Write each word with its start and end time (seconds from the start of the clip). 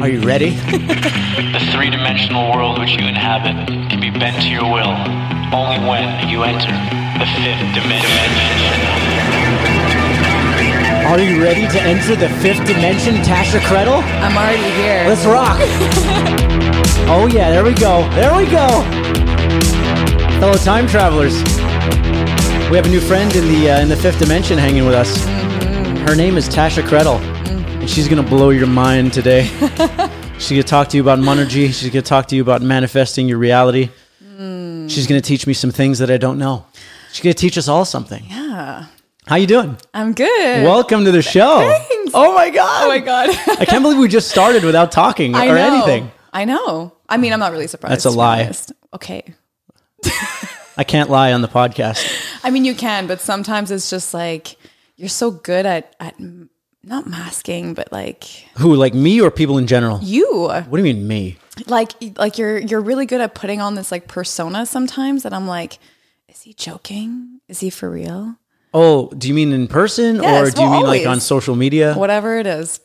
Are 0.00 0.08
you 0.08 0.20
ready? 0.20 0.56
The 1.40 1.60
three 1.72 1.90
dimensional 1.90 2.52
world 2.52 2.78
which 2.78 2.90
you 2.90 3.06
inhabit 3.06 3.66
can 3.90 4.00
be 4.00 4.10
bent 4.10 4.40
to 4.42 4.48
your 4.48 4.64
will 4.64 4.92
only 5.52 5.78
when 5.88 6.28
you 6.28 6.42
enter 6.42 6.72
the 7.18 7.26
fifth 7.36 7.64
dimension. 7.74 8.30
Are 11.06 11.18
you 11.18 11.42
ready 11.42 11.66
to 11.66 11.82
enter 11.82 12.16
the 12.16 12.28
fifth 12.40 12.66
dimension, 12.66 13.16
Tasha 13.16 13.58
Kredl? 13.60 14.02
I'm 14.22 14.36
already 14.36 14.70
here. 14.80 15.04
Let's 15.08 15.26
rock. 15.26 15.58
oh 17.08 17.28
yeah, 17.32 17.50
there 17.50 17.64
we 17.64 17.74
go. 17.74 18.08
There 18.10 18.34
we 18.34 18.46
go. 18.46 18.66
Hello, 20.40 20.54
time 20.54 20.86
travelers. 20.86 21.34
We 22.70 22.76
have 22.76 22.86
a 22.86 22.90
new 22.90 23.00
friend 23.00 23.34
in 23.34 23.48
the 23.48 23.70
uh, 23.70 23.80
in 23.80 23.88
the 23.88 23.96
fifth 23.96 24.18
dimension 24.18 24.56
hanging 24.56 24.84
with 24.84 24.94
us. 24.94 25.24
Her 26.08 26.14
name 26.14 26.36
is 26.36 26.48
Tasha 26.48 26.82
Kredl, 26.82 27.18
and 27.80 27.88
she's 27.88 28.08
gonna 28.08 28.22
blow 28.22 28.50
your 28.50 28.66
mind 28.66 29.12
today. 29.12 29.44
she's 30.38 30.50
gonna 30.50 30.62
talk 30.62 30.88
to 30.88 30.96
you 30.96 31.02
about 31.02 31.18
monergy. 31.18 31.66
She's 31.72 31.88
gonna 31.90 32.02
talk 32.02 32.26
to 32.28 32.36
you 32.36 32.42
about 32.42 32.62
manifesting 32.62 33.28
your 33.28 33.38
reality. 33.38 33.90
Hmm. 34.22 34.88
She's 34.88 35.06
gonna 35.06 35.20
teach 35.20 35.46
me 35.46 35.54
some 35.54 35.70
things 35.70 35.98
that 36.00 36.10
I 36.10 36.16
don't 36.16 36.38
know. 36.38 36.66
She's 37.12 37.22
gonna 37.22 37.34
teach 37.34 37.56
us 37.58 37.68
all 37.68 37.84
something. 37.84 38.24
yeah. 38.28 38.86
How 39.26 39.36
you 39.36 39.46
doing? 39.46 39.76
I'm 39.94 40.12
good. 40.12 40.64
Welcome 40.64 41.04
to 41.04 41.12
the 41.12 41.22
show. 41.22 41.58
Thanks. 41.58 42.12
Oh 42.14 42.34
my 42.34 42.50
god. 42.50 42.84
Oh 42.84 42.88
my 42.88 42.98
god. 42.98 43.28
I 43.60 43.64
can't 43.64 43.82
believe 43.82 43.98
we 43.98 44.08
just 44.08 44.28
started 44.28 44.64
without 44.64 44.90
talking 44.90 45.34
I 45.36 45.46
or 45.48 45.54
know. 45.54 45.74
anything. 45.76 46.10
I 46.32 46.44
know. 46.44 46.92
I 47.08 47.16
mean, 47.16 47.32
I'm 47.32 47.38
not 47.40 47.52
really 47.52 47.66
surprised. 47.68 47.92
That's 47.92 48.04
a 48.06 48.10
lie. 48.10 48.50
Okay. 48.94 49.34
I 50.76 50.84
can't 50.84 51.10
lie 51.10 51.32
on 51.32 51.42
the 51.42 51.48
podcast. 51.48 52.04
I 52.42 52.50
mean, 52.50 52.64
you 52.64 52.74
can, 52.74 53.06
but 53.06 53.20
sometimes 53.20 53.70
it's 53.70 53.88
just 53.90 54.14
like 54.14 54.56
you're 54.96 55.08
so 55.08 55.30
good 55.30 55.64
at 55.66 55.94
at 56.00 56.14
not 56.82 57.06
masking, 57.06 57.74
but 57.74 57.92
like 57.92 58.24
Who, 58.58 58.74
like 58.74 58.94
me 58.94 59.20
or 59.20 59.30
people 59.30 59.58
in 59.58 59.66
general? 59.66 59.98
you, 60.02 60.44
What 60.48 60.70
do 60.70 60.76
you 60.78 60.82
mean 60.94 61.06
me? 61.06 61.36
like 61.66 61.92
like 62.16 62.38
you're 62.38 62.58
you're 62.58 62.80
really 62.80 63.04
good 63.04 63.20
at 63.20 63.34
putting 63.34 63.60
on 63.60 63.74
this 63.74 63.92
like 63.92 64.08
persona 64.08 64.64
sometimes 64.64 65.24
that 65.24 65.32
I'm 65.34 65.46
like, 65.46 65.78
is 66.28 66.42
he 66.42 66.54
joking? 66.54 67.40
Is 67.48 67.60
he 67.60 67.68
for 67.70 67.90
real? 67.90 68.36
Oh, 68.72 69.08
do 69.10 69.28
you 69.28 69.34
mean 69.34 69.52
in 69.52 69.66
person 69.68 70.20
or 70.20 70.22
Yes, 70.22 70.54
do 70.54 70.62
you 70.62 70.68
well, 70.70 70.78
mean 70.80 70.86
like 70.86 71.06
on 71.06 71.20
social 71.20 71.56
media? 71.56 71.94
Whatever 71.94 72.38
it 72.38 72.46
is, 72.46 72.80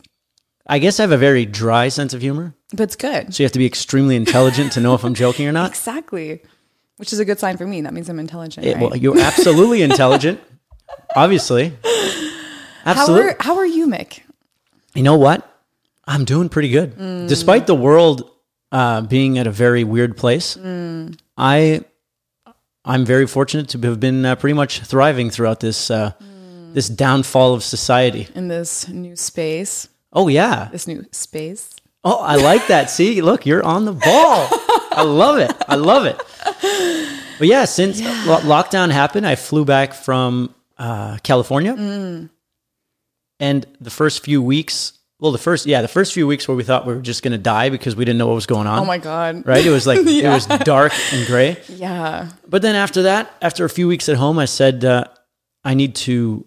I 0.67 0.79
guess 0.79 0.99
I 0.99 1.03
have 1.03 1.11
a 1.11 1.17
very 1.17 1.45
dry 1.45 1.87
sense 1.89 2.13
of 2.13 2.21
humor. 2.21 2.53
but 2.73 2.83
it's 2.83 2.95
good. 2.95 3.33
So 3.33 3.43
you 3.43 3.45
have 3.45 3.51
to 3.53 3.59
be 3.59 3.65
extremely 3.67 4.15
intelligent 4.15 4.73
to 4.73 4.79
know 4.81 4.93
if 4.95 5.03
I'm 5.05 5.13
joking 5.23 5.47
or 5.47 5.51
not. 5.53 5.69
Exactly. 5.69 6.41
Which 6.97 7.13
is 7.13 7.19
a 7.19 7.25
good 7.25 7.39
sign 7.39 7.55
for 7.57 7.67
me. 7.67 7.81
That 7.81 7.93
means 7.93 8.09
I'm 8.09 8.19
intelligent. 8.19 8.65
Eh, 8.65 8.71
it- 8.71 8.73
right? 8.75 8.81
well, 8.89 8.95
you're 8.97 9.19
absolutely 9.19 9.83
intelligent. 9.89 10.39
Obviously. 11.15 11.77
How 12.85 12.91
Absolutely. 13.01 13.29
are 13.31 13.37
how 13.39 13.57
are 13.57 13.65
you, 13.65 13.87
Mick? 13.87 14.21
you 14.93 15.03
know 15.03 15.17
what? 15.17 15.41
I'm 16.07 16.23
doing 16.25 16.49
pretty 16.49 16.69
good. 16.69 16.95
Mm. 16.97 17.27
Despite 17.27 17.65
the 17.67 17.75
world 17.75 18.29
uh, 18.71 19.01
being 19.01 19.37
at 19.39 19.47
a 19.47 19.51
very 19.51 19.83
weird 19.83 20.15
place, 20.15 20.55
Mm. 20.57 21.17
I 21.37 21.81
I'm 22.85 23.03
very 23.05 23.25
fortunate 23.27 23.69
to 23.69 23.79
have 23.89 23.99
been 23.99 24.23
uh, 24.25 24.35
pretty 24.35 24.53
much 24.53 24.81
thriving 24.81 25.29
throughout 25.31 25.59
this 25.59 25.89
uh, 25.91 26.11
Mm. 26.21 26.73
this 26.73 26.87
downfall 26.89 27.53
of 27.53 27.63
society. 27.63 28.27
in 28.35 28.47
this 28.47 28.87
new 28.87 29.15
space, 29.15 29.87
Oh 30.13 30.27
yeah. 30.27 30.69
this 30.71 30.87
new 30.87 31.03
space. 31.11 31.69
Oh, 32.03 32.19
I 32.21 32.35
like 32.35 32.67
that. 32.67 32.89
See, 32.91 33.21
look, 33.29 33.45
you're 33.47 33.63
on 33.65 33.85
the 33.85 33.93
ball. 33.93 34.47
I 34.91 35.01
love 35.03 35.39
it. 35.39 35.51
I 35.67 35.75
love 35.75 36.05
it. 36.05 36.17
But 37.39 37.47
yeah, 37.47 37.65
since 37.65 37.99
lo- 38.27 38.39
lockdown 38.45 38.91
happened, 38.91 39.25
I 39.27 39.35
flew 39.35 39.65
back 39.65 39.93
from 39.93 40.53
uh, 40.77 41.17
California, 41.23 41.73
Mm. 41.73 42.29
And 43.39 43.65
the 43.81 43.89
first 43.89 44.23
few 44.23 44.41
weeks, 44.41 44.93
well, 45.19 45.31
the 45.31 45.37
first 45.37 45.65
yeah, 45.65 45.81
the 45.81 45.87
first 45.87 46.13
few 46.13 46.27
weeks 46.27 46.47
where 46.47 46.55
we 46.57 46.63
thought 46.63 46.85
we 46.85 46.93
were 46.93 47.01
just 47.01 47.23
gonna 47.23 47.37
die 47.37 47.69
because 47.69 47.95
we 47.95 48.05
didn't 48.05 48.17
know 48.17 48.27
what 48.27 48.35
was 48.35 48.45
going 48.45 48.67
on. 48.67 48.79
Oh 48.79 48.85
my 48.85 48.97
god. 48.97 49.45
Right? 49.45 49.65
It 49.65 49.69
was 49.71 49.85
like 49.87 49.99
it 50.05 50.27
was 50.27 50.45
dark 50.45 50.93
and 51.13 51.25
gray. 51.27 51.57
Yeah. 51.69 52.29
But 52.47 52.61
then 52.61 52.75
after 52.75 53.03
that, 53.03 53.33
after 53.41 53.65
a 53.65 53.69
few 53.69 53.87
weeks 53.87 54.09
at 54.09 54.17
home, 54.17 54.37
I 54.39 54.45
said 54.45 54.83
uh, 54.85 55.05
I 55.63 55.73
need 55.73 55.95
to 56.07 56.45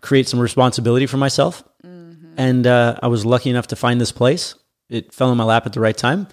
create 0.00 0.28
some 0.28 0.40
responsibility 0.40 1.06
for 1.06 1.16
myself, 1.16 1.62
Mm-hmm. 1.84 2.34
and 2.36 2.66
uh, 2.66 2.98
I 3.02 3.08
was 3.08 3.24
lucky 3.26 3.50
enough 3.50 3.66
to 3.68 3.76
find 3.76 4.00
this 4.00 4.12
place. 4.12 4.54
It 4.88 5.12
fell 5.12 5.30
in 5.32 5.36
my 5.38 5.44
lap 5.44 5.66
at 5.66 5.72
the 5.72 5.80
right 5.80 5.96
time. 5.96 6.28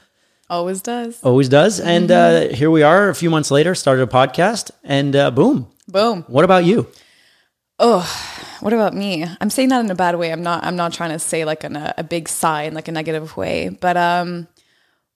Always 0.49 0.81
does. 0.81 1.21
Always 1.23 1.47
does. 1.49 1.79
And 1.79 2.09
uh, 2.11 2.47
here 2.49 2.71
we 2.71 2.81
are 2.83 3.09
a 3.09 3.15
few 3.15 3.29
months 3.29 3.51
later, 3.51 3.75
started 3.75 4.03
a 4.03 4.07
podcast, 4.07 4.71
and 4.83 5.15
uh, 5.15 5.31
boom. 5.31 5.67
Boom. 5.87 6.23
What 6.27 6.43
about 6.45 6.65
you? 6.65 6.87
Oh 7.79 8.29
what 8.59 8.73
about 8.73 8.93
me? 8.93 9.25
I'm 9.39 9.49
saying 9.49 9.69
that 9.69 9.83
in 9.83 9.91
a 9.91 9.95
bad 9.95 10.17
way. 10.17 10.31
I'm 10.31 10.43
not. 10.43 10.63
I'm 10.63 10.75
not 10.75 10.93
trying 10.93 11.11
to 11.11 11.19
say 11.19 11.45
like 11.45 11.63
in 11.63 11.75
a, 11.75 11.93
a 11.97 12.03
big 12.03 12.27
sigh 12.27 12.63
in 12.63 12.73
like 12.73 12.87
a 12.87 12.91
negative 12.91 13.37
way. 13.37 13.69
But 13.69 13.97
um, 13.97 14.47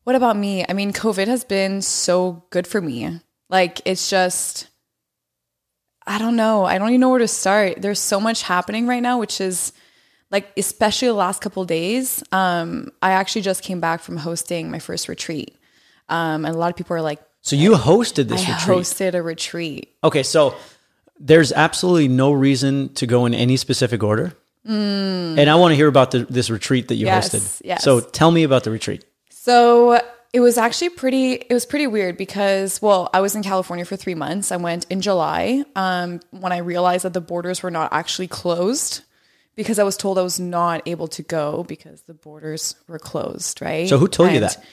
what 0.04 0.16
about 0.16 0.38
me? 0.38 0.66
I 0.68 0.74
mean, 0.74 0.94
COVID 0.94 1.28
has 1.28 1.44
been 1.44 1.82
so 1.82 2.46
good 2.50 2.66
for 2.68 2.82
me. 2.82 3.20
Like 3.50 3.82
it's 3.86 4.10
just, 4.10 4.68
I 6.08 6.18
don't 6.18 6.36
know. 6.36 6.64
I 6.66 6.78
don't 6.78 6.90
even 6.90 7.02
know 7.02 7.10
where 7.10 7.20
to 7.20 7.28
start. 7.28 7.82
There's 7.82 8.00
so 8.00 8.20
much 8.20 8.44
happening 8.44 8.88
right 8.88 9.04
now, 9.04 9.20
which 9.20 9.42
is 9.42 9.74
like 10.32 10.52
especially 10.58 11.10
the 11.10 11.14
last 11.14 11.42
couple 11.42 11.66
days. 11.66 12.24
Um, 12.32 12.92
I 13.02 13.12
actually 13.12 13.42
just 13.42 13.64
came 13.64 13.80
back 13.80 14.02
from 14.02 14.18
hosting 14.18 14.72
my 14.72 14.80
first 14.80 15.08
retreat. 15.08 15.58
Um, 16.10 16.46
and 16.46 16.56
a 16.56 16.58
lot 16.58 16.70
of 16.70 16.76
people 16.76 16.96
are 16.96 17.02
like, 17.02 17.22
So 17.42 17.56
you 17.56 17.74
hosted 17.74 18.28
this 18.30 18.48
I 18.48 18.54
retreat. 18.54 18.78
hosted 18.78 19.14
a 19.16 19.22
retreat. 19.22 19.96
okay, 20.04 20.24
so 20.24 20.56
there's 21.26 21.52
absolutely 21.54 22.10
no 22.10 22.32
reason 22.34 22.94
to 22.96 23.08
go 23.08 23.26
in 23.26 23.34
any 23.34 23.56
specific 23.58 24.04
order. 24.04 24.34
And 24.66 25.50
I 25.50 25.56
want 25.56 25.72
to 25.72 25.76
hear 25.76 25.88
about 25.88 26.12
the, 26.12 26.20
this 26.20 26.50
retreat 26.50 26.88
that 26.90 26.96
you 26.96 27.06
Yes, 27.06 27.30
hosted. 27.34 27.62
yes. 27.66 27.84
So 27.84 28.00
tell 28.00 28.32
me 28.32 28.44
about 28.44 28.64
the 28.64 28.72
retreat. 28.72 29.04
So 29.30 30.00
it 30.32 30.40
was 30.40 30.58
actually 30.58 30.90
pretty. 30.90 31.34
It 31.34 31.54
was 31.54 31.66
pretty 31.66 31.86
weird 31.88 32.18
because, 32.18 32.82
well, 32.82 33.10
I 33.14 33.20
was 33.22 33.36
in 33.36 33.44
California 33.44 33.84
for 33.86 33.96
three 33.98 34.16
months. 34.16 34.52
I 34.52 34.58
went 34.58 34.86
in 34.90 35.02
July 35.02 35.64
um, 35.76 36.22
when 36.32 36.52
I 36.52 36.58
realized 36.60 37.04
that 37.06 37.14
the 37.14 37.22
borders 37.22 37.62
were 37.62 37.72
not 37.72 37.92
actually 37.92 38.28
closed 38.28 39.02
because 39.56 39.80
I 39.80 39.84
was 39.84 39.98
told 39.98 40.18
I 40.18 40.22
was 40.24 40.40
not 40.40 40.88
able 40.88 41.08
to 41.10 41.24
go 41.24 41.64
because 41.64 42.02
the 42.04 42.14
borders 42.14 42.76
were 42.88 43.00
closed. 43.00 43.62
Right. 43.62 43.88
So 43.90 43.98
who 43.98 44.08
told 44.08 44.32
you 44.32 44.40
that? 44.40 44.64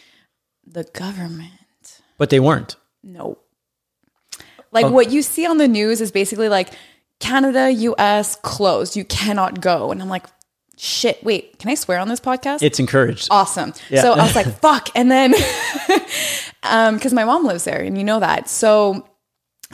The 0.67 0.85
government. 0.85 2.01
But 2.17 2.31
they 2.31 2.39
weren't. 2.41 2.77
No. 3.03 3.39
Like 4.73 4.91
what 4.91 5.11
you 5.11 5.23
see 5.23 5.47
on 5.47 5.59
the 5.59 5.69
news 5.69 6.01
is 6.01 6.13
basically 6.13 6.49
like 6.49 6.73
Canada, 7.19 7.71
US 7.71 8.37
closed. 8.37 8.97
You 8.97 9.05
cannot 9.05 9.61
go. 9.61 9.91
And 9.91 10.01
I'm 10.01 10.09
like, 10.09 10.27
shit. 10.77 11.23
Wait, 11.23 11.59
can 11.59 11.71
I 11.71 11.75
swear 11.75 11.99
on 11.99 12.09
this 12.09 12.21
podcast? 12.21 12.63
It's 12.63 12.79
encouraged. 12.79 13.29
awesome. 13.31 13.75
Yeah. 13.91 14.03
So 14.03 14.13
I 14.13 14.23
was 14.23 14.35
like, 14.41 14.47
fuck. 14.61 14.89
And 14.95 15.11
then, 15.11 15.35
um, 16.63 16.99
cause 16.99 17.13
my 17.13 17.25
mom 17.25 17.45
lives 17.45 17.65
there 17.65 17.81
and 17.81 17.99
you 17.99 18.05
know 18.05 18.21
that. 18.21 18.49
So 18.49 19.07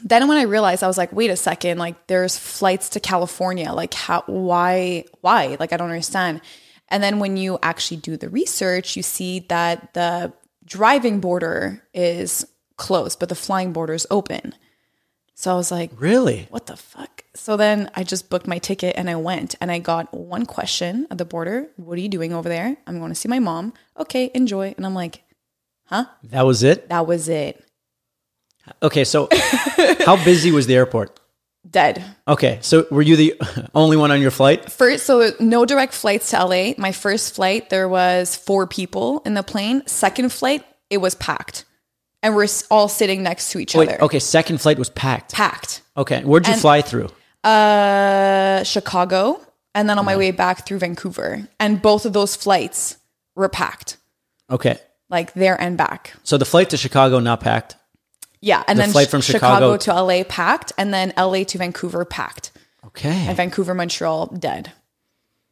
then 0.03 0.29
when 0.29 0.37
I 0.37 0.43
realized, 0.43 0.83
I 0.83 0.89
was 0.89 0.99
like, 0.99 1.13
wait 1.13 1.31
a 1.31 1.37
second, 1.37 1.79
like 1.79 2.07
there's 2.07 2.37
flights 2.37 2.91
to 2.91 3.01
California. 3.01 3.73
Like 3.73 3.95
how, 3.95 4.25
why, 4.27 5.05
why? 5.21 5.57
Like, 5.59 5.73
I 5.73 5.77
don't 5.77 5.89
understand. 5.89 6.41
And 6.89 7.03
then 7.03 7.19
when 7.19 7.37
you 7.37 7.59
actually 7.63 7.97
do 7.99 8.17
the 8.17 8.29
research, 8.29 8.97
you 8.97 9.03
see 9.03 9.41
that 9.49 9.95
the 9.95 10.33
driving 10.65 11.21
border 11.21 11.83
is 11.95 12.47
closed, 12.77 13.19
but 13.19 13.29
the 13.29 13.35
flying 13.35 13.73
border 13.73 13.95
is 13.95 14.07
open. 14.11 14.55
So 15.39 15.53
I 15.53 15.55
was 15.55 15.71
like, 15.71 15.91
Really? 15.99 16.47
what 16.51 16.67
the 16.67 16.77
fuck? 16.77 17.23
So 17.35 17.59
then 17.59 17.91
I 17.95 18.03
just 18.05 18.31
booked 18.31 18.47
my 18.47 18.59
ticket 18.59 18.97
and 18.97 19.09
I 19.11 19.17
went 19.17 19.55
and 19.61 19.71
I 19.71 19.79
got 19.79 20.13
one 20.15 20.47
question 20.47 21.07
at 21.11 21.19
the 21.19 21.27
border. 21.27 21.69
What 21.77 21.99
are 21.99 22.01
you 22.01 22.09
doing 22.09 22.33
over 22.33 22.49
there? 22.49 22.75
I'm 22.87 22.99
going 22.99 23.11
to 23.11 23.15
see 23.15 23.29
my 23.29 23.39
mom. 23.39 23.75
Okay, 23.99 24.31
enjoy. 24.35 24.73
And 24.77 24.87
I'm 24.87 24.95
like, 24.95 25.23
Huh? 25.85 26.07
That 26.25 26.47
was 26.47 26.63
it? 26.63 26.89
that 26.89 27.07
was 27.07 27.29
it. 27.29 27.63
Okay, 28.83 29.05
so 29.05 29.29
how 30.07 30.17
busy 30.25 30.51
was 30.51 30.67
the 30.67 30.75
airport? 30.75 31.21
Dead. 31.69 32.03
Okay, 32.27 32.59
so 32.63 32.87
were 32.91 33.03
you 33.03 33.15
the 33.17 33.35
only 33.75 33.97
one 33.99 34.11
on 34.11 34.23
your 34.23 34.31
flight? 34.31 34.73
First, 34.73 35.05
so 35.05 35.31
no 35.39 35.67
direct 35.67 35.93
flights 35.93 36.31
to 36.31 36.43
LA. 36.45 36.73
My 36.79 36.93
first 36.93 37.35
flight, 37.35 37.69
there 37.71 37.89
was 37.89 38.35
four 38.35 38.67
people 38.67 39.21
in 39.27 39.35
the 39.35 39.43
plane. 39.43 39.87
Second 39.87 40.33
flight, 40.33 40.65
it 40.89 40.99
was 40.99 41.15
packed. 41.15 41.66
And 42.27 42.35
we're 42.35 42.49
all 42.73 42.89
sitting 42.89 43.23
next 43.23 43.53
to 43.53 43.61
each 43.61 43.77
Wait, 43.77 43.89
other. 43.89 44.03
okay, 44.03 44.19
second 44.19 44.61
flight 44.61 44.81
was 44.81 44.91
packed. 44.91 45.33
Packed. 45.33 45.83
Okay, 45.97 46.25
where'd 46.25 46.45
you 46.45 46.55
And- 46.55 46.61
fly 46.61 46.83
through? 46.83 47.09
Uh, 47.45 48.65
Chicago. 48.65 49.41
And 49.77 49.89
then 49.89 49.97
on 49.97 50.05
my 50.05 50.17
way 50.17 50.33
back 50.33 50.67
through 50.67 50.81
Vancouver. 50.81 51.47
And 51.61 51.81
both 51.81 52.05
of 52.05 52.13
those 52.15 52.35
flights 52.35 52.97
were 53.37 53.49
packed, 53.49 53.99
Okay, 54.51 54.79
like 55.09 55.35
there 55.35 55.61
and 55.61 55.77
back. 55.79 56.15
so 56.25 56.37
the 56.37 56.45
flight 56.45 56.71
to 56.71 56.77
Chicago 56.77 57.21
not 57.21 57.39
packed. 57.41 57.77
Yeah, 58.41 58.65
and 58.67 58.77
The 58.77 58.83
then 58.85 58.91
flight 58.93 59.09
from 59.09 59.21
Chicago, 59.21 59.77
Chicago- 59.77 59.77
to 59.77 59.93
LA 59.95 60.25
packed, 60.25 60.73
and 60.77 60.93
then 60.93 61.13
LA 61.17 61.45
to 61.45 61.59
Vancouver 61.59 62.05
packed, 62.05 62.51
Okay, 62.87 63.27
and 63.29 63.37
Vancouver 63.37 63.73
Montreal 63.75 64.27
dead. 64.37 64.73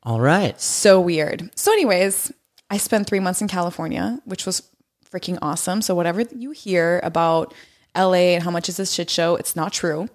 all 0.02 0.20
right. 0.20 0.60
So 0.60 1.00
weird. 1.00 1.50
So, 1.54 1.70
anyways, 1.72 2.32
I 2.68 2.78
spent 2.78 3.06
three 3.06 3.20
months 3.20 3.40
in 3.42 3.46
California, 3.48 4.18
which 4.24 4.44
was 4.46 4.62
freaking 5.14 5.38
awesome. 5.40 5.82
So, 5.82 5.94
whatever 5.94 6.22
you 6.22 6.50
hear 6.50 7.00
about 7.02 7.54
LA 7.96 8.34
and 8.34 8.42
how 8.42 8.50
much 8.50 8.68
is 8.68 8.76
this 8.76 8.92
shit 8.92 9.08
show, 9.10 9.36
it's 9.36 9.54
not 9.54 9.72
true. 9.72 10.08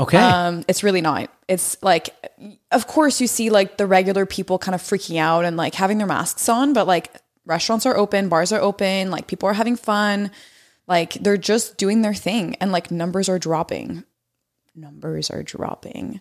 Okay, 0.00 0.16
Um, 0.18 0.64
it's 0.68 0.84
really 0.84 1.00
not. 1.00 1.30
It's 1.48 1.76
like, 1.82 2.10
of 2.70 2.86
course, 2.86 3.20
you 3.20 3.26
see 3.26 3.50
like 3.50 3.78
the 3.78 3.86
regular 3.86 4.26
people 4.26 4.58
kind 4.58 4.74
of 4.74 4.80
freaking 4.80 5.18
out 5.18 5.44
and 5.44 5.56
like 5.56 5.74
having 5.74 5.98
their 5.98 6.06
masks 6.06 6.48
on, 6.48 6.72
but 6.72 6.86
like 6.86 7.20
restaurants 7.46 7.84
are 7.84 7.96
open, 7.96 8.28
bars 8.28 8.52
are 8.52 8.60
open, 8.60 9.10
like 9.10 9.26
people 9.26 9.48
are 9.48 9.54
having 9.54 9.74
fun, 9.74 10.30
like 10.86 11.14
they're 11.14 11.36
just 11.36 11.78
doing 11.78 12.02
their 12.02 12.14
thing 12.14 12.54
and 12.60 12.70
like 12.70 12.92
numbers 12.92 13.28
are 13.28 13.40
dropping. 13.40 14.04
Numbers 14.76 15.30
are 15.30 15.42
dropping. 15.42 16.20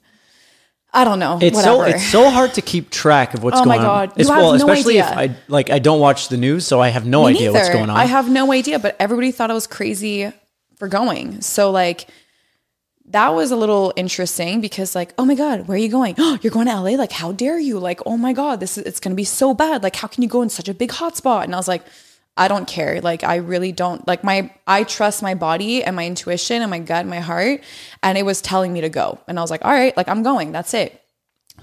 I 0.97 1.03
don't 1.03 1.19
know. 1.19 1.37
It's 1.41 1.55
whatever. 1.55 1.83
so 1.83 1.95
it's 1.95 2.05
so 2.07 2.29
hard 2.29 2.53
to 2.55 2.61
keep 2.61 2.89
track 2.89 3.33
of 3.35 3.43
what's 3.43 3.57
Oh 3.59 3.65
my 3.65 3.77
going 3.77 3.87
on. 3.87 4.07
God. 4.07 4.09
You 4.17 4.21
It's- 4.21 4.29
have 4.29 4.43
no 4.43 4.53
especially 4.53 4.99
idea. 5.01 5.11
if 5.11 5.17
I 5.17 5.35
like 5.47 5.69
I 5.69 5.79
don't 5.79 5.99
watch 5.99 6.27
the 6.29 6.37
news, 6.37 6.65
so 6.65 6.81
I 6.81 6.89
have 6.89 7.05
no 7.05 7.25
Me 7.25 7.31
idea 7.35 7.51
what's 7.53 7.69
going 7.69 7.89
on. 7.89 7.95
I 7.97 8.05
have 8.05 8.29
no 8.29 8.51
idea, 8.51 8.79
but 8.79 8.95
everybody 8.99 9.31
thought 9.31 9.51
I 9.51 9.53
was 9.53 9.67
crazy 9.67 10.31
for 10.77 10.87
going. 10.87 11.41
So 11.41 11.71
like 11.71 12.07
that 13.09 13.33
was 13.33 13.51
a 13.51 13.55
little 13.55 13.93
interesting 13.95 14.59
because 14.59 14.93
like, 14.95 15.13
oh 15.17 15.23
my 15.25 15.35
god, 15.35 15.67
where 15.67 15.75
are 15.75 15.79
you 15.79 15.87
going? 15.89 16.15
Oh, 16.17 16.37
you're 16.41 16.51
going 16.51 16.67
to 16.67 16.73
LA? 16.75 16.91
Like, 16.97 17.11
how 17.11 17.31
dare 17.31 17.59
you? 17.59 17.79
Like, 17.79 18.01
oh 18.05 18.17
my 18.17 18.33
god, 18.33 18.59
this 18.59 18.77
is 18.77 18.83
it's 18.85 18.99
going 18.99 19.11
to 19.11 19.15
be 19.15 19.23
so 19.23 19.53
bad. 19.53 19.83
Like, 19.83 19.95
how 19.95 20.07
can 20.07 20.23
you 20.23 20.29
go 20.29 20.41
in 20.41 20.49
such 20.49 20.67
a 20.67 20.73
big 20.73 20.89
hotspot? 20.91 21.43
And 21.45 21.53
I 21.53 21.57
was 21.57 21.67
like, 21.69 21.83
I 22.37 22.47
don't 22.47 22.67
care. 22.67 23.01
Like, 23.01 23.23
I 23.23 23.37
really 23.37 23.71
don't. 23.71 24.07
Like 24.07 24.23
my 24.23 24.51
I 24.67 24.83
trust 24.83 25.21
my 25.23 25.33
body 25.35 25.83
and 25.83 25.95
my 25.95 26.05
intuition 26.05 26.61
and 26.61 26.69
my 26.69 26.79
gut 26.79 27.01
and 27.01 27.09
my 27.09 27.19
heart, 27.19 27.61
and 28.03 28.17
it 28.17 28.23
was 28.23 28.41
telling 28.41 28.71
me 28.73 28.81
to 28.81 28.89
go. 28.89 29.19
And 29.27 29.37
I 29.39 29.41
was 29.41 29.51
like, 29.51 29.65
all 29.65 29.71
right, 29.71 29.95
like 29.97 30.07
I'm 30.07 30.23
going. 30.23 30.51
That's 30.51 30.73
it. 30.73 31.01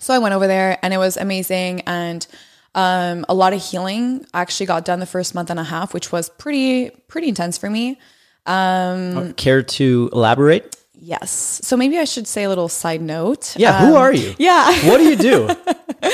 So 0.00 0.12
I 0.12 0.18
went 0.18 0.34
over 0.34 0.46
there 0.48 0.78
and 0.82 0.92
it 0.92 0.98
was 0.98 1.16
amazing 1.16 1.82
and 1.82 2.26
um, 2.74 3.24
a 3.28 3.34
lot 3.34 3.52
of 3.52 3.62
healing 3.64 4.26
actually 4.34 4.66
got 4.66 4.84
done 4.84 4.98
the 4.98 5.06
first 5.06 5.32
month 5.36 5.50
and 5.50 5.60
a 5.60 5.64
half, 5.64 5.94
which 5.94 6.10
was 6.10 6.28
pretty 6.28 6.90
pretty 7.06 7.28
intense 7.28 7.56
for 7.56 7.70
me. 7.70 7.98
Um, 8.46 9.32
Care 9.34 9.62
to 9.62 10.10
elaborate? 10.12 10.76
Yes. 10.94 11.30
So 11.62 11.76
maybe 11.76 11.98
I 11.98 12.04
should 12.04 12.26
say 12.26 12.42
a 12.44 12.48
little 12.48 12.68
side 12.68 13.00
note. 13.02 13.54
Yeah, 13.56 13.78
Um, 13.78 13.86
who 13.88 13.94
are 13.94 14.12
you? 14.12 14.34
Yeah. 14.38 14.88
What 14.88 14.98
do 14.98 15.04
you 15.04 15.16
do? 15.16 15.46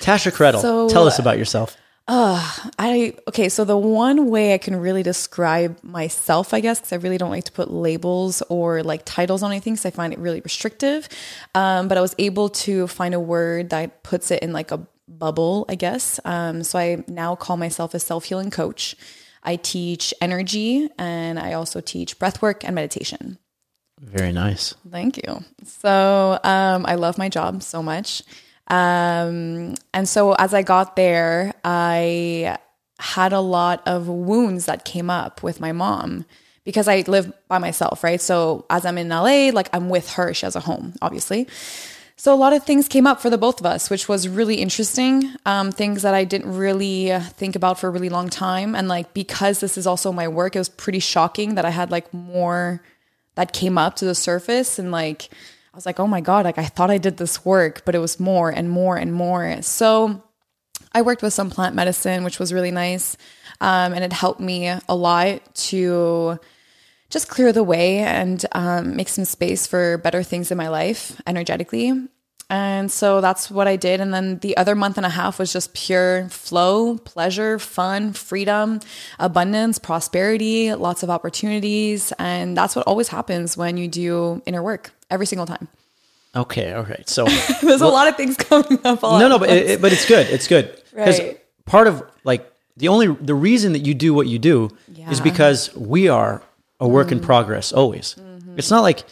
Tasha 0.00 0.32
Kredl, 0.32 0.60
So- 0.60 0.88
tell 0.88 1.06
us 1.06 1.18
about 1.18 1.38
yourself. 1.38 1.76
I 2.08 3.14
okay, 3.28 3.48
so 3.48 3.64
the 3.64 3.76
one 3.76 4.30
way 4.30 4.54
I 4.54 4.58
can 4.58 4.76
really 4.76 5.02
describe 5.02 5.82
myself, 5.82 6.54
I 6.54 6.60
guess, 6.60 6.78
because 6.78 6.92
I 6.92 6.96
really 6.96 7.18
don't 7.18 7.30
like 7.30 7.44
to 7.44 7.52
put 7.52 7.70
labels 7.70 8.42
or 8.48 8.82
like 8.82 9.02
titles 9.04 9.42
on 9.42 9.50
anything, 9.50 9.74
because 9.74 9.86
I 9.86 9.90
find 9.90 10.12
it 10.12 10.18
really 10.18 10.40
restrictive. 10.40 11.08
Um, 11.54 11.88
but 11.88 11.98
I 11.98 12.00
was 12.00 12.14
able 12.18 12.48
to 12.50 12.86
find 12.86 13.14
a 13.14 13.20
word 13.20 13.70
that 13.70 14.02
puts 14.04 14.30
it 14.30 14.42
in 14.42 14.52
like 14.52 14.70
a 14.70 14.86
bubble, 15.08 15.64
I 15.68 15.74
guess. 15.74 16.20
Um, 16.24 16.62
so 16.62 16.78
I 16.78 17.04
now 17.08 17.34
call 17.34 17.56
myself 17.56 17.94
a 17.94 17.98
self 17.98 18.24
healing 18.24 18.50
coach. 18.50 18.94
I 19.42 19.56
teach 19.56 20.12
energy 20.20 20.88
and 20.98 21.38
I 21.38 21.52
also 21.52 21.80
teach 21.80 22.18
breath 22.18 22.42
work 22.42 22.64
and 22.64 22.74
meditation. 22.74 23.38
Very 24.00 24.32
nice. 24.32 24.74
Thank 24.90 25.16
you. 25.16 25.44
So 25.64 26.38
um, 26.42 26.84
I 26.84 26.96
love 26.96 27.16
my 27.16 27.28
job 27.28 27.62
so 27.62 27.82
much. 27.82 28.22
Um, 28.68 29.74
and 29.94 30.08
so 30.08 30.32
as 30.34 30.52
I 30.54 30.62
got 30.62 30.96
there, 30.96 31.54
I 31.64 32.58
had 32.98 33.32
a 33.32 33.40
lot 33.40 33.82
of 33.86 34.08
wounds 34.08 34.66
that 34.66 34.84
came 34.84 35.10
up 35.10 35.42
with 35.42 35.60
my 35.60 35.72
mom 35.72 36.24
because 36.64 36.88
I 36.88 37.04
live 37.06 37.32
by 37.48 37.58
myself, 37.58 38.02
right? 38.02 38.20
So 38.20 38.66
as 38.68 38.84
I'm 38.84 38.98
in 38.98 39.08
LA, 39.08 39.50
like 39.52 39.68
I'm 39.72 39.88
with 39.88 40.12
her, 40.12 40.34
she 40.34 40.46
has 40.46 40.56
a 40.56 40.60
home, 40.60 40.94
obviously. 41.00 41.46
So 42.18 42.34
a 42.34 42.36
lot 42.36 42.54
of 42.54 42.64
things 42.64 42.88
came 42.88 43.06
up 43.06 43.20
for 43.20 43.28
the 43.28 43.36
both 43.36 43.60
of 43.60 43.66
us, 43.66 43.90
which 43.90 44.08
was 44.08 44.26
really 44.26 44.56
interesting. 44.56 45.30
Um, 45.44 45.70
things 45.70 46.02
that 46.02 46.14
I 46.14 46.24
didn't 46.24 46.56
really 46.56 47.12
think 47.34 47.54
about 47.54 47.78
for 47.78 47.88
a 47.88 47.90
really 47.90 48.08
long 48.08 48.30
time. 48.30 48.74
And 48.74 48.88
like, 48.88 49.12
because 49.12 49.60
this 49.60 49.76
is 49.76 49.86
also 49.86 50.12
my 50.12 50.26
work, 50.26 50.56
it 50.56 50.58
was 50.58 50.70
pretty 50.70 50.98
shocking 50.98 51.56
that 51.56 51.66
I 51.66 51.70
had 51.70 51.90
like 51.90 52.12
more 52.14 52.80
that 53.34 53.52
came 53.52 53.76
up 53.76 53.96
to 53.96 54.06
the 54.06 54.14
surface. 54.14 54.78
And 54.78 54.90
like, 54.90 55.28
I 55.76 55.78
was 55.78 55.84
like, 55.84 56.00
oh 56.00 56.06
my 56.06 56.22
God, 56.22 56.46
like 56.46 56.56
I 56.56 56.64
thought 56.64 56.90
I 56.90 56.96
did 56.96 57.18
this 57.18 57.44
work, 57.44 57.82
but 57.84 57.94
it 57.94 57.98
was 57.98 58.18
more 58.18 58.48
and 58.48 58.70
more 58.70 58.96
and 58.96 59.12
more. 59.12 59.60
So 59.60 60.22
I 60.92 61.02
worked 61.02 61.20
with 61.20 61.34
some 61.34 61.50
plant 61.50 61.74
medicine, 61.74 62.24
which 62.24 62.38
was 62.38 62.50
really 62.50 62.70
nice. 62.70 63.18
Um, 63.60 63.92
and 63.92 64.02
it 64.02 64.10
helped 64.10 64.40
me 64.40 64.68
a 64.68 64.96
lot 64.96 65.54
to 65.54 66.40
just 67.10 67.28
clear 67.28 67.52
the 67.52 67.62
way 67.62 67.98
and 67.98 68.42
um, 68.52 68.96
make 68.96 69.10
some 69.10 69.26
space 69.26 69.66
for 69.66 69.98
better 69.98 70.22
things 70.22 70.50
in 70.50 70.56
my 70.56 70.68
life 70.68 71.20
energetically. 71.26 72.08
And 72.48 72.92
so 72.92 73.20
that's 73.20 73.50
what 73.50 73.66
I 73.66 73.74
did. 73.76 74.00
And 74.00 74.14
then 74.14 74.38
the 74.38 74.56
other 74.56 74.74
month 74.76 74.96
and 74.98 75.04
a 75.06 75.08
half 75.10 75.38
was 75.40 75.52
just 75.52 75.74
pure 75.74 76.28
flow, 76.28 76.96
pleasure, 76.98 77.58
fun, 77.58 78.12
freedom, 78.12 78.78
abundance, 79.18 79.78
prosperity, 79.80 80.72
lots 80.74 81.02
of 81.02 81.10
opportunities. 81.10 82.12
And 82.20 82.56
that's 82.56 82.76
what 82.76 82.86
always 82.86 83.08
happens 83.08 83.56
when 83.56 83.76
you 83.76 83.88
do 83.88 84.42
inner 84.46 84.62
work 84.62 84.92
every 85.10 85.26
single 85.26 85.46
time. 85.46 85.66
Okay, 86.36 86.72
all 86.72 86.84
right. 86.84 87.08
So 87.08 87.24
There's 87.62 87.80
a 87.80 87.88
lot 87.88 88.06
of 88.08 88.16
things 88.16 88.36
coming 88.36 88.78
up. 88.84 89.02
All 89.02 89.18
no, 89.18 89.26
no, 89.28 89.38
but 89.40 89.50
it, 89.50 89.82
but 89.82 89.92
it's 89.92 90.06
good. 90.06 90.26
It's 90.28 90.46
good 90.46 90.80
because 90.90 91.18
Right. 91.18 91.40
part 91.64 91.88
of 91.88 92.02
like 92.22 92.48
the 92.76 92.88
only 92.88 93.06
the 93.08 93.34
reason 93.34 93.72
that 93.72 93.80
you 93.80 93.94
do 93.94 94.14
what 94.14 94.28
you 94.28 94.38
do 94.38 94.66
is 94.66 94.98
Yeah. 94.98 95.06
Mm-hmm. 95.10 95.24
because 95.24 95.74
we 95.74 96.08
are 96.08 96.42
a 96.78 96.86
work 96.86 97.10
in 97.10 97.18
progress 97.20 97.72
always. 97.72 98.14
It's 98.56 98.70
not 98.70 98.82
like 98.82 99.02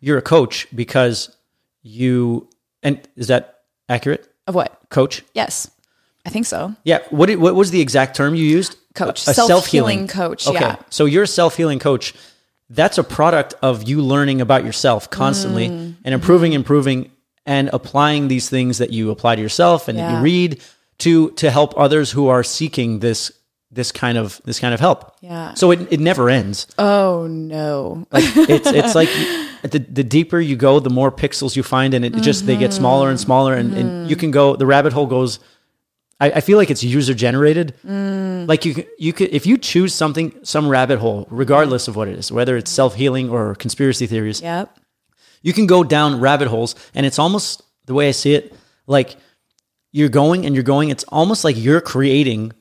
you're 0.00 0.18
a 0.18 0.22
coach 0.22 0.68
because 0.74 1.34
you 1.82 2.48
and 2.84 3.00
is 3.16 3.26
that 3.28 3.60
accurate? 3.88 4.28
of 4.46 4.54
what? 4.54 4.78
Coach? 4.90 5.22
Yes, 5.34 5.70
I 6.26 6.30
think 6.30 6.46
so. 6.46 6.74
Yeah. 6.84 6.98
What 7.10 7.26
did, 7.26 7.38
what 7.38 7.54
was 7.54 7.70
the 7.70 7.80
exact 7.80 8.14
term 8.14 8.34
you 8.34 8.44
used? 8.44 8.76
Coach. 8.94 9.26
A, 9.26 9.30
a 9.30 9.34
Self-healing 9.34 10.06
coach, 10.06 10.46
Okay. 10.46 10.60
yeah. 10.60 10.76
So 10.90 11.06
you're 11.06 11.24
a 11.24 11.26
self 11.26 11.56
healing 11.56 11.78
coach. 11.80 12.14
That's 12.70 12.98
a 12.98 13.04
product 13.04 13.54
of 13.62 13.88
you 13.88 14.00
learning 14.02 14.40
about 14.40 14.64
yourself 14.64 15.10
constantly 15.10 15.68
Mm. 15.68 15.94
and 16.04 16.14
improving, 16.14 16.52
improving, 16.52 17.10
and 17.46 17.68
applying 17.72 18.28
these 18.28 18.48
things 18.48 18.78
that 18.78 18.90
you 18.90 19.10
apply 19.10 19.36
to 19.36 19.42
yourself 19.42 19.88
and 19.88 19.98
that 19.98 20.12
you 20.12 20.18
read 20.20 20.60
to 20.98 21.30
to 21.32 21.50
help 21.50 21.74
others 21.76 22.10
who 22.12 22.28
are 22.28 22.42
seeking 22.44 23.00
this 23.00 23.32
this 23.74 23.92
kind 23.92 24.16
of 24.16 24.40
this 24.44 24.60
kind 24.60 24.72
of 24.72 24.80
help. 24.80 25.16
Yeah. 25.20 25.54
So 25.54 25.70
it, 25.70 25.92
it 25.92 26.00
never 26.00 26.30
ends. 26.30 26.66
Oh 26.78 27.26
no. 27.26 28.06
Like 28.10 28.24
it's 28.36 28.68
it's 28.68 28.94
like 28.94 29.08
the 29.62 29.78
the 29.78 30.04
deeper 30.04 30.38
you 30.38 30.56
go, 30.56 30.80
the 30.80 30.90
more 30.90 31.10
pixels 31.10 31.56
you 31.56 31.62
find, 31.62 31.94
and 31.94 32.04
it 32.04 32.14
just 32.16 32.46
they 32.46 32.56
get 32.56 32.70
mm-hmm. 32.70 32.78
smaller 32.78 33.10
and 33.10 33.18
smaller, 33.18 33.54
and, 33.54 33.74
and 33.74 33.90
mm-hmm. 33.90 34.08
you 34.08 34.16
can 34.16 34.30
go. 34.30 34.56
The 34.56 34.66
rabbit 34.66 34.92
hole 34.92 35.06
goes. 35.06 35.40
I, 36.20 36.30
I 36.30 36.40
feel 36.40 36.58
like 36.58 36.70
it's 36.70 36.84
user 36.84 37.12
generated. 37.12 37.74
Mm. 37.84 38.46
Like 38.48 38.64
you 38.64 38.84
you 38.98 39.12
could 39.12 39.30
if 39.30 39.46
you 39.46 39.58
choose 39.58 39.92
something 39.92 40.32
some 40.44 40.68
rabbit 40.68 40.98
hole, 40.98 41.26
regardless 41.30 41.88
of 41.88 41.96
what 41.96 42.08
it 42.08 42.18
is, 42.18 42.30
whether 42.30 42.56
it's 42.56 42.70
self 42.70 42.94
healing 42.94 43.30
or 43.30 43.54
conspiracy 43.56 44.06
theories, 44.06 44.40
Yep. 44.40 44.78
you 45.42 45.52
can 45.52 45.66
go 45.66 45.82
down 45.82 46.20
rabbit 46.20 46.48
holes, 46.48 46.74
and 46.94 47.04
it's 47.04 47.18
almost 47.18 47.62
the 47.86 47.94
way 47.94 48.08
I 48.08 48.12
see 48.12 48.34
it, 48.34 48.54
like 48.86 49.16
you're 49.92 50.08
going 50.08 50.46
and 50.46 50.54
you're 50.54 50.64
going. 50.64 50.90
It's 50.90 51.04
almost 51.04 51.44
like 51.44 51.56
you're 51.56 51.80
creating 51.80 52.52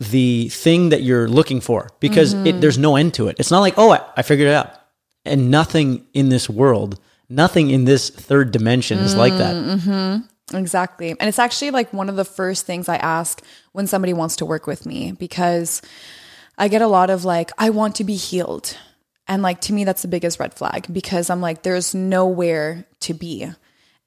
the 0.00 0.48
thing 0.48 0.90
that 0.90 1.02
you're 1.02 1.28
looking 1.28 1.60
for 1.60 1.88
because 2.00 2.34
it, 2.34 2.36
mm-hmm. 2.36 2.60
there's 2.60 2.78
no 2.78 2.96
end 2.96 3.14
to 3.14 3.28
it. 3.28 3.36
It's 3.38 3.50
not 3.50 3.60
like, 3.60 3.74
oh, 3.76 3.90
I, 3.90 4.00
I 4.16 4.22
figured 4.22 4.48
it 4.48 4.54
out. 4.54 4.72
And 5.24 5.50
nothing 5.50 6.06
in 6.14 6.28
this 6.28 6.48
world, 6.48 7.00
nothing 7.28 7.70
in 7.70 7.84
this 7.84 8.10
third 8.10 8.50
dimension 8.50 8.98
is 8.98 9.14
like 9.14 9.34
that. 9.34 9.54
Mm-hmm. 9.54 10.56
Exactly. 10.56 11.10
And 11.10 11.28
it's 11.28 11.38
actually 11.38 11.70
like 11.70 11.92
one 11.92 12.08
of 12.08 12.16
the 12.16 12.24
first 12.24 12.64
things 12.64 12.88
I 12.88 12.96
ask 12.96 13.42
when 13.72 13.86
somebody 13.86 14.12
wants 14.12 14.36
to 14.36 14.46
work 14.46 14.66
with 14.66 14.86
me 14.86 15.12
because 15.12 15.82
I 16.56 16.68
get 16.68 16.82
a 16.82 16.86
lot 16.86 17.10
of 17.10 17.24
like, 17.24 17.50
I 17.58 17.70
want 17.70 17.96
to 17.96 18.04
be 18.04 18.16
healed. 18.16 18.76
And 19.26 19.42
like 19.42 19.60
to 19.62 19.72
me, 19.72 19.84
that's 19.84 20.02
the 20.02 20.08
biggest 20.08 20.40
red 20.40 20.54
flag 20.54 20.86
because 20.90 21.28
I'm 21.28 21.42
like, 21.42 21.62
there's 21.62 21.94
nowhere 21.94 22.86
to 23.00 23.14
be. 23.14 23.50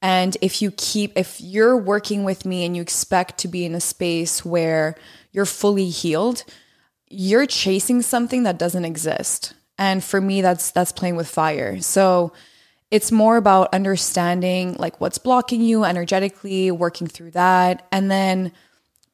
And 0.02 0.36
if 0.42 0.64
you 0.64 0.72
keep, 0.72 1.14
if 1.16 1.40
you're 1.40 1.78
working 1.78 2.24
with 2.24 2.44
me 2.44 2.66
and 2.66 2.76
you 2.76 2.82
expect 2.82 3.38
to 3.40 3.48
be 3.48 3.66
in 3.66 3.76
a 3.76 3.82
space 3.82 4.44
where 4.44 4.96
you're 5.32 5.46
fully 5.46 5.90
healed, 5.90 6.44
you're 7.10 7.46
chasing 7.46 8.02
something 8.02 8.44
that 8.44 8.58
doesn't 8.58 8.86
exist. 8.86 9.54
And 9.78 10.04
for 10.04 10.22
me, 10.22 10.42
that's 10.42 10.72
that's 10.72 10.92
playing 10.92 11.16
with 11.16 11.28
fire. 11.28 11.82
So 11.82 12.34
it's 12.92 13.12
more 13.12 13.38
about 13.38 13.74
understanding 13.74 14.76
like 14.78 15.00
what's 15.00 15.18
blocking 15.18 15.62
you 15.62 15.84
energetically, 15.84 16.72
working 16.72 17.08
through 17.08 17.32
that, 17.32 17.88
and 17.92 18.12
then 18.12 18.52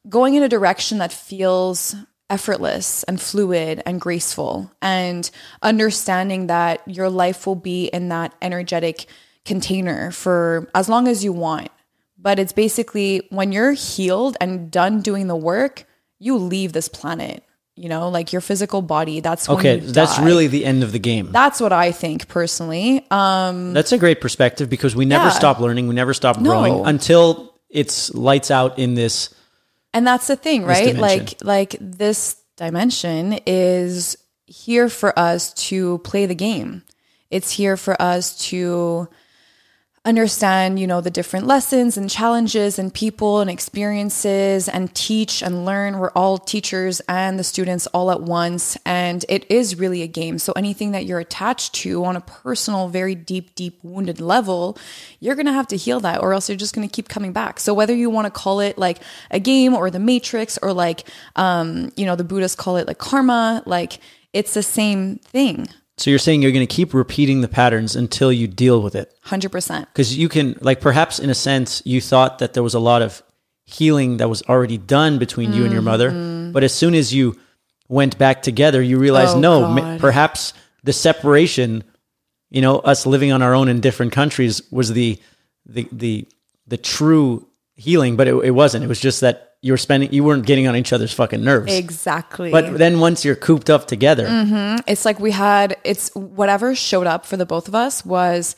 going 0.08 0.34
in 0.34 0.42
a 0.42 0.48
direction 0.48 0.98
that 0.98 1.12
feels 1.12 1.94
effortless 2.30 3.04
and 3.04 3.20
fluid 3.20 3.82
and 3.86 4.00
graceful 4.00 4.70
and 4.82 5.30
understanding 5.62 6.48
that 6.48 6.86
your 6.86 7.08
life 7.08 7.46
will 7.46 7.54
be 7.54 7.86
in 7.86 8.08
that 8.08 8.34
energetic 8.42 9.06
container 9.44 10.10
for 10.10 10.68
as 10.74 10.88
long 10.88 11.08
as 11.08 11.24
you 11.24 11.32
want. 11.32 11.70
But 12.18 12.38
it's 12.38 12.52
basically 12.52 13.26
when 13.30 13.52
you're 13.52 13.72
healed 13.72 14.36
and 14.40 14.70
done 14.70 15.00
doing 15.00 15.28
the 15.28 15.36
work, 15.36 15.86
you 16.18 16.36
leave 16.36 16.72
this 16.72 16.88
planet. 16.88 17.42
You 17.76 17.88
know, 17.88 18.08
like 18.08 18.32
your 18.32 18.40
physical 18.40 18.82
body. 18.82 19.20
That's 19.20 19.48
when 19.48 19.58
Okay, 19.58 19.78
that's 19.78 20.16
die. 20.16 20.24
really 20.24 20.48
the 20.48 20.64
end 20.64 20.82
of 20.82 20.90
the 20.90 20.98
game. 20.98 21.28
that's 21.30 21.60
what 21.60 21.72
I 21.72 21.92
think 21.92 22.26
personally. 22.26 23.06
Um, 23.10 23.72
that's 23.72 23.92
a 23.92 23.98
great 23.98 24.20
perspective 24.20 24.68
because 24.68 24.96
we 24.96 25.04
never 25.04 25.26
Yeah. 25.26 25.30
stop 25.30 25.60
learning, 25.60 25.86
we 25.86 25.94
never 25.94 26.12
stop 26.12 26.40
No. 26.40 26.50
growing 26.50 26.86
until 26.86 27.54
it's 27.70 28.12
lights 28.14 28.50
out 28.50 28.78
in 28.80 28.94
this. 28.94 29.30
and 29.94 30.04
that's 30.06 30.26
the 30.26 30.34
thing 30.36 30.64
right 30.64 30.96
like 30.96 31.36
like 31.44 31.76
this 31.80 32.36
dimension 32.56 33.38
is 33.46 34.16
here 34.46 34.88
for 34.88 35.16
us 35.18 35.52
to 35.54 35.98
play 35.98 36.26
the 36.26 36.34
game 36.34 36.82
it's 37.30 37.50
here 37.52 37.76
for 37.76 38.00
us 38.00 38.36
to 38.48 39.08
understand, 40.08 40.80
you 40.80 40.86
know, 40.86 41.02
the 41.02 41.10
different 41.10 41.46
lessons 41.46 41.98
and 41.98 42.08
challenges 42.08 42.78
and 42.78 42.92
people 42.92 43.40
and 43.40 43.50
experiences 43.50 44.68
and 44.68 44.94
teach 44.94 45.42
and 45.42 45.66
learn. 45.66 45.98
We're 45.98 46.10
all 46.12 46.38
teachers 46.38 47.00
and 47.08 47.38
the 47.38 47.44
students 47.44 47.86
all 47.88 48.10
at 48.10 48.22
once. 48.22 48.78
And 48.86 49.24
it 49.28 49.48
is 49.50 49.78
really 49.78 50.02
a 50.02 50.06
game. 50.06 50.38
So 50.38 50.52
anything 50.56 50.92
that 50.92 51.04
you're 51.04 51.20
attached 51.20 51.74
to 51.76 52.04
on 52.06 52.16
a 52.16 52.22
personal, 52.22 52.88
very 52.88 53.14
deep, 53.14 53.54
deep 53.54 53.78
wounded 53.82 54.20
level, 54.20 54.78
you're 55.20 55.34
going 55.34 55.46
to 55.46 55.52
have 55.52 55.68
to 55.68 55.76
heal 55.76 56.00
that 56.00 56.22
or 56.22 56.32
else 56.32 56.48
you're 56.48 56.56
just 56.56 56.74
going 56.74 56.88
to 56.88 56.92
keep 56.92 57.08
coming 57.08 57.32
back. 57.32 57.60
So 57.60 57.74
whether 57.74 57.94
you 57.94 58.08
want 58.08 58.24
to 58.24 58.30
call 58.30 58.60
it 58.60 58.78
like 58.78 58.98
a 59.30 59.38
game 59.38 59.74
or 59.74 59.90
the 59.90 60.00
matrix 60.00 60.58
or 60.62 60.72
like, 60.72 61.06
um, 61.36 61.92
you 61.96 62.06
know, 62.06 62.16
the 62.16 62.24
Buddhists 62.24 62.56
call 62.56 62.78
it 62.78 62.86
like 62.86 62.98
karma, 62.98 63.62
like 63.66 64.00
it's 64.32 64.54
the 64.54 64.62
same 64.62 65.16
thing. 65.16 65.68
So 65.98 66.10
you're 66.10 66.18
saying 66.18 66.42
you're 66.42 66.52
going 66.52 66.66
to 66.66 66.74
keep 66.74 66.94
repeating 66.94 67.40
the 67.40 67.48
patterns 67.48 67.96
until 67.96 68.32
you 68.32 68.46
deal 68.46 68.80
with 68.80 68.94
it. 68.94 69.12
100%. 69.26 69.80
Because 69.80 70.16
you 70.16 70.28
can, 70.28 70.56
like, 70.60 70.80
perhaps 70.80 71.18
in 71.18 71.28
a 71.28 71.34
sense, 71.34 71.82
you 71.84 72.00
thought 72.00 72.38
that 72.38 72.54
there 72.54 72.62
was 72.62 72.74
a 72.74 72.80
lot 72.80 73.02
of 73.02 73.22
healing 73.64 74.18
that 74.18 74.28
was 74.28 74.42
already 74.42 74.78
done 74.78 75.18
between 75.18 75.52
you 75.52 75.64
and 75.64 75.72
your 75.72 75.82
mother. 75.82 76.10
Mm-hmm. 76.10 76.52
But 76.52 76.64
as 76.64 76.72
soon 76.72 76.94
as 76.94 77.12
you 77.12 77.38
went 77.88 78.16
back 78.16 78.42
together, 78.42 78.80
you 78.80 78.98
realized, 78.98 79.36
Oh, 79.36 79.40
no, 79.40 79.98
perhaps 79.98 80.54
the 80.84 80.92
separation, 80.92 81.84
you 82.48 82.62
know, 82.62 82.78
us 82.78 83.04
living 83.04 83.32
on 83.32 83.42
our 83.42 83.54
own 83.54 83.68
in 83.68 83.80
different 83.80 84.12
countries 84.12 84.62
was 84.70 84.92
the, 84.92 85.18
the, 85.66 85.88
the, 85.92 86.28
the 86.66 86.76
true 86.76 87.46
healing, 87.74 88.16
but 88.16 88.28
it, 88.28 88.34
it 88.36 88.50
wasn't. 88.52 88.84
It 88.84 88.88
was 88.88 89.00
just 89.00 89.20
that 89.22 89.47
you 89.60 89.72
were 89.72 89.78
spending, 89.78 90.12
you 90.12 90.22
weren't 90.22 90.46
getting 90.46 90.68
on 90.68 90.76
each 90.76 90.92
other's 90.92 91.12
fucking 91.12 91.42
nerves. 91.42 91.74
Exactly. 91.74 92.52
But 92.52 92.78
then 92.78 93.00
once 93.00 93.24
you're 93.24 93.34
cooped 93.34 93.68
up 93.70 93.86
together, 93.86 94.26
it's 94.86 95.04
like 95.04 95.18
we 95.18 95.32
had 95.32 95.76
it's 95.84 96.14
whatever 96.14 96.74
showed 96.74 97.06
up 97.06 97.26
for 97.26 97.36
the 97.36 97.46
both 97.46 97.66
of 97.68 97.74
us 97.74 98.04
was 98.04 98.54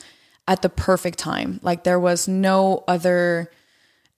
at 0.46 0.62
the 0.62 0.68
perfect 0.68 1.18
time. 1.18 1.60
Like 1.62 1.84
there 1.84 1.98
was 1.98 2.28
no 2.28 2.84
other 2.86 3.50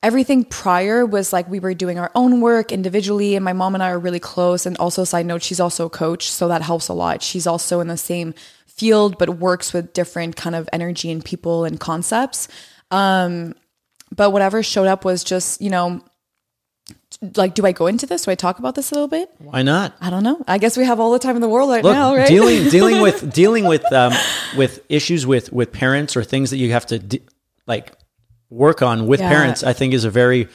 everything 0.02 0.44
prior 0.44 1.06
was 1.06 1.32
like 1.32 1.48
we 1.48 1.60
were 1.60 1.74
doing 1.74 1.96
our 1.96 2.10
own 2.16 2.40
work 2.40 2.72
individually 2.72 3.36
and 3.36 3.44
my 3.44 3.52
mom 3.52 3.74
and 3.74 3.82
i 3.82 3.90
are 3.90 3.98
really 3.98 4.18
close. 4.18 4.66
And 4.66 4.76
also 4.78 5.04
side 5.04 5.26
note 5.26 5.42
she's 5.42 5.60
also 5.60 5.86
a 5.86 5.90
coach 5.90 6.30
so 6.30 6.48
that 6.48 6.62
helps 6.62 6.88
a 6.88 6.94
lot. 6.94 7.22
She's 7.22 7.46
also 7.46 7.78
in 7.78 7.86
the 7.86 7.96
same 7.96 8.34
field 8.66 9.18
but 9.18 9.28
works 9.38 9.72
with 9.72 9.92
different 9.92 10.34
kind 10.34 10.56
of 10.56 10.68
energy 10.72 11.12
and 11.12 11.24
people 11.24 11.64
and 11.64 11.78
concepts. 11.78 12.48
Um 12.90 13.54
but 14.10 14.30
whatever 14.30 14.64
showed 14.64 14.88
up 14.88 15.04
was 15.04 15.22
just 15.22 15.60
you 15.60 15.70
know 15.70 16.02
like 17.36 17.54
do 17.54 17.64
i 17.66 17.72
go 17.72 17.86
into 17.86 18.06
this 18.06 18.24
do 18.24 18.30
i 18.30 18.34
talk 18.34 18.58
about 18.58 18.74
this 18.74 18.90
a 18.90 18.94
little 18.94 19.08
bit 19.08 19.30
why 19.38 19.62
not? 19.62 19.94
i 20.00 20.10
don't 20.10 20.22
know 20.22 20.42
i 20.48 20.58
guess 20.58 20.76
we 20.76 20.84
have 20.84 21.00
all 21.00 21.12
the 21.12 21.18
time 21.18 21.36
in 21.36 21.42
the 21.42 21.48
world 21.48 21.70
right 21.70 21.84
Look, 21.84 21.94
now 21.94 22.14
right 22.14 22.28
dealing 22.28 22.68
dealing 22.68 23.00
with 23.00 23.32
dealing 23.34 23.64
with 23.64 23.84
um, 23.92 24.12
with 24.56 24.80
issues 24.88 25.26
with 25.26 25.52
with 25.52 25.72
parents 25.72 26.16
or 26.16 26.24
things 26.24 26.50
that 26.50 26.58
you 26.58 26.72
have 26.72 26.86
to 26.86 26.98
d- 26.98 27.22
like 27.66 27.92
work 28.52 28.82
on 28.82 29.06
with 29.06 29.20
Yeah. 29.20 29.30
parents, 29.30 29.62
I 29.64 29.72
think 29.72 29.94
is 29.94 30.04
a 30.04 30.10
very 30.10 30.48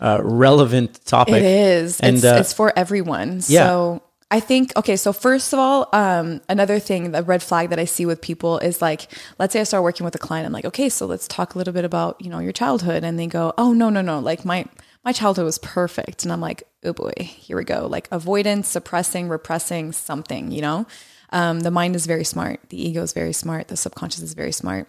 uh, 0.00 0.18
relevant 0.22 1.04
topic. 1.04 1.34
It 1.34 1.42
is. 1.42 2.00
and 2.00 2.16
it's, 2.16 2.24
uh, 2.24 2.38
it's 2.40 2.52
for 2.52 2.72
everyone. 2.76 3.42
yeah. 3.48 3.66
So 3.66 4.02
I 4.30 4.40
think, 4.40 4.72
okay, 4.76 4.96
so 4.96 5.12
first 5.12 5.52
of 5.52 5.58
all, 5.58 5.88
um, 5.92 6.40
another 6.48 6.78
thing, 6.80 7.12
the 7.12 7.22
red 7.22 7.42
flag 7.42 7.68
that 7.70 7.78
I 7.78 7.84
see 7.84 8.06
with 8.06 8.20
people 8.20 8.58
is 8.58 8.82
like, 8.82 9.08
let's 9.38 9.52
say 9.52 9.60
I 9.60 9.64
start 9.64 9.84
working 9.84 10.04
with 10.04 10.14
a 10.14 10.18
client. 10.18 10.46
I'm 10.46 10.52
like, 10.52 10.64
okay, 10.64 10.88
so 10.88 11.06
let's 11.06 11.28
talk 11.28 11.54
a 11.54 11.58
little 11.58 11.74
bit 11.74 11.84
about, 11.84 12.20
you 12.20 12.30
know, 12.30 12.38
your 12.40 12.52
childhood. 12.52 13.04
And 13.04 13.18
they 13.18 13.26
go, 13.26 13.52
oh, 13.58 13.72
no, 13.72 13.90
no, 13.90 14.00
no. 14.00 14.18
Like 14.18 14.44
my, 14.44 14.64
my 15.04 15.12
childhood 15.12 15.44
was 15.44 15.58
perfect. 15.58 16.24
And 16.24 16.32
I'm 16.32 16.40
like, 16.40 16.62
oh 16.82 16.92
boy, 16.92 17.12
here 17.18 17.56
we 17.56 17.64
go. 17.64 17.86
Like 17.86 18.08
avoidance, 18.10 18.68
suppressing, 18.68 19.28
repressing 19.28 19.92
something, 19.92 20.50
you 20.50 20.62
know? 20.62 20.86
Um, 21.30 21.60
the 21.60 21.70
mind 21.70 21.96
is 21.96 22.06
very 22.06 22.24
smart. 22.24 22.60
The 22.68 22.88
ego 22.88 23.02
is 23.02 23.12
very 23.12 23.32
smart. 23.32 23.68
The 23.68 23.76
subconscious 23.76 24.22
is 24.22 24.34
very 24.34 24.52
smart. 24.52 24.88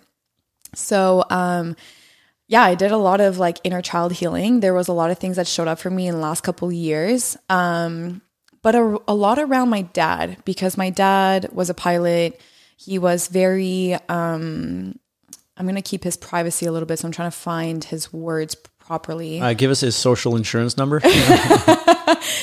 So, 0.74 1.26
um, 1.30 1.76
yeah, 2.48 2.64
I 2.64 2.76
did 2.76 2.92
a 2.92 2.98
lot 2.98 3.20
of 3.20 3.40
like 3.40 3.58
inner 3.64 3.82
child 3.82 4.14
healing. 4.14 4.60
There 4.60 4.74
was 4.74 4.88
a 4.88 4.94
lot 4.94 5.10
of 5.10 5.18
things 5.18 5.38
that 5.38 5.48
showed 5.48 5.68
up 5.68 5.80
for 5.80 5.90
me 5.90 6.08
in 6.08 6.16
the 6.16 6.22
last 6.22 6.42
couple 6.42 6.68
of 6.68 6.74
years. 6.74 7.36
Um, 7.50 8.22
but 8.62 8.76
a, 8.76 9.00
a 9.08 9.14
lot 9.14 9.40
around 9.40 9.70
my 9.70 9.82
dad 9.82 10.38
because 10.46 10.78
my 10.78 10.90
dad 10.90 11.50
was 11.52 11.70
a 11.70 11.74
pilot. 11.74 12.40
He 12.78 13.00
was 13.00 13.28
very, 13.28 13.96
um, 14.10 14.98
I'm 15.58 15.66
going 15.66 15.76
to 15.76 15.82
keep 15.82 16.04
his 16.04 16.18
privacy 16.18 16.66
a 16.66 16.72
little 16.72 16.86
bit. 16.86 17.00
So 17.00 17.08
I'm 17.08 17.12
trying 17.12 17.32
to 17.32 17.38
find 17.38 17.84
his 17.84 18.14
words 18.14 18.56
properly. 18.86 19.40
uh, 19.42 19.54
give 19.54 19.72
us 19.72 19.82
his 19.82 19.96
social 19.96 20.36
insurance 20.36 20.78
number. 20.78 21.00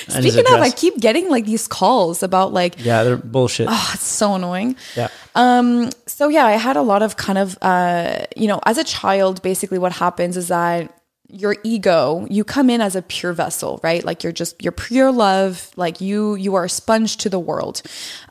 Speaking 0.08 0.44
of, 0.52 0.60
I 0.60 0.70
keep 0.74 0.98
getting 0.98 1.28
like 1.30 1.44
these 1.46 1.66
calls 1.68 2.22
about 2.22 2.52
like, 2.52 2.74
yeah, 2.78 3.04
they're 3.04 3.16
bullshit. 3.16 3.68
Oh, 3.70 3.90
it's 3.94 4.04
so 4.06 4.34
annoying. 4.34 4.76
yeah, 4.96 5.08
Um. 5.34 5.90
so 6.06 6.28
yeah, 6.28 6.44
I 6.46 6.52
had 6.52 6.76
a 6.76 6.82
lot 6.82 7.02
of 7.02 7.16
kind 7.16 7.38
of 7.38 7.56
uh, 7.62 8.26
you 8.36 8.48
know, 8.48 8.60
as 8.66 8.78
a 8.78 8.84
child, 8.84 9.42
basically 9.42 9.78
what 9.78 9.92
happens 9.92 10.36
is 10.36 10.48
that 10.48 10.92
your 11.32 11.56
ego, 11.64 12.26
you 12.28 12.44
come 12.44 12.68
in 12.68 12.82
as 12.82 12.94
a 12.94 13.02
pure 13.02 13.32
vessel, 13.32 13.80
right? 13.82 14.04
Like 14.04 14.22
you're 14.22 14.32
just 14.32 14.62
you're 14.62 14.70
pure 14.70 15.10
love, 15.10 15.70
like 15.76 16.00
you 16.00 16.34
you 16.34 16.54
are 16.54 16.64
a 16.64 16.68
sponge 16.68 17.16
to 17.18 17.30
the 17.30 17.40
world. 17.40 17.82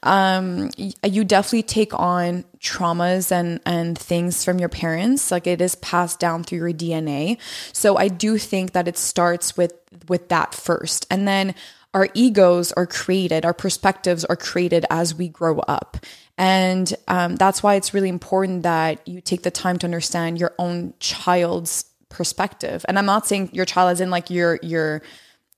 Um 0.04 0.70
you 0.78 1.24
definitely 1.24 1.64
take 1.64 1.98
on 2.00 2.46
traumas 2.60 3.32
and 3.32 3.60
and 3.66 3.98
things 3.98 4.46
from 4.46 4.60
your 4.60 4.70
parents, 4.70 5.32
like 5.32 5.48
it 5.48 5.62
is 5.62 5.76
passed 5.76 6.20
down 6.20 6.44
through 6.44 6.60
your 6.60 6.74
DNA. 6.74 7.40
So 7.74 7.98
I 7.98 8.08
do 8.08 8.38
think 8.38 8.74
that 8.74 8.88
it 8.88 8.98
starts 8.98 9.58
with 9.58 9.74
with 10.08 10.30
that 10.30 10.54
first. 10.54 11.08
And 11.10 11.28
then 11.28 11.56
our 11.94 12.08
egos 12.14 12.72
are 12.74 12.88
created, 12.88 13.46
our 13.46 13.54
perspectives 13.54 14.24
are 14.26 14.38
created 14.38 14.86
as 14.90 15.16
we 15.16 15.28
grow 15.28 15.60
up. 15.60 15.98
And 16.38 16.94
um, 17.08 17.36
that's 17.36 17.62
why 17.62 17.76
it's 17.76 17.94
really 17.94 18.10
important 18.10 18.64
that 18.64 19.06
you 19.08 19.22
take 19.22 19.44
the 19.44 19.52
time 19.52 19.78
to 19.80 19.88
understand 19.88 20.40
your 20.40 20.54
own 20.58 20.94
child's 21.00 21.91
perspective. 22.12 22.86
And 22.88 23.00
I'm 23.00 23.06
not 23.06 23.26
saying 23.28 23.50
your 23.54 23.66
child 23.66 23.92
as 23.92 24.02
in 24.02 24.10
like 24.10 24.30
your 24.30 24.60
your 24.62 25.02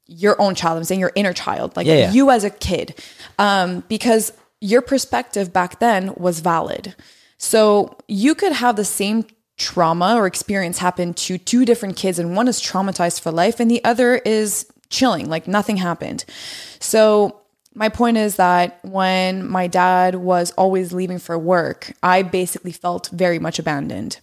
your 0.06 0.42
own 0.42 0.56
child. 0.56 0.78
I'm 0.78 0.84
saying 0.84 1.00
your 1.00 1.12
inner 1.16 1.34
child, 1.34 1.76
like 1.76 1.88
Yeah, 1.88 1.96
yeah. 1.96 2.12
you 2.12 2.30
as 2.30 2.44
a 2.44 2.50
kid, 2.50 2.96
um, 3.40 3.84
because 3.88 4.34
your 4.62 4.82
perspective 4.82 5.52
back 5.52 5.80
then 5.80 6.14
was 6.16 6.40
valid. 6.40 6.96
So 7.38 7.98
you 8.08 8.36
could 8.36 8.54
have 8.54 8.76
the 8.76 8.86
same 8.86 9.26
trauma 9.58 10.16
or 10.16 10.26
experience 10.26 10.78
happen 10.80 11.14
to 11.14 11.38
two 11.38 11.66
different 11.66 11.96
kids, 11.96 12.20
and 12.20 12.36
one 12.36 12.48
is 12.48 12.62
traumatized 12.62 13.22
for 13.22 13.32
life, 13.32 13.60
and 13.60 13.70
the 13.70 13.84
other 13.84 14.16
is 14.16 14.66
chilling, 14.90 15.30
like 15.30 15.48
nothing 15.48 15.78
happened. 15.78 16.24
So 16.80 17.42
my 17.76 17.90
point 17.90 18.18
is 18.18 18.36
that 18.36 18.80
when 18.84 19.48
my 19.48 19.68
dad 19.68 20.16
was 20.16 20.52
always 20.52 20.94
leaving 20.94 21.20
for 21.20 21.38
work, 21.38 21.94
I 22.04 22.22
basically 22.24 22.72
felt 22.72 23.10
very 23.10 23.40
much 23.40 23.60
abandoned. 23.60 24.20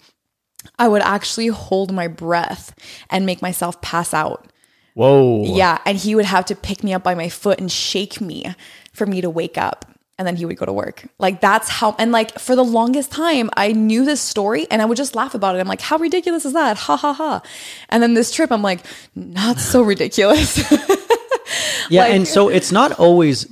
I 0.78 0.88
would 0.88 1.02
actually 1.02 1.48
hold 1.48 1.92
my 1.92 2.06
breath 2.08 2.74
and 3.10 3.26
make 3.26 3.42
myself 3.42 3.80
pass 3.80 4.12
out. 4.14 4.46
whoa, 4.94 5.44
Yeah. 5.44 5.78
And 5.86 5.96
he 5.98 6.14
would 6.14 6.24
have 6.24 6.44
to 6.46 6.54
pick 6.54 6.82
me 6.84 6.92
up 6.94 7.02
by 7.02 7.14
my 7.14 7.28
foot 7.28 7.60
and 7.60 7.70
shake 7.70 8.20
me 8.20 8.54
for 8.92 9.06
me 9.06 9.20
to 9.20 9.30
wake 9.30 9.56
up. 9.58 9.86
And 10.18 10.26
then 10.26 10.36
he 10.36 10.44
would 10.44 10.58
go 10.58 10.66
to 10.66 10.72
work. 10.72 11.06
Like 11.18 11.40
that's 11.40 11.70
how, 11.70 11.96
and 11.98 12.12
like 12.12 12.38
for 12.38 12.54
the 12.54 12.64
longest 12.64 13.10
time, 13.10 13.48
I 13.56 13.72
knew 13.72 14.04
this 14.04 14.20
story 14.20 14.66
and 14.70 14.82
I 14.82 14.84
would 14.84 14.98
just 14.98 15.14
laugh 15.14 15.34
about 15.34 15.56
it. 15.56 15.60
I'm 15.60 15.68
like, 15.68 15.80
how 15.80 15.96
ridiculous 15.96 16.44
is 16.44 16.52
that? 16.52 16.76
Ha 16.76 16.96
ha 16.96 17.12
ha. 17.14 17.40
And 17.88 18.02
then 18.02 18.12
this 18.12 18.30
trip, 18.30 18.52
I'm 18.52 18.60
like, 18.60 18.80
not 19.14 19.58
so 19.58 19.80
ridiculous. 19.80 20.58
yeah. 21.88 22.02
like- 22.02 22.12
and 22.12 22.28
so 22.28 22.48
it's 22.48 22.70
not 22.70 22.92
always 22.92 23.46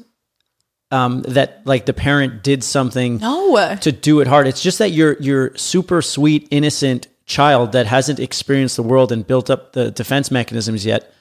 um, 0.91 1.23
that 1.23 1.63
like 1.67 1.87
the 1.87 1.93
parent 1.93 2.43
did 2.43 2.65
something 2.65 3.19
no. 3.19 3.77
to 3.81 3.93
do 3.93 4.21
it 4.21 4.27
hard. 4.27 4.47
It's 4.47 4.63
just 4.63 4.79
that 4.79 4.91
your 4.91 5.17
your 5.21 5.55
super 5.57 6.01
sweet 6.03 6.49
innocent 6.51 7.09
child 7.27 7.73
that 7.73 7.87
hasn't 7.87 8.19
experienced 8.21 8.77
the 8.77 8.83
world 8.83 9.13
and 9.13 9.27
built 9.27 9.51
up 9.51 9.73
the 9.75 9.91
defense 9.91 10.31
mechanisms 10.31 10.87
yet 10.87 11.13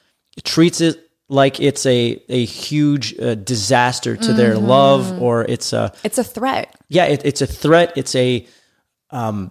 treats 0.44 0.80
it 0.80 0.98
like 1.28 1.60
it's 1.60 1.84
a 1.84 2.22
a 2.30 2.44
huge 2.46 3.18
uh, 3.20 3.34
disaster 3.34 4.16
to 4.16 4.32
their 4.32 4.54
Mm-hmm. 4.54 4.66
love 4.66 5.20
or 5.20 5.44
it's 5.44 5.74
a 5.74 5.92
It's 6.02 6.16
a 6.16 6.24
threat. 6.24 6.74
yeah 6.88 7.04
it, 7.04 7.26
it's 7.26 7.42
a 7.42 7.46
threat 7.46 7.92
it's 7.96 8.14
a 8.14 8.46
um 9.10 9.50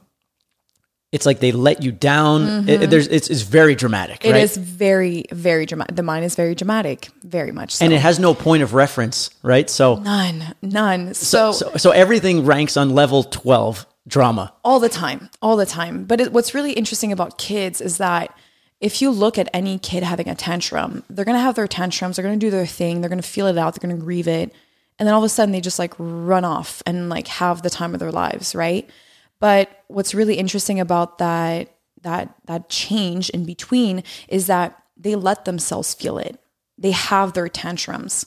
it's 1.12 1.26
like 1.26 1.40
they 1.40 1.52
let 1.54 1.82
you 1.84 1.92
down 1.92 2.68
It- 2.68 2.84
it- 2.84 2.90
there's 2.90 3.08
it's, 3.08 3.30
it's 3.30 3.42
very 3.42 3.76
dramatic 3.76 4.20
Mm-hmm. 4.22 4.30
It 4.30 4.34
right 4.34 4.44
is 4.44 4.58
very, 4.58 5.24
very 5.32 5.66
dramatic. 5.66 5.96
The 5.96 6.04
mind 6.04 6.26
is 6.26 6.36
very 6.36 6.54
dramatic, 6.56 7.10
very 7.24 7.52
much 7.52 7.76
so. 7.76 7.86
and 7.86 7.94
it 7.94 8.00
has 8.02 8.20
no 8.20 8.34
point 8.34 8.62
of 8.64 8.74
reference 8.74 9.30
right 9.44 9.70
so 9.70 9.96
none, 9.96 10.54
none. 10.62 11.14
So, 11.14 11.52
so 11.54 11.72
so 11.78 11.92
everything 11.92 12.46
ranks 12.46 12.76
on 12.78 12.90
level 12.90 13.24
12 13.24 13.86
drama 14.08 14.54
all 14.64 14.80
the 14.80 14.90
time, 14.90 15.30
all 15.42 15.56
the 15.58 15.66
time. 15.66 16.06
But 16.06 16.22
it, 16.22 16.32
what's 16.34 16.54
really 16.54 16.74
interesting 16.74 17.12
about 17.12 17.38
kids 17.38 17.82
is 17.82 17.98
that 17.98 18.34
if 18.80 19.02
you 19.02 19.10
look 19.10 19.38
at 19.38 19.50
any 19.54 19.80
kid 19.80 20.04
having 20.04 20.30
a 20.30 20.36
tantrum, 20.36 21.04
they're 21.10 21.26
going 21.26 21.36
to 21.38 21.42
have 21.42 21.56
their 21.56 21.68
tantrums, 21.68 22.16
they're 22.16 22.24
going 22.24 22.40
to 22.40 22.46
do 22.46 22.52
their 22.52 22.66
thing, 22.68 23.02
they're 23.02 23.10
going 23.10 23.22
to 23.22 23.28
feel 23.28 23.48
it 23.48 23.58
out, 23.58 23.74
they're 23.74 23.88
going 23.90 23.98
to 24.00 24.04
grieve 24.06 24.28
it. 24.28 24.54
And 25.00 25.06
then 25.08 25.14
all 25.14 25.22
of 25.22 25.26
a 25.26 25.30
sudden 25.30 25.52
they 25.52 25.62
just 25.62 25.80
like 25.80 25.94
run 25.98 26.46
off 26.46 26.82
and 26.86 27.10
like 27.10 27.28
have 27.28 27.62
the 27.64 27.70
time 27.70 27.94
of 27.94 28.00
their 28.00 28.12
lives, 28.12 28.54
right? 28.56 28.90
But 29.40 29.84
what's 29.88 30.16
really 30.16 30.36
interesting 30.36 30.80
about 30.80 31.18
that 31.20 31.74
that 32.02 32.34
that 32.46 32.70
change 32.70 33.30
in 33.32 33.44
between 33.44 34.04
is 34.28 34.48
that 34.48 34.82
they 34.96 35.16
let 35.16 35.46
themselves 35.46 35.94
feel 35.94 36.18
it. 36.18 36.40
They 36.78 36.92
have 36.92 37.34
their 37.34 37.50
tantrums. 37.50 38.26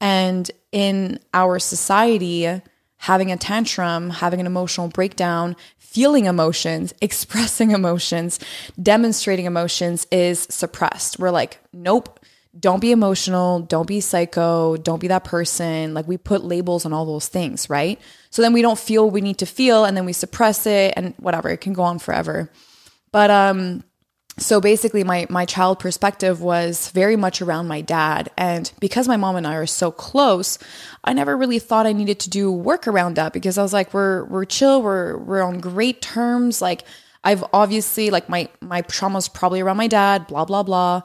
And 0.00 0.50
in 0.72 1.18
our 1.34 1.58
society, 1.58 2.60
having 2.98 3.32
a 3.32 3.36
tantrum, 3.36 4.10
having 4.10 4.40
an 4.40 4.46
emotional 4.46 4.88
breakdown, 4.88 5.56
feeling 5.78 6.26
emotions, 6.26 6.92
expressing 7.00 7.70
emotions, 7.70 8.38
demonstrating 8.80 9.46
emotions 9.46 10.06
is 10.10 10.46
suppressed. 10.50 11.18
We're 11.18 11.30
like, 11.30 11.58
nope, 11.72 12.17
don't 12.58 12.80
be 12.80 12.92
emotional, 12.92 13.60
don't 13.60 13.86
be 13.86 14.00
psycho, 14.00 14.76
don't 14.76 15.00
be 15.00 15.08
that 15.08 15.24
person. 15.24 15.94
Like 15.94 16.08
we 16.08 16.16
put 16.16 16.44
labels 16.44 16.84
on 16.84 16.92
all 16.92 17.04
those 17.04 17.28
things, 17.28 17.68
right? 17.70 18.00
So 18.30 18.42
then 18.42 18.52
we 18.52 18.62
don't 18.62 18.78
feel 18.78 19.10
we 19.10 19.20
need 19.20 19.38
to 19.38 19.46
feel 19.46 19.84
and 19.84 19.96
then 19.96 20.04
we 20.04 20.12
suppress 20.12 20.66
it 20.66 20.94
and 20.96 21.14
whatever, 21.18 21.48
it 21.48 21.60
can 21.60 21.72
go 21.72 21.82
on 21.82 21.98
forever. 21.98 22.50
But 23.12 23.30
um 23.30 23.84
so 24.38 24.60
basically 24.60 25.04
my 25.04 25.26
my 25.28 25.44
child 25.44 25.78
perspective 25.78 26.40
was 26.40 26.90
very 26.90 27.16
much 27.16 27.42
around 27.42 27.66
my 27.66 27.80
dad 27.80 28.30
and 28.36 28.72
because 28.80 29.08
my 29.08 29.16
mom 29.16 29.36
and 29.36 29.46
I 29.46 29.56
are 29.56 29.66
so 29.66 29.90
close 29.90 30.58
I 31.04 31.12
never 31.12 31.36
really 31.36 31.58
thought 31.58 31.86
I 31.86 31.92
needed 31.92 32.20
to 32.20 32.30
do 32.30 32.52
work 32.52 32.86
around 32.86 33.16
that 33.16 33.32
because 33.32 33.58
I 33.58 33.62
was 33.62 33.72
like 33.72 33.92
we're 33.92 34.24
we're 34.24 34.44
chill 34.44 34.80
we're 34.80 35.16
we're 35.18 35.42
on 35.42 35.58
great 35.58 36.00
terms 36.00 36.62
like 36.62 36.84
I've 37.24 37.44
obviously 37.52 38.10
like 38.10 38.28
my 38.28 38.48
my 38.60 38.82
trauma's 38.82 39.28
probably 39.28 39.60
around 39.60 39.76
my 39.76 39.88
dad 39.88 40.28
blah 40.28 40.44
blah 40.44 40.62
blah 40.62 41.02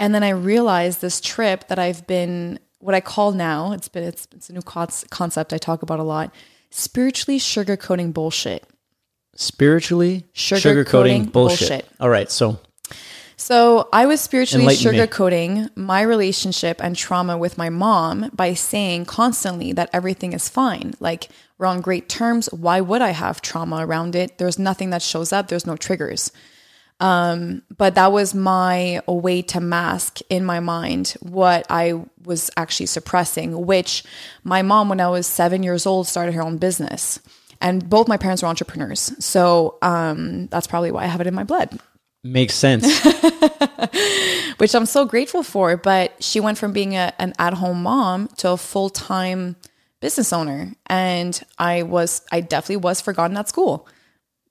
and 0.00 0.14
then 0.14 0.22
I 0.22 0.30
realized 0.30 1.00
this 1.00 1.20
trip 1.20 1.68
that 1.68 1.78
I've 1.78 2.06
been 2.06 2.58
what 2.78 2.94
I 2.94 3.00
call 3.00 3.32
now 3.32 3.72
it's 3.72 3.88
been 3.88 4.04
it's 4.04 4.28
it's 4.34 4.50
a 4.50 4.52
new 4.52 4.62
concept 4.62 5.52
I 5.52 5.58
talk 5.58 5.82
about 5.82 6.00
a 6.00 6.04
lot 6.04 6.34
spiritually 6.70 7.38
sugarcoating 7.38 8.12
bullshit 8.12 8.64
spiritually 9.36 10.24
Sugar 10.32 10.84
sugarcoating 10.84 10.86
coating 10.86 11.24
bullshit. 11.26 11.68
bullshit. 11.68 11.88
All 12.00 12.08
right, 12.08 12.30
so 12.30 12.60
So 13.36 13.88
I 13.92 14.06
was 14.06 14.20
spiritually 14.20 14.62
Enlighten 14.64 14.92
me. 14.92 14.98
sugarcoating 14.98 15.76
my 15.76 16.02
relationship 16.02 16.80
and 16.82 16.94
trauma 16.94 17.36
with 17.36 17.58
my 17.58 17.68
mom 17.68 18.30
by 18.32 18.54
saying 18.54 19.06
constantly 19.06 19.72
that 19.72 19.90
everything 19.92 20.32
is 20.32 20.48
fine. 20.48 20.94
Like 21.00 21.28
we're 21.58 21.66
on 21.66 21.80
great 21.80 22.08
terms. 22.08 22.48
Why 22.52 22.80
would 22.80 23.02
I 23.02 23.10
have 23.10 23.42
trauma 23.42 23.84
around 23.84 24.14
it? 24.14 24.38
There's 24.38 24.58
nothing 24.58 24.90
that 24.90 25.02
shows 25.02 25.32
up. 25.32 25.48
There's 25.48 25.66
no 25.66 25.76
triggers. 25.76 26.30
Um, 27.00 27.62
but 27.76 27.96
that 27.96 28.12
was 28.12 28.34
my 28.34 29.00
way 29.06 29.42
to 29.42 29.60
mask 29.60 30.20
in 30.30 30.44
my 30.44 30.60
mind 30.60 31.16
what 31.20 31.66
I 31.68 32.04
was 32.24 32.50
actually 32.56 32.86
suppressing, 32.86 33.66
which 33.66 34.04
my 34.44 34.62
mom, 34.62 34.88
when 34.88 35.00
I 35.00 35.08
was 35.08 35.26
seven 35.26 35.62
years 35.62 35.86
old, 35.86 36.06
started 36.06 36.34
her 36.34 36.42
own 36.42 36.58
business. 36.58 37.18
And 37.60 37.88
both 37.88 38.08
my 38.08 38.16
parents 38.16 38.42
were 38.42 38.48
entrepreneurs. 38.48 39.12
So 39.24 39.78
um, 39.82 40.46
that's 40.48 40.66
probably 40.66 40.92
why 40.92 41.04
I 41.04 41.06
have 41.06 41.20
it 41.20 41.26
in 41.26 41.34
my 41.34 41.44
blood 41.44 41.78
makes 42.24 42.54
sense. 42.54 42.86
which 44.56 44.74
I'm 44.74 44.86
so 44.86 45.04
grateful 45.04 45.42
for. 45.42 45.76
But 45.76 46.22
she 46.22 46.40
went 46.40 46.58
from 46.58 46.72
being 46.72 46.96
a, 46.96 47.12
an 47.18 47.34
at 47.38 47.54
home 47.54 47.82
mom 47.82 48.28
to 48.38 48.52
a 48.52 48.56
full 48.56 48.90
time 48.90 49.56
business 50.00 50.32
owner. 50.32 50.72
And 50.86 51.40
I 51.58 51.82
was, 51.82 52.22
I 52.32 52.40
definitely 52.40 52.78
was 52.78 53.00
forgotten 53.00 53.36
at 53.36 53.48
school. 53.48 53.86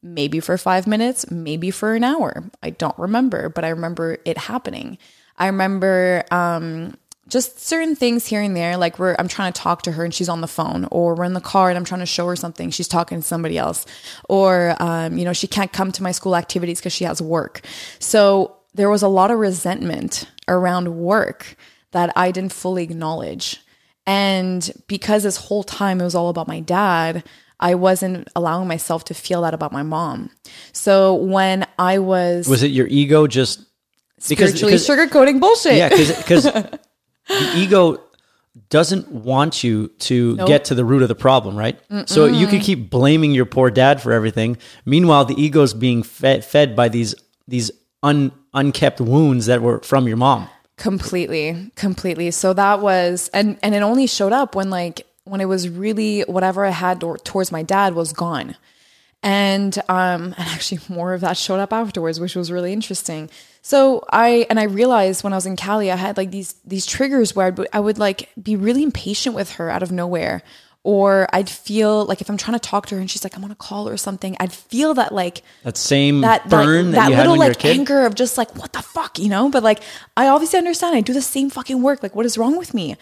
Maybe 0.03 0.39
for 0.39 0.57
five 0.57 0.85
minutes, 0.85 1.31
maybe 1.31 1.71
for 1.71 1.95
an 1.95 2.03
hour. 2.03 2.43
I 2.61 2.71
don't 2.71 2.97
remember, 2.99 3.49
but 3.49 3.63
I 3.63 3.69
remember 3.69 4.17
it 4.25 4.37
happening. 4.37 4.97
I 5.37 5.47
remember 5.47 6.25
um, 6.29 6.95
just 7.29 7.59
certain 7.59 7.95
things 7.95 8.27
here 8.27 8.41
and 8.41 8.55
there 8.55 8.75
like 8.77 8.99
i'm 8.99 9.27
trying 9.27 9.51
to 9.51 9.61
talk 9.61 9.81
to 9.81 9.91
her 9.93 10.03
and 10.03 10.13
she's 10.13 10.29
on 10.29 10.41
the 10.41 10.47
phone 10.47 10.87
or 10.91 11.15
we're 11.15 11.23
in 11.23 11.33
the 11.33 11.41
car 11.41 11.69
and 11.69 11.77
i'm 11.77 11.85
trying 11.85 11.99
to 11.99 12.05
show 12.05 12.27
her 12.27 12.35
something 12.35 12.69
she's 12.69 12.87
talking 12.87 13.19
to 13.19 13.23
somebody 13.23 13.57
else 13.57 13.85
or 14.29 14.75
um, 14.79 15.17
you 15.17 15.25
know 15.25 15.33
she 15.33 15.47
can't 15.47 15.71
come 15.71 15.91
to 15.91 16.03
my 16.03 16.11
school 16.11 16.35
activities 16.35 16.79
because 16.79 16.93
she 16.93 17.05
has 17.05 17.21
work 17.21 17.61
so 17.99 18.55
there 18.73 18.89
was 18.89 19.01
a 19.01 19.07
lot 19.07 19.31
of 19.31 19.39
resentment 19.39 20.29
around 20.47 20.97
work 20.97 21.55
that 21.91 22.11
i 22.15 22.29
didn't 22.29 22.51
fully 22.51 22.83
acknowledge 22.83 23.61
and 24.05 24.71
because 24.87 25.23
this 25.23 25.37
whole 25.37 25.63
time 25.63 26.01
it 26.01 26.03
was 26.03 26.15
all 26.15 26.29
about 26.29 26.47
my 26.47 26.59
dad 26.59 27.23
I 27.63 27.75
wasn't 27.75 28.27
allowing 28.35 28.67
myself 28.67 29.05
to 29.05 29.13
feel 29.13 29.41
that 29.43 29.53
about 29.53 29.71
my 29.71 29.83
mom. 29.83 30.29
So 30.73 31.15
when 31.15 31.65
I 31.79 31.97
was, 31.99 32.47
was 32.47 32.61
it 32.61 32.71
your 32.71 32.87
ego 32.87 33.25
just 33.25 33.63
spiritually 34.19 34.73
sugarcoating 34.75 35.39
bullshit? 35.39 35.75
Yeah, 35.77 35.89
because 35.89 36.43
the 37.27 37.51
ego 37.55 38.01
doesn't 38.69 39.09
want 39.11 39.63
you 39.63 39.87
to 39.99 40.35
Nope. 40.35 40.47
get 40.47 40.65
to 40.65 40.75
the 40.75 40.85
root 40.85 41.01
of 41.01 41.07
the 41.07 41.15
problem, 41.15 41.55
right? 41.55 41.79
So 42.05 42.25
you 42.25 42.45
could 42.47 42.61
keep 42.61 42.89
blaming 42.89 43.31
your 43.31 43.45
poor 43.45 43.71
dad 43.71 44.01
for 44.01 44.11
everything. 44.11 44.57
Meanwhile, 44.85 45.25
the 45.25 45.41
ego's 45.41 45.73
being 45.73 46.03
fed 46.03 46.43
fed 46.45 46.75
by 46.75 46.89
these 46.89 47.15
these 47.47 47.71
un, 48.03 48.31
unkept 48.53 48.99
wounds 49.01 49.45
that 49.47 49.61
were 49.61 49.79
from 49.81 50.07
your 50.07 50.17
mom. 50.17 50.47
completely 50.77 51.71
completely 51.75 52.29
so 52.31 52.51
that 52.53 52.81
was 52.81 53.29
and 53.33 53.57
and 53.63 53.73
it 53.75 53.81
only 53.83 54.07
showed 54.07 54.33
up 54.33 54.55
when 54.55 54.69
like 54.69 55.05
when 55.25 55.41
it 55.41 55.45
was 55.45 55.69
really 55.69 56.21
whatever 56.21 56.65
i 56.65 56.69
had 56.69 57.01
towards 57.23 57.51
my 57.51 57.63
dad 57.63 57.95
was 57.95 58.13
gone. 58.13 58.55
And 59.21 59.77
um 59.87 60.35
and 60.37 60.47
actually 60.49 60.81
more 60.89 61.13
of 61.13 61.21
that 61.21 61.37
showed 61.37 61.59
up 61.59 61.71
afterwards 61.71 62.19
which 62.19 62.35
was 62.35 62.51
really 62.51 62.73
interesting. 62.73 63.29
So 63.61 64.03
i 64.11 64.45
and 64.49 64.59
i 64.59 64.63
realized 64.63 65.23
when 65.23 65.31
i 65.33 65.37
was 65.37 65.45
in 65.45 65.55
cali 65.55 65.89
i 65.91 65.95
had 65.95 66.17
like 66.17 66.31
these 66.31 66.55
these 66.65 66.85
triggers 66.85 67.35
where 67.35 67.47
I'd, 67.47 67.67
I 67.71 67.79
would 67.79 67.97
like 67.97 68.29
be 68.41 68.55
really 68.57 68.83
impatient 68.83 69.35
with 69.35 69.51
her 69.53 69.69
out 69.69 69.83
of 69.83 69.91
nowhere. 69.91 70.43
Or 70.85 71.29
i'd 71.31 71.49
feel 71.49 72.03
like 72.03 72.19
if 72.19 72.29
i'm 72.29 72.35
trying 72.35 72.59
to 72.59 72.67
talk 72.69 72.87
to 72.87 72.95
her 72.95 72.99
and 72.99 73.09
she's 73.09 73.23
like 73.23 73.37
i'm 73.37 73.45
on 73.45 73.51
a 73.51 73.55
call 73.55 73.87
or 73.87 73.95
something 73.95 74.35
i'd 74.41 74.51
feel 74.51 74.93
that 74.95 75.13
like 75.13 75.41
That 75.63 75.77
same 75.77 76.19
that 76.21 76.49
burn 76.49 76.91
that, 76.91 77.09
you 77.09 77.15
had 77.15 77.21
little 77.21 77.37
when 77.37 77.47
you 77.47 77.47
were 77.47 77.51
a 77.51 77.55
like 77.55 77.65
anger 77.79 78.05
of 78.05 78.15
just 78.15 78.37
like 78.37 78.53
what 78.57 78.73
the 78.73 78.81
fuck 78.81 79.17
you 79.17 79.29
know? 79.29 79.47
But 79.49 79.63
like 79.63 79.79
i 80.17 80.27
obviously 80.27 80.59
understand. 80.59 80.93
I 80.93 80.99
do 80.99 81.13
the 81.13 81.21
same 81.21 81.49
fucking 81.49 81.81
work. 81.81 82.03
Like 82.03 82.15
what 82.17 82.25
is 82.25 82.37
wrong 82.37 82.57
with 82.57 82.73
me 82.73 82.97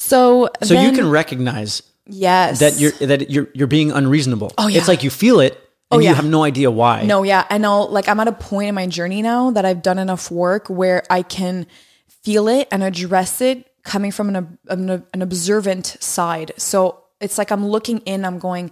so 0.00 0.48
so 0.62 0.80
you 0.80 0.92
can 0.92 1.08
recognize 1.10 1.82
yes 2.06 2.58
that 2.60 2.80
you're 2.80 2.92
that 2.92 3.30
you're 3.30 3.48
you're 3.54 3.66
being 3.68 3.92
unreasonable. 3.92 4.50
Oh, 4.56 4.66
yeah. 4.66 4.78
It's 4.78 4.88
like 4.88 5.04
you 5.04 5.10
feel 5.10 5.40
it 5.40 5.52
and 5.90 5.98
Oh, 5.98 5.98
you 5.98 6.14
have 6.14 6.24
no 6.24 6.42
idea 6.42 6.70
why. 6.70 7.02
no 7.04 7.22
yeah 7.22 7.44
and 7.50 7.66
i'll 7.66 7.88
like 7.90 8.08
i'm 8.08 8.18
at 8.20 8.28
a 8.28 8.32
point 8.32 8.68
in 8.70 8.74
my 8.74 8.86
journey 8.86 9.20
now 9.22 9.50
that 9.50 9.64
i've 9.64 9.82
done 9.82 9.98
enough 9.98 10.30
work 10.30 10.68
where 10.70 11.02
i 11.10 11.22
can 11.22 11.66
feel 12.24 12.48
it 12.48 12.66
and 12.72 12.82
address 12.82 13.40
it 13.40 13.66
coming 13.82 14.12
from 14.12 14.34
an, 14.34 14.58
an, 14.68 15.04
an 15.12 15.20
observant 15.22 15.96
side 16.00 16.52
so 16.56 17.02
it's 17.20 17.36
like 17.38 17.50
i'm 17.50 17.66
looking 17.66 17.98
in 18.06 18.24
i'm 18.24 18.38
going 18.38 18.70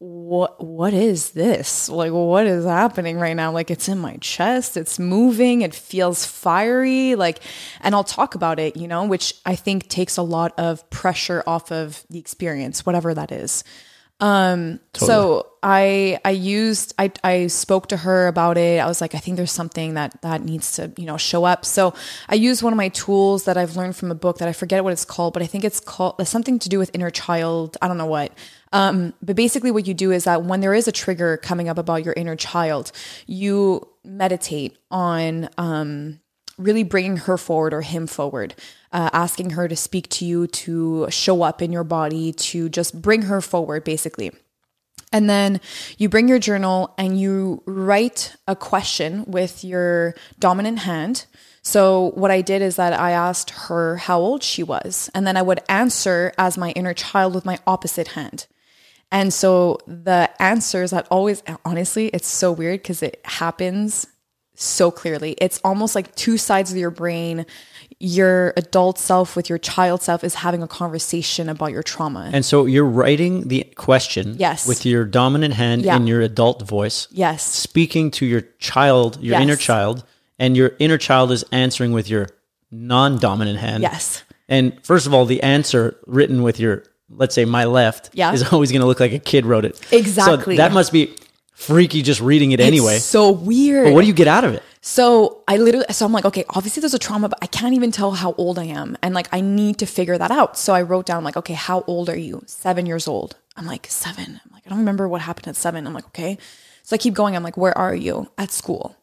what 0.00 0.64
what 0.64 0.94
is 0.94 1.30
this? 1.30 1.88
Like 1.88 2.12
what 2.12 2.46
is 2.46 2.64
happening 2.64 3.18
right 3.18 3.34
now? 3.34 3.50
Like 3.50 3.70
it's 3.70 3.88
in 3.88 3.98
my 3.98 4.16
chest. 4.20 4.76
It's 4.76 4.98
moving. 4.98 5.62
It 5.62 5.74
feels 5.74 6.24
fiery. 6.24 7.14
Like 7.16 7.40
and 7.80 7.94
i'll 7.94 8.04
talk 8.04 8.34
about 8.34 8.58
it 8.58 8.76
you 8.76 8.88
know 8.88 9.06
which 9.06 9.34
i 9.46 9.54
think 9.54 9.88
takes 9.88 10.16
a 10.16 10.22
lot 10.22 10.52
of 10.58 10.88
pressure 10.90 11.42
off 11.46 11.70
of 11.72 12.04
the 12.10 12.18
experience 12.18 12.84
whatever 12.84 13.14
that 13.14 13.32
is 13.32 13.64
um 14.20 14.80
so 14.94 15.46
i 15.62 16.18
i 16.24 16.30
used 16.30 16.92
i 16.98 17.10
i 17.22 17.46
spoke 17.46 17.86
to 17.88 17.96
her 17.96 18.26
about 18.26 18.58
it. 18.58 18.80
I 18.80 18.86
was 18.86 19.00
like 19.00 19.14
i 19.14 19.18
think 19.18 19.36
there's 19.36 19.52
something 19.52 19.94
that 19.94 20.20
that 20.22 20.42
needs 20.42 20.72
to 20.72 20.92
you 20.96 21.04
know 21.04 21.16
show 21.16 21.44
up. 21.44 21.64
So 21.64 21.94
i 22.28 22.34
used 22.34 22.62
one 22.62 22.72
of 22.72 22.76
my 22.76 22.88
tools 22.88 23.44
that 23.44 23.56
i've 23.56 23.76
learned 23.76 23.94
from 23.94 24.10
a 24.10 24.16
book 24.16 24.38
that 24.38 24.48
i 24.48 24.52
forget 24.52 24.82
what 24.82 24.92
it's 24.92 25.04
called 25.04 25.34
but 25.34 25.42
i 25.42 25.46
think 25.46 25.64
it's 25.64 25.78
called 25.78 26.16
it's 26.18 26.30
something 26.30 26.58
to 26.58 26.68
do 26.68 26.78
with 26.78 26.90
inner 26.94 27.10
child. 27.10 27.76
I 27.80 27.86
don't 27.88 27.98
know 27.98 28.06
what. 28.06 28.32
Um 28.72 29.14
but 29.22 29.36
basically 29.36 29.70
what 29.70 29.86
you 29.86 29.94
do 29.94 30.10
is 30.10 30.24
that 30.24 30.42
when 30.42 30.60
there 30.60 30.74
is 30.74 30.88
a 30.88 30.92
trigger 30.92 31.36
coming 31.36 31.68
up 31.68 31.78
about 31.78 32.04
your 32.04 32.14
inner 32.16 32.36
child 32.36 32.90
you 33.26 33.86
meditate 34.04 34.76
on 34.90 35.48
um 35.58 36.20
really 36.58 36.82
bringing 36.82 37.16
her 37.16 37.38
forward 37.38 37.72
or 37.72 37.82
him 37.82 38.06
forward, 38.06 38.54
uh, 38.92 39.10
asking 39.12 39.50
her 39.50 39.68
to 39.68 39.76
speak 39.76 40.08
to 40.10 40.24
you, 40.24 40.46
to 40.48 41.06
show 41.10 41.42
up 41.42 41.62
in 41.62 41.72
your 41.72 41.84
body, 41.84 42.32
to 42.32 42.68
just 42.68 43.00
bring 43.00 43.22
her 43.22 43.40
forward, 43.40 43.84
basically. 43.84 44.32
And 45.12 45.30
then 45.30 45.60
you 45.96 46.08
bring 46.08 46.28
your 46.28 46.38
journal 46.38 46.92
and 46.98 47.18
you 47.18 47.62
write 47.64 48.36
a 48.46 48.54
question 48.54 49.24
with 49.26 49.64
your 49.64 50.14
dominant 50.38 50.80
hand. 50.80 51.24
So, 51.62 52.12
what 52.14 52.30
I 52.30 52.40
did 52.42 52.62
is 52.62 52.76
that 52.76 52.92
I 52.92 53.12
asked 53.12 53.50
her 53.50 53.96
how 53.96 54.20
old 54.20 54.42
she 54.42 54.62
was, 54.62 55.10
and 55.14 55.26
then 55.26 55.36
I 55.36 55.42
would 55.42 55.60
answer 55.68 56.32
as 56.38 56.58
my 56.58 56.70
inner 56.72 56.94
child 56.94 57.34
with 57.34 57.44
my 57.44 57.58
opposite 57.66 58.08
hand. 58.08 58.46
And 59.10 59.32
so 59.32 59.78
the 59.86 60.30
answers 60.40 60.90
that 60.90 61.08
always, 61.10 61.42
honestly, 61.64 62.08
it's 62.08 62.28
so 62.28 62.52
weird 62.52 62.82
because 62.82 63.02
it 63.02 63.20
happens 63.24 64.06
so 64.60 64.90
clearly. 64.90 65.32
It's 65.40 65.60
almost 65.64 65.94
like 65.94 66.14
two 66.16 66.36
sides 66.36 66.70
of 66.72 66.76
your 66.76 66.90
brain. 66.90 67.46
Your 68.00 68.52
adult 68.56 68.98
self 68.98 69.34
with 69.36 69.48
your 69.48 69.58
child 69.58 70.02
self 70.02 70.22
is 70.24 70.34
having 70.36 70.62
a 70.62 70.68
conversation 70.68 71.48
about 71.48 71.72
your 71.72 71.82
trauma. 71.82 72.30
And 72.32 72.44
so 72.44 72.66
you're 72.66 72.84
writing 72.84 73.48
the 73.48 73.64
question 73.76 74.36
Yes. 74.38 74.66
with 74.66 74.84
your 74.84 75.04
dominant 75.04 75.54
hand 75.54 75.82
Yeah. 75.82 75.96
in 75.96 76.06
your 76.06 76.20
adult 76.20 76.62
voice, 76.62 77.08
yes. 77.10 77.42
speaking 77.42 78.10
to 78.12 78.26
your 78.26 78.42
child, 78.58 79.18
your 79.20 79.32
Yes. 79.34 79.42
inner 79.42 79.56
child, 79.56 80.04
and 80.38 80.56
your 80.56 80.72
inner 80.78 80.98
child 80.98 81.32
is 81.32 81.44
answering 81.50 81.92
with 81.92 82.08
your 82.08 82.28
non-dominant 82.70 83.58
hand. 83.58 83.82
Yes. 83.82 84.22
And 84.48 84.74
first 84.82 85.06
of 85.06 85.14
all, 85.14 85.24
the 85.24 85.42
answer 85.42 85.96
written 86.06 86.42
with 86.42 86.60
your, 86.60 86.84
let's 87.10 87.34
say, 87.34 87.44
my 87.44 87.64
left, 87.64 88.10
Yeah. 88.12 88.32
is 88.32 88.42
always 88.52 88.70
going 88.70 88.80
to 88.80 88.86
look 88.86 89.00
like 89.00 89.12
a 89.12 89.18
kid 89.18 89.46
wrote 89.46 89.64
it. 89.64 89.80
Exactly. 89.92 90.56
So 90.56 90.62
that 90.62 90.72
must 90.72 90.92
be 90.92 91.14
freaky 91.58 92.02
just 92.02 92.20
reading 92.20 92.52
it 92.52 92.60
anyway. 92.60 92.98
So 92.98 93.32
weird. 93.32 93.86
but 93.86 93.92
what 93.92 94.02
do 94.02 94.06
you 94.06 94.12
get 94.12 94.28
out 94.28 94.44
of 94.44 94.54
it? 94.54 94.62
So 94.80 95.42
I 95.48 95.56
literally, 95.56 95.86
so 95.90 96.06
I'm 96.06 96.12
like, 96.12 96.24
okay, 96.24 96.44
obviously 96.50 96.80
there's 96.80 96.94
a 96.94 97.00
trauma, 97.00 97.28
but 97.28 97.38
I 97.42 97.46
can't 97.46 97.74
even 97.74 97.90
tell 97.90 98.12
how 98.12 98.34
old 98.38 98.58
I 98.60 98.64
am. 98.64 98.96
And 99.02 99.12
like, 99.12 99.28
I 99.32 99.40
need 99.40 99.78
to 99.78 99.86
figure 99.86 100.16
that 100.16 100.30
out. 100.30 100.56
So 100.56 100.72
I 100.72 100.82
wrote 100.82 101.04
down, 101.04 101.24
like, 101.24 101.36
okay, 101.36 101.54
how 101.54 101.82
old 101.88 102.08
are 102.08 102.16
you? 102.16 102.42
Seven 102.46 102.86
years 102.86 103.08
old. 103.08 103.36
I'm 103.56 103.66
like, 103.66 103.86
seven. 103.88 104.40
I'm 104.44 104.52
like, 104.52 104.62
I 104.66 104.70
don't 104.70 104.78
remember 104.78 105.08
what 105.08 105.20
happened 105.20 105.48
at 105.48 105.56
seven. 105.56 105.86
I'm 105.86 105.92
like, 105.92 106.06
okay. 106.06 106.38
So 106.84 106.94
I 106.94 106.98
keep 106.98 107.12
going. 107.12 107.34
I'm 107.34 107.42
like, 107.42 107.56
where 107.56 107.76
are 107.76 107.94
you? 107.94 108.30
At 108.38 108.52
school. 108.52 108.96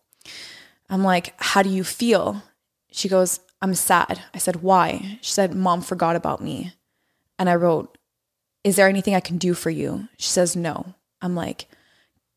I'm 0.90 1.04
like, 1.04 1.34
how 1.38 1.62
do 1.62 1.70
you 1.70 1.84
feel? 1.84 2.42
She 2.90 3.10
goes, 3.10 3.42
I'm 3.62 3.76
sad. 3.76 4.24
I 4.34 4.38
said, 4.38 4.64
why? 4.64 5.20
She 5.22 5.34
said, 5.34 5.54
mom 5.54 5.82
forgot 5.82 6.16
about 6.16 6.42
me. 6.42 6.74
And 7.38 7.50
I 7.50 7.56
wrote, 7.56 7.98
is 8.64 8.78
there 8.78 8.88
anything 8.88 9.14
I 9.14 9.20
can 9.20 9.38
do 9.38 9.54
for 9.54 9.70
you? 9.70 10.08
She 10.18 10.30
says, 10.30 10.56
no. 10.56 10.96
I'm 11.22 11.36
like, 11.36 11.68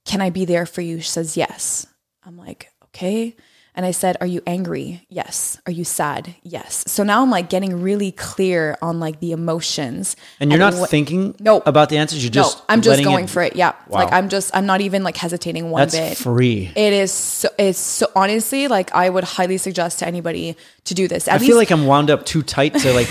can 0.09 0.21
I 0.21 0.31
be 0.31 0.45
there 0.45 0.67
for 0.67 0.81
you? 0.81 1.01
She 1.01 1.09
says, 1.09 1.37
yes. 1.37 1.87
I'm 2.25 2.37
like, 2.37 2.71
okay. 2.87 3.37
And 3.75 3.87
I 3.87 3.93
said, 3.93 4.17
Are 4.21 4.27
you 4.27 4.43
angry? 4.45 5.07
Yes. 5.09 5.61
Are 5.65 5.71
you 5.71 5.85
sad? 5.85 6.35
Yes. 6.43 6.83
So 6.89 7.05
now 7.05 7.23
I'm 7.23 7.31
like 7.31 7.49
getting 7.49 7.81
really 7.81 8.11
clear 8.11 8.77
on 8.83 8.99
like 8.99 9.21
the 9.21 9.31
emotions. 9.31 10.17
And 10.41 10.51
you're 10.51 10.59
not 10.59 10.75
what- 10.75 10.91
thinking 10.91 11.37
No. 11.39 11.63
about 11.65 11.89
the 11.89 11.99
answers. 11.99 12.25
You're 12.25 12.33
just, 12.33 12.59
No, 12.59 12.65
I'm 12.71 12.83
just 12.83 13.05
going 13.05 13.27
it- 13.27 13.31
for 13.31 13.41
it. 13.41 13.55
Yeah. 13.55 13.75
Wow. 13.87 14.01
Like 14.01 14.13
I'm 14.13 14.29
just, 14.31 14.51
I'm 14.57 14.67
not 14.67 14.81
even 14.81 15.05
like 15.05 15.17
hesitating 15.17 15.71
one 15.71 15.83
That's 15.83 15.97
bit. 15.97 16.19
free. 16.19 16.73
It 16.75 16.93
is 16.93 17.13
so, 17.13 17.51
it's 17.57 17.79
so 17.79 18.11
honestly, 18.17 18.67
like 18.67 18.93
I 18.97 19.09
would 19.09 19.23
highly 19.23 19.59
suggest 19.59 20.01
to 20.01 20.09
anybody 20.09 20.57
to 20.87 20.95
do 20.95 21.07
this. 21.07 21.29
At 21.29 21.35
I 21.37 21.39
feel 21.47 21.57
like 21.57 21.71
I'm 21.71 21.87
wound 21.87 22.11
up 22.11 22.27
too 22.27 22.43
tight 22.43 22.75
to 22.83 22.93
like. 22.93 23.09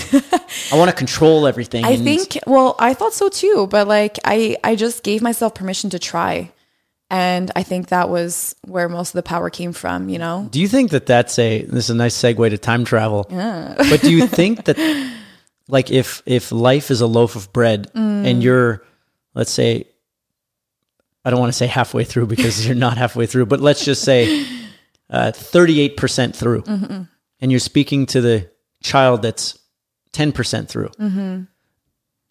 I 0.73 0.75
want 0.75 0.89
to 0.91 0.95
control 0.97 1.47
everything. 1.51 1.85
I 1.85 1.91
and- 1.91 2.03
think 2.03 2.39
well, 2.45 2.75
I 2.77 2.93
thought 2.93 3.13
so 3.13 3.29
too, 3.29 3.67
but 3.71 3.87
like 3.87 4.17
I 4.25 4.57
I 4.65 4.75
just 4.75 5.03
gave 5.03 5.21
myself 5.21 5.55
permission 5.55 5.89
to 5.91 5.99
try. 5.99 6.51
And 7.09 7.51
I 7.55 7.63
think 7.63 7.87
that 7.87 8.09
was 8.09 8.55
where 8.65 8.89
most 8.89 9.09
of 9.09 9.13
the 9.13 9.23
power 9.23 9.49
came 9.49 9.71
from, 9.71 10.09
you 10.09 10.19
know? 10.19 10.47
Do 10.51 10.59
you 10.59 10.67
think 10.67 10.91
that 10.91 11.05
that's 11.05 11.39
a 11.39 11.63
this 11.63 11.85
is 11.85 11.89
a 11.89 11.95
nice 11.95 12.15
segue 12.15 12.49
to 12.49 12.57
time 12.57 12.83
travel? 12.83 13.27
Yeah. 13.29 13.75
but 13.89 14.01
do 14.01 14.11
you 14.11 14.27
think 14.27 14.65
that 14.65 14.77
like 15.69 15.89
if 15.89 16.21
if 16.25 16.51
life 16.51 16.91
is 16.91 17.01
a 17.01 17.07
loaf 17.07 17.35
of 17.35 17.53
bread 17.53 17.91
Mm. 17.93 18.25
and 18.25 18.43
you're 18.43 18.83
let's 19.33 19.51
say 19.51 19.85
I 21.23 21.29
don't 21.29 21.39
want 21.39 21.51
to 21.51 21.57
say 21.57 21.67
halfway 21.67 22.03
through 22.03 22.27
because 22.27 22.65
you're 22.65 22.75
not 22.75 22.97
halfway 22.97 23.25
through, 23.25 23.47
but 23.47 23.59
let's 23.59 23.83
just 23.83 24.03
say 24.03 24.45
uh, 25.09 25.31
38% 25.33 26.35
through. 26.35 26.61
Mm-hmm. 26.61 27.01
And 27.41 27.51
you're 27.51 27.59
speaking 27.59 28.05
to 28.07 28.21
the 28.21 28.49
child 28.81 29.21
that's 29.23 29.59
10% 30.13 30.67
through. 30.69 30.87
Mm-hmm. 30.99 31.43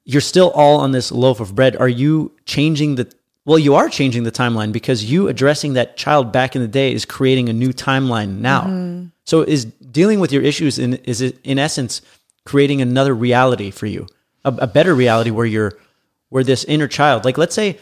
You're 0.05 0.21
still 0.23 0.51
all 0.51 0.81
on 0.81 0.93
this 0.93 1.13
loaf 1.13 1.41
of 1.41 1.55
bread. 1.55 1.77
Are 1.77 1.89
you 1.89 2.35
changing 2.47 2.95
the 2.95 3.13
well, 3.47 3.59
you 3.61 3.77
are 3.77 3.89
changing 3.89 4.25
the 4.25 4.33
timeline 4.33 4.73
because 4.73 5.05
you 5.05 5.29
addressing 5.29 5.75
that 5.75 5.97
child 5.97 6.33
back 6.33 6.57
in 6.57 6.63
the 6.63 6.69
day 6.69 6.93
is 6.93 7.05
creating 7.05 7.49
a 7.49 7.53
new 7.53 7.73
timeline 7.73 8.41
now. 8.41 8.63
Mm-hmm. 8.63 9.07
So 9.25 9.43
is 9.43 9.65
dealing 9.65 10.21
with 10.21 10.33
your 10.33 10.43
issues 10.43 10.79
in 10.79 10.95
is 10.95 11.21
it 11.21 11.39
in 11.45 11.59
essence 11.59 12.03
creating 12.45 12.83
another 12.83 13.15
reality 13.15 13.71
for 13.71 13.87
you, 13.87 14.09
a, 14.45 14.53
a 14.53 14.67
better 14.67 14.95
reality 14.95 15.31
where 15.31 15.47
you're 15.47 15.79
where 16.29 16.43
this 16.43 16.65
inner 16.65 16.89
child, 16.89 17.25
like 17.25 17.39
let's 17.39 17.55
say 17.55 17.79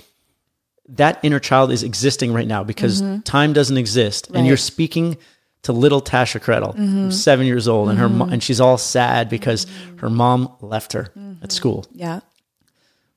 that 0.87 1.19
inner 1.23 1.41
child 1.41 1.73
is 1.73 1.83
existing 1.83 2.35
right 2.35 2.47
now 2.47 2.63
because 2.63 3.01
mm-hmm. 3.01 3.21
time 3.21 3.55
doesn't 3.55 3.79
exist, 3.79 4.31
and 4.35 4.47
you're 4.47 4.59
speaking 4.59 5.17
to 5.63 5.73
little 5.73 6.03
Tasha 6.03 6.43
Kredl, 6.43 6.75
mm-hmm. 6.75 7.05
who's 7.05 7.23
seven 7.23 7.47
years 7.47 7.69
old, 7.69 7.89
and 7.89 7.99
her 7.99 8.11
mo- 8.11 8.27
mm-hmm. 8.27 8.35
and 8.35 8.43
she's 8.43 8.61
all 8.61 8.77
sad 8.77 9.31
because 9.31 9.67
her 9.97 10.11
mom 10.11 10.55
left 10.61 10.93
her 10.93 11.11
at 11.43 11.53
school. 11.53 11.87
Yeah. 11.91 12.21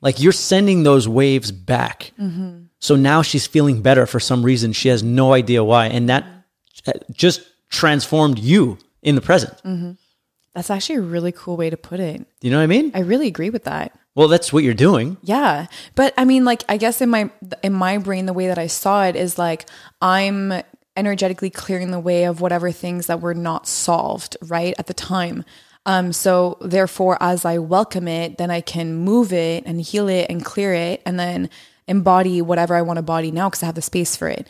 Like 0.01 0.19
you're 0.19 0.31
sending 0.31 0.83
those 0.83 1.07
waves 1.07 1.51
back. 1.51 2.11
So 2.79 2.95
now 2.95 3.21
she's 3.21 3.47
feeling 3.47 3.81
better 3.81 4.05
for 4.05 4.19
some 4.19 4.43
reason. 4.43 4.73
She 4.73 4.89
has 4.89 5.01
no 5.03 5.33
idea 5.33 5.63
why. 5.63 5.87
And 5.87 6.09
that 6.09 6.25
uh, 6.85 6.91
just 7.11 7.41
transformed 7.69 8.39
you 8.39 8.77
in 9.01 9.15
the 9.15 9.21
present. 9.21 9.53
That's 10.53 10.69
actually 10.69 10.95
a 10.95 11.01
really 11.01 11.31
cool 11.31 11.57
way 11.57 11.69
to 11.69 11.77
put 11.77 11.99
it. 11.99 12.17
Do 12.39 12.47
you 12.47 12.51
know 12.51 12.57
what 12.57 12.63
I 12.63 12.67
mean? 12.67 12.91
I 12.93 12.99
really 12.99 13.27
agree 13.27 13.49
with 13.49 13.63
that. 13.65 13.97
Well, 14.15 14.27
that's 14.27 14.51
what 14.51 14.63
you're 14.63 14.73
doing. 14.73 15.17
Yeah. 15.21 15.67
But 15.93 16.13
I 16.17 16.25
mean 16.25 16.45
like 16.45 16.63
I 16.67 16.77
guess 16.77 17.01
in 17.01 17.09
my 17.09 17.29
in 17.63 17.73
my 17.73 17.99
brain 17.99 18.25
the 18.25 18.33
way 18.33 18.47
that 18.47 18.57
I 18.57 18.67
saw 18.67 19.05
it 19.05 19.15
is 19.15 19.37
like 19.37 19.69
I'm 20.01 20.63
energetically 20.95 21.51
clearing 21.51 21.91
the 21.91 21.99
way 21.99 22.23
of 22.23 22.41
whatever 22.41 22.71
things 22.71 23.05
that 23.05 23.21
were 23.21 23.35
not 23.35 23.67
solved, 23.67 24.35
right? 24.41 24.73
At 24.79 24.87
the 24.87 24.95
time. 24.95 25.45
Um 25.87 26.13
so 26.13 26.57
therefore 26.61 27.17
as 27.19 27.45
I 27.45 27.57
welcome 27.57 28.07
it, 28.07 28.37
then 28.37 28.51
I 28.51 28.61
can 28.61 28.93
move 28.93 29.33
it 29.33 29.63
and 29.65 29.81
heal 29.81 30.07
it 30.07 30.27
and 30.29 30.45
clear 30.45 30.73
it 30.73 31.01
and 31.07 31.19
then 31.19 31.49
embody 31.87 32.41
whatever 32.41 32.75
I 32.75 32.83
want 32.83 32.97
to 32.97 33.03
body 33.03 33.31
now 33.31 33.49
because 33.49 33.63
I 33.63 33.67
have 33.67 33.75
the 33.75 33.81
space 33.81 34.15
for 34.15 34.27
it. 34.27 34.47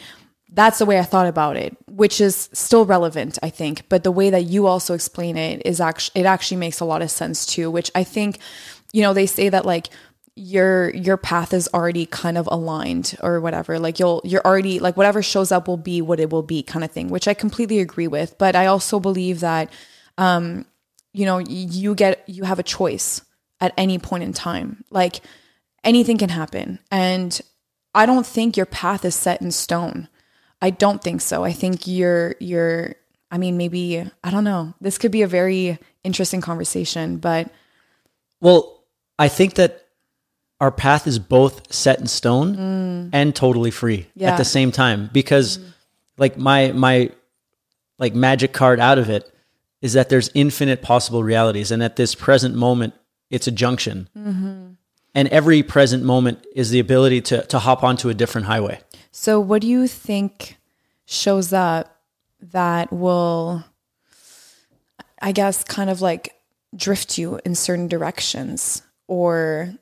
That's 0.52 0.80
the 0.80 0.86
way 0.86 0.98
I 0.98 1.04
thought 1.04 1.28
about 1.28 1.56
it, 1.58 1.78
which 1.88 2.20
is 2.20 2.50
still 2.54 2.86
relevant, 2.86 3.38
I 3.44 3.50
think. 3.50 3.84
But 3.90 4.04
the 4.04 4.12
way 4.12 4.30
that 4.32 4.46
you 4.46 4.66
also 4.66 4.94
explain 4.94 5.38
it 5.38 5.62
is 5.66 5.80
actually 5.80 6.22
it 6.22 6.26
actually 6.26 6.58
makes 6.58 6.80
a 6.80 6.86
lot 6.86 7.02
of 7.02 7.12
sense 7.12 7.46
too, 7.46 7.70
which 7.70 7.92
I 7.94 8.04
think, 8.04 8.40
you 8.92 9.02
know, 9.02 9.14
they 9.14 9.26
say 9.28 9.50
that 9.50 9.66
like 9.66 9.90
your 10.36 10.90
your 10.92 11.18
path 11.18 11.54
is 11.54 11.68
already 11.74 12.06
kind 12.06 12.38
of 12.38 12.48
aligned 12.52 13.18
or 13.22 13.42
whatever. 13.42 13.78
Like 13.78 14.00
you'll 14.00 14.22
you're 14.24 14.46
already 14.46 14.80
like 14.80 14.96
whatever 14.96 15.22
shows 15.22 15.52
up 15.52 15.68
will 15.68 15.78
be 15.78 16.02
what 16.02 16.20
it 16.20 16.30
will 16.30 16.44
be 16.44 16.64
kind 16.64 16.86
of 16.86 16.92
thing, 16.92 17.10
which 17.10 17.28
I 17.28 17.34
completely 17.34 17.80
agree 17.80 18.08
with. 18.08 18.38
But 18.38 18.56
I 18.56 18.68
also 18.68 19.00
believe 19.00 19.42
that 19.42 19.72
um, 20.18 20.66
you 21.18 21.26
know, 21.26 21.40
you 21.40 21.96
get 21.96 22.24
you 22.30 22.44
have 22.44 22.60
a 22.60 22.64
choice 22.64 23.22
at 23.60 23.74
any 23.76 23.98
point 23.98 24.24
in 24.24 24.34
time. 24.34 24.84
Like 24.92 25.22
anything 25.84 26.20
can 26.20 26.30
happen. 26.30 26.78
And 26.92 27.42
I 27.96 28.06
don't 28.06 28.26
think 28.26 28.56
your 28.56 28.68
path 28.68 29.04
is 29.04 29.16
set 29.16 29.42
in 29.42 29.50
stone. 29.50 30.10
I 30.62 30.70
don't 30.70 31.04
think 31.04 31.22
so. 31.22 31.44
I 31.44 31.54
think 31.54 31.88
you're 31.88 32.36
you're 32.40 32.96
I 33.32 33.40
mean 33.40 33.58
maybe 33.58 34.08
I 34.24 34.30
don't 34.30 34.44
know. 34.44 34.76
This 34.80 35.00
could 35.00 35.12
be 35.12 35.24
a 35.24 35.28
very 35.28 35.80
interesting 36.04 36.40
conversation, 36.40 37.18
but 37.18 37.50
Well, 38.40 38.84
I 39.18 39.28
think 39.28 39.56
that 39.56 39.88
our 40.62 40.72
path 40.72 41.08
is 41.08 41.18
both 41.18 41.74
set 41.74 42.00
in 42.00 42.06
stone 42.06 42.56
mm. 42.56 43.10
and 43.12 43.36
totally 43.36 43.72
free 43.72 44.06
at 44.22 44.38
the 44.38 44.46
same 44.46 44.72
time 44.72 45.10
because 45.12 45.58
like 46.20 46.38
my 46.38 46.72
my 46.74 47.10
like 47.98 48.14
magic 48.14 48.54
card 48.54 48.80
out 48.80 49.00
of 49.00 49.10
it 49.10 49.32
is 49.82 49.94
that 49.94 50.10
there's 50.10 50.30
infinite 50.34 50.82
possible 50.82 51.24
realities 51.24 51.72
and 51.72 51.84
at 51.84 51.96
this 51.96 52.16
present 52.16 52.56
moment 52.56 52.94
it's 53.30 53.48
a 53.48 53.52
junction. 53.52 54.10
Mm-hmm. 54.18 54.72
And 55.16 55.28
every 55.30 55.64
present 55.64 56.04
moment 56.04 56.46
is 56.56 56.70
the 56.70 56.80
ability 56.80 57.22
to 57.22 57.42
to 57.48 57.60
hop 57.60 57.84
onto 57.84 58.10
a 58.10 58.14
different 58.14 58.48
highway. 58.48 58.82
So, 59.12 59.40
what 59.40 59.62
do 59.62 59.68
you 59.68 59.88
think 59.88 60.58
shows 61.06 61.52
up 61.52 62.02
that 62.40 62.92
will, 62.92 63.64
I 65.22 65.32
guess, 65.32 65.64
kind 65.64 65.90
of 65.90 66.02
like 66.02 66.36
drift 66.76 67.18
you 67.18 67.40
in 67.44 67.56
certain 67.56 67.88
directions 67.88 68.84
or 69.08 69.74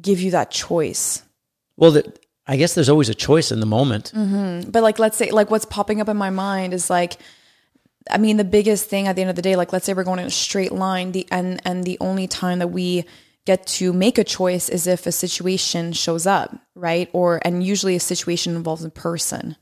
give 0.00 0.20
you 0.20 0.30
that 0.30 0.50
choice? 0.50 1.22
Well, 1.76 1.90
the, 1.90 2.14
I 2.46 2.56
guess 2.56 2.74
there's 2.74 2.88
always 2.88 3.08
a 3.08 3.14
choice 3.14 3.52
in 3.52 3.60
the 3.60 3.66
moment. 3.66 4.12
Mm-hmm. 4.14 4.70
But, 4.70 4.82
like, 4.82 4.98
let's 4.98 5.16
say, 5.16 5.30
like, 5.30 5.50
what's 5.50 5.66
popping 5.66 6.00
up 6.00 6.08
in 6.08 6.16
my 6.16 6.30
mind 6.30 6.72
is 6.72 6.88
like, 6.88 7.18
I 8.10 8.18
mean, 8.18 8.36
the 8.36 8.44
biggest 8.44 8.88
thing 8.88 9.06
at 9.06 9.16
the 9.16 9.22
end 9.22 9.30
of 9.30 9.36
the 9.36 9.42
day, 9.42 9.56
like, 9.56 9.72
let's 9.72 9.86
say 9.86 9.94
we're 9.94 10.04
going 10.04 10.18
in 10.18 10.26
a 10.26 10.30
straight 10.30 10.72
line, 10.72 11.12
the 11.12 11.26
and 11.30 11.60
and 11.64 11.84
the 11.84 11.96
only 12.00 12.26
time 12.26 12.58
that 12.58 12.68
we 12.68 13.04
get 13.46 13.66
to 13.66 13.92
make 13.92 14.18
a 14.18 14.24
choice 14.24 14.68
is 14.68 14.86
if 14.86 15.06
a 15.06 15.12
situation 15.12 15.92
shows 15.92 16.26
up, 16.26 16.54
right? 16.74 17.08
Or 17.12 17.40
and 17.44 17.62
usually 17.62 17.96
a 17.96 18.00
situation 18.00 18.56
involves 18.56 18.84
a 18.84 18.90
person. 18.90 19.56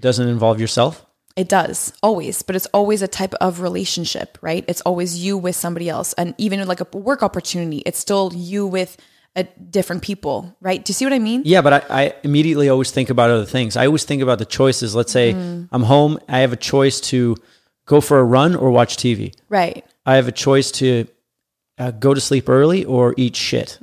Doesn't 0.00 0.28
involve 0.28 0.60
yourself. 0.60 1.06
It 1.36 1.48
does 1.48 1.92
always, 2.00 2.42
but 2.42 2.54
it's 2.54 2.66
always 2.66 3.02
a 3.02 3.08
type 3.08 3.34
of 3.34 3.60
relationship, 3.60 4.38
right? 4.40 4.64
It's 4.68 4.80
always 4.82 5.24
you 5.24 5.36
with 5.36 5.56
somebody 5.56 5.88
else. 5.88 6.12
And 6.12 6.34
even 6.38 6.64
like 6.68 6.80
a 6.80 6.96
work 6.96 7.24
opportunity, 7.24 7.78
it's 7.78 7.98
still 7.98 8.32
you 8.32 8.68
with 8.68 8.96
a 9.34 9.42
different 9.42 10.02
people, 10.02 10.56
right? 10.60 10.84
Do 10.84 10.90
you 10.90 10.94
see 10.94 11.04
what 11.04 11.12
I 11.12 11.18
mean? 11.18 11.42
Yeah, 11.44 11.60
but 11.60 11.90
I, 11.90 12.02
I 12.04 12.14
immediately 12.22 12.68
always 12.68 12.92
think 12.92 13.10
about 13.10 13.30
other 13.30 13.46
things. 13.46 13.76
I 13.76 13.86
always 13.86 14.04
think 14.04 14.22
about 14.22 14.38
the 14.38 14.44
choices. 14.44 14.94
Let's 14.94 15.10
say 15.10 15.32
mm. 15.32 15.68
I'm 15.72 15.82
home, 15.82 16.20
I 16.28 16.38
have 16.38 16.52
a 16.52 16.56
choice 16.56 17.00
to 17.00 17.36
go 17.86 18.00
for 18.00 18.18
a 18.18 18.24
run 18.24 18.54
or 18.56 18.70
watch 18.70 18.96
TV. 18.96 19.34
Right. 19.48 19.84
I 20.06 20.16
have 20.16 20.28
a 20.28 20.32
choice 20.32 20.70
to 20.72 21.06
uh, 21.78 21.90
go 21.92 22.14
to 22.14 22.20
sleep 22.20 22.48
early 22.48 22.84
or 22.84 23.14
eat 23.16 23.36
shit. 23.36 23.78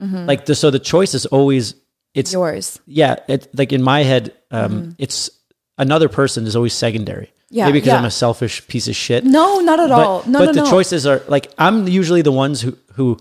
Like 0.00 0.46
the, 0.46 0.54
so, 0.54 0.70
the 0.70 0.78
choice 0.78 1.14
is 1.14 1.26
always 1.26 1.74
it's 2.14 2.32
Yours. 2.32 2.80
yeah. 2.86 3.16
It, 3.28 3.48
like 3.54 3.72
in 3.72 3.82
my 3.82 4.02
head, 4.02 4.34
um, 4.50 4.94
it's 4.98 5.30
another 5.76 6.08
person 6.08 6.46
is 6.46 6.56
always 6.56 6.72
secondary. 6.74 7.32
Yeah, 7.50 7.64
maybe 7.66 7.78
because 7.78 7.88
yeah. 7.92 7.98
I'm 7.98 8.04
a 8.04 8.10
selfish 8.10 8.66
piece 8.68 8.88
of 8.88 8.96
shit. 8.96 9.24
No, 9.24 9.60
not 9.60 9.80
at 9.80 9.90
all. 9.90 10.18
No, 10.18 10.22
but 10.24 10.26
no, 10.26 10.38
But 10.46 10.54
the 10.54 10.64
no. 10.64 10.70
choices 10.70 11.06
are 11.06 11.22
like 11.28 11.50
I'm 11.56 11.88
usually 11.88 12.20
the 12.22 12.32
ones 12.32 12.60
who 12.60 12.76
who 12.92 13.18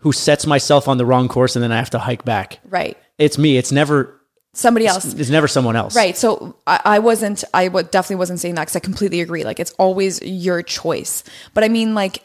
who 0.00 0.12
sets 0.12 0.46
myself 0.46 0.88
on 0.88 0.98
the 0.98 1.06
wrong 1.06 1.28
course 1.28 1.54
and 1.54 1.62
then 1.62 1.70
I 1.70 1.76
have 1.76 1.90
to 1.90 1.98
hike 1.98 2.24
back. 2.24 2.58
Right. 2.64 2.98
It's 3.18 3.38
me. 3.38 3.56
It's 3.56 3.70
never 3.70 4.20
Somebody 4.54 4.86
else. 4.86 5.06
it's 5.14 5.30
never 5.30 5.48
someone 5.48 5.76
else. 5.76 5.96
Right. 5.96 6.16
So 6.16 6.56
I, 6.66 6.80
I 6.84 6.98
wasn't, 6.98 7.42
I 7.54 7.68
w- 7.68 7.86
definitely 7.90 8.16
wasn't 8.16 8.38
saying 8.38 8.54
that 8.56 8.62
because 8.62 8.76
I 8.76 8.80
completely 8.80 9.20
agree. 9.22 9.44
Like 9.44 9.58
it's 9.58 9.72
always 9.78 10.20
your 10.22 10.62
choice. 10.62 11.24
But 11.54 11.64
I 11.64 11.68
mean, 11.68 11.94
like, 11.94 12.22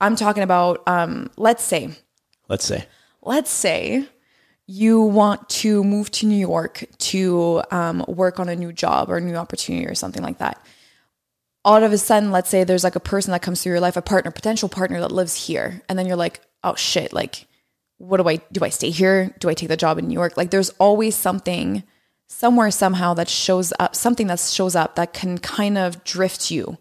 I'm 0.00 0.16
talking 0.16 0.42
about, 0.42 0.82
um, 0.86 1.30
let's 1.36 1.62
say, 1.62 1.90
Let's 2.48 2.64
say. 2.64 2.86
let's 3.22 3.50
say 3.50 4.06
you 4.66 5.00
want 5.02 5.48
to 5.48 5.82
move 5.82 6.10
to 6.12 6.26
New 6.26 6.36
York 6.36 6.84
to 6.98 7.62
um, 7.70 8.04
work 8.06 8.38
on 8.38 8.48
a 8.48 8.54
new 8.56 8.72
job 8.72 9.10
or 9.10 9.16
a 9.16 9.20
new 9.20 9.34
opportunity 9.36 9.86
or 9.86 9.94
something 9.94 10.22
like 10.22 10.38
that. 10.38 10.64
All 11.64 11.82
of 11.82 11.92
a 11.92 11.98
sudden, 11.98 12.30
let's 12.30 12.48
say 12.48 12.64
there's 12.64 12.84
like 12.84 12.96
a 12.96 13.00
person 13.00 13.32
that 13.32 13.42
comes 13.42 13.62
through 13.62 13.72
your 13.72 13.80
life, 13.80 13.96
a 13.96 14.02
partner, 14.02 14.30
potential 14.30 14.68
partner 14.68 15.00
that 15.00 15.10
lives 15.12 15.46
here, 15.46 15.82
and 15.88 15.98
then 15.98 16.06
you're 16.06 16.16
like, 16.16 16.40
oh 16.64 16.74
shit, 16.76 17.12
like, 17.12 17.46
what 17.98 18.18
do 18.18 18.28
I 18.28 18.36
do? 18.52 18.64
I 18.64 18.68
stay 18.68 18.90
here? 18.90 19.34
Do 19.38 19.48
I 19.48 19.54
take 19.54 19.68
the 19.68 19.76
job 19.76 19.98
in 19.98 20.08
New 20.08 20.14
York? 20.14 20.36
Like, 20.36 20.50
there's 20.50 20.70
always 20.78 21.14
something 21.14 21.82
somewhere 22.28 22.70
somehow 22.70 23.14
that 23.14 23.28
shows 23.28 23.72
up, 23.78 23.94
something 23.94 24.28
that 24.28 24.40
shows 24.40 24.76
up 24.76 24.94
that 24.94 25.12
can 25.12 25.38
kind 25.38 25.76
of 25.76 26.04
drift 26.04 26.50
you 26.50 26.78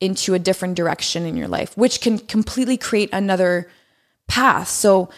into 0.00 0.34
a 0.34 0.38
different 0.38 0.74
direction 0.74 1.24
in 1.24 1.36
your 1.36 1.48
life, 1.48 1.76
which 1.76 2.00
can 2.00 2.18
completely 2.18 2.76
create 2.76 3.08
another 3.12 3.68
path. 4.26 4.68
So, 4.68 5.08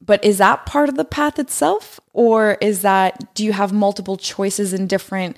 but 0.00 0.24
is 0.24 0.38
that 0.38 0.66
part 0.66 0.88
of 0.88 0.96
the 0.96 1.04
path 1.04 1.38
itself? 1.38 1.98
Or 2.12 2.58
is 2.60 2.82
that, 2.82 3.34
do 3.34 3.44
you 3.44 3.52
have 3.52 3.72
multiple 3.72 4.16
choices 4.16 4.72
in 4.72 4.86
different 4.86 5.36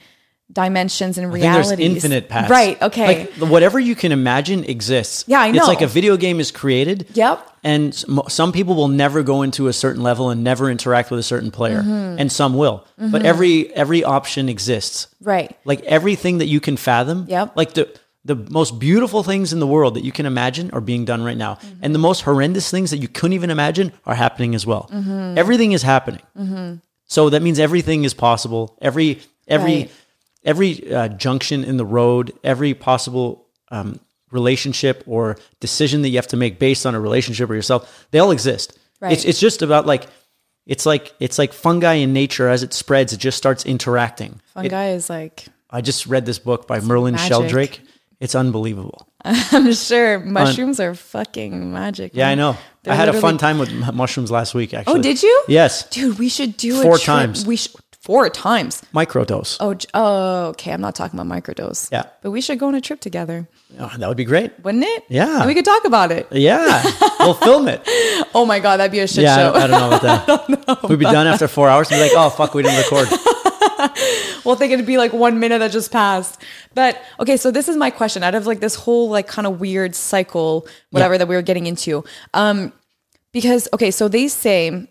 dimensions 0.52 1.16
and 1.18 1.32
realities? 1.32 1.68
there's 1.70 1.80
infinite 1.80 2.28
paths. 2.28 2.50
Right. 2.50 2.80
Okay. 2.82 3.28
Like 3.38 3.50
whatever 3.50 3.78
you 3.78 3.94
can 3.94 4.12
imagine 4.12 4.64
exists. 4.64 5.24
Yeah, 5.26 5.40
I 5.40 5.50
know. 5.50 5.58
It's 5.58 5.68
like 5.68 5.82
a 5.82 5.86
video 5.86 6.16
game 6.16 6.40
is 6.40 6.50
created. 6.50 7.06
Yep. 7.14 7.46
And 7.62 7.94
some 8.28 8.52
people 8.52 8.74
will 8.74 8.88
never 8.88 9.22
go 9.22 9.42
into 9.42 9.68
a 9.68 9.72
certain 9.72 10.02
level 10.02 10.30
and 10.30 10.42
never 10.42 10.70
interact 10.70 11.10
with 11.10 11.20
a 11.20 11.22
certain 11.22 11.50
player, 11.50 11.82
Mm-hmm. 11.82 12.18
and 12.18 12.32
some 12.32 12.54
will. 12.56 12.86
But 12.98 13.24
every 13.26 13.70
every 13.74 14.02
option 14.04 14.48
exists. 14.48 15.08
right. 15.20 15.54
Like 15.64 15.82
everything 15.82 16.38
that 16.38 16.46
you 16.46 16.60
can 16.60 16.76
fathom. 16.76 17.26
Yep. 17.28 17.56
Like 17.56 17.74
the 17.74 17.88
the 18.24 18.34
most 18.50 18.78
beautiful 18.78 19.22
things 19.22 19.52
in 19.52 19.60
the 19.60 19.66
world 19.66 19.94
that 19.94 20.04
you 20.04 20.12
can 20.12 20.26
imagine 20.26 20.70
are 20.72 20.80
being 20.80 21.04
done 21.06 21.22
right 21.22 21.36
now, 21.36 21.54
Mm-hmm. 21.54 21.78
and 21.84 21.94
the 21.94 21.98
most 21.98 22.20
horrendous 22.22 22.70
things 22.70 22.90
that 22.90 22.98
you 22.98 23.08
couldn't 23.08 23.32
even 23.34 23.50
imagine 23.50 23.92
are 24.06 24.14
happening 24.14 24.54
as 24.54 24.66
well. 24.66 24.88
Mm-hmm. 24.92 25.38
Everything 25.38 25.72
is 25.72 25.82
happening. 25.82 26.20
So 27.06 27.28
that 27.30 27.42
means 27.42 27.58
everything 27.58 28.04
is 28.04 28.14
possible. 28.14 28.76
Every 28.80 29.20
every 29.48 29.74
Right. 29.74 29.90
Every 30.44 30.92
uh, 30.92 31.09
junction 31.09 31.64
in 31.64 31.76
the 31.76 31.85
road, 31.85 32.33
every 32.44 32.74
possible 32.74 33.46
um, 33.70 34.00
relationship 34.31 35.03
or 35.07 35.37
decision 35.61 36.03
that 36.03 36.09
you 36.09 36.16
have 36.16 36.26
to 36.29 36.37
make 36.37 36.59
based 36.59 36.87
on 36.87 36.94
a 36.94 37.00
relationship 37.00 37.50
or 37.50 37.55
yourself, 37.55 38.07
they 38.11 38.18
all 38.18 38.31
exist. 38.31 38.79
Right. 39.00 39.12
It's 39.12 39.24
it's 39.24 39.40
just 39.40 39.62
about 39.62 39.87
like 39.87 40.07
it's 40.66 40.87
like 40.87 41.14
it's 41.20 41.38
like 41.38 41.53
fungi 41.53 41.94
in 41.94 42.12
nature 42.12 42.48
as 42.48 42.62
it 42.62 42.72
spreads, 42.74 43.12
it 43.12 43.18
just 43.18 43.38
starts 43.38 43.64
interacting. 43.64 44.33
It- 44.33 44.40
Fungi 44.55 44.88
is 44.90 45.09
like, 45.09 45.46
I 45.70 45.81
just 45.81 46.07
read 46.07 46.26
this 46.26 46.38
book 46.38 46.66
by 46.66 46.81
Merlin 46.81 47.14
magic. 47.14 47.29
Sheldrake. 47.29 47.81
It's 48.20 48.35
unbelievable. 48.35 49.09
I'm 49.24 49.72
sure 49.72 50.18
mushrooms 50.20 50.79
are 50.79 50.94
fucking 50.94 51.72
magic. 51.72 52.12
Yeah, 52.14 52.29
I 52.29 52.35
know. 52.35 52.57
They're 52.83 52.92
I 52.92 52.96
had 52.96 53.09
a 53.09 53.18
fun 53.18 53.38
time 53.38 53.59
with 53.59 53.72
mushrooms 53.94 54.31
last 54.31 54.55
week. 54.55 54.74
Actually. 54.74 54.98
Oh, 54.98 55.03
did 55.03 55.22
you? 55.22 55.44
Yes, 55.48 55.88
Dude, 55.88 56.18
we 56.18 56.29
should 56.29 56.57
do 56.59 56.83
Four 56.83 56.96
a 56.96 56.98
trip. 56.98 57.05
times. 57.07 57.46
We 57.46 57.57
should 57.57 57.74
four 58.00 58.28
times. 58.30 58.82
microdose. 58.94 59.56
Oh, 59.60 59.76
oh, 59.94 60.46
okay. 60.48 60.72
I'm 60.72 60.80
not 60.80 60.94
talking 60.94 61.18
about 61.20 61.30
microdose. 61.30 61.90
Yeah. 61.92 62.04
but 62.22 62.30
we 62.30 62.40
should 62.40 62.58
go 62.58 62.68
on 62.68 62.74
a 62.74 62.80
trip 62.80 63.00
together, 63.00 63.46
Oh, 63.78 63.90
that 63.98 64.08
would 64.08 64.16
be 64.16 64.24
great. 64.24 64.52
wouldn't 64.64 64.84
it? 64.84 65.04
Yeah. 65.08 65.38
and 65.38 65.46
we 65.46 65.54
could 65.54 65.64
talk 65.64 65.84
about 65.84 66.10
it. 66.10 66.26
Yeah, 66.32 66.82
we'll 67.20 67.34
film 67.34 67.68
it. 67.68 67.82
Oh 68.34 68.44
my 68.46 68.58
god, 68.58 68.78
that'd 68.78 68.90
be 68.92 69.00
a 69.00 69.06
shit 69.06 69.24
Yeah, 69.24 69.34
I 69.34 69.36
show. 69.38 69.52
don't, 69.52 69.62
I 69.62 69.66
don't 69.66 69.80
know 69.80 69.96
about 69.96 70.66
that. 70.66 70.82
We'd 70.88 70.98
be 70.98 71.04
done 71.04 71.26
after 71.26 71.46
four 71.46 71.68
hours 71.68 71.90
and 71.90 71.98
be 71.98 72.02
like, 72.02 72.12
oh 72.16 72.30
fuck, 72.30 72.54
we 72.54 72.62
didn't 72.62 72.78
record. 72.78 73.08
well, 74.44 74.56
think 74.56 74.72
it'd 74.72 74.86
be 74.86 74.98
like 74.98 75.12
one 75.12 75.38
minute 75.38 75.58
that 75.60 75.70
just 75.70 75.92
passed. 75.92 76.40
But 76.74 77.00
okay, 77.20 77.36
so 77.36 77.50
this 77.50 77.68
is 77.68 77.76
my 77.76 77.90
question. 77.90 78.22
Out 78.22 78.34
of 78.34 78.46
like 78.46 78.60
this 78.60 78.74
whole 78.74 79.08
like 79.10 79.26
kind 79.26 79.46
of 79.46 79.60
weird 79.60 79.94
cycle, 79.94 80.66
whatever 80.90 81.14
Yeah. 81.14 81.18
that 81.18 81.28
we 81.28 81.34
were 81.36 81.42
getting 81.42 81.66
into, 81.66 82.04
um, 82.34 82.72
because 83.32 83.68
okay, 83.72 83.90
so 83.90 84.08
they 84.08 84.28
say 84.28 84.88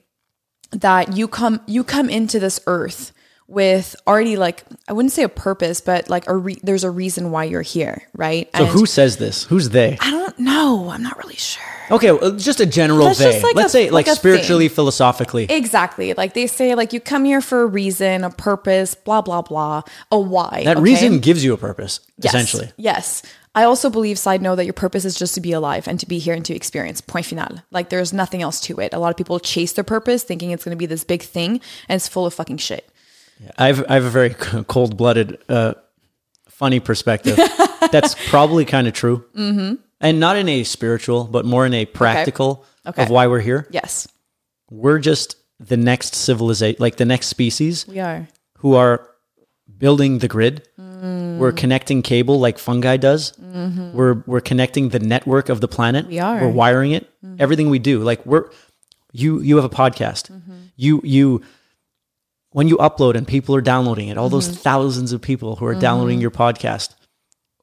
that 0.71 1.15
you 1.17 1.27
come 1.27 1.61
you 1.67 1.83
come 1.83 2.09
into 2.09 2.39
this 2.39 2.59
earth 2.67 3.11
with 3.47 3.95
already 4.05 4.35
like 4.37 4.63
I 4.87 4.93
wouldn't 4.93 5.11
say 5.11 5.23
a 5.23 5.29
purpose, 5.29 5.81
but 5.81 6.09
like 6.09 6.27
a 6.27 6.35
re- 6.35 6.59
there's 6.61 6.83
a 6.83 6.91
reason 6.91 7.31
why 7.31 7.45
you're 7.45 7.63
here, 7.63 8.03
right? 8.15 8.47
So 8.55 8.65
who 8.65 8.85
says 8.85 9.17
this? 9.17 9.43
Who's 9.45 9.69
they? 9.69 9.97
I 9.99 10.11
don't 10.11 10.37
know. 10.39 10.89
I'm 10.89 11.01
not 11.01 11.17
really 11.17 11.35
sure. 11.35 11.63
Okay, 11.91 12.11
well, 12.11 12.33
just 12.33 12.59
a 12.59 12.67
general 12.67 13.05
That's 13.07 13.17
they. 13.17 13.41
like 13.41 13.55
Let's 13.55 13.69
a- 13.69 13.71
say 13.71 13.89
like, 13.89 14.05
like 14.05 14.15
spiritually, 14.15 14.67
thing. 14.67 14.75
philosophically. 14.75 15.45
Exactly. 15.49 16.13
Like 16.13 16.35
they 16.35 16.45
say, 16.45 16.75
like 16.75 16.93
you 16.93 16.99
come 16.99 17.25
here 17.25 17.41
for 17.41 17.63
a 17.63 17.65
reason, 17.65 18.23
a 18.23 18.29
purpose, 18.29 18.93
blah 18.93 19.21
blah 19.21 19.41
blah, 19.41 19.81
a 20.11 20.19
why. 20.19 20.61
that 20.65 20.77
okay? 20.77 20.83
reason 20.83 21.17
gives 21.17 21.43
you 21.43 21.53
a 21.53 21.57
purpose, 21.57 22.01
Yes. 22.19 22.35
essentially. 22.35 22.71
Yes. 22.77 23.23
I 23.55 23.63
also 23.63 23.89
believe, 23.89 24.19
side 24.19 24.41
note, 24.41 24.55
that 24.57 24.65
your 24.65 24.73
purpose 24.73 25.05
is 25.05 25.15
just 25.15 25.33
to 25.35 25.41
be 25.41 25.51
alive 25.51 25.87
and 25.87 25.99
to 25.99 26.05
be 26.05 26.19
here 26.19 26.33
and 26.35 26.45
to 26.45 26.53
experience. 26.55 27.01
Point 27.01 27.25
final. 27.25 27.61
Like 27.71 27.89
there's 27.89 28.13
nothing 28.13 28.41
else 28.41 28.59
to 28.61 28.79
it. 28.79 28.93
A 28.93 28.99
lot 28.99 29.09
of 29.09 29.17
people 29.17 29.39
chase 29.39 29.73
their 29.73 29.83
purpose 29.83 30.23
thinking 30.23 30.51
it's 30.51 30.63
going 30.63 30.75
to 30.75 30.79
be 30.79 30.85
this 30.85 31.03
big 31.03 31.23
thing, 31.23 31.59
and 31.87 31.95
it's 31.95 32.07
full 32.07 32.25
of 32.25 32.33
fucking 32.33 32.57
shit. 32.57 32.89
I've 33.57 33.83
I 33.89 33.95
have 33.95 34.05
a 34.05 34.09
very 34.09 34.29
cold 34.67 34.97
blooded, 34.97 35.39
uh, 35.49 35.73
funny 36.47 36.79
perspective. 36.79 37.37
That's 37.91 38.15
probably 38.29 38.65
kind 38.65 38.87
of 38.87 38.93
true, 38.93 39.25
mm-hmm. 39.35 39.75
and 40.01 40.19
not 40.19 40.35
in 40.37 40.47
a 40.49 40.63
spiritual, 40.63 41.23
but 41.23 41.45
more 41.45 41.65
in 41.65 41.73
a 41.73 41.85
practical 41.85 42.65
Okay. 42.85 43.03
of 43.03 43.09
why 43.09 43.27
we're 43.27 43.39
here. 43.41 43.67
Yes, 43.71 44.07
We're 44.71 44.99
just 44.99 45.35
the 45.59 45.77
next 45.77 46.15
civilization, 46.15 46.77
like 46.79 46.95
the 46.95 47.05
next 47.05 47.27
species 47.27 47.85
we 47.87 47.99
are. 47.99 48.27
who 48.59 48.75
are 48.75 49.07
building 49.77 50.19
the 50.19 50.27
grid. 50.27 50.67
Mm. 50.99 51.37
We're 51.37 51.51
connecting 51.51 52.01
cable 52.01 52.39
like 52.39 52.59
fungi 52.59 52.97
does. 52.97 53.33
We're 53.39 54.23
we're 54.25 54.41
connecting 54.41 54.89
the 54.89 54.99
network 54.99 55.49
of 55.49 55.61
the 55.61 55.67
planet. 55.67 56.05
Mm-hmm. 56.05 56.11
We 56.11 56.19
are. 56.19 56.35
Mm-hmm. 56.35 56.45
We're 56.45 56.51
wiring 56.51 56.91
it. 56.91 57.09
Everything 57.39 57.69
we 57.69 57.79
do, 57.79 57.99
like 57.99 58.25
we're 58.25 58.49
you 59.11 59.39
you 59.41 59.55
have 59.55 59.65
a 59.65 59.69
podcast. 59.69 60.29
Mm-hmm. 60.31 60.53
You 60.75 61.01
you 61.03 61.41
when 62.51 62.67
you 62.67 62.77
upload 62.77 63.15
and 63.15 63.27
people 63.27 63.55
are 63.55 63.61
downloading 63.61 64.07
it, 64.07 64.17
all 64.17 64.29
those 64.29 64.47
Mm-hmm. 64.47 64.61
thousands 64.61 65.11
of 65.13 65.21
people 65.21 65.55
who 65.57 65.65
are 65.65 65.75
downloading 65.75 66.19
your 66.19 66.31
podcast, 66.31 66.95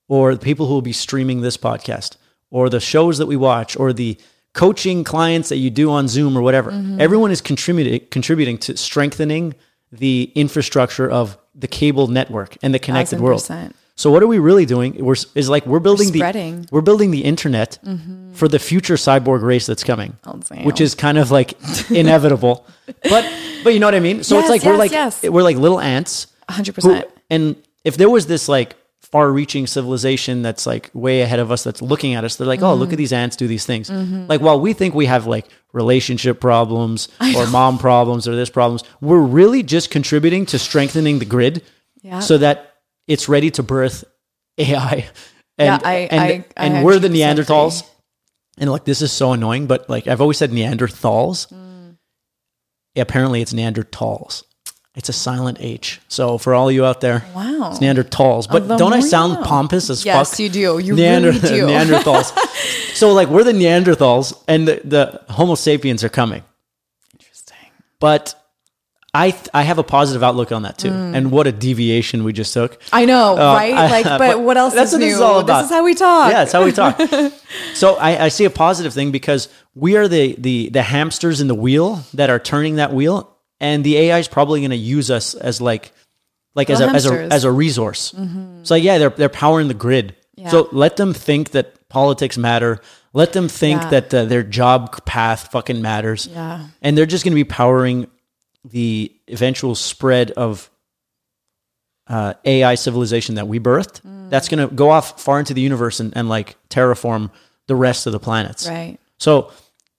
or 0.09 0.35
the 0.35 0.41
people 0.41 0.67
who 0.67 0.75
will 0.75 0.83
be 0.83 0.93
streaming 0.93 1.41
this 1.41 1.57
podcast, 1.57 2.17
or 2.51 2.69
the 2.69 2.81
shows 2.81 3.19
that 3.19 3.27
we 3.27 3.37
watch, 3.37 3.77
or 3.77 3.93
the 3.93 4.17
coaching 4.55 5.05
clients 5.05 5.49
that 5.51 5.57
you 5.59 5.71
do 5.71 5.91
on 5.91 6.09
Zoom 6.09 6.37
or 6.39 6.41
whatever. 6.43 6.71
Mm-hmm. 6.71 7.01
Everyone 7.01 7.31
is 7.31 7.41
contributing 7.41 8.01
contributing 8.11 8.59
to 8.59 8.77
strengthening 8.77 9.55
the 9.93 10.33
infrastructure 10.35 11.09
of 11.11 11.37
the 11.59 11.69
cable 11.69 12.07
network 12.09 12.57
and 12.63 12.75
the 12.75 12.79
connected 12.79 13.17
Thousand 13.19 13.23
world. 13.25 13.73
So 13.99 14.11
what 14.11 14.23
are 14.23 14.27
we 14.27 14.39
really 14.39 14.67
doing? 14.67 15.03
We're 15.03 15.15
is 15.35 15.49
like 15.49 15.65
we're 15.67 15.81
building 15.81 16.13
the 16.13 16.19
spreading. 16.19 16.55
Mm-hmm. 16.63 16.75
we're 16.75 16.83
building 16.83 17.11
the 17.13 17.25
internet 17.25 17.79
for 18.35 18.47
the 18.47 18.59
future 18.59 18.95
cyborg 18.97 19.43
race 19.43 19.65
that's 19.67 19.83
coming, 19.85 20.13
Oh, 20.27 20.39
which 20.65 20.81
is 20.83 20.95
kind 20.95 21.17
of 21.17 21.31
like 21.31 21.55
inevitable. 21.91 22.67
But 23.05 23.25
but 23.65 23.73
you 23.73 23.81
know 23.81 23.87
what 23.87 23.95
I 23.95 24.01
mean. 24.01 24.23
So 24.23 24.39
it's 24.39 24.45
Yes, 24.49 24.51
like 24.51 24.65
we're 24.65 24.77
like 24.77 24.91
yes. 24.93 25.23
we're 25.23 25.43
like 25.43 25.57
little 25.57 25.81
ants. 25.81 26.27
hundred 26.49 26.75
percent. 26.75 27.07
And 27.31 27.57
if 27.85 27.97
there 27.97 28.11
was 28.11 28.27
this 28.27 28.49
like 28.49 28.77
far-reaching 29.13 29.67
civilization 29.67 30.43
that's 30.43 30.67
like 30.67 30.91
way 30.93 31.23
ahead 31.23 31.39
of 31.39 31.51
us, 31.53 31.63
that's 31.65 31.81
looking 31.83 32.15
at 32.15 32.25
us, 32.25 32.37
they're 32.37 32.47
like, 32.47 32.61
oh, 32.63 32.67
Mm-hmm. 32.73 32.81
look 32.81 32.93
at 32.93 32.99
these 32.99 33.13
ants 33.13 33.37
do 33.37 33.47
these 33.47 33.65
things. 33.67 33.89
Like 33.91 34.41
while 34.41 34.61
we 34.61 34.73
think 34.73 34.95
we 34.95 35.07
have 35.07 35.27
like 35.27 35.47
relationship 35.73 36.41
problems 36.41 37.09
or 37.37 37.47
mom 37.47 37.79
problems 37.79 38.27
or 38.29 38.35
this 38.37 38.51
problems, 38.51 38.83
we're 39.01 39.21
really 39.21 39.63
just 39.63 39.91
contributing 39.91 40.47
to 40.47 40.59
strengthening 40.59 41.19
the 41.19 41.25
grid 41.25 41.63
Yeah. 42.03 42.21
so 42.21 42.39
that 42.39 42.75
it's 43.07 43.29
ready 43.29 43.51
to 43.53 43.63
birth 43.63 44.05
AI. 44.59 45.09
And, 45.59 45.67
Yeah, 45.67 45.79
I- 45.85 45.95
and, 46.11 46.21
I- 46.21 46.45
I 46.57 46.67
and 46.67 46.85
we're 46.85 46.99
the 46.99 47.09
Neanderthals. 47.09 47.81
agree. 47.81 47.91
And 48.59 48.71
like 48.71 48.85
this 48.85 49.03
is 49.03 49.13
so 49.13 49.33
annoying, 49.33 49.67
but 49.67 49.89
like 49.89 50.07
I've 50.07 50.21
always 50.21 50.39
said 50.39 50.51
Neanderthals. 50.51 51.47
Mm. 51.53 51.97
Apparently 52.97 53.43
it's 53.43 53.53
Neanderthals. 53.53 54.43
It's 54.97 55.11
a 55.11 55.13
silent 55.13 55.59
H. 55.61 56.01
So 56.09 56.39
for 56.39 56.55
all 56.55 56.73
you 56.73 56.85
out 56.87 57.01
there, 57.03 57.23
Wow. 57.35 57.69
it's 57.71 57.81
Neanderthals. 57.81 58.49
But 58.51 58.67
don't 58.79 58.95
I 58.95 59.01
sound 59.01 59.35
know. 59.35 59.43
pompous 59.43 59.91
as 59.91 60.05
Yes, 60.07 60.31
fuck? 60.31 60.39
Yes, 60.39 60.41
you 60.41 60.49
do. 60.49 60.79
You 60.79 60.95
Neander- 60.97 61.33
really 61.33 61.41
do. 61.49 61.67
Neanderthals. 61.69 62.33
so 62.95 63.13
like 63.13 63.29
we're 63.29 63.45
the 63.45 63.53
Neanderthals 63.53 64.43
and 64.49 64.67
the, 64.67 64.81
the 64.85 65.23
Homo 65.33 65.55
sapiens 65.55 66.03
are 66.03 66.09
coming. 66.09 66.43
Interesting. 67.13 67.59
But 68.01 68.35
I 69.13 69.31
th- 69.31 69.49
I 69.55 69.63
have 69.63 69.79
a 69.79 69.83
positive 69.83 70.23
outlook 70.23 70.51
on 70.53 70.63
that 70.63 70.77
too. 70.79 70.91
Mm. 70.91 71.15
And 71.15 71.31
what 71.31 71.47
a 71.47 71.53
deviation 71.53 72.25
we 72.25 72.33
just 72.33 72.53
took. 72.55 72.79
I 72.93 73.05
know, 73.05 73.33
uh, 73.35 73.55
right? 73.55 73.75
I- 73.75 73.91
like, 73.91 74.05
but, 74.05 74.19
but 74.33 74.41
what 74.41 74.57
else 74.57 74.75
that's 74.75 74.93
is 74.93 74.95
what 74.95 75.01
new? 75.01 75.07
this 75.07 75.15
is 75.17 75.21
all 75.21 75.41
about. 75.41 75.63
This 75.63 75.71
is 75.71 75.77
how 75.77 75.85
we 75.85 75.95
talk. 75.95 76.33
Yeah, 76.33 76.43
it's 76.43 76.53
how 76.53 76.65
we 76.65 76.73
talk. 76.73 76.99
so 77.75 77.97
I, 77.97 78.25
I 78.25 78.29
see 78.29 78.45
a 78.45 78.51
positive 78.51 78.93
thing 78.95 79.13
because 79.13 79.49
we 79.75 79.97
are 79.97 80.09
the 80.09 80.35
the 80.39 80.71
the 80.71 80.83
hamsters 80.83 81.41
in 81.43 81.49
the 81.49 81.55
wheel 81.55 82.03
that 82.15 82.31
are 82.31 82.39
turning 82.39 82.77
that 82.77 82.93
wheel, 82.95 83.36
and 83.61 83.85
the 83.85 83.97
AI 83.97 84.19
is 84.19 84.29
probably 84.29 84.61
going 84.61 84.71
to 84.71 84.77
use 84.77 85.11
us 85.11 85.35
as 85.35 85.61
like 85.61 85.93
like 86.55 86.71
as 86.71 86.81
a, 86.81 86.89
as 86.89 87.07
a 87.07 87.33
as 87.33 87.45
a 87.45 87.51
resource. 87.53 88.15
So 88.63 88.75
yeah, 88.75 88.99
they're 88.99 89.11
they're 89.11 89.29
powering 89.29 89.69
the 89.69 89.75
grid. 89.75 90.15
Yeah. 90.37 90.51
So 90.51 90.69
let 90.73 90.97
them 90.97 91.13
think 91.15 91.51
that 91.53 91.89
politics 91.89 92.37
matter. 92.37 92.81
Let 93.15 93.33
them 93.33 93.49
think 93.49 93.81
Yeah. 93.83 93.91
that 93.91 94.15
uh, 94.15 94.25
their 94.27 94.43
job 94.43 95.05
path 95.07 95.51
fucking 95.51 95.81
matters. 95.81 96.27
Yeah. 96.27 96.67
And 96.83 96.97
they're 96.99 97.07
just 97.07 97.25
going 97.25 97.33
to 97.33 97.37
be 97.37 97.45
powering 97.45 98.07
the 98.65 99.11
eventual 99.29 99.75
spread 99.75 100.31
of 100.33 100.69
uh, 102.09 102.35
AI 102.45 102.75
civilization 102.75 103.37
that 103.37 103.49
we 103.49 103.59
birthed. 103.59 104.03
Mm. 104.03 104.31
That's 104.31 104.49
going 104.49 104.69
to 104.69 104.75
go 104.75 104.91
off 104.91 105.21
far 105.21 105.39
into 105.39 105.55
the 105.55 105.61
universe 105.63 106.01
and, 106.01 106.15
and 106.17 106.29
like 106.29 106.57
terraform 106.69 107.31
the 107.67 107.75
rest 107.77 108.07
of 108.07 108.13
the 108.13 108.21
planets. 108.21 108.69
Right. 108.69 108.99
So, 109.19 109.51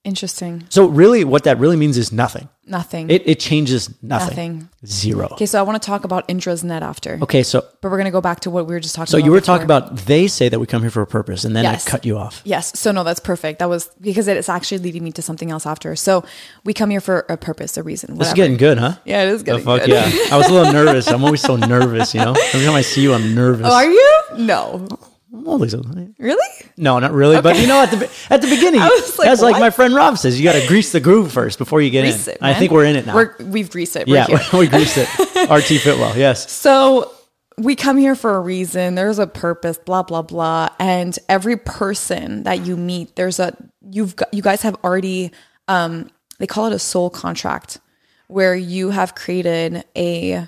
Interesting. 0.04 0.64
so 0.68 0.86
really, 0.86 1.24
what 1.24 1.44
that 1.44 1.58
really 1.58 1.76
means 1.76 1.98
is 1.98 2.12
nothing. 2.12 2.48
Nothing. 2.68 3.08
It, 3.10 3.26
it 3.26 3.40
changes 3.40 3.88
nothing. 4.02 4.28
Nothing. 4.28 4.68
Zero. 4.86 5.28
Okay, 5.32 5.46
so 5.46 5.58
I 5.58 5.62
want 5.62 5.80
to 5.82 5.86
talk 5.86 6.04
about 6.04 6.24
Indra's 6.28 6.62
net 6.62 6.82
after. 6.82 7.18
Okay, 7.22 7.42
so 7.42 7.60
But 7.80 7.90
we're 7.90 7.96
going 7.96 8.04
to 8.04 8.10
go 8.12 8.20
back 8.20 8.40
to 8.40 8.50
what 8.50 8.66
we 8.66 8.74
were 8.74 8.80
just 8.80 8.94
talking 8.94 9.06
so 9.10 9.16
about. 9.18 9.22
So 9.22 9.26
you 9.26 9.32
were 9.32 9.40
before. 9.40 9.54
talking 9.54 9.64
about 9.64 9.96
they 10.06 10.28
say 10.28 10.48
that 10.48 10.58
we 10.60 10.66
come 10.66 10.82
here 10.82 10.90
for 10.90 11.02
a 11.02 11.06
purpose, 11.06 11.44
and 11.44 11.56
then 11.56 11.64
Yes. 11.64 11.86
I 11.86 11.90
cut 11.90 12.04
you 12.04 12.16
off. 12.18 12.42
Yes. 12.44 12.78
So 12.78 12.92
no, 12.92 13.02
that's 13.04 13.20
perfect. 13.20 13.58
That 13.58 13.68
was 13.68 13.88
because 14.00 14.28
it's 14.28 14.48
actually 14.48 14.78
leading 14.78 15.02
me 15.02 15.12
to 15.12 15.22
something 15.22 15.50
else 15.50 15.66
after. 15.66 15.96
So 15.96 16.24
we 16.64 16.74
come 16.74 16.90
here 16.90 17.00
for 17.00 17.24
a 17.28 17.36
purpose, 17.36 17.76
a 17.76 17.82
reason. 17.82 18.16
This 18.18 18.28
is 18.28 18.34
getting 18.34 18.56
good, 18.56 18.78
huh? 18.78 18.96
yeah, 19.04 19.22
it 19.24 19.28
is 19.30 19.40
Oh, 19.40 19.44
getting 19.44 19.64
fuck 19.64 19.80
good. 19.80 19.90
yeah! 19.90 20.10
I 20.30 20.36
was 20.36 20.48
a 20.48 20.52
little 20.52 20.72
nervous. 20.72 21.08
I'm 21.08 21.24
always 21.24 21.40
so 21.40 21.56
nervous, 21.56 22.14
you 22.14 22.20
know. 22.20 22.34
Every 22.52 22.64
time 22.66 22.74
I 22.74 22.82
see 22.82 23.02
you, 23.02 23.14
I'm 23.14 23.34
nervous. 23.42 23.66
Oh, 23.66 23.72
are 23.74 23.90
you? 23.90 24.20
No. 24.38 24.86
I'm 25.32 25.46
always 25.46 25.74
a- 25.74 25.82
Really? 26.18 26.64
no, 26.76 26.98
not 26.98 27.12
really. 27.12 27.40
But 27.40 27.58
you 27.58 27.66
know, 27.66 27.82
at 27.82 27.90
the 27.90 28.10
at 28.30 28.40
the 28.40 28.48
beginning, 28.48 28.80
was 28.80 29.18
like, 29.18 29.26
that's 29.26 29.42
like 29.42 29.60
my 29.60 29.70
friend 29.70 29.94
Rob 29.94 30.16
says. 30.18 30.38
You 30.38 30.44
got 30.44 30.60
to 30.60 30.66
grease 30.66 30.92
the 30.92 31.00
groove 31.00 31.32
first 31.32 31.58
before 31.58 31.80
you 31.82 31.90
get 31.90 32.02
Grease 32.02 32.28
in. 32.28 32.34
it, 32.34 32.38
I 32.42 32.54
think 32.54 32.72
we're 32.72 32.84
in 32.86 32.96
it 32.96 33.06
now. 33.06 33.14
We're, 33.14 33.34
we've 33.40 33.70
greased 33.70 33.96
it. 33.96 34.06
We're 34.06 34.16
yeah, 34.16 34.26
here. 34.26 34.40
we 34.60 34.66
greased 34.68 34.96
it. 34.96 35.08
RT 35.50 35.80
Fitwell, 35.82 36.16
yes. 36.16 36.50
So 36.50 37.12
we 37.58 37.74
come 37.76 37.98
here 37.98 38.14
for 38.14 38.36
a 38.36 38.40
reason. 38.40 38.94
There's 38.94 39.18
a 39.18 39.26
purpose, 39.26 39.76
blah 39.78 40.02
blah 40.02 40.22
blah. 40.22 40.70
And 40.78 41.18
every 41.28 41.56
person 41.56 42.44
that 42.44 42.64
you 42.64 42.76
meet, 42.76 43.16
there's 43.16 43.38
a 43.38 43.54
you've 43.82 44.16
got, 44.16 44.32
you 44.32 44.42
guys 44.42 44.62
have 44.62 44.76
already 44.82 45.32
um 45.68 46.10
they 46.38 46.46
call 46.46 46.66
it 46.66 46.72
a 46.72 46.78
soul 46.78 47.10
contract 47.10 47.80
where 48.28 48.54
you 48.54 48.90
have 48.90 49.14
created 49.14 49.84
a 49.96 50.46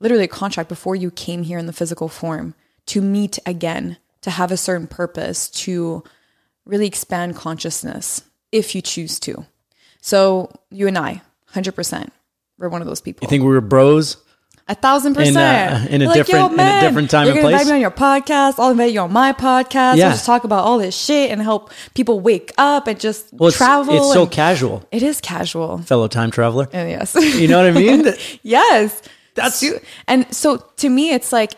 literally 0.00 0.24
a 0.24 0.28
contract 0.28 0.68
before 0.68 0.96
you 0.96 1.10
came 1.10 1.42
here 1.44 1.58
in 1.58 1.66
the 1.66 1.72
physical 1.72 2.08
form 2.08 2.54
to 2.86 3.00
meet 3.02 3.38
again, 3.46 3.98
to 4.28 4.34
have 4.36 4.50
a 4.52 4.56
certain 4.56 4.86
purpose, 4.86 5.48
to 5.50 6.02
really 6.64 6.86
expand 6.86 7.34
consciousness 7.36 8.22
if 8.52 8.74
you 8.74 8.82
choose 8.82 9.18
to. 9.20 9.44
So 10.00 10.50
you 10.70 10.86
and 10.86 10.96
I, 10.98 11.22
100%, 11.54 12.08
we're 12.58 12.68
one 12.68 12.80
of 12.82 12.86
those 12.88 13.00
people. 13.00 13.24
You 13.26 13.30
think 13.30 13.42
we 13.42 13.48
were 13.50 13.60
bros? 13.60 14.16
A 14.70 14.74
thousand 14.74 15.16
In, 15.16 15.22
uh, 15.34 15.70
percent. 15.78 15.90
in 15.90 16.02
a 16.02 16.06
Like, 16.06 16.16
different- 16.16 16.52
in 16.52 16.60
a 16.60 16.80
different 16.82 17.10
time 17.10 17.26
you're 17.26 17.36
and 17.36 17.40
place? 17.42 17.54
invite 17.62 17.66
me 17.68 17.72
on 17.76 17.80
your 17.80 17.90
podcast. 17.90 18.58
I'll 18.58 18.70
invite 18.70 18.92
you 18.92 19.00
on 19.00 19.10
my 19.10 19.32
podcast. 19.32 19.96
Yeah. 19.96 20.08
We'll 20.08 20.12
just 20.12 20.26
talk 20.26 20.44
about 20.44 20.64
all 20.64 20.76
this 20.78 20.94
shit 20.94 21.30
and 21.30 21.40
help 21.40 21.70
people 21.94 22.20
wake 22.20 22.52
up 22.58 22.86
and 22.86 23.00
just 23.00 23.32
Well, 23.32 23.48
it's, 23.48 23.56
travel. 23.56 23.96
It's 23.96 24.12
so 24.12 24.26
casual, 24.26 24.84
it 24.92 25.02
is 25.02 25.22
casual. 25.22 25.78
fellow 25.78 26.06
time 26.06 26.30
traveler. 26.30 26.68
And 26.74 26.90
yes. 26.90 27.14
You 27.14 27.48
know 27.48 27.56
what 27.62 27.66
I 27.66 27.70
mean? 27.70 28.12
yes. 28.42 29.00
That's- 29.34 29.58
Su- 29.58 29.80
and 30.06 30.26
so 30.34 30.58
to 30.76 30.90
me, 30.90 31.12
it's 31.14 31.32
like 31.32 31.52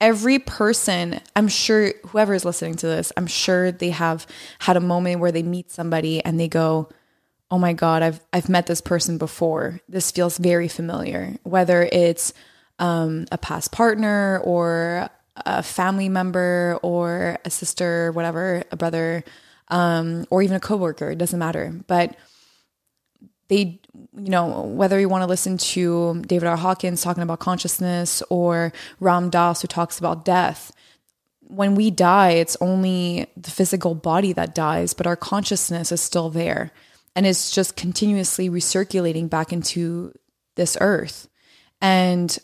every 0.00 0.38
person, 0.38 1.20
I'm 1.34 1.48
sure 1.48 1.92
whoever 2.06 2.34
is 2.34 2.44
listening 2.44 2.76
to 2.76 2.86
this, 2.86 3.12
I'm 3.16 3.26
sure 3.26 3.72
they 3.72 3.90
have 3.90 4.26
had 4.60 4.76
a 4.76 4.80
moment 4.80 5.20
where 5.20 5.32
they 5.32 5.42
meet 5.42 5.70
somebody 5.70 6.24
and 6.24 6.38
they 6.38 6.48
go, 6.48 6.88
Oh 7.50 7.58
my 7.58 7.72
God, 7.72 8.02
I've 8.02 8.20
I've 8.32 8.48
met 8.50 8.66
this 8.66 8.82
person 8.82 9.16
before. 9.16 9.80
This 9.88 10.10
feels 10.10 10.36
very 10.36 10.68
familiar. 10.68 11.36
Whether 11.44 11.88
it's 11.90 12.34
um, 12.78 13.26
a 13.32 13.38
past 13.38 13.72
partner 13.72 14.40
or 14.44 15.08
a 15.46 15.62
family 15.62 16.08
member 16.08 16.78
or 16.82 17.38
a 17.44 17.50
sister, 17.50 18.12
whatever, 18.12 18.64
a 18.70 18.76
brother, 18.76 19.24
um, 19.68 20.26
or 20.30 20.42
even 20.42 20.56
a 20.56 20.60
coworker, 20.60 21.10
it 21.10 21.18
doesn't 21.18 21.38
matter. 21.38 21.74
But 21.86 22.16
they 23.48 23.80
you 24.16 24.30
know 24.30 24.62
whether 24.62 24.98
you 25.00 25.08
want 25.08 25.22
to 25.22 25.26
listen 25.26 25.58
to 25.58 26.22
david 26.26 26.46
r. 26.46 26.56
Hawkins 26.56 27.02
talking 27.02 27.22
about 27.22 27.38
consciousness 27.38 28.22
or 28.30 28.72
ram 29.00 29.30
dass 29.30 29.62
who 29.62 29.68
talks 29.68 29.98
about 29.98 30.24
death 30.24 30.72
when 31.40 31.74
we 31.74 31.90
die 31.90 32.30
it's 32.30 32.56
only 32.60 33.26
the 33.36 33.50
physical 33.50 33.94
body 33.94 34.32
that 34.32 34.54
dies 34.54 34.94
but 34.94 35.06
our 35.06 35.16
consciousness 35.16 35.90
is 35.92 36.00
still 36.00 36.30
there 36.30 36.72
and 37.18 37.26
it's 37.26 37.50
just 37.50 37.74
continuously 37.74 38.48
recirculating 38.48 39.28
back 39.28 39.52
into 39.52 40.12
this 40.54 40.76
earth. 40.80 41.28
And 41.80 42.38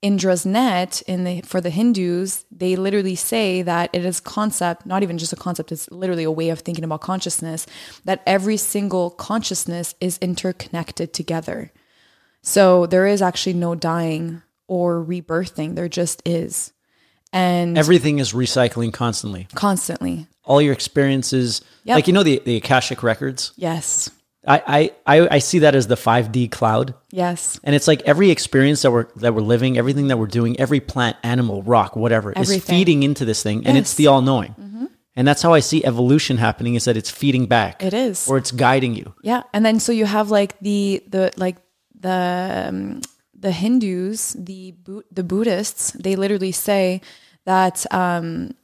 Indra's 0.00 0.46
net 0.46 1.02
in 1.08 1.24
the 1.24 1.40
for 1.40 1.60
the 1.60 1.70
Hindus, 1.70 2.44
they 2.52 2.76
literally 2.76 3.16
say 3.16 3.62
that 3.62 3.90
it 3.92 4.04
is 4.04 4.20
concept, 4.20 4.86
not 4.86 5.02
even 5.02 5.18
just 5.18 5.32
a 5.32 5.36
concept, 5.36 5.72
it's 5.72 5.90
literally 5.90 6.24
a 6.24 6.30
way 6.30 6.50
of 6.50 6.60
thinking 6.60 6.84
about 6.84 7.00
consciousness, 7.00 7.66
that 8.04 8.22
every 8.26 8.56
single 8.56 9.10
consciousness 9.10 9.94
is 10.00 10.18
interconnected 10.18 11.12
together. 11.12 11.72
So 12.42 12.86
there 12.86 13.06
is 13.06 13.20
actually 13.20 13.54
no 13.54 13.74
dying 13.74 14.42
or 14.68 15.04
rebirthing. 15.04 15.74
There 15.74 15.88
just 15.88 16.22
is. 16.24 16.72
And 17.32 17.76
Everything 17.76 18.20
is 18.20 18.32
recycling 18.32 18.92
constantly. 18.92 19.48
constantly. 19.54 20.28
All 20.44 20.62
your 20.62 20.72
experiences, 20.72 21.60
Yep. 21.84 21.94
like 21.96 22.06
you 22.06 22.12
know 22.12 22.22
the 22.22 22.40
the 22.44 22.56
Akashic 22.56 23.02
records. 23.02 23.52
Yes. 23.56 24.10
I, 24.48 24.90
I 25.06 25.28
I 25.36 25.38
see 25.40 25.60
that 25.60 25.74
as 25.74 25.86
the 25.86 25.96
five 25.96 26.32
D 26.32 26.48
cloud. 26.48 26.94
Yes. 27.10 27.60
And 27.62 27.74
it's 27.74 27.86
like 27.86 28.02
every 28.02 28.30
experience 28.30 28.82
that 28.82 28.90
we're 28.90 29.06
that 29.16 29.34
we're 29.34 29.42
living, 29.42 29.76
everything 29.76 30.08
that 30.08 30.18
we're 30.18 30.26
doing, 30.26 30.58
every 30.58 30.80
plant, 30.80 31.16
animal, 31.22 31.62
rock, 31.62 31.96
whatever, 31.96 32.32
is 32.32 32.64
feeding 32.64 33.02
into 33.02 33.24
this 33.24 33.42
thing, 33.42 33.66
and 33.66 33.76
it's 33.76 33.94
the 33.94 34.06
all 34.06 34.22
knowing. 34.22 34.54
And 35.14 35.26
that's 35.26 35.42
how 35.42 35.52
I 35.52 35.58
see 35.60 35.84
evolution 35.84 36.36
happening: 36.36 36.76
is 36.76 36.84
that 36.84 36.96
it's 36.96 37.10
feeding 37.10 37.46
back. 37.46 37.82
It 37.82 37.92
is. 37.92 38.28
or 38.28 38.38
it's 38.38 38.52
guiding 38.52 38.94
you. 38.94 39.14
Yeah, 39.22 39.42
and 39.52 39.66
then 39.66 39.80
so 39.80 39.90
you 39.90 40.06
have 40.06 40.30
like 40.30 40.58
the 40.60 41.02
the 41.08 41.32
like 41.36 41.56
the 41.98 42.66
um, 42.68 43.00
the 43.34 43.50
Hindus, 43.50 44.34
the 44.38 44.72
Bu- 44.72 45.02
the 45.10 45.24
Buddhists, 45.24 45.90
they 45.92 46.14
literally 46.16 46.52
say 46.52 47.00
that 47.46 47.84
um, 47.92 48.54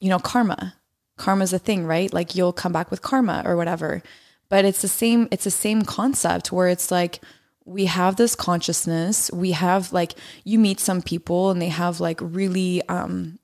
you 0.00 0.08
know 0.08 0.18
karma, 0.18 0.74
karma's 1.16 1.52
a 1.52 1.58
thing, 1.60 1.86
right? 1.86 2.12
Like 2.12 2.34
you'll 2.34 2.52
come 2.52 2.72
back 2.72 2.90
with 2.90 3.02
karma 3.02 3.42
or 3.46 3.56
whatever. 3.56 4.02
But 4.50 4.66
it's 4.66 4.82
the 4.82 4.88
same. 4.88 5.28
It's 5.30 5.44
the 5.44 5.50
same 5.50 5.82
concept 5.82 6.52
where 6.52 6.68
it's 6.68 6.90
like 6.90 7.20
we 7.64 7.86
have 7.86 8.16
this 8.16 8.34
consciousness. 8.34 9.30
We 9.32 9.52
have 9.52 9.92
like 9.92 10.14
you 10.44 10.58
meet 10.58 10.80
some 10.80 11.00
people 11.00 11.50
and 11.50 11.62
they 11.62 11.68
have 11.68 12.00
like 12.00 12.18
really 12.20 12.86
um, 12.88 13.38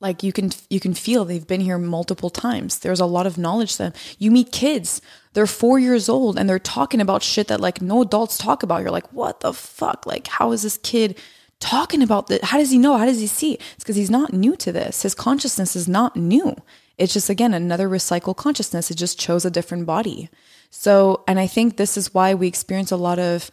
like 0.00 0.22
you 0.22 0.32
can 0.32 0.50
you 0.70 0.80
can 0.80 0.94
feel 0.94 1.24
they've 1.24 1.46
been 1.46 1.60
here 1.60 1.78
multiple 1.78 2.30
times. 2.30 2.78
There's 2.78 3.00
a 3.00 3.06
lot 3.06 3.26
of 3.26 3.36
knowledge 3.36 3.72
to 3.72 3.78
them. 3.78 3.92
You 4.18 4.30
meet 4.30 4.52
kids 4.52 5.00
they're 5.34 5.46
four 5.46 5.78
years 5.78 6.08
old 6.08 6.38
and 6.38 6.48
they're 6.48 6.58
talking 6.58 7.00
about 7.02 7.22
shit 7.22 7.48
that 7.48 7.60
like 7.60 7.82
no 7.82 8.00
adults 8.00 8.38
talk 8.38 8.62
about. 8.62 8.80
You're 8.80 8.90
like 8.90 9.12
what 9.12 9.40
the 9.40 9.52
fuck? 9.52 10.06
Like 10.06 10.26
how 10.28 10.52
is 10.52 10.62
this 10.62 10.78
kid 10.78 11.18
talking 11.60 12.02
about 12.02 12.28
that 12.28 12.44
how 12.44 12.56
does 12.56 12.70
he 12.70 12.78
know? 12.78 12.96
How 12.96 13.04
does 13.04 13.20
he 13.20 13.26
see? 13.26 13.54
It's 13.54 13.84
because 13.84 13.96
he's 13.96 14.10
not 14.10 14.32
new 14.32 14.56
to 14.56 14.72
this. 14.72 15.02
His 15.02 15.14
consciousness 15.14 15.76
is 15.76 15.86
not 15.86 16.16
new 16.16 16.56
it's 16.98 17.12
just 17.12 17.30
again 17.30 17.54
another 17.54 17.88
recycled 17.88 18.36
consciousness. 18.36 18.90
It 18.90 18.96
just 18.96 19.18
chose 19.18 19.44
a 19.44 19.50
different 19.50 19.86
body. 19.86 20.28
So 20.70 21.24
and 21.28 21.38
i 21.38 21.46
think 21.46 21.76
this 21.76 21.96
is 21.96 22.12
why 22.12 22.34
we 22.34 22.48
experience 22.48 22.90
a 22.90 22.96
lot 22.96 23.18
of 23.18 23.50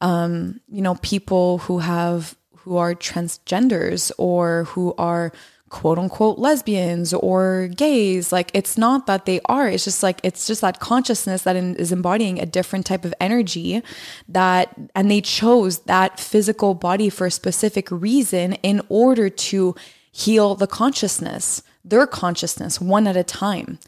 um, 0.00 0.60
you 0.68 0.82
know 0.82 0.96
people 0.96 1.58
who 1.58 1.78
have 1.78 2.36
who 2.58 2.76
are 2.76 2.94
transgenders 2.94 4.10
or 4.18 4.64
who 4.64 4.94
are 4.98 5.32
quote 5.68 5.98
unquote 5.98 6.38
lesbians 6.38 7.12
or 7.12 7.68
gays. 7.74 8.32
Like 8.32 8.50
it's 8.54 8.78
not 8.78 9.06
that 9.06 9.26
they 9.26 9.40
are. 9.46 9.68
It's 9.68 9.84
just 9.84 10.02
like 10.02 10.20
it's 10.22 10.46
just 10.46 10.60
that 10.60 10.80
consciousness 10.80 11.42
that 11.42 11.56
is 11.56 11.92
embodying 11.92 12.40
a 12.40 12.46
different 12.46 12.86
type 12.86 13.04
of 13.04 13.14
energy 13.20 13.82
that 14.28 14.74
and 14.94 15.10
they 15.10 15.20
chose 15.20 15.80
that 15.80 16.20
physical 16.20 16.74
body 16.74 17.10
for 17.10 17.26
a 17.26 17.30
specific 17.30 17.90
reason 17.90 18.54
in 18.54 18.80
order 18.88 19.28
to 19.28 19.74
heal 20.12 20.54
the 20.54 20.66
consciousness 20.66 21.62
their 21.86 22.06
consciousness 22.06 22.80
one 22.80 23.06
at 23.06 23.16
a 23.16 23.24
time 23.24 23.78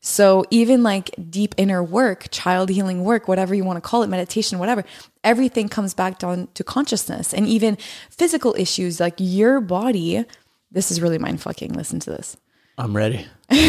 so 0.00 0.44
even 0.50 0.82
like 0.82 1.10
deep 1.28 1.54
inner 1.58 1.82
work, 1.82 2.28
child 2.30 2.70
healing 2.70 3.04
work, 3.04 3.28
whatever 3.28 3.54
you 3.54 3.64
want 3.64 3.76
to 3.76 3.82
call 3.82 4.02
it, 4.02 4.06
meditation, 4.06 4.58
whatever, 4.58 4.82
everything 5.22 5.68
comes 5.68 5.92
back 5.92 6.18
down 6.18 6.48
to 6.54 6.64
consciousness 6.64 7.34
and 7.34 7.46
even 7.46 7.76
physical 8.08 8.54
issues 8.58 8.98
like 8.98 9.14
your 9.18 9.60
body. 9.60 10.24
This 10.72 10.90
is 10.90 11.02
really 11.02 11.18
mind 11.18 11.42
fucking. 11.42 11.74
Listen 11.74 12.00
to 12.00 12.10
this. 12.10 12.36
I'm 12.78 12.96
ready. 12.96 13.26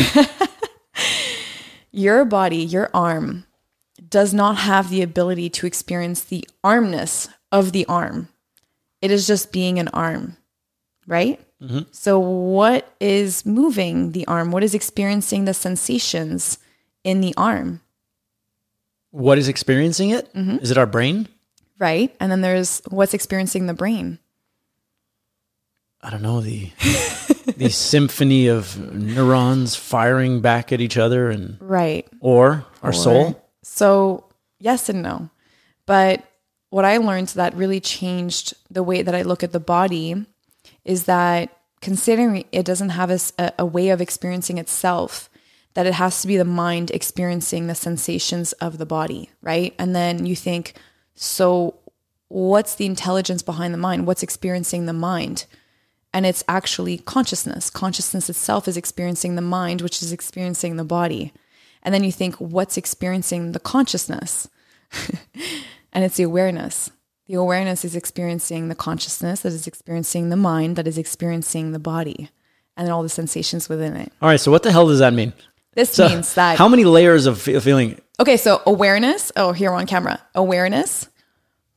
Your 1.91 2.23
body, 2.23 2.63
your 2.63 2.89
arm, 2.93 3.45
does 4.07 4.33
not 4.33 4.55
have 4.57 4.89
the 4.89 5.01
ability 5.01 5.49
to 5.49 5.67
experience 5.67 6.23
the 6.23 6.47
armness 6.63 7.27
of 7.51 7.73
the 7.73 7.85
arm. 7.87 8.29
It 9.01 9.11
is 9.11 9.27
just 9.27 9.51
being 9.51 9.77
an 9.77 9.89
arm, 9.89 10.37
right? 11.05 11.41
So, 11.91 12.17
what 12.19 12.91
is 13.00 13.45
moving 13.45 14.13
the 14.13 14.26
arm? 14.28 14.52
What 14.52 14.63
is 14.63 14.74
experiencing 14.74 15.45
the 15.45 15.54
sensations 15.54 16.58
in 17.04 17.21
the 17.21 17.36
arm? 17.38 17.82
What 19.12 19.38
is 19.38 19.47
experiencing 19.47 20.10
it? 20.10 20.34
Mm-hmm. 20.34 20.57
Is 20.57 20.72
it 20.72 20.78
our 20.78 20.86
brain? 20.88 21.28
right? 21.78 22.16
And 22.20 22.32
then 22.32 22.41
there's 22.41 22.82
what's 22.89 23.14
experiencing 23.16 23.66
the 23.66 23.74
brain. 23.74 24.20
I 26.01 26.09
don't 26.09 26.22
know 26.22 26.41
the 26.41 26.70
the 27.57 27.70
symphony 27.70 28.47
of 28.47 28.78
neurons 28.93 29.76
firing 29.76 30.41
back 30.41 30.72
at 30.72 30.82
each 30.82 30.97
other, 30.97 31.30
and 31.30 31.57
Right. 31.59 32.07
or 32.22 32.66
our 32.82 32.93
soul. 32.93 33.43
So, 33.64 34.26
yes 34.59 34.89
and 34.89 35.01
no. 35.03 35.30
But 35.86 36.24
what 36.70 36.86
I 36.86 36.97
learned 36.97 37.30
that 37.30 37.53
really 37.55 37.80
changed 37.80 38.53
the 38.70 38.82
way 38.84 39.01
that 39.03 39.14
I 39.14 39.22
look 39.24 39.43
at 39.43 39.51
the 39.51 39.59
body 39.59 40.26
is 40.86 41.05
that 41.05 41.49
considering 41.82 42.45
it 42.51 42.65
doesn't 42.65 42.89
have 42.89 43.34
a 43.57 43.65
way 43.65 43.89
of 43.89 44.01
experiencing 44.01 44.57
itself, 44.57 45.29
that 45.73 45.86
it 45.86 45.93
has 45.93 46.21
to 46.21 46.27
be 46.27 46.38
the 46.38 46.45
mind 46.45 46.91
experiencing 46.91 47.67
the 47.67 47.75
sensations 47.75 48.53
of 48.53 48.77
the 48.77 48.86
body, 48.86 49.29
right? 49.41 49.73
And 49.79 49.95
then 49.95 50.25
you 50.25 50.36
think, 50.36 50.73
So, 51.15 51.75
what's 52.27 52.75
the 52.75 52.86
intelligence 52.86 53.41
behind 53.41 53.73
the 53.73 53.77
mind? 53.77 54.07
What's 54.07 54.23
experiencing 54.23 54.86
the 54.86 54.93
mind? 54.93 55.45
And 56.13 56.25
it's 56.25 56.43
actually 56.47 56.97
consciousness. 56.97 57.69
Consciousness 57.69 58.29
itself 58.29 58.67
is 58.67 58.75
experiencing 58.75 59.36
the 59.36 59.41
mind, 59.41 59.82
which 59.82 60.01
is 60.01 60.11
experiencing 60.11 60.75
the 60.75 60.84
body. 60.84 61.34
And 61.84 61.93
then 61.95 62.03
you 62.03 62.11
think, 62.11 62.36
what's 62.36 62.77
experiencing 62.77 63.53
the 63.53 63.59
consciousness? 63.59 64.49
and 65.93 66.03
it's 66.03 66.17
the 66.17 66.23
awareness. 66.23 66.91
The 67.32 67.38
awareness 67.38 67.86
is 67.86 67.95
experiencing 67.95 68.67
the 68.67 68.75
consciousness 68.75 69.39
that 69.43 69.53
is 69.53 69.65
experiencing 69.65 70.27
the 70.27 70.36
mind 70.36 70.75
that 70.75 70.86
is 70.86 70.97
experiencing 70.97 71.71
the 71.71 71.79
body 71.79 72.29
and 72.75 72.89
all 72.89 73.03
the 73.03 73.07
sensations 73.07 73.69
within 73.69 73.95
it. 73.95 74.11
All 74.21 74.27
right. 74.27 74.38
So 74.38 74.51
what 74.51 74.63
the 74.63 74.71
hell 74.73 74.89
does 74.89 74.99
that 74.99 75.13
mean? 75.13 75.32
This 75.73 75.93
So 75.93 76.09
means 76.09 76.34
that 76.34 76.57
how 76.57 76.67
many 76.67 76.84
layers 76.84 77.27
of 77.27 77.41
feeling? 77.41 78.01
Okay, 78.19 78.36
so 78.36 78.61
awareness. 78.65 79.32
Oh, 79.38 79.53
here 79.53 79.71
on 79.71 79.88
camera. 79.88 80.19
Awareness, 80.36 81.07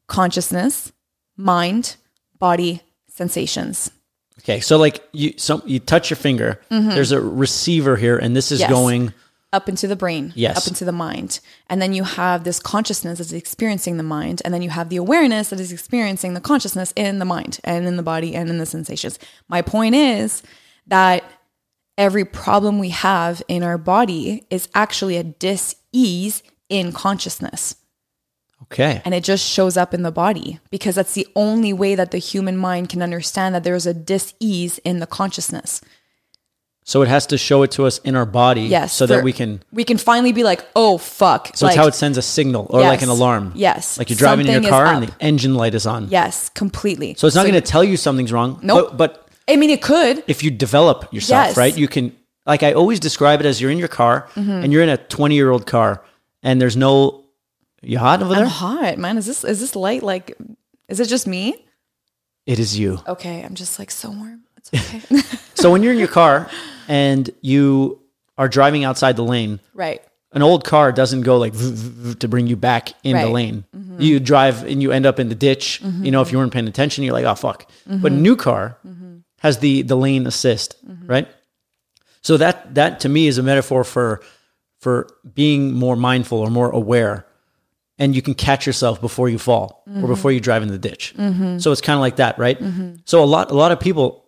consciousness, 0.09 0.91
mind, 1.37 1.95
body, 2.41 2.83
sensations. 3.07 3.93
Okay. 4.41 4.59
So 4.59 4.77
like 4.77 5.09
you, 5.13 5.35
some 5.37 5.63
you 5.67 5.79
touch 5.79 6.11
your 6.11 6.17
finger. 6.17 6.61
There's 6.69 7.13
a 7.13 7.21
receiver 7.21 7.95
here, 7.95 8.19
and 8.19 8.35
this 8.35 8.51
is 8.51 8.61
Mm-hmm. 8.61 8.71
Yes. 8.73 8.81
going. 8.81 9.15
Up 9.55 9.69
into 9.69 9.87
the 9.87 9.97
brain, 9.97 10.33
Yes. 10.35 10.57
up 10.59 10.67
into 10.67 10.85
the 10.85 10.93
mind. 11.07 11.39
And 11.71 11.81
then 11.81 11.93
you 11.93 12.03
have 12.05 12.43
this 12.43 12.59
consciousness 12.59 13.19
that's 13.19 13.33
experiencing 13.33 13.97
the 13.97 14.03
mind. 14.03 14.43
And 14.45 14.53
then 14.53 14.63
you 14.63 14.71
have 14.71 14.89
the 14.89 14.97
awareness 14.97 15.51
that 15.51 15.61
is 15.61 15.71
experiencing 15.73 16.35
the 16.35 16.41
consciousness 16.41 16.93
in 16.97 17.21
the 17.21 17.25
mind 17.25 17.61
and 17.63 17.87
in 17.87 17.97
the 17.97 18.03
body 18.03 18.35
and 18.35 18.51
in 18.51 18.59
the 18.59 18.67
sensations. 18.67 19.19
My 19.49 19.63
point 19.63 19.95
is 19.95 20.43
that 20.89 21.23
every 21.97 22.25
problem 22.25 22.79
we 22.81 22.89
have 22.91 23.43
in 23.47 23.63
our 23.63 23.79
body 23.79 24.45
is 24.51 24.69
actually 24.75 25.17
a 25.17 25.23
dis 25.23 25.77
ease 25.93 26.43
in 26.69 26.91
consciousness. 26.93 27.77
Okay. 28.63 29.03
and 29.05 29.15
it 29.15 29.23
just 29.23 29.45
shows 29.47 29.77
up 29.77 29.93
in 29.93 30.03
the 30.03 30.11
body 30.11 30.59
because 30.71 30.95
that's 30.95 31.13
the 31.13 31.29
only 31.37 31.73
way 31.73 31.95
that 31.95 32.11
the 32.13 32.19
human 32.19 32.57
mind 32.57 32.89
can 32.89 33.03
understand 33.03 33.55
that 33.55 33.63
there's 33.63 33.87
a 33.87 33.93
dis-ease 33.93 34.79
in 34.79 35.01
the 35.01 35.07
consciousness 35.07 35.83
So 36.87 37.01
it 37.03 37.09
has 37.09 37.27
to 37.29 37.39
show 37.39 37.63
it 37.63 37.71
to 37.73 37.87
us 37.87 37.99
in 38.05 38.15
our 38.15 38.27
body, 38.27 38.63
yes 38.63 38.93
so 38.93 39.07
that 39.07 39.25
we 39.25 39.33
can. 39.33 39.63
we 39.73 39.85
can 39.85 39.97
finally 39.99 40.33
be 40.33 40.45
like 40.45 40.61
oh 40.77 40.99
fuck 40.99 41.51
So 41.57 41.67
it's 41.67 41.77
how 41.77 41.87
it 41.87 41.95
sends 41.95 42.19
a 42.19 42.23
signal 42.23 42.67
or 42.71 42.81
like 42.83 43.01
an 43.03 43.09
alarm. 43.09 43.53
Yes. 43.55 43.97
Like 43.99 44.11
you're 44.11 44.19
driving 44.19 44.47
in 44.47 44.63
your 44.63 44.71
car 44.71 44.87
and 44.87 45.09
the 45.09 45.15
engine 45.21 45.55
light 45.55 45.75
is 45.75 45.87
on. 45.87 46.09
yes 46.11 46.51
completely 46.51 47.15
So 47.17 47.27
it's 47.27 47.37
not 47.37 47.43
going 47.49 47.55
to 47.55 47.61
tell 47.73 47.83
you 47.85 47.97
something's 47.97 48.33
wrong. 48.33 48.59
Nope. 48.63 48.89
But, 48.91 48.97
but 48.99 49.29
i 49.49 49.57
mean 49.57 49.71
it 49.71 49.83
could 49.83 50.23
if 50.27 50.43
you 50.45 50.51
develop 50.51 51.13
yourself, 51.13 51.47
Yes. 51.49 51.57
right? 51.57 51.77
You 51.77 51.89
can, 51.89 52.13
like 52.47 52.63
I 52.63 52.73
always 52.75 53.01
describe 53.01 53.41
it 53.41 53.47
as 53.47 53.61
you're 53.61 53.71
in 53.71 53.79
your 53.79 53.89
car 54.03 54.29
Mm-hmm. 54.35 54.51
and 54.63 54.73
you're 54.73 54.83
in 54.83 54.91
a 54.91 54.97
20 54.99 55.35
year 55.35 55.51
old 55.51 55.65
car 55.67 56.03
and 56.43 56.61
there's 56.61 56.77
no, 56.77 57.25
you 57.83 57.99
hot 57.99 58.23
over 58.23 58.35
i'm 58.35 58.47
hot 58.47 58.99
man 58.99 59.17
is 59.19 59.25
this 59.27 59.43
is 59.45 59.59
this 59.61 59.75
light 59.75 60.03
like 60.03 60.37
is 60.89 61.01
it 61.01 61.09
just 61.09 61.27
me 61.27 61.55
It 62.47 62.59
is 62.59 62.79
you. 62.79 63.01
okay 63.09 63.43
i'm 63.43 63.55
just 63.55 63.79
like 63.79 63.91
so 63.91 64.11
warm 64.11 64.41
it's 64.59 64.71
okay 64.75 65.01
So 65.55 65.71
when 65.73 65.83
you're 65.83 65.93
in 65.97 65.99
your 65.99 66.09
car 66.23 66.49
and 66.89 67.31
you 67.41 68.01
are 68.39 68.49
driving 68.49 68.85
outside 68.85 69.17
the 69.17 69.25
lane, 69.25 69.61
right 69.75 70.03
an 70.33 70.43
old 70.43 70.65
car 70.65 70.91
doesn't 70.91 71.21
go 71.23 71.39
like 71.39 71.53
to 72.19 72.27
bring 72.27 72.49
you 72.49 72.57
back 72.57 72.89
in 73.05 73.13
the 73.17 73.23
Right. 73.23 73.25
Mm-hmm. 73.27 73.33
lane. 73.35 73.65
You 74.01 74.19
drive 74.19 74.65
and 74.65 74.83
you 74.83 74.91
end 74.91 75.07
up 75.07 75.21
in 75.21 75.29
the 75.29 75.37
ditch. 75.37 75.81
You 75.81 76.11
know, 76.11 76.23
if 76.23 76.33
you 76.33 76.39
weren't 76.39 76.53
paying 76.53 76.67
attention, 76.67 77.05
you're 77.05 77.13
like, 77.13 77.25
oh 77.25 77.37
fuck. 77.37 77.71
Mm-hmm. 77.89 78.03
But 78.03 78.11
a 78.11 78.17
new 78.17 78.35
car 78.35 78.77
has 79.39 79.59
the 79.59 79.83
the 79.83 79.97
lane 79.97 80.27
assist, 80.27 80.75
Mm-hmm. 80.85 81.07
right? 81.07 81.29
So 82.23 82.37
that 82.39 82.75
that 82.75 82.99
to 83.01 83.09
me 83.09 83.29
is 83.29 83.39
a 83.39 83.43
metaphor 83.45 83.85
for 83.85 84.23
for 84.81 85.07
being 85.35 85.73
more 85.73 85.95
mindful 85.95 86.39
or 86.41 86.51
more 86.51 86.69
aware, 86.71 87.25
and 87.99 88.17
you 88.17 88.21
can 88.21 88.35
catch 88.35 88.67
yourself 88.67 89.01
before 89.01 89.29
you 89.29 89.39
fall 89.39 89.85
Mm-hmm. 89.89 90.03
or 90.05 90.09
before 90.09 90.33
you 90.33 90.41
drive 90.41 90.63
in 90.65 90.69
the 90.69 90.79
ditch. 90.79 91.15
So 91.61 91.71
it's 91.71 91.81
kind 91.81 91.95
of 91.97 92.01
like 92.01 92.17
that, 92.17 92.39
right? 92.41 92.59
So 93.05 93.23
a 93.23 93.25
lot 93.37 93.53
a 93.53 93.55
lot 93.55 93.71
of 93.71 93.79
people 93.79 94.24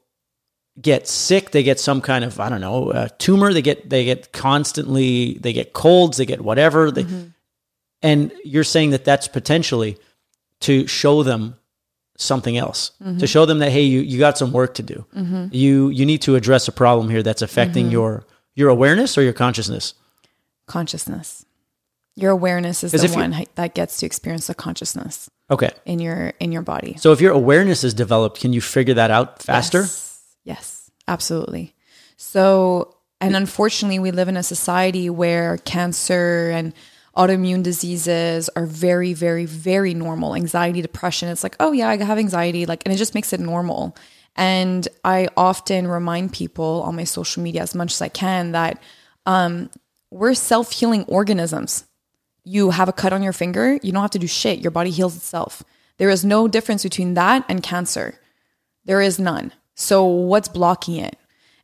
get 0.80 1.08
sick 1.08 1.52
they 1.52 1.62
get 1.62 1.80
some 1.80 2.00
kind 2.00 2.24
of 2.24 2.38
i 2.38 2.48
don't 2.48 2.60
know 2.60 2.90
uh, 2.90 3.08
tumor 3.18 3.52
they 3.52 3.62
get 3.62 3.88
they 3.88 4.04
get 4.04 4.32
constantly 4.32 5.38
they 5.40 5.52
get 5.52 5.72
colds 5.72 6.18
they 6.18 6.26
get 6.26 6.40
whatever 6.42 6.90
they, 6.90 7.04
mm-hmm. 7.04 7.28
and 8.02 8.32
you're 8.44 8.64
saying 8.64 8.90
that 8.90 9.04
that's 9.04 9.26
potentially 9.26 9.96
to 10.60 10.86
show 10.86 11.22
them 11.22 11.56
something 12.18 12.56
else 12.56 12.90
to 12.98 13.04
mm-hmm. 13.04 13.24
show 13.24 13.46
them 13.46 13.58
that 13.58 13.70
hey 13.70 13.82
you, 13.82 14.00
you 14.00 14.18
got 14.18 14.38
some 14.38 14.52
work 14.52 14.74
to 14.74 14.82
do. 14.82 15.06
Mm-hmm. 15.14 15.48
You 15.50 15.90
you 15.90 16.06
need 16.06 16.22
to 16.22 16.34
address 16.34 16.68
a 16.68 16.72
problem 16.72 17.10
here 17.10 17.22
that's 17.22 17.42
affecting 17.42 17.90
your 17.90 18.24
your 18.54 18.70
awareness 18.70 19.16
or 19.16 19.22
your 19.22 19.32
consciousness? 19.32 19.94
Consciousness. 20.66 21.44
Your 22.16 22.30
awareness 22.30 22.82
is 22.82 22.92
the 22.92 23.08
one 23.14 23.46
that 23.56 23.74
gets 23.74 23.98
to 23.98 24.06
experience 24.06 24.46
the 24.46 24.54
consciousness 24.54 25.28
okay. 25.50 25.70
in 25.84 25.98
your 25.98 26.32
in 26.40 26.50
your 26.50 26.62
body. 26.62 26.96
So 26.98 27.12
if 27.12 27.20
your 27.20 27.32
awareness 27.32 27.84
is 27.84 27.92
developed 27.94 28.40
can 28.40 28.52
you 28.52 28.60
figure 28.60 28.94
that 28.94 29.10
out 29.10 29.42
faster? 29.42 29.80
Yes, 29.80 30.05
yes, 30.46 30.90
absolutely. 31.06 31.74
So, 32.16 32.96
and 33.20 33.36
unfortunately, 33.36 33.98
we 33.98 34.10
live 34.10 34.28
in 34.28 34.36
a 34.36 34.42
society 34.42 35.10
where 35.10 35.58
cancer 35.58 36.50
and 36.50 36.72
autoimmune 37.14 37.62
diseases 37.62 38.48
are 38.56 38.66
very, 38.66 39.12
very, 39.12 39.44
very 39.44 39.92
normal. 39.92 40.34
Anxiety, 40.34 40.80
depression. 40.80 41.28
It's 41.28 41.42
like, 41.42 41.56
oh 41.60 41.72
yeah, 41.72 41.88
I 41.88 41.96
have 41.98 42.18
anxiety, 42.18 42.64
like, 42.64 42.82
and 42.86 42.94
it 42.94 42.98
just 42.98 43.14
makes 43.14 43.32
it 43.32 43.40
normal. 43.40 43.96
And 44.36 44.86
I 45.04 45.28
often 45.36 45.86
remind 45.86 46.32
people 46.32 46.82
on 46.86 46.96
my 46.96 47.04
social 47.04 47.42
media 47.42 47.62
as 47.62 47.74
much 47.74 47.92
as 47.92 48.02
I 48.02 48.08
can 48.08 48.52
that 48.52 48.82
um, 49.26 49.70
we're 50.10 50.34
self 50.34 50.72
healing 50.72 51.04
organisms 51.04 51.84
you 52.46 52.70
have 52.70 52.88
a 52.88 52.92
cut 52.92 53.12
on 53.12 53.24
your 53.24 53.32
finger, 53.32 53.76
you 53.82 53.90
don't 53.90 54.02
have 54.02 54.12
to 54.12 54.20
do 54.20 54.28
shit. 54.28 54.60
Your 54.60 54.70
body 54.70 54.90
heals 54.90 55.16
itself. 55.16 55.64
There 55.98 56.08
is 56.08 56.24
no 56.24 56.46
difference 56.46 56.84
between 56.84 57.14
that 57.14 57.44
and 57.48 57.60
cancer. 57.60 58.20
There 58.84 59.00
is 59.00 59.18
none. 59.18 59.52
So 59.76 60.04
what's 60.04 60.48
blocking 60.48 60.96
it? 60.96 61.16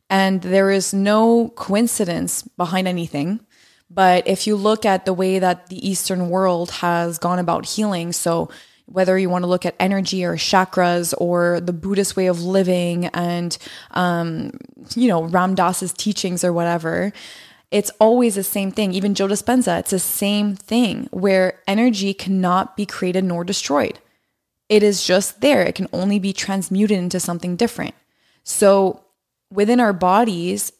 And 0.09 0.41
there 0.41 0.69
is 0.71 0.93
no 0.93 1.49
coincidence 1.55 2.43
behind 2.43 2.87
anything. 2.87 3.41
But 3.89 4.27
if 4.27 4.47
you 4.47 4.55
look 4.55 4.85
at 4.85 5.05
the 5.05 5.13
way 5.13 5.39
that 5.39 5.67
the 5.67 5.87
Eastern 5.87 6.29
world 6.29 6.71
has 6.71 7.17
gone 7.17 7.39
about 7.39 7.65
healing, 7.65 8.11
so 8.11 8.49
whether 8.85 9.17
you 9.17 9.29
want 9.29 9.43
to 9.43 9.47
look 9.47 9.65
at 9.65 9.75
energy 9.79 10.23
or 10.23 10.35
chakras 10.35 11.13
or 11.17 11.59
the 11.59 11.73
Buddhist 11.73 12.15
way 12.15 12.27
of 12.27 12.43
living 12.43 13.07
and, 13.07 13.57
um, 13.91 14.51
you 14.95 15.07
know, 15.07 15.23
Ram 15.23 15.55
Dass's 15.55 15.93
teachings 15.93 16.43
or 16.43 16.53
whatever, 16.53 17.13
it's 17.71 17.91
always 17.99 18.35
the 18.35 18.43
same 18.43 18.71
thing. 18.71 18.93
Even 18.93 19.15
Joe 19.15 19.27
Dispenza, 19.27 19.79
it's 19.79 19.91
the 19.91 19.99
same 19.99 20.55
thing 20.55 21.07
where 21.11 21.59
energy 21.67 22.13
cannot 22.13 22.77
be 22.77 22.85
created 22.85 23.23
nor 23.23 23.43
destroyed. 23.43 23.99
It 24.69 24.83
is 24.83 25.05
just 25.05 25.41
there. 25.41 25.63
It 25.63 25.75
can 25.75 25.87
only 25.91 26.19
be 26.19 26.33
transmuted 26.33 26.97
into 26.97 27.19
something 27.19 27.55
different. 27.55 27.95
So 28.43 29.05
within 29.51 29.79
our 29.79 29.93
bodies, 29.93 30.71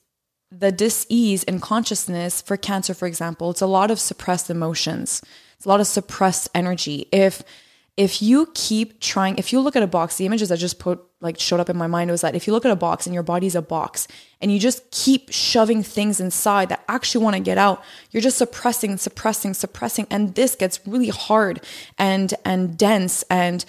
the 0.51 0.72
dis-ease 0.72 1.43
in 1.43 1.59
consciousness 1.59 2.41
for 2.41 2.57
cancer, 2.57 2.93
for 2.93 3.07
example, 3.07 3.49
it's 3.49 3.61
a 3.61 3.68
lot 3.68 3.89
of 3.89 3.99
suppressed 3.99 4.49
emotions. 4.49 5.22
It's 5.57 5.66
a 5.66 5.70
lot 5.70 5.80
of 5.80 5.88
suppressed 5.88 6.49
energy. 6.53 7.07
If 7.11 7.43
if 7.95 8.24
you 8.24 8.49
keep 8.55 8.99
trying, 8.99 9.38
if 9.38 9.53
you 9.53 9.59
look 9.59 9.76
at 9.76 9.84
a 9.84 9.88
box, 9.88 10.18
the 10.18 10.26
images 10.26 10.49
that 10.49 10.57
just 10.57 10.80
put 10.80 10.99
like 11.22 11.39
showed 11.39 11.59
up 11.59 11.70
in 11.70 11.78
my 11.78 11.86
mind 11.86 12.09
was 12.09 12.22
that 12.22 12.36
if 12.36 12.47
you 12.47 12.53
look 12.53 12.66
at 12.66 12.72
a 12.72 12.76
box 12.76 13.05
and 13.05 13.14
your 13.14 13.22
body's 13.22 13.53
a 13.53 13.61
box 13.61 14.07
and 14.41 14.51
you 14.51 14.59
just 14.59 14.89
keep 14.89 15.32
shoving 15.32 15.84
things 15.84 16.20
inside 16.20 16.70
that 16.70 16.84
actually 16.89 17.24
want 17.24 17.36
to 17.36 17.39
get 17.39 17.59
out, 17.59 17.84
you're 18.09 18.22
just 18.22 18.39
suppressing, 18.39 18.97
suppressing, 18.97 19.53
suppressing, 19.53 20.07
and 20.09 20.34
this 20.34 20.55
gets 20.55 20.80
really 20.88 21.09
hard 21.09 21.61
and 21.99 22.34
and 22.43 22.78
dense 22.78 23.24
and 23.30 23.64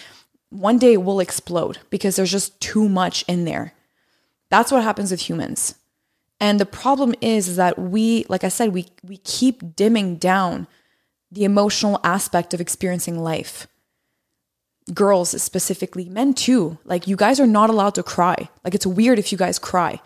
one 0.49 0.79
day 0.79 0.95
it 0.95 1.03
will 1.03 1.21
explode 1.21 1.79
because 1.91 2.17
there's 2.17 2.31
just 2.31 2.59
too 2.61 2.89
much 2.89 3.25
in 3.29 3.45
there. 3.45 3.74
That's 4.51 4.71
what 4.71 4.83
happens 4.83 5.11
with 5.11 5.29
humans. 5.29 5.75
And 6.41 6.61
the 6.61 6.67
problem 6.67 7.15
is, 7.21 7.49
is 7.49 7.57
that 7.57 7.79
we, 7.79 8.27
like 8.29 8.45
I 8.45 8.49
said, 8.49 8.73
we 8.73 8.87
we 9.03 9.19
keep 9.19 9.77
dimming 9.77 10.17
down 10.17 10.67
the 11.31 11.45
emotional 11.45 12.01
aspect 12.05 12.55
of 12.55 12.61
experiencing 12.61 13.19
life. 13.19 13.67
Girls 14.93 15.41
specifically, 15.43 16.09
men 16.09 16.35
too. 16.35 16.79
Like 16.85 17.07
you 17.07 17.17
guys 17.17 17.41
are 17.41 17.47
not 17.47 17.71
allowed 17.71 17.95
to 17.95 18.03
cry. 18.03 18.49
Like 18.63 18.75
it's 18.75 18.87
weird 18.87 19.19
if 19.19 19.33
you 19.33 19.39
guys 19.39 19.59
cry. 19.59 20.01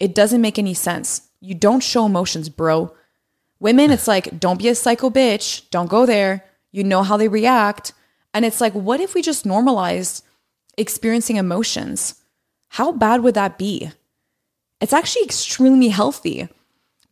It 0.00 0.14
doesn't 0.14 0.40
make 0.40 0.58
any 0.58 0.74
sense. 0.74 1.28
You 1.40 1.54
don't 1.54 1.82
show 1.82 2.06
emotions, 2.06 2.48
bro. 2.48 2.94
Women, 3.60 3.90
it's 3.90 4.08
like, 4.08 4.40
don't 4.40 4.58
be 4.58 4.68
a 4.68 4.74
psycho 4.74 5.10
bitch. 5.10 5.68
Don't 5.70 5.90
go 5.90 6.06
there. 6.06 6.44
You 6.72 6.84
know 6.84 7.02
how 7.02 7.16
they 7.16 7.28
react. 7.28 7.92
And 8.32 8.44
it's 8.44 8.60
like, 8.60 8.72
what 8.72 9.00
if 9.00 9.14
we 9.14 9.22
just 9.22 9.46
normalized 9.46 10.24
experiencing 10.76 11.36
emotions? 11.36 12.16
How 12.74 12.90
bad 12.90 13.22
would 13.22 13.34
that 13.34 13.56
be? 13.56 13.90
It's 14.80 14.92
actually 14.92 15.24
extremely 15.24 15.88
healthy. 15.88 16.48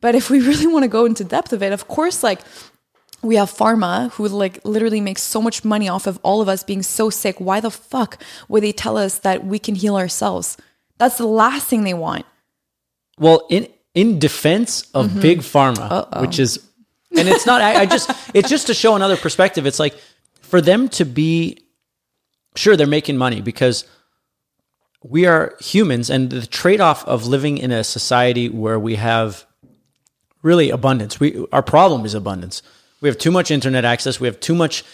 But 0.01 0.17
if 0.17 0.29
we 0.29 0.41
really 0.51 0.67
want 0.67 0.83
to 0.83 0.89
go 0.89 1.05
into 1.05 1.23
depth 1.25 1.53
of 1.53 1.63
it, 1.63 1.73
of 1.73 1.87
course, 1.87 2.23
like 2.25 2.41
we 3.23 3.37
have 3.37 3.49
pharma 3.49 4.11
who 4.15 4.27
like 4.27 4.59
literally 4.65 5.01
makes 5.01 5.23
so 5.23 5.41
much 5.41 5.65
money 5.65 5.89
off 5.89 6.09
of 6.09 6.19
all 6.25 6.41
of 6.43 6.49
us 6.49 6.65
being 6.65 6.83
so 6.83 7.11
sick. 7.11 7.37
Why 7.39 7.61
the 7.61 7.71
fuck 7.71 8.21
would 8.49 8.65
they 8.65 8.73
tell 8.73 8.97
us 8.97 9.21
that 9.21 9.45
we 9.47 9.61
can 9.61 9.77
heal 9.77 9.97
ourselves? 9.97 10.57
That's 10.99 11.19
the 11.19 11.27
last 11.27 11.69
thing 11.69 11.85
they 11.85 11.95
want. 11.95 12.27
Well, 13.19 13.47
in 13.49 13.69
in 13.95 14.19
defense 14.19 14.91
of 14.95 15.07
Mm-hmm. 15.11 15.21
big 15.21 15.39
pharma, 15.41 16.21
which 16.23 16.39
is, 16.41 16.59
and 17.17 17.29
it's 17.29 17.47
not. 17.47 17.61
I, 17.63 17.83
I 17.83 17.87
just 17.87 18.11
it's 18.35 18.51
just 18.51 18.67
to 18.67 18.75
show 18.75 18.97
another 18.97 19.17
perspective. 19.17 19.65
It's 19.67 19.79
like 19.79 19.95
for 20.41 20.61
them 20.61 20.89
to 20.99 21.05
be 21.05 21.59
sure 22.57 22.75
they're 22.77 22.97
making 22.99 23.17
money 23.17 23.41
because 23.41 23.85
we 25.03 25.27
are 25.27 25.57
humans 25.61 26.11
and 26.11 26.31
the 26.31 26.47
trade-off 26.47 27.05
of 27.07 27.27
living 27.27 27.59
in 27.59 27.73
a 27.73 27.83
society 27.83 28.49
where 28.49 28.79
we 28.79 28.97
have 28.97 29.45
really 30.43 30.71
abundance 30.71 31.21
we 31.21 31.47
our 31.53 31.63
problem 31.63 32.05
is 32.05 32.15
abundance. 32.15 32.63
We 33.01 33.09
have 33.09 33.19
too 33.19 33.31
much 33.31 33.51
internet 33.51 33.85
access 33.85 34.21
we 34.21 34.29
have 34.29 34.41
too 34.41 34.55
much 34.55 34.85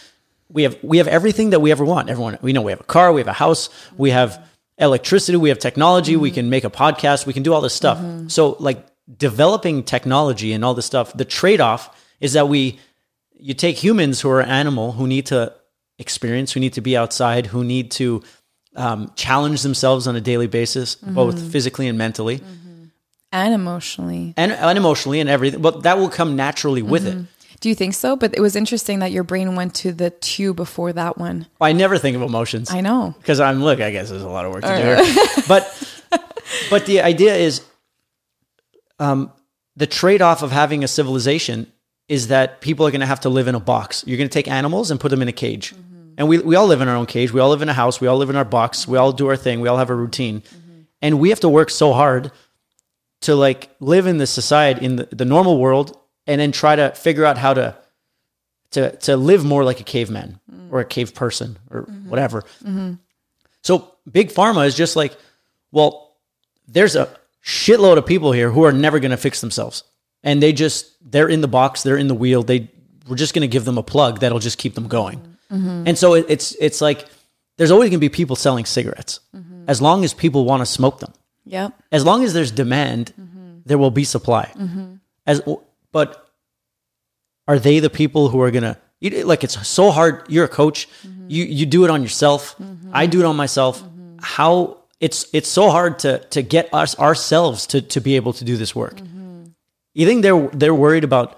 we 0.49 0.63
have 0.63 0.77
we 0.83 0.97
have 0.97 1.07
everything 1.07 1.51
that 1.51 1.59
we 1.59 1.71
ever 1.71 1.85
want. 1.85 2.09
Everyone 2.09 2.37
we 2.41 2.53
know 2.53 2.61
we 2.61 2.71
have 2.71 2.81
a 2.81 2.85
car 2.85 3.13
we 3.13 3.21
have 3.21 3.27
a 3.27 3.33
house 3.33 3.69
we 3.97 4.11
have 4.11 4.43
electricity 4.77 5.37
we 5.37 5.49
have 5.49 5.59
technology 5.59 6.15
we 6.15 6.31
can 6.31 6.49
make 6.49 6.63
a 6.63 6.69
podcast 6.69 7.25
we 7.25 7.33
can 7.33 7.43
do 7.43 7.53
all 7.53 7.61
this 7.61 7.75
stuff. 7.75 7.97
Mm-hmm. 7.97 8.29
So 8.29 8.55
like 8.59 8.85
developing 9.17 9.83
technology 9.83 10.53
and 10.53 10.63
all 10.63 10.73
this 10.73 10.85
stuff 10.85 11.13
the 11.13 11.25
trade-off 11.25 11.95
is 12.19 12.33
that 12.33 12.47
we 12.47 12.79
you 13.39 13.53
take 13.53 13.77
humans 13.77 14.21
who 14.21 14.29
are 14.29 14.41
animal 14.41 14.91
who 14.91 15.07
need 15.07 15.27
to 15.27 15.53
experience 15.97 16.53
who 16.53 16.59
need 16.59 16.73
to 16.73 16.81
be 16.81 16.95
outside 16.95 17.47
who 17.47 17.63
need 17.63 17.91
to 17.91 18.23
um, 18.79 19.11
challenge 19.15 19.61
themselves 19.61 20.07
on 20.07 20.15
a 20.15 20.21
daily 20.21 20.47
basis 20.47 20.95
both 20.95 21.51
physically 21.51 21.87
and 21.87 21.97
mentally. 21.97 22.41
And 23.31 23.53
emotionally. 23.53 24.33
and, 24.37 24.51
and 24.51 24.77
emotionally 24.77 25.19
and 25.19 25.29
everything. 25.29 25.61
But 25.61 25.83
that 25.83 25.99
will 25.99 26.09
come 26.09 26.35
naturally 26.35 26.81
with 26.81 27.05
it. 27.05 27.25
Do 27.59 27.67
you 27.69 27.75
think 27.75 27.93
so? 27.93 28.15
But 28.15 28.35
it 28.35 28.39
was 28.39 28.55
interesting 28.55 28.99
that 28.99 29.11
your 29.11 29.23
brain 29.23 29.55
went 29.55 29.75
to 29.75 29.91
the 29.91 30.09
two 30.09 30.53
before 30.53 30.93
that 30.93 31.17
one. 31.17 31.45
i 31.59 31.73
never 31.73 31.97
think 31.97 32.15
of 32.15 32.21
emotions. 32.21 32.71
I 32.71 32.81
know. 32.81 33.13
because 33.19 33.39
i'm 33.39 33.61
look 33.61 33.81
i 33.81 33.91
guess 33.91 34.09
there's 34.09 34.23
a 34.23 34.29
lot 34.29 34.45
of 34.45 34.53
work 34.53 34.63
to 34.63 34.69
do 34.69 34.81
here. 34.81 35.43
but 35.47 35.63
but 36.69 36.85
the 36.85 37.01
idea 37.01 37.35
is 37.35 37.61
um, 38.97 39.31
the 39.75 39.87
trade-off 39.87 40.41
of 40.41 40.51
having 40.51 40.83
a 40.83 40.87
civilization 40.87 41.71
is 42.07 42.29
that 42.29 42.59
people 42.61 42.87
are 42.87 42.91
going 42.91 43.01
to 43.01 43.07
have 43.07 43.19
to 43.21 43.29
live 43.29 43.47
in 43.47 43.55
a 43.55 43.59
box. 43.59 44.03
You're 44.07 44.17
going 44.17 44.29
to 44.29 44.33
take 44.33 44.47
animals 44.47 44.89
and 44.89 44.99
put 44.99 45.09
them 45.09 45.21
in 45.21 45.27
a 45.27 45.33
cage 45.33 45.73
and 46.19 46.27
we, 46.27 46.37
we 46.39 46.55
all 46.55 46.67
live 46.67 46.81
in 46.81 46.89
our 46.89 46.97
own 46.97 47.05
cage. 47.05 47.31
We 47.31 47.39
all 47.39 47.49
live 47.49 47.61
in 47.61 47.69
a 47.69 47.73
house. 47.73 48.01
We 48.01 48.07
all 48.07 48.17
live 48.17 48.29
in 48.29 48.35
our 48.35 48.43
box. 48.43 48.85
We 48.85 48.97
all 48.97 49.13
do 49.13 49.27
our 49.27 49.37
thing. 49.37 49.61
We 49.61 49.69
all 49.69 49.77
have 49.77 49.89
a 49.89 49.95
routine. 49.95 50.41
Mm-hmm. 50.41 50.81
And 51.01 51.19
we 51.19 51.29
have 51.29 51.39
to 51.39 51.49
work 51.49 51.69
so 51.69 51.93
hard 51.93 52.33
to 53.21 53.35
like 53.35 53.69
live 53.79 54.05
in 54.05 54.17
this 54.17 54.29
society 54.29 54.85
in 54.85 54.97
the, 54.97 55.07
the 55.13 55.23
normal 55.23 55.57
world 55.57 55.97
and 56.27 56.41
then 56.41 56.51
try 56.51 56.75
to 56.75 56.91
figure 56.91 57.23
out 57.23 57.37
how 57.37 57.53
to 57.53 57.77
to 58.71 58.95
to 58.97 59.15
live 59.15 59.45
more 59.45 59.63
like 59.63 59.79
a 59.79 59.83
caveman 59.83 60.39
mm. 60.51 60.71
or 60.71 60.81
a 60.81 60.85
cave 60.85 61.15
person 61.15 61.57
or 61.71 61.83
mm-hmm. 61.83 62.09
whatever. 62.09 62.41
Mm-hmm. 62.63 62.95
So 63.63 63.95
big 64.11 64.29
pharma 64.29 64.67
is 64.67 64.75
just 64.75 64.97
like, 64.97 65.15
well, 65.71 66.17
there's 66.67 66.97
a 66.97 67.09
shitload 67.43 67.97
of 67.97 68.05
people 68.05 68.33
here 68.33 68.51
who 68.51 68.63
are 68.63 68.73
never 68.73 68.99
going 68.99 69.11
to 69.11 69.17
fix 69.17 69.39
themselves, 69.39 69.83
and 70.21 70.43
they 70.43 70.51
just 70.51 70.93
they're 71.01 71.29
in 71.29 71.39
the 71.39 71.47
box, 71.47 71.83
they're 71.83 71.97
in 71.97 72.09
the 72.09 72.13
wheel. 72.13 72.43
They 72.43 72.69
we're 73.07 73.15
just 73.15 73.33
going 73.33 73.41
to 73.41 73.47
give 73.47 73.63
them 73.63 73.77
a 73.77 73.83
plug 73.83 74.19
that'll 74.19 74.39
just 74.39 74.57
keep 74.57 74.75
them 74.75 74.89
going. 74.89 75.37
Mm-hmm. 75.51 75.83
And 75.87 75.97
so 75.97 76.13
it, 76.13 76.25
it's 76.29 76.55
it's 76.59 76.81
like 76.81 77.07
there's 77.57 77.71
always 77.71 77.89
going 77.89 77.99
to 77.99 78.09
be 78.09 78.09
people 78.09 78.35
selling 78.35 78.65
cigarettes 78.65 79.19
mm-hmm. 79.35 79.65
as 79.67 79.81
long 79.81 80.03
as 80.03 80.13
people 80.13 80.45
want 80.45 80.61
to 80.61 80.65
smoke 80.65 80.99
them 80.99 81.13
Yep. 81.45 81.73
as 81.91 82.05
long 82.05 82.23
as 82.23 82.33
there's 82.33 82.51
demand, 82.51 83.11
mm-hmm. 83.19 83.59
there 83.65 83.77
will 83.77 83.91
be 83.91 84.03
supply. 84.03 84.51
As 85.25 85.41
but 85.91 86.29
are 87.47 87.57
they 87.57 87.79
the 87.79 87.89
people 87.89 88.29
who 88.29 88.39
are 88.41 88.51
gonna 88.51 88.77
like? 89.01 89.43
It's 89.43 89.67
so 89.67 89.89
hard. 89.89 90.23
You're 90.29 90.45
a 90.45 90.49
coach. 90.49 90.87
You 91.27 91.43
you 91.43 91.65
do 91.65 91.85
it 91.85 91.89
on 91.89 92.03
yourself. 92.03 92.55
I 92.93 93.07
do 93.07 93.19
it 93.19 93.25
on 93.25 93.35
myself. 93.35 93.83
How 94.21 94.77
it's 94.99 95.25
it's 95.33 95.49
so 95.49 95.69
hard 95.69 95.99
to 95.99 96.19
to 96.19 96.41
get 96.43 96.71
us 96.73 96.97
ourselves 96.99 97.65
to 97.67 97.81
to 97.81 97.99
be 98.01 98.15
able 98.15 98.33
to 98.33 98.45
do 98.45 98.57
this 98.57 98.75
work. 98.75 99.01
You 99.93 100.05
think 100.05 100.21
they're 100.21 100.47
they're 100.49 100.75
worried 100.75 101.03
about 101.03 101.37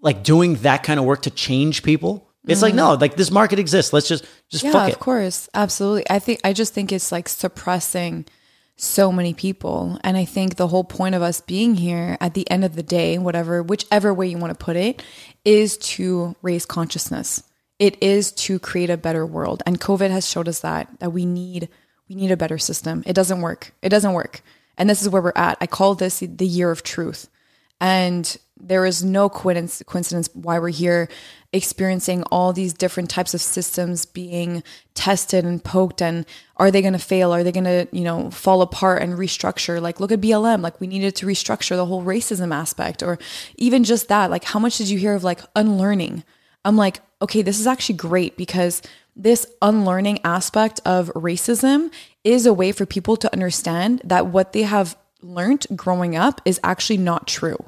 like 0.00 0.22
doing 0.22 0.56
that 0.56 0.84
kind 0.84 1.00
of 1.00 1.06
work 1.06 1.22
to 1.22 1.30
change 1.30 1.82
people? 1.82 2.23
It's 2.46 2.62
like 2.62 2.74
no, 2.74 2.96
mm. 2.96 3.00
like 3.00 3.16
this 3.16 3.30
market 3.30 3.58
exists. 3.58 3.92
Let's 3.92 4.08
just 4.08 4.26
just 4.50 4.64
Yeah, 4.64 4.72
fuck 4.72 4.92
of 4.92 4.98
course. 4.98 5.48
Absolutely. 5.54 6.04
I 6.10 6.18
think 6.18 6.40
I 6.44 6.52
just 6.52 6.74
think 6.74 6.92
it's 6.92 7.10
like 7.10 7.28
suppressing 7.28 8.26
so 8.76 9.12
many 9.12 9.32
people. 9.32 9.98
And 10.02 10.16
I 10.16 10.24
think 10.24 10.56
the 10.56 10.68
whole 10.68 10.84
point 10.84 11.14
of 11.14 11.22
us 11.22 11.40
being 11.40 11.74
here 11.74 12.16
at 12.20 12.34
the 12.34 12.48
end 12.50 12.64
of 12.64 12.74
the 12.74 12.82
day, 12.82 13.18
whatever 13.18 13.62
whichever 13.62 14.12
way 14.12 14.26
you 14.26 14.38
want 14.38 14.58
to 14.58 14.64
put 14.64 14.76
it, 14.76 15.02
is 15.44 15.78
to 15.78 16.36
raise 16.42 16.66
consciousness. 16.66 17.42
It 17.78 18.02
is 18.02 18.30
to 18.32 18.58
create 18.58 18.90
a 18.90 18.96
better 18.96 19.24
world. 19.24 19.62
And 19.66 19.80
COVID 19.80 20.10
has 20.10 20.28
showed 20.28 20.48
us 20.48 20.60
that 20.60 20.88
that 21.00 21.10
we 21.10 21.24
need 21.24 21.68
we 22.08 22.14
need 22.14 22.30
a 22.30 22.36
better 22.36 22.58
system. 22.58 23.02
It 23.06 23.14
doesn't 23.14 23.40
work. 23.40 23.72
It 23.80 23.88
doesn't 23.88 24.12
work. 24.12 24.42
And 24.76 24.90
this 24.90 25.00
is 25.00 25.08
where 25.08 25.22
we're 25.22 25.32
at. 25.36 25.56
I 25.60 25.66
call 25.66 25.94
this 25.94 26.18
the 26.18 26.46
year 26.46 26.70
of 26.70 26.82
truth. 26.82 27.28
And 27.80 28.36
there 28.56 28.86
is 28.86 29.04
no 29.04 29.28
coincidence, 29.28 30.30
why 30.32 30.58
we're 30.58 30.68
here 30.68 31.08
experiencing 31.52 32.22
all 32.24 32.52
these 32.52 32.72
different 32.72 33.08
types 33.10 33.34
of 33.34 33.40
systems 33.40 34.06
being 34.06 34.62
tested 34.94 35.44
and 35.44 35.62
poked 35.62 36.02
and 36.02 36.26
are 36.56 36.70
they 36.70 36.80
going 36.80 36.94
to 36.94 36.98
fail? 36.98 37.32
Are 37.32 37.44
they 37.44 37.52
going 37.52 37.64
to 37.64 37.86
you 37.92 38.02
know 38.02 38.30
fall 38.30 38.60
apart 38.60 39.02
and 39.02 39.16
restructure? 39.16 39.80
Like 39.80 40.00
look 40.00 40.10
at 40.10 40.20
blm 40.20 40.62
like 40.62 40.80
we 40.80 40.88
needed 40.88 41.14
to 41.16 41.26
restructure 41.26 41.76
the 41.76 41.86
whole 41.86 42.02
racism 42.02 42.52
aspect 42.52 43.02
or 43.02 43.18
even 43.56 43.84
just 43.84 44.08
that 44.08 44.30
like 44.30 44.44
how 44.44 44.58
much 44.58 44.78
did 44.78 44.88
you 44.88 44.98
hear 44.98 45.14
of 45.14 45.22
like 45.22 45.42
unlearning? 45.54 46.24
I'm 46.64 46.76
like 46.76 47.00
okay 47.22 47.42
this 47.42 47.60
is 47.60 47.68
actually 47.68 47.96
great 47.96 48.36
because 48.36 48.82
this 49.14 49.46
unlearning 49.62 50.18
aspect 50.24 50.80
of 50.84 51.08
racism 51.14 51.92
is 52.24 52.46
a 52.46 52.54
way 52.54 52.72
for 52.72 52.84
people 52.84 53.16
to 53.18 53.32
understand 53.32 54.00
that 54.04 54.26
what 54.26 54.52
they 54.52 54.62
have 54.62 54.96
learned 55.24 55.66
growing 55.74 56.14
up 56.14 56.40
is 56.44 56.60
actually 56.62 56.98
not 56.98 57.26
true 57.26 57.58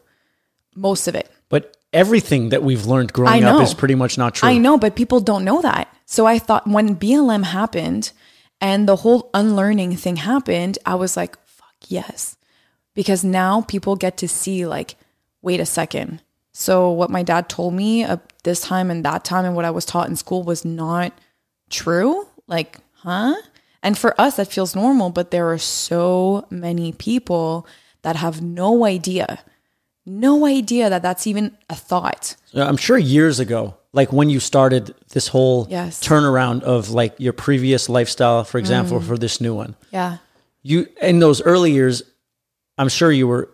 most 0.74 1.08
of 1.08 1.14
it 1.14 1.30
But 1.48 1.76
everything 1.92 2.50
that 2.50 2.62
we've 2.62 2.86
learned 2.86 3.12
growing 3.12 3.44
up 3.44 3.62
is 3.62 3.74
pretty 3.74 3.94
much 3.94 4.18
not 4.18 4.34
true. 4.34 4.48
I 4.48 4.58
know, 4.58 4.76
but 4.78 4.94
people 4.96 5.20
don't 5.20 5.44
know 5.44 5.62
that. 5.62 5.88
So 6.04 6.26
I 6.26 6.38
thought 6.38 6.66
when 6.66 6.96
BLM 6.96 7.44
happened 7.44 8.12
and 8.60 8.88
the 8.88 8.96
whole 8.96 9.30
unlearning 9.32 9.96
thing 9.96 10.16
happened, 10.16 10.78
I 10.84 10.94
was 10.96 11.16
like, 11.16 11.36
fuck 11.46 11.74
yes. 11.88 12.36
Because 12.94 13.24
now 13.24 13.62
people 13.62 13.96
get 13.96 14.16
to 14.18 14.28
see, 14.28 14.66
like, 14.66 14.96
wait 15.42 15.60
a 15.60 15.66
second. 15.66 16.22
So 16.52 16.90
what 16.90 17.10
my 17.10 17.22
dad 17.22 17.48
told 17.48 17.74
me 17.74 18.04
uh, 18.04 18.18
this 18.44 18.60
time 18.60 18.90
and 18.90 19.04
that 19.04 19.24
time 19.24 19.44
and 19.44 19.54
what 19.54 19.64
I 19.64 19.70
was 19.70 19.84
taught 19.84 20.08
in 20.08 20.16
school 20.16 20.42
was 20.42 20.64
not 20.64 21.12
true. 21.70 22.26
Like, 22.46 22.78
huh? 22.94 23.34
And 23.86 23.96
for 23.96 24.20
us, 24.20 24.34
that 24.34 24.48
feels 24.48 24.74
normal, 24.74 25.10
but 25.10 25.30
there 25.30 25.48
are 25.52 25.58
so 25.58 26.44
many 26.50 26.90
people 26.90 27.68
that 28.02 28.16
have 28.16 28.42
no 28.42 28.84
idea, 28.84 29.38
no 30.04 30.44
idea 30.44 30.90
that 30.90 31.02
that's 31.02 31.24
even 31.24 31.56
a 31.70 31.76
thought. 31.76 32.34
I'm 32.52 32.78
sure 32.78 32.98
years 32.98 33.38
ago, 33.38 33.76
like 33.92 34.12
when 34.12 34.28
you 34.28 34.40
started 34.40 34.92
this 35.10 35.28
whole 35.28 35.68
Yes. 35.70 36.02
turnaround 36.02 36.64
of 36.64 36.90
like 36.90 37.14
your 37.18 37.32
previous 37.32 37.88
lifestyle, 37.88 38.42
for 38.42 38.58
example, 38.58 38.98
mm. 38.98 39.06
for 39.06 39.16
this 39.16 39.40
new 39.40 39.54
one, 39.54 39.76
Yeah. 39.92 40.16
you 40.64 40.88
in 41.00 41.20
those 41.20 41.40
early 41.42 41.70
years, 41.70 42.02
I'm 42.78 42.88
sure 42.88 43.12
you 43.12 43.28
were 43.28 43.50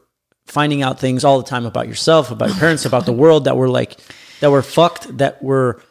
finding 0.47 0.83
out 0.83 0.99
things 0.99 1.25
all 1.25 1.43
the 1.43 1.49
time 1.49 1.67
about 1.67 1.89
yourself, 1.89 2.31
about 2.31 2.49
your 2.49 2.59
parents, 2.59 2.87
about 2.87 3.05
the 3.05 3.13
world 3.13 3.45
that 3.45 3.59
were 3.59 3.69
like 3.69 3.99
that 4.41 4.51
were 4.51 4.63
fucked, 4.63 5.19
that 5.19 5.43
were 5.43 5.83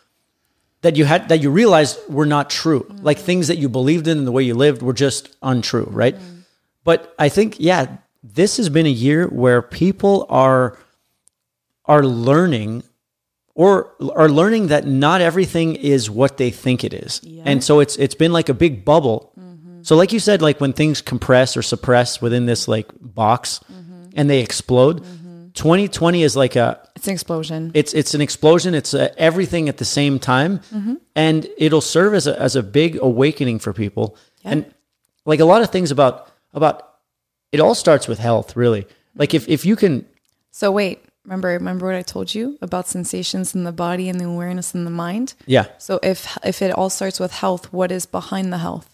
that 0.82 0.96
you 0.96 1.06
had 1.06 1.30
that 1.30 1.42
you 1.42 1.50
realized 1.52 2.00
were 2.10 2.26
not 2.26 2.50
true. 2.50 2.86
Mm. 2.90 3.04
Like 3.04 3.20
things 3.20 3.48
that 3.48 3.58
you 3.58 3.70
believed 3.70 4.08
in 4.08 4.18
and 4.18 4.28
the 4.28 4.32
way 4.32 4.44
you 4.44 4.56
lived 4.56 4.82
were 4.82 4.94
just 4.94 5.36
untrue, 5.42 5.86
mm. 5.86 5.96
right? 5.96 6.16
But 6.84 7.14
I 7.20 7.30
think 7.30 7.58
yeah, 7.60 7.98
this 8.24 8.58
has 8.58 8.70
been 8.70 8.86
a 8.86 8.90
year 8.90 9.28
where 9.28 9.62
people 9.62 10.26
are 10.30 10.78
are 11.86 12.04
learning 12.04 12.84
or 13.54 13.92
are 14.16 14.30
learning 14.30 14.68
that 14.68 14.88
not 14.88 15.22
everything 15.22 15.76
is 15.76 16.10
what 16.10 16.38
they 16.38 16.50
think 16.50 16.84
it 16.84 16.94
is. 16.94 17.22
And 17.46 17.64
so 17.64 17.80
it's 17.80 17.96
it's 17.98 18.16
been 18.16 18.32
like 18.32 18.50
a 18.50 18.54
big 18.54 18.86
bubble. 18.86 19.34
Mm-hmm. 19.38 19.84
So 19.84 19.96
like 19.96 20.14
you 20.14 20.20
said 20.20 20.42
like 20.42 20.60
when 20.60 20.74
things 20.74 21.02
compress 21.02 21.58
or 21.58 21.62
suppress 21.62 22.22
within 22.22 22.46
this 22.46 22.68
like 22.68 22.88
box 23.00 23.60
mm-hmm. 23.72 24.10
and 24.16 24.30
they 24.30 24.40
explode, 24.40 25.04
mm-hmm. 25.04 25.21
2020 25.54 26.24
is 26.24 26.36
like 26.36 26.56
a 26.56 26.80
It's 26.96 27.08
an 27.08 27.14
explosion. 27.14 27.72
it's 27.74 27.94
it's 27.94 28.14
an 28.14 28.22
explosion. 28.22 28.74
It's 28.74 28.94
uh, 28.94 29.10
everything 29.18 29.70
at 29.70 29.78
the 29.78 29.86
same 29.86 30.20
time, 30.20 30.62
and 31.16 31.48
it'll 31.58 31.82
serve 31.82 32.14
as 32.14 32.28
a 32.28 32.40
as 32.42 32.56
a 32.56 32.64
big 32.64 32.98
awakening 33.02 33.60
for 33.60 33.74
people. 33.74 34.16
And 34.44 34.66
like 35.26 35.40
a 35.42 35.46
lot 35.46 35.62
of 35.62 35.70
things 35.72 35.92
about 35.92 36.28
about 36.54 36.88
it 37.52 37.60
all 37.60 37.76
starts 37.76 38.08
with 38.08 38.20
health, 38.20 38.56
really. 38.56 38.86
Like 39.16 39.34
if 39.34 39.48
if 39.50 39.66
you 39.66 39.76
can, 39.76 40.06
So 40.52 40.72
wait, 40.72 41.00
remember 41.26 41.50
remember 41.50 41.86
what 41.86 41.96
I 41.96 42.02
told 42.04 42.34
you 42.34 42.58
about 42.62 42.88
sensations 42.88 43.54
in 43.56 43.64
the 43.66 43.72
body 43.74 44.10
and 44.10 44.20
the 44.20 44.26
awareness 44.26 44.74
in 44.74 44.86
the 44.86 44.92
mind? 44.92 45.34
yeah, 45.48 45.66
So 45.78 46.00
if 46.02 46.38
if 46.46 46.62
it 46.62 46.72
all 46.72 46.90
starts 46.90 47.20
with 47.20 47.32
health, 47.34 47.74
what 47.74 47.92
is 47.92 48.06
behind 48.06 48.52
the 48.54 48.58
health? 48.60 48.88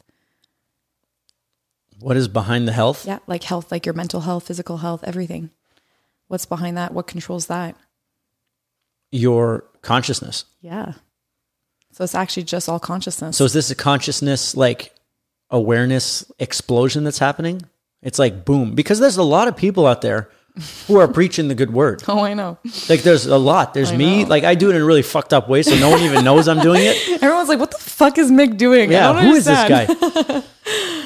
what 1.99 2.15
is 2.17 2.27
behind 2.27 2.67
the 2.67 2.73
health? 2.73 3.05
Yeah, 3.07 3.19
like 3.27 3.43
health, 3.43 3.71
like 3.71 3.85
your 3.87 3.95
mental 3.95 4.21
health, 4.21 4.45
physical 4.47 4.77
health, 4.77 5.03
everything. 5.03 5.49
What's 6.27 6.45
behind 6.45 6.77
that? 6.77 6.93
What 6.93 7.07
controls 7.07 7.47
that? 7.47 7.75
Your 9.11 9.65
consciousness. 9.81 10.45
Yeah. 10.61 10.93
So 11.93 12.03
it's 12.03 12.15
actually 12.15 12.43
just 12.43 12.69
all 12.69 12.79
consciousness. 12.79 13.37
So 13.37 13.45
is 13.45 13.53
this 13.53 13.71
a 13.71 13.75
consciousness 13.75 14.55
like 14.55 14.93
awareness 15.49 16.29
explosion 16.39 17.03
that's 17.03 17.19
happening? 17.19 17.61
It's 18.01 18.19
like 18.19 18.45
boom 18.45 18.75
because 18.75 18.99
there's 18.99 19.17
a 19.17 19.23
lot 19.23 19.47
of 19.47 19.57
people 19.57 19.87
out 19.87 20.01
there 20.01 20.29
who 20.87 20.97
are 20.99 21.07
preaching 21.07 21.47
the 21.47 21.55
good 21.55 21.71
word. 21.71 22.03
Oh, 22.17 22.21
I 22.23 22.33
know. 22.33 22.57
Like 22.89 23.03
there's 23.03 23.25
a 23.25 23.37
lot. 23.37 23.73
There's 23.73 23.91
I 23.91 23.97
me. 23.97 24.23
know. 24.23 24.29
Like 24.29 24.43
I 24.43 24.55
do 24.55 24.69
it 24.71 24.75
in 24.75 24.81
a 24.81 24.85
really 24.85 25.01
fucked 25.01 25.33
up 25.33 25.47
way, 25.49 25.61
so 25.61 25.75
no 25.75 25.89
one 25.89 26.01
even 26.01 26.23
knows 26.23 26.47
I'm 26.47 26.59
doing 26.59 26.81
it. 26.83 26.97
Everyone's 27.21 27.49
like, 27.49 27.59
"What 27.59 27.71
the 27.71 27.77
fuck 27.77 28.17
is 28.17 28.31
Mick 28.31 28.57
doing?" 28.57 28.89
I 28.89 28.93
Yeah, 28.93 29.21
who 29.21 29.33
is 29.33 29.45
this 29.45 29.67
guy? 29.67 29.85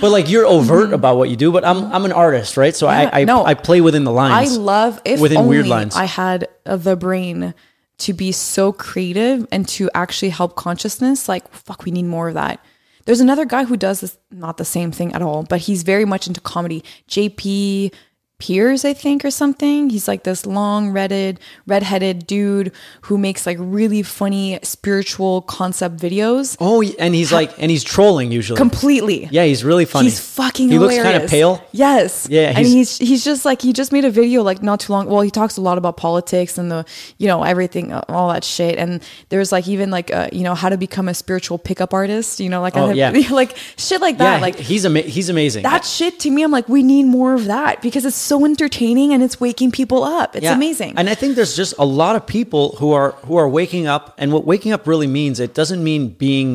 but 0.02 0.10
like 0.12 0.30
you're 0.30 0.46
overt 0.46 0.94
about 0.94 1.18
what 1.18 1.30
you 1.30 1.36
do. 1.36 1.52
But 1.52 1.66
I'm 1.66 1.92
I'm 1.92 2.06
an 2.06 2.12
artist, 2.12 2.56
right? 2.56 2.76
So 2.76 2.88
Yeah, 2.88 3.10
I 3.14 3.22
I, 3.22 3.24
no. 3.26 3.44
I 3.44 3.56
play 3.56 3.82
within 3.82 4.04
the 4.04 4.12
lines. 4.12 4.56
I 4.56 4.58
love 4.58 5.02
if 5.04 5.20
within 5.20 5.40
only 5.40 5.50
weird 5.50 5.68
lines. 5.68 5.96
I 5.96 6.06
had 6.06 6.48
uh, 6.66 6.78
the 6.78 6.96
brain 6.96 7.54
to 7.98 8.14
be 8.14 8.32
so 8.32 8.72
creative 8.72 9.48
and 9.52 9.68
to 9.70 9.90
actually 9.94 10.30
help 10.30 10.56
consciousness. 10.56 11.30
Like, 11.30 11.52
fuck, 11.54 11.84
we 11.84 11.92
need 11.92 12.06
more 12.06 12.30
of 12.30 12.34
that. 12.34 12.64
There's 13.06 13.20
another 13.20 13.46
guy 13.46 13.64
who 13.66 13.78
does 13.78 14.02
this, 14.02 14.18
not 14.32 14.58
the 14.58 14.66
same 14.66 14.92
thing 14.92 15.14
at 15.14 15.22
all, 15.22 15.44
but 15.44 15.62
he's 15.62 15.84
very 15.84 16.06
much 16.06 16.28
into 16.28 16.42
comedy. 16.42 16.84
JP 17.08 17.94
Piers, 18.42 18.84
I 18.84 18.94
think, 18.94 19.24
or 19.24 19.30
something. 19.30 19.92
He's 19.92 20.08
like 20.08 20.24
this 20.24 20.48
long 20.48 20.90
redheaded, 20.90 21.40
redheaded 21.68 22.26
dude 22.26 22.72
who 23.02 23.18
makes 23.20 23.46
like 23.46 23.58
really 23.60 24.02
funny 24.02 24.58
spiritual 24.64 25.44
concept 25.44 25.98
videos. 25.98 26.58
oh, 26.60 26.82
and 26.98 27.14
he's 27.14 27.32
like, 27.32 27.52
and 27.62 27.70
he's 27.70 27.84
trolling 27.84 28.32
usually. 28.32 28.58
Completely. 28.58 29.28
yeah, 29.32 29.46
he's 29.46 29.64
really 29.64 29.86
funny. 29.86 30.06
He's 30.10 30.20
fucking 30.20 30.70
He 30.70 30.80
looks 30.80 30.98
kind 30.98 31.22
of 31.22 31.30
pale. 31.30 31.64
Yes. 31.72 32.28
Yeah, 32.30 32.50
and 32.58 32.66
he's- 32.66 32.98
he's 32.98 33.10
he's 33.10 33.24
just 33.24 33.46
like 33.46 33.62
he 33.62 33.74
just 33.74 33.92
made 33.92 34.06
a 34.06 34.10
video 34.10 34.42
like 34.42 34.64
not 34.64 34.80
too 34.80 34.92
long. 34.94 35.06
Well, 35.08 35.22
he 35.22 35.30
talks 35.30 35.58
a 35.58 35.62
lot 35.62 35.78
about 35.78 35.98
politics 35.98 36.58
and 36.58 36.72
the 36.72 36.84
you 37.20 37.28
know 37.28 37.44
everything, 37.44 37.92
uh, 37.94 38.02
all 38.10 38.30
that 38.34 38.44
shit. 38.44 38.80
And 38.80 39.04
there's 39.30 39.52
like 39.52 39.68
even 39.68 39.92
like 39.92 40.12
uh, 40.12 40.30
you 40.34 40.42
know 40.44 40.56
how 40.56 40.70
to 40.70 40.78
become 40.78 41.08
a 41.08 41.14
spiritual 41.14 41.60
pickup 41.60 41.94
artist. 41.94 42.40
You 42.40 42.50
know, 42.50 42.62
like 42.62 42.76
Oh, 42.76 42.90
yeah. 42.92 43.12
like 43.32 43.56
shit 43.78 44.02
like 44.02 44.16
Yeah, 44.18 44.24
that. 44.38 44.42
Like 44.42 44.56
he's 44.58 44.84
ama- 44.86 45.02
he's 45.02 45.30
amazing. 45.30 45.62
that 45.64 45.86
shit 45.86 46.20
to 46.22 46.32
me, 46.32 46.42
I'm 46.42 46.50
like 46.52 46.68
we 46.68 46.82
need 46.82 47.04
more 47.04 47.36
of 47.36 47.46
that 47.46 47.82
because 47.84 48.04
it's 48.06 48.16
so 48.32 48.46
entertaining 48.46 49.08
and 49.14 49.22
it's 49.26 49.38
waking 49.48 49.72
people 49.80 50.02
up. 50.20 50.30
It's 50.38 50.44
Yeah. 50.46 50.56
amazing. 50.62 50.94
And 51.00 51.06
I 51.14 51.16
think 51.20 51.30
there's 51.40 51.56
just 51.64 51.74
a 51.86 51.88
lot 52.02 52.14
of 52.20 52.24
people 52.38 52.64
who 52.80 52.90
are 53.00 53.12
who 53.28 53.36
are 53.42 53.50
waking 53.60 53.86
up, 53.96 54.04
and 54.22 54.28
what 54.34 54.44
waking 54.54 54.72
up 54.76 54.82
really 54.92 55.08
means, 55.22 55.36
it 55.48 55.54
doesn't 55.60 55.82
mean 55.90 56.02
being 56.28 56.48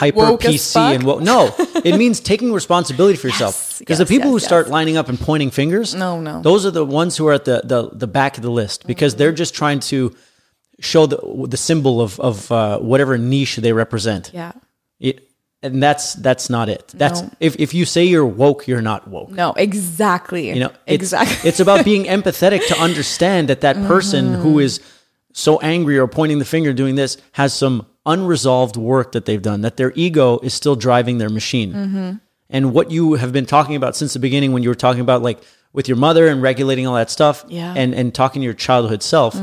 hyper 0.00 0.18
Woke 0.24 0.42
PC 0.42 0.76
and 0.96 1.02
what. 1.08 1.16
No, 1.22 1.38
it 1.90 1.94
means 2.02 2.16
taking 2.32 2.50
responsibility 2.62 3.16
for 3.22 3.28
yourself. 3.30 3.54
Because 3.80 3.98
the 3.98 4.04
yes, 4.08 4.14
people 4.14 4.30
yes, 4.30 4.42
who 4.42 4.46
start 4.50 4.64
lining 4.78 4.96
up 5.00 5.08
and 5.12 5.18
pointing 5.30 5.50
fingers, 5.60 5.88
No, 5.94 6.10
no. 6.20 6.34
those 6.48 6.62
are 6.68 6.74
the 6.80 6.84
ones 7.02 7.12
who 7.18 7.24
are 7.28 7.34
at 7.40 7.44
the 7.50 7.56
the, 7.72 7.80
the 8.04 8.06
back 8.18 8.32
of 8.38 8.42
the 8.48 8.54
list 8.62 8.78
because 8.86 9.12
they're 9.18 9.38
just 9.44 9.52
trying 9.62 9.80
to 9.92 9.98
show 10.90 11.06
the 11.12 11.18
the 11.54 11.56
symbol 11.68 11.94
of 12.06 12.18
of 12.20 12.36
uh, 12.50 12.78
whatever 12.90 13.18
niche 13.18 13.56
they 13.64 13.72
represent. 13.84 14.30
yeah. 14.34 14.52
It, 15.08 15.16
and 15.62 15.82
that's 15.82 16.14
that's 16.14 16.48
not 16.50 16.68
it. 16.68 16.88
That's 16.96 17.22
No. 17.22 17.30
if 17.40 17.56
if 17.58 17.74
you 17.74 17.84
say 17.84 18.04
you're 18.04 18.24
woke, 18.26 18.66
you're 18.66 18.82
not 18.82 19.06
woke. 19.08 19.30
No, 19.30 19.52
exactly. 19.52 20.48
You 20.48 20.60
know, 20.60 20.72
it's, 20.86 21.02
exactly. 21.02 21.48
it's 21.48 21.60
about 21.60 21.84
being 21.84 22.04
empathetic 22.04 22.66
to 22.68 22.78
understand 22.80 23.48
that 23.48 23.60
that 23.60 23.76
person 23.86 24.34
who 24.34 24.50
Mm-hmm. 24.50 24.60
is 24.60 24.80
so 25.32 25.58
angry 25.60 25.96
or 25.98 26.08
pointing 26.08 26.38
the 26.38 26.44
finger 26.44 26.72
doing 26.72 26.96
this 26.96 27.16
has 27.32 27.52
some 27.54 27.86
unresolved 28.06 28.76
work 28.76 29.12
that 29.12 29.26
they've 29.26 29.42
done, 29.42 29.60
that 29.60 29.76
their 29.76 29.92
ego 29.94 30.38
is 30.42 30.52
still 30.54 30.74
driving 30.74 31.18
their 31.18 31.28
machine. 31.30 31.72
Mm-hmm. 31.72 32.10
And 32.48 32.72
what 32.72 32.90
you 32.90 33.14
have 33.14 33.32
been 33.32 33.46
talking 33.46 33.76
about 33.76 33.94
since 33.94 34.12
the 34.12 34.18
beginning, 34.18 34.52
when 34.52 34.62
you 34.64 34.68
were 34.70 34.74
talking 34.86 35.00
about 35.02 35.22
like 35.22 35.38
with 35.72 35.86
your 35.86 35.96
mother 35.98 36.26
and 36.26 36.42
regulating 36.42 36.86
all 36.86 36.94
that 36.96 37.10
stuff, 37.10 37.44
Yeah. 37.48 37.68
Mm-hmm. 37.68 37.78
and 37.78 37.94
and 37.94 38.14
talking 38.14 38.40
to 38.42 38.44
your 38.44 38.54
childhood 38.54 39.02
self, 39.02 39.36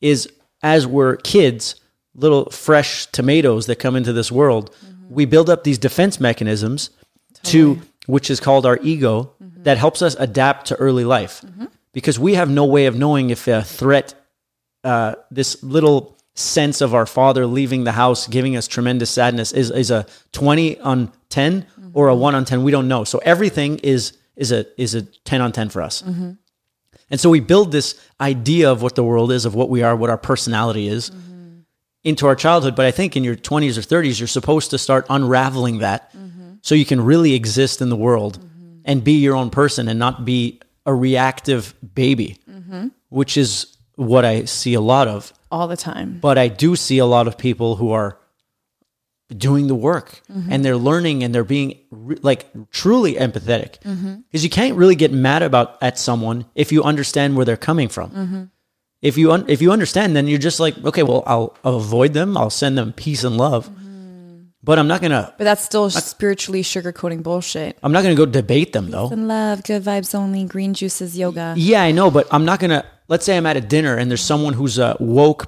is 0.00 0.28
as 0.62 0.86
we're 0.86 1.16
kids, 1.16 1.74
little 2.14 2.46
fresh 2.50 3.06
tomatoes 3.06 3.66
that 3.66 3.76
come 3.76 3.96
into 3.96 4.12
this 4.12 4.30
world, 4.32 4.70
Mm-hmm. 4.70 4.89
We 5.10 5.26
build 5.26 5.50
up 5.50 5.64
these 5.64 5.78
defense 5.78 6.18
mechanisms 6.20 6.90
to 7.42 7.80
which 8.06 8.30
is 8.30 8.40
called 8.40 8.64
our 8.64 8.78
ego 8.82 9.34
Mm-hmm. 9.60 9.64
that 9.64 9.78
helps 9.78 10.00
us 10.00 10.16
adapt 10.18 10.66
to 10.68 10.74
early 10.76 11.04
life. 11.04 11.44
Because 11.92 12.18
we 12.18 12.34
have 12.34 12.48
no 12.48 12.64
way 12.64 12.86
of 12.86 12.96
knowing 12.96 13.30
if 13.30 13.46
a 13.48 13.62
threat 13.62 14.14
uh, 14.84 15.14
this 15.30 15.62
little 15.62 16.16
sense 16.34 16.80
of 16.80 16.94
our 16.94 17.04
father 17.04 17.44
leaving 17.44 17.84
the 17.84 17.92
house 17.92 18.26
giving 18.26 18.56
us 18.56 18.66
tremendous 18.66 19.10
sadness 19.10 19.52
is, 19.52 19.70
is 19.70 19.90
a 19.90 20.06
20 20.32 20.78
on 20.80 21.12
10 21.28 21.66
or 21.92 22.08
a 22.08 22.14
1 22.14 22.34
on 22.34 22.44
10 22.46 22.62
we 22.62 22.70
don't 22.70 22.88
know. 22.88 23.04
So 23.04 23.18
everything 23.18 23.78
is 23.82 24.12
is 24.36 24.52
a 24.52 24.64
is 24.80 24.94
a 24.94 25.02
10 25.02 25.40
on 25.42 25.52
10 25.52 25.68
for 25.68 25.82
us. 25.82 26.02
And 27.10 27.20
so 27.20 27.28
we 27.28 27.40
build 27.40 27.72
this 27.72 28.00
idea 28.20 28.70
of 28.70 28.80
what 28.80 28.94
the 28.94 29.04
world 29.04 29.30
is 29.32 29.44
of 29.44 29.54
what 29.54 29.68
we 29.68 29.82
are 29.82 29.94
what 29.96 30.08
our 30.10 30.18
personality 30.18 30.88
is 30.88 31.10
into 32.04 32.26
our 32.26 32.34
childhood 32.34 32.74
but 32.74 32.86
i 32.86 32.90
think 32.90 33.16
in 33.16 33.24
your 33.24 33.36
20s 33.36 33.76
or 33.76 33.82
30s 33.82 34.18
you're 34.18 34.26
supposed 34.26 34.70
to 34.70 34.78
start 34.78 35.06
unraveling 35.10 35.78
that 35.78 36.12
so 36.62 36.74
you 36.74 36.84
can 36.84 37.00
really 37.00 37.34
exist 37.34 37.80
in 37.80 37.88
the 37.88 37.96
world 37.96 38.38
and 38.84 39.04
be 39.04 39.12
your 39.12 39.36
own 39.36 39.50
person 39.50 39.88
and 39.88 39.98
not 39.98 40.24
be 40.24 40.60
a 40.86 40.94
reactive 40.94 41.74
baby 41.94 42.38
which 43.08 43.36
is 43.36 43.76
what 43.96 44.24
i 44.24 44.44
see 44.44 44.74
a 44.74 44.80
lot 44.80 45.08
of 45.08 45.32
all 45.50 45.68
the 45.68 45.76
time. 45.76 46.18
but 46.20 46.38
I 46.38 46.48
do 46.48 46.76
see 46.76 46.98
a 46.98 47.06
lot 47.06 47.26
of 47.26 47.36
people 47.36 47.76
who 47.76 47.92
are 47.92 48.16
doing 49.36 49.68
the 49.68 49.74
work 49.74 50.22
and 50.50 50.64
they're 50.64 50.76
learning 50.76 51.22
and 51.22 51.32
they're 51.32 51.44
being 51.44 51.78
re- 51.90 52.18
like 52.20 52.46
truly 52.70 53.14
empathetic 53.14 53.78
mm-hmm. 53.82 54.16
because 54.26 54.42
you 54.42 54.50
can't 54.50 54.76
really 54.76 54.96
get 54.96 55.12
mad 55.12 55.42
about 55.42 55.80
at 55.82 55.98
someone 55.98 56.46
if 56.54 56.72
you 56.72 56.82
understand 56.82 57.36
where 57.36 57.44
they're 57.44 57.56
coming 57.56 57.88
from. 57.88 58.50
If 59.02 59.16
you 59.16 59.32
un- 59.32 59.46
if 59.48 59.62
you 59.62 59.72
understand, 59.72 60.14
then 60.14 60.28
you're 60.28 60.38
just 60.38 60.60
like, 60.60 60.76
okay, 60.84 61.02
well, 61.02 61.22
I'll, 61.26 61.56
I'll 61.64 61.76
avoid 61.76 62.12
them. 62.12 62.36
I'll 62.36 62.50
send 62.50 62.76
them 62.76 62.92
peace 62.92 63.24
and 63.24 63.36
love, 63.36 63.70
but 64.62 64.78
I'm 64.78 64.88
not 64.88 65.00
gonna 65.00 65.32
But 65.38 65.44
that's 65.44 65.64
still 65.64 65.88
spiritually 65.88 66.62
sugarcoating 66.62 67.22
bullshit. 67.22 67.78
I'm 67.82 67.92
not 67.92 68.02
gonna 68.02 68.14
go 68.14 68.26
debate 68.26 68.72
them 68.74 68.90
though. 68.90 69.08
And 69.10 69.26
love, 69.26 69.62
good 69.64 69.82
vibes 69.82 70.14
only, 70.14 70.44
green 70.44 70.74
juices, 70.74 71.16
yoga. 71.16 71.54
Yeah, 71.56 71.82
I 71.82 71.92
know, 71.92 72.10
but 72.10 72.28
I'm 72.30 72.44
not 72.44 72.60
gonna. 72.60 72.84
Let's 73.08 73.24
say 73.24 73.36
I'm 73.36 73.46
at 73.46 73.56
a 73.56 73.60
dinner 73.60 73.96
and 73.96 74.10
there's 74.10 74.20
someone 74.20 74.52
who's 74.52 74.78
a 74.78 74.96
woke 75.00 75.46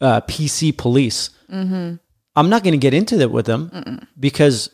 uh, 0.00 0.20
PC 0.22 0.76
police. 0.76 1.30
Mm-hmm. 1.50 1.94
I'm 2.36 2.48
not 2.48 2.64
gonna 2.64 2.76
get 2.76 2.92
into 2.94 3.16
that 3.18 3.30
with 3.30 3.46
them 3.46 4.06
because 4.18 4.68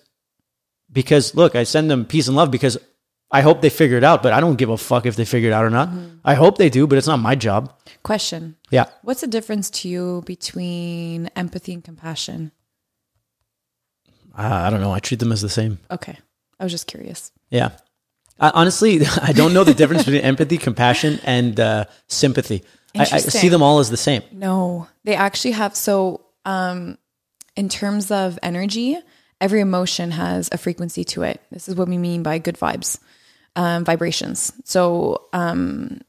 because 0.90 1.34
look, 1.34 1.54
I 1.54 1.64
send 1.64 1.90
them 1.90 2.06
peace 2.06 2.28
and 2.28 2.36
love 2.36 2.50
because 2.50 2.78
I 3.36 3.42
hope 3.42 3.60
they 3.60 3.68
figure 3.68 3.98
it 3.98 4.04
out, 4.04 4.22
but 4.22 4.32
I 4.32 4.40
don't 4.40 4.56
give 4.56 4.70
a 4.70 4.78
fuck 4.78 5.04
if 5.04 5.16
they 5.16 5.26
figure 5.26 5.50
it 5.50 5.52
out 5.52 5.62
or 5.62 5.68
not. 5.68 5.88
Mm-hmm. 5.88 6.20
I 6.24 6.32
hope 6.32 6.56
they 6.56 6.70
do, 6.70 6.86
but 6.86 6.96
it's 6.96 7.06
not 7.06 7.18
my 7.18 7.34
job. 7.34 7.70
Question. 8.02 8.56
Yeah. 8.70 8.86
What's 9.02 9.20
the 9.20 9.26
difference 9.26 9.68
to 9.70 9.88
you 9.88 10.22
between 10.24 11.26
empathy 11.36 11.74
and 11.74 11.84
compassion? 11.84 12.50
Uh, 14.34 14.42
I 14.66 14.70
don't 14.70 14.80
know. 14.80 14.90
I 14.90 15.00
treat 15.00 15.20
them 15.20 15.32
as 15.32 15.42
the 15.42 15.50
same. 15.50 15.78
Okay. 15.90 16.16
I 16.58 16.64
was 16.64 16.72
just 16.72 16.86
curious. 16.86 17.30
Yeah. 17.50 17.72
I, 18.40 18.52
honestly, 18.54 19.00
I 19.22 19.32
don't 19.32 19.52
know 19.52 19.64
the 19.64 19.74
difference 19.74 20.04
between 20.04 20.22
empathy, 20.32 20.56
compassion, 20.56 21.20
and 21.22 21.60
uh, 21.60 21.84
sympathy. 22.08 22.64
I, 22.94 23.02
I 23.02 23.18
see 23.18 23.50
them 23.50 23.62
all 23.62 23.80
as 23.80 23.90
the 23.90 23.98
same. 23.98 24.22
No, 24.32 24.88
they 25.04 25.14
actually 25.14 25.50
have. 25.50 25.76
So, 25.76 26.24
um, 26.46 26.96
in 27.54 27.68
terms 27.68 28.10
of 28.10 28.38
energy, 28.42 28.98
every 29.40 29.60
emotion 29.60 30.10
has 30.12 30.48
a 30.52 30.58
frequency 30.58 31.04
to 31.04 31.22
it. 31.22 31.42
This 31.50 31.68
is 31.68 31.74
what 31.74 31.88
we 31.88 31.98
mean 31.98 32.22
by 32.22 32.38
good 32.38 32.56
vibes, 32.56 32.98
um, 33.56 33.84
vibrations. 33.84 34.52
So, 34.64 35.28
um, 35.32 36.00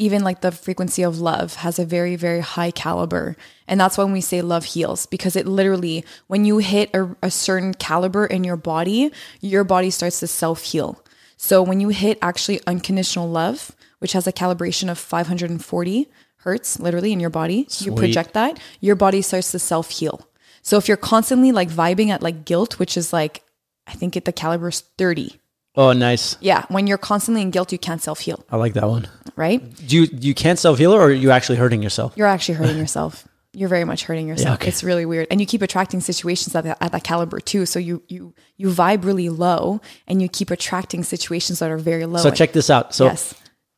even 0.00 0.22
like 0.22 0.42
the 0.42 0.52
frequency 0.52 1.02
of 1.02 1.20
love 1.20 1.54
has 1.56 1.80
a 1.80 1.84
very, 1.84 2.14
very 2.14 2.38
high 2.38 2.70
caliber. 2.70 3.36
And 3.66 3.80
that's 3.80 3.98
when 3.98 4.12
we 4.12 4.20
say 4.20 4.42
love 4.42 4.64
heals 4.64 5.06
because 5.06 5.34
it 5.34 5.44
literally, 5.44 6.04
when 6.28 6.44
you 6.44 6.58
hit 6.58 6.94
a, 6.94 7.16
a 7.20 7.32
certain 7.32 7.74
caliber 7.74 8.24
in 8.24 8.44
your 8.44 8.56
body, 8.56 9.10
your 9.40 9.64
body 9.64 9.90
starts 9.90 10.20
to 10.20 10.28
self 10.28 10.62
heal. 10.62 11.02
So 11.36 11.62
when 11.62 11.80
you 11.80 11.88
hit 11.88 12.18
actually 12.22 12.60
unconditional 12.66 13.28
love, 13.28 13.72
which 13.98 14.12
has 14.12 14.26
a 14.28 14.32
calibration 14.32 14.88
of 14.88 14.98
540 14.98 16.08
hertz, 16.38 16.78
literally 16.78 17.12
in 17.12 17.18
your 17.18 17.30
body, 17.30 17.66
you 17.78 17.92
project 17.92 18.34
that, 18.34 18.60
your 18.80 18.94
body 18.94 19.20
starts 19.20 19.50
to 19.50 19.58
self 19.58 19.90
heal. 19.90 20.28
So 20.62 20.76
if 20.76 20.86
you're 20.86 20.96
constantly 20.96 21.50
like 21.50 21.70
vibing 21.70 22.10
at 22.10 22.22
like 22.22 22.44
guilt, 22.44 22.78
which 22.78 22.96
is 22.96 23.12
like, 23.12 23.42
I 23.86 23.92
think 23.94 24.16
it, 24.16 24.24
the 24.24 24.32
caliber 24.32 24.68
is 24.68 24.80
30. 24.80 25.40
Oh, 25.78 25.92
nice. 25.92 26.36
Yeah. 26.40 26.64
When 26.68 26.88
you're 26.88 26.98
constantly 26.98 27.40
in 27.40 27.50
guilt, 27.52 27.70
you 27.70 27.78
can't 27.78 28.02
self 28.02 28.18
heal, 28.18 28.44
I 28.50 28.56
like 28.56 28.74
that 28.74 28.88
one. 28.88 29.06
right? 29.36 29.62
Do 29.86 29.96
you 29.96 30.08
you 30.12 30.34
can't 30.34 30.58
self 30.58 30.76
heal, 30.78 30.92
or 30.92 31.00
are 31.02 31.10
you 31.12 31.30
actually 31.30 31.56
hurting 31.56 31.82
yourself? 31.82 32.12
You're 32.16 32.26
actually 32.26 32.56
hurting 32.56 32.76
yourself. 32.78 33.26
You're 33.52 33.68
very 33.68 33.84
much 33.84 34.04
hurting 34.04 34.26
yourself. 34.28 34.56
okay. 34.56 34.68
It's 34.68 34.82
really 34.82 35.06
weird, 35.06 35.28
and 35.30 35.40
you 35.40 35.46
keep 35.46 35.62
attracting 35.62 36.00
situations 36.00 36.54
at 36.56 36.64
that, 36.64 36.78
at 36.80 36.90
that 36.92 37.04
caliber 37.04 37.38
too. 37.40 37.64
So 37.64 37.78
you 37.78 38.02
you 38.08 38.34
you 38.56 38.68
vibe 38.68 39.04
really 39.04 39.28
low, 39.28 39.80
and 40.08 40.20
you 40.20 40.28
keep 40.28 40.50
attracting 40.50 41.04
situations 41.04 41.60
that 41.60 41.70
are 41.70 41.78
very 41.78 42.06
low. 42.06 42.18
So 42.18 42.30
check 42.32 42.52
this 42.52 42.70
out. 42.70 42.92
So 42.92 43.04
yes, 43.06 43.34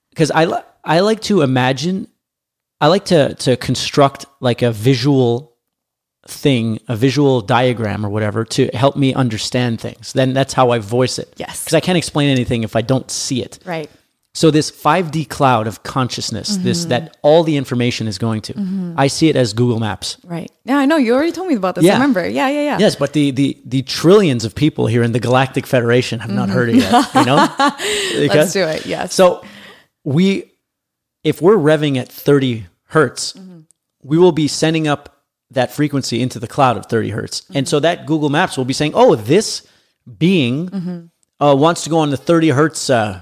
because 0.09 0.31
I 0.31 0.63
I 0.83 1.01
like 1.01 1.21
to 1.29 1.43
imagine, 1.43 2.09
I 2.81 2.87
like 2.89 3.05
to 3.07 3.35
to 3.35 3.57
construct 3.59 4.25
like 4.41 4.63
a 4.63 4.73
visual 4.73 5.50
thing, 6.29 6.79
a 6.89 6.97
visual 6.97 7.41
diagram 7.41 8.05
or 8.05 8.11
whatever 8.11 8.45
to 8.45 8.67
help 8.69 8.97
me 8.97 9.15
understand 9.15 9.81
things. 9.81 10.13
Then 10.13 10.33
that's 10.33 10.53
how 10.53 10.71
I 10.71 10.79
voice 10.79 11.19
it. 11.19 11.33
Yes. 11.37 11.65
because 11.65 11.75
I 11.75 11.81
can't 11.81 11.99
explain 11.99 12.29
anything 12.29 12.63
if 12.63 12.77
I 12.77 12.83
don't 12.83 13.11
see 13.11 13.43
it. 13.43 13.59
right. 13.65 13.91
So 14.33 14.53
this 14.53 14.71
5D 14.71 15.29
cloud 15.29 15.67
of 15.67 15.83
consciousness, 15.83 16.57
this 16.59 16.83
mm-hmm. 16.83 16.91
that 16.91 17.17
all 17.23 17.43
the 17.43 17.57
information 17.57 18.07
is 18.07 18.17
going 18.17 18.43
to, 18.43 18.55
mm-hmm. 18.55 18.95
I 18.97 19.09
see 19.09 19.29
it 19.29 19.35
as 19.35 19.53
Google 19.55 19.81
Maps. 19.81 20.19
Right. 20.25 20.49
Yeah, 20.65 20.79
I 20.79 20.87
know. 20.87 20.99
You 20.99 21.15
already 21.15 21.33
told 21.33 21.49
me 21.49 21.57
about 21.57 21.75
this. 21.75 21.83
Yeah. 21.83 21.95
I 21.95 21.95
remember. 21.95 22.29
Yeah, 22.29 22.49
yeah, 22.49 22.63
yeah. 22.63 22.79
Yes, 22.79 22.95
but 22.95 23.13
the 23.13 23.33
the 23.33 23.59
the 23.65 23.83
trillions 23.83 24.45
of 24.45 24.55
people 24.55 24.87
here 24.87 25.03
in 25.03 25.11
the 25.11 25.19
Galactic 25.19 25.67
Federation 25.67 26.21
have 26.21 26.31
not 26.31 26.49
heard 26.49 26.69
it 26.69 26.77
yet. 26.77 26.93
Mm-hmm. 26.93 27.19
You 27.19 27.25
know, 27.27 28.33
Let's 28.35 28.53
do 28.53 28.63
it. 28.63 28.87
Yes. 28.87 29.15
So 29.15 29.45
we 30.05 30.53
if 31.25 31.43
we're 31.43 31.57
revving 31.57 31.97
at 31.97 32.09
30 32.09 32.67
hertz, 32.85 33.33
Mm-hmm. 33.33 33.61
we 34.05 34.17
will 34.17 34.33
be 34.33 34.47
sending 34.47 34.87
up 34.87 35.20
that 35.51 35.73
frequency 35.73 36.23
into 36.23 36.39
the 36.39 36.47
cloud 36.47 36.77
of 36.77 36.87
30 36.87 37.11
hertz. 37.11 37.43
And 37.55 37.67
Mm-hmm. 37.67 37.71
so 37.71 37.81
that 37.81 38.07
Google 38.07 38.29
Maps 38.31 38.57
will 38.57 38.65
be 38.65 38.73
saying, 38.75 38.93
oh, 38.95 39.15
this 39.17 39.67
being 40.19 40.69
Mm-hmm. 40.69 41.45
uh, 41.45 41.55
wants 41.55 41.85
to 41.85 41.91
go 41.91 41.99
on 41.99 42.11
the 42.11 42.17
30 42.17 42.51
hertz 42.51 42.89
uh, 42.91 43.21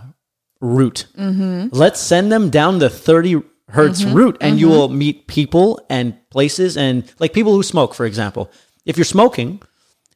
route. 0.60 1.06
Mm-hmm. 1.16 1.68
Let's 1.72 2.00
send 2.00 2.30
them 2.32 2.50
down 2.50 2.78
the 2.78 2.90
30 2.90 3.42
hertz 3.70 4.02
route 4.04 4.36
and 4.40 4.58
you 4.58 4.68
will 4.68 4.88
meet 4.88 5.26
people 5.26 5.78
and 5.90 6.14
places 6.30 6.76
and 6.76 7.04
like 7.18 7.32
people 7.34 7.52
who 7.52 7.62
smoke, 7.62 7.94
for 7.94 8.06
example. 8.06 8.50
If 8.86 8.96
you're 8.96 9.04
smoking, 9.04 9.60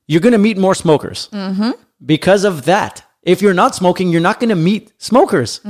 you're 0.07 0.23
going 0.23 0.33
to 0.33 0.39
meet 0.39 0.57
more 0.59 0.75
smokers 0.75 1.29
because 2.05 2.45
of 2.45 2.65
that. 2.65 3.05
If 3.23 3.41
you're 3.43 3.55
not 3.55 3.75
smoking, 3.75 4.09
you're 4.09 4.21
not 4.23 4.41
going 4.41 4.49
to 4.51 4.57
meet 4.57 4.93
smokers 4.99 5.61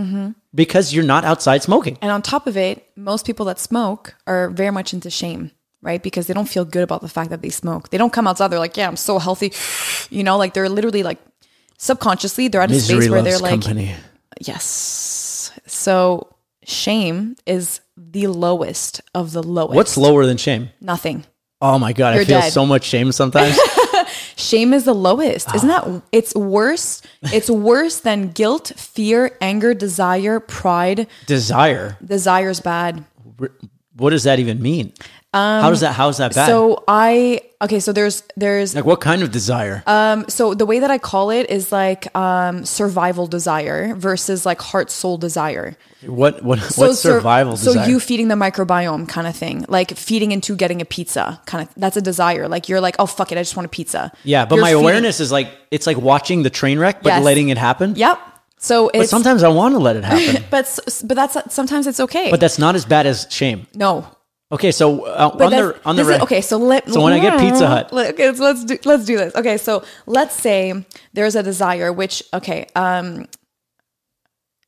because 0.55 0.95
you're 0.95 1.05
not 1.05 1.25
outside 1.25 1.63
smoking. 1.63 1.99
And 2.01 2.11
on 2.11 2.23
top 2.23 2.47
of 2.47 2.57
it, 2.57 2.87
most 2.97 3.27
people 3.27 3.45
that 3.47 3.59
smoke 3.59 4.15
are 4.27 4.49
very 4.49 4.71
much 4.71 4.95
into 4.95 5.11
shame, 5.11 5.51
right? 5.83 6.03
Because 6.03 6.27
they 6.27 6.35
don't 6.35 6.49
feel 6.49 6.65
good 6.65 6.83
about 6.83 7.03
the 7.03 7.09
fact 7.09 7.31
that 7.31 7.43
they 7.43 7.51
smoke. 7.51 7.91
They 7.91 7.99
don't 7.99 8.13
come 8.13 8.27
outside, 8.27 8.49
they're 8.49 8.59
like, 8.59 8.77
yeah, 8.77 8.89
I'm 8.89 8.97
so 8.97 9.19
healthy. 9.19 9.53
You 10.11 10.23
know, 10.23 10.37
like 10.37 10.53
they're 10.53 10.69
literally 10.69 11.03
like 11.03 11.19
subconsciously, 11.79 12.49
they're 12.49 12.61
at 12.61 12.71
a 12.71 12.75
Misery 12.75 13.01
space 13.03 13.11
where 13.11 13.23
they're 13.23 13.39
like, 13.39 13.63
company. 13.63 13.95
yes. 14.41 15.53
So 15.67 16.35
shame 16.65 17.37
is 17.47 17.81
the 17.97 18.27
lowest 18.27 19.01
of 19.15 19.33
the 19.33 19.43
lowest. 19.43 19.75
What's 19.75 19.97
lower 19.97 20.27
than 20.27 20.37
shame? 20.37 20.69
Nothing. 20.83 21.25
Oh 21.63 21.79
my 21.79 21.93
god, 21.95 22.13
I 22.13 22.17
You're 22.17 22.25
feel 22.27 22.41
dead. 22.41 22.53
so 22.53 22.67
much 22.67 22.85
shame 22.85 23.11
sometimes. 23.13 23.59
Shame 24.37 24.73
is 24.73 24.85
the 24.85 24.95
lowest. 24.95 25.55
Isn't 25.55 25.69
that 25.69 26.03
it's 26.11 26.35
worse? 26.35 27.01
It's 27.23 27.49
worse 27.49 28.01
than 28.01 28.31
guilt, 28.33 28.73
fear, 28.77 29.37
anger, 29.41 29.73
desire, 29.75 30.41
pride. 30.41 31.07
Desire. 31.27 31.97
Desire's 32.05 32.61
bad. 32.61 33.05
What 33.97 34.11
does 34.11 34.25
that 34.25 34.39
even 34.41 34.61
mean? 34.61 34.93
How 35.33 35.71
does 35.71 35.81
that? 35.81 35.95
How 35.95 36.09
is 36.09 36.19
that 36.19 36.35
bad? 36.35 36.43
Um, 36.45 36.49
So 36.49 36.85
I 36.89 37.41
okay, 37.63 37.81
so 37.81 37.93
there's 37.93 38.23
there's 38.37 38.75
like, 38.75 38.85
what 38.85 39.01
kind 39.01 39.23
of 39.23 39.31
desire? 39.31 39.83
Um, 39.87 40.25
so 40.29 40.53
the 40.55 40.67
way 40.67 40.81
that 40.81 40.91
I 40.91 40.99
call 40.99 41.31
it 41.31 41.49
is 41.51 41.73
like 41.73 42.15
um, 42.17 42.65
survival 42.65 43.27
desire 43.27 43.95
versus 43.95 44.45
like 44.45 44.61
heart 44.61 44.91
soul 44.91 45.17
desire. 45.19 45.77
what 46.07 46.43
what 46.45 46.59
So 46.61 46.89
what's 46.89 47.01
sur- 47.01 47.13
survival 47.19 47.57
So 47.57 47.73
desire? 47.73 47.89
you 47.89 48.01
feeding 48.01 48.29
the 48.29 48.35
microbiome 48.35 49.09
kind 49.09 49.27
of 49.27 49.35
thing, 49.37 49.65
like 49.69 49.97
feeding 49.97 50.33
into 50.33 50.55
getting 50.57 50.81
a 50.83 50.85
pizza 50.85 51.41
kind 51.47 51.67
of. 51.67 51.75
That's 51.77 51.97
a 51.97 52.03
desire. 52.03 52.47
Like 52.49 52.69
you're 52.69 52.81
like, 52.81 52.97
oh 52.99 53.07
fuck 53.07 53.33
it, 53.33 53.39
I 53.39 53.43
just 53.43 53.57
want 53.57 53.67
a 53.67 53.71
pizza. 53.71 54.13
yeah, 54.25 54.45
but 54.45 54.57
You're 54.57 54.65
my 54.65 54.71
feeding- 54.73 54.83
awareness 54.85 55.21
is 55.21 55.33
like 55.33 55.49
it's 55.71 55.87
like 55.87 55.97
watching 55.99 56.43
the 56.43 56.51
train 56.51 56.79
wreck, 56.79 57.03
but 57.03 57.11
Yes. 57.11 57.25
letting 57.25 57.49
it 57.49 57.59
happen. 57.59 57.95
Yep. 57.97 58.19
So 58.59 58.91
But 58.95 59.09
sometimes 59.09 59.43
I 59.43 59.49
want 59.49 59.75
to 59.75 59.79
let 59.81 59.97
it 59.97 60.05
happen, 60.05 60.45
but 60.51 60.67
but 61.05 61.15
that's 61.17 61.37
sometimes 61.55 61.87
it's 61.87 62.01
okay. 62.01 62.31
but 62.31 62.39
that's 62.41 62.59
not 62.59 62.75
as 62.75 62.85
bad 62.85 63.07
as 63.07 63.27
shame. 63.31 63.67
no. 63.75 64.05
Okay, 64.53 64.71
so 64.71 65.07
uh, 65.07 65.31
on 65.41 65.51
the 65.51 65.81
on 65.87 65.97
the 65.97 66.03
is- 66.03 66.21
okay, 66.21 66.43
so 66.43 66.59
let 66.59 66.87
So 66.89 67.03
when 67.03 67.15
I 67.15 67.21
get 67.21 67.41
Pizza 67.41 67.67
Hut. 67.67 67.91
Let- 67.93 68.11
okay, 68.15 68.35
so 68.35 68.45
let's 68.45 68.65
do 68.65 68.79
let's 68.85 69.07
do 69.07 69.17
this. 69.17 69.35
Okay, 69.35 69.57
so 69.57 69.83
let's 70.07 70.35
say 70.35 70.85
there's 71.15 71.35
a 71.37 71.43
desire 71.43 71.91
which 71.91 72.23
okay, 72.35 72.67
um, 72.77 73.27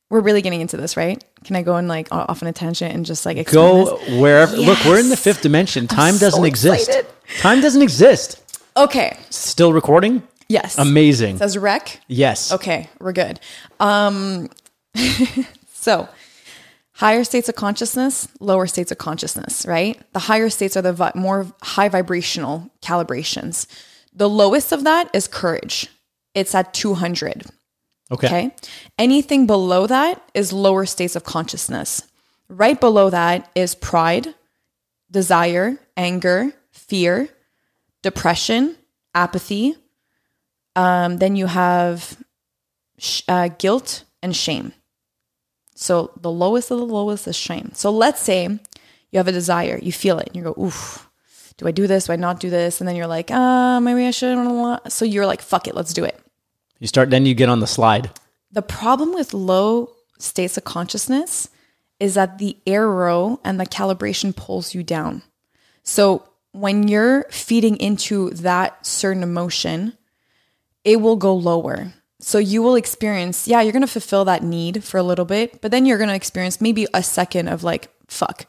we're 0.09 0.21
really 0.21 0.41
getting 0.41 0.61
into 0.61 0.75
this, 0.75 0.97
right? 0.97 1.23
Can 1.43 1.55
I 1.55 1.61
go 1.61 1.75
and 1.75 1.87
like 1.87 2.07
off 2.11 2.41
on 2.41 2.49
a 2.49 2.53
tangent 2.53 2.95
and 2.95 3.05
just 3.05 3.27
like 3.27 3.45
go 3.51 3.97
this? 3.99 4.19
wherever. 4.19 4.57
Look, 4.57 4.83
we're 4.85 4.99
in 4.99 5.09
the 5.09 5.17
fifth 5.17 5.41
dimension. 5.41 5.85
Time 5.87 6.15
so 6.15 6.25
doesn't 6.25 6.45
exist. 6.45 6.89
excited. 6.89 7.11
Time 7.39 7.61
doesn't 7.61 7.81
exist. 7.83 8.41
Okay, 8.77 9.17
Still 9.29 9.71
recording? 9.71 10.21
yes, 10.49 10.77
Amazing. 10.77 11.37
Says 11.37 11.57
rec. 11.57 12.01
Yes. 12.07 12.51
Okay, 12.51 12.89
we're 12.99 13.13
good. 13.13 13.39
Um, 13.79 14.49
so 15.73 16.09
higher 16.95 17.23
states 17.23 17.49
of 17.49 17.55
consciousness, 17.55 18.27
lower 18.39 18.67
states 18.67 18.91
of 18.91 18.97
consciousness, 18.97 19.65
right? 19.65 20.01
The 20.13 20.19
higher 20.19 20.49
states 20.49 20.77
are 20.77 20.81
the 20.81 20.93
vi- 20.93 21.11
more 21.15 21.47
high 21.61 21.89
vibrational 21.89 22.69
calibrations. 22.81 23.67
The 24.13 24.29
lowest 24.29 24.71
of 24.71 24.83
that 24.85 25.09
is 25.13 25.27
courage. 25.27 25.87
It's 26.33 26.55
at 26.55 26.73
200. 26.73 27.45
Okay. 28.11 28.27
Okay. 28.27 28.55
Anything 28.97 29.45
below 29.45 29.87
that 29.87 30.21
is 30.33 30.53
lower 30.53 30.85
states 30.85 31.15
of 31.15 31.23
consciousness. 31.23 32.01
Right 32.47 32.79
below 32.79 33.09
that 33.09 33.49
is 33.55 33.75
pride, 33.75 34.33
desire, 35.11 35.77
anger, 35.97 36.53
fear, 36.71 37.27
depression, 38.03 38.77
apathy. 39.13 39.75
Um, 40.75 41.17
then 41.17 41.35
you 41.35 41.47
have 41.47 42.17
sh- 42.99 43.23
uh, 43.27 43.49
guilt 43.57 44.03
and 44.21 44.35
shame. 44.35 44.73
So 45.75 46.11
the 46.19 46.31
lowest 46.31 46.71
of 46.71 46.79
the 46.79 46.85
lowest 46.85 47.27
is 47.27 47.35
shame. 47.35 47.71
So 47.73 47.91
let's 47.91 48.21
say 48.21 48.45
you 48.45 49.17
have 49.17 49.27
a 49.27 49.31
desire, 49.31 49.77
you 49.81 49.91
feel 49.91 50.19
it, 50.19 50.27
and 50.27 50.35
you 50.35 50.41
go, 50.41 50.55
oof, 50.61 51.09
do 51.57 51.67
I 51.67 51.71
do 51.71 51.85
this? 51.85 52.05
Do 52.05 52.13
I 52.13 52.17
not 52.17 52.39
do 52.39 52.49
this? 52.49 52.81
And 52.81 52.87
then 52.87 52.95
you're 52.95 53.07
like, 53.07 53.29
ah, 53.31 53.79
maybe 53.81 54.05
I 54.05 54.11
shouldn't. 54.11 54.91
So 54.91 55.05
you're 55.05 55.25
like, 55.25 55.41
fuck 55.41 55.67
it, 55.67 55.75
let's 55.75 55.93
do 55.93 56.03
it. 56.03 56.19
You 56.79 56.87
start. 56.87 57.09
Then 57.09 57.25
you 57.25 57.33
get 57.33 57.49
on 57.49 57.59
the 57.59 57.67
slide. 57.67 58.11
The 58.51 58.61
problem 58.61 59.13
with 59.13 59.33
low 59.33 59.91
states 60.17 60.57
of 60.57 60.63
consciousness 60.63 61.49
is 61.99 62.15
that 62.15 62.37
the 62.37 62.57
arrow 62.67 63.39
and 63.43 63.59
the 63.59 63.65
calibration 63.65 64.35
pulls 64.35 64.73
you 64.73 64.83
down. 64.83 65.21
So 65.83 66.27
when 66.51 66.87
you're 66.87 67.23
feeding 67.31 67.77
into 67.77 68.31
that 68.31 68.85
certain 68.85 69.23
emotion, 69.23 69.97
it 70.83 71.01
will 71.01 71.15
go 71.15 71.35
lower. 71.35 71.93
So 72.27 72.39
you 72.39 72.63
will 72.63 72.73
experience, 72.73 73.47
yeah, 73.47 73.61
you're 73.61 73.71
going 73.71 73.83
to 73.85 73.87
fulfill 73.87 74.25
that 74.25 74.41
need 74.41 74.83
for 74.83 74.97
a 74.97 75.03
little 75.03 75.25
bit, 75.25 75.61
but 75.61 75.69
then 75.69 75.85
you're 75.85 75.99
going 75.99 76.09
to 76.09 76.15
experience 76.15 76.59
maybe 76.59 76.87
a 76.91 77.03
second 77.03 77.49
of 77.49 77.63
like, 77.63 77.87
fuck. 78.07 78.47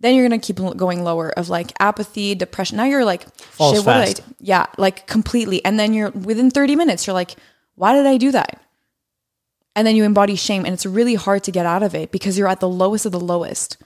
Then 0.00 0.14
you're 0.14 0.26
going 0.26 0.40
to 0.40 0.46
keep 0.46 0.56
going 0.78 1.04
lower 1.04 1.28
of 1.38 1.50
like 1.50 1.70
apathy, 1.78 2.34
depression. 2.34 2.78
Now 2.78 2.84
you're 2.84 3.04
like, 3.04 3.28
Falls 3.36 3.76
shit, 3.76 3.84
what 3.84 3.92
did 3.92 4.00
I 4.00 4.06
fast. 4.06 4.16
do? 4.26 4.34
Yeah, 4.40 4.66
like 4.78 5.06
completely. 5.06 5.62
And 5.66 5.78
then 5.78 5.92
you're 5.92 6.08
within 6.12 6.50
30 6.50 6.76
minutes, 6.76 7.06
you're 7.06 7.12
like, 7.12 7.36
why 7.74 7.92
did 7.92 8.06
I 8.06 8.16
do 8.16 8.32
that? 8.32 8.58
And 9.76 9.86
then 9.86 9.96
you 9.96 10.04
embody 10.04 10.34
shame, 10.34 10.64
and 10.64 10.72
it's 10.72 10.86
really 10.86 11.14
hard 11.14 11.44
to 11.44 11.52
get 11.52 11.66
out 11.66 11.82
of 11.82 11.94
it 11.94 12.10
because 12.12 12.38
you're 12.38 12.48
at 12.48 12.60
the 12.60 12.68
lowest 12.68 13.04
of 13.04 13.12
the 13.12 13.20
lowest. 13.20 13.76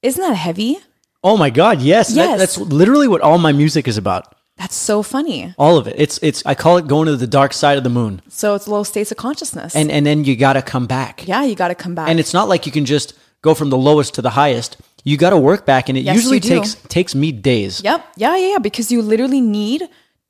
Isn't 0.00 0.22
that 0.22 0.34
heavy? 0.36 0.78
Oh 1.22 1.36
my 1.36 1.50
God! 1.50 1.82
Yes. 1.82 2.08
That- 2.14 2.30
Yes. 2.30 2.38
that's 2.38 2.58
literally 2.58 3.08
what 3.08 3.20
all 3.20 3.36
my 3.36 3.52
music 3.52 3.86
is 3.86 3.98
about. 3.98 4.33
That's 4.56 4.76
so 4.76 5.02
funny. 5.02 5.52
All 5.58 5.76
of 5.78 5.86
it. 5.88 5.96
It's 5.98 6.18
it's. 6.22 6.42
I 6.46 6.54
call 6.54 6.76
it 6.76 6.86
going 6.86 7.06
to 7.06 7.16
the 7.16 7.26
dark 7.26 7.52
side 7.52 7.76
of 7.76 7.82
the 7.84 7.90
moon, 7.90 8.22
So 8.28 8.54
it's 8.54 8.68
low 8.68 8.84
states 8.84 9.10
of 9.10 9.16
consciousness. 9.16 9.74
and 9.74 9.90
and 9.90 10.06
then 10.06 10.24
you 10.24 10.36
got 10.36 10.52
to 10.54 10.62
come 10.62 10.86
back. 10.86 11.26
yeah, 11.26 11.42
you 11.42 11.54
got 11.56 11.68
to 11.68 11.74
come 11.74 11.94
back. 11.94 12.08
And 12.08 12.20
it's 12.20 12.32
not 12.32 12.48
like 12.48 12.64
you 12.66 12.72
can 12.72 12.84
just 12.84 13.14
go 13.42 13.54
from 13.54 13.70
the 13.70 13.76
lowest 13.76 14.14
to 14.14 14.22
the 14.22 14.30
highest. 14.30 14.76
You 15.02 15.16
got 15.18 15.30
to 15.30 15.36
work 15.38 15.66
back, 15.66 15.88
and 15.88 15.98
it 15.98 16.02
Yes, 16.02 16.16
usually 16.16 16.40
takes 16.40 16.74
takes 16.88 17.14
me 17.14 17.32
days. 17.32 17.82
Yep. 17.82 18.06
Yeah, 18.16 18.36
yeah, 18.36 18.50
yeah. 18.52 18.58
Because 18.58 18.90
you 18.92 19.02
literally 19.02 19.40
need 19.40 19.82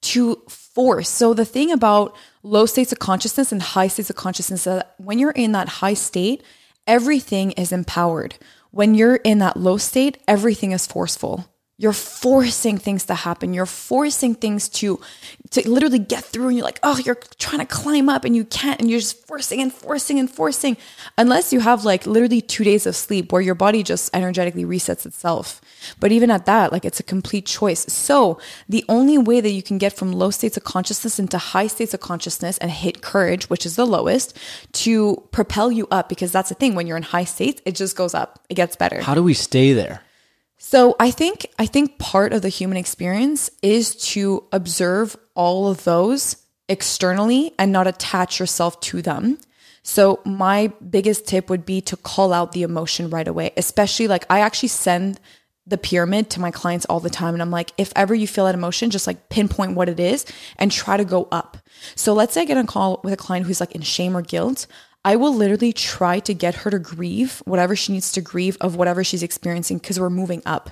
to 0.03 0.43
force. 0.49 1.09
So 1.09 1.33
the 1.35 1.45
thing 1.45 1.71
about 1.71 2.17
low 2.43 2.67
states 2.67 2.93
of 2.93 2.99
consciousness 2.99 3.53
and 3.53 3.63
high 3.63 3.89
states 3.89 4.11
of 4.11 4.17
consciousness 4.17 4.61
is 4.61 4.65
that 4.65 4.95
when 4.99 5.19
you're 5.19 5.31
in 5.31 5.53
that 5.53 5.69
high 5.81 5.95
state, 5.95 6.43
everything 6.87 7.53
is 7.53 7.73
empowered. 7.73 8.35
When 8.71 8.95
you're 8.95 9.17
in 9.17 9.39
that 9.39 9.57
low 9.57 9.77
state, 9.77 10.19
everything 10.27 10.73
is 10.73 10.87
forceful. 10.87 11.47
You're 11.77 11.93
forcing 11.93 12.79
things 12.79 13.05
to 13.07 13.15
happen. 13.15 13.53
You're 13.53 13.67
forcing 13.67 14.37
things 14.37 14.69
to 14.81 15.01
to 15.51 15.69
literally 15.69 15.99
get 15.99 16.25
through 16.25 16.49
and 16.49 16.57
you're 16.57 16.65
like, 16.65 16.79
"Oh, 16.83 16.99
you're 17.05 17.19
trying 17.39 17.59
to 17.59 17.67
climb 17.67 18.09
up 18.09 18.25
and 18.25 18.35
you 18.35 18.45
can't 18.45 18.81
and 18.81 18.89
you're 18.89 19.01
just 19.01 19.27
forcing 19.27 19.61
and 19.61 19.73
forcing 19.73 20.19
and 20.21 20.31
forcing 20.31 20.77
unless 21.19 21.53
you 21.53 21.61
have 21.61 21.85
like 21.85 22.07
literally 22.07 22.41
2 22.41 22.63
days 22.65 22.87
of 22.87 22.95
sleep 22.95 23.33
where 23.33 23.43
your 23.43 23.57
body 23.57 23.83
just 23.83 24.09
energetically 24.15 24.65
resets 24.65 25.05
itself." 25.05 25.61
But 25.99 26.13
even 26.13 26.31
at 26.31 26.47
that, 26.47 26.71
like 26.71 26.85
it's 26.85 27.01
a 27.01 27.03
complete 27.03 27.45
choice. 27.45 27.85
So, 27.93 28.39
the 28.69 28.85
only 28.89 29.19
way 29.19 29.41
that 29.41 29.51
you 29.51 29.63
can 29.63 29.79
get 29.79 29.93
from 29.93 30.13
low 30.13 30.31
states 30.31 30.57
of 30.57 30.63
consciousness 30.63 31.19
into 31.19 31.39
high 31.39 31.67
states 31.67 31.93
of 31.93 32.01
consciousness 32.01 32.57
and 32.59 32.71
hit 32.71 33.03
courage, 33.03 33.51
which 33.51 33.67
is 33.67 33.75
the 33.75 33.85
lowest, 33.85 34.37
to 34.85 35.25
propel 35.33 35.73
you 35.73 35.89
up 35.91 36.09
because 36.09 36.31
that's 36.31 36.51
the 36.51 36.55
thing 36.55 36.77
when 36.77 36.87
you're 36.87 36.97
in 36.97 37.03
high 37.03 37.25
states, 37.25 37.61
it 37.65 37.75
just 37.75 37.97
goes 37.97 38.15
up. 38.15 38.39
It 38.49 38.55
gets 38.55 38.77
better. 38.77 39.03
How 39.03 39.15
do 39.17 39.25
we 39.25 39.35
stay 39.35 39.73
there? 39.73 40.04
So 40.75 40.97
I 40.99 41.13
think 41.13 41.47
I 41.57 41.67
think 41.67 42.01
part 42.01 42.33
of 42.33 42.43
the 42.43 42.49
human 42.49 42.77
experience 42.77 43.49
is 43.63 43.95
to 44.15 44.43
observe 44.51 45.17
all 45.37 45.69
of 45.69 45.85
those 45.85 46.35
externally 46.69 47.53
and 47.61 47.71
not 47.71 47.87
attach 47.87 48.41
yourself 48.41 48.81
to 48.81 49.01
them. 49.01 49.39
So 49.85 50.21
my 50.25 50.73
biggest 50.91 51.29
tip 51.29 51.49
would 51.49 51.65
be 51.65 51.81
to 51.83 51.97
call 51.97 52.33
out 52.33 52.51
the 52.51 52.65
emotion 52.65 53.09
right 53.09 53.29
away, 53.29 53.53
especially 53.57 54.09
like 54.09 54.27
I 54.29 54.41
actually 54.41 54.71
send 54.71 55.21
the 55.65 55.79
pyramid 55.79 56.29
to 56.31 56.41
my 56.41 56.51
clients 56.51 56.87
all 56.87 56.99
the 56.99 57.09
time 57.09 57.35
and 57.35 57.43
I'm 57.43 57.53
like 57.53 57.71
if 57.79 57.93
ever 57.95 58.13
you 58.13 58.27
feel 58.27 58.47
that 58.47 58.57
emotion 58.57 58.91
just 58.91 59.07
like 59.07 59.29
pinpoint 59.29 59.77
what 59.77 59.89
it 59.89 60.01
is 60.01 60.27
and 60.59 60.73
try 60.73 60.97
to 60.97 61.05
go 61.05 61.29
up. 61.31 61.57
So 61.95 62.15
let's 62.15 62.35
say 62.35 62.43
I 62.43 62.47
get 62.47 62.59
a 62.59 62.65
call 62.65 63.01
with 63.05 63.15
a 63.15 63.17
client 63.17 63.47
who's 63.47 63.61
like 63.61 63.77
in 63.77 63.83
shame 63.83 64.17
or 64.17 64.23
guilt, 64.23 64.67
I 65.05 65.17
will 65.17 65.35
literally 65.35 65.73
try 65.73 66.21
to 66.21 66.33
get 66.33 66.55
her 66.57 66.71
to 66.71 66.79
grieve 66.79 67.43
whatever 67.45 67.77
she 67.77 67.93
needs 67.93 68.13
to 68.13 68.21
grieve 68.21 68.57
of 68.61 68.77
whatever 68.77 69.05
she's 69.05 69.23
experiencing 69.23 69.79
because 69.79 70.01
we're 70.01 70.11
moving 70.11 70.43
up. 70.47 70.71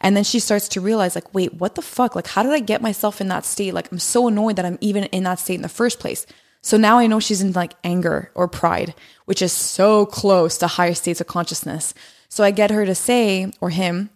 And 0.00 0.16
then 0.16 0.24
she 0.24 0.38
starts 0.40 0.68
to 0.68 0.80
realize, 0.80 1.14
like, 1.14 1.34
wait, 1.34 1.54
what 1.54 1.74
the 1.74 1.82
fuck? 1.82 2.14
Like, 2.14 2.28
how 2.28 2.42
did 2.42 2.52
I 2.52 2.60
get 2.60 2.80
myself 2.80 3.20
in 3.20 3.28
that 3.28 3.44
state? 3.44 3.74
Like, 3.74 3.90
I'm 3.92 3.98
so 3.98 4.28
annoyed 4.28 4.56
that 4.56 4.64
I'm 4.64 4.78
even 4.80 5.04
in 5.04 5.24
that 5.24 5.38
state 5.38 5.56
in 5.56 5.62
the 5.62 5.68
first 5.68 6.00
place. 6.00 6.24
So 6.64 6.78
now 6.78 6.98
I 6.98 7.06
know 7.06 7.20
she's 7.20 7.42
in 7.42 7.52
like 7.52 7.74
anger 7.84 8.30
or 8.34 8.48
pride, 8.48 8.94
which 9.26 9.42
is 9.42 9.52
so 9.52 10.06
close 10.06 10.56
to 10.58 10.66
higher 10.66 10.94
states 10.94 11.20
of 11.20 11.26
consciousness. 11.26 11.92
So 12.30 12.42
I 12.42 12.52
get 12.52 12.70
her 12.70 12.86
to 12.86 12.94
say, 12.94 13.52
or 13.60 13.68
him, 13.68 14.08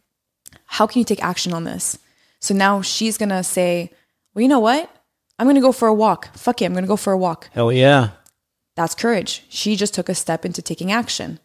how 0.65 0.87
can 0.87 0.99
you 1.01 1.05
take 1.05 1.23
action 1.23 1.53
on 1.53 1.65
this? 1.65 1.99
So 2.41 2.55
now 2.55 2.81
she's 2.81 3.19
gonna 3.19 3.45
say, 3.45 3.93
well, 4.33 4.43
you 4.43 4.49
know 4.49 4.61
what? 4.61 4.91
I'm 5.39 5.47
gonna 5.47 5.61
go 5.61 5.73
for 5.73 5.89
a 5.89 5.95
walk. 5.95 6.35
Fuck 6.37 6.63
it, 6.63 6.65
I'm 6.65 6.73
gonna 6.73 6.87
go 6.87 6.97
for 6.97 7.13
a 7.13 7.19
walk. 7.19 7.51
Hell 7.53 7.71
yeah. 7.71 8.11
That's 8.79 8.95
courage. 8.95 9.45
She 9.49 9.75
just 9.75 9.93
took 9.93 10.09
a 10.09 10.15
step 10.15 10.45
into 10.45 10.63
taking 10.63 10.93
action. 10.93 11.41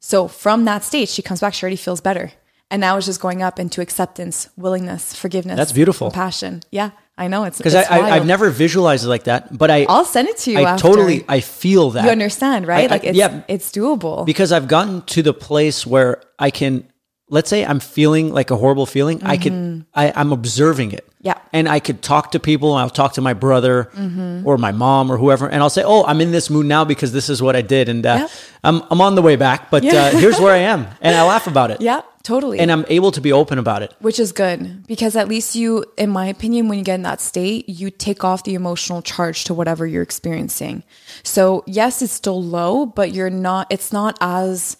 So 0.00 0.28
from 0.28 0.66
that 0.66 0.84
state, 0.84 1.08
she 1.08 1.22
comes 1.22 1.40
back, 1.40 1.54
she 1.54 1.64
already 1.64 1.76
feels 1.76 2.02
better. 2.02 2.32
And 2.70 2.78
now 2.80 2.96
it's 2.98 3.06
just 3.06 3.20
going 3.22 3.40
up 3.42 3.58
into 3.58 3.80
acceptance, 3.80 4.50
willingness, 4.56 5.14
forgiveness. 5.14 5.56
That's 5.56 5.72
beautiful. 5.72 6.10
Compassion. 6.10 6.62
Yeah, 6.70 6.90
I 7.16 7.28
know. 7.28 7.44
It's 7.44 7.56
Because 7.56 7.74
I, 7.74 8.00
I've 8.16 8.26
never 8.26 8.50
visualized 8.50 9.06
it 9.06 9.08
like 9.08 9.24
that, 9.24 9.56
but 9.56 9.70
I, 9.70 9.86
I'll 9.88 10.04
send 10.04 10.28
it 10.28 10.36
to 10.44 10.50
you. 10.52 10.58
I 10.58 10.72
after. 10.72 10.88
totally, 10.88 11.24
I 11.26 11.40
feel 11.40 11.90
that. 11.92 12.04
You 12.04 12.10
understand, 12.10 12.66
right? 12.66 12.80
I- 12.90 12.94
I- 12.94 12.96
like 12.98 13.04
it's, 13.04 13.16
yeah. 13.16 13.42
it's 13.48 13.72
doable. 13.72 14.26
because 14.26 14.52
I've 14.52 14.68
gotten 14.68 15.00
to 15.02 15.22
the 15.22 15.32
place 15.32 15.86
where 15.86 16.22
I 16.38 16.50
can, 16.50 16.86
let's 17.28 17.48
say 17.50 17.64
I'm 17.64 17.80
feeling 17.80 18.32
like 18.32 18.50
a 18.50 18.56
horrible 18.56 18.86
feeling. 18.86 19.22
I 19.22 19.36
could, 19.38 19.84
I, 19.94 20.12
I'm 20.14 20.32
observing 20.32 20.92
it. 20.92 21.04
Mm-hmm. 21.06 21.10
Yeah. 21.26 21.38
And 21.54 21.68
I 21.68 21.80
could 21.80 22.02
talk 22.02 22.32
to 22.32 22.38
people. 22.40 22.74
I'll 22.74 22.90
talk 22.90 23.14
to 23.14 23.20
my 23.22 23.32
brother 23.32 23.90
Mm-hmm. 23.96 24.46
or 24.46 24.58
my 24.58 24.72
mom 24.72 25.10
or 25.10 25.16
whoever, 25.16 25.48
and 25.48 25.62
I'll 25.62 25.70
say, 25.70 25.82
"Oh, 25.84 26.04
I'm 26.04 26.20
in 26.20 26.32
this 26.32 26.50
mood 26.50 26.66
now 26.66 26.84
because 26.84 27.12
this 27.12 27.28
is 27.30 27.40
what 27.40 27.56
I 27.56 27.62
did, 27.62 27.88
and 27.88 28.04
uh, 28.04 28.16
Yeah. 28.20 28.28
I'm 28.62 28.82
I'm 28.90 29.00
on 29.00 29.14
the 29.14 29.22
way 29.22 29.36
back, 29.36 29.70
but 29.70 29.82
Yeah. 29.82 29.94
uh, 30.04 30.10
here's 30.18 30.38
where 30.38 30.52
I 30.52 30.58
am," 30.58 30.86
and 31.00 31.16
I 31.16 31.22
laugh 31.26 31.46
about 31.46 31.70
it. 31.70 31.80
yeah, 31.80 32.02
totally. 32.24 32.58
And 32.58 32.70
I'm 32.70 32.84
able 32.88 33.10
to 33.12 33.20
be 33.22 33.32
open 33.32 33.58
about 33.58 33.82
it. 33.82 33.94
which 34.00 34.18
is 34.20 34.32
good 34.32 34.86
because 34.86 35.16
at 35.16 35.26
least 35.28 35.54
you, 35.56 35.84
in 35.96 36.10
my 36.10 36.26
opinion, 36.26 36.68
when 36.68 36.76
you 36.78 36.84
get 36.84 36.96
in 36.96 37.02
that 37.04 37.22
state, 37.22 37.66
you 37.70 37.90
take 37.90 38.22
off 38.22 38.42
the 38.44 38.54
emotional 38.54 39.00
charge 39.00 39.44
to 39.44 39.54
whatever 39.54 39.86
you're 39.86 40.02
experiencing. 40.02 40.82
So 41.22 41.64
yes, 41.66 42.02
it's 42.02 42.12
still 42.12 42.42
low, 42.42 42.84
but 42.84 43.12
you're 43.14 43.30
not. 43.30 43.66
It's 43.70 43.92
not 43.94 44.18
as 44.20 44.76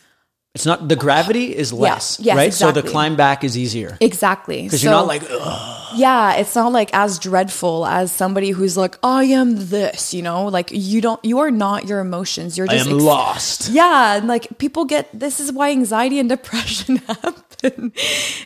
It's 0.54 0.64
not 0.66 0.86
the 0.86 0.94
gravity 0.94 1.54
is 1.56 1.72
less, 1.72 2.20
yes, 2.20 2.36
right? 2.36 2.54
So 2.54 2.70
the 2.70 2.84
climb 2.84 3.16
back 3.16 3.42
is 3.42 3.58
easier 3.58 3.98
exactly 4.00 4.62
because 4.62 4.84
you're 4.84 4.92
not 4.92 5.08
like, 5.08 5.24
Ugh. 5.28 5.92
yeah, 5.96 6.34
it's 6.34 6.54
not 6.54 6.70
like 6.70 6.94
as 6.94 7.18
dreadful 7.18 7.84
as 7.84 8.12
somebody 8.12 8.50
who's 8.50 8.76
like, 8.76 8.96
I 9.02 9.24
am 9.24 9.56
this, 9.56 10.14
you 10.14 10.22
know, 10.22 10.46
like 10.46 10.68
you 10.70 11.00
don't, 11.00 11.18
you 11.24 11.40
are 11.40 11.50
not 11.50 11.88
your 11.88 11.98
emotions. 11.98 12.56
You're 12.56 12.68
just 12.68 12.86
ex- 12.86 12.94
lost. 12.94 13.68
Yeah, 13.70 14.14
and 14.18 14.28
like 14.28 14.56
people 14.58 14.84
get 14.84 15.08
this 15.12 15.40
is 15.40 15.50
why 15.50 15.72
anxiety 15.72 16.20
and 16.20 16.28
depression 16.36 16.98
happen. 16.98 17.92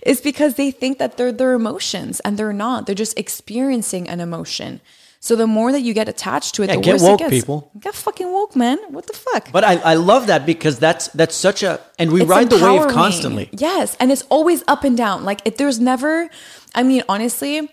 is 0.01 0.23
because 0.23 0.55
they 0.55 0.71
think 0.71 0.97
that 0.99 1.19
they're 1.19 1.31
their 1.31 1.53
emotions 1.53 2.21
and 2.21 2.39
they're 2.39 2.55
not. 2.55 2.87
They're 2.87 2.95
just 2.95 3.19
experiencing 3.19 4.09
an 4.09 4.21
emotion. 4.21 4.81
So 5.21 5.35
the 5.35 5.47
more 5.49 5.73
that 5.73 5.81
you 5.81 5.95
get 5.95 6.09
attached 6.09 6.55
to 6.55 6.63
it, 6.63 6.69
Yeah, 6.69 6.77
the 6.77 6.83
get 6.83 6.93
worse 6.93 7.03
woke, 7.03 7.21
it 7.21 7.25
gets. 7.25 7.31
people. 7.43 7.71
Get 7.81 7.95
fucking 7.95 8.33
woke, 8.33 8.55
man. 8.55 8.79
What 8.91 9.07
the 9.09 9.13
fuck? 9.15 9.51
But 9.51 9.65
I, 9.65 9.77
I 9.79 9.95
love 9.95 10.29
that 10.29 10.47
because 10.47 10.79
that's 10.79 11.09
that's 11.09 11.35
such 11.35 11.63
a 11.65 11.81
and 11.99 12.13
we 12.13 12.23
It's 12.23 12.31
ride 12.31 12.51
the 12.51 12.57
wave 12.65 12.89
constantly. 12.89 13.49
Yes, 13.53 13.97
and 13.99 14.13
it's 14.13 14.23
always 14.31 14.63
up 14.69 14.85
and 14.85 14.97
down. 14.97 15.25
Like 15.25 15.41
it, 15.45 15.57
there's 15.59 15.81
never. 15.81 16.31
I 16.75 16.83
mean, 16.85 17.03
honestly, 17.09 17.69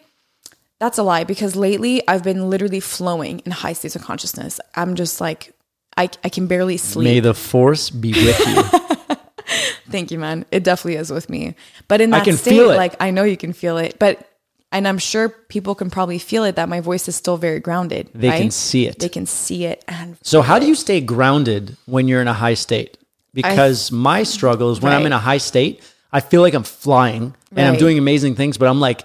that's 0.79 0.97
a 0.97 1.03
lie 1.03 1.23
because 1.23 1.55
lately 1.55 2.01
I've 2.07 2.23
been 2.23 2.49
literally 2.49 2.79
flowing 2.79 3.39
in 3.45 3.51
high 3.51 3.73
states 3.73 3.95
of 3.95 4.01
consciousness. 4.01 4.59
I'm 4.75 4.95
just 4.95 5.21
like, 5.21 5.53
I 5.97 6.09
I 6.23 6.29
can 6.29 6.47
barely 6.47 6.77
sleep. 6.77 7.05
May 7.05 7.19
the 7.19 7.35
force 7.35 7.91
be 7.91 8.11
with 8.13 8.39
you. 8.47 9.15
Thank 9.89 10.09
you, 10.11 10.17
man. 10.17 10.45
It 10.51 10.63
definitely 10.63 10.95
is 10.95 11.11
with 11.11 11.29
me. 11.29 11.55
But 11.87 12.01
in 12.01 12.09
that 12.09 12.25
state, 12.33 12.65
like 12.65 12.95
I 12.99 13.11
know 13.11 13.23
you 13.23 13.37
can 13.37 13.53
feel 13.53 13.77
it, 13.77 13.97
but 13.99 14.27
and 14.75 14.87
I'm 14.87 14.97
sure 14.99 15.29
people 15.29 15.73
can 15.73 15.89
probably 15.89 16.19
feel 16.19 16.43
it 16.43 16.55
that 16.57 16.67
my 16.69 16.81
voice 16.81 17.07
is 17.07 17.15
still 17.15 17.37
very 17.37 17.59
grounded. 17.59 18.09
They 18.13 18.29
can 18.37 18.51
see 18.51 18.85
it. 18.87 18.99
They 18.99 19.09
can 19.09 19.25
see 19.25 19.65
it. 19.65 19.83
And 19.87 20.17
So 20.21 20.41
how 20.41 20.59
do 20.59 20.67
you 20.67 20.75
stay 20.75 20.99
grounded 21.01 21.77
when 21.85 22.07
you're 22.09 22.21
in 22.21 22.27
a 22.27 22.33
high 22.33 22.55
state? 22.55 22.97
Because 23.33 23.91
my 23.91 24.23
struggle 24.23 24.71
is 24.71 24.79
when 24.81 24.93
I'm 24.93 25.05
in 25.05 25.13
a 25.13 25.19
high 25.19 25.39
state, 25.39 25.81
I 26.11 26.19
feel 26.19 26.41
like 26.41 26.53
I'm 26.53 26.63
flying 26.63 27.33
and 27.51 27.59
I'm 27.67 27.77
doing 27.77 27.97
amazing 27.97 28.35
things, 28.35 28.57
but 28.57 28.67
I'm 28.67 28.79
like, 28.79 29.03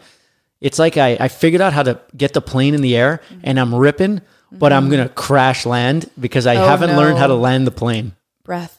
it's 0.60 0.78
like 0.78 0.96
I, 0.96 1.16
I 1.18 1.28
figured 1.28 1.62
out 1.62 1.72
how 1.72 1.82
to 1.84 2.00
get 2.16 2.32
the 2.34 2.40
plane 2.42 2.74
in 2.74 2.82
the 2.82 2.96
air 2.96 3.20
and 3.42 3.58
I'm 3.58 3.74
ripping, 3.74 4.20
but 4.52 4.72
I'm 4.72 4.88
gonna 4.90 5.08
crash 5.08 5.64
land 5.66 6.10
because 6.18 6.46
I 6.46 6.54
Mm-hmm. 6.56 6.64
Oh, 6.64 6.68
haven't 6.68 6.96
learned 6.96 7.18
how 7.18 7.28
to 7.28 7.34
land 7.34 7.66
the 7.66 7.70
plane. 7.82 8.12
breath, 8.44 8.76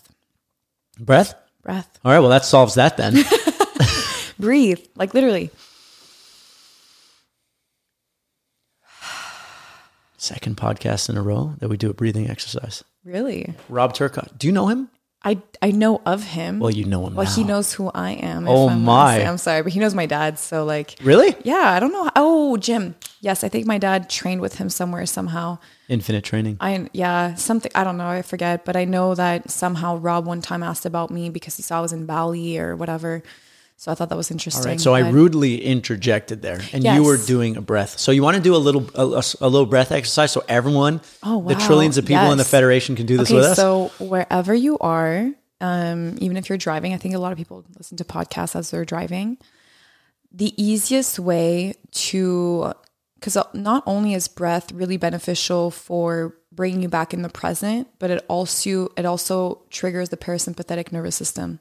Breath? 0.99 1.33
breath, 1.63 1.89
All 2.05 2.11
right, 2.11 2.19
well 2.19 2.29
that 2.29 2.43
solves 2.45 2.75
that 2.75 2.97
then. 2.97 3.15
breathe, 4.39 4.79
like 4.95 5.13
literally. 5.13 5.49
Second 10.21 10.55
podcast 10.55 11.09
in 11.09 11.17
a 11.17 11.21
row 11.23 11.55
that 11.57 11.67
we 11.67 11.77
do 11.77 11.89
a 11.89 11.95
breathing 11.95 12.29
exercise. 12.29 12.83
Really, 13.03 13.55
Rob 13.69 13.95
Turcott. 13.95 14.37
Do 14.37 14.45
you 14.45 14.53
know 14.53 14.67
him? 14.67 14.87
I 15.23 15.41
I 15.63 15.71
know 15.71 15.99
of 16.05 16.21
him. 16.23 16.59
Well, 16.59 16.69
you 16.69 16.85
know 16.85 17.07
him. 17.07 17.15
Well, 17.15 17.25
he 17.25 17.43
knows 17.43 17.73
who 17.73 17.89
I 17.89 18.11
am. 18.11 18.47
Oh, 18.47 18.69
I'm 18.69 18.83
my. 18.83 19.15
honest. 19.15 19.27
I'm 19.27 19.37
sorry, 19.39 19.63
but 19.63 19.71
he 19.71 19.79
knows 19.79 19.95
my 19.95 20.05
dad. 20.05 20.37
So 20.37 20.63
like, 20.63 20.95
Really? 21.01 21.35
yeah, 21.43 21.71
I 21.75 21.79
don't 21.79 21.91
know. 21.91 22.07
Oh, 22.15 22.55
Jim. 22.57 22.93
Yes, 23.19 23.43
I 23.43 23.49
think 23.49 23.65
my 23.65 23.79
dad 23.79 24.11
trained 24.11 24.41
with 24.41 24.57
him 24.59 24.69
somewhere 24.69 25.07
somehow. 25.07 25.57
Infinite 25.89 26.23
training. 26.23 26.57
I 26.61 26.87
yeah 26.93 27.33
something 27.33 27.71
I 27.73 27.83
don't 27.83 27.97
know 27.97 28.07
I 28.07 28.21
forget, 28.21 28.63
but 28.63 28.75
I 28.75 28.85
know 28.85 29.15
that 29.15 29.49
somehow 29.49 29.97
Rob 29.97 30.27
one 30.27 30.41
time 30.41 30.61
asked 30.61 30.85
about 30.85 31.09
me 31.09 31.31
because 31.31 31.57
he 31.57 31.63
saw 31.63 31.79
I 31.79 31.81
was 31.81 31.93
in 31.93 32.05
Bali 32.05 32.59
or 32.59 32.75
whatever. 32.75 33.23
So 33.81 33.91
I 33.91 33.95
thought 33.95 34.09
that 34.09 34.15
was 34.15 34.29
interesting. 34.29 34.61
All 34.63 34.69
right, 34.69 34.79
so 34.79 34.93
I 34.93 34.99
rudely 35.09 35.59
interjected 35.59 36.43
there, 36.43 36.61
and 36.71 36.83
you 36.83 37.03
were 37.03 37.17
doing 37.17 37.57
a 37.57 37.61
breath. 37.61 37.97
So 37.97 38.11
you 38.11 38.21
want 38.21 38.37
to 38.37 38.43
do 38.43 38.55
a 38.55 38.61
little 38.61 38.87
a, 38.93 39.23
a- 39.41 39.49
little 39.49 39.65
breath 39.65 39.91
exercise, 39.91 40.31
so 40.31 40.43
everyone, 40.47 41.01
Oh, 41.23 41.41
the 41.47 41.55
trillions 41.55 41.97
of 41.97 42.05
people 42.05 42.31
in 42.31 42.37
the 42.37 42.45
federation 42.45 42.95
can 42.95 43.07
do 43.07 43.17
this 43.17 43.29
Okay, 43.31 43.37
with 43.37 43.45
us. 43.45 43.55
so 43.57 43.91
wherever 43.97 44.53
you 44.53 44.77
are, 44.77 45.31
um, 45.61 46.15
even 46.21 46.37
if 46.37 46.47
you're 46.47 46.59
driving, 46.59 46.93
I 46.93 46.97
think 46.97 47.15
a 47.15 47.17
lot 47.17 47.31
of 47.31 47.39
people 47.39 47.65
listen 47.75 47.97
to 47.97 48.03
podcasts 48.03 48.55
as 48.55 48.69
they're 48.69 48.85
driving. 48.85 49.39
The 50.31 50.53
easiest 50.61 51.17
way 51.17 51.73
to, 51.91 52.73
because 53.15 53.35
not 53.55 53.81
only 53.87 54.13
is 54.13 54.27
breath 54.27 54.71
really 54.71 54.97
beneficial 54.97 55.71
for 55.71 56.35
bringing 56.51 56.83
you 56.83 56.87
back 56.87 57.15
in 57.15 57.23
the 57.23 57.29
present, 57.29 57.87
but 57.97 58.11
it 58.11 58.23
also 58.27 58.89
it 58.95 59.05
also 59.07 59.63
triggers 59.71 60.09
the 60.09 60.17
parasympathetic 60.17 60.91
nervous 60.91 61.15
system, 61.15 61.59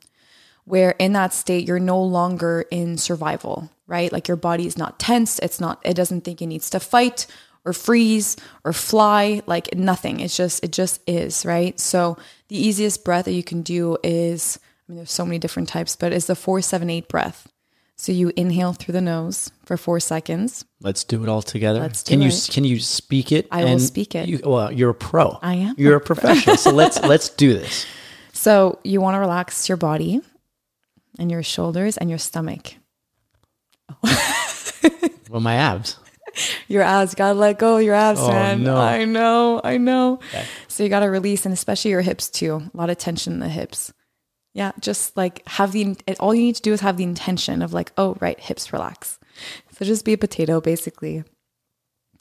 where 0.65 0.93
in 0.99 1.13
that 1.15 1.33
state 1.33 1.67
you're 1.67 1.79
no 1.79 2.03
longer 2.03 2.65
in 2.71 2.99
survival, 2.99 3.71
right? 3.87 4.13
Like 4.13 4.29
your 4.29 4.37
body 4.37 4.67
is 4.67 4.79
not 4.79 4.99
tense. 4.99 5.39
It's 5.41 5.61
not. 5.61 5.81
It 5.85 5.95
doesn't 5.95 6.23
think 6.23 6.41
it 6.41 6.47
needs 6.47 6.71
to 6.71 6.81
fight 6.81 7.27
or 7.65 7.73
freeze 7.73 8.37
or 8.65 8.73
fly 8.73 9.43
like 9.47 9.75
nothing 9.75 10.21
it's 10.21 10.35
just 10.37 10.65
it 10.65 10.73
just 10.73 11.01
is 11.07 11.45
right 11.45 11.79
so 11.79 12.17
the 12.49 12.57
easiest 12.57 13.05
breath 13.05 13.27
that 13.27 13.33
you 13.33 13.43
can 13.43 13.61
do 13.63 13.99
is 14.03 14.59
i 14.89 14.93
mean 14.93 14.97
there's 14.97 15.13
so 15.13 15.27
many 15.27 15.39
different 15.39 15.69
types 15.69 15.95
but 15.95 16.13
it's 16.13 16.27
the 16.27 16.35
478 16.35 17.07
breath 17.09 17.49
so 17.97 18.13
you 18.13 18.33
inhale 18.35 18.73
through 18.73 18.93
the 18.93 19.01
nose 19.03 19.51
for 19.67 19.77
four 19.77 20.01
seconds 20.01 20.65
Let's 20.81 21.05
do 21.05 21.23
it 21.23 21.29
all 21.29 21.43
together. 21.43 21.81
Let's 21.81 22.03
do 22.03 22.13
can 22.13 22.23
you 22.23 22.31
can 22.49 22.65
you 22.65 22.81
speak 22.81 23.33
it? 23.33 23.47
I 23.51 23.65
will 23.65 23.79
speak 23.79 24.15
it. 24.15 24.27
You, 24.27 24.41
well, 24.43 24.73
you're 24.73 24.89
a 24.89 24.95
pro. 24.95 25.39
I 25.43 25.57
am 25.57 25.75
You're 25.77 25.97
a 25.97 26.01
professional. 26.01 26.57
so 26.57 26.71
let's 26.71 26.99
let's 27.03 27.29
do 27.29 27.53
this. 27.53 27.85
so 28.33 28.79
you 28.83 29.03
want 29.03 29.17
to 29.17 29.19
relax 29.19 29.69
your 29.69 29.77
body 29.77 30.23
and 31.19 31.31
your 31.31 31.43
shoulders 31.43 31.97
and 31.97 32.09
your 32.11 32.19
stomach 32.19 32.75
Well, 35.31 35.41
my 35.41 35.55
abs. 35.55 35.97
your 36.69 36.83
abs 36.83 37.15
gotta 37.15 37.39
let 37.39 37.59
go 37.59 37.77
of 37.77 37.83
your 37.83 37.95
abs 37.95 38.19
Oh, 38.21 38.29
man 38.31 38.63
no. 38.65 38.77
i 38.77 39.05
know 39.05 39.61
i 39.63 39.77
know 39.79 40.19
so 40.69 40.83
you 40.83 40.89
gotta 40.89 41.09
release 41.11 41.45
and 41.47 41.53
especially 41.53 41.91
your 41.93 42.01
hips 42.01 42.29
too 42.31 42.63
a 42.73 42.77
lot 42.77 42.91
of 42.91 42.99
tension 42.99 43.35
in 43.35 43.39
the 43.41 43.49
hips 43.49 43.93
yeah 44.55 44.73
just 44.81 45.17
like 45.17 45.47
have 45.47 45.71
the 45.73 45.97
all 46.19 46.35
you 46.35 46.43
need 46.43 46.57
to 46.57 46.63
do 46.63 46.73
is 46.73 46.81
have 46.81 46.97
the 46.97 47.05
intention 47.05 47.63
of 47.63 47.73
like 47.73 47.93
oh 47.97 48.17
right 48.21 48.39
hips 48.41 48.73
relax 48.73 49.19
so 49.73 49.85
just 49.85 50.05
be 50.05 50.13
a 50.13 50.19
potato 50.19 50.61
basically 50.61 51.23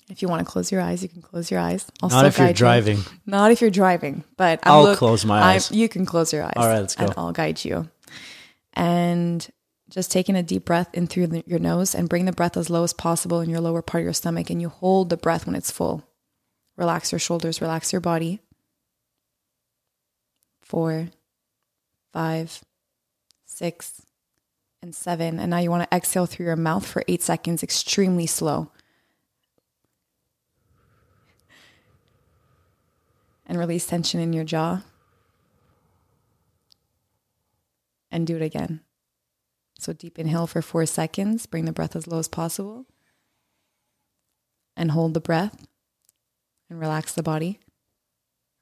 if 0.09 0.21
you 0.23 0.27
want 0.27 0.39
to 0.45 0.51
close 0.51 0.71
your 0.71 0.81
eyes 0.81 1.01
you 1.03 1.09
can 1.09 1.21
close 1.21 1.49
your 1.51 1.59
eyes 1.59 1.85
I'll 2.03 2.09
Not 2.09 2.25
if 2.25 2.37
you're 2.37 2.47
guide 2.47 2.51
you. 2.51 2.55
driving. 2.57 2.97
not 3.27 3.51
if 3.51 3.61
you're 3.61 3.69
driving 3.71 4.23
but 4.37 4.59
I'm 4.63 4.71
I'll 4.71 4.95
close 4.95 5.23
my 5.25 5.39
I'm- 5.39 5.55
eyes. 5.55 5.71
you 5.71 5.87
can 5.89 6.05
close 6.05 6.31
your 6.33 6.43
eyes 6.43 6.53
All 6.55 6.67
right, 6.67 6.79
let's 6.79 6.95
go. 6.95 7.05
and 7.05 7.13
i'll 7.17 7.31
guide 7.31 7.63
you 7.65 7.89
and 8.79 9.49
just 9.89 10.09
taking 10.09 10.37
a 10.37 10.43
deep 10.43 10.63
breath 10.63 10.87
in 10.93 11.05
through 11.05 11.27
the, 11.27 11.43
your 11.45 11.59
nose 11.59 11.93
and 11.93 12.07
bring 12.07 12.23
the 12.23 12.31
breath 12.31 12.55
as 12.55 12.69
low 12.69 12.83
as 12.85 12.93
possible 12.93 13.41
in 13.41 13.49
your 13.49 13.59
lower 13.59 13.81
part 13.81 14.01
of 14.01 14.05
your 14.05 14.13
stomach 14.13 14.49
and 14.49 14.61
you 14.61 14.69
hold 14.69 15.09
the 15.09 15.17
breath 15.17 15.45
when 15.45 15.55
it's 15.55 15.69
full. 15.69 16.07
Relax 16.77 17.11
your 17.11 17.19
shoulders 17.19 17.59
relax 17.59 17.91
your 17.91 17.99
body. 17.99 18.39
Four 20.61 21.09
five 22.13 22.61
six 23.45 24.01
and 24.81 24.95
seven. 24.95 25.39
And 25.39 25.49
now 25.49 25.57
you 25.57 25.69
want 25.69 25.89
to 25.89 25.95
exhale 25.95 26.25
through 26.25 26.45
your 26.45 26.55
mouth 26.55 26.87
for 26.87 27.03
eight 27.09 27.21
seconds 27.21 27.63
extremely 27.63 28.27
slow. 28.27 28.71
And 33.45 33.59
release 33.59 33.87
tension 33.87 34.21
in 34.21 34.31
your 34.31 34.45
jaw 34.45 34.83
and 38.11 38.25
do 38.25 38.35
it 38.35 38.41
again 38.41 38.81
so 39.79 39.93
deep 39.93 40.19
inhale 40.19 40.45
for 40.45 40.61
four 40.61 40.85
seconds. 40.85 41.45
Bring 41.45 41.65
the 41.65 41.71
breath 41.71 41.95
as 41.95 42.05
low 42.05 42.19
as 42.19 42.27
possible. 42.27 42.85
And 44.75 44.91
hold 44.91 45.13
the 45.13 45.21
breath 45.21 45.65
and 46.69 46.79
relax 46.79 47.13
the 47.13 47.23
body. 47.23 47.59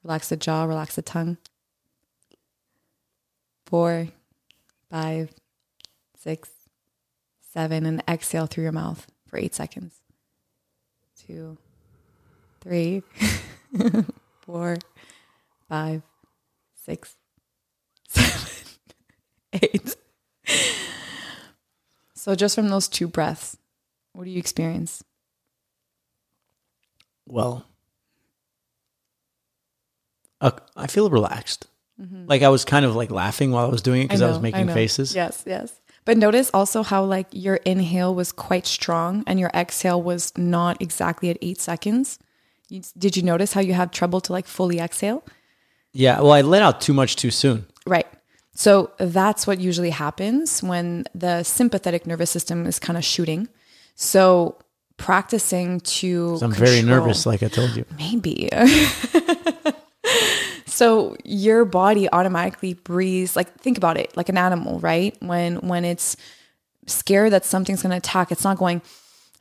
Relax 0.03 0.29
the 0.29 0.37
jaw, 0.37 0.63
relax 0.63 0.95
the 0.95 1.01
tongue. 1.01 1.37
Four, 3.65 4.09
five, 4.89 5.31
six, 6.17 6.49
seven, 7.51 7.85
and 7.85 8.03
exhale 8.07 8.45
through 8.45 8.63
your 8.63 8.71
mouth 8.71 9.07
for 9.27 9.37
eight 9.37 9.53
seconds. 9.53 9.95
Two, 11.27 11.57
three, 12.61 13.03
four, 14.41 14.77
five, 15.67 16.03
six, 16.75 17.15
seven, 18.07 18.56
eight. 19.61 19.95
So, 22.13 22.35
just 22.35 22.55
from 22.55 22.67
those 22.67 22.89
two 22.89 23.07
breaths, 23.07 23.55
what 24.11 24.25
do 24.25 24.29
you 24.31 24.37
experience? 24.37 25.01
Well, 27.25 27.65
uh, 30.41 30.51
I 30.75 30.87
feel 30.87 31.09
relaxed. 31.09 31.67
Like 32.27 32.43
I 32.43 32.49
was 32.49 32.65
kind 32.65 32.85
of 32.85 32.95
like 32.95 33.11
laughing 33.11 33.51
while 33.51 33.65
I 33.65 33.69
was 33.69 33.81
doing 33.81 34.01
it 34.01 34.05
because 34.05 34.21
I, 34.21 34.27
was 34.27 34.39
making 34.39 34.65
know. 34.65 34.73
faces. 34.73 35.15
Yes, 35.15 35.43
yes. 35.47 35.79
But 36.05 36.17
notice 36.17 36.51
also 36.53 36.83
how 36.83 37.03
like 37.03 37.27
your 37.31 37.55
inhale 37.57 38.13
was 38.13 38.31
quite 38.31 38.67
strong 38.67 39.23
and 39.25 39.39
your 39.39 39.49
exhale 39.53 40.01
was 40.01 40.37
not 40.37 40.81
exactly 40.81 41.29
at 41.29 41.37
eight 41.41 41.61
seconds. 41.61 42.19
You, 42.69 42.81
did 42.97 43.15
you 43.15 43.23
notice 43.23 43.53
how 43.53 43.61
you 43.61 43.73
have 43.73 43.91
trouble 43.91 44.21
to 44.21 44.33
like 44.33 44.45
fully 44.45 44.79
exhale? 44.79 45.23
Yeah. 45.93 46.19
Well, 46.19 46.33
I 46.33 46.41
let 46.41 46.61
out 46.61 46.81
too 46.81 46.93
much 46.93 47.15
too 47.15 47.31
soon. 47.31 47.65
Right. 47.85 48.07
So 48.57 48.89
that's 48.97 49.45
what 49.45 49.59
usually 49.59 49.91
happens 49.91 50.63
when 50.63 51.05
the 51.13 51.43
sympathetic 51.43 52.07
nervous 52.07 52.31
system 52.31 52.65
is 52.65 52.79
kind 52.79 52.97
of 52.97 53.05
shooting. 53.05 53.49
So 53.93 54.57
practicing 54.97 55.79
to 55.81 56.39
I'm 56.41 56.53
very 56.53 56.81
nervous, 56.81 57.27
like 57.27 57.43
I 57.43 57.49
told 57.49 57.75
you. 57.75 57.85
maybe. 57.99 58.49
so 60.65 61.15
your 61.23 61.65
body 61.65 62.09
automatically 62.11 62.73
breathes 62.73 63.35
like 63.35 63.53
think 63.59 63.77
about 63.77 63.95
it 63.95 64.17
like 64.17 64.27
an 64.27 64.39
animal, 64.39 64.79
right? 64.79 65.15
When 65.21 65.57
when 65.57 65.85
it's 65.85 66.17
scared 66.87 67.33
that 67.33 67.45
something's 67.45 67.83
going 67.83 67.91
to 67.91 67.97
attack, 67.97 68.31
it's 68.31 68.43
not 68.43 68.57
going 68.57 68.81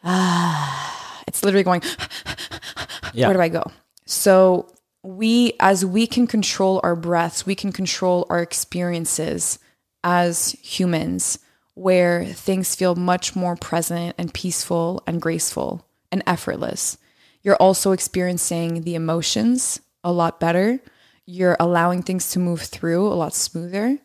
ah, 0.04 1.22
it's 1.26 1.42
literally 1.42 1.64
going 1.64 1.80
Yeah. 3.14 3.28
where 3.28 3.34
do 3.34 3.40
I 3.40 3.48
go? 3.48 3.64
So 4.04 4.68
we 5.06 5.52
as 5.60 5.86
we 5.86 6.06
can 6.06 6.26
control 6.26 6.80
our 6.82 6.96
breaths, 6.96 7.46
we 7.46 7.54
can 7.54 7.70
control 7.70 8.26
our 8.28 8.42
experiences 8.42 9.58
as 10.02 10.56
humans 10.62 11.38
where 11.74 12.24
things 12.24 12.74
feel 12.74 12.94
much 12.96 13.36
more 13.36 13.54
present 13.54 14.14
and 14.18 14.34
peaceful 14.34 15.02
and 15.06 15.22
graceful 15.22 15.86
and 16.10 16.22
effortless. 16.26 16.98
You're 17.42 17.56
also 17.56 17.92
experiencing 17.92 18.82
the 18.82 18.94
emotions 18.94 19.80
a 20.02 20.10
lot 20.10 20.40
better. 20.40 20.80
You're 21.24 21.56
allowing 21.60 22.02
things 22.02 22.30
to 22.30 22.38
move 22.38 22.62
through 22.62 23.06
a 23.06 23.14
lot 23.14 23.34
smoother. 23.34 23.98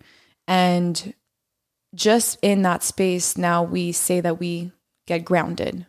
And 0.47 1.13
just 1.95 2.37
in 2.41 2.61
that 2.61 2.83
space, 2.83 3.37
now 3.37 3.63
we 3.63 3.91
say 3.91 4.21
that 4.21 4.39
we 4.39 4.71
get 5.07 5.25
grounded. 5.25 5.85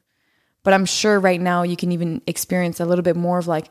But 0.62 0.74
I'm 0.74 0.86
sure 0.86 1.18
right 1.18 1.40
now 1.40 1.64
you 1.64 1.76
can 1.76 1.92
even 1.92 2.22
experience 2.26 2.80
a 2.80 2.86
little 2.86 3.02
bit 3.02 3.16
more 3.16 3.38
of 3.38 3.48
like, 3.48 3.68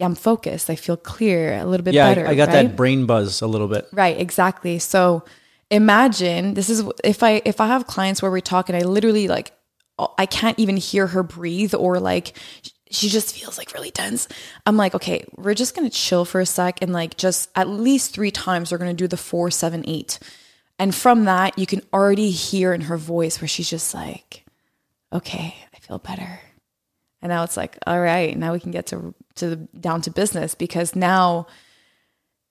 I'm 0.00 0.14
focused. 0.14 0.70
I 0.70 0.76
feel 0.76 0.96
clear, 0.96 1.54
a 1.58 1.64
little 1.64 1.84
bit 1.84 1.94
Yeah, 1.94 2.06
I- 2.06 2.14
better. 2.14 2.26
I, 2.28 2.34
got 2.34 2.48
right? 2.48 2.66
that 2.68 2.76
brain 2.76 3.06
buzz 3.06 3.40
a 3.40 3.46
little 3.46 3.68
bit. 3.68 3.86
Right, 3.92 4.18
exactly. 4.20 4.78
So 4.78 5.24
imagine 5.70 6.54
this 6.54 6.70
is 6.70 6.82
if 7.04 7.22
I 7.22 7.42
if 7.44 7.60
I 7.60 7.66
have 7.66 7.86
clients 7.86 8.22
where 8.22 8.30
we 8.30 8.40
talk 8.40 8.68
and 8.68 8.76
I 8.76 8.82
literally 8.82 9.28
like 9.28 9.52
I 10.16 10.26
can't 10.26 10.58
even 10.58 10.76
hear 10.76 11.08
her 11.08 11.22
breathe 11.22 11.74
or 11.74 11.98
like 12.00 12.36
she 12.90 13.08
just 13.10 13.34
feels 13.36 13.58
like 13.58 13.74
really 13.74 13.90
tense. 13.90 14.28
I'm 14.64 14.76
like, 14.78 14.94
okay, 14.94 15.24
we're 15.36 15.54
just 15.54 15.74
gonna 15.74 15.90
chill 15.90 16.24
for 16.24 16.40
a 16.40 16.46
sec 16.46 16.80
and 16.80 16.92
like 16.92 17.16
just 17.16 17.50
at 17.54 17.68
least 17.68 18.14
three 18.14 18.30
times 18.30 18.72
we're 18.72 18.78
gonna 18.78 18.94
do 18.94 19.08
the 19.08 19.16
four, 19.16 19.50
seven, 19.50 19.84
eight. 19.86 20.18
And 20.78 20.94
from 20.94 21.24
that, 21.24 21.58
you 21.58 21.66
can 21.66 21.82
already 21.92 22.30
hear 22.30 22.72
in 22.72 22.82
her 22.82 22.96
voice 22.96 23.40
where 23.40 23.48
she's 23.48 23.68
just 23.68 23.92
like, 23.92 24.44
okay, 25.12 25.56
I 25.74 25.78
feel 25.80 25.98
better. 25.98 26.40
And 27.20 27.30
now 27.30 27.42
it's 27.42 27.56
like, 27.56 27.78
all 27.86 28.00
right, 28.00 28.36
now 28.36 28.52
we 28.52 28.60
can 28.60 28.70
get 28.70 28.86
to 28.86 29.14
to 29.36 29.50
the, 29.50 29.56
down 29.56 30.02
to 30.02 30.10
business 30.10 30.54
because 30.54 30.94
now 30.94 31.46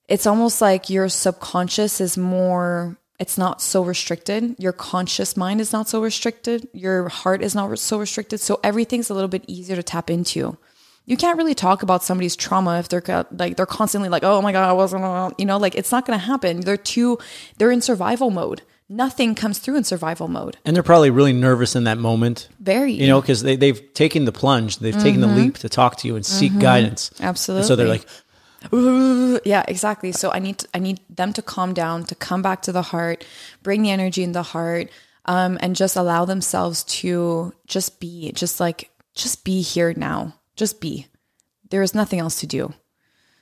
it's 0.07 0.25
almost 0.25 0.61
like 0.61 0.89
your 0.89 1.09
subconscious 1.09 1.99
is 2.01 2.17
more 2.17 2.97
it's 3.19 3.37
not 3.37 3.61
so 3.61 3.83
restricted. 3.83 4.55
Your 4.59 4.73
conscious 4.73 5.35
mind 5.35 5.59
is 5.59 5.73
not 5.73 5.89
so 5.89 6.03
restricted. 6.03 6.67
Your 6.71 7.09
heart 7.09 7.41
is 7.41 7.55
not 7.55 7.77
so 7.79 7.97
restricted. 7.97 8.39
So 8.39 8.59
everything's 8.63 9.09
a 9.09 9.15
little 9.15 9.27
bit 9.27 9.43
easier 9.47 9.75
to 9.75 9.81
tap 9.81 10.11
into. 10.11 10.57
You 11.05 11.17
can't 11.17 11.37
really 11.37 11.55
talk 11.55 11.81
about 11.81 12.03
somebody's 12.03 12.35
trauma 12.35 12.77
if 12.79 12.89
they're 12.89 13.25
like 13.31 13.55
they're 13.55 13.65
constantly 13.65 14.09
like 14.09 14.23
oh 14.23 14.41
my 14.41 14.51
god 14.51 14.69
i 14.69 14.73
wasn't 14.73 15.03
uh," 15.05 15.31
you 15.37 15.45
know 15.45 15.57
like 15.57 15.75
it's 15.75 15.91
not 15.91 16.05
going 16.05 16.19
to 16.19 16.25
happen. 16.25 16.61
They're 16.61 16.77
too 16.77 17.17
they're 17.57 17.71
in 17.71 17.81
survival 17.81 18.29
mode 18.29 18.61
nothing 18.89 19.35
comes 19.35 19.59
through 19.59 19.75
in 19.75 19.83
survival 19.83 20.27
mode. 20.27 20.57
And 20.65 20.75
they're 20.75 20.83
probably 20.83 21.09
really 21.09 21.33
nervous 21.33 21.75
in 21.75 21.83
that 21.85 21.97
moment, 21.97 22.49
very. 22.59 22.93
You 22.93 23.07
know, 23.07 23.21
because 23.21 23.43
they, 23.43 23.55
they've 23.55 23.93
taken 23.93 24.25
the 24.25 24.31
plunge, 24.31 24.77
they've 24.77 24.97
taken 24.97 25.21
the 25.21 25.27
leap 25.27 25.57
to 25.59 25.69
talk 25.69 25.97
to 25.97 26.07
you 26.07 26.15
and 26.15 26.25
seek 26.25 26.57
guidance. 26.59 27.11
And 27.59 27.65
so 27.65 27.75
they're 27.75 27.87
like, 27.87 28.05
yeah 29.45 29.63
exactly. 29.67 30.11
So 30.11 30.31
i 30.31 30.39
need 30.39 30.63
i 30.73 30.79
need 30.79 30.99
them 31.09 31.31
to 31.33 31.41
calm 31.41 31.73
down 31.73 32.05
to 32.05 32.15
come 32.15 32.41
back 32.41 32.63
to 32.63 32.71
the 32.71 32.81
heart 32.81 33.23
bring 33.61 33.83
the 33.83 33.91
energy 33.91 34.23
in 34.23 34.31
the 34.31 34.41
heart 34.41 34.89
um, 35.25 35.59
and 35.61 35.75
just 35.75 35.95
allow 35.95 36.25
themselves 36.25 36.83
to 36.83 37.53
just 37.67 37.99
be 37.99 38.31
just 38.31 38.59
like 38.59 38.89
just 39.13 39.43
be 39.43 39.61
here 39.61 39.93
now. 39.95 40.35
Just 40.55 40.79
be. 40.79 41.07
There 41.69 41.81
is 41.81 41.93
nothing 41.93 42.19
else 42.19 42.39
to 42.39 42.47
do 42.47 42.73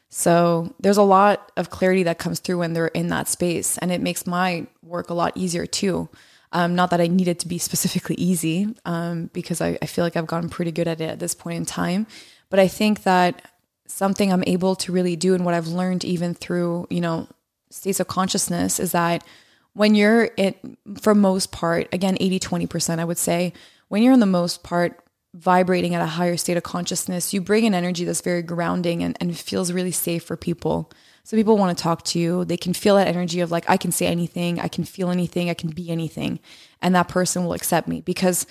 so 0.10 0.74
there's 0.80 0.98
a 0.98 1.04
lot 1.04 1.52
of 1.58 1.70
clarity 1.70 2.04
that 2.04 2.20
comes 2.20 2.40
through 2.40 2.60
when 2.60 2.74
they're 2.74 2.88
in 2.88 3.08
that 3.08 3.28
space 3.28 3.78
and 3.80 3.92
it 3.92 4.02
makes 4.02 4.26
my 4.26 4.66
work 4.82 5.10
a 5.10 5.14
lot 5.14 5.34
easier 5.36 5.66
too. 5.66 6.10
Um, 6.52 6.74
not 6.74 6.90
that 6.92 7.02
i 7.02 7.08
need 7.08 7.28
it 7.28 7.40
to 7.40 7.50
be 7.50 7.58
specifically 7.70 8.16
easy 8.16 8.74
um, 8.86 9.30
because 9.34 9.60
I, 9.60 9.78
I 9.82 9.88
feel 9.88 10.06
like 10.06 10.16
i've 10.16 10.28
gotten 10.28 10.48
pretty 10.48 10.72
good 10.72 10.88
at 10.88 11.02
it 11.02 11.10
at 11.10 11.20
this 11.20 11.36
point 11.36 11.58
in 11.58 11.66
time 11.66 12.08
but 12.50 12.60
i 12.60 12.68
think 12.68 13.04
that 13.04 13.52
something 13.88 14.32
I'm 14.32 14.44
able 14.48 14.76
to 14.76 14.92
really 14.92 15.16
do 15.16 15.34
and 15.34 15.46
what 15.46 15.54
I've 15.54 15.68
learned 15.68 16.04
even 16.04 16.34
through, 16.34 16.88
you 16.90 17.02
know, 17.02 17.28
states 17.70 18.00
of 18.00 18.08
consciousness 18.08 18.80
is 18.80 18.92
that 18.92 19.24
when 19.74 19.96
you're 19.96 20.26
in, 20.38 20.78
for 21.00 21.14
most 21.14 21.52
part, 21.52 21.94
again, 21.94 22.18
80, 22.20 22.40
20%, 22.40 23.00
I 23.00 23.06
would 23.06 23.18
say, 23.18 23.54
when 23.88 24.02
you're 24.02 24.14
in 24.14 24.20
the 24.20 24.26
most 24.26 24.64
part 24.64 25.00
vibrating 25.36 25.94
at 25.94 26.02
a 26.02 26.06
higher 26.06 26.38
state 26.38 26.56
of 26.56 26.64
consciousness, 26.64 27.34
you 27.34 27.42
bring 27.42 27.66
an 27.66 27.74
energy 27.74 28.06
that's 28.06 28.22
very 28.22 28.42
grounding 28.42 29.04
and, 29.04 29.18
and 29.20 29.38
feels 29.38 29.72
really 29.72 29.92
safe 29.92 30.24
for 30.24 30.38
people. 30.38 30.90
So 31.24 31.36
people 31.36 31.58
want 31.58 31.78
to 31.78 31.82
talk 31.82 32.04
to 32.06 32.20
you. 32.20 32.46
They 32.46 32.56
can 32.56 32.74
feel 32.74 32.96
that 32.96 33.08
energy 33.08 33.42
of 33.42 33.52
like, 33.52 33.70
I 33.70 33.78
can 33.78 33.92
say 33.92 34.08
anything, 34.08 34.60
I 34.60 34.70
can 34.70 34.86
feel 34.86 35.10
anything, 35.10 35.50
I 35.50 35.54
can 35.54 35.72
be 35.72 35.90
anything. 35.90 36.40
And 36.82 36.96
that 36.96 37.10
person 37.10 37.44
will 37.44 37.54
accept 37.54 37.88
me 37.88 38.02
because 38.02 38.48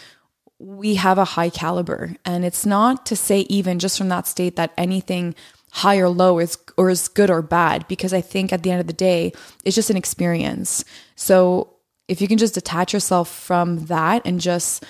we 0.59 0.97
have 0.97 1.18
a 1.18 1.24
high 1.24 1.51
caliber 1.51 2.14
and 2.24 2.45
it's 2.45 2.64
not 2.64 3.07
to 3.07 3.16
say 3.16 3.41
even 3.49 3.78
just 3.78 3.99
from 3.99 4.09
that 4.09 4.26
state 4.26 4.57
that 4.57 4.72
anything 4.78 5.35
high 5.72 5.99
or 5.99 6.09
low 6.09 6.39
is 6.39 6.57
or 6.76 6.91
is 6.91 7.09
good 7.09 7.28
or 7.28 7.43
bad 7.43 7.87
because 7.89 8.14
i 8.14 8.20
think 8.20 8.53
at 8.53 8.62
the 8.62 8.70
end 8.70 8.80
of 8.80 8.87
the 8.87 8.93
day 8.93 9.32
it's 9.64 9.74
just 9.74 9.91
an 9.91 9.97
experience 9.97 10.85
so 11.16 11.74
if 12.07 12.20
you 12.20 12.28
can 12.28 12.39
just 12.39 12.55
detach 12.55 12.93
yourself 12.93 13.28
from 13.28 13.87
that 13.87 14.22
and 14.24 14.41
just 14.41 14.85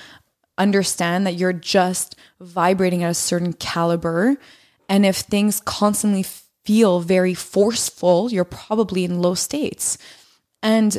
understand 0.59 1.27
that 1.27 1.35
you're 1.35 1.53
just 1.53 2.17
vibrating 2.41 3.03
at 3.03 3.11
a 3.11 3.15
certain 3.15 3.53
caliber 3.53 4.37
and 4.89 5.05
if 5.05 5.17
things 5.17 5.61
constantly 5.61 6.25
feel 6.65 7.01
very 7.01 7.35
forceful 7.35 8.31
you're 8.31 8.45
probably 8.45 9.05
in 9.05 9.21
low 9.21 9.35
states 9.35 9.99
and 10.63 10.99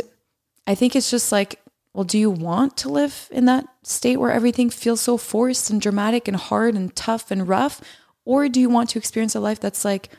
I 0.68 0.76
think 0.76 0.96
it's 0.96 1.12
just 1.12 1.32
like, 1.32 1.60
well, 1.94 2.04
do 2.04 2.18
you 2.18 2.30
want 2.30 2.78
to 2.78 2.90
live 2.90 3.30
in 3.32 3.46
that 3.46 3.66
state 3.84 4.18
where 4.18 4.32
everything 4.32 4.70
feels 4.70 5.02
so 5.02 5.18
forced 5.18 5.70
and 5.70 5.82
dramatic 5.82 6.28
and 6.28 6.38
hard 6.38 6.76
and 6.76 6.96
tough 6.96 7.32
and 7.32 7.48
rough? 7.48 7.82
Or 8.26 8.50
do 8.50 8.60
you 8.60 8.70
want 8.70 8.90
to 8.90 9.00
experience 9.00 9.36
a 9.36 9.40
life 9.40 9.60
that's 9.60 9.86
like 9.86 10.10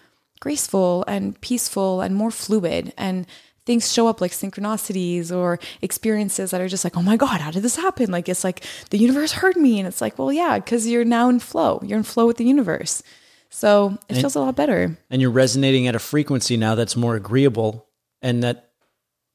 graceful 0.41 1.05
and 1.07 1.41
peaceful 1.41 2.01
and 2.01 2.15
more 2.15 2.31
fluid 2.31 2.93
and 2.97 3.27
things 3.67 3.93
show 3.93 4.09
up 4.09 4.21
like 4.21 4.33
synchronicities 4.33 5.35
or 5.35 5.59
experiences 5.83 6.53
that 6.53 6.61
are 6.61 6.69
just 6.69 6.85
like, 6.85 6.97
oh 6.97 7.03
my 7.03 7.17
God, 7.17 7.41
how 7.41 7.51
did 7.51 7.63
this 7.63 7.77
happen? 7.77 8.11
Like, 8.11 8.29
it's 8.29 8.45
like 8.45 8.65
the 8.91 8.99
universe 8.99 9.33
heard 9.33 9.57
me. 9.57 9.79
And 9.79 9.87
it's 9.87 10.01
like, 10.01 10.19
well, 10.19 10.33
yeah, 10.33 10.59
because 10.59 10.87
you're 10.87 11.05
now 11.05 11.29
in 11.29 11.41
flow. 11.41 11.81
You're 11.83 11.99
in 11.99 12.05
flow 12.05 12.27
with 12.27 12.37
the 12.37 12.45
universe. 12.45 13.03
So 13.51 13.99
it 14.09 14.15
feels 14.15 14.35
a 14.35 14.41
lot 14.41 14.57
better. 14.57 14.97
and 15.11 15.21
you're 15.23 15.31
resonating 15.31 15.87
at 15.87 15.95
a 15.95 15.99
frequency 15.99 16.57
now 16.57 16.75
that's 16.75 16.97
more 16.97 17.17
agreeable 17.17 17.87
and 18.21 18.43
that 18.43 18.71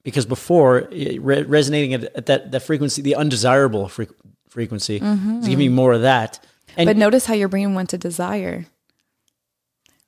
because 0.04 0.26
before 0.26 0.88
re- 0.92 1.44
resonating 1.44 1.94
at, 1.94 2.04
at 2.16 2.26
that, 2.26 2.52
that 2.52 2.60
frequency 2.62 3.02
the 3.02 3.16
undesirable 3.16 3.88
fre- 3.88 4.04
frequency 4.50 4.98
is 4.98 5.02
mm-hmm. 5.02 5.42
giving 5.42 5.62
you 5.62 5.72
more 5.72 5.94
of 5.94 6.02
that 6.02 6.40
and 6.78 6.88
But 6.88 6.98
notice 6.98 7.26
how 7.26 7.34
your 7.34 7.48
brain 7.48 7.74
went 7.74 7.90
to 7.90 7.98
desire. 7.98 8.66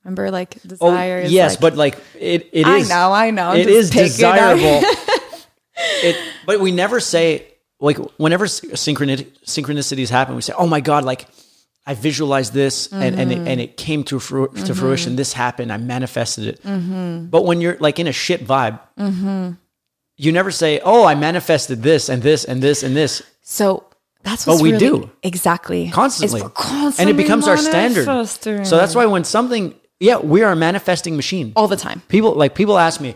Remember, 0.03 0.31
like 0.31 0.57
oh, 0.65 0.67
desire. 0.91 1.19
is 1.19 1.31
yes 1.31 1.51
like- 1.53 1.59
but 1.61 1.75
like 1.75 1.97
it, 2.19 2.49
it 2.51 2.65
I 2.67 2.81
know, 2.81 3.11
I 3.13 3.31
know. 3.31 3.49
I'm 3.49 3.59
it 3.59 3.67
is 3.69 3.89
desirable 3.89 4.81
it, 5.75 6.17
but 6.45 6.59
we 6.59 6.71
never 6.71 6.99
say 6.99 7.47
like 7.79 7.97
whenever 8.17 8.45
synchronicities 8.45 10.09
happen 10.09 10.35
we 10.35 10.41
say 10.41 10.53
oh 10.57 10.67
my 10.67 10.81
god 10.81 11.03
like 11.05 11.27
I 11.85 11.95
visualized 11.95 12.53
this 12.53 12.87
and, 12.93 13.19
and, 13.19 13.29
Mm-hmm. 13.29 13.45
it, 13.45 13.51
and 13.51 13.59
it 13.59 13.75
came 13.75 14.05
to, 14.05 14.17
fru- 14.17 14.47
to 14.53 14.73
fruition. 14.73 15.17
This 15.17 15.33
happened. 15.33 15.69
I 15.69 15.75
manifested 15.75 16.45
it. 16.47 16.63
Mm-hmm. 16.63 17.25
But 17.25 17.43
when 17.43 17.59
you're 17.59 17.75
like 17.81 17.99
in 17.99 18.07
a 18.07 18.13
shit 18.13 18.47
vibe, 18.47 18.79
you 20.15 20.31
never 20.31 20.49
say, 20.49 20.79
oh, 20.79 21.03
I 21.03 21.15
manifested 21.15 21.83
this 21.83 22.07
and 22.07 22.23
this 22.23 22.45
and 22.45 22.61
this 22.61 22.83
and 22.83 22.95
this 22.95 23.21
So 23.41 23.83
that's 24.23 24.47
what 24.47 24.61
we 24.61 24.71
really, 24.71 24.79
do. 24.79 25.11
exactly 25.23 25.89
constantly. 25.89 26.39
It's 26.39 26.45
and 26.45 26.53
constantly 26.55 27.13
it 27.13 27.17
becomes 27.17 27.49
our 27.49 27.57
standard. 27.57 28.05
So 28.65 28.77
that's 28.77 28.95
why 28.95 29.05
when 29.05 29.25
something, 29.25 29.75
yeah, 30.03 30.17
we 30.17 30.41
are 30.43 30.51
a 30.51 30.55
manifesting 30.55 31.15
machine. 31.15 31.53
all 31.55 31.69
the 31.69 31.77
time. 31.77 32.01
People 32.09 32.33
like 32.33 32.55
people 32.55 32.77
ask 32.77 32.99
me, 32.99 33.15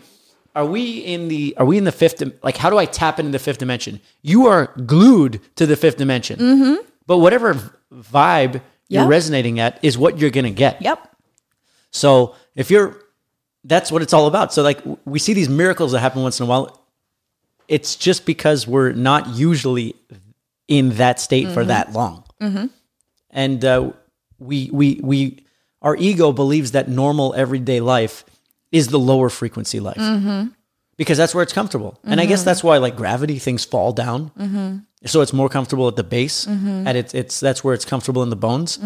are 0.56 0.66
we 0.66 1.00
in 1.00 1.28
the 1.28 1.54
are 1.58 1.66
we 1.66 1.78
in 1.78 1.84
the 1.84 1.92
fifth 1.92 2.24
like 2.44 2.56
how 2.56 2.70
do 2.70 2.78
I 2.78 2.86
tap 2.86 3.20
into 3.20 3.32
the 3.32 3.40
fifth 3.40 3.58
dimension? 3.58 4.00
You 4.22 4.48
are 4.48 4.74
glued 4.86 5.42
to 5.58 5.66
the 5.66 5.76
fifth 5.76 5.98
dimension. 5.98 6.40
Mm-hmm. 6.40 6.88
But 7.06 7.18
whatever 7.18 7.56
vibe 7.94 8.62
you're 8.88 9.06
resonating 9.06 9.60
at 9.60 9.80
is 9.84 9.98
what 9.98 10.18
you're 10.18 10.30
gonna 10.30 10.50
get. 10.52 10.82
Yep. 10.82 11.14
So 11.92 12.36
if 12.56 12.72
you're 12.72 12.98
that's 13.66 13.92
what 13.92 14.02
it's 14.02 14.14
all 14.14 14.28
about. 14.28 14.54
So 14.54 14.64
like 14.64 14.80
we 15.04 15.20
see 15.20 15.34
these 15.34 15.50
miracles 15.50 15.92
that 15.92 16.00
happen 16.00 16.24
once 16.24 16.40
in 16.40 16.46
a 16.46 16.50
while. 16.50 16.86
It's 17.68 17.98
just 17.98 18.26
because 18.26 18.66
we're 18.66 18.94
not 18.94 19.36
usually 19.36 19.94
in 20.70 20.92
that 20.92 21.20
state 21.20 21.50
for 21.50 21.66
that 21.66 21.92
long. 21.92 22.24
And 23.30 23.66
uh, 23.66 23.92
we 24.40 24.70
we 24.72 25.02
we 25.04 25.44
our 25.88 25.96
ego 25.96 26.34
believes 26.34 26.72
that 26.72 26.90
normal 26.90 27.34
everyday 27.36 27.80
life 27.80 28.26
is 28.74 28.90
the 28.90 29.00
lower 29.00 29.30
frequency 29.30 29.80
life 29.80 29.96
mm-hmm. 29.96 30.50
because 30.98 31.18
that's 31.18 31.34
where 31.34 31.44
it's 31.44 31.54
comfortable. 31.54 31.98
And 32.04 32.20
I 32.20 32.26
guess 32.26 32.40
mm-hmm. 32.40 32.48
that's 32.48 32.62
why 32.62 32.76
like 32.78 32.98
gravity 32.98 33.40
things 33.40 33.64
fall 33.64 33.94
down. 33.94 34.32
Mm-hmm. 34.38 34.80
So 35.06 35.22
it's 35.22 35.32
more 35.32 35.48
comfortable 35.48 35.88
at 35.88 35.96
the 35.96 36.04
base, 36.04 36.46
and 36.46 36.98
it's 36.98 37.14
it's 37.14 37.40
that's 37.40 37.64
where 37.64 37.74
it's 37.74 37.86
comfortable 37.86 38.22
in 38.22 38.30
the 38.30 38.36
bones. 38.36 38.78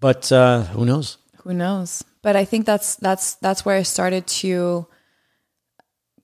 But 0.00 0.32
uh, 0.32 0.62
who 0.72 0.86
knows? 0.86 1.18
Who 1.42 1.52
knows? 1.52 2.02
But 2.22 2.36
I 2.36 2.46
think 2.46 2.64
that's 2.64 2.96
that's 2.96 3.34
that's 3.44 3.66
where 3.66 3.76
I 3.76 3.82
started 3.82 4.26
to 4.42 4.86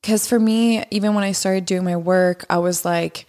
cuz 0.02 0.26
for 0.26 0.40
me 0.40 0.84
even 0.90 1.12
when 1.14 1.24
I 1.24 1.32
started 1.32 1.66
doing 1.66 1.84
my 1.84 1.96
work, 1.96 2.46
I 2.48 2.56
was 2.58 2.86
like 2.86 3.26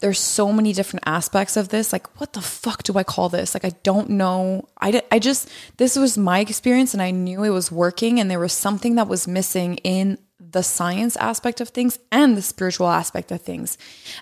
there's 0.00 0.18
so 0.18 0.52
many 0.52 0.72
different 0.72 1.04
aspects 1.06 1.56
of 1.56 1.68
this. 1.68 1.92
Like 1.92 2.20
what 2.20 2.32
the 2.32 2.40
fuck 2.40 2.82
do 2.82 2.96
I 2.96 3.04
call 3.04 3.28
this? 3.28 3.54
Like 3.54 3.64
I 3.64 3.72
don't 3.82 4.10
know. 4.10 4.68
I 4.80 5.02
I 5.12 5.18
just 5.18 5.48
this 5.76 5.96
was 5.96 6.18
my 6.18 6.40
experience 6.40 6.94
and 6.94 7.02
I 7.02 7.10
knew 7.10 7.44
it 7.44 7.50
was 7.50 7.70
working 7.70 8.18
and 8.18 8.30
there 8.30 8.38
was 8.38 8.52
something 8.52 8.94
that 8.96 9.08
was 9.08 9.28
missing 9.28 9.76
in 9.76 10.18
the 10.52 10.62
science 10.62 11.16
aspect 11.16 11.60
of 11.60 11.68
things 11.68 11.98
and 12.10 12.36
the 12.36 12.42
spiritual 12.42 12.88
aspect 12.88 13.30
of 13.30 13.40
things. 13.40 13.78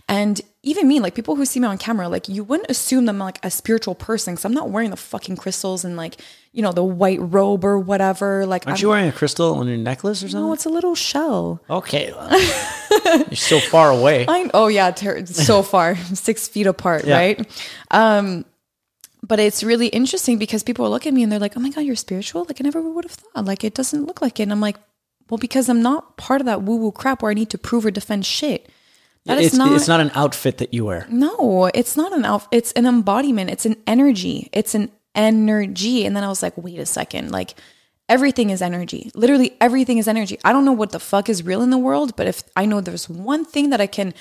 And 0.08 0.40
even 0.62 0.88
me, 0.88 1.00
like 1.00 1.14
people 1.14 1.36
who 1.36 1.46
see 1.46 1.60
me 1.60 1.68
on 1.68 1.78
camera, 1.78 2.08
like 2.08 2.28
you 2.28 2.44
wouldn't 2.44 2.70
assume 2.70 3.06
that 3.06 3.12
I'm 3.12 3.18
like 3.18 3.42
a 3.44 3.50
spiritual 3.50 3.94
person 3.94 4.34
because 4.34 4.44
I'm 4.44 4.52
not 4.52 4.70
wearing 4.70 4.90
the 4.90 4.96
fucking 4.96 5.36
crystals 5.36 5.84
and 5.84 5.96
like, 5.96 6.20
you 6.52 6.62
know, 6.62 6.72
the 6.72 6.82
white 6.84 7.18
robe 7.20 7.64
or 7.64 7.78
whatever. 7.78 8.46
Like, 8.46 8.66
Aren't 8.66 8.78
I'm, 8.78 8.82
you 8.82 8.88
wearing 8.88 9.08
a 9.08 9.12
crystal 9.12 9.54
on 9.54 9.68
your 9.68 9.76
necklace 9.76 10.22
or 10.22 10.28
something? 10.28 10.46
no, 10.46 10.52
it's 10.52 10.64
a 10.64 10.70
little 10.70 10.94
shell. 10.94 11.62
Okay, 11.70 12.08
you're 12.10 13.34
so 13.36 13.60
far 13.60 13.90
away. 13.90 14.24
I, 14.28 14.50
oh 14.54 14.66
yeah, 14.68 14.90
ter- 14.90 15.24
so 15.26 15.62
far, 15.72 15.96
six 15.96 16.48
feet 16.48 16.66
apart, 16.66 17.04
Yeah. 17.04 17.16
right? 17.16 17.62
Um, 17.90 18.44
but 19.22 19.40
it's 19.40 19.62
really 19.64 19.88
interesting 19.88 20.38
because 20.38 20.62
people 20.62 20.88
look 20.90 21.06
at 21.06 21.12
me 21.12 21.22
and 21.22 21.30
they're 21.32 21.38
like, 21.40 21.56
"Oh 21.56 21.60
my 21.60 21.70
god, 21.70 21.80
you're 21.82 21.96
spiritual!" 21.96 22.44
Like 22.48 22.60
I 22.60 22.64
never 22.64 22.80
would 22.80 23.04
have 23.04 23.12
thought. 23.12 23.44
Like 23.44 23.64
it 23.64 23.74
doesn't 23.74 24.06
look 24.06 24.22
like 24.22 24.38
it. 24.40 24.44
And 24.44 24.52
I'm 24.52 24.60
like, 24.60 24.76
well, 25.28 25.38
because 25.38 25.68
I'm 25.68 25.82
not 25.82 26.16
part 26.16 26.40
of 26.40 26.46
that 26.46 26.62
woo 26.62 26.76
woo 26.76 26.92
crap 26.92 27.22
where 27.22 27.30
I 27.30 27.34
need 27.34 27.50
to 27.50 27.58
prove 27.58 27.84
or 27.84 27.90
defend 27.90 28.24
shit. 28.24 28.70
That 29.26 29.38
is 29.38 29.48
It's 29.48 29.56
not. 29.56 29.72
it's 29.72 29.88
not 29.88 30.00
an 30.00 30.12
outfit 30.14 30.58
that 30.58 30.72
you 30.72 30.84
wear. 30.86 31.06
No, 31.10 31.68
it's 31.74 31.96
not 31.96 32.12
an 32.12 32.24
outfit. 32.24 32.48
It's 32.52 32.72
an 32.72 32.86
embodiment. 32.86 33.50
It's 33.50 33.66
an 33.66 33.76
energy. 33.86 34.48
It's 34.52 34.74
an 34.74 34.90
energy. 35.18 36.06
And 36.06 36.16
then 36.16 36.24
I 36.24 36.28
was 36.28 36.42
like, 36.42 36.56
wait 36.56 36.78
a 36.78 36.86
second. 36.86 37.30
Like 37.30 37.54
everything 38.08 38.50
is 38.50 38.62
energy. 38.62 39.10
Literally 39.14 39.56
everything 39.60 39.98
is 39.98 40.08
energy. 40.08 40.38
I 40.44 40.52
don't 40.52 40.64
know 40.64 40.72
what 40.72 40.92
the 40.92 41.00
fuck 41.00 41.28
is 41.28 41.42
real 41.42 41.62
in 41.62 41.70
the 41.70 41.78
world, 41.78 42.16
but 42.16 42.26
if 42.26 42.42
I 42.56 42.64
know 42.64 42.80
there's 42.80 43.08
one 43.08 43.44
thing 43.44 43.70
that 43.70 43.80
I 43.80 43.86
can 43.86 44.14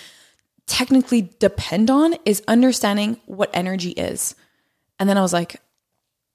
technically 0.65 1.29
depend 1.39 1.89
on 1.89 2.15
is 2.25 2.43
understanding 2.47 3.21
what 3.25 3.49
energy 3.53 3.91
is. 3.91 4.35
And 4.99 5.07
then 5.07 5.17
I 5.17 5.21
was 5.21 5.33
like, 5.33 5.61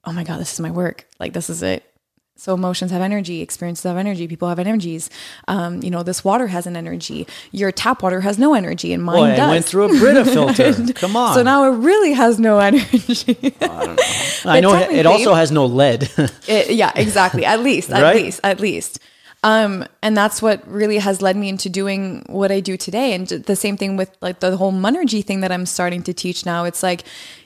oh 0.05 0.13
my 0.13 0.25
God, 0.25 0.41
this 0.41 0.55
is 0.55 0.61
my 0.61 0.71
work. 0.71 1.07
Like 1.21 1.33
this 1.33 1.51
is 1.51 1.63
it. 1.63 1.85
So 2.35 2.55
emotions 2.55 2.91
have 2.91 3.03
energy, 3.03 3.41
experiences 3.41 3.85
have 3.85 3.97
energy, 3.97 4.27
people 4.27 4.49
have 4.49 4.59
energies. 4.59 5.11
Um, 5.47 5.83
you 5.83 5.91
know, 5.91 6.03
this 6.03 6.25
water 6.25 6.49
has 6.49 6.67
an 6.67 6.77
energy. 6.77 7.27
Your 7.53 7.71
tap 7.71 8.03
water 8.03 8.21
has 8.23 8.37
no 8.39 8.55
energy, 8.55 8.93
and 8.93 9.05
mine 9.05 9.17
Boy, 9.17 9.37
does. 9.37 9.41
I 9.41 9.51
went 9.51 9.65
through 9.65 9.85
a 9.85 9.89
Brita 9.89 10.25
filter. 10.25 10.93
Come 10.95 11.15
on. 11.15 11.35
So 11.35 11.43
now 11.43 11.71
it 11.71 11.77
really 11.77 12.13
has 12.15 12.41
no 12.41 12.59
energy. 12.71 13.55
I 14.45 14.61
know 14.61 14.75
it, 14.75 14.91
it 14.91 15.07
also 15.07 15.35
has 15.35 15.53
no 15.53 15.67
lead. 15.67 16.11
It- 16.49 16.71
yeah, 16.75 16.91
exactly. 16.97 17.45
At 17.45 17.61
least, 17.61 17.91
at 17.91 18.03
Right? 18.03 18.17
least, 18.17 18.41
at 18.43 18.59
least. 18.61 18.99
Um, 19.45 19.85
and 20.03 20.17
that's 20.17 20.41
what 20.41 20.67
really 20.69 20.99
has 20.99 21.21
led 21.21 21.37
me 21.37 21.49
into 21.49 21.69
doing 21.69 22.25
what 22.29 22.51
I 22.53 22.61
do 22.61 22.77
today. 22.77 23.13
And 23.13 23.27
the 23.27 23.57
same 23.57 23.77
thing 23.77 23.97
with 23.97 24.17
like 24.21 24.39
the 24.41 24.57
whole 24.57 24.73
Monergy 24.73 25.25
thing 25.25 25.41
that 25.41 25.51
I'm 25.53 25.67
starting 25.67 26.03
to 26.05 26.13
teach 26.15 26.47
now. 26.47 26.65
It's 26.65 26.83
like, 26.83 27.03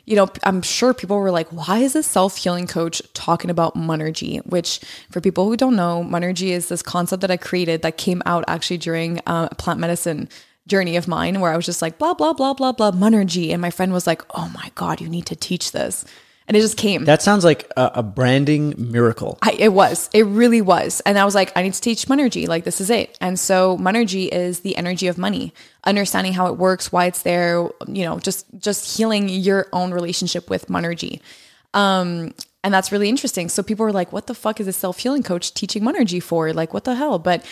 you 0.06 0.14
know, 0.14 0.28
I'm 0.44 0.62
sure 0.62 0.94
people 0.94 1.18
were 1.18 1.32
like, 1.32 1.48
why 1.48 1.78
is 1.78 1.96
a 1.96 2.02
self 2.02 2.36
healing 2.36 2.68
coach 2.68 3.02
talking 3.12 3.50
about 3.50 3.74
Monergy? 3.74 4.44
Which, 4.46 4.80
for 5.10 5.20
people 5.20 5.46
who 5.46 5.56
don't 5.56 5.76
know, 5.76 6.06
Monergy 6.08 6.48
is 6.48 6.68
this 6.68 6.82
concept 6.82 7.20
that 7.22 7.30
I 7.30 7.36
created 7.36 7.82
that 7.82 7.96
came 7.96 8.22
out 8.24 8.44
actually 8.46 8.78
during 8.78 9.18
uh, 9.26 9.48
a 9.50 9.54
plant 9.56 9.80
medicine 9.80 10.28
journey 10.68 10.96
of 10.96 11.08
mine 11.08 11.40
where 11.40 11.52
I 11.52 11.56
was 11.56 11.66
just 11.66 11.82
like, 11.82 11.98
blah, 11.98 12.14
blah, 12.14 12.32
blah, 12.32 12.54
blah, 12.54 12.72
blah, 12.72 12.92
Monergy. 12.92 13.50
And 13.50 13.60
my 13.60 13.70
friend 13.70 13.92
was 13.92 14.06
like, 14.06 14.22
oh 14.36 14.48
my 14.54 14.70
God, 14.76 15.00
you 15.00 15.08
need 15.08 15.26
to 15.26 15.36
teach 15.36 15.72
this. 15.72 16.04
And 16.48 16.56
it 16.56 16.60
just 16.60 16.76
came. 16.76 17.04
that 17.06 17.22
sounds 17.22 17.44
like 17.44 17.70
a, 17.76 17.90
a 17.96 18.02
branding 18.02 18.74
miracle. 18.78 19.38
I, 19.42 19.56
it 19.58 19.72
was. 19.72 20.08
It 20.12 20.22
really 20.22 20.62
was. 20.62 21.00
And 21.00 21.18
I 21.18 21.24
was 21.24 21.34
like, 21.34 21.52
I 21.56 21.62
need 21.62 21.74
to 21.74 21.80
teach 21.80 22.06
Monergy. 22.06 22.46
Like, 22.46 22.64
this 22.64 22.80
is 22.80 22.88
it. 22.88 23.16
And 23.20 23.38
so 23.38 23.76
Monergy 23.78 24.28
is 24.28 24.60
the 24.60 24.76
energy 24.76 25.08
of 25.08 25.18
money, 25.18 25.52
understanding 25.84 26.34
how 26.34 26.46
it 26.46 26.56
works, 26.56 26.92
why 26.92 27.06
it's 27.06 27.22
there, 27.22 27.68
you 27.88 28.04
know, 28.04 28.20
just 28.20 28.46
just 28.58 28.96
healing 28.96 29.28
your 29.28 29.66
own 29.72 29.92
relationship 29.92 30.48
with 30.48 30.68
Monergy. 30.68 31.20
Um, 31.74 32.32
and 32.62 32.72
that's 32.72 32.90
really 32.90 33.08
interesting. 33.08 33.48
So 33.48 33.62
people 33.62 33.84
were 33.84 33.92
like, 33.92 34.12
what 34.12 34.26
the 34.26 34.34
fuck 34.34 34.60
is 34.60 34.66
a 34.66 34.72
self-healing 34.72 35.24
coach 35.24 35.52
teaching 35.52 35.82
Monergy 35.82 36.22
for? 36.22 36.52
Like, 36.52 36.72
what 36.72 36.84
the 36.84 36.94
hell? 36.94 37.18
But 37.18 37.44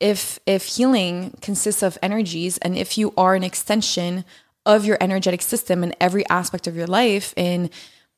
if 0.00 0.38
if 0.46 0.64
healing 0.64 1.36
consists 1.42 1.82
of 1.82 1.98
energies 2.02 2.56
and 2.58 2.76
if 2.76 2.96
you 2.96 3.12
are 3.16 3.34
an 3.34 3.44
extension 3.44 4.24
of 4.66 4.84
your 4.84 4.98
energetic 5.00 5.42
system 5.42 5.84
in 5.84 5.94
every 6.00 6.26
aspect 6.28 6.66
of 6.66 6.76
your 6.76 6.86
life 6.86 7.32
in 7.36 7.70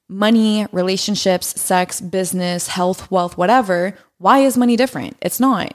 money, 0.09 0.66
relationships, 0.72 1.61
sex, 1.61 2.00
business, 2.00 2.68
health, 2.68 3.11
wealth, 3.11 3.36
whatever, 3.38 3.94
why 4.18 4.38
is 4.40 4.57
money 4.57 4.76
different? 4.76 5.16
It's 5.22 5.40
not. 5.40 5.72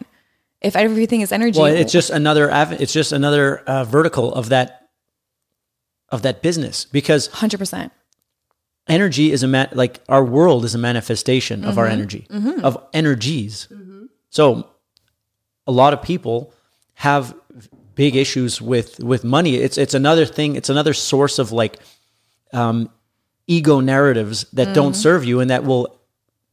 If 0.61 0.75
everything 0.75 1.21
is 1.21 1.31
energy, 1.31 1.59
Well, 1.59 1.73
it's 1.73 1.91
just 1.91 2.09
another 2.09 2.51
av- 2.51 2.79
it's 2.81 2.93
just 2.93 3.11
another 3.11 3.59
uh, 3.59 3.83
vertical 3.83 4.33
of 4.33 4.49
that 4.49 4.89
of 6.09 6.21
that 6.21 6.41
business 6.41 6.85
because 6.85 7.27
100%. 7.29 7.91
energy 8.87 9.31
is 9.31 9.43
a 9.43 9.47
ma- 9.47 9.67
like 9.73 9.99
our 10.07 10.23
world 10.23 10.63
is 10.65 10.73
a 10.73 10.77
manifestation 10.77 11.63
of 11.63 11.71
Mm-hmm. 11.71 11.79
our 11.79 11.85
energy 11.87 12.27
of 12.63 12.77
energies. 12.93 13.67
So 14.29 14.67
a 15.67 15.71
lot 15.71 15.93
of 15.93 16.01
people 16.01 16.53
have 16.95 17.35
big 17.95 18.15
issues 18.15 18.61
with 18.61 18.99
with 18.99 19.23
money. 19.23 19.55
It's 19.57 19.77
it's 19.77 19.93
another 19.93 20.25
thing. 20.25 20.55
It's 20.55 20.69
another 20.69 20.93
source 20.93 21.37
of 21.39 21.51
like 21.51 21.77
um, 22.53 22.89
ego 23.47 23.79
narratives 23.79 24.45
that 24.53 24.73
don't 24.75 24.91
Mm-hmm. 24.91 25.01
serve 25.01 25.25
you 25.25 25.39
and 25.39 25.49
that 25.49 25.63
will 25.63 25.97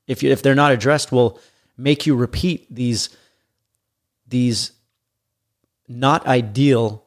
if 0.06 0.22
you 0.22 0.30
if 0.30 0.42
they're 0.42 0.54
not 0.54 0.72
addressed 0.72 1.10
will 1.12 1.38
make 1.76 2.06
you 2.06 2.14
repeat 2.14 2.66
these 2.74 3.08
these 4.28 4.72
not 5.88 6.26
ideal 6.26 7.02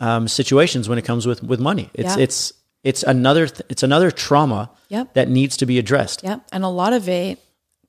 um, 0.00 0.28
situations 0.28 0.88
when 0.88 0.98
it 0.98 1.04
comes 1.04 1.26
with 1.26 1.42
with 1.42 1.58
money. 1.60 1.90
It's 1.94 2.10
Mm-hmm. 2.10 2.18
Yeah. 2.18 2.24
it's 2.24 2.52
it's 2.84 3.02
another 3.02 3.48
th- 3.48 3.66
it's 3.68 3.82
another 3.82 4.10
trauma 4.12 4.70
Yep. 4.90 5.14
that 5.14 5.28
needs 5.28 5.56
to 5.58 5.66
be 5.66 5.78
addressed. 5.78 6.22
Yep. 6.22 6.42
And 6.52 6.64
a 6.64 6.68
lot 6.68 6.92
of 6.92 7.08
it 7.08 7.38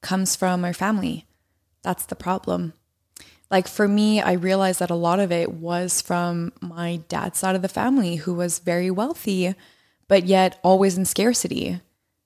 comes 0.01 0.35
from 0.35 0.65
our 0.65 0.73
family. 0.73 1.25
That's 1.83 2.05
the 2.07 2.15
problem. 2.15 2.73
Like 3.51 3.67
for 3.67 3.87
me, 3.87 4.19
I 4.21 4.33
realized 4.33 4.79
that 4.79 4.89
a 4.89 4.95
lot 4.95 5.19
of 5.19 5.31
it 5.31 5.53
was 5.53 6.01
from 6.01 6.51
my 6.61 7.01
dad's 7.07 7.37
side 7.39 7.55
of 7.55 7.61
the 7.61 7.67
family 7.69 8.15
who 8.17 8.33
was 8.33 8.59
very 8.59 8.91
wealthy, 8.91 9.53
but 10.09 10.25
yet 10.25 10.59
always 10.61 10.97
in 10.97 11.05
scarcity. 11.05 11.79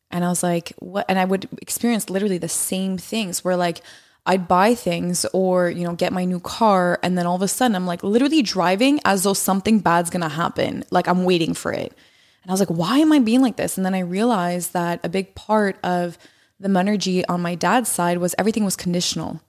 And 0.09 0.25
I 0.25 0.29
was 0.29 0.41
like, 0.41 0.73
what? 0.79 1.05
And 1.07 1.19
I 1.19 1.25
would 1.25 1.47
experience 1.61 2.09
literally 2.09 2.39
the 2.39 2.49
same 2.49 2.97
things 2.97 3.43
where 3.43 3.55
like 3.55 3.81
I'd 4.25 4.47
buy 4.47 4.73
things 4.73 5.25
or, 5.33 5.69
you 5.69 5.83
know, 5.83 5.93
get 5.93 6.13
my 6.13 6.25
new 6.25 6.39
car. 6.39 6.99
And 7.03 7.15
then 7.17 7.27
all 7.27 7.35
of 7.35 7.41
a 7.43 7.47
sudden 7.47 7.75
I'm 7.75 7.85
like 7.85 8.03
literally 8.03 8.41
driving 8.41 8.99
as 9.05 9.23
though 9.23 9.33
something 9.33 9.79
bad's 9.79 10.09
to 10.09 10.29
happen. 10.29 10.83
Like 10.89 11.07
I'm 11.07 11.25
waiting 11.25 11.53
for 11.53 11.71
it. 11.71 11.93
And 12.41 12.49
I 12.49 12.53
was 12.53 12.59
like, 12.59 12.69
why 12.69 12.99
am 12.99 13.11
I 13.11 13.19
being 13.19 13.41
like 13.41 13.57
this? 13.57 13.77
And 13.77 13.85
then 13.85 13.93
I 13.93 13.99
realized 13.99 14.73
that 14.73 14.99
a 15.03 15.09
big 15.09 15.35
part 15.35 15.77
of 15.83 16.17
the 16.59 16.79
energy 16.79 17.25
on 17.25 17.41
my 17.41 17.55
dad's 17.55 17.89
side 17.89 18.17
was 18.17 18.35
everything 18.37 18.63
was 18.63 18.75
conditional. 18.75 19.41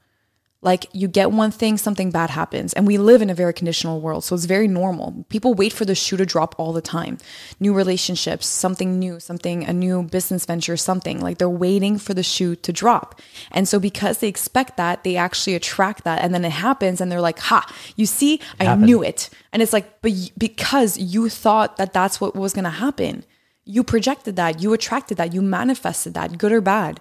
Like 0.65 0.87
you 0.93 1.09
get 1.09 1.31
one 1.31 1.51
thing, 1.51 1.77
something 1.77 2.11
bad 2.11 2.31
happens. 2.31 2.73
And 2.73 2.87
we 2.87 2.97
live 2.97 3.21
in 3.21 3.29
a 3.29 3.35
very 3.35 3.53
conditional 3.53 4.01
world. 4.01 4.25
So 4.25 4.35
it's 4.35 4.47
very 4.47 4.67
normal. 4.67 5.25
People 5.29 5.53
wait 5.53 5.75
for 5.75 5.85
the 5.85 5.95
shoe 5.95 6.17
to 6.17 6.25
drop 6.25 6.55
all 6.59 6.73
the 6.73 6.81
time. 6.81 7.19
New 7.61 7.75
relationships, 7.75 8.47
something 8.47 8.99
new, 8.99 9.21
something, 9.21 9.65
a 9.65 9.75
new 9.75 10.03
business 10.05 10.47
venture, 10.47 10.79
something. 10.79 11.21
Like 11.21 11.37
they're 11.37 11.51
waiting 11.51 11.99
for 11.99 12.15
the 12.15 12.23
shoe 12.23 12.57
to 12.57 12.73
drop. 12.73 13.21
And 13.53 13.69
so 13.69 13.79
because 13.79 14.19
they 14.19 14.29
expect 14.29 14.79
that, 14.79 15.05
they 15.05 15.17
actually 15.17 15.55
attract 15.55 16.05
that. 16.05 16.23
And 16.23 16.35
then 16.35 16.47
it 16.47 16.53
happens 16.53 17.01
and 17.01 17.13
they're 17.13 17.21
like, 17.21 17.39
ha, 17.39 17.71
you 17.95 18.07
see, 18.07 18.41
I 18.59 18.65
happened. 18.65 18.87
knew 18.87 19.03
it. 19.03 19.29
And 19.53 19.63
it's 19.63 19.75
like, 19.75 20.01
but 20.01 20.13
because 20.39 20.97
you 20.99 21.29
thought 21.29 21.77
that 21.77 21.93
that's 21.93 22.23
what 22.23 22.35
was 22.35 22.55
going 22.55 22.65
to 22.65 22.71
happen, 22.71 23.25
you 23.67 23.85
projected 23.85 24.37
that, 24.37 24.63
you 24.63 24.73
attracted 24.73 25.19
that, 25.19 25.35
you 25.35 25.43
manifested 25.43 26.15
that, 26.15 26.39
good 26.39 26.53
or 26.53 26.63
bad. 26.63 27.01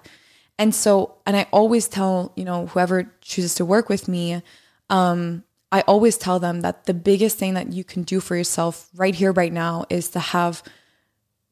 And 0.57 0.73
so, 0.73 1.15
and 1.25 1.35
I 1.35 1.47
always 1.51 1.87
tell, 1.87 2.31
you 2.35 2.45
know, 2.45 2.67
whoever 2.67 3.11
chooses 3.21 3.55
to 3.55 3.65
work 3.65 3.89
with 3.89 4.07
me, 4.07 4.41
um, 4.89 5.43
I 5.71 5.81
always 5.81 6.17
tell 6.17 6.39
them 6.39 6.61
that 6.61 6.85
the 6.85 6.93
biggest 6.93 7.37
thing 7.37 7.55
that 7.55 7.73
you 7.73 7.83
can 7.83 8.03
do 8.03 8.19
for 8.19 8.35
yourself 8.35 8.89
right 8.95 9.15
here, 9.15 9.31
right 9.31 9.51
now, 9.51 9.85
is 9.89 10.09
to 10.09 10.19
have 10.19 10.61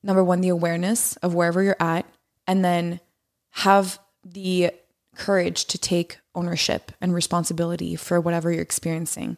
number 0.04 0.24
one, 0.24 0.42
the 0.42 0.50
awareness 0.50 1.16
of 1.18 1.34
wherever 1.34 1.62
you're 1.62 1.76
at, 1.80 2.06
and 2.48 2.64
then 2.64 3.00
have 3.52 4.00
the 4.24 4.72
courage 5.16 5.66
to 5.66 5.78
take 5.78 6.20
ownership 6.36 6.92
and 7.02 7.14
responsibility 7.14 7.96
for 7.96 8.20
whatever 8.20 8.52
you're 8.52 8.62
experiencing. 8.62 9.38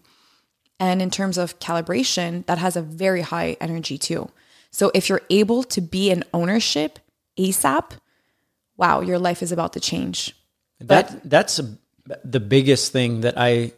And 0.80 1.02
in 1.02 1.10
terms 1.10 1.38
of 1.38 1.60
calibration, 1.60 2.46
that 2.46 2.58
has 2.58 2.76
a 2.76 2.82
very 2.82 3.22
high 3.22 3.58
energy 3.62 3.98
too. 3.98 4.30
So 4.72 4.92
if 4.94 5.08
you're 5.08 5.22
able 5.30 5.64
to 5.64 5.82
be 5.82 6.12
in 6.12 6.24
ownership 6.34 7.00
ASAP, 7.38 7.92
wow, 8.78 9.02
your 9.02 9.20
life 9.20 9.42
is 9.42 9.52
about 9.52 9.74
to 9.74 9.80
change. 9.80 10.36
That 10.80 11.30
that's 11.30 11.60
a, 11.60 11.78
the 12.24 12.40
biggest 12.40 12.92
thing 12.92 13.22
that 13.22 13.36
I 13.38 13.74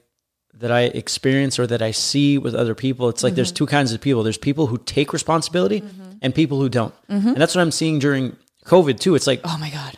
that 0.56 0.72
I 0.72 0.84
experience 0.84 1.60
or 1.60 1.68
that 1.68 1.82
I 1.82 1.92
see 1.92 2.38
with 2.38 2.56
other 2.56 2.74
people. 2.76 3.10
It's 3.10 3.24
like 3.24 3.36
there's 3.36 3.50
Mm-hmm. 3.50 3.56
two 3.56 3.66
kinds 3.68 3.92
of 3.94 4.00
people. 4.02 4.24
There's 4.24 4.38
people 4.38 4.68
who 4.68 4.78
take 4.78 5.12
responsibility 5.14 5.82
mm-hmm. 5.82 6.12
and 6.22 6.34
people 6.34 6.60
who 6.60 6.70
don't. 6.70 6.94
Mm-hmm. 7.10 7.28
And 7.28 7.38
that's 7.38 7.54
what 7.56 7.62
I'm 7.62 7.72
seeing 7.72 8.00
during 8.00 8.38
COVID 8.66 9.00
too. 9.00 9.16
It's 9.16 9.28
like 9.28 9.42
Oh 9.44 9.58
my 9.60 9.70
God. 9.70 9.98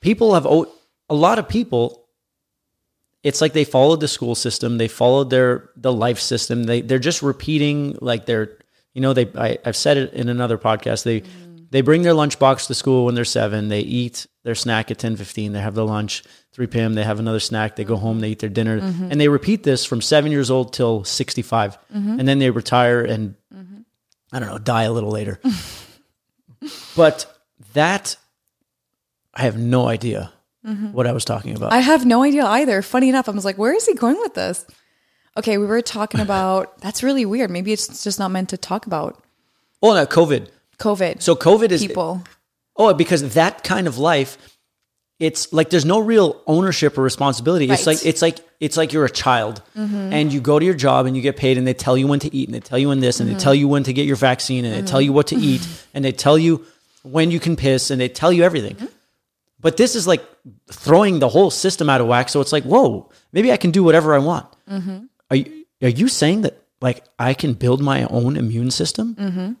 people 0.00 0.34
have 0.34 0.46
o- 0.46 0.72
a 1.08 1.14
lot 1.14 1.38
of 1.38 1.48
people 1.48 1.98
it's 3.22 3.40
like 3.40 3.52
they 3.52 3.64
followed 3.64 4.00
the 4.00 4.08
school 4.08 4.34
system 4.34 4.78
they 4.78 4.88
followed 4.88 5.30
their 5.30 5.70
the 5.76 5.92
life 5.92 6.18
system 6.18 6.64
they 6.64 6.80
they're 6.80 6.98
just 6.98 7.22
repeating 7.22 7.96
like 8.00 8.26
they're 8.26 8.50
you 8.94 9.00
know 9.00 9.12
they 9.12 9.26
I, 9.36 9.58
i've 9.64 9.76
said 9.76 9.96
it 9.96 10.12
in 10.12 10.28
another 10.28 10.58
podcast 10.58 11.04
they 11.04 11.20
mm-hmm. 11.20 11.41
They 11.72 11.80
bring 11.80 12.02
their 12.02 12.12
lunchbox 12.12 12.66
to 12.66 12.74
school 12.74 13.06
when 13.06 13.14
they're 13.14 13.24
seven. 13.24 13.68
They 13.68 13.80
eat 13.80 14.26
their 14.44 14.54
snack 14.54 14.90
at 14.90 14.98
10 14.98 15.16
15 15.16 15.52
they 15.52 15.60
have 15.60 15.74
their 15.74 15.84
lunch 15.84 16.22
3 16.52 16.66
p.m 16.66 16.94
they 16.94 17.02
have 17.02 17.18
another 17.18 17.40
snack. 17.40 17.76
They 17.76 17.84
go 17.84 17.96
home. 17.96 18.20
They 18.20 18.30
eat 18.30 18.40
their 18.40 18.50
dinner. 18.50 18.80
Mm-hmm. 18.80 19.10
And 19.10 19.20
they 19.20 19.28
repeat 19.28 19.62
this 19.62 19.84
from 19.84 20.00
seven 20.00 20.30
years 20.30 20.50
old 20.50 20.72
till 20.72 21.02
65 21.04 21.78
mm-hmm. 21.78 22.20
and 22.20 22.28
then 22.28 22.38
they 22.38 22.50
retire 22.50 23.02
and 23.02 23.34
mm-hmm. 23.52 23.80
i 24.32 24.38
don't 24.38 24.48
know 24.48 24.58
die 24.58 24.84
a 24.84 24.92
little 24.92 25.10
later. 25.10 25.40
But 26.94 27.26
that 27.72 28.16
i 29.34 29.42
have 29.42 29.56
no 29.56 29.88
idea 29.88 30.32
what 30.92 31.08
i 31.08 31.12
was 31.12 31.24
talking 31.24 31.56
about. 31.56 31.72
I 31.72 31.80
have 31.80 32.06
no 32.06 32.22
idea 32.22 32.44
either. 32.44 32.82
Funny 32.82 33.08
enough, 33.08 33.28
I 33.28 33.32
was 33.32 33.44
like, 33.44 33.58
where 33.58 33.74
is 33.74 33.84
he 33.84 33.94
going 33.94 34.16
with 34.20 34.34
this? 34.34 34.64
Okay, 35.36 35.58
we 35.58 35.66
were 35.66 35.82
talking 35.82 36.20
about 36.28 36.78
that's 36.78 37.02
really 37.02 37.24
weird. 37.24 37.50
Maybe 37.50 37.72
it's 37.72 38.04
just 38.04 38.20
not 38.20 38.30
meant 38.30 38.50
to 38.50 38.56
talk 38.56 38.86
about. 38.86 39.24
Oh 39.82 39.94
no 39.94 40.06
covid 40.06 40.50
COVID. 40.82 41.22
so 41.22 41.36
covid 41.36 41.70
is 41.70 41.86
people. 41.86 42.22
Oh, 42.76 42.92
because 42.94 43.34
that 43.34 43.64
kind 43.64 43.86
of 43.86 43.98
life, 43.98 44.38
it's 45.18 45.52
like 45.52 45.70
there's 45.70 45.84
no 45.84 46.00
real 46.00 46.42
ownership 46.46 46.98
or 46.98 47.02
responsibility. 47.02 47.70
It's 47.70 47.86
like 47.86 48.04
it's 48.04 48.22
like 48.22 48.38
it's 48.60 48.76
like 48.76 48.92
you're 48.92 49.04
a 49.04 49.10
child, 49.10 49.62
mm-hmm. 49.76 50.12
and 50.12 50.32
you 50.32 50.40
go 50.40 50.58
to 50.58 50.64
your 50.64 50.74
job 50.74 51.06
and 51.06 51.14
you 51.14 51.22
get 51.22 51.36
paid, 51.36 51.58
and 51.58 51.66
they 51.66 51.74
tell 51.74 51.96
you 51.96 52.06
when 52.06 52.18
to 52.20 52.34
eat, 52.34 52.48
and 52.48 52.54
they 52.54 52.60
tell 52.60 52.78
you 52.78 52.88
when 52.88 53.00
this, 53.00 53.20
and 53.20 53.28
they 53.28 53.34
mm-hmm. 53.34 53.40
tell 53.40 53.54
you 53.54 53.68
when 53.68 53.84
to 53.84 53.92
get 53.92 54.06
your 54.06 54.16
vaccine, 54.16 54.64
and 54.64 54.74
they 54.74 54.88
tell 54.88 55.00
you 55.00 55.12
what 55.12 55.28
to 55.28 55.36
mm-hmm. 55.36 55.44
eat, 55.44 55.68
and 55.94 56.04
they 56.04 56.12
tell 56.12 56.38
you 56.38 56.64
when 57.02 57.30
you 57.30 57.38
can 57.38 57.56
piss, 57.56 57.90
and 57.90 58.00
they 58.00 58.08
tell 58.08 58.32
you 58.32 58.42
everything. 58.42 58.76
But 59.60 59.76
this 59.76 59.94
is 59.94 60.08
like 60.08 60.24
throwing 60.72 61.20
the 61.20 61.28
whole 61.28 61.50
system 61.50 61.88
out 61.88 62.00
of 62.00 62.08
whack. 62.08 62.28
So 62.28 62.40
it's 62.40 62.52
like, 62.52 62.64
whoa, 62.64 63.08
maybe 63.32 63.52
I 63.52 63.56
can 63.56 63.70
do 63.70 63.84
whatever 63.84 64.14
I 64.14 64.18
want. 64.18 64.48
Are 65.30 65.36
you 65.36 65.64
are 65.82 65.88
you 65.88 66.08
saying 66.08 66.42
that 66.42 66.61
like 66.82 67.04
I 67.18 67.32
can 67.34 67.54
build 67.54 67.80
my 67.80 68.04
own 68.10 68.36
immune 68.36 68.70
system? 68.70 69.14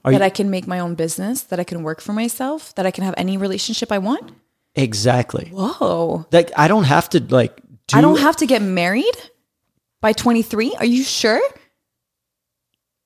Are 0.04 0.12
that 0.12 0.18
you 0.20 0.24
I 0.26 0.30
can 0.30 0.50
make 0.50 0.66
my 0.66 0.80
own 0.80 0.94
business, 0.94 1.42
that 1.44 1.58
I 1.60 1.64
can 1.64 1.82
work 1.82 2.00
for 2.00 2.12
myself, 2.12 2.74
that 2.74 2.84
I 2.86 2.90
can 2.90 3.04
have 3.04 3.14
any 3.16 3.36
relationship 3.36 3.90
I 3.92 3.98
want. 3.98 4.32
exactly? 4.74 5.50
Whoa. 5.52 6.26
Like 6.32 6.50
I 6.56 6.68
don't 6.68 6.84
have 6.84 7.08
to 7.10 7.20
like. 7.20 7.56
Do 7.86 7.98
I 7.98 8.00
don't 8.00 8.18
have 8.20 8.36
to 8.36 8.46
get 8.46 8.62
married 8.62 9.16
by 10.00 10.12
23. 10.12 10.74
Are 10.78 10.84
you 10.84 11.02
sure? 11.04 11.40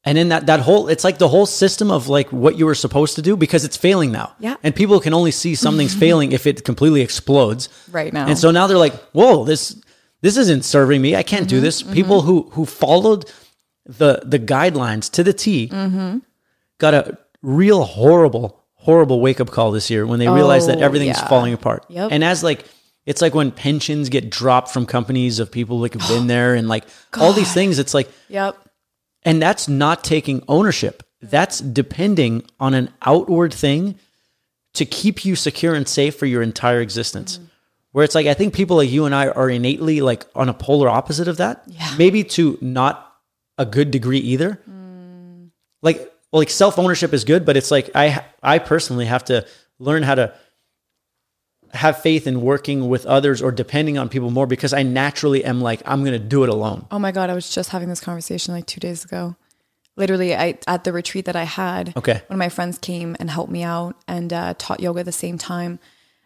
And 0.05 0.17
then 0.17 0.29
that 0.29 0.47
that 0.47 0.61
whole 0.61 0.87
it's 0.89 1.03
like 1.03 1.19
the 1.19 1.27
whole 1.29 1.47
system 1.47 1.91
of 1.91 2.09
like 2.09 2.33
what 2.33 2.57
you 2.57 2.65
were 2.67 2.77
supposed 2.77 3.17
to 3.17 3.23
do 3.23 3.37
because 3.37 3.65
it's 3.65 3.77
failing 3.77 4.13
now. 4.13 4.35
Yeah. 4.39 4.57
And 4.63 4.75
people 4.75 5.01
can 5.01 5.13
only 5.15 5.33
see 5.33 5.55
something's 5.57 5.95
failing 6.05 6.31
if 6.33 6.47
it 6.47 6.65
completely 6.65 7.01
explodes. 7.03 7.69
Right 7.91 8.13
now. 8.13 8.27
And 8.29 8.39
so 8.39 8.51
now 8.53 8.67
they're 8.69 8.79
like, 8.79 8.95
"Whoa, 9.13 9.45
this 9.45 9.83
this 10.23 10.37
isn't 10.37 10.65
serving 10.65 11.03
me. 11.03 11.17
I 11.17 11.25
can't 11.25 11.43
Mm-hmm, 11.47 11.57
do 11.57 11.61
this." 11.61 11.83
People 11.83 12.23
who 12.23 12.49
who 12.53 12.67
followed 12.67 13.25
the 13.87 14.21
the 14.25 14.39
guidelines 14.39 15.11
to 15.13 15.23
the 15.25 15.33
T 15.33 15.69
Mm-hmm. 15.69 16.19
got 16.79 16.95
a 16.95 17.19
real 17.43 17.85
horrible 17.85 18.63
horrible 18.75 19.21
wake 19.21 19.41
up 19.41 19.51
call 19.51 19.71
this 19.73 19.91
year 19.91 20.07
when 20.07 20.19
they 20.19 20.29
realized 20.29 20.69
that 20.69 20.79
Oh, 20.79 20.83
everything's 20.83 21.19
yeah. 21.19 21.29
falling 21.29 21.53
apart. 21.53 21.85
Yep. 21.89 22.11
And 22.13 22.23
as 22.25 22.43
like 22.43 22.65
it's 23.05 23.23
like 23.23 23.35
when 23.35 23.53
pensions 23.53 24.09
get 24.09 24.31
dropped 24.31 24.71
from 24.71 24.87
companies 24.87 25.39
of 25.39 25.51
people 25.53 25.79
like 25.81 25.93
who've 25.95 26.09
been 26.09 26.27
there 26.37 26.55
and 26.55 26.69
like 26.69 26.85
all 27.19 27.33
these 27.33 27.53
things 27.53 27.79
it's 27.79 27.95
like 27.95 28.09
Yep. 28.29 28.57
and 29.25 29.41
that's 29.43 29.69
not 29.69 30.03
taking 30.05 30.43
ownership. 30.49 31.03
That's 31.23 31.61
depending 31.61 32.45
on 32.61 32.75
an 32.75 32.91
outward 33.03 33.53
thing 33.55 33.99
to 34.75 34.85
keep 34.85 35.25
you 35.25 35.35
secure 35.37 35.75
and 35.75 35.89
safe 35.89 36.15
for 36.17 36.27
your 36.27 36.43
entire 36.43 36.81
existence. 36.81 37.41
Where 37.93 38.05
it's 38.05 38.15
like, 38.15 38.27
I 38.27 38.35
think 38.35 38.53
people 38.53 38.77
like 38.77 38.91
you 38.91 39.07
and 39.07 39.15
I 39.15 39.29
are 39.29 39.49
innately 39.49 40.03
like 40.03 40.27
on 40.35 40.51
a 40.51 40.55
polar 40.55 40.89
opposite 40.91 41.29
of 41.29 41.39
that. 41.39 41.63
Yeah. 41.67 41.95
Maybe 41.97 42.23
to 42.25 42.59
not 42.61 43.06
a 43.59 43.67
good 43.67 43.91
degree 43.91 44.19
either. 44.19 44.61
Like, 45.83 45.99
well, 46.33 46.41
like 46.41 46.51
self 46.51 46.79
ownership 46.79 47.13
is 47.13 47.25
good, 47.25 47.45
but 47.45 47.57
it's 47.57 47.71
like 47.71 47.91
I, 47.95 48.25
I 48.43 48.59
personally 48.59 49.07
have 49.07 49.25
to 49.27 49.47
learn 49.79 50.03
how 50.03 50.15
to 50.17 50.35
have 51.73 52.01
faith 52.01 52.27
in 52.27 52.41
working 52.41 52.89
with 52.89 53.07
others 53.07 53.43
or 53.43 53.53
depending 53.53 53.99
on 53.99 54.09
people 54.09 54.31
more 54.31 54.47
because 54.47 54.73
I 54.73 54.83
naturally 54.83 55.45
am 55.45 55.61
like, 55.61 55.83
I'm 55.85 56.01
going 56.01 56.19
to 56.21 56.27
do 56.27 56.43
it 56.43 56.49
alone. 56.49 56.87
Oh 56.91 56.99
my 56.99 57.13
God. 57.13 57.31
I 57.31 57.35
was 57.35 57.51
just 57.51 57.71
having 57.71 57.89
this 57.89 58.01
conversation 58.01 58.55
like 58.55 58.67
two 58.67 58.81
days 58.81 59.05
ago. 59.05 59.37
Literally, 59.97 60.35
I 60.35 60.59
at 60.67 60.85
the 60.85 60.93
retreat 60.93 61.25
that 61.25 61.37
I 61.37 61.45
had. 61.45 61.97
Okay. 61.97 62.15
One 62.27 62.37
of 62.37 62.39
my 62.39 62.51
friends 62.51 62.77
came 62.79 63.17
and 63.19 63.31
helped 63.31 63.51
me 63.51 63.63
out 63.63 63.97
and 64.07 64.31
uh, 64.31 64.55
taught 64.59 64.81
yoga 64.81 65.01
at 65.01 65.07
the 65.07 65.13
same 65.13 65.39
time. 65.39 65.79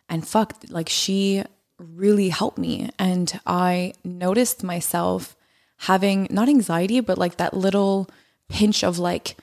And 0.09 0.27
fuck, 0.27 0.57
like 0.69 0.89
she 0.89 1.45
really 1.79 2.31
helped 2.31 2.59
me. 2.59 2.91
And 2.99 3.41
I 3.47 3.93
noticed 4.03 4.65
myself 4.65 5.37
having 5.81 6.27
not 6.31 6.49
anxiety, 6.49 7.01
but 7.01 7.17
like 7.17 7.39
that 7.39 7.55
little 7.55 8.07
pinch 8.51 8.85
of 8.85 8.99
like, 8.99 9.37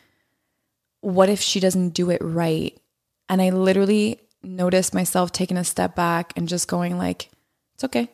what 1.01 1.29
if 1.29 1.41
she 1.41 1.59
doesn't 1.59 1.89
do 1.89 2.11
it 2.11 2.21
right? 2.21 2.77
And 3.27 3.41
I 3.41 3.49
literally 3.49 4.19
noticed 4.43 4.93
myself 4.93 5.31
taking 5.31 5.57
a 5.57 5.63
step 5.63 5.95
back 5.95 6.33
and 6.35 6.47
just 6.47 6.67
going 6.67 6.95
like, 6.97 7.31
it's 7.73 7.83
okay. 7.85 8.09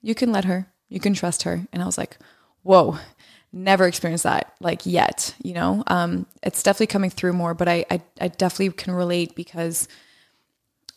You 0.00 0.14
can 0.14 0.32
let 0.32 0.46
her. 0.46 0.72
You 0.88 1.00
can 1.00 1.12
trust 1.12 1.42
her. 1.42 1.66
And 1.70 1.82
I 1.82 1.86
was 1.86 1.98
like, 1.98 2.16
whoa, 2.62 2.98
never 3.52 3.86
experienced 3.86 4.24
that 4.24 4.54
like 4.58 4.86
yet, 4.86 5.34
you 5.42 5.52
know? 5.52 5.84
Um, 5.86 6.24
it's 6.42 6.62
definitely 6.62 6.86
coming 6.86 7.10
through 7.10 7.34
more, 7.34 7.52
but 7.52 7.68
I, 7.68 7.84
I, 7.90 8.00
I 8.18 8.28
definitely 8.28 8.70
can 8.70 8.94
relate 8.94 9.34
because 9.34 9.86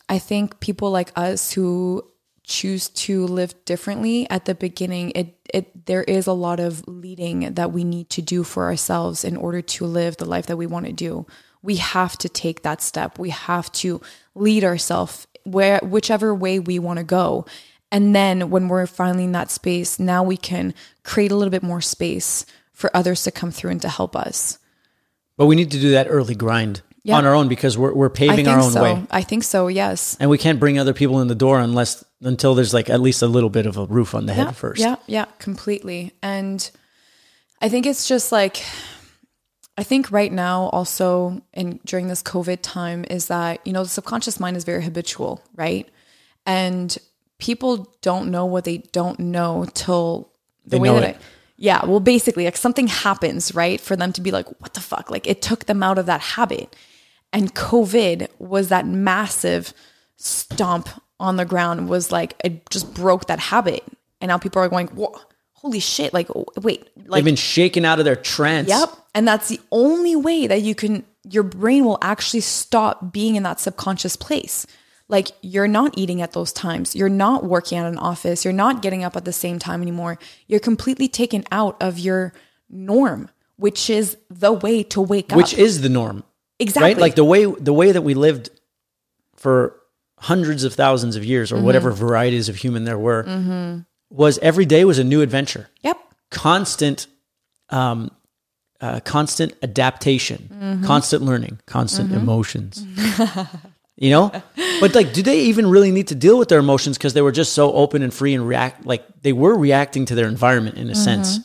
I 0.08 0.18
think 0.18 0.60
people 0.60 0.90
like 0.90 1.12
us 1.14 1.52
who 1.52 2.10
choose 2.50 2.88
to 2.90 3.24
live 3.26 3.54
differently 3.64 4.28
at 4.28 4.44
the 4.44 4.54
beginning, 4.54 5.12
it, 5.14 5.38
it, 5.54 5.86
there 5.86 6.02
is 6.02 6.26
a 6.26 6.32
lot 6.34 6.60
of 6.60 6.86
leading 6.86 7.54
that 7.54 7.72
we 7.72 7.84
need 7.84 8.10
to 8.10 8.20
do 8.20 8.44
for 8.44 8.64
ourselves 8.64 9.24
in 9.24 9.36
order 9.36 9.62
to 9.62 9.86
live 9.86 10.16
the 10.18 10.26
life 10.26 10.46
that 10.46 10.56
we 10.58 10.66
want 10.66 10.84
to 10.86 10.92
do. 10.92 11.26
We 11.62 11.76
have 11.76 12.18
to 12.18 12.28
take 12.28 12.62
that 12.62 12.82
step. 12.82 13.18
We 13.18 13.30
have 13.30 13.70
to 13.72 14.00
lead 14.34 14.64
ourselves 14.64 15.26
where, 15.44 15.78
whichever 15.82 16.34
way 16.34 16.58
we 16.58 16.78
want 16.78 16.98
to 16.98 17.04
go. 17.04 17.46
And 17.92 18.14
then 18.14 18.50
when 18.50 18.68
we're 18.68 18.86
finally 18.86 19.24
in 19.24 19.32
that 19.32 19.50
space, 19.50 19.98
now 19.98 20.22
we 20.22 20.36
can 20.36 20.74
create 21.04 21.32
a 21.32 21.36
little 21.36 21.50
bit 21.50 21.62
more 21.62 21.80
space 21.80 22.46
for 22.72 22.94
others 22.94 23.22
to 23.24 23.30
come 23.30 23.50
through 23.50 23.70
and 23.72 23.82
to 23.82 23.88
help 23.88 24.14
us. 24.16 24.58
But 25.36 25.46
we 25.46 25.56
need 25.56 25.70
to 25.70 25.80
do 25.80 25.90
that 25.92 26.06
early 26.08 26.34
grind 26.34 26.82
Yeah. 27.02 27.16
on 27.16 27.24
our 27.26 27.34
own 27.34 27.48
because 27.48 27.76
we're, 27.78 27.94
we're 27.94 28.10
paving 28.10 28.46
our 28.46 28.60
own 28.60 28.70
so. 28.72 28.82
way. 28.82 29.02
I 29.10 29.22
think 29.22 29.42
so. 29.42 29.68
Yes. 29.68 30.16
And 30.20 30.30
we 30.30 30.38
can't 30.38 30.60
bring 30.60 30.78
other 30.78 30.92
people 30.94 31.20
in 31.20 31.28
the 31.28 31.34
door 31.34 31.58
unless 31.58 32.04
until 32.22 32.54
there's 32.54 32.74
like 32.74 32.90
at 32.90 33.00
least 33.00 33.22
a 33.22 33.26
little 33.26 33.50
bit 33.50 33.66
of 33.66 33.76
a 33.76 33.86
roof 33.86 34.14
on 34.14 34.26
the 34.26 34.32
head 34.32 34.56
first. 34.56 34.80
Yeah, 34.80 34.96
yeah, 35.06 35.26
completely. 35.38 36.12
And 36.22 36.70
I 37.60 37.68
think 37.68 37.86
it's 37.86 38.06
just 38.08 38.32
like 38.32 38.62
I 39.78 39.82
think 39.82 40.10
right 40.10 40.32
now 40.32 40.64
also 40.72 41.40
and 41.54 41.82
during 41.84 42.08
this 42.08 42.22
COVID 42.22 42.58
time 42.60 43.04
is 43.08 43.28
that, 43.28 43.66
you 43.66 43.72
know, 43.72 43.82
the 43.82 43.88
subconscious 43.88 44.38
mind 44.38 44.56
is 44.56 44.64
very 44.64 44.82
habitual, 44.84 45.42
right? 45.54 45.88
And 46.44 46.96
people 47.38 47.94
don't 48.02 48.30
know 48.30 48.44
what 48.44 48.64
they 48.64 48.78
don't 48.78 49.18
know 49.18 49.66
till 49.72 50.30
the 50.64 50.70
They 50.76 50.80
way 50.80 50.90
that 50.90 51.02
it. 51.02 51.16
I, 51.16 51.18
yeah, 51.56 51.84
well, 51.84 52.00
basically, 52.00 52.44
like 52.46 52.56
something 52.56 52.86
happens, 52.86 53.54
right? 53.54 53.80
For 53.80 53.94
them 53.94 54.12
to 54.14 54.20
be 54.20 54.30
like, 54.30 54.46
what 54.60 54.74
the 54.74 54.80
fuck? 54.80 55.10
Like 55.10 55.26
it 55.26 55.42
took 55.42 55.66
them 55.66 55.82
out 55.82 55.98
of 55.98 56.06
that 56.06 56.20
habit. 56.20 56.74
And 57.32 57.54
COVID 57.54 58.28
was 58.38 58.68
that 58.68 58.86
massive 58.86 59.72
stomp 60.16 60.88
on 61.20 61.36
the 61.36 61.44
ground, 61.44 61.88
was 61.88 62.10
like, 62.10 62.34
it 62.44 62.68
just 62.70 62.92
broke 62.94 63.26
that 63.26 63.38
habit. 63.38 63.84
And 64.20 64.28
now 64.28 64.38
people 64.38 64.60
are 64.62 64.68
going, 64.68 64.88
Whoa, 64.88 65.14
holy 65.52 65.80
shit. 65.80 66.12
Like, 66.12 66.28
wait, 66.56 66.88
like, 66.96 67.18
They've 67.18 67.24
been 67.24 67.36
shaken 67.36 67.84
out 67.84 67.98
of 67.98 68.04
their 68.04 68.16
trance. 68.16 68.68
Yep. 68.68 68.88
And 69.14 69.28
that's 69.28 69.48
the 69.48 69.60
only 69.70 70.16
way 70.16 70.46
that 70.46 70.62
you 70.62 70.74
can, 70.74 71.04
your 71.24 71.42
brain 71.42 71.84
will 71.84 71.98
actually 72.02 72.40
stop 72.40 73.12
being 73.12 73.36
in 73.36 73.42
that 73.44 73.60
subconscious 73.60 74.16
place. 74.16 74.66
Like 75.10 75.32
you're 75.42 75.68
not 75.68 75.98
eating 75.98 76.22
at 76.22 76.32
those 76.32 76.52
times. 76.52 76.94
You're 76.94 77.08
not 77.08 77.44
working 77.44 77.78
at 77.78 77.86
an 77.86 77.98
office. 77.98 78.44
You're 78.44 78.54
not 78.54 78.80
getting 78.80 79.02
up 79.02 79.16
at 79.16 79.24
the 79.24 79.32
same 79.32 79.58
time 79.58 79.82
anymore. 79.82 80.18
You're 80.46 80.60
completely 80.60 81.08
taken 81.08 81.44
out 81.50 81.76
of 81.82 81.98
your 81.98 82.32
norm, 82.70 83.28
which 83.56 83.90
is 83.90 84.16
the 84.30 84.52
way 84.52 84.84
to 84.84 85.00
wake 85.00 85.26
Which 85.26 85.32
up. 85.32 85.36
Which 85.36 85.54
is 85.54 85.80
the 85.80 85.88
norm. 85.88 86.22
exactly 86.60 86.92
Right? 86.92 87.00
Like 87.00 87.16
the 87.16 87.24
way 87.24 87.44
the 87.44 87.72
way 87.72 87.90
that 87.90 88.02
we 88.02 88.14
lived 88.14 88.50
for 89.34 89.79
hundreds 90.20 90.64
of 90.64 90.74
thousands 90.74 91.16
of 91.16 91.24
years 91.24 91.50
or 91.50 91.56
Mm-hmm. 91.56 91.64
whatever 91.64 91.90
varieties 91.92 92.48
of 92.48 92.56
human 92.56 92.84
there 92.84 92.98
were 92.98 93.24
was 94.10 94.38
every 94.38 94.66
day 94.66 94.84
was 94.84 94.98
a 94.98 95.04
new 95.04 95.20
adventure. 95.22 95.68
Yep. 95.82 95.98
Constant 96.30 97.06
um 97.70 98.10
uh, 98.80 99.00
constant 99.00 99.52
adaptation, 99.62 100.48
Mm-hmm. 100.52 100.84
constant 100.84 101.22
learning, 101.22 101.58
constant 101.66 102.12
emotions. 102.12 102.84
you 103.96 104.10
know? 104.10 104.30
But 104.80 104.94
like 104.94 105.12
do 105.12 105.22
they 105.22 105.40
even 105.42 105.68
really 105.70 105.90
need 105.90 106.08
to 106.08 106.14
deal 106.14 106.38
with 106.38 106.48
their 106.48 106.58
emotions 106.60 106.96
because 106.98 107.12
they 107.14 107.20
were 107.22 107.32
just 107.32 107.52
so 107.52 107.72
open 107.72 108.02
and 108.02 108.12
free 108.12 108.34
and 108.34 108.46
react 108.46 108.86
like 108.86 109.04
they 109.22 109.32
were 109.32 109.56
reacting 109.56 110.06
to 110.06 110.14
their 110.14 110.28
environment 110.28 110.76
in 110.76 110.88
a 110.88 110.92
Mm-hmm. 110.92 111.04
sense. 111.04 111.40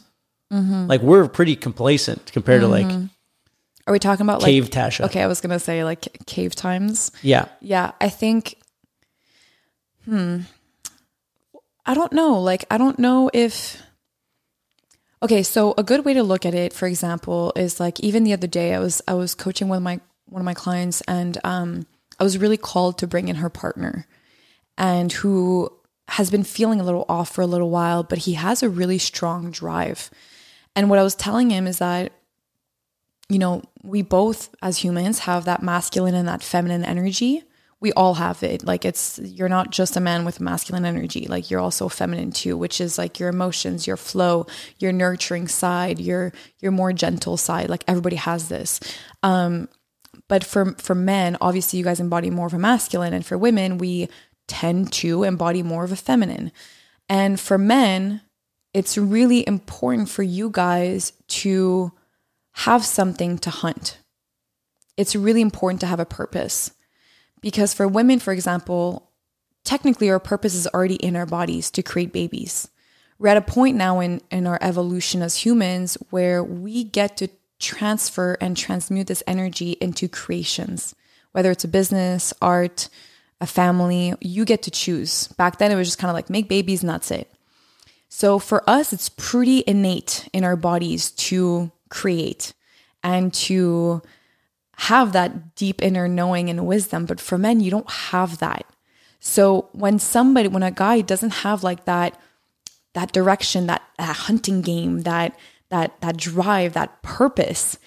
Like 0.90 1.02
we're 1.02 1.28
pretty 1.28 1.56
complacent 1.58 2.32
compared 2.32 2.62
to 2.62 2.68
like 2.68 2.88
Are 3.88 3.92
we 3.92 4.00
talking 4.00 4.26
about 4.26 4.42
like 4.42 4.50
cave 4.50 4.70
Tasha. 4.70 5.06
Okay, 5.06 5.22
I 5.22 5.28
was 5.28 5.42
gonna 5.42 5.60
say 5.60 5.84
like 5.84 6.08
cave 6.26 6.56
times. 6.56 7.12
Yeah. 7.22 7.46
Yeah, 7.60 7.92
I 8.00 8.08
think 8.10 8.56
hmm 10.06 10.42
I 11.86 11.94
don't 11.94 12.14
know. 12.14 12.40
Like 12.40 12.66
I 12.72 12.78
don't 12.78 12.98
know 12.98 13.30
if 13.34 13.82
Okay, 15.24 15.44
so 15.44 15.74
a 15.78 15.84
good 15.84 16.06
way 16.06 16.14
to 16.14 16.24
look 16.24 16.46
at 16.46 16.54
it, 16.54 16.74
for 16.74 16.88
example, 16.88 17.52
is 17.56 17.80
like 17.80 18.00
even 18.00 18.24
the 18.24 18.34
other 18.34 18.48
day 18.48 18.74
I 18.74 18.80
was 18.80 19.02
I 19.08 19.14
was 19.14 19.34
coaching 19.36 19.68
one 19.68 19.78
of 19.78 19.84
my 19.84 20.00
one 20.26 20.42
of 20.42 20.46
my 20.46 20.54
clients 20.54 21.02
and 21.02 21.38
um 21.44 21.88
I 22.20 22.24
was 22.24 22.38
really 22.38 22.58
called 22.58 22.98
to 23.00 23.08
bring 23.08 23.28
in 23.28 23.38
her 23.38 23.50
partner 23.50 24.08
and 24.78 25.12
who 25.12 25.70
has 26.10 26.30
been 26.30 26.44
feeling 26.44 26.80
a 26.80 26.84
little 26.84 27.06
off 27.10 27.30
for 27.30 27.42
a 27.42 27.48
little 27.48 27.70
while, 27.70 28.04
but 28.04 28.20
he 28.20 28.34
has 28.34 28.62
a 28.62 28.70
really 28.70 29.00
strong 29.00 29.52
drive. 29.52 30.10
And 30.76 30.90
what 30.90 31.00
I 31.00 31.04
was 31.04 31.16
telling 31.16 31.50
him 31.50 31.68
is 31.68 31.80
that 31.80 32.12
you 33.28 33.40
know, 33.40 33.64
we 33.82 34.04
both 34.04 34.54
as 34.62 34.78
humans 34.78 35.20
have 35.20 35.46
that 35.46 35.64
masculine 35.64 36.14
and 36.14 36.28
that 36.28 36.44
feminine 36.44 36.86
energy. 36.86 37.44
We 37.86 37.94
all 37.94 38.16
have 38.16 38.42
it. 38.42 38.66
Like 38.66 38.84
it's 38.84 39.20
you're 39.20 39.48
not 39.48 39.70
just 39.70 39.96
a 39.96 40.00
man 40.00 40.26
with 40.26 40.40
masculine 40.40 40.86
energy. 40.86 41.28
Like 41.28 41.52
you're 41.52 41.60
also 41.60 41.88
feminine 41.88 42.32
too, 42.32 42.58
which 42.58 42.82
is 42.82 42.98
like 42.98 43.20
your 43.20 43.30
emotions, 43.30 43.86
your 43.86 43.96
flow, 43.96 44.48
your 44.80 44.92
nurturing 44.92 45.48
side, 45.48 46.00
your 46.00 46.34
your 46.62 46.72
more 46.72 46.92
gentle 46.94 47.38
side. 47.38 47.70
Like 47.70 47.84
everybody 47.88 48.16
has 48.16 48.50
this. 48.50 48.80
Um 49.22 49.70
but 50.28 50.44
for 50.44 50.72
for 50.80 50.96
men, 50.96 51.38
obviously 51.40 51.78
you 51.78 51.86
guys 51.86 52.00
embody 52.00 52.32
more 52.32 52.48
of 52.48 52.56
a 52.56 52.58
masculine 52.58 53.14
and 53.14 53.24
for 53.24 53.38
women 53.38 53.78
we 53.78 54.10
tend 54.48 54.92
to 54.94 55.22
embody 55.22 55.62
more 55.62 55.84
of 55.84 55.92
a 55.92 55.96
feminine. 55.96 56.52
And 57.08 57.40
for 57.40 57.60
men, 57.60 58.22
it's 58.74 58.98
really 58.98 59.48
important 59.48 60.10
for 60.10 60.24
you 60.24 60.50
guys 60.50 61.14
to 61.28 61.92
have 62.54 62.84
something 62.84 63.38
to 63.38 63.52
hunt. 63.52 64.00
It's 64.98 65.16
really 65.16 65.42
important 65.42 65.82
to 65.82 65.88
have 65.88 66.00
a 66.00 66.06
purpose. 66.20 66.72
Because 67.46 67.76
for 67.76 67.88
women, 67.88 68.18
for 68.18 68.34
example, 68.34 69.12
technically 69.64 70.10
our 70.10 70.20
purpose 70.20 70.56
is 70.56 70.66
already 70.66 70.96
in 70.96 71.16
our 71.16 71.28
bodies 71.28 71.70
to 71.70 71.84
create 71.84 72.12
babies. 72.12 72.70
We're 73.20 73.28
at 73.28 73.38
a 73.38 73.42
point 73.42 73.78
now 73.78 74.00
in, 74.00 74.22
in 74.32 74.48
our 74.48 74.58
evolution 74.62 75.22
as 75.22 75.46
humans 75.46 75.96
where 76.10 76.44
we 76.44 76.84
get 76.84 77.18
to 77.18 77.28
transfer 77.60 78.36
and 78.42 78.58
transmute 78.58 79.06
this 79.06 79.22
energy 79.28 79.74
into 79.74 80.08
creations, 80.08 80.96
whether 81.34 81.52
it's 81.52 81.64
a 81.64 81.68
business, 81.68 82.34
art, 82.42 82.90
a 83.40 83.46
family, 83.46 84.16
you 84.22 84.44
get 84.44 84.64
to 84.64 84.72
choose. 84.72 85.28
Back 85.28 85.60
then, 85.60 85.72
it 85.72 85.76
was 85.76 85.90
just 85.90 86.00
kind 86.00 86.10
of 86.10 86.16
like 86.16 86.32
make 86.32 86.50
babies 86.50 86.82
and 86.82 86.90
that's 86.90 87.12
it. 87.12 87.32
So 88.10 88.40
for 88.40 88.68
us, 88.68 88.92
it's 88.92 89.10
pretty 89.10 89.64
innate 89.68 90.28
in 90.34 90.44
our 90.44 90.56
bodies 90.56 91.12
to 91.12 91.72
create 91.90 92.54
and 93.04 93.32
to 93.36 94.02
have 94.78 95.14
that 95.14 95.56
deep 95.56 95.82
inner 95.82 96.08
knowing 96.08 96.50
and 96.50 96.66
wisdom. 96.68 97.06
But 97.06 97.20
for 97.20 97.38
men, 97.38 97.60
you 97.60 97.72
don't 97.72 97.90
have 97.90 98.40
that. 98.40 98.66
So 99.20 99.70
when 99.72 100.00
somebody, 100.00 100.48
when 100.48 100.64
a 100.64 100.72
guy 100.72 101.02
doesn't 101.02 101.32
have 101.46 101.64
like 101.64 101.86
that, 101.86 102.20
that 102.94 103.12
direction, 103.12 103.68
that, 103.68 103.82
that 103.98 104.16
hunting 104.16 104.62
game, 104.62 105.02
that 105.02 105.36
that 105.70 106.00
that 106.02 106.16
drive, 106.18 106.74
that 106.74 107.02
purpose, 107.02 107.78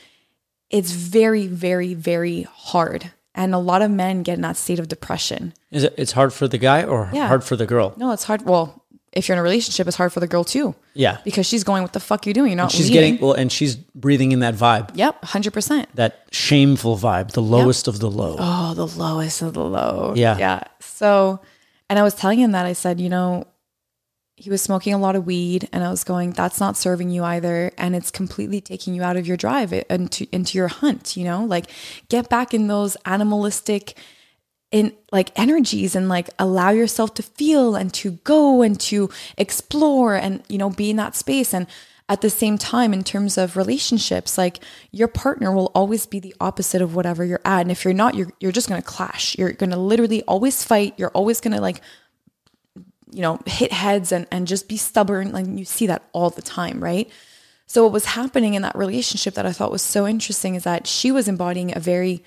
it's 0.69 0.91
very, 0.91 1.47
very, 1.47 1.95
very 1.95 2.43
hard. 2.43 3.13
And 3.35 3.55
a 3.55 3.59
lot 3.59 3.83
of 3.83 3.91
men 3.91 4.25
get 4.25 4.35
in 4.35 4.41
that 4.41 4.57
state 4.57 4.81
of 4.81 4.89
depression. 4.89 5.55
Is 5.71 5.85
it 5.85 5.95
it's 5.97 6.13
hard 6.13 6.33
for 6.33 6.49
the 6.49 6.59
guy 6.59 6.83
or 6.83 7.09
Yeah. 7.13 7.29
hard 7.29 7.45
for 7.45 7.55
the 7.55 7.67
girl? 7.67 7.95
No, 7.97 8.11
it's 8.11 8.25
hard. 8.25 8.43
Well, 8.45 8.78
if 9.13 9.27
you're 9.29 9.35
in 9.35 9.39
a 9.39 9.43
relationship, 9.43 9.87
it's 9.87 9.97
hard 9.97 10.13
for 10.13 10.21
the 10.21 10.27
girl 10.27 10.45
too. 10.45 10.75
Yeah. 10.95 11.19
Because 11.25 11.47
she's 11.47 11.65
going, 11.65 11.83
what 11.83 11.93
the 11.93 12.01
fuck 12.01 12.27
you 12.27 12.35
doing? 12.35 12.51
You're 12.51 12.57
not 12.57 12.71
She's 12.71 12.91
leading. 12.91 13.15
getting 13.15 13.27
well 13.27 13.33
and 13.35 13.51
she's 13.51 13.77
breathing 13.77 14.33
in 14.33 14.41
that 14.41 14.55
vibe. 14.55 14.91
Yep, 14.95 15.23
100%. 15.23 15.87
That 15.95 16.27
shameful 16.31 16.97
vibe, 16.97 17.33
the 17.33 17.43
lowest 17.43 17.89
of 17.89 18.01
the 18.01 18.11
low. 18.11 18.37
Oh, 18.39 18.75
the 18.75 18.87
lowest 18.87 19.43
of 19.43 19.55
the 19.55 19.65
low. 19.65 20.13
Yeah. 20.17 20.37
Yeah. 20.39 20.61
So, 20.81 21.41
and 21.89 21.99
I 21.99 22.03
was 22.03 22.15
telling 22.15 22.39
him 22.39 22.53
that 22.53 22.67
I 22.67 22.75
said, 22.75 23.01
you 23.01 23.09
know, 23.09 23.47
he 24.37 24.51
was 24.51 24.63
smoking 24.63 24.95
a 24.95 24.99
lot 24.99 25.17
of 25.17 25.27
weed 25.27 25.69
and 25.73 25.83
I 25.83 25.91
was 25.91 26.05
going, 26.05 26.31
that's 26.31 26.61
not 26.61 26.77
serving 26.77 27.11
you 27.11 27.25
either. 27.25 27.73
And 27.77 27.97
it's 27.97 28.11
completely 28.11 28.61
taking 28.61 28.95
you 28.95 29.03
out 29.03 29.17
of 29.17 29.27
your 29.27 29.37
drive 29.37 29.73
into, 29.73 30.29
into 30.31 30.59
your 30.59 30.69
hunt, 30.69 31.17
you 31.17 31.25
know, 31.25 31.45
like 31.45 31.71
get 32.09 32.29
back 32.29 32.55
in 32.55 32.69
those 32.69 32.97
animalistic 33.05 33.97
in 34.71 34.95
like 35.11 35.39
energies 35.39 35.95
and 35.95 36.09
like 36.09 36.29
allow 36.39 36.71
yourself 36.71 37.15
to 37.15 37.23
feel 37.23 37.75
and 37.75 37.93
to 37.95 38.13
go 38.25 38.63
and 38.63 38.79
to 38.81 39.09
explore 39.37 40.15
and, 40.15 40.43
you 40.49 40.59
know, 40.59 40.71
be 40.71 40.91
in 40.91 40.97
that 40.97 41.17
space. 41.17 41.55
And 41.55 41.67
at 42.11 42.21
the 42.21 42.31
same 42.31 42.57
time, 42.57 42.93
in 42.93 43.05
terms 43.05 43.37
of 43.37 43.57
relationships, 43.57 44.39
like 44.39 44.61
your 44.91 45.09
partner 45.09 45.53
will 45.53 45.71
always 45.75 46.07
be 46.07 46.21
the 46.21 46.35
opposite 46.41 46.83
of 46.83 46.95
whatever 46.95 47.25
you're 47.25 47.41
at. 47.45 47.63
And 47.63 47.71
if 47.71 47.85
you're 47.85 47.95
not, 47.95 48.15
you're, 48.15 48.31
you're 48.41 48.53
just 48.53 48.69
going 48.69 48.81
to 48.81 48.87
clash. 48.87 49.37
You're 49.39 49.53
going 49.53 49.71
to 49.71 49.77
literally 49.77 50.23
always 50.23 50.65
fight. 50.65 50.95
You're 50.97 51.11
always 51.11 51.41
going 51.41 51.55
to 51.55 51.61
like, 51.61 51.83
you 53.11 53.23
know, 53.23 53.39
hit 53.47 53.73
heads 53.73 54.13
and, 54.13 54.27
and 54.31 54.47
just 54.47 54.69
be 54.69 54.77
stubborn. 54.77 55.33
Like 55.33 55.47
you 55.47 55.65
see 55.65 55.87
that 55.87 56.03
all 56.13 56.31
the 56.31 56.43
time, 56.43 56.83
right? 56.83 57.11
So 57.67 57.85
what 57.85 57.93
was 57.93 58.07
happening 58.07 58.55
in 58.55 58.63
that 58.63 58.77
relationship 58.77 59.35
that 59.35 59.45
I 59.45 59.53
thought 59.53 59.71
was 59.71 59.83
so 59.83 60.07
interesting 60.07 60.55
is 60.55 60.65
that 60.65 60.87
she 60.87 61.13
was 61.13 61.29
embodying 61.29 61.77
a 61.77 61.81
very 61.81 62.23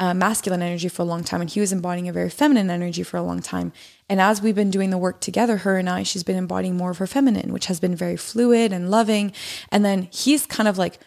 uh, 0.00 0.12
masculine 0.14 0.60
energy 0.62 0.88
for 0.88 1.02
a 1.02 1.04
long 1.04 1.22
time, 1.22 1.40
and 1.40 1.48
he 1.48 1.60
was 1.60 1.72
embodying 1.72 2.08
a 2.08 2.12
very 2.12 2.30
feminine 2.30 2.68
energy 2.70 3.02
for 3.02 3.16
a 3.16 3.22
long 3.22 3.40
time. 3.40 3.72
And 4.08 4.20
as 4.20 4.42
we've 4.42 4.54
been 4.54 4.70
doing 4.70 4.90
the 4.90 4.98
work 4.98 5.20
together, 5.20 5.58
her 5.58 5.78
and 5.78 5.88
I, 5.88 6.02
she's 6.02 6.24
been 6.24 6.36
embodying 6.36 6.76
more 6.76 6.90
of 6.90 6.98
her 6.98 7.06
feminine, 7.06 7.52
which 7.52 7.66
has 7.66 7.78
been 7.80 7.94
very 7.94 8.16
fluid 8.16 8.72
and 8.72 8.90
loving. 8.90 9.32
And 9.70 9.84
then 9.84 10.08
he's 10.10 10.46
kind 10.46 10.68
of 10.68 10.78
like, 10.78 10.98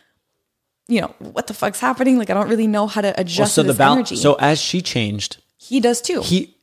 you 0.87 1.01
know, 1.01 1.13
what 1.19 1.47
the 1.47 1.53
fuck's 1.53 1.81
happening? 1.81 2.17
Like 2.17 2.29
I 2.29 2.33
don't 2.33 2.47
really 2.49 2.67
know 2.67 2.87
how 2.87 3.01
to 3.01 3.13
adjust 3.19 3.55
so 3.55 3.61
to 3.61 3.67
the 3.67 3.73
this 3.73 3.77
balance 3.77 4.09
energy. 4.11 4.21
so 4.21 4.35
as 4.35 4.59
she 4.59 4.81
changed, 4.81 5.37
he 5.57 5.79
does 5.81 6.01
too. 6.01 6.21
he 6.21 6.55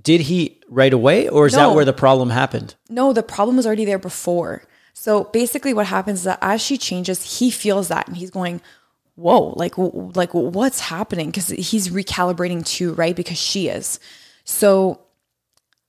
did 0.00 0.22
he 0.22 0.60
right 0.68 0.92
away 0.92 1.28
or 1.28 1.46
is 1.46 1.54
No. 1.54 1.70
that 1.70 1.74
where 1.74 1.84
the 1.84 1.92
problem 1.92 2.30
happened? 2.30 2.76
No, 2.88 3.12
the 3.12 3.22
problem 3.24 3.56
was 3.56 3.66
already 3.66 3.84
there 3.84 3.98
before. 3.98 4.62
So 4.92 5.24
basically, 5.24 5.74
what 5.74 5.86
happens 5.86 6.20
is 6.20 6.24
that 6.24 6.38
as 6.40 6.60
she 6.62 6.78
changes, 6.78 7.38
he 7.40 7.50
feels 7.50 7.88
that, 7.88 8.06
and 8.06 8.16
he's 8.16 8.30
going, 8.30 8.60
"Whoa, 9.16 9.54
like, 9.56 9.74
like, 9.76 10.32
what's 10.32 10.80
happening?" 10.80 11.30
Because 11.30 11.48
he's 11.48 11.88
recalibrating 11.88 12.66
too, 12.66 12.94
right? 12.94 13.14
Because 13.14 13.38
she 13.38 13.68
is. 13.68 14.00
So, 14.44 15.00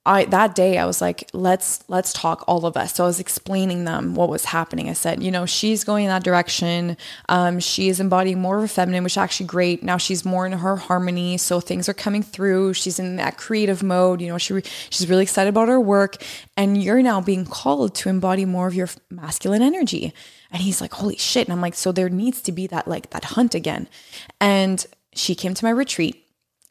I 0.07 0.25
that 0.25 0.53
day 0.53 0.77
I 0.77 0.85
was 0.85 1.01
like, 1.01 1.27
"Let's 1.33 1.83
let's 1.87 2.13
talk, 2.13 2.43
all 2.47 2.65
of 2.67 2.77
us." 2.77 2.93
So 2.93 3.05
I 3.05 3.07
was 3.07 3.19
explaining 3.19 3.85
them 3.85 4.13
what 4.13 4.29
was 4.29 4.45
happening. 4.45 4.87
I 4.87 4.93
said, 4.93 5.23
"You 5.23 5.31
know, 5.31 5.47
she's 5.47 5.83
going 5.83 6.05
in 6.05 6.09
that 6.09 6.23
direction. 6.23 6.95
Um, 7.27 7.59
she 7.59 7.89
is 7.89 7.99
embodying 7.99 8.39
more 8.39 8.57
of 8.59 8.63
a 8.63 8.67
feminine, 8.67 9.03
which 9.03 9.13
is 9.13 9.17
actually 9.17 9.47
great. 9.47 9.81
Now 9.81 9.97
she's 9.97 10.23
more 10.23 10.45
in 10.45 10.51
her 10.51 10.75
harmony, 10.75 11.37
so 11.37 11.59
things 11.59 11.89
are 11.89 11.93
coming 11.93 12.21
through. 12.21 12.73
She's 12.73 12.99
in 12.99 13.15
that 13.15 13.37
creative 13.37 13.81
mode. 13.81 14.21
You 14.21 14.27
know, 14.27 14.37
she 14.37 14.61
she's 14.91 15.09
really 15.09 15.23
excited 15.23 15.49
about 15.49 15.69
her 15.69 15.81
work, 15.81 16.17
and 16.55 16.81
you're 16.81 17.01
now 17.01 17.19
being 17.19 17.45
called 17.45 17.95
to 17.95 18.09
embody 18.09 18.45
more 18.45 18.67
of 18.67 18.75
your 18.75 18.89
masculine 19.09 19.63
energy." 19.63 20.13
And 20.55 20.63
he's 20.63 20.79
like, 20.79 20.93
"Holy 20.93 21.17
shit!" 21.17 21.45
And 21.47 21.53
I'm 21.53 21.59
like, 21.59 21.75
"So 21.75 21.91
there 21.91 22.09
needs 22.09 22.41
to 22.43 22.51
be 22.53 22.65
that 22.67 22.87
like 22.87 23.09
that 23.09 23.25
hunt 23.35 23.53
again." 23.53 23.89
And 24.39 24.85
she 25.13 25.35
came 25.35 25.53
to 25.53 25.65
my 25.65 25.71
retreat, 25.71 26.15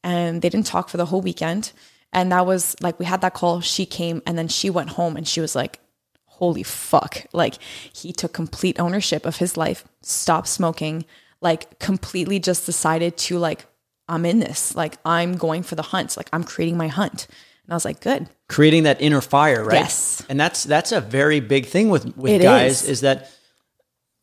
and 0.02 0.40
they 0.40 0.48
didn't 0.48 0.66
talk 0.66 0.89
for 0.89 0.97
the 0.97 1.06
whole 1.06 1.20
weekend. 1.20 1.73
And 2.12 2.31
that 2.32 2.47
was 2.47 2.77
like, 2.81 2.98
we 2.98 3.05
had 3.06 3.20
that 3.23 3.35
call. 3.35 3.61
She 3.61 3.86
came 3.86 4.23
and 4.24 4.39
then 4.39 4.47
she 4.47 4.70
went 4.70 4.90
home 4.90 5.16
and 5.16 5.27
she 5.27 5.40
was 5.40 5.56
like, 5.56 5.81
holy 6.27 6.62
fuck. 6.62 7.27
Like, 7.32 7.56
he 7.93 8.12
took 8.12 8.32
complete 8.32 8.78
ownership 8.78 9.27
of 9.27 9.39
his 9.39 9.56
life, 9.56 9.85
stopped 10.01 10.47
smoking, 10.47 11.06
like, 11.40 11.81
completely 11.81 12.39
just 12.39 12.66
decided 12.66 13.16
to, 13.16 13.39
like, 13.39 13.66
I'm 14.09 14.24
in 14.24 14.39
this. 14.39 14.77
Like, 14.77 14.98
I'm 15.05 15.36
going 15.36 15.65
for 15.65 15.74
the 15.74 15.82
hunt. 15.82 16.16
Like, 16.16 16.28
I'm 16.32 16.44
creating 16.44 16.77
my 16.77 16.86
hunt. 16.86 17.27
And 17.65 17.73
I 17.73 17.74
was 17.74 17.85
like, 17.85 18.01
good. 18.01 18.28
creating 18.48 18.85
that 18.85 19.01
inner 19.01 19.20
fire, 19.20 19.65
right? 19.65 19.81
Yes. 19.81 20.24
And 20.28 20.39
that's 20.39 20.62
that's 20.65 20.93
a 20.93 21.01
very 21.01 21.40
big 21.40 21.66
thing 21.66 21.89
with 21.89 22.16
with 22.16 22.32
It 22.32 22.43
guys 22.43 22.82
is. 22.82 22.89
is. 22.89 23.01
that 23.01 23.31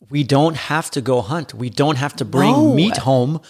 we 0.10 0.24
don't 0.24 0.56
have 0.58 0.90
to 0.92 1.02
go 1.02 1.22
hunt. 1.22 1.54
We 1.54 1.70
don't 1.70 1.98
have 1.98 2.16
to 2.18 2.26
bring 2.26 2.52
No. 2.52 2.74
meat 2.74 2.98
home 2.98 3.42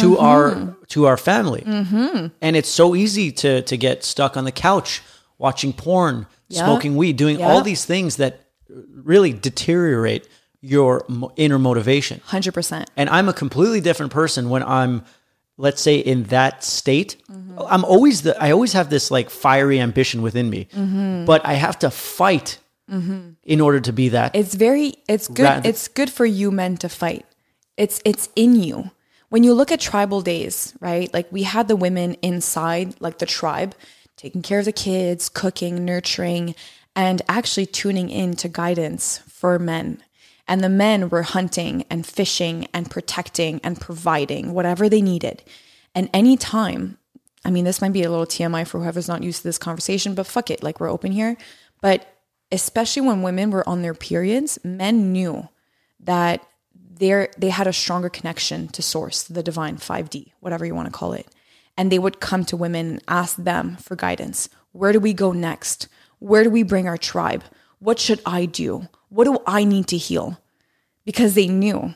to 0.00 0.18
our 0.18 0.76
to 0.88 1.06
our 1.06 1.16
family. 1.16 1.62
Mm-hmm. 1.66 2.26
And 2.42 2.56
it's 2.56 2.68
so 2.68 2.94
easy 2.94 3.32
to 3.32 3.62
to 3.62 3.76
get 3.76 4.04
stuck 4.04 4.36
on 4.36 4.44
the 4.44 4.52
couch 4.52 5.02
watching 5.38 5.72
porn, 5.72 6.26
Yeah. 6.48 6.64
smoking 6.64 6.96
weed, 6.96 7.16
doing 7.16 7.38
Yeah. 7.38 7.48
all 7.48 7.62
these 7.62 7.84
things 7.84 8.16
that 8.16 8.40
really 8.68 9.32
deteriorate 9.32 10.26
your 10.60 11.04
inner 11.36 11.58
motivation. 11.58 12.20
100%. 12.28 12.86
And 12.96 13.08
I'm 13.08 13.28
a 13.28 13.32
completely 13.32 13.80
different 13.80 14.10
person 14.12 14.50
when 14.50 14.62
I'm, 14.64 15.04
let's 15.56 15.80
say, 15.80 15.96
in 15.98 16.24
that 16.24 16.64
state. 16.64 17.16
Mm-hmm. 17.30 17.58
I'm 17.70 17.84
always 17.84 18.22
the, 18.22 18.36
I 18.42 18.50
always 18.50 18.72
have 18.72 18.90
this 18.90 19.10
like 19.10 19.30
fiery 19.30 19.78
ambition 19.80 20.20
within 20.20 20.50
me, 20.50 20.66
Mm-hmm. 20.76 21.24
but 21.26 21.46
I 21.46 21.54
have 21.54 21.78
to 21.78 21.90
fight 21.90 22.58
Mm-hmm. 22.90 23.30
in 23.44 23.60
order 23.60 23.80
to 23.80 23.92
be 23.92 24.08
that. 24.10 24.34
It's 24.34 24.54
very 24.54 24.94
it's 25.08 25.28
good 25.28 25.42
Rather- 25.42 25.68
it's 25.68 25.88
good 25.88 26.10
for 26.10 26.26
you 26.26 26.50
men 26.50 26.76
to 26.78 26.88
fight. 26.88 27.26
It's 27.76 28.00
it's 28.04 28.28
in 28.34 28.56
you. 28.56 28.90
When 29.28 29.44
you 29.44 29.52
look 29.52 29.70
at 29.70 29.80
tribal 29.80 30.22
days, 30.22 30.74
right? 30.80 31.12
Like 31.12 31.30
we 31.30 31.42
had 31.42 31.68
the 31.68 31.76
women 31.76 32.14
inside 32.22 32.94
like 33.00 33.18
the 33.18 33.26
tribe 33.26 33.74
taking 34.16 34.42
care 34.42 34.58
of 34.58 34.64
the 34.64 34.72
kids, 34.72 35.28
cooking, 35.28 35.84
nurturing 35.84 36.54
and 36.96 37.22
actually 37.28 37.66
tuning 37.66 38.10
in 38.10 38.34
to 38.34 38.48
guidance 38.48 39.18
for 39.28 39.58
men. 39.58 40.02
And 40.48 40.64
the 40.64 40.68
men 40.68 41.10
were 41.10 41.22
hunting 41.22 41.84
and 41.90 42.04
fishing 42.04 42.66
and 42.74 42.90
protecting 42.90 43.60
and 43.62 43.80
providing 43.80 44.52
whatever 44.52 44.88
they 44.88 45.02
needed. 45.02 45.44
And 45.94 46.10
any 46.12 46.36
time, 46.36 46.98
I 47.44 47.50
mean, 47.50 47.64
this 47.64 47.80
might 47.80 47.92
be 47.92 48.02
a 48.02 48.10
little 48.10 48.26
TMI 48.26 48.66
for 48.66 48.80
whoever's 48.80 49.06
not 49.06 49.22
used 49.22 49.42
to 49.42 49.48
this 49.48 49.58
conversation, 49.58 50.14
but 50.14 50.26
fuck 50.26 50.50
it, 50.50 50.62
like 50.62 50.80
we're 50.80 50.90
open 50.90 51.12
here. 51.12 51.36
But 51.80 52.06
especially 52.50 53.02
when 53.02 53.22
women 53.22 53.50
were 53.50 53.68
on 53.68 53.82
their 53.82 53.94
periods, 53.94 54.58
men 54.64 55.12
knew 55.12 55.48
that 56.00 56.44
they 56.98 57.28
they 57.38 57.50
had 57.50 57.66
a 57.66 57.72
stronger 57.72 58.08
connection 58.08 58.68
to 58.68 58.82
source, 58.82 59.22
the 59.24 59.42
divine 59.42 59.76
5D, 59.76 60.32
whatever 60.40 60.64
you 60.66 60.74
want 60.74 60.86
to 60.86 60.92
call 60.98 61.12
it. 61.12 61.26
And 61.76 61.92
they 61.92 61.98
would 61.98 62.18
come 62.20 62.44
to 62.46 62.56
women 62.56 62.90
and 62.90 63.02
ask 63.06 63.36
them 63.36 63.76
for 63.76 63.94
guidance. 63.94 64.48
Where 64.72 64.92
do 64.92 64.98
we 65.00 65.12
go 65.12 65.32
next? 65.32 65.86
Where 66.18 66.42
do 66.42 66.50
we 66.50 66.64
bring 66.64 66.88
our 66.88 66.98
tribe? 66.98 67.44
What 67.78 68.00
should 68.00 68.20
I 68.26 68.46
do? 68.46 68.88
What 69.10 69.24
do 69.24 69.38
I 69.46 69.62
need 69.64 69.86
to 69.88 69.96
heal? 69.96 70.40
Because 71.04 71.34
they 71.34 71.46
knew. 71.46 71.94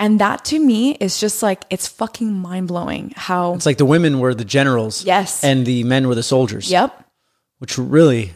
And 0.00 0.18
that 0.20 0.44
to 0.46 0.58
me 0.58 0.92
is 0.94 1.20
just 1.20 1.42
like 1.42 1.64
it's 1.70 1.86
fucking 1.86 2.32
mind 2.32 2.66
blowing 2.68 3.12
how 3.14 3.54
it's 3.54 3.66
like 3.66 3.76
the 3.78 3.84
women 3.84 4.18
were 4.18 4.34
the 4.34 4.44
generals, 4.44 5.04
Yes. 5.04 5.44
and 5.44 5.64
the 5.66 5.84
men 5.84 6.08
were 6.08 6.14
the 6.16 6.22
soldiers. 6.22 6.70
Yep. 6.70 6.98
which 7.58 7.78
really 7.78 8.32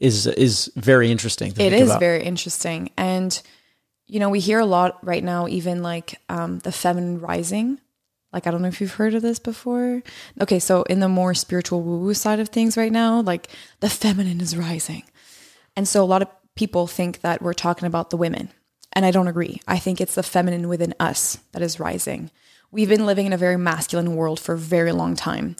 is 0.00 0.26
is 0.26 0.72
very 0.74 1.10
interesting. 1.10 1.52
It 1.58 1.72
is 1.72 1.90
about. 1.90 2.00
very 2.00 2.24
interesting. 2.24 2.90
And, 2.96 3.40
you 4.06 4.18
know, 4.18 4.30
we 4.30 4.40
hear 4.40 4.58
a 4.58 4.66
lot 4.66 4.98
right 5.06 5.22
now, 5.22 5.46
even 5.46 5.82
like 5.82 6.18
um, 6.28 6.58
the 6.60 6.72
feminine 6.72 7.20
rising. 7.20 7.78
Like, 8.32 8.46
I 8.46 8.50
don't 8.50 8.62
know 8.62 8.68
if 8.68 8.80
you've 8.80 8.94
heard 8.94 9.14
of 9.14 9.22
this 9.22 9.38
before. 9.38 10.02
Okay, 10.40 10.58
so 10.58 10.82
in 10.84 11.00
the 11.00 11.08
more 11.08 11.34
spiritual 11.34 11.82
woo 11.82 11.98
woo 11.98 12.14
side 12.14 12.40
of 12.40 12.48
things 12.48 12.76
right 12.76 12.92
now, 12.92 13.20
like 13.20 13.48
the 13.80 13.90
feminine 13.90 14.40
is 14.40 14.56
rising. 14.56 15.02
And 15.76 15.86
so 15.86 16.02
a 16.02 16.06
lot 16.06 16.22
of 16.22 16.28
people 16.54 16.86
think 16.86 17.20
that 17.20 17.42
we're 17.42 17.52
talking 17.52 17.86
about 17.86 18.10
the 18.10 18.16
women. 18.16 18.50
And 18.92 19.04
I 19.06 19.10
don't 19.10 19.28
agree. 19.28 19.60
I 19.68 19.78
think 19.78 20.00
it's 20.00 20.14
the 20.14 20.22
feminine 20.22 20.68
within 20.68 20.94
us 20.98 21.38
that 21.52 21.62
is 21.62 21.78
rising. 21.78 22.30
We've 22.72 22.88
been 22.88 23.06
living 23.06 23.26
in 23.26 23.32
a 23.32 23.38
very 23.38 23.56
masculine 23.56 24.16
world 24.16 24.40
for 24.40 24.54
a 24.54 24.58
very 24.58 24.92
long 24.92 25.14
time. 25.14 25.56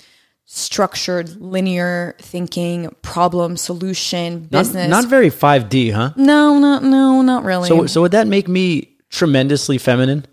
Structured, 0.53 1.41
linear 1.41 2.17
thinking, 2.19 2.93
problem, 3.03 3.57
solution, 3.57 4.49
Not, 4.51 4.51
business. 4.51 4.91
not 4.91 5.07
very 5.09 5.31
5D, 5.31 5.93
huh? 5.93 6.11
No, 6.17 6.59
not 6.59 6.83
no, 6.83 7.23
not 7.23 7.45
really. 7.45 7.69
So 7.69 7.87
so 7.87 8.01
would 8.01 8.11
that 8.11 8.27
make 8.27 8.49
me 8.49 8.97
tremendously 9.11 9.79
feminine? 9.79 10.27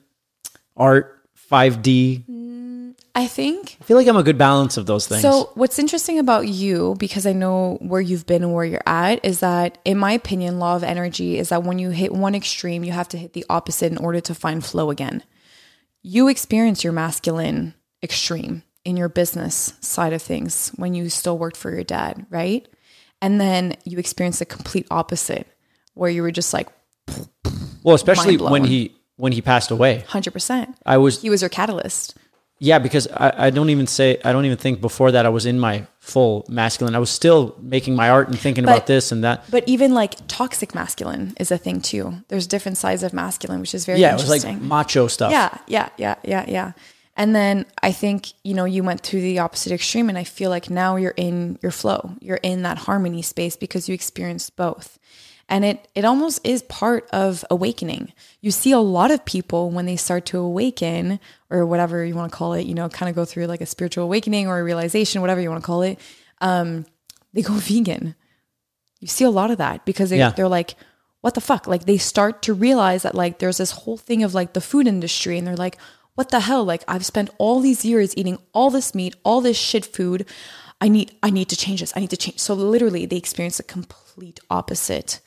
Art, 0.76 1.22
5D. 1.52 2.95
I 3.14 3.27
think 3.27 3.77
I 3.80 3.84
feel 3.84 3.95
like 3.95 4.07
I'm 4.07 4.18
a 4.18 4.23
good 4.23 4.39
balance 4.39 4.76
of 4.77 4.88
those 4.88 5.06
things. 5.06 5.22
so. 5.22 5.52
What's 5.53 5.77
interesting 5.77 6.18
about 6.18 6.48
you, 6.48 6.95
because 6.98 7.27
I 7.27 7.34
know 7.34 7.77
where 7.80 8.02
you've 8.02 8.26
been 8.26 8.41
and 8.41 8.56
where 8.56 8.65
you're 8.65 8.81
at, 8.88 9.23
is 9.23 9.41
that, 9.41 9.77
in 9.85 9.99
my 9.99 10.14
opinion, 10.14 10.57
law 10.57 10.76
of 10.76 10.84
energy 10.84 11.38
is 11.38 11.49
that 11.49 11.61
when 11.61 11.77
you 11.77 11.91
hit 11.91 12.11
one 12.11 12.34
extreme, 12.34 12.84
you 12.84 12.91
have 12.91 13.10
to 13.10 13.19
hit 13.19 13.34
the 13.34 13.45
opposite 13.52 13.91
in 13.91 13.99
order 13.99 14.19
to 14.22 14.34
find 14.34 14.65
flow 14.65 14.89
again. 14.89 15.22
You 16.02 16.27
experience 16.27 16.84
your 16.84 16.94
masculine 16.94 17.76
extreme 18.02 18.64
in 18.88 18.95
your 18.97 19.09
business 19.09 19.73
side 19.81 20.14
of 20.14 20.22
things 20.22 20.69
when 20.77 20.93
you 20.95 21.09
still 21.09 21.38
worked 21.38 21.57
for 21.57 21.69
your 21.72 21.84
dad, 21.84 22.26
right? 22.30 22.68
And 23.22 23.39
then 23.41 23.76
you 23.84 23.99
experienced 23.99 24.39
the 24.39 24.45
complete 24.45 24.88
opposite, 24.89 25.45
where 25.93 26.09
you 26.09 26.22
were 26.22 26.31
just 26.31 26.53
like 26.53 26.68
well, 27.84 27.95
especially 27.95 28.38
when 28.38 28.64
he 28.64 28.95
when 29.18 29.31
he 29.34 29.41
passed 29.41 29.72
away. 29.72 30.03
hundred 30.07 30.31
percent. 30.31 30.76
I 30.85 30.97
was 30.97 31.22
He 31.22 31.30
was 31.30 31.41
your 31.41 31.49
catalyst. 31.49 32.15
yeah, 32.59 32.80
because 32.80 33.07
I, 33.14 33.47
I 33.47 33.49
don't 33.49 33.69
even 33.69 33.88
say 33.88 34.18
I 34.23 34.31
don't 34.31 34.45
even 34.45 34.57
think 34.57 34.80
before 34.81 35.11
that 35.11 35.26
I 35.26 35.30
was 35.30 35.45
in 35.45 35.59
my 35.59 35.85
full 35.99 36.45
masculine. 36.47 36.95
I 36.95 36.99
was 36.99 37.09
still 37.09 37.55
making 37.59 37.95
my 37.95 38.09
art 38.09 38.27
and 38.30 38.39
thinking 38.39 38.64
But- 38.65 38.72
about 38.76 38.88
this 38.88 39.11
and 39.11 39.23
that. 39.23 39.43
But 39.51 39.64
even 39.68 39.93
like 39.93 40.15
toxic 40.27 40.73
masculine 40.76 41.34
is 41.39 41.51
a 41.51 41.57
thing 41.57 41.81
too. 41.81 42.23
There's 42.30 42.47
different 42.47 42.77
sides 42.77 43.03
of 43.03 43.11
masculine, 43.14 43.59
which 43.59 43.73
is 43.76 43.85
very 43.85 43.99
Yeah, 43.99 44.14
it 44.14 44.22
was 44.22 44.30
like 44.45 44.61
macho 44.61 45.07
stuff. 45.07 45.31
yeah, 45.31 45.57
yeah, 45.68 45.89
yeah, 45.97 46.15
yeah, 46.23 46.45
yeah. 46.47 46.72
And 47.19 47.35
then 47.35 47.65
I 47.81 47.91
think 47.91 48.31
you 48.44 48.53
know 48.53 48.65
you 48.65 48.84
went 48.84 49.03
to 49.06 49.19
the 49.19 49.39
opposite 49.39 49.72
extreme, 49.73 50.07
and 50.07 50.18
I 50.18 50.23
feel 50.23 50.49
like 50.49 50.69
now 50.69 50.95
you're 50.95 51.14
in 51.18 51.57
your 51.61 51.72
flow. 51.72 52.11
You're 52.22 52.39
in 52.44 52.61
that 52.61 52.77
harmony 52.77 53.22
space 53.23 53.57
because 53.57 53.89
you 53.89 53.95
experienced 53.95 54.56
both, 54.56 54.99
and 55.49 55.65
it 55.65 55.88
it 55.95 56.06
almost 56.06 56.39
is 56.45 56.61
part 56.64 57.10
of 57.11 57.44
awakening. 57.49 58.14
You 58.39 58.52
see 58.52 58.72
a 58.72 58.80
lot 58.80 59.10
of 59.11 59.26
people 59.26 59.72
when 59.72 59.88
they 59.88 59.95
start 59.95 60.26
to 60.27 60.38
awaken, 60.38 61.19
or 61.49 61.65
whatever 61.65 62.06
you 62.06 62.14
want 62.15 62.31
to 62.31 62.38
call 62.38 62.53
it, 62.53 62.68
you 62.68 62.76
know, 62.76 62.88
kind 62.88 63.10
of 63.10 63.15
go 63.15 63.26
through 63.26 63.48
like 63.48 63.61
a 63.61 63.65
spiritual 63.65 64.03
awakening 64.03 64.48
or 64.48 64.60
a 64.60 64.64
realization, 64.64 65.22
whatever 65.22 65.41
you 65.41 65.49
want 65.49 65.61
to 65.64 65.65
call 65.65 65.81
it. 65.81 65.99
Um, 66.39 66.85
they 67.34 67.41
go 67.41 67.53
vegan 67.56 68.15
you 68.99 69.07
see 69.07 69.23
a 69.23 69.30
lot 69.30 69.52
of 69.52 69.60
that 69.60 69.85
because 69.85 70.10
they, 70.10 70.18
Yeah. 70.18 70.31
they're 70.31 70.48
like 70.48 70.76
what 71.22 71.34
the 71.34 71.41
fuck 71.41 71.68
like 71.68 71.85
they 71.85 71.98
start 71.98 72.41
to 72.44 72.53
realize 72.53 73.03
that 73.03 73.14
like 73.14 73.39
there's 73.39 73.57
this 73.57 73.72
whole 73.72 73.98
thing 73.98 74.23
of 74.23 74.34
like 74.34 74.53
the 74.53 74.61
food 74.61 74.88
industry 74.88 75.38
and 75.38 75.45
they're 75.45 75.56
like 75.56 75.77
what 76.18 76.31
the 76.31 76.39
hell? 76.39 76.65
Like 76.65 76.84
i've 76.88 77.06
spent 77.06 77.30
all 77.38 77.60
these 77.60 77.85
years 77.85 78.18
eating 78.18 78.39
all 78.52 78.72
this 78.72 78.95
meat 78.95 79.15
all 79.23 79.39
this 79.39 79.57
shit 79.57 79.85
food. 79.85 80.26
I 80.81 80.88
need 80.89 81.15
i 81.22 81.30
need 81.30 81.49
to 81.49 81.56
change 81.56 81.81
this. 81.81 81.94
I 81.95 81.99
need 81.99 82.10
to 82.10 82.18
change. 82.18 82.39
So 82.39 82.56
literally 82.56 83.06
they 83.06 83.18
experience 83.18 83.57
the 83.57 83.64
complete 83.64 84.39
opposite. 84.49 85.19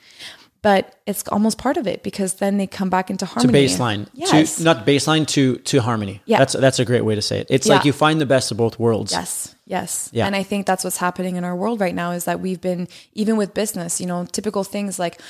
But 0.63 0.95
it's 1.07 1.27
almost 1.29 1.57
part 1.59 1.77
of 1.79 1.87
it 1.87 2.03
because 2.03 2.35
then 2.35 2.59
they 2.59 2.67
come 2.67 2.91
back 2.91 3.09
into 3.09 3.25
to 3.25 3.33
harmony. 3.33 3.67
baseline. 3.67 4.09
Yes. 4.13 4.57
to 4.57 4.65
not 4.65 4.85
baseline 4.85 5.27
to 5.29 5.57
to 5.59 5.81
harmony. 5.81 6.23
Yeah. 6.27 6.39
that's 6.39 6.55
that's 6.55 6.81
a 6.81 6.85
great 6.85 7.05
way 7.05 7.15
to 7.15 7.23
say 7.23 7.39
it. 7.39 7.47
It's 7.51 7.69
like 7.69 7.85
you 7.85 7.93
find 7.93 8.21
the 8.21 8.27
best 8.27 8.51
of 8.51 8.57
both 8.57 8.79
worlds. 8.79 9.13
Yes, 9.13 9.55
yes. 9.67 10.11
Yeah. 10.13 10.27
And 10.27 10.35
I 10.35 10.43
think 10.43 10.67
that's 10.67 10.83
what's 10.83 10.99
happening 10.99 11.37
in 11.37 11.45
our 11.45 11.55
world 11.55 11.81
right 11.81 11.95
now 11.95 12.11
is 12.11 12.25
that 12.25 12.41
we've 12.41 12.61
been, 12.61 12.89
even 13.15 13.37
with 13.37 13.55
business, 13.55 14.01
you 14.01 14.07
know, 14.07 14.27
typical 14.27 14.65
things 14.65 14.99
like 14.99 15.21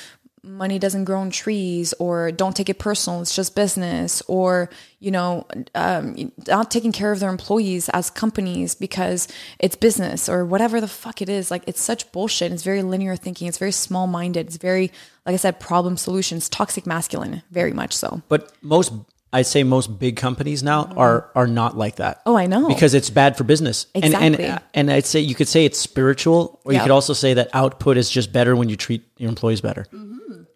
money 0.42 0.78
doesn't 0.78 1.04
grow 1.04 1.20
on 1.20 1.30
trees 1.30 1.92
or 1.98 2.32
don't 2.32 2.56
take 2.56 2.68
it 2.68 2.78
personal, 2.78 3.20
it's 3.20 3.34
just 3.34 3.54
business, 3.54 4.22
or, 4.26 4.70
you 4.98 5.10
know, 5.10 5.46
um, 5.74 6.32
not 6.48 6.70
taking 6.70 6.92
care 6.92 7.12
of 7.12 7.20
their 7.20 7.30
employees 7.30 7.88
as 7.90 8.10
companies 8.10 8.74
because 8.74 9.28
it's 9.58 9.76
business 9.76 10.28
or 10.28 10.44
whatever 10.44 10.80
the 10.80 10.88
fuck 10.88 11.20
it 11.22 11.28
is. 11.28 11.50
Like, 11.50 11.62
it's 11.66 11.80
such 11.82 12.10
bullshit. 12.12 12.52
It's 12.52 12.62
very 12.62 12.82
linear 12.82 13.16
thinking, 13.16 13.48
it's 13.48 13.58
very 13.58 13.72
small 13.72 14.06
minded, 14.06 14.46
it's 14.46 14.56
very, 14.56 14.90
like 15.26 15.34
I 15.34 15.36
said, 15.36 15.60
problem 15.60 15.96
solutions, 15.96 16.48
toxic 16.48 16.86
masculine, 16.86 17.42
very 17.50 17.72
much 17.72 17.92
so. 17.94 18.22
but 18.28 18.52
most 18.62 18.92
i'd 19.32 19.46
say 19.46 19.62
most 19.62 19.96
big 20.00 20.16
companies 20.16 20.60
now 20.60 20.86
are 20.96 21.30
are 21.36 21.46
not 21.46 21.76
like 21.76 21.96
that 21.96 22.20
Oh, 22.26 22.36
I 22.36 22.46
know. 22.46 22.66
because 22.66 22.94
it's 22.94 23.10
bad 23.10 23.36
for 23.36 23.44
business 23.44 23.86
and 23.94 24.04
Exactly. 24.06 24.44
and 24.44 24.60
and 24.74 24.90
i'd 24.90 25.06
say 25.06 25.20
you 25.20 25.36
could 25.36 25.46
say 25.46 25.64
it's 25.64 25.78
spiritual 25.78 26.58
or 26.64 26.72
you 26.72 26.80
could 26.80 26.90
also 26.90 27.12
say 27.12 27.34
that 27.34 27.48
output 27.54 27.96
is 27.96 28.10
just 28.10 28.32
better 28.32 28.56
when 28.56 28.68
you 28.68 28.74
treat 28.76 29.04
your 29.18 29.28
employees 29.28 29.60
better 29.60 29.86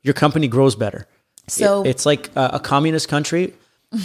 your 0.05 0.15
company 0.15 0.47
grows 0.49 0.77
better 0.77 1.07
So- 1.49 1.83
It- 1.83 1.89
it's 1.91 2.07
like 2.07 2.31
a, 2.37 2.45
a 2.55 2.61
communist 2.61 3.09
country 3.09 3.53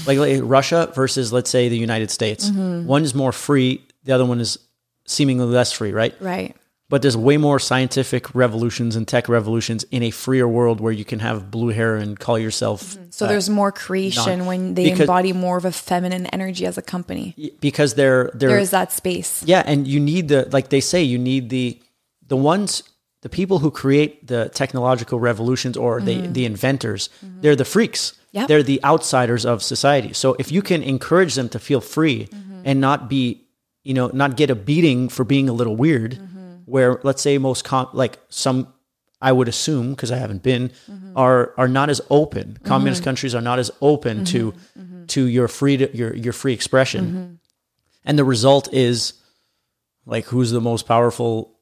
like, 0.07 0.17
like 0.19 0.39
russia 0.43 0.91
versus 0.95 1.31
let's 1.33 1.49
say 1.49 1.69
the 1.69 1.77
united 1.77 2.09
states 2.11 2.49
Mm-hmm. 2.49 2.85
one 2.87 3.03
is 3.03 3.13
more 3.15 3.31
free 3.31 3.71
the 4.05 4.13
other 4.15 4.25
one 4.25 4.39
is 4.39 4.57
seemingly 5.05 5.45
less 5.45 5.71
free 5.71 5.91
right 5.91 6.13
Right. 6.21 6.55
but 6.89 7.01
there's 7.01 7.17
way 7.17 7.37
more 7.37 7.59
scientific 7.59 8.23
revolutions 8.35 8.95
and 8.95 9.07
tech 9.07 9.27
revolutions 9.29 9.81
in 9.91 10.03
a 10.03 10.11
freer 10.11 10.47
world 10.47 10.79
where 10.79 10.91
you 10.93 11.05
can 11.05 11.19
have 11.19 11.49
blue 11.49 11.69
hair 11.69 11.95
and 11.95 12.19
call 12.19 12.37
yourself 12.37 12.97
So 13.09 13.25
there's 13.25 13.49
more 13.49 13.71
creation 13.71 14.39
not- 14.39 14.47
when 14.47 14.73
they 14.75 14.83
because- 14.85 15.01
embody 15.01 15.33
more 15.33 15.57
of 15.57 15.65
a 15.65 15.71
feminine 15.71 16.25
energy 16.27 16.65
as 16.67 16.77
a 16.77 16.81
company. 16.83 17.25
because 17.59 17.95
they're 17.95 18.25
they're 18.35 18.49
There 18.49 18.59
is 18.67 18.69
that 18.71 18.91
space. 18.91 19.31
Yeah, 19.45 19.63
and 19.71 19.87
you 19.87 19.99
need 19.99 20.27
the 20.27 20.47
like 20.51 20.67
they 20.69 20.81
say 20.81 21.01
you 21.13 21.17
need 21.17 21.49
the 21.49 21.79
the 22.27 22.37
ones 22.37 22.83
the 23.21 23.29
people 23.29 23.59
who 23.59 23.71
create 23.71 24.27
the 24.27 24.49
technological 24.53 25.19
revolutions 25.19 25.75
or 25.75 26.01
the 26.01 26.15
mm-hmm. 26.15 26.33
the 26.33 26.45
inventors. 26.45 27.09
They're 27.41 27.55
the 27.55 27.65
freaks. 27.65 28.13
Yep. 28.31 28.47
They're 28.47 28.63
the 28.63 28.83
outsiders 28.83 29.45
of 29.45 29.63
society. 29.63 30.13
So 30.13 30.35
if 30.39 30.51
you 30.51 30.61
can 30.61 30.83
encourage 30.83 31.35
them 31.35 31.49
to 31.49 31.59
feel 31.59 31.81
free 31.81 32.27
mm-hmm. 32.27 32.61
and 32.63 32.79
not 32.79 33.09
be, 33.09 33.47
you 33.83 33.93
know, 33.93 34.11
not 34.13 34.37
get 34.37 34.51
a 34.51 34.55
beating 34.55 35.09
for 35.09 35.23
being 35.23 35.49
a 35.49 35.53
little 35.53 35.75
weird, 35.75 36.13
mm-hmm. 36.13 36.57
where 36.65 36.99
let's 37.03 37.21
say 37.21 37.37
most 37.37 37.63
com- 37.63 37.89
like 37.93 38.19
some 38.29 38.71
I 39.21 39.31
would 39.31 39.47
assume 39.49 39.91
because 39.91 40.11
I 40.11 40.17
haven't 40.17 40.43
been 40.43 40.71
are 41.15 41.53
are 41.57 41.67
not 41.67 41.89
as 41.89 42.01
open. 42.09 42.57
Communist 42.63 43.03
countries 43.03 43.35
are 43.35 43.41
not 43.41 43.59
as 43.59 43.71
open 43.81 44.23
to 44.25 44.53
to 45.07 45.25
your 45.25 45.47
free 45.47 45.75
your 45.93 46.15
your 46.15 46.33
free 46.33 46.53
expression. 46.53 47.39
And 48.05 48.17
the 48.17 48.23
result 48.23 48.73
is 48.73 49.13
like 50.05 50.25
who's 50.25 50.51
the 50.51 50.61
most 50.61 50.87
powerful 50.87 51.58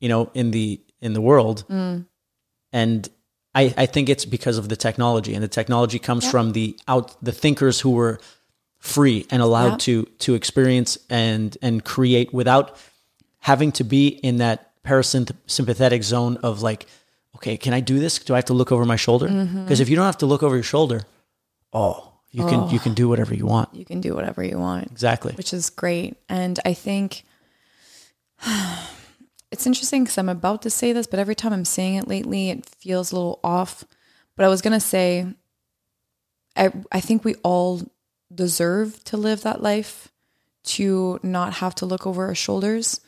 you 0.00 0.08
know 0.08 0.30
in 0.34 0.50
the 0.50 0.80
in 1.00 1.12
the 1.12 1.20
world. 1.20 1.64
Mm. 1.68 2.06
And 2.72 3.08
I, 3.54 3.74
I 3.76 3.86
think 3.86 4.08
it's 4.08 4.24
because 4.24 4.58
of 4.58 4.68
the 4.68 4.76
technology 4.76 5.34
and 5.34 5.42
the 5.42 5.48
technology 5.48 5.98
comes 5.98 6.28
from 6.30 6.52
the 6.52 6.78
out 6.86 7.16
the 7.22 7.32
thinkers 7.32 7.80
who 7.80 7.90
were 7.90 8.20
free 8.78 9.26
and 9.30 9.42
allowed 9.42 9.72
Yeah. 9.72 9.76
to 9.78 10.04
to 10.18 10.34
experience 10.34 10.98
and 11.08 11.56
and 11.60 11.84
create 11.84 12.32
without 12.32 12.76
having 13.40 13.72
to 13.72 13.84
be 13.84 14.08
in 14.08 14.38
that 14.38 14.72
parasympathetic 14.84 16.02
zone 16.02 16.36
of 16.42 16.62
like 16.62 16.86
okay 17.36 17.56
can 17.56 17.74
i 17.74 17.80
do 17.80 17.98
this? 17.98 18.18
Do 18.18 18.34
i 18.34 18.36
have 18.36 18.46
to 18.46 18.54
look 18.54 18.72
over 18.72 18.84
my 18.84 18.96
shoulder? 18.96 19.28
Mm-hmm. 19.28 19.64
Because 19.64 19.80
if 19.80 19.88
you 19.88 19.96
don't 19.96 20.06
have 20.06 20.18
to 20.18 20.26
look 20.26 20.42
over 20.42 20.54
your 20.54 20.62
shoulder 20.62 21.02
oh 21.72 22.06
you 22.32 22.46
can 22.46 22.70
you 22.70 22.78
can 22.78 22.92
oh. 22.92 22.94
do 22.94 23.08
whatever 23.08 23.34
you 23.34 23.44
want. 23.44 23.74
You 23.74 23.84
can 23.84 24.00
do 24.00 24.14
whatever 24.14 24.44
you 24.44 24.58
want. 24.58 24.86
exactly. 24.90 25.32
Which 25.34 25.52
is 25.52 25.68
great. 25.68 26.16
And 26.28 26.60
I 26.64 26.74
think 26.74 27.24
it's 29.50 29.66
interesting 29.66 30.04
because 30.04 30.18
I'm 30.18 30.28
about 30.28 30.62
to 30.62 30.70
say 30.70 30.92
this, 30.92 31.06
but 31.06 31.18
every 31.18 31.34
time 31.34 31.52
I'm 31.52 31.64
saying 31.64 31.96
it 31.96 32.08
lately, 32.08 32.50
it 32.50 32.66
feels 32.66 33.10
a 33.10 33.16
little 33.16 33.40
off. 33.42 33.84
But 34.36 34.44
I 34.46 34.48
was 34.48 34.62
going 34.62 34.72
to 34.72 34.80
say, 34.80 35.26
I, 36.56 36.72
I 36.92 37.00
think 37.00 37.24
we 37.24 37.34
all 37.36 37.82
deserve 38.32 39.02
to 39.04 39.16
live 39.16 39.42
that 39.42 39.62
life, 39.62 40.08
to 40.62 41.18
not 41.22 41.54
have 41.54 41.74
to 41.76 41.86
look 41.86 42.06
over 42.06 42.26
our 42.26 42.34
shoulders 42.34 43.00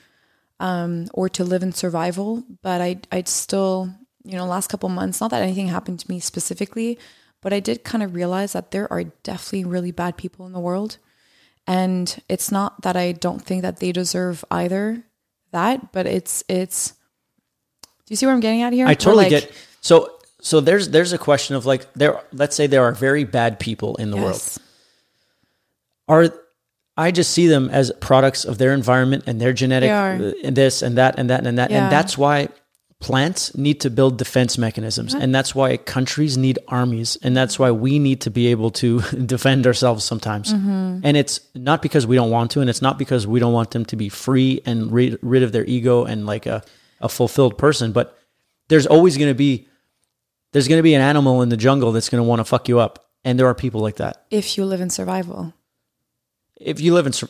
um, 0.59 1.06
or 1.14 1.28
to 1.28 1.44
live 1.44 1.62
in 1.62 1.73
survival. 1.73 2.43
But 2.62 2.81
I, 2.81 3.01
I'd 3.12 3.28
still, 3.28 3.94
you 4.24 4.36
know, 4.36 4.47
last 4.47 4.69
couple 4.69 4.89
months, 4.89 5.20
not 5.20 5.31
that 5.31 5.43
anything 5.43 5.69
happened 5.69 6.01
to 6.01 6.10
me 6.10 6.19
specifically, 6.19 6.98
but 7.40 7.52
I 7.52 7.60
did 7.60 7.85
kind 7.85 8.02
of 8.02 8.14
realize 8.14 8.52
that 8.55 8.73
there 8.73 8.93
are 8.93 9.05
definitely 9.05 9.64
really 9.64 9.93
bad 9.93 10.16
people 10.16 10.47
in 10.47 10.52
the 10.52 10.60
world. 10.60 10.98
And 11.69 12.20
it's 12.28 12.51
not 12.51 12.82
that 12.82 12.97
I 12.97 13.12
don't 13.12 13.43
think 13.43 13.62
that 13.62 13.78
they 13.78 13.93
deserve 13.93 14.44
either 14.51 15.05
that, 15.53 15.93
but 15.93 16.07
it's, 16.07 16.45
it's, 16.49 16.91
do 16.93 16.97
you 18.09 18.16
see 18.16 18.27
where 18.27 18.35
I'm 18.35 18.41
getting 18.41 18.62
at 18.62 18.73
here? 18.73 18.87
I 18.87 18.95
totally 18.95 19.24
like, 19.24 19.31
get. 19.31 19.53
So 19.81 20.19
so 20.43 20.61
there's 20.61 20.91
there's 20.91 21.12
a 21.12 21.19
question 21.19 21.55
of 21.55 21.65
like 21.66 21.91
there. 21.95 22.20
Let's 22.33 22.57
say 22.57 22.66
there 22.66 22.83
are 22.83 22.93
very 22.93 23.23
bad 23.24 23.61
people 23.61 23.95
in 23.97 24.11
the 24.11 24.16
world. 24.16 24.43
Are 26.09 26.31
I 26.97 27.12
just 27.12 27.31
see 27.31 27.47
them 27.47 27.70
as 27.70 27.93
products 28.01 28.45
of 28.45 28.59
their 28.59 28.74
environment 28.74 29.24
and 29.27 29.41
their 29.41 29.53
genetic 29.53 29.89
They 29.89 29.93
are. 29.93 30.35
and 30.45 30.57
this 30.57 30.83
and 30.83 30.99
that 30.99 31.19
and 31.19 31.31
that 31.31 31.47
and 31.47 31.59
that 31.59 31.70
Yeah. 31.70 31.85
and 31.85 31.93
that's 31.93 32.19
why 32.19 32.49
plants 33.03 33.55
need 33.57 33.81
to 33.81 33.91
build 33.91 34.16
defense 34.16 34.57
mechanisms 34.57 35.12
and 35.12 35.35
that's 35.35 35.53
why 35.55 35.77
countries 35.77 36.39
need 36.39 36.57
armies 36.69 37.19
and 37.24 37.37
that's 37.37 37.59
why 37.59 37.70
we 37.70 37.99
need 37.99 38.20
to 38.20 38.31
be 38.31 38.47
able 38.55 38.70
to 38.70 39.01
defend 39.35 39.66
ourselves 39.66 40.05
sometimes 40.05 40.53
Mm-hmm. 40.53 41.01
and 41.07 41.16
it's 41.16 41.41
not 41.55 41.83
because 41.83 42.07
we 42.07 42.15
don't 42.16 42.31
want 42.31 42.53
to 42.53 42.61
and 42.62 42.70
it's 42.70 42.81
not 42.83 42.97
because 42.99 43.27
we 43.27 43.41
don't 43.41 43.53
want 43.53 43.70
them 43.73 43.85
to 43.87 43.97
be 43.97 44.09
free 44.09 44.61
and 44.65 44.93
rid, 44.93 45.19
rid 45.20 45.43
of 45.43 45.51
their 45.53 45.65
ego 45.66 46.05
and 46.05 46.27
like 46.27 46.47
a, 46.47 46.62
a 47.01 47.09
fulfilled 47.09 47.59
person 47.59 47.91
but 47.93 48.07
there's 48.69 48.87
always 48.87 49.19
going 49.19 49.31
to 49.31 49.35
be 49.35 49.66
there's 50.53 50.69
going 50.69 50.79
to 50.79 50.83
be 50.91 50.95
an 50.95 51.03
animal 51.03 51.43
in 51.43 51.49
the 51.49 51.57
jungle 51.57 51.91
that's 51.93 52.09
going 52.09 52.23
to 52.23 52.29
want 52.29 52.39
to 52.41 52.45
fuck 52.45 52.69
you 52.69 52.79
up 52.79 53.11
and 53.24 53.37
there 53.39 53.47
are 53.49 53.55
people 53.55 53.81
like 53.81 53.97
that 53.97 54.24
If 54.31 54.57
you 54.57 54.65
live 54.65 54.81
in 54.81 54.91
survival. 54.91 55.53
if 56.61 56.81
you 56.81 56.95
live 56.95 57.07
in 57.07 57.12
sur- 57.12 57.29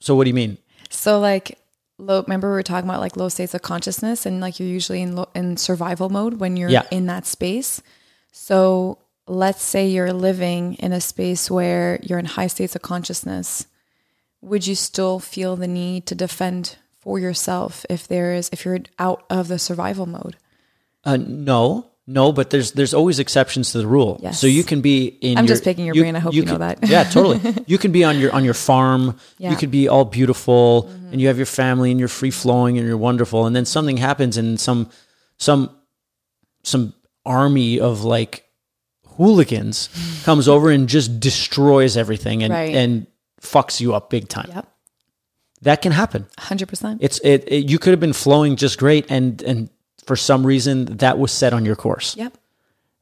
so 0.00 0.14
what 0.16 0.24
do 0.24 0.30
you 0.30 0.34
mean 0.42 0.56
So 0.88 1.20
like 1.20 1.58
low 2.00 2.22
remember 2.22 2.48
we 2.48 2.54
were 2.54 2.62
talking 2.62 2.88
about 2.88 3.00
like 3.00 3.16
low 3.16 3.28
states 3.28 3.54
of 3.54 3.62
consciousness 3.62 4.26
and 4.26 4.40
like 4.40 4.58
you're 4.58 4.68
usually 4.68 5.02
in 5.02 5.16
low, 5.16 5.28
in 5.34 5.56
survival 5.56 6.08
mode 6.08 6.34
when 6.40 6.56
you're 6.56 6.70
Yeah. 6.70 6.82
in 6.90 7.06
that 7.06 7.26
space. 7.26 7.82
So 8.32 8.98
let's 9.26 9.62
say 9.62 9.88
you're 9.88 10.12
living 10.12 10.74
in 10.74 10.92
a 10.92 11.00
space 11.00 11.50
where 11.50 12.00
you're 12.02 12.18
in 12.18 12.24
high 12.26 12.46
states 12.48 12.74
of 12.74 12.82
consciousness. 12.82 13.66
Would 14.42 14.66
you 14.66 14.74
still 14.74 15.18
feel 15.18 15.56
the 15.56 15.68
need 15.68 16.06
to 16.06 16.14
defend 16.14 16.76
for 16.98 17.18
yourself 17.18 17.84
if 17.90 18.08
there 18.08 18.32
is 18.34 18.48
if 18.52 18.64
you're 18.64 18.80
out 18.98 19.24
of 19.30 19.48
the 19.48 19.58
survival 19.58 20.06
mode? 20.06 20.36
Uh, 21.04 21.16
no, 21.18 21.89
no, 22.06 22.32
but 22.32 22.50
there's 22.50 22.72
there's 22.72 22.94
always 22.94 23.18
exceptions 23.18 23.72
to 23.72 23.78
the 23.78 23.86
rule. 23.86 24.18
Yes. 24.22 24.40
So 24.40 24.46
you 24.46 24.64
can 24.64 24.80
be 24.80 25.06
in. 25.06 25.38
I'm 25.38 25.44
your- 25.44 25.54
just 25.54 25.64
picking 25.64 25.86
your 25.86 25.94
brain. 25.94 26.16
I 26.16 26.18
hope 26.18 26.34
you 26.34 26.44
know 26.44 26.52
can- 26.58 26.60
that. 26.60 26.78
yeah, 26.88 27.04
totally. 27.04 27.40
You 27.66 27.78
can 27.78 27.92
be 27.92 28.04
on 28.04 28.18
your 28.18 28.32
on 28.32 28.44
your 28.44 28.54
farm. 28.54 29.16
Yeah. 29.38 29.50
You 29.50 29.56
could 29.56 29.70
be 29.70 29.88
all 29.88 30.04
beautiful, 30.04 30.84
mm-hmm. 30.88 31.12
and 31.12 31.20
you 31.20 31.28
have 31.28 31.36
your 31.36 31.46
family, 31.46 31.90
and 31.90 32.00
you're 32.00 32.08
free 32.08 32.30
flowing, 32.32 32.78
and 32.78 32.86
you're 32.86 32.96
wonderful. 32.96 33.46
And 33.46 33.54
then 33.54 33.64
something 33.64 33.96
happens, 33.96 34.36
and 34.36 34.58
some 34.58 34.90
some 35.36 35.70
some 36.62 36.94
army 37.24 37.78
of 37.80 38.02
like 38.04 38.46
hooligans 39.16 39.88
comes 40.24 40.48
over 40.48 40.70
and 40.70 40.88
just 40.88 41.20
destroys 41.20 41.96
everything, 41.96 42.42
and 42.42 42.52
Right. 42.52 42.74
and 42.74 43.06
fucks 43.40 43.80
you 43.80 43.94
up 43.94 44.10
big 44.10 44.28
time. 44.28 44.50
Yep. 44.52 44.66
That 45.62 45.82
can 45.82 45.92
happen. 45.92 46.26
100%. 46.38 46.98
It's 47.00 47.18
it, 47.22 47.44
it. 47.46 47.70
You 47.70 47.78
could 47.78 47.90
have 47.90 48.00
been 48.00 48.14
flowing 48.14 48.56
just 48.56 48.78
great, 48.78 49.06
and 49.10 49.42
and 49.42 49.68
for 50.06 50.16
some 50.16 50.46
reason 50.46 50.84
that 50.98 51.18
was 51.18 51.32
set 51.32 51.52
on 51.52 51.64
your 51.64 51.76
course 51.76 52.16
Yep. 52.16 52.36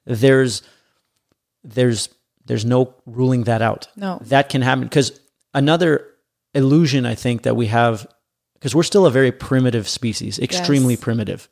there's 0.04 0.62
there's 1.64 2.08
there's 2.46 2.64
no 2.64 2.94
ruling 3.06 3.44
that 3.44 3.60
out. 3.60 3.88
No. 3.94 4.20
That 4.24 4.48
can 4.48 4.62
happen 4.62 4.84
because 4.84 5.20
another 5.52 6.06
illusion 6.54 7.04
I 7.06 7.14
think 7.14 7.42
that 7.42 7.56
we 7.56 7.66
have 7.66 8.06
because 8.54 8.74
we're 8.74 8.82
still 8.82 9.06
a 9.06 9.10
very 9.10 9.30
primitive 9.30 9.88
species, 9.88 10.38
extremely 10.38 10.94
Yes. 10.94 11.02
primitive. 11.02 11.48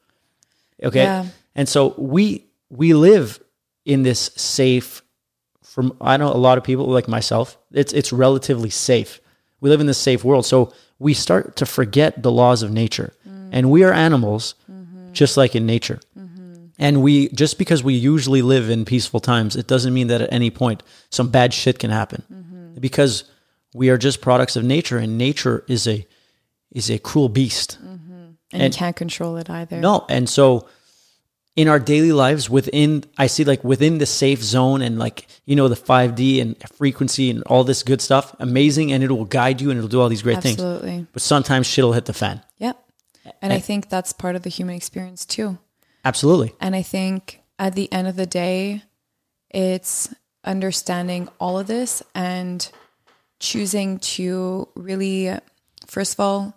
Okay? 0.82 1.02
Yeah. 1.04 1.26
And 1.54 1.68
so 1.68 1.94
we 1.98 2.46
we 2.70 2.94
live 2.94 3.40
in 3.84 4.02
this 4.02 4.30
safe 4.36 5.02
from 5.62 5.94
I 6.00 6.16
know 6.16 6.32
a 6.32 6.38
lot 6.48 6.58
of 6.58 6.64
people 6.64 6.86
like 6.86 7.08
myself, 7.08 7.58
it's 7.72 7.92
it's 7.92 8.12
relatively 8.12 8.70
safe. 8.70 9.20
We 9.60 9.70
live 9.70 9.80
in 9.80 9.86
this 9.86 9.98
safe 9.98 10.24
world. 10.24 10.46
So 10.46 10.72
we 10.98 11.12
start 11.14 11.56
to 11.56 11.66
forget 11.66 12.22
the 12.22 12.32
laws 12.32 12.62
of 12.62 12.70
nature. 12.70 13.12
Mm. 13.28 13.50
And 13.52 13.70
we 13.70 13.84
are 13.84 13.92
animals 13.92 14.54
mm. 14.70 14.75
Just 15.16 15.36
like 15.36 15.56
in 15.56 15.66
nature. 15.66 15.98
Mm-hmm. 16.16 16.66
And 16.78 17.02
we 17.02 17.28
just 17.30 17.58
because 17.58 17.82
we 17.82 17.94
usually 17.94 18.42
live 18.42 18.70
in 18.70 18.84
peaceful 18.84 19.20
times, 19.20 19.56
it 19.56 19.66
doesn't 19.66 19.94
mean 19.94 20.08
that 20.08 20.20
at 20.20 20.32
any 20.32 20.50
point 20.50 20.82
some 21.10 21.30
bad 21.30 21.54
shit 21.54 21.78
can 21.78 21.90
happen. 21.90 22.22
Mm-hmm. 22.32 22.80
Because 22.80 23.24
we 23.74 23.88
are 23.90 23.96
just 23.96 24.20
products 24.20 24.56
of 24.56 24.64
nature 24.64 24.98
and 24.98 25.16
nature 25.18 25.64
is 25.68 25.88
a 25.88 26.06
is 26.70 26.90
a 26.90 26.98
cruel 26.98 27.28
beast. 27.28 27.78
And, 27.80 28.36
And- 28.52 28.74
you 28.74 28.78
can't 28.78 28.94
control 28.96 29.36
it 29.38 29.50
either. 29.50 29.80
No, 29.80 30.04
and 30.08 30.28
so 30.28 30.68
in 31.56 31.68
our 31.68 31.80
daily 31.80 32.12
lives 32.12 32.50
within 32.50 33.04
I 33.16 33.26
see 33.26 33.44
like 33.44 33.64
within 33.64 33.98
the 33.98 34.06
safe 34.06 34.42
zone 34.42 34.82
and 34.82 34.98
like 34.98 35.26
you 35.46 35.56
know 35.56 35.68
the 35.68 35.76
5D 35.76 36.42
and 36.42 36.56
frequency 36.76 37.30
and 37.30 37.42
all 37.44 37.64
this 37.64 37.82
good 37.82 38.02
stuff, 38.02 38.36
amazing 38.38 38.92
and 38.92 39.02
it 39.02 39.10
will 39.10 39.24
guide 39.24 39.62
you 39.62 39.70
and 39.70 39.78
it'll 39.78 39.88
do 39.88 40.00
all 40.00 40.10
these 40.10 40.22
great 40.22 40.42
things. 40.42 40.60
Absolutely. 40.60 41.06
But 41.12 41.22
sometimes 41.22 41.66
shit'll 41.66 41.94
hit 41.94 42.04
the 42.04 42.12
fan. 42.12 42.42
Yep. 42.58 42.76
And 43.42 43.52
I 43.52 43.58
think 43.58 43.88
that's 43.88 44.12
part 44.12 44.36
of 44.36 44.42
the 44.42 44.50
human 44.50 44.76
experience 44.76 45.24
too. 45.24 45.58
Absolutely. 46.04 46.54
And 46.60 46.76
I 46.76 46.82
think 46.82 47.40
at 47.58 47.74
the 47.74 47.92
end 47.92 48.08
of 48.08 48.16
the 48.16 48.26
day, 48.26 48.82
it's 49.50 50.14
understanding 50.44 51.28
all 51.40 51.58
of 51.58 51.66
this 51.66 52.02
and 52.14 52.70
choosing 53.40 53.98
to 53.98 54.68
really, 54.74 55.36
first 55.86 56.14
of 56.14 56.20
all, 56.20 56.54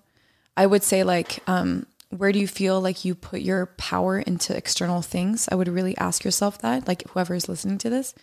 I 0.56 0.66
would 0.66 0.84
say, 0.84 1.04
like, 1.04 1.40
um, 1.48 1.86
where 2.10 2.32
do 2.32 2.40
you 2.40 2.48
feel 2.48 2.82
like 2.82 3.06
you 3.06 3.16
put 3.16 3.42
your 3.42 3.68
power 3.78 4.20
into 4.20 4.56
external 4.56 5.02
things? 5.02 5.48
I 5.52 5.56
would 5.56 5.68
really 5.68 5.98
ask 5.98 6.24
yourself 6.24 6.60
that, 6.60 6.88
like, 6.88 7.08
whoever 7.10 7.34
is 7.34 7.48
listening 7.48 7.78
to 7.80 7.90
this, 7.90 8.14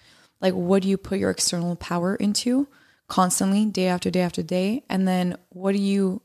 like, 0.40 0.54
what 0.54 0.82
do 0.82 0.88
you 0.88 0.96
put 0.96 1.18
your 1.18 1.30
external 1.30 1.76
power 1.76 2.14
into 2.14 2.68
constantly, 3.08 3.64
day 3.66 3.86
after 3.86 4.10
day 4.10 4.20
after 4.20 4.42
day? 4.42 4.82
And 4.88 5.08
then 5.08 5.36
what 5.48 5.72
do 5.72 5.78
you 5.78 6.20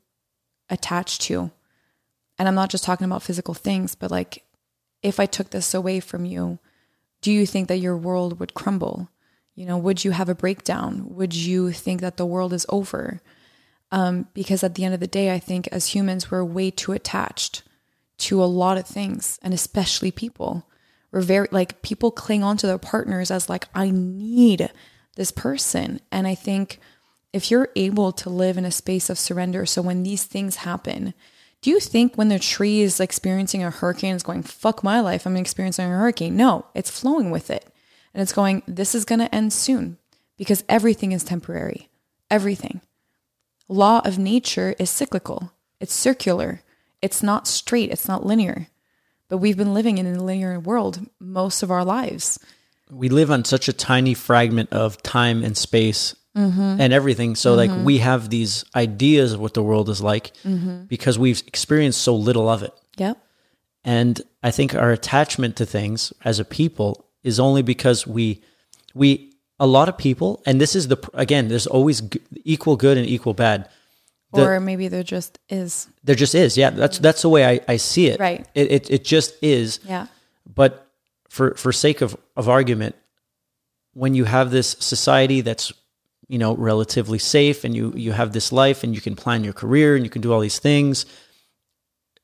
attach 0.69 1.19
to? 1.19 1.52
And 2.38 2.48
I'm 2.48 2.56
not 2.56 2.70
just 2.70 2.84
talking 2.84 3.06
about 3.06 3.24
physical 3.24 3.53
things, 3.53 3.95
but 3.95 4.12
like 4.12 4.44
if 5.03 5.20
I 5.20 5.26
took 5.26 5.49
this 5.49 5.74
away 5.74 5.99
from 5.99 6.26
you, 6.26 6.60
do 7.22 7.32
you 7.32 7.45
think 7.45 7.68
that 7.68 7.78
your 7.78 7.98
world 7.98 8.40
would 8.40 8.53
crumble? 8.53 9.10
You 9.56 9.66
know, 9.66 9.78
would 9.78 10.03
you 10.03 10.12
have 10.12 10.30
a 10.30 10.36
breakdown? 10.36 11.06
Would 11.10 11.36
you 11.36 11.72
think 11.72 12.02
that 12.02 12.18
the 12.18 12.26
world 12.26 12.53
is 12.53 12.66
over? 12.70 13.22
Um, 13.91 14.28
because 14.34 14.64
at 14.64 14.76
the 14.76 14.86
end 14.86 14.94
of 14.94 14.99
the 14.99 15.08
day, 15.08 15.34
I 15.34 15.40
think 15.40 15.68
as 15.68 15.88
humans, 15.88 16.32
we're 16.32 16.44
way 16.44 16.72
too 16.72 16.94
attached 16.94 17.64
to 18.20 18.41
a 18.41 18.45
lot 18.45 18.78
of 18.78 18.88
things, 18.88 19.40
and 19.41 19.53
especially 19.53 20.12
people. 20.12 20.68
We're 21.12 21.22
very 21.22 21.48
like 21.52 21.82
people 21.82 22.12
cling 22.12 22.44
on 22.44 22.56
to 22.58 22.68
their 22.68 22.78
partners 22.78 23.32
as 23.32 23.49
like, 23.49 23.68
I 23.76 23.91
need 23.91 24.72
this 25.16 25.32
person. 25.32 25.99
And 26.12 26.26
I 26.26 26.36
think 26.36 26.80
if 27.34 27.52
you're 27.52 27.70
able 27.76 28.12
to 28.14 28.30
live 28.30 28.58
in 28.58 28.66
a 28.66 28.72
space 28.72 29.10
of 29.10 29.20
surrender, 29.20 29.66
so 29.66 29.82
when 29.82 30.03
these 30.03 30.24
things 30.24 30.58
happen, 30.58 31.14
do 31.61 31.69
you 31.69 31.79
think 31.79 32.15
when 32.15 32.29
the 32.29 32.39
tree 32.39 32.81
is 32.81 32.99
experiencing 32.99 33.63
a 33.63 33.69
hurricane, 33.69 34.15
it's 34.15 34.23
going, 34.23 34.43
fuck 34.43 34.83
my 34.83 34.99
life, 34.99 35.25
I'm 35.25 35.38
experiencing 35.38 35.85
a 35.85 35.89
hurricane? 35.89 36.35
No, 36.35 36.65
it's 36.73 36.89
flowing 36.89 37.29
with 37.29 37.51
it. 37.51 37.65
And 38.13 38.21
it's 38.21 38.33
going, 38.33 38.63
this 38.67 38.95
is 38.95 39.05
going 39.05 39.19
to 39.19 39.33
end 39.33 39.53
soon 39.53 39.97
because 40.38 40.63
everything 40.67 41.11
is 41.11 41.23
temporary. 41.23 41.89
Everything. 42.29 42.81
Law 43.67 44.01
of 44.03 44.17
nature 44.17 44.75
is 44.79 44.89
cyclical, 44.89 45.53
it's 45.79 45.93
circular, 45.93 46.61
it's 47.01 47.23
not 47.23 47.47
straight, 47.47 47.91
it's 47.91 48.07
not 48.07 48.25
linear. 48.25 48.67
But 49.29 49.38
we've 49.38 49.55
been 49.55 49.73
living 49.73 49.97
in 49.97 50.07
a 50.07 50.21
linear 50.21 50.59
world 50.59 51.07
most 51.19 51.63
of 51.63 51.71
our 51.71 51.85
lives. 51.85 52.38
we 52.89 53.07
live 53.07 53.31
on 53.31 53.45
such 53.45 53.69
a 53.69 53.73
tiny 53.73 54.13
fragment 54.13 54.73
of 54.73 55.01
time 55.03 55.43
and 55.43 55.55
space 55.55 56.15
Mm-hmm. 56.36 56.80
and 56.80 56.94
everything. 56.94 57.36
So 57.36 57.56
like 57.56 57.70
mm-hmm. 57.70 57.84
we 57.84 57.98
have 57.98 58.30
these 58.30 58.64
ideas 58.74 59.34
of 59.34 59.41
what 59.41 59.53
the 59.53 59.62
world 59.62 59.90
is 59.90 60.02
like 60.02 60.32
mm-hmm. 60.45 60.86
because 60.86 61.20
we've 61.20 61.44
experienced 61.45 62.02
so 62.02 62.16
little 62.16 62.48
of 62.48 62.64
it. 62.64 62.74
Yep. 62.95 63.18
And 63.84 64.22
I 64.41 64.52
think 64.52 64.74
our 64.74 64.91
attachment 64.91 65.58
to 65.58 65.66
things 65.66 66.14
as 66.24 66.40
a 66.40 66.45
people 66.45 67.06
is 67.22 67.38
only 67.38 67.64
because 67.64 68.08
we 68.08 68.41
we 68.94 69.34
a 69.60 69.68
lot 69.68 69.90
of 69.90 69.98
people 69.98 70.41
and 70.45 70.62
this 70.62 70.74
is 70.74 70.88
the 70.88 70.98
again 71.14 71.49
there's 71.49 71.68
always 71.68 72.02
equal 72.45 72.78
good 72.78 72.98
and 72.98 73.06
equal 73.06 73.34
bad. 73.34 73.68
The- 74.32 74.45
or 74.45 74.60
maybe 74.62 74.88
there 74.88 75.03
just 75.03 75.38
is. 75.49 75.90
There 76.06 76.16
just 76.16 76.34
is. 76.34 76.58
Yeah, 76.58 76.70
that's 76.70 76.98
that's 76.99 77.24
the 77.24 77.30
way 77.30 77.45
I, 77.45 77.60
I 77.68 77.76
see 77.76 78.08
it. 78.08 78.22
Right. 78.22 78.48
It, 78.56 78.72
it 78.72 78.90
it 78.90 79.03
just 79.03 79.34
is. 79.41 79.82
Yeah. 79.84 80.08
But 80.48 80.88
for 81.28 81.56
for 81.56 81.74
sake 81.74 81.99
of, 81.99 82.16
of 82.38 82.48
argument, 82.48 82.95
when 83.94 84.16
you 84.16 84.24
have 84.24 84.52
this 84.52 84.78
society 84.80 85.41
that's 85.41 85.74
you 86.32 86.38
know 86.38 86.56
relatively 86.56 87.20
safe 87.20 87.64
and 87.66 87.76
you 87.76 87.94
you 87.95 88.14
have 88.14 88.32
this 88.32 88.52
life 88.52 88.84
and 88.84 88.95
you 88.95 89.02
can 89.02 89.16
plan 89.16 89.44
your 89.44 89.53
career 89.53 89.95
and 89.95 90.06
you 90.06 90.10
can 90.10 90.22
do 90.22 90.32
all 90.32 90.40
these 90.40 90.60
things, 90.60 91.06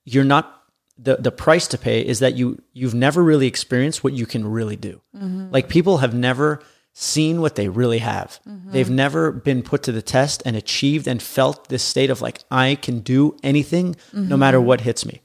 you're 0.05 0.23
not 0.23 0.63
the 0.97 1.17
the 1.17 1.31
price 1.31 1.67
to 1.67 1.77
pay 1.77 2.05
is 2.05 2.19
that 2.19 2.35
you 2.35 2.61
you've 2.73 2.93
never 2.95 3.21
really 3.21 3.47
experienced 3.47 4.03
what 4.03 4.13
you 4.13 4.25
can 4.25 4.47
really 4.47 4.77
do. 4.77 5.01
Mm-hmm. 5.15 5.51
Like 5.51 5.67
people 5.67 5.97
have 5.97 6.13
never 6.13 6.61
seen 6.93 7.41
what 7.41 7.55
they 7.55 7.67
really 7.67 7.99
have. 7.99 8.39
Mm-hmm. 8.47 8.71
They've 8.71 8.89
never 8.89 9.31
been 9.31 9.61
put 9.61 9.83
to 9.83 9.91
the 9.91 10.01
test 10.01 10.41
and 10.45 10.55
achieved 10.55 11.07
and 11.07 11.21
felt 11.21 11.67
this 11.69 11.83
state 11.83 12.09
of 12.09 12.21
like 12.21 12.39
I 12.49 12.75
can 12.75 13.01
do 13.01 13.37
anything 13.43 13.97
no 14.13 14.21
mm-hmm. 14.21 14.39
matter 14.39 14.61
what 14.61 14.81
hits 14.81 15.05
me. 15.05 15.21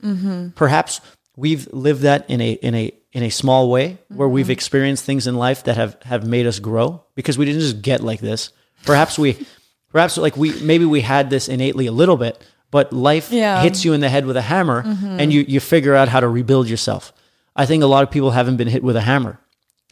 Perhaps 0.57 1.01
we've 1.37 1.73
lived 1.73 2.03
that 2.03 2.29
in 2.29 2.41
a 2.41 2.53
in 2.53 2.75
a 2.75 2.93
in 3.13 3.23
a 3.23 3.31
small 3.31 3.71
way 3.71 3.99
where 4.09 4.29
we've 4.29 4.51
experienced 4.51 5.05
things 5.05 5.27
in 5.27 5.37
life 5.37 5.65
that 5.65 5.77
have 5.77 5.97
have 6.03 6.27
made 6.27 6.47
us 6.47 6.59
grow 6.59 7.05
because 7.15 7.39
we 7.39 7.45
didn't 7.45 7.61
just 7.61 7.81
get 7.81 8.03
like 8.03 8.21
this. 8.21 8.51
Perhaps 8.85 9.19
we 9.19 9.47
perhaps 9.91 10.17
like 10.17 10.37
we 10.37 10.53
maybe 10.63 10.85
we 10.85 11.01
had 11.01 11.31
this 11.31 11.49
innately 11.49 11.87
a 11.87 11.93
little 11.93 12.17
bit, 12.17 12.43
but 12.71 12.93
life 12.93 13.31
Yeah. 13.31 13.63
hits 13.63 13.85
you 13.85 13.93
in 13.93 14.01
the 14.01 14.09
head 14.09 14.27
with 14.27 14.37
a 14.37 14.43
hammer 14.43 14.83
and 15.19 15.33
you 15.33 15.45
you 15.47 15.61
figure 15.61 15.95
out 15.95 16.09
how 16.09 16.21
to 16.21 16.29
rebuild 16.29 16.69
yourself. 16.69 17.13
I 17.55 17.67
think 17.67 17.83
a 17.83 17.87
lot 17.87 18.03
of 18.03 18.11
people 18.11 18.31
haven't 18.31 18.57
been 18.57 18.69
hit 18.69 18.83
with 18.83 18.97
a 18.97 19.03
hammer. 19.03 19.39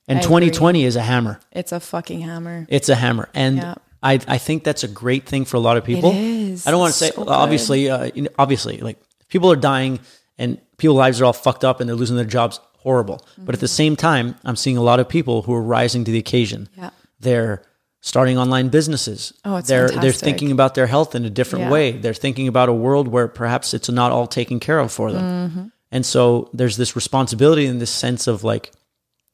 And 0.08 0.18
I 0.18 0.22
agree. 0.22 0.28
2020 0.50 0.84
is 0.84 0.96
a 0.96 1.02
hammer. 1.02 1.38
It's 1.52 1.72
a 1.72 1.78
fucking 1.78 2.22
hammer. 2.22 2.66
It's 2.68 2.88
a 2.88 2.94
hammer, 2.96 3.28
and 3.34 3.56
Yeah. 3.58 3.74
I 4.02 4.18
I 4.26 4.38
think 4.38 4.64
that's 4.64 4.82
a 4.82 4.88
great 4.88 5.26
thing 5.28 5.44
for 5.44 5.56
a 5.56 5.60
lot 5.60 5.76
of 5.76 5.84
people. 5.84 6.10
is. 6.14 6.66
I 6.66 6.70
don't 6.72 6.80
want 6.80 6.92
to 6.92 6.98
say 6.98 7.10
So 7.10 7.28
obviously, 7.28 7.88
uh, 7.90 8.10
obviously, 8.38 8.78
like 8.78 8.98
people 9.28 9.52
are 9.52 9.56
dying 9.56 10.00
and 10.38 10.58
people's 10.78 10.98
lives 10.98 11.20
are 11.20 11.26
all 11.26 11.32
fucked 11.34 11.64
up 11.64 11.80
and 11.80 11.88
they're 11.88 11.94
losing 11.96 12.16
their 12.16 12.24
jobs. 12.24 12.58
Horrible. 12.78 13.20
But 13.36 13.54
at 13.54 13.60
the 13.60 13.68
same 13.68 13.94
time, 13.94 14.36
I'm 14.42 14.56
seeing 14.56 14.78
a 14.78 14.82
lot 14.82 15.00
of 15.00 15.08
people 15.08 15.42
who 15.42 15.52
are 15.52 15.62
rising 15.62 16.02
to 16.04 16.10
the 16.10 16.18
occasion. 16.18 16.68
Mm-hmm. 16.72 16.80
Yeah. 16.80 16.90
They're 17.20 17.62
starting 18.00 18.38
online 18.38 18.68
businesses. 18.68 19.32
Oh, 19.44 19.56
it's 19.56 19.68
they're 19.68 19.88
they're 19.88 20.12
thinking 20.12 20.50
about 20.52 20.74
their 20.74 20.86
health 20.86 21.14
in 21.14 21.24
a 21.24 21.30
different 21.30 21.66
Yeah. 21.66 21.70
way. 21.70 21.92
They're 21.92 22.14
thinking 22.14 22.48
about 22.48 22.68
a 22.68 22.72
world 22.72 23.08
where 23.08 23.28
perhaps 23.28 23.74
it's 23.74 23.88
not 23.90 24.10
all 24.12 24.26
taken 24.26 24.58
care 24.60 24.78
of 24.78 24.90
for 24.92 25.12
them. 25.12 25.24
Mm-hmm. 25.50 25.64
And 25.92 26.06
so 26.06 26.48
there's 26.54 26.76
this 26.76 26.94
responsibility 26.96 27.66
and 27.66 27.80
this 27.80 27.90
sense 27.90 28.26
of 28.26 28.42
like 28.44 28.72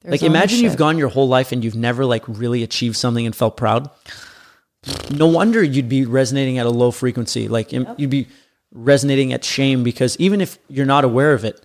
There's 0.02 0.12
like 0.12 0.22
imagine 0.22 0.60
you've 0.64 0.76
gone 0.76 0.98
your 0.98 1.08
whole 1.10 1.28
life 1.28 1.52
and 1.52 1.62
you've 1.64 1.76
never 1.76 2.04
like 2.04 2.24
really 2.26 2.62
achieved 2.62 2.96
something 2.96 3.24
and 3.26 3.36
felt 3.36 3.56
proud. 3.56 3.88
No 5.10 5.26
wonder 5.26 5.62
you'd 5.62 5.88
be 5.88 6.04
resonating 6.06 6.58
at 6.58 6.66
a 6.66 6.70
low 6.70 6.90
frequency. 6.90 7.48
Like 7.48 7.72
im- 7.72 7.88
you'd 7.96 8.10
be 8.10 8.28
resonating 8.72 9.32
at 9.32 9.44
shame 9.44 9.82
because 9.82 10.16
even 10.18 10.40
if 10.40 10.58
you're 10.68 10.86
not 10.86 11.04
aware 11.04 11.32
of 11.34 11.44
it, 11.44 11.60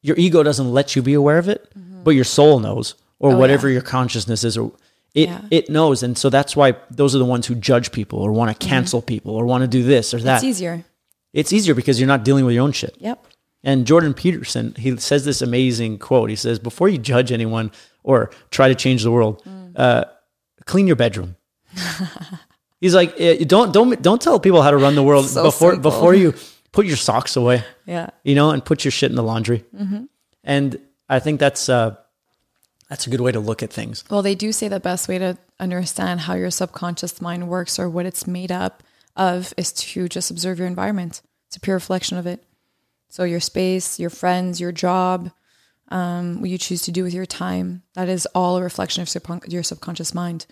your 0.00 0.16
ego 0.16 0.42
doesn't 0.42 0.70
let 0.72 0.94
you 0.96 1.02
be 1.02 1.14
aware 1.14 1.38
of 1.38 1.48
it, 1.48 1.70
but 2.04 2.12
your 2.12 2.24
soul 2.24 2.58
knows 2.58 2.94
or 2.94 3.30
Mm-hmm. 3.30 3.36
Oh, 3.36 3.38
whatever 3.38 3.68
yeah. 3.68 3.74
your 3.74 3.82
consciousness 3.82 4.42
is 4.44 4.56
or 4.56 4.72
it 5.14 5.28
Yeah. 5.28 5.40
it 5.50 5.68
knows 5.68 6.02
and 6.02 6.16
so 6.16 6.30
that's 6.30 6.56
why 6.56 6.74
those 6.90 7.14
are 7.14 7.18
the 7.18 7.24
ones 7.24 7.46
who 7.46 7.54
judge 7.54 7.92
people 7.92 8.18
or 8.20 8.32
want 8.32 8.48
to 8.58 8.66
cancel 8.68 9.02
people 9.02 9.34
or 9.34 9.44
want 9.44 9.62
to 9.62 9.68
do 9.68 9.82
this 9.82 10.14
or 10.14 10.18
that. 10.20 10.24
Mm-hmm. 10.24 10.34
It's 10.36 10.44
easier. 10.44 10.84
it's 11.32 11.52
easier 11.52 11.74
because 11.74 11.98
you're 12.00 12.08
not 12.08 12.24
dealing 12.24 12.44
with 12.46 12.54
your 12.54 12.64
own 12.64 12.72
shit. 12.72 12.96
Yep. 12.98 13.26
And 13.64 13.86
Jordan 13.86 14.12
Peterson, 14.14 14.74
he 14.76 14.96
says 14.96 15.24
this 15.24 15.40
amazing 15.42 15.98
quote. 15.98 16.30
He 16.30 16.36
says, 16.36 16.58
"Before 16.58 16.88
you 16.88 16.98
judge 16.98 17.30
anyone 17.30 17.70
or 18.02 18.30
try 18.50 18.66
to 18.68 18.74
change 18.74 19.02
the 19.04 19.10
world, 19.12 19.40
Mm. 19.44 19.72
uh, 19.76 20.04
clean 20.64 20.86
your 20.88 20.96
bedroom." 20.96 21.36
He's 22.80 22.94
like, 22.94 23.14
eh, 23.20 23.44
"Don't 23.44 23.72
don't 23.72 24.02
don't 24.02 24.20
tell 24.20 24.40
people 24.40 24.62
how 24.62 24.70
to 24.72 24.76
run 24.76 24.94
the 24.96 25.02
world 25.02 25.26
So 25.28 25.44
before 25.44 25.72
simple. 25.72 25.90
before 25.90 26.14
you 26.14 26.34
put 26.72 26.86
your 26.86 26.96
socks 26.96 27.36
away, 27.36 27.62
Yeah. 27.86 28.10
you 28.24 28.34
know, 28.34 28.50
and 28.50 28.64
put 28.64 28.84
your 28.84 28.90
shit 28.90 29.10
in 29.10 29.16
the 29.16 29.22
laundry." 29.22 29.64
Mm-hmm. 29.74 30.04
And 30.44 30.78
I 31.08 31.20
think 31.20 31.38
that's 31.38 31.68
uh, 31.68 31.94
that's 32.92 33.06
a 33.06 33.10
good 33.10 33.22
way 33.22 33.32
to 33.32 33.40
look 33.40 33.62
at 33.62 33.72
things. 33.72 34.04
Well, 34.10 34.20
they 34.20 34.34
do 34.34 34.52
say 34.52 34.68
the 34.68 34.78
best 34.78 35.08
way 35.08 35.16
to 35.16 35.38
understand 35.58 36.20
how 36.20 36.34
your 36.34 36.50
subconscious 36.50 37.22
mind 37.22 37.48
works 37.48 37.78
or 37.78 37.88
what 37.88 38.04
it's 38.04 38.26
made 38.26 38.52
up 38.52 38.82
of 39.16 39.54
is 39.56 39.72
to 39.72 40.08
just 40.08 40.30
observe 40.30 40.58
your 40.58 40.68
environment. 40.68 41.22
It's 41.46 41.56
a 41.56 41.60
pure 41.60 41.76
reflection 41.76 42.18
of 42.18 42.26
it. 42.26 42.44
So 43.08 43.24
your 43.24 43.40
space, 43.40 43.98
your 43.98 44.10
friends, 44.10 44.60
your 44.60 44.72
job, 44.72 45.32
um, 45.88 46.42
what 46.42 46.50
you 46.50 46.58
choose 46.58 46.82
to 46.82 46.92
do 46.92 47.02
with 47.02 47.14
your 47.14 47.24
time, 47.24 47.82
that 47.94 48.10
is 48.10 48.26
all 48.34 48.58
a 48.58 48.62
reflection 48.62 49.00
of 49.02 49.42
your 49.48 49.62
subconscious 49.62 50.12
mind. 50.12 50.44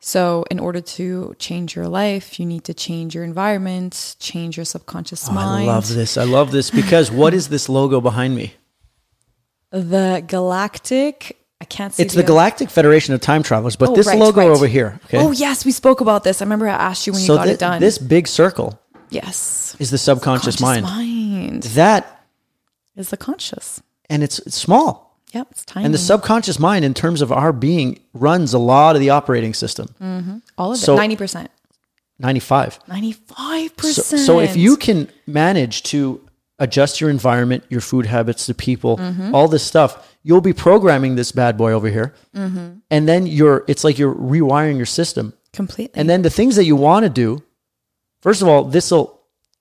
So 0.00 0.46
in 0.50 0.58
order 0.58 0.80
to 0.80 1.36
change 1.38 1.76
your 1.76 1.88
life, 1.88 2.40
you 2.40 2.46
need 2.46 2.64
to 2.64 2.72
change 2.72 3.14
your 3.14 3.24
environment, 3.24 4.16
change 4.18 4.56
your 4.56 4.64
subconscious 4.64 5.28
Oh, 5.28 5.32
I 5.68 5.74
love 5.74 5.88
this. 5.88 6.16
I 6.16 6.24
love 6.24 6.52
this 6.52 6.70
because 6.70 7.10
what 7.10 7.34
is 7.34 7.50
this 7.50 7.68
logo 7.68 8.00
behind 8.00 8.34
me? 8.34 8.54
The 9.72 10.24
galactic, 10.26 11.36
I 11.62 11.64
can't 11.64 11.94
see 11.94 12.02
It's 12.02 12.14
the 12.14 12.24
Galactic 12.24 12.70
Federation 12.70 13.14
of 13.14 13.20
Time 13.20 13.44
Travelers, 13.44 13.76
but 13.76 13.90
Oh, 13.90 13.94
this 13.94 14.08
right, 14.08 14.18
logo 14.18 14.40
right. 14.40 14.50
over 14.50 14.66
here. 14.66 14.98
Okay. 15.04 15.18
Oh 15.18 15.30
yes, 15.30 15.64
we 15.64 15.70
spoke 15.70 16.00
about 16.00 16.24
this. 16.24 16.42
I 16.42 16.44
remember 16.44 16.66
I 16.68 16.72
asked 16.72 17.06
you 17.06 17.12
when 17.12 17.22
you 17.22 17.28
got 17.28 17.46
thi- 17.46 17.52
it 17.52 17.60
done. 17.60 17.80
this 17.80 17.98
big 17.98 18.26
circle 18.26 18.80
yes, 19.10 19.76
is 19.78 19.90
the 19.92 19.98
subconscious 19.98 20.60
mind. 20.60 20.82
mind 20.84 21.62
That 21.78 22.24
is 22.96 23.10
the 23.10 23.16
conscious. 23.16 23.80
and 24.10 24.24
it's, 24.24 24.40
it's 24.40 24.56
small. 24.56 25.20
Yep, 25.32 25.46
it's 25.52 25.64
tiny. 25.64 25.84
And 25.86 25.94
the 25.94 25.98
subconscious 25.98 26.58
mind, 26.58 26.84
in 26.84 26.94
terms 26.94 27.22
of 27.22 27.30
our 27.30 27.52
being, 27.52 28.00
runs 28.12 28.52
a 28.54 28.58
lot 28.58 28.96
of 28.96 29.00
the 29.00 29.10
operating 29.10 29.54
system. 29.54 29.94
all 30.58 30.72
of 30.72 30.78
so- 30.78 30.94
it, 30.94 30.96
ninety 30.96 31.16
percent, 31.16 31.48
95. 32.18 32.80
ninety-five 32.88 33.70
So, 33.70 33.74
percent. 33.76 34.22
so 34.22 34.40
if 34.40 34.56
you 34.56 34.76
can 34.76 35.08
manage 35.28 35.84
to 35.84 36.20
adjust 36.58 37.00
your 37.00 37.08
environment, 37.08 37.64
your 37.70 37.80
food 37.80 38.06
habits, 38.06 38.46
the 38.46 38.54
people, 38.54 38.96
Mm-hmm. 38.98 39.34
all 39.34 39.46
this 39.48 39.62
stuff, 39.64 40.11
you'll 40.22 40.40
be 40.40 40.52
programming 40.52 41.16
this 41.16 41.32
bad 41.32 41.56
boy 41.56 41.72
over 41.72 41.88
here. 41.88 42.14
Mm-hmm. 42.34 42.78
And 42.90 43.08
then 43.08 43.26
you're, 43.26 43.64
it's 43.68 43.84
like 43.84 43.98
you're 43.98 44.14
rewiring 44.14 44.76
your 44.76 44.86
system. 44.86 45.32
completely, 45.52 45.98
And 45.98 46.08
then 46.08 46.22
the 46.22 46.30
things 46.30 46.56
that 46.56 46.64
you 46.64 46.76
want 46.76 47.04
to 47.04 47.10
do, 47.10 47.42
first 48.20 48.42
of 48.42 48.48
all, 48.48 48.64
this 48.64 48.90
will 48.90 49.20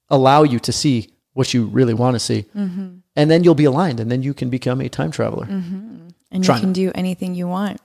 allow 0.09 0.43
you 0.43 0.59
to 0.59 0.71
see 0.71 1.09
what 1.33 1.53
you 1.53 1.65
really 1.65 1.93
want 1.93 2.15
to 2.15 2.19
see. 2.19 2.45
Mm-hmm. 2.55 2.87
And 3.15 3.29
then 3.31 3.43
you'll 3.43 3.55
be 3.55 3.65
aligned 3.65 3.99
and 3.99 4.09
then 4.11 4.21
you 4.23 4.33
can 4.33 4.49
become 4.49 4.81
a 4.81 4.89
time 4.89 5.11
traveler. 5.11 5.45
and 5.45 6.13
you 6.47 6.53
can 6.53 6.73
do 6.73 6.91
anything 6.95 7.35
you 7.35 7.47
want. 7.47 7.79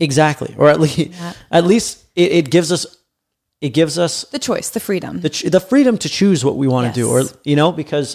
Exactly. 0.00 0.54
Or 0.58 0.68
at 0.68 0.80
least, 0.80 1.10
at 1.50 1.64
least 1.64 2.04
it, 2.14 2.30
it 2.32 2.50
gives 2.50 2.70
us, 2.72 2.84
it 3.60 3.70
gives 3.70 3.98
us 3.98 4.24
The 4.32 4.38
choice, 4.38 4.68
the 4.70 4.80
freedom. 4.80 5.20
the, 5.20 5.30
ch- 5.30 5.44
the 5.56 5.60
freedom 5.60 5.96
to 5.98 6.08
choose 6.08 6.44
what 6.44 6.56
we 6.56 6.66
want 6.68 6.84
to 6.88 7.00
do 7.00 7.08
or 7.10 7.22
you 7.44 7.56
know 7.56 7.72
because 7.72 8.08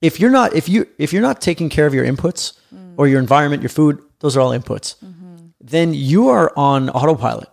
if 0.00 0.20
you're 0.20 0.30
not 0.30 0.54
if 0.54 0.68
you 0.68 0.86
if 0.98 1.12
you're 1.12 1.26
not 1.30 1.40
taking 1.40 1.68
care 1.68 1.86
of 1.88 1.94
your 1.94 2.04
inputs 2.12 2.52
Mm. 2.74 2.85
Or 2.98 3.06
your 3.08 3.20
environment 3.20 3.62
your 3.62 3.68
food 3.68 3.98
those 4.20 4.36
are 4.36 4.40
all 4.40 4.50
inputs 4.58 4.96
Mm-hmm. 5.04 5.46
then 5.60 5.94
you 5.94 6.28
are 6.28 6.52
on 6.56 6.90
autopilot 6.90 7.48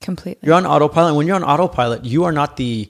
completely. 0.00 0.40
you're 0.46 0.54
on 0.54 0.66
autopilot 0.66 1.08
and 1.10 1.16
when 1.16 1.26
you're 1.26 1.36
on 1.36 1.44
autopilot 1.44 2.04
you 2.04 2.24
are 2.24 2.32
not 2.32 2.56
the 2.56 2.88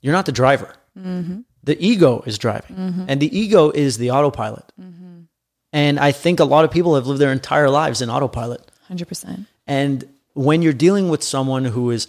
you're 0.00 0.12
not 0.12 0.26
the 0.26 0.32
driver 0.32 0.74
Mm-hmm. 0.98 1.40
the 1.64 1.76
ego 1.84 2.22
is 2.26 2.36
driving 2.38 3.04
and 3.08 3.20
the 3.20 3.30
ego 3.38 3.70
is 3.70 3.98
the 3.98 4.10
autopilot 4.10 4.64
Mm-hmm. 4.80 5.20
and 5.72 5.98
i 6.00 6.12
think 6.12 6.40
a 6.40 6.44
lot 6.44 6.64
of 6.64 6.70
people 6.70 6.94
have 6.94 7.06
lived 7.06 7.20
their 7.20 7.32
entire 7.32 7.70
lives 7.70 8.02
in 8.02 8.10
autopilot 8.10 8.70
Hundred 8.88 9.08
percent. 9.08 9.46
and 9.66 10.04
when 10.34 10.62
you're 10.62 10.72
dealing 10.86 11.08
with 11.10 11.22
someone 11.22 11.64
who 11.64 11.90
is 11.90 12.08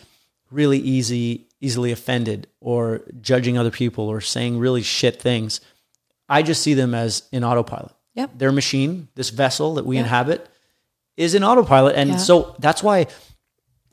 really 0.50 0.78
easy, 0.80 1.48
easily 1.60 1.92
offended 1.92 2.48
or 2.62 3.02
judging 3.22 3.58
other 3.58 3.72
people 3.72 4.08
or 4.08 4.22
saying 4.22 4.58
really 4.60 4.82
shit 4.82 5.20
things, 5.22 5.60
I 6.30 6.42
just 6.44 6.62
see 6.62 6.74
them 6.74 6.94
as 6.96 7.24
in 7.34 7.44
autopilot. 7.44 7.92
Yep. 8.16 8.32
Their 8.38 8.52
machine, 8.52 9.08
this 9.16 9.30
vessel 9.30 9.76
that 9.76 9.86
we 9.86 9.98
inhabit, 9.98 10.48
is 11.18 11.34
in 11.36 11.44
autopilot. 11.44 11.96
And 11.96 12.12
Yeah. 12.12 12.18
so 12.18 12.56
that's 12.60 12.84
why 12.84 13.08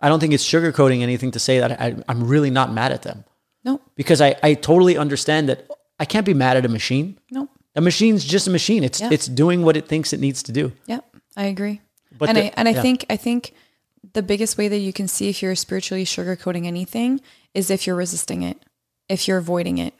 I 0.00 0.08
don't 0.08 0.20
think 0.20 0.32
it's 0.32 0.44
sugarcoating 0.44 1.02
anything 1.02 1.30
to 1.32 1.38
say 1.38 1.58
that 1.60 1.80
I, 1.80 1.96
I'm 2.08 2.26
really 2.26 2.50
not 2.50 2.72
mad 2.72 2.92
at 2.92 3.02
them 3.02 3.24
No, 3.64 3.80
because 3.94 4.20
I, 4.20 4.36
I 4.42 4.54
totally 4.54 4.96
understand 4.96 5.48
that 5.48 5.68
I 5.98 6.04
can't 6.06 6.24
be 6.26 6.34
mad 6.34 6.56
at 6.56 6.64
a 6.64 6.68
machine. 6.68 7.18
no. 7.30 7.48
A 7.76 7.80
machine's 7.80 8.24
just 8.24 8.48
a 8.48 8.50
machine. 8.50 8.82
It's 8.82 9.00
Yeah. 9.00 9.10
it's 9.12 9.26
doing 9.28 9.62
what 9.62 9.76
it 9.76 9.86
thinks 9.86 10.12
it 10.12 10.18
needs 10.18 10.42
to 10.42 10.52
do. 10.52 10.72
Yeah, 10.86 11.00
I 11.36 11.44
agree. 11.44 11.80
But 12.18 12.28
and 12.30 12.36
the- 12.38 12.46
I 12.46 12.52
and 12.56 12.66
I 12.68 12.72
yeah. 12.72 12.82
think 12.82 13.04
I 13.08 13.16
think 13.16 13.54
the 14.12 14.22
biggest 14.24 14.58
way 14.58 14.66
that 14.66 14.78
you 14.78 14.92
can 14.92 15.06
see 15.06 15.28
if 15.28 15.40
you're 15.40 15.54
spiritually 15.54 16.04
sugarcoating 16.04 16.66
anything 16.66 17.20
is 17.54 17.70
if 17.70 17.86
you're 17.86 17.94
resisting 17.94 18.42
it, 18.42 18.58
if 19.08 19.28
you're 19.28 19.38
avoiding 19.38 19.78
it. 19.78 19.94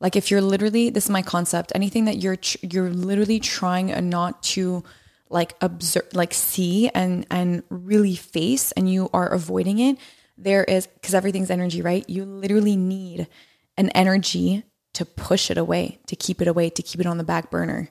Like 0.00 0.16
if 0.16 0.30
you're 0.30 0.40
literally 0.40 0.90
this 0.90 1.04
is 1.04 1.10
my 1.10 1.22
concept. 1.22 1.72
Anything 1.74 2.06
that 2.06 2.18
you're 2.18 2.38
you're 2.62 2.90
literally 2.90 3.40
trying 3.40 4.08
not 4.08 4.42
to 4.44 4.82
like 5.28 5.54
observe, 5.60 6.08
like 6.12 6.34
see 6.34 6.88
and 6.90 7.26
and 7.30 7.62
really 7.70 8.16
face, 8.16 8.72
and 8.72 8.90
you 8.90 9.10
are 9.12 9.28
avoiding 9.28 9.78
it. 9.78 9.98
There 10.36 10.64
is 10.64 10.86
because 10.86 11.14
everything's 11.14 11.50
energy, 11.50 11.82
right? 11.82 12.08
You 12.08 12.24
literally 12.24 12.76
need 12.76 13.28
an 13.76 13.90
energy 13.90 14.64
to 14.94 15.04
push 15.04 15.50
it 15.50 15.58
away, 15.58 15.98
to 16.06 16.16
keep 16.16 16.40
it 16.42 16.48
away, 16.48 16.70
to 16.70 16.82
keep 16.82 17.00
it 17.00 17.06
on 17.06 17.18
the 17.18 17.24
back 17.24 17.50
burner. 17.50 17.90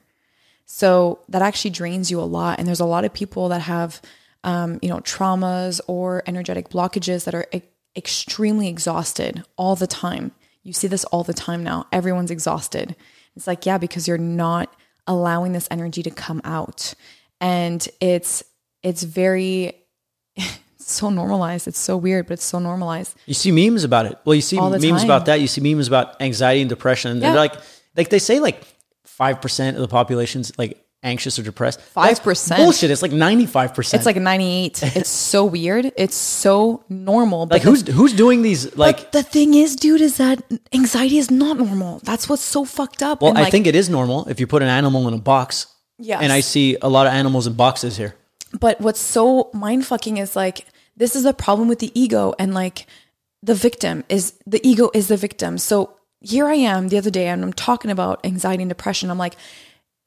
So 0.66 1.20
that 1.28 1.42
actually 1.42 1.70
drains 1.70 2.10
you 2.10 2.20
a 2.20 2.22
lot. 2.22 2.58
And 2.58 2.68
there's 2.68 2.80
a 2.80 2.84
lot 2.84 3.04
of 3.04 3.12
people 3.12 3.48
that 3.48 3.62
have, 3.62 4.00
um, 4.44 4.78
you 4.82 4.88
know, 4.88 4.98
traumas 4.98 5.80
or 5.88 6.22
energetic 6.26 6.68
blockages 6.68 7.24
that 7.24 7.34
are 7.34 7.46
e- 7.52 7.62
extremely 7.96 8.68
exhausted 8.68 9.42
all 9.56 9.74
the 9.74 9.86
time. 9.88 10.32
You 10.62 10.72
see 10.72 10.88
this 10.88 11.04
all 11.06 11.24
the 11.24 11.34
time 11.34 11.64
now. 11.64 11.86
Everyone's 11.92 12.30
exhausted. 12.30 12.96
It's 13.36 13.46
like, 13.46 13.64
yeah, 13.66 13.78
because 13.78 14.06
you're 14.06 14.18
not 14.18 14.74
allowing 15.06 15.52
this 15.52 15.68
energy 15.70 16.02
to 16.02 16.10
come 16.10 16.40
out. 16.44 16.94
And 17.40 17.86
it's, 18.00 18.42
it's 18.82 19.02
very, 19.02 19.74
it's 20.36 20.58
so 20.92 21.10
normalized. 21.10 21.66
It's 21.66 21.78
so 21.78 21.96
weird, 21.96 22.26
but 22.26 22.34
it's 22.34 22.44
so 22.44 22.58
normalized. 22.58 23.16
You 23.26 23.34
see 23.34 23.50
memes 23.50 23.84
about 23.84 24.06
it. 24.06 24.18
Well, 24.24 24.34
you 24.34 24.42
see 24.42 24.60
memes 24.60 24.82
time. 24.82 25.04
about 25.04 25.26
that. 25.26 25.40
You 25.40 25.46
see 25.46 25.60
memes 25.60 25.88
about 25.88 26.20
anxiety 26.20 26.60
and 26.60 26.68
depression. 26.68 27.16
Yeah. 27.16 27.30
they're 27.30 27.40
like, 27.40 27.54
like 27.96 28.10
they 28.10 28.18
say, 28.18 28.40
like 28.40 28.62
five 29.04 29.40
percent 29.40 29.76
of 29.76 29.82
the 29.82 29.88
population's 29.88 30.56
like 30.58 30.82
anxious 31.02 31.38
or 31.38 31.42
depressed. 31.42 31.80
5%? 31.94 32.56
bullshit. 32.56 32.90
It's 32.90 33.02
like 33.02 33.12
ninety 33.12 33.46
five 33.46 33.74
percent. 33.74 34.00
It's 34.00 34.06
like 34.06 34.16
98. 34.16 34.82
It's 34.96 35.08
so 35.08 35.44
weird. 35.44 35.92
It's 35.96 36.16
so 36.16 36.84
normal. 36.88 37.46
But 37.46 37.56
like 37.56 37.62
the 37.62 37.70
who's 37.70 37.86
who's 37.88 38.12
doing 38.12 38.42
these? 38.42 38.76
Like, 38.76 38.96
but 38.98 39.12
the 39.12 39.22
thing 39.22 39.54
is, 39.54 39.76
dude, 39.76 40.00
is 40.00 40.16
that 40.18 40.42
anxiety 40.72 41.18
is 41.18 41.30
not 41.30 41.58
normal. 41.58 42.00
That's 42.04 42.28
what's 42.28 42.42
so 42.42 42.64
fucked 42.64 43.02
up. 43.02 43.22
well, 43.22 43.30
And, 43.30 43.38
I 43.38 43.42
like, 43.42 43.52
think 43.52 43.66
it 43.66 43.74
is 43.74 43.88
normal 43.88 44.26
if 44.28 44.40
you 44.40 44.46
put 44.46 44.62
an 44.62 44.68
animal 44.68 45.08
in 45.08 45.14
a 45.14 45.18
box. 45.18 45.66
Yes. 45.98 46.20
And 46.22 46.32
I 46.32 46.40
see 46.40 46.76
a 46.80 46.88
lot 46.88 47.06
of 47.06 47.12
animals 47.12 47.46
in 47.46 47.54
boxes 47.54 47.96
here. 47.96 48.14
But 48.58 48.80
what's 48.80 49.00
so 49.00 49.50
mind 49.52 49.86
fucking 49.86 50.16
is 50.16 50.34
like 50.34 50.66
this 50.96 51.14
is 51.14 51.24
a 51.24 51.32
problem 51.32 51.68
with 51.68 51.78
the 51.78 51.92
ego 51.98 52.34
and 52.38 52.52
like 52.54 52.86
the 53.42 53.54
victim 53.54 54.04
is 54.08 54.34
the 54.46 54.60
ego 54.66 54.90
is 54.92 55.08
the 55.08 55.16
victim. 55.16 55.56
So 55.58 55.96
here 56.20 56.46
I 56.46 56.54
am 56.54 56.88
the 56.88 56.98
other 56.98 57.10
day 57.10 57.28
and 57.28 57.42
I'm 57.42 57.52
talking 57.52 57.90
about 57.90 58.20
anxiety 58.24 58.62
and 58.62 58.68
depression. 58.68 59.10
I'm 59.10 59.18
like, 59.18 59.36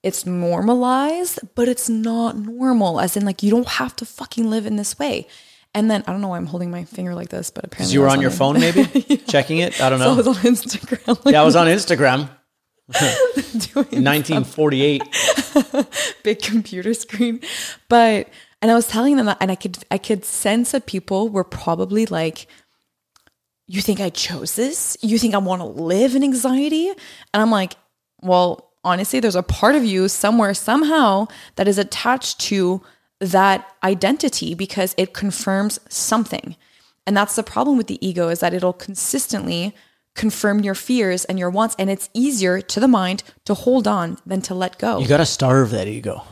it's 0.04 0.26
normalized, 0.26 1.40
but 1.56 1.68
it's 1.68 1.90
not 1.90 2.38
normal. 2.38 3.00
As 3.00 3.16
in, 3.18 3.26
like, 3.26 3.42
you 3.42 3.50
don't 3.52 3.68
have 3.68 3.96
to 3.98 4.06
fucking 4.06 4.50
live 4.50 4.66
in 4.66 4.76
this 4.76 5.00
way. 5.00 5.28
And 5.74 5.90
then 5.90 6.04
I 6.06 6.12
don't 6.12 6.22
know 6.22 6.28
why 6.28 6.38
I'm 6.38 6.46
holding 6.46 6.70
my 6.70 6.84
finger 6.84 7.16
like 7.16 7.30
this, 7.30 7.50
but 7.50 7.64
apparently 7.66 7.94
You 7.94 8.02
were 8.02 8.10
on 8.10 8.22
your 8.22 8.30
phone, 8.30 8.60
maybe 8.60 8.84
checking 9.28 9.58
it. 9.58 9.82
I 9.82 9.90
don't 9.90 10.00
So 10.00 10.06
I 10.06 10.10
know. 10.10 10.16
was 10.18 10.28
on 10.28 10.36
Instagram. 10.36 11.26
Like, 11.26 11.34
yeah, 11.34 11.42
I 11.42 11.46
was 11.46 11.56
on 11.56 11.66
Instagram. 11.68 12.30
doing 13.74 14.04
1948. 14.04 15.02
big 16.24 16.42
computer 16.42 16.94
screen. 16.94 17.40
But 17.90 18.28
and 18.62 18.70
I 18.70 18.76
was 18.76 18.88
telling 18.88 19.16
them 19.16 19.26
that 19.28 19.38
and 19.40 19.50
I 19.52 19.56
could 19.56 19.78
I 19.90 19.98
could 19.98 20.26
sense 20.26 20.72
that 20.72 20.86
people 20.86 21.30
were 21.30 21.44
probably 21.46 22.06
like, 22.06 22.46
You 23.68 23.82
think 23.82 24.00
I 24.00 24.10
chose 24.10 24.56
this? 24.56 24.98
You 25.02 25.18
think 25.18 25.34
I 25.34 25.38
want 25.40 25.62
to 25.62 25.66
live 25.68 26.14
in 26.16 26.24
anxiety? 26.24 26.90
And 26.90 27.42
I'm 27.42 27.52
like, 27.52 27.76
well, 28.22 28.73
honestly, 28.84 29.20
there's 29.20 29.36
a 29.36 29.44
part 29.44 29.76
of 29.76 29.84
you 29.84 30.08
somewhere, 30.08 30.54
somehow, 30.54 31.28
that 31.56 31.68
is 31.68 31.78
attached 31.78 32.40
to 32.42 32.82
that 33.20 33.70
identity 33.84 34.54
because 34.54 34.94
it 34.98 35.14
confirms 35.14 35.80
something. 35.90 36.56
And 37.06 37.16
that's 37.16 37.36
the 37.36 37.44
problem 37.44 37.78
with 37.78 37.88
the 37.88 38.06
ego 38.06 38.30
is 38.30 38.40
that 38.40 38.54
it'll 38.54 38.74
consistently 38.74 39.76
confirm 40.16 40.60
your 40.60 40.76
fears 40.76 41.26
and 41.26 41.40
your 41.40 41.50
wants. 41.50 41.76
And 41.80 41.90
it's 41.90 42.10
easier 42.14 42.62
to 42.62 42.80
the 42.80 42.88
mind 42.88 43.24
to 43.46 43.54
hold 43.54 43.88
on 43.88 44.18
than 44.26 44.42
to 44.44 44.54
let 44.54 44.78
go. 44.78 45.00
You 45.00 45.08
got 45.08 45.18
to 45.18 45.26
starve 45.26 45.72
that 45.72 45.88
ego. 45.88 46.24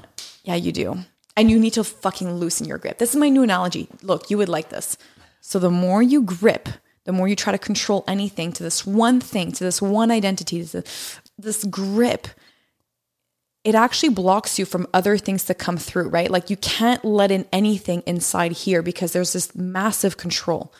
Yeah, 0.43 0.55
you 0.55 0.71
do. 0.71 0.99
And 1.35 1.49
you 1.49 1.59
need 1.59 1.73
to 1.73 1.83
fucking 1.83 2.33
loosen 2.33 2.67
your 2.67 2.77
grip. 2.77 2.97
This 2.97 3.11
is 3.11 3.15
my 3.15 3.29
new 3.29 3.43
analogy. 3.43 3.87
Look, 4.01 4.29
you 4.29 4.37
would 4.37 4.49
like 4.49 4.69
this. 4.69 4.97
So 5.39 5.59
the 5.59 5.71
more 5.71 6.03
you 6.03 6.21
grip, 6.21 6.69
the 7.05 7.11
more 7.11 7.27
you 7.27 7.35
try 7.35 7.51
to 7.51 7.57
control 7.57 8.03
anything 8.07 8.51
to 8.53 8.63
this 8.63 8.85
one 8.85 9.19
thing, 9.19 9.51
to 9.53 9.63
this 9.63 9.81
one 9.81 10.11
identity, 10.11 10.63
to 10.65 10.83
this 11.41 11.63
grip, 11.63 12.27
it 13.63 13.75
actually 13.75 14.09
blocks 14.09 14.57
you 14.57 14.65
from 14.65 14.87
other 14.93 15.17
things 15.17 15.45
to 15.45 15.53
come 15.53 15.77
through, 15.77 16.09
right? 16.09 16.31
Like 16.31 16.49
you 16.49 16.57
can't 16.57 17.03
let 17.05 17.29
in 17.31 17.45
anything 17.53 18.01
inside 18.07 18.51
here 18.53 18.81
because 18.81 19.13
there's 19.13 19.33
this 19.33 19.53
massive 19.55 20.17
control. 20.17 20.73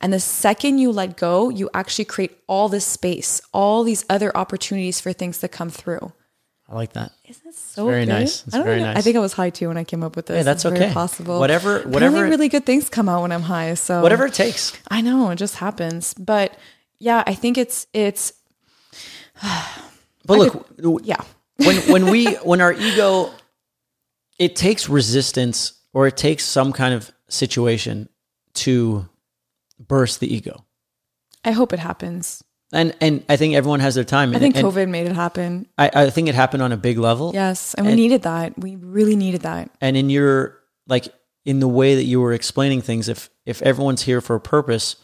And 0.00 0.12
the 0.12 0.18
second 0.20 0.78
you 0.78 0.90
let 0.90 1.16
go, 1.16 1.48
you 1.50 1.70
actually 1.74 2.06
create 2.06 2.36
all 2.48 2.68
this 2.68 2.84
space, 2.86 3.40
all 3.52 3.84
these 3.84 4.04
other 4.10 4.36
opportunities 4.36 5.00
for 5.00 5.12
things 5.12 5.38
to 5.38 5.48
come 5.48 5.70
through. 5.70 6.12
I 6.68 6.74
like 6.74 6.94
that. 6.94 7.12
Isn't 7.28 7.46
it 7.48 7.54
so 7.54 7.84
very 7.86 8.06
good? 8.06 8.12
nice. 8.12 8.46
It's 8.46 8.54
I 8.54 8.58
don't 8.58 8.66
very 8.66 8.80
know. 8.80 8.92
I 8.96 9.02
think 9.02 9.14
I 9.16 9.20
was 9.20 9.34
high 9.34 9.50
too 9.50 9.68
when 9.68 9.76
I 9.76 9.84
came 9.84 10.02
up 10.02 10.16
with 10.16 10.26
this. 10.26 10.38
Hey, 10.38 10.42
that's 10.42 10.64
It's 10.64 10.74
okay. 10.74 10.90
possible. 10.92 11.38
Whatever- 11.38 11.80
whatever- 11.82 12.24
really 12.24 12.48
good 12.48 12.64
things 12.64 12.88
come 12.88 13.08
out 13.10 13.20
when 13.22 13.30
I'm 13.30 13.42
high. 13.42 13.74
So 13.74 14.00
Whatever 14.00 14.26
it 14.26 14.34
takes. 14.34 14.72
I 14.90 15.02
know 15.02 15.28
it 15.30 15.36
just 15.36 15.56
happens. 15.56 16.14
But 16.14 16.56
yeah, 16.98 17.22
I 17.26 17.34
think 17.34 17.58
it's 17.58 17.86
it's 17.92 18.32
But 20.26 20.38
look, 20.38 21.02
yeah. 21.04 21.22
when 21.56 21.76
when 21.90 22.06
we 22.10 22.26
when 22.44 22.60
our 22.60 22.72
ego 22.72 23.30
it 24.38 24.56
takes 24.56 24.88
resistance 24.88 25.74
or 25.92 26.06
it 26.06 26.16
takes 26.16 26.44
some 26.44 26.72
kind 26.72 26.94
of 26.94 27.10
situation 27.28 28.08
to 28.54 29.08
burst 29.78 30.20
the 30.20 30.32
ego. 30.32 30.64
I 31.44 31.52
hope 31.52 31.72
it 31.72 31.78
happens. 31.78 32.42
And 32.72 32.94
and 33.00 33.24
I 33.28 33.36
think 33.36 33.54
everyone 33.54 33.80
has 33.80 33.94
their 33.94 34.04
time. 34.04 34.34
I 34.34 34.38
think 34.38 34.56
and 34.56 34.66
COVID 34.66 34.88
made 34.88 35.06
it 35.06 35.14
happen. 35.14 35.66
I, 35.76 35.90
I 35.94 36.10
think 36.10 36.28
it 36.28 36.34
happened 36.34 36.62
on 36.62 36.72
a 36.72 36.76
big 36.76 36.98
level. 36.98 37.32
Yes, 37.34 37.74
and 37.74 37.86
we 37.86 37.94
needed 37.94 38.22
that. 38.22 38.58
We 38.58 38.76
really 38.76 39.14
needed 39.14 39.42
that. 39.42 39.70
And 39.80 39.96
in 39.96 40.08
your 40.08 40.58
like 40.86 41.08
in 41.44 41.60
the 41.60 41.68
way 41.68 41.96
that 41.96 42.04
you 42.04 42.20
were 42.20 42.32
explaining 42.32 42.80
things, 42.80 43.08
if 43.08 43.28
if 43.44 43.60
everyone's 43.60 44.02
here 44.02 44.22
for 44.22 44.36
a 44.36 44.40
purpose, 44.40 44.96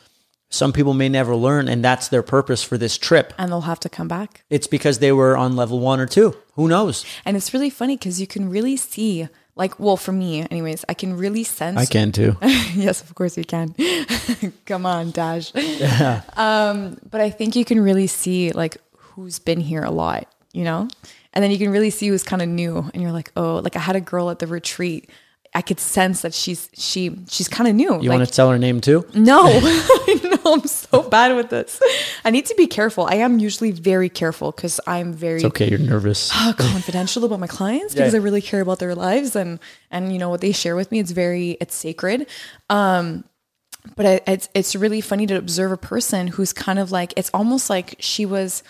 some 0.51 0.73
people 0.73 0.95
may 0.95 1.09
never 1.09 1.37
learn, 1.37 1.69
and 1.69 1.85
that's 1.85 2.09
their 2.09 2.23
purpose 2.23 2.63
for 2.63 2.79
this 2.79 2.97
trip. 2.97 3.35
And 3.39 3.51
they'll 3.53 3.63
have 3.63 3.81
to 3.81 3.89
come 3.89 4.09
back. 4.09 4.45
It's 4.49 4.67
because 4.67 4.99
they 4.99 5.13
were 5.13 5.37
on 5.37 5.57
level 5.57 5.79
one 5.79 6.01
or 6.01 6.07
two. 6.07 6.37
Who 6.55 6.69
knows? 6.69 7.05
And 7.25 7.37
it's 7.37 7.53
really 7.53 7.71
funny 7.71 7.97
because 7.97 8.21
you 8.21 8.27
can 8.27 8.49
really 8.49 8.77
see, 8.77 9.29
like, 9.57 9.79
well, 9.79 9.97
for 9.99 10.13
me, 10.13 10.47
anyways, 10.51 10.85
I 10.89 10.95
can 10.95 11.17
really 11.17 11.45
sense 11.45 11.77
I 11.79 11.85
can 11.85 12.13
too. 12.13 12.37
yes, 12.75 13.03
of 13.03 13.15
course 13.15 13.37
you 13.37 13.45
can. 13.45 13.75
Come 14.67 14.87
on, 14.87 15.13
Tash. 15.13 15.53
Yeah. 15.55 16.23
Um, 16.37 16.99
but 17.11 17.21
I 17.21 17.31
think 17.31 17.55
you 17.55 17.65
can 17.65 17.81
really 17.81 18.07
see 18.07 18.53
like 18.53 18.79
who's 18.97 19.39
been 19.39 19.61
here 19.61 19.83
a 19.83 19.91
lot, 19.91 20.29
you 20.53 20.65
know? 20.65 20.89
And 21.35 21.45
then 21.45 21.51
you 21.51 21.59
can 21.59 21.71
really 21.71 21.91
see 21.91 22.09
who's 22.09 22.23
kind 22.25 22.41
of 22.43 22.49
new 22.49 22.91
and 22.95 23.03
you're 23.03 23.13
like, 23.13 23.31
"Oh, 23.37 23.57
like 23.57 23.77
I 23.77 23.81
had 23.81 23.97
a 23.97 24.01
girl 24.01 24.31
at 24.31 24.39
the 24.39 24.47
retreat. 24.47 25.11
I 25.55 25.63
could 25.63 25.81
sense 25.81 26.23
that 26.23 26.35
she's 26.35 26.69
she 26.75 27.17
she's 27.29 27.49
kind 27.49 27.69
of 27.69 27.75
new." 27.75 27.95
You 28.01 28.11
like, 28.11 28.19
want 28.19 28.29
to 28.29 28.35
tell 28.35 28.51
her 28.51 28.59
name 28.59 28.81
too? 28.81 29.05
no, 29.15 29.43
I 29.47 30.21
know 30.45 30.53
I'm 30.53 30.67
so 30.67 31.03
bad 31.03 31.35
with 31.37 31.49
this. 31.51 31.81
I 32.25 32.31
need 32.31 32.47
to 32.47 32.55
be 32.57 32.67
careful. 32.67 33.07
I 33.11 33.17
am 33.17 33.39
usually 33.39 33.71
very 33.73 34.09
careful 34.09 34.53
because 34.53 34.81
I'm 34.87 35.13
very 35.13 35.37
It's 35.37 35.45
okay. 35.47 35.69
You're 35.69 35.79
nervous. 35.79 36.31
uh, 36.35 36.53
confidential 36.59 37.25
about 37.25 37.41
my 37.41 37.47
clients 37.47 37.95
because 37.95 38.13
Yeah. 38.15 38.21
I 38.21 38.23
really 38.23 38.43
care 38.43 38.61
about 38.61 38.79
their 38.79 38.95
lives 38.95 39.35
and 39.37 39.59
and 39.91 40.13
you 40.13 40.19
know 40.19 40.29
what 40.31 40.41
they 40.41 40.53
share 40.53 40.77
with 40.77 40.91
me. 40.93 41.01
It's 41.01 41.13
very 41.13 41.57
it's 41.61 41.75
sacred. 41.75 42.27
Um, 42.71 43.25
but 43.97 44.05
I, 44.07 44.21
it's 44.33 44.49
it's 44.55 44.77
really 44.77 45.01
funny 45.01 45.27
to 45.27 45.35
observe 45.37 45.73
a 45.73 45.77
person 45.79 46.27
who's 46.29 46.53
kind 46.53 46.79
of 46.79 46.93
like 46.93 47.15
it's 47.17 47.31
almost 47.33 47.71
like 47.71 47.97
she 48.01 48.27
was, 48.27 48.63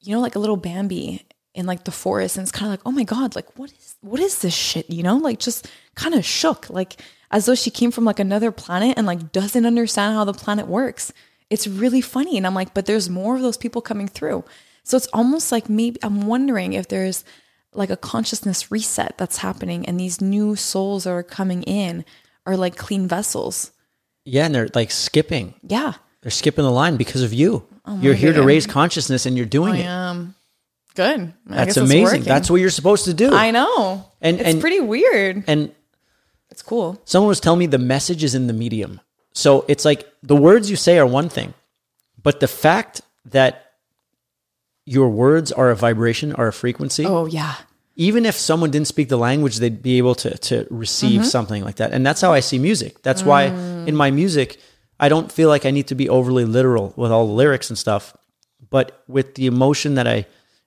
you 0.00 0.14
know, 0.14 0.20
like 0.20 0.36
a 0.36 0.38
little 0.38 0.56
Bambi 0.56 1.26
in 1.54 1.66
like 1.66 1.84
the 1.84 1.90
forest, 1.90 2.36
and 2.36 2.44
it's 2.44 2.52
kind 2.52 2.66
of 2.66 2.72
like 2.72 2.82
oh 2.86 2.92
my 2.92 3.02
god, 3.04 3.34
like 3.34 3.58
what 3.58 3.72
is 3.72 3.85
what 4.00 4.20
is 4.20 4.38
this 4.40 4.54
shit? 4.54 4.88
You 4.90 5.02
know, 5.02 5.16
like 5.16 5.38
just 5.38 5.68
kind 5.94 6.14
of 6.14 6.24
shook, 6.24 6.68
like 6.70 7.00
as 7.30 7.46
though 7.46 7.54
she 7.54 7.70
came 7.70 7.90
from 7.90 8.04
like 8.04 8.20
another 8.20 8.52
planet 8.52 8.94
and 8.96 9.06
like 9.06 9.32
doesn't 9.32 9.66
understand 9.66 10.14
how 10.14 10.24
the 10.24 10.32
planet 10.32 10.66
works. 10.68 11.12
It's 11.50 11.66
really 11.66 12.00
funny, 12.00 12.36
and 12.36 12.46
I'm 12.46 12.54
like, 12.54 12.74
but 12.74 12.86
there's 12.86 13.08
more 13.10 13.36
of 13.36 13.42
those 13.42 13.56
people 13.56 13.80
coming 13.82 14.08
through. 14.08 14.44
So 14.84 14.96
it's 14.96 15.08
almost 15.12 15.50
like 15.52 15.68
maybe 15.68 15.98
I'm 16.02 16.26
wondering 16.28 16.72
if 16.72 16.88
there's 16.88 17.24
like 17.72 17.90
a 17.90 17.96
consciousness 17.96 18.70
reset 18.70 19.18
that's 19.18 19.38
happening 19.38 19.84
and 19.86 19.98
these 20.00 20.20
new 20.20 20.56
souls 20.56 21.04
that 21.04 21.10
are 21.10 21.22
coming 21.22 21.62
in 21.64 22.04
are 22.46 22.56
like 22.56 22.76
clean 22.76 23.06
vessels. 23.08 23.72
Yeah, 24.24 24.46
and 24.46 24.54
they're 24.54 24.68
like 24.74 24.90
skipping. 24.92 25.54
Yeah. 25.62 25.94
they're 26.22 26.30
skipping 26.30 26.64
the 26.64 26.70
line 26.70 26.96
because 26.96 27.22
of 27.22 27.32
you. 27.32 27.66
Oh 27.84 27.98
you're 28.00 28.14
here 28.14 28.32
to 28.32 28.42
raise 28.42 28.66
consciousness 28.66 29.26
and 29.26 29.36
you're 29.36 29.44
doing 29.46 29.74
I 29.74 29.78
it. 29.78 29.84
am 29.86 30.34
good. 30.96 31.32
I 31.48 31.54
That's 31.64 31.76
amazing. 31.76 32.22
That's 32.24 32.50
what 32.50 32.60
you're 32.60 32.70
supposed 32.80 33.04
to 33.04 33.14
do. 33.14 33.32
I 33.34 33.50
know. 33.52 34.04
And- 34.20 34.40
it's 34.40 34.48
and- 34.50 34.60
pretty 34.60 34.80
weird. 34.80 35.44
and 35.46 35.70
It's 36.50 36.62
cool. 36.62 37.00
someone 37.04 37.28
was 37.28 37.40
telling 37.40 37.60
me 37.60 37.66
the 37.66 37.78
message 37.78 38.24
is 38.24 38.34
in 38.34 38.46
the 38.48 38.52
medium. 38.52 39.00
So 39.32 39.64
it's 39.68 39.84
like 39.84 40.06
the 40.22 40.34
words 40.36 40.70
you 40.70 40.76
say 40.76 40.98
are 40.98 41.06
one 41.06 41.28
thing, 41.28 41.54
but 42.22 42.40
the 42.40 42.48
fact 42.48 43.02
that 43.26 43.62
your 44.84 45.08
words 45.08 45.52
are 45.52 45.70
a 45.70 45.76
vibration, 45.76 46.32
are 46.34 46.48
a 46.48 46.52
frequency, 46.52 47.04
Oh 47.04 47.26
yeah. 47.26 47.54
even 47.96 48.24
if 48.24 48.34
someone 48.36 48.70
didn't 48.70 48.86
speak 48.88 49.08
the 49.08 49.18
language, 49.18 49.56
they'd 49.58 49.82
be 49.82 49.98
able 49.98 50.14
to 50.16 50.30
to 50.38 50.66
receive 50.70 51.20
Mm-hmm. 51.22 51.28
something 51.36 51.64
like 51.64 51.76
that. 51.76 51.92
And 51.92 52.06
that's 52.06 52.20
how 52.20 52.32
I 52.32 52.40
see 52.40 52.58
music. 52.58 53.02
That's 53.02 53.22
why 53.22 53.50
Mm. 53.50 53.88
in 53.88 53.96
my 53.96 54.10
music, 54.10 54.58
I 54.98 55.08
don't 55.08 55.30
feel 55.30 55.48
like 55.50 55.66
I 55.66 55.70
need 55.72 55.88
to 55.88 55.94
be 55.94 56.08
overly 56.08 56.44
literal 56.44 56.94
with 56.96 57.10
all 57.12 57.26
the 57.26 57.32
lyrics 57.42 57.68
and 57.68 57.76
stuff, 57.78 58.14
but 58.70 59.02
with 59.08 59.34
the 59.34 59.46
emotion 59.46 59.94
that 59.96 60.06
I 60.06 60.24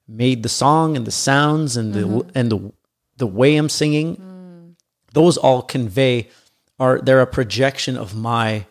made 0.10 0.42
the 0.44 0.50
song 0.50 0.98
and 0.98 1.06
the 1.06 1.12
sounds 1.12 1.78
and 1.78 1.94
the 1.94 2.00
Mm-hmm. 2.02 2.30
and 2.36 2.52
the 2.52 2.72
the 3.18 3.28
way 3.28 3.56
I'm 3.58 3.70
singing, 3.70 4.16
Mm. 4.18 4.76
those 5.14 5.38
all 5.38 5.62
convey 5.62 6.30
are 6.80 7.00
they're 7.02 7.22
a 7.22 7.28
projection 7.28 7.96
of 7.98 8.16
my 8.16 8.66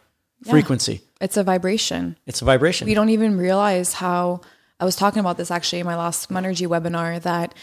frequency. 0.44 1.01
It's 1.20 1.36
a 1.36 1.43
vibration. 1.44 2.16
It's 2.27 2.43
a 2.43 2.44
vibration. 2.44 2.86
we 2.86 2.94
don't 2.94 3.10
even 3.10 3.36
realize 3.36 3.94
how 3.94 4.40
I 4.81 4.85
was 4.85 4.97
talking 4.97 5.20
about 5.20 5.36
this 5.36 5.51
actually 5.51 5.81
in 5.81 5.86
my 5.86 5.97
last 5.97 6.31
Monergy 6.31 6.66
webinar 6.66 7.20
that 7.23 7.55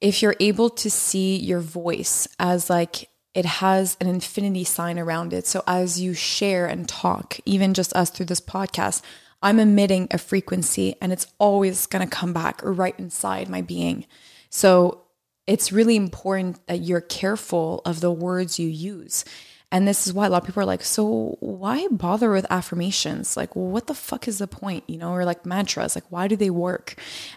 if 0.00 0.22
you're 0.22 0.36
able 0.40 0.70
to 0.70 0.88
see 0.90 1.36
your 1.36 1.60
voice 1.60 2.28
as 2.38 2.70
like 2.70 3.08
it 3.34 3.44
has 3.44 3.96
an 4.00 4.06
infinity 4.06 4.64
sign 4.64 4.98
around 4.98 5.32
it. 5.34 5.46
So 5.46 5.62
as 5.66 6.00
you 6.00 6.14
share 6.14 6.66
and 6.66 6.88
talk, 6.88 7.38
even 7.44 7.74
just 7.74 7.92
us 7.94 8.08
through 8.08 8.26
this 8.26 8.40
podcast, 8.40 9.02
I'm 9.42 9.60
emitting 9.60 10.08
a 10.10 10.18
frequency 10.18 10.96
and 11.00 11.12
it's 11.12 11.26
always 11.38 11.86
going 11.86 12.06
to 12.06 12.14
come 12.14 12.32
back 12.32 12.60
right 12.62 12.98
inside 12.98 13.48
my 13.48 13.62
being. 13.62 14.06
So 14.50 15.02
it's 15.46 15.72
really 15.72 15.96
important 15.96 16.66
that 16.66 16.80
you're 16.80 17.00
careful 17.00 17.82
of 17.84 18.00
the 18.00 18.10
words 18.10 18.58
you 18.58 18.68
use. 18.68 19.24
And 19.72 19.86
this 19.86 20.06
is 20.06 20.12
why 20.12 20.26
a 20.26 20.30
lot 20.30 20.42
of 20.42 20.46
people 20.46 20.62
are 20.62 20.66
like, 20.66 20.84
so 20.84 21.36
why 21.40 21.88
bother 21.90 22.30
with 22.30 22.46
affirmations? 22.50 23.36
Like, 23.36 23.54
what 23.56 23.88
the 23.88 23.94
fuck 23.94 24.28
is 24.28 24.38
the 24.38 24.46
point? 24.46 24.84
You 24.86 24.96
know, 24.96 25.12
or 25.12 25.24
like 25.24 25.44
mantras, 25.44 25.96
like, 25.96 26.10
why 26.10 26.28
do 26.28 26.36
they 26.36 26.50
work? 26.50 26.94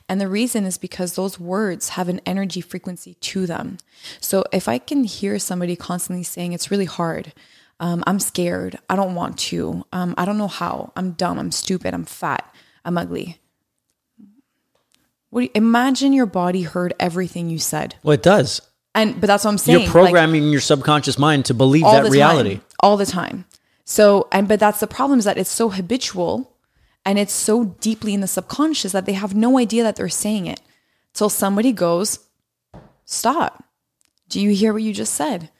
And 0.08 0.22
the 0.22 0.28
reason 0.28 0.66
is 0.66 0.78
because 0.78 1.16
those 1.16 1.40
words 1.40 1.90
have 1.90 2.08
an 2.08 2.22
energy 2.28 2.62
frequency 2.62 3.16
to 3.16 3.48
them. 3.48 3.78
So 4.22 4.44
if 4.54 4.68
I 4.68 4.78
can 4.78 5.06
hear 5.06 5.40
somebody 5.40 5.76
constantly 5.76 6.24
saying, 6.24 6.54
it's 6.54 6.70
really 6.70 6.86
hard, 6.86 7.34
um, 7.80 8.03
I'm 8.06 8.19
scared, 8.19 8.77
I 8.89 8.95
don't 8.95 9.15
want 9.15 9.38
to, 9.39 9.85
um, 9.93 10.14
I 10.18 10.26
don't 10.26 10.38
know 10.38 10.47
how, 10.47 10.91
I'm 10.95 11.11
dumb, 11.11 11.39
I'm 11.39 11.51
stupid, 11.51 11.93
I'm 11.93 12.06
fat, 12.06 12.53
I'm 12.84 12.97
ugly. 12.97 13.39
What 15.30 15.41
do 15.41 15.45
you, 15.45 15.51
imagine 15.56 16.11
your 16.11 16.26
body 16.26 16.64
heard 16.64 16.93
everything 16.99 17.49
you 17.49 17.60
said. 17.60 17.95
well, 18.03 18.14
it 18.14 18.23
does. 18.23 18.61
And 18.95 19.22
but 19.22 19.27
that's 19.27 19.45
what 19.45 19.51
I'm 19.51 19.57
saying. 19.60 19.80
You're 19.80 19.88
like, 19.88 19.91
programming 19.91 20.49
your 20.49 20.61
subconscious 20.61 21.19
mind 21.19 21.45
to 21.45 21.53
believe 21.53 21.84
that 21.84 22.10
reality. 22.10 22.56
time, 22.56 22.65
all 22.80 22.97
the 22.97 23.06
time. 23.06 23.45
So, 23.85 24.27
and 24.31 24.47
but 24.47 24.60
that's 24.60 24.80
the 24.80 24.88
problem 24.88 25.19
is 25.19 25.26
that 25.26 25.38
it's 25.38 25.49
so 25.49 25.69
habitual 25.69 26.56
and 27.06 27.19
it's 27.19 27.31
so 27.34 27.65
deeply 27.80 28.14
in 28.15 28.22
the 28.22 28.27
subconscious 28.27 28.91
that 28.91 29.06
they 29.06 29.14
have 29.14 29.35
no 29.35 29.60
idea 29.60 29.84
that 29.84 29.95
they're 29.95 30.10
saying 30.10 30.47
it 30.47 30.60
till 31.14 31.30
somebody 31.30 31.72
goes, 31.72 32.19
"Stop! 33.06 33.64
Do 34.27 34.41
you 34.41 34.49
hear 34.49 34.73
what 34.73 34.81
you 34.81 34.93
just 34.93 35.14
said?" 35.14 35.51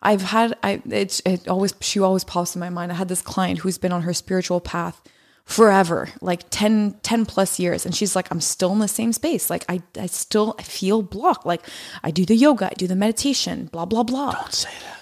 I've 0.00 0.22
had 0.22 0.56
I 0.62 0.82
it, 0.88 1.20
it 1.26 1.48
always 1.48 1.74
she 1.80 2.00
always 2.00 2.24
pops 2.24 2.54
in 2.54 2.60
my 2.60 2.70
mind. 2.70 2.92
I 2.92 2.96
had 2.96 3.08
this 3.08 3.22
client 3.22 3.60
who's 3.60 3.78
been 3.78 3.92
on 3.92 4.02
her 4.02 4.14
spiritual 4.14 4.60
path 4.60 5.02
forever, 5.48 6.10
like 6.20 6.44
10, 6.50 7.00
10 7.02 7.24
plus 7.24 7.58
years. 7.58 7.86
And 7.86 7.94
she's 7.94 8.14
like, 8.14 8.30
I'm 8.30 8.40
still 8.40 8.70
in 8.72 8.80
the 8.80 8.86
same 8.86 9.14
space. 9.14 9.48
Like 9.48 9.64
I, 9.66 9.82
I 9.98 10.06
still 10.06 10.52
feel 10.60 11.00
blocked. 11.00 11.46
Like 11.46 11.66
I 12.04 12.10
do 12.10 12.26
the 12.26 12.36
yoga, 12.36 12.66
I 12.66 12.74
do 12.74 12.86
the 12.86 12.94
meditation, 12.94 13.70
blah, 13.72 13.86
blah, 13.86 14.02
blah. 14.02 14.32
Don't 14.32 14.52
say 14.52 14.70
that. 14.84 14.97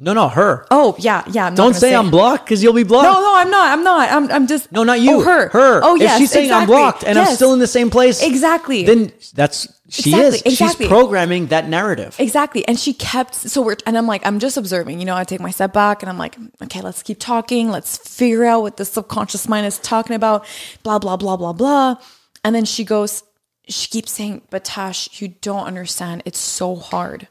Say. 0.00 0.04
No, 0.04 0.14
no, 0.14 0.28
her. 0.28 0.66
Oh 0.70 0.96
yeah, 0.98 1.22
yeah. 1.30 1.46
I'm 1.46 1.54
Don't 1.54 1.68
gonna 1.68 1.78
say, 1.78 1.94
I'm 1.94 2.10
blocked 2.10 2.46
because 2.46 2.62
you'll 2.62 2.72
be 2.72 2.84
blocked. 2.84 3.04
No, 3.04 3.20
no, 3.20 3.36
I'm 3.36 3.50
not. 3.50 3.72
I'm 3.72 3.84
not. 3.84 4.10
I'm. 4.10 4.30
I'm 4.32 4.46
just. 4.46 4.72
No, 4.72 4.82
not 4.82 5.00
you. 5.00 5.16
Oh, 5.16 5.20
her. 5.22 5.48
Her. 5.50 5.80
Oh, 5.82 5.94
yes. 5.96 6.14
If 6.14 6.18
she's 6.18 6.30
saying 6.30 6.50
I'm 6.50 6.62
exactly. 6.62 6.76
blocked 6.76 7.04
and 7.04 7.18
I'm 7.18 7.26
Yes. 7.26 7.36
still 7.36 7.52
in 7.52 7.58
the 7.58 7.66
same 7.66 7.90
place, 7.90 8.22
Exactly. 8.22 8.84
Then 8.84 9.12
that's 9.34 9.68
she 9.90 10.10
Exactly, 10.10 10.26
is. 10.28 10.42
exactly. 10.42 10.84
She's 10.86 10.88
programming 10.88 11.46
that 11.48 11.68
narrative. 11.68 12.14
Exactly. 12.20 12.66
And 12.68 12.78
she 12.78 12.92
kept, 12.92 13.34
so 13.34 13.60
we're, 13.60 13.76
and 13.86 13.98
I'm 13.98 14.06
like, 14.06 14.24
I'm 14.24 14.38
just 14.38 14.56
observing, 14.56 15.00
you 15.00 15.04
know, 15.04 15.16
I 15.16 15.24
take 15.24 15.40
my 15.40 15.50
step 15.50 15.72
back 15.72 16.00
and 16.02 16.08
I'm 16.08 16.16
like, 16.16 16.36
okay, 16.62 16.80
let's 16.80 17.02
keep 17.02 17.18
talking. 17.18 17.70
Let's 17.70 17.96
figure 17.98 18.44
out 18.44 18.62
what 18.62 18.76
the 18.76 18.84
subconscious 18.84 19.48
mind 19.48 19.66
is 19.66 19.78
talking 19.80 20.14
about, 20.14 20.46
blah, 20.84 21.00
blah, 21.00 21.16
blah, 21.16 21.36
blah, 21.36 21.52
blah. 21.52 21.96
And 22.44 22.54
then 22.54 22.64
she 22.66 22.84
goes, 22.84 23.24
she 23.68 23.88
keeps 23.88 24.12
saying, 24.12 24.42
but 24.50 24.64
Tash, 24.64 25.20
you 25.20 25.26
don't 25.28 25.66
understand. 25.66 26.22
It's 26.24 26.38
so 26.38 26.76
hard. 26.76 27.26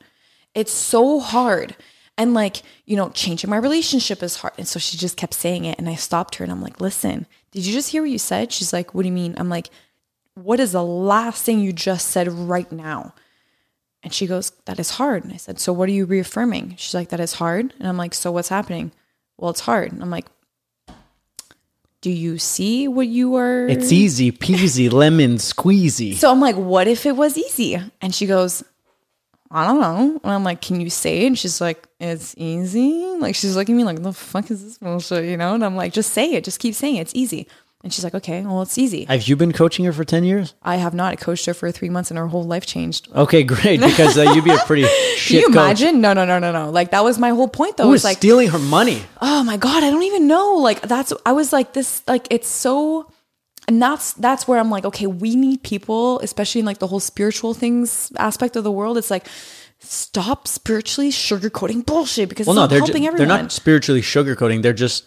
It's 0.54 0.74
so 0.74 1.22
hard. 1.22 1.78
And 2.20 2.34
like, 2.34 2.62
you 2.86 2.98
know, 2.98 3.10
changing 3.10 3.50
my 3.50 3.58
relationship 3.58 4.22
is 4.22 4.36
hard. 4.36 4.54
And 4.58 4.68
so 4.68 4.78
she 4.78 4.98
just 4.98 5.16
kept 5.16 5.34
saying 5.34 5.64
it. 5.64 5.80
And 5.80 5.88
I 5.90 5.96
stopped 5.96 6.36
her 6.36 6.44
and 6.44 6.52
I'm 6.52 6.62
like, 6.62 6.82
listen, 6.82 7.26
did 7.52 7.66
you 7.66 7.72
just 7.72 7.90
hear 7.90 8.02
what 8.02 8.12
you 8.12 8.20
said? 8.20 8.52
She's 8.52 8.74
like, 8.74 8.94
what 8.94 9.04
do 9.04 9.08
you 9.08 9.14
mean? 9.14 9.36
I'm 9.38 9.48
like, 9.48 9.70
what 10.36 10.60
is 10.60 10.74
the 10.74 10.84
last 10.84 11.44
thing 11.44 11.62
you 11.62 11.72
just 11.72 12.10
said 12.10 12.28
right 12.28 12.70
now? 12.72 13.14
And 14.04 14.14
she 14.14 14.28
goes, 14.28 14.52
That 14.66 14.80
is 14.80 14.92
hard. 14.92 15.24
And 15.24 15.34
I 15.34 15.38
said, 15.38 15.60
So 15.60 15.74
what 15.74 15.90
are 15.90 15.94
you 15.94 16.06
reaffirming? 16.06 16.76
She's 16.78 16.94
like, 16.94 17.10
That 17.10 17.20
is 17.20 17.34
hard. 17.34 17.74
And 17.80 17.88
I'm 17.88 17.98
like, 17.98 18.14
So 18.14 18.32
what's 18.32 18.50
happening? 18.50 18.92
Well, 19.38 19.52
it's 19.52 19.60
hard. 19.62 19.92
And 19.92 20.02
I'm 20.02 20.10
like, 20.10 20.28
Do 22.02 22.10
you 22.10 22.38
see 22.38 22.88
what 22.88 23.08
you 23.08 23.36
are? 23.36 23.68
It's 23.68 23.92
easy 23.92 24.32
peasy 24.32 24.92
lemon 25.02 25.36
squeezy. 25.36 26.16
So 26.16 26.32
I'm 26.32 26.40
like, 26.40 26.56
What 26.56 26.88
if 26.88 27.06
it 27.06 27.16
was 27.16 27.38
easy? 27.38 27.78
And 28.02 28.16
she 28.16 28.26
goes, 28.26 28.64
I 29.52 29.66
don't 29.66 29.80
know. 29.82 30.20
And 30.24 30.32
I'm 30.32 30.44
like, 30.44 30.62
Can 30.62 30.80
you 30.82 30.90
say 30.90 31.24
it? 31.24 31.28
And 31.28 31.38
she's 31.40 31.60
like, 31.60 31.88
It's 32.00 32.36
easy. 32.38 33.06
Like, 33.18 33.36
she's 33.36 33.56
looking 33.56 33.76
at 33.76 33.78
me 33.78 33.84
like, 33.84 34.02
The 34.04 34.14
fuck 34.14 34.50
is 34.52 34.64
this 34.64 34.78
bullshit? 34.78 35.26
You 35.26 35.38
know? 35.38 35.54
And 35.56 35.66
I'm 35.66 35.76
like, 35.76 35.94
Just 35.94 36.14
say 36.14 36.34
it. 36.34 36.44
Just 36.44 36.60
keep 36.60 36.76
saying 36.76 36.98
it. 36.98 37.02
It's 37.02 37.16
easy. 37.16 37.48
And 37.82 37.94
she's 37.94 38.04
like, 38.04 38.14
Okay, 38.14 38.42
well, 38.42 38.62
it's 38.62 38.78
easy. 38.78 39.06
Have 39.06 39.28
you 39.28 39.36
been 39.36 39.54
coaching 39.54 39.86
her 39.86 39.94
for 39.94 40.04
10 40.04 40.24
years? 40.24 40.54
I 40.62 40.76
have 40.76 40.94
not. 40.94 41.14
I 41.14 41.16
coached 41.16 41.46
her 41.46 41.54
for 41.54 41.72
three 41.72 41.90
months 41.90 42.12
and 42.12 42.18
her 42.18 42.28
whole 42.28 42.44
life 42.44 42.66
changed. 42.66 43.08
Okay, 43.16 43.42
great. 43.44 43.80
Because 43.80 44.18
uh, 44.18 44.24
you'd 44.34 44.44
be 44.44 44.52
a 44.52 44.58
pretty 44.60 44.84
Can 44.88 45.18
shit 45.18 45.42
you 45.42 45.48
coach. 45.48 45.56
imagine? 45.56 46.02
No, 46.02 46.14
no, 46.14 46.26
no, 46.26 46.38
no, 46.40 46.52
no. 46.52 46.70
Like 46.70 46.92
that 46.92 47.04
was 47.04 47.18
my 47.18 47.30
whole 47.30 47.48
point 47.48 47.78
though. 47.78 47.86
Who 47.86 47.92
was 47.92 48.04
like, 48.04 48.18
stealing 48.18 48.50
her 48.50 48.60
money? 48.60 49.02
oh 49.22 49.44
my 49.44 49.58
god 49.58 49.84
i 49.84 49.90
don't 49.90 50.04
even 50.04 50.28
know 50.28 50.56
like 50.58 50.82
that's 50.82 51.12
i 51.26 51.32
was 51.32 51.52
like 51.54 51.74
this 51.74 52.04
like 52.08 52.28
it's 52.30 52.48
so 52.48 53.10
and 53.70 53.80
that's 53.80 54.14
that's 54.14 54.48
where 54.48 54.60
i'm 54.60 54.72
like 54.72 54.84
okay 54.84 55.06
we 55.06 55.36
need 55.36 55.62
people 55.62 56.20
especially 56.22 56.60
in 56.60 56.66
like 56.66 56.80
the 56.80 56.88
whole 56.88 57.00
spiritual 57.00 57.54
things 57.54 58.12
aspect 58.18 58.56
of 58.56 58.64
the 58.64 58.72
world 58.72 58.98
it's 58.98 59.12
like 59.12 59.28
stop 59.78 60.48
spiritually 60.48 61.12
sugarcoating 61.12 61.86
bullshit 61.86 62.28
because 62.30 62.48
Well, 62.48 62.56
it's 62.58 62.62
no, 62.64 62.68
they're, 62.68 62.80
helping 62.80 63.04
ju- 63.04 63.08
everyone 63.10 63.28
they're 63.30 63.42
not 63.44 63.52
spiritually 63.52 64.02
sugarcoating. 64.02 64.62
They're 64.62 64.74
just 64.74 65.06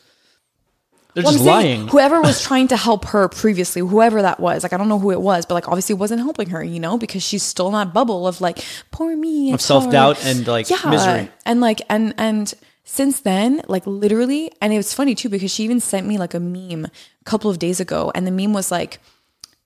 they're 1.15 1.25
Well, 1.25 1.35
just 1.35 1.45
lying. 1.45 1.89
Whoever 1.89 2.23
was 2.23 2.43
trying 2.49 2.69
to 2.69 2.77
help 2.77 3.05
her 3.07 3.29
previously, 3.29 3.83
whoever 3.83 4.23
that 4.23 4.41
was, 4.41 4.63
like 4.63 4.73
I 4.73 4.79
don't 4.79 4.89
know 4.89 4.99
who 4.99 5.11
it 5.11 5.21
was, 5.21 5.45
but 5.45 5.55
like 5.55 5.69
obviously 5.69 5.93
it 5.93 5.99
wasn't 5.99 6.21
helping 6.21 6.49
her, 6.51 6.65
you 6.65 6.81
know, 6.81 6.97
because 6.97 7.23
she's 7.23 7.43
still 7.43 7.67
in 7.67 7.75
that 7.75 7.93
bubble 7.93 8.27
of 8.27 8.41
like 8.41 8.65
poor 8.93 9.15
me, 9.15 9.53
of 9.53 9.61
self-doubt 9.61 10.25
and, 10.25 10.47
like, 10.47 10.71
misery. 10.89 11.29
and 11.45 11.61
like 11.61 11.83
and 11.91 12.15
and 12.17 12.55
since 12.85 13.21
then, 13.21 13.63
like 13.69 13.87
literally, 13.87 14.51
and 14.61 14.73
it 14.73 14.77
was 14.77 14.95
funny 14.95 15.15
too 15.15 15.29
because 15.29 15.51
she 15.51 15.65
even 15.65 15.81
sent 15.81 16.07
me 16.07 16.19
like 16.19 16.35
a 16.35 16.41
meme 16.41 16.87
a 16.87 17.25
couple 17.25 17.51
of 17.51 17.59
days 17.59 17.81
ago, 17.81 18.13
and 18.15 18.27
the 18.27 18.31
meme 18.31 18.53
was 18.53 18.71
like. 18.71 18.99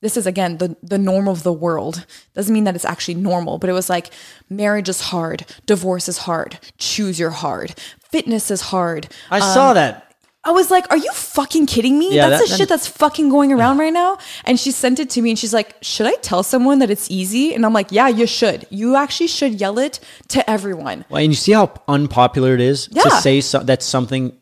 This 0.02 0.18
is 0.18 0.26
again 0.26 0.58
the 0.58 0.76
the 0.82 0.98
norm 0.98 1.26
of 1.26 1.42
the 1.42 1.54
world. 1.54 2.04
Doesn't 2.34 2.52
mean 2.52 2.64
that 2.64 2.74
it's 2.74 2.84
actually 2.84 3.14
normal, 3.14 3.56
but 3.56 3.70
it 3.70 3.72
was 3.72 3.88
like 3.88 4.10
marriage 4.50 4.90
is 4.90 5.00
hard, 5.00 5.46
divorce 5.64 6.06
is 6.06 6.18
hard, 6.18 6.58
choose 6.76 7.18
your 7.18 7.30
hard, 7.30 7.74
fitness 8.10 8.50
is 8.50 8.60
hard, 8.60 9.08
I 9.30 9.40
saw 9.40 9.70
um, 9.70 9.74
that. 9.76 10.05
I 10.46 10.52
was 10.52 10.70
like, 10.70 10.86
"Are 10.92 10.96
you 10.96 11.12
fucking 11.12 11.66
kidding 11.66 11.98
me? 11.98 12.14
Yeah, 12.14 12.28
that's 12.28 12.42
that- 12.42 12.50
the 12.50 12.56
shit 12.56 12.68
that's 12.68 12.86
fucking 12.86 13.28
going 13.28 13.52
around 13.56 13.78
right 13.78 13.92
now." 13.92 14.18
And 14.44 14.58
she 14.58 14.70
sent 14.70 14.98
it 15.00 15.10
to 15.10 15.20
me, 15.22 15.30
and 15.30 15.38
she's 15.38 15.52
like, 15.52 15.74
"Should 15.82 16.06
I 16.06 16.14
tell 16.22 16.42
someone 16.42 16.78
that 16.78 16.90
it's 16.90 17.10
easy?" 17.10 17.52
And 17.54 17.66
I'm 17.66 17.72
like, 17.72 17.90
"Yeah, 17.90 18.08
you 18.08 18.26
should. 18.26 18.66
You 18.70 18.96
actually 18.96 19.26
should 19.28 19.60
yell 19.60 19.78
it 19.78 20.00
to 20.28 20.48
everyone." 20.48 21.04
Well, 21.10 21.20
and 21.22 21.32
you 21.32 21.36
see 21.36 21.52
how 21.52 21.72
unpopular 21.88 22.54
it 22.54 22.60
is 22.60 22.86
to 22.88 23.10
say 23.20 23.40
so, 23.40 23.58
that 23.60 23.82
something 23.82 24.32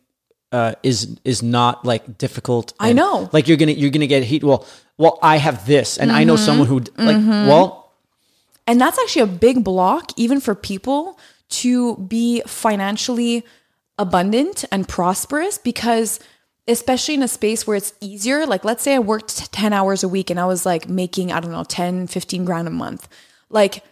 uh, 0.52 0.74
is 0.82 1.18
is 1.24 1.43
not 1.43 1.85
like 1.85 2.18
difficult. 2.18 2.74
I 2.78 2.93
know. 2.93 3.28
Like 3.32 3.48
you're 3.48 3.56
gonna 3.56 3.72
you're 3.72 3.90
gonna 3.90 4.06
get 4.06 4.22
heat. 4.24 4.44
Well, 4.44 4.66
well, 4.98 5.18
I 5.22 5.36
have 5.39 5.66
this, 5.66 5.98
and 5.98 6.12
I 6.12 6.20
Mm-hmm. 6.20 6.26
know 6.28 6.36
someone 6.36 6.66
who 6.68 6.78
like. 6.98 7.16
Well, 7.51 7.90
And 8.66 8.81
that's 8.81 8.98
actually 8.98 9.22
a 9.22 9.32
big 9.47 9.62
block, 9.64 10.12
even 10.16 10.40
for 10.40 10.55
people 10.55 11.18
to 11.60 11.97
be 11.98 12.40
financially 12.47 13.44
abundant 13.98 14.64
and 14.72 14.88
prosperous, 14.88 15.58
because 15.58 16.20
especially 16.66 17.14
in 17.14 17.22
a 17.22 17.28
space 17.28 17.66
where 17.66 17.76
it's 17.76 17.92
easier, 18.00 18.46
like 18.46 18.64
let's 18.64 18.82
say 18.82 18.94
I 18.94 18.98
worked 18.98 19.52
10 19.52 19.72
hours 19.72 20.02
a 20.02 20.08
week 20.08 20.30
and 20.30 20.40
I 20.40 20.46
was 20.46 20.64
like 20.64 20.88
making, 20.88 21.30
I 21.30 21.40
don't 21.40 21.52
know, 21.52 21.64
10, 21.64 22.06
15 22.06 22.44
grand 22.44 22.66
a 22.68 22.70
month. 22.70 23.08
Like, 23.50 23.84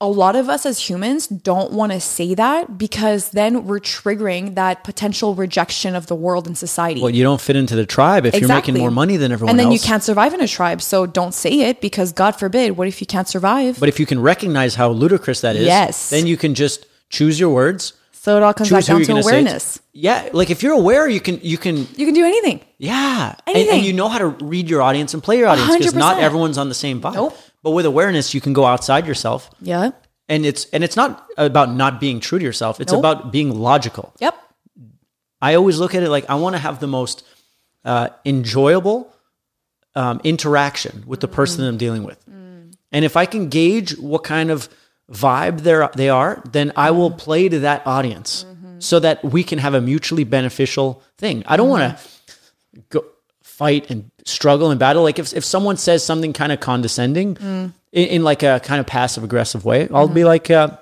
a 0.00 0.06
lot 0.06 0.36
of 0.36 0.48
us 0.48 0.64
as 0.64 0.78
humans 0.88 1.26
don't 1.26 1.72
want 1.72 1.90
to 1.90 1.98
say 1.98 2.32
that 2.34 2.78
because 2.78 3.30
then 3.30 3.64
we're 3.64 3.80
triggering 3.80 4.54
that 4.54 4.84
potential 4.84 5.34
rejection 5.34 5.96
of 5.96 6.06
the 6.06 6.14
world 6.14 6.46
and 6.46 6.56
society. 6.56 7.00
Well, 7.00 7.10
you 7.10 7.24
don't 7.24 7.40
fit 7.40 7.56
into 7.56 7.74
the 7.74 7.84
tribe 7.84 8.24
if 8.24 8.38
you're 8.38 8.48
making 8.48 8.78
more 8.78 8.92
money 8.92 9.16
than 9.16 9.32
everyone 9.32 9.48
else. 9.48 9.52
and 9.54 9.58
then 9.58 9.72
else. 9.72 9.82
you 9.82 9.88
can't 9.88 10.04
survive 10.04 10.34
in 10.34 10.40
a 10.40 10.46
tribe. 10.46 10.82
So 10.82 11.04
don't 11.04 11.34
say 11.34 11.62
it 11.62 11.80
because 11.80 12.12
God 12.12 12.36
forbid, 12.36 12.76
what 12.76 12.86
if 12.86 13.00
you 13.00 13.08
can't 13.08 13.26
survive? 13.26 13.80
But 13.80 13.88
if 13.88 13.98
you 13.98 14.06
can 14.06 14.20
recognize 14.20 14.76
how 14.76 14.90
ludicrous 14.90 15.40
that 15.40 15.56
is, 15.56 15.66
Yes. 15.66 16.10
then 16.10 16.28
you 16.28 16.36
can 16.36 16.54
just 16.54 16.86
choose 17.10 17.40
your 17.40 17.50
words. 17.50 17.94
So 18.28 18.36
it 18.36 18.42
all 18.42 18.52
comes 18.54 18.70
back 18.70 18.84
down 18.84 19.02
to 19.02 19.16
awareness. 19.16 19.80
Yeah, 19.92 20.28
like 20.32 20.50
if 20.50 20.62
you're 20.62 20.74
aware, 20.74 21.08
you 21.08 21.20
can 21.20 21.40
you 21.42 21.56
can 21.58 21.76
You 21.96 22.04
can 22.08 22.14
do 22.14 22.24
anything. 22.24 22.60
yeah, 22.78 23.34
and, 23.46 23.56
and 23.56 23.56
Anything. 23.56 23.84
you 23.84 23.92
know 23.94 24.08
how 24.08 24.18
to 24.18 24.28
read 24.52 24.68
your 24.68 24.82
audience 24.82 25.14
and 25.14 25.22
play 25.22 25.38
your 25.38 25.48
audience 25.48 25.76
because 25.78 25.94
not 25.94 26.18
everyone's 26.20 26.58
on 26.58 26.68
the 26.68 26.74
same 26.74 27.00
vibe. 27.00 27.14
Nope. 27.14 27.36
But 27.62 27.72
with 27.72 27.86
awareness, 27.86 28.34
you 28.34 28.40
can 28.40 28.52
go 28.52 28.64
outside 28.72 29.06
yourself, 29.06 29.50
Yeah. 29.60 29.90
and 30.28 30.44
it's 30.46 30.66
and 30.74 30.84
it's 30.84 30.96
not 31.02 31.26
about 31.36 31.68
not 31.74 32.00
being 32.00 32.20
true 32.20 32.38
to 32.38 32.44
yourself. 32.44 32.80
It's 32.80 32.92
Nope. 32.92 33.00
about 33.00 33.32
being 33.32 33.50
logical. 33.58 34.12
Yep. 34.20 34.34
I 35.40 35.54
always 35.54 35.78
look 35.78 35.94
at 35.94 36.02
it 36.02 36.10
like 36.10 36.26
I 36.28 36.34
want 36.34 36.54
to 36.56 36.62
have 36.68 36.78
the 36.80 36.86
most 36.86 37.24
uh, 37.84 38.08
enjoyable 38.24 38.98
um, 39.94 40.20
interaction 40.24 41.04
with 41.06 41.20
the 41.20 41.28
person 41.28 41.62
that 41.62 41.68
I'm 41.68 41.78
dealing 41.78 42.04
with, 42.04 42.20
and 42.92 43.04
if 43.04 43.16
I 43.16 43.26
can 43.26 43.48
gauge 43.48 43.96
what 43.98 44.22
kind 44.24 44.50
of 44.50 44.68
vibe 45.10 45.60
they 45.60 45.88
they 45.94 46.08
are, 46.08 46.42
then 46.50 46.72
I 46.76 46.90
will 46.90 47.10
play 47.10 47.48
to 47.48 47.60
that 47.60 47.86
audience 47.86 48.44
so 48.78 49.00
that 49.00 49.24
we 49.24 49.42
can 49.42 49.58
have 49.58 49.74
a 49.74 49.80
mutually 49.80 50.24
beneficial 50.24 51.02
thing. 51.16 51.42
I 51.46 51.56
don't 51.56 51.68
want 51.68 51.98
to 51.98 52.82
go 52.90 53.04
fight 53.42 53.90
and 53.90 54.10
struggle 54.24 54.70
and 54.70 54.78
battle. 54.78 55.02
Like 55.02 55.18
if 55.18 55.32
if 55.34 55.44
someone 55.44 55.76
says 55.76 56.04
something 56.04 56.32
kind 56.32 56.52
of 56.52 56.60
condescending 56.60 57.36
in, 57.40 57.72
in 57.92 58.24
like 58.24 58.42
a 58.42 58.60
kind 58.62 58.80
of 58.80 58.86
passive 58.86 59.24
aggressive 59.24 59.64
way, 59.64 59.88
I'll 59.92 60.08
be 60.08 60.24
like, 60.24 60.50
uh, 60.50 60.76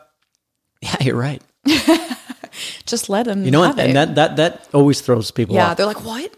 "Yeah, 0.82 0.96
you're 1.00 1.16
right." 1.16 1.42
Just 2.86 3.08
let 3.08 3.26
them. 3.26 3.44
You 3.44 3.50
know, 3.50 3.64
and, 3.64 3.78
and 3.78 3.96
that 3.96 4.14
that 4.14 4.36
that 4.36 4.68
always 4.72 5.00
throws 5.00 5.30
people 5.30 5.54
yeah, 5.54 5.70
off. 5.70 5.76
they're 5.76 5.86
like, 5.86 6.04
what? 6.04 6.32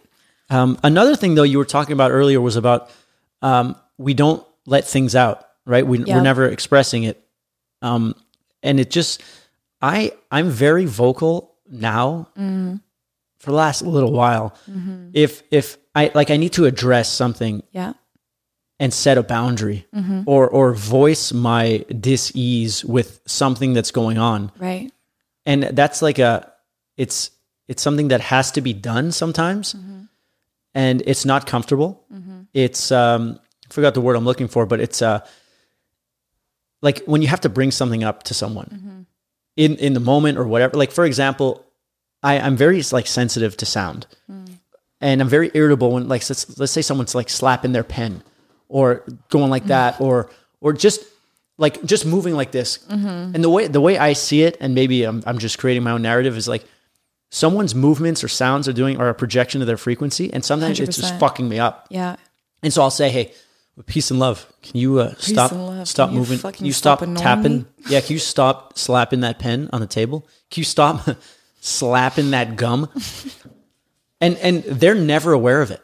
Um, 0.51 0.79
another 0.83 1.15
thing, 1.15 1.35
though, 1.35 1.43
you 1.43 1.59
were 1.59 1.65
talking 1.65 1.93
about 1.93 2.11
earlier 2.11 2.41
was 2.41 2.57
about 2.57 2.91
um, 3.43 3.77
we 3.99 4.15
don't 4.15 4.45
let 4.67 4.87
things 4.87 5.15
out, 5.15 5.47
right? 5.67 5.87
We, 5.87 5.99
Yeah. 5.99 6.17
We're 6.17 6.23
never 6.23 6.47
expressing 6.47 7.05
it, 7.05 7.23
um, 7.83 8.15
and 8.63 8.81
it 8.81 8.91
just 8.91 9.23
I 9.83 10.13
I'm 10.31 10.51
very 10.51 10.85
vocal 10.87 11.55
now 11.71 12.29
for 13.39 13.51
the 13.51 13.57
last 13.57 13.83
little 13.83 14.13
while. 14.13 14.55
If 15.13 15.43
if 15.51 15.77
I 15.95 16.11
like, 16.15 16.31
I 16.31 16.37
need 16.37 16.53
to 16.55 16.65
address 16.67 17.13
something 17.13 17.63
Yeah. 17.73 17.93
and 18.81 18.93
set 18.95 19.19
a 19.19 19.23
boundary, 19.23 19.87
or 20.27 20.49
or 20.49 20.73
voice 20.75 21.33
my 21.33 21.85
dis-ease 22.01 22.85
with 22.85 23.21
something 23.27 23.75
that's 23.75 23.91
going 23.93 24.19
on. 24.19 24.51
Right. 24.59 24.93
and 25.47 25.63
that's 25.77 26.03
like 26.03 26.19
a 26.19 26.53
it's 26.97 27.31
it's 27.69 27.83
something 27.83 28.09
that 28.09 28.21
has 28.21 28.51
to 28.53 28.61
be 28.61 28.73
done 28.73 29.13
sometimes 29.13 29.75
and 30.75 31.03
it's 31.07 31.25
not 31.25 31.47
comfortable. 31.47 32.05
It's 32.55 32.91
um 32.93 33.39
I 33.71 33.75
forgot 33.75 33.95
the 33.95 34.01
word 34.01 34.17
i'm 34.17 34.25
looking 34.25 34.49
for 34.49 34.67
but 34.67 34.81
it's 34.81 35.03
uh 35.03 35.21
like 36.83 37.03
when 37.05 37.23
you 37.23 37.29
have 37.29 37.41
to 37.41 37.49
bring 37.49 37.71
something 37.71 38.05
up 38.05 38.23
to 38.25 38.35
someone 38.35 38.67
mm-hmm. 38.67 39.01
in 39.57 39.77
in 39.77 39.95
the 39.95 40.01
moment 40.01 40.39
or 40.39 40.47
whatever 40.47 40.77
like 40.77 40.93
for 40.93 41.05
example 41.05 41.65
i 42.23 42.39
i'm 42.39 42.57
very 42.57 42.83
like 42.93 43.07
sensitive 43.07 43.57
to 43.57 43.67
sound. 43.67 44.07
Mm. 44.31 44.59
And 45.01 45.21
i'm 45.21 45.29
very 45.29 45.51
irritable 45.55 45.93
when 45.93 46.09
like 46.09 46.29
let's, 46.29 46.59
let's 46.59 46.73
say 46.73 46.83
someone's 46.83 47.15
like 47.15 47.29
slapping 47.29 47.73
their 47.73 47.85
pen 47.85 48.23
or 48.69 49.05
going 49.31 49.51
like 49.51 49.67
that 49.67 49.95
mm-hmm. 49.95 50.05
or 50.05 50.31
or 50.61 50.73
just 50.73 51.05
like 51.57 51.83
just 51.85 52.07
moving 52.07 52.35
like 52.35 52.53
this. 52.53 52.79
Mm-hmm. 52.79 53.35
And 53.35 53.45
the 53.45 53.51
way 53.51 53.67
the 53.67 53.81
way 53.81 53.99
i 53.99 54.13
see 54.13 54.43
it 54.43 54.57
and 54.61 54.75
maybe 54.75 55.05
i'm, 55.05 55.23
I'm 55.27 55.39
just 55.39 55.59
creating 55.59 55.83
my 55.83 55.93
own 55.93 56.03
narrative 56.03 56.37
is 56.37 56.49
like 56.49 56.65
someone's 57.31 57.75
movements 57.75 58.25
or 58.25 58.29
sounds 58.29 58.69
are 58.69 58.73
doing 58.73 58.99
are 58.99 59.09
a 59.09 59.15
projection 59.15 59.61
of 59.61 59.67
their 59.67 59.77
frequency 59.77 60.33
and 60.33 60.45
sometimes 60.45 60.81
it's 60.81 60.97
just 60.97 61.19
fucking 61.19 61.49
me 61.49 61.59
up. 61.59 61.87
Yeah. 61.91 62.17
and 62.63 62.73
so 62.73 62.83
i'll 62.83 62.91
say 62.91 63.11
hey 63.11 63.35
peace 63.87 64.11
and 64.11 64.19
love. 64.21 64.47
Can 64.63 64.79
you 64.81 64.99
uh, 65.01 65.15
stop 65.19 65.51
stop 65.87 66.09
Can 66.11 66.19
moving 66.19 66.39
fucking 66.39 66.59
can 66.59 66.67
you 66.67 66.73
stop 66.73 67.01
stop, 67.01 67.17
tapping? 67.17 67.59
me? 67.59 67.65
yeah 67.89 68.01
can 68.01 68.13
you 68.15 68.19
stop 68.19 68.77
slapping 68.79 69.21
that 69.21 69.39
pen 69.39 69.69
on 69.73 69.81
the 69.81 69.87
table? 69.87 70.27
Can 70.51 70.61
you 70.61 70.65
stop 70.65 71.09
slapping 71.61 72.31
that 72.33 72.57
gum? 72.57 72.89
And 74.21 74.37
and 74.39 74.65
they're 74.65 74.95
never 74.95 75.33
aware 75.33 75.63
of 75.63 75.71
it. 75.71 75.81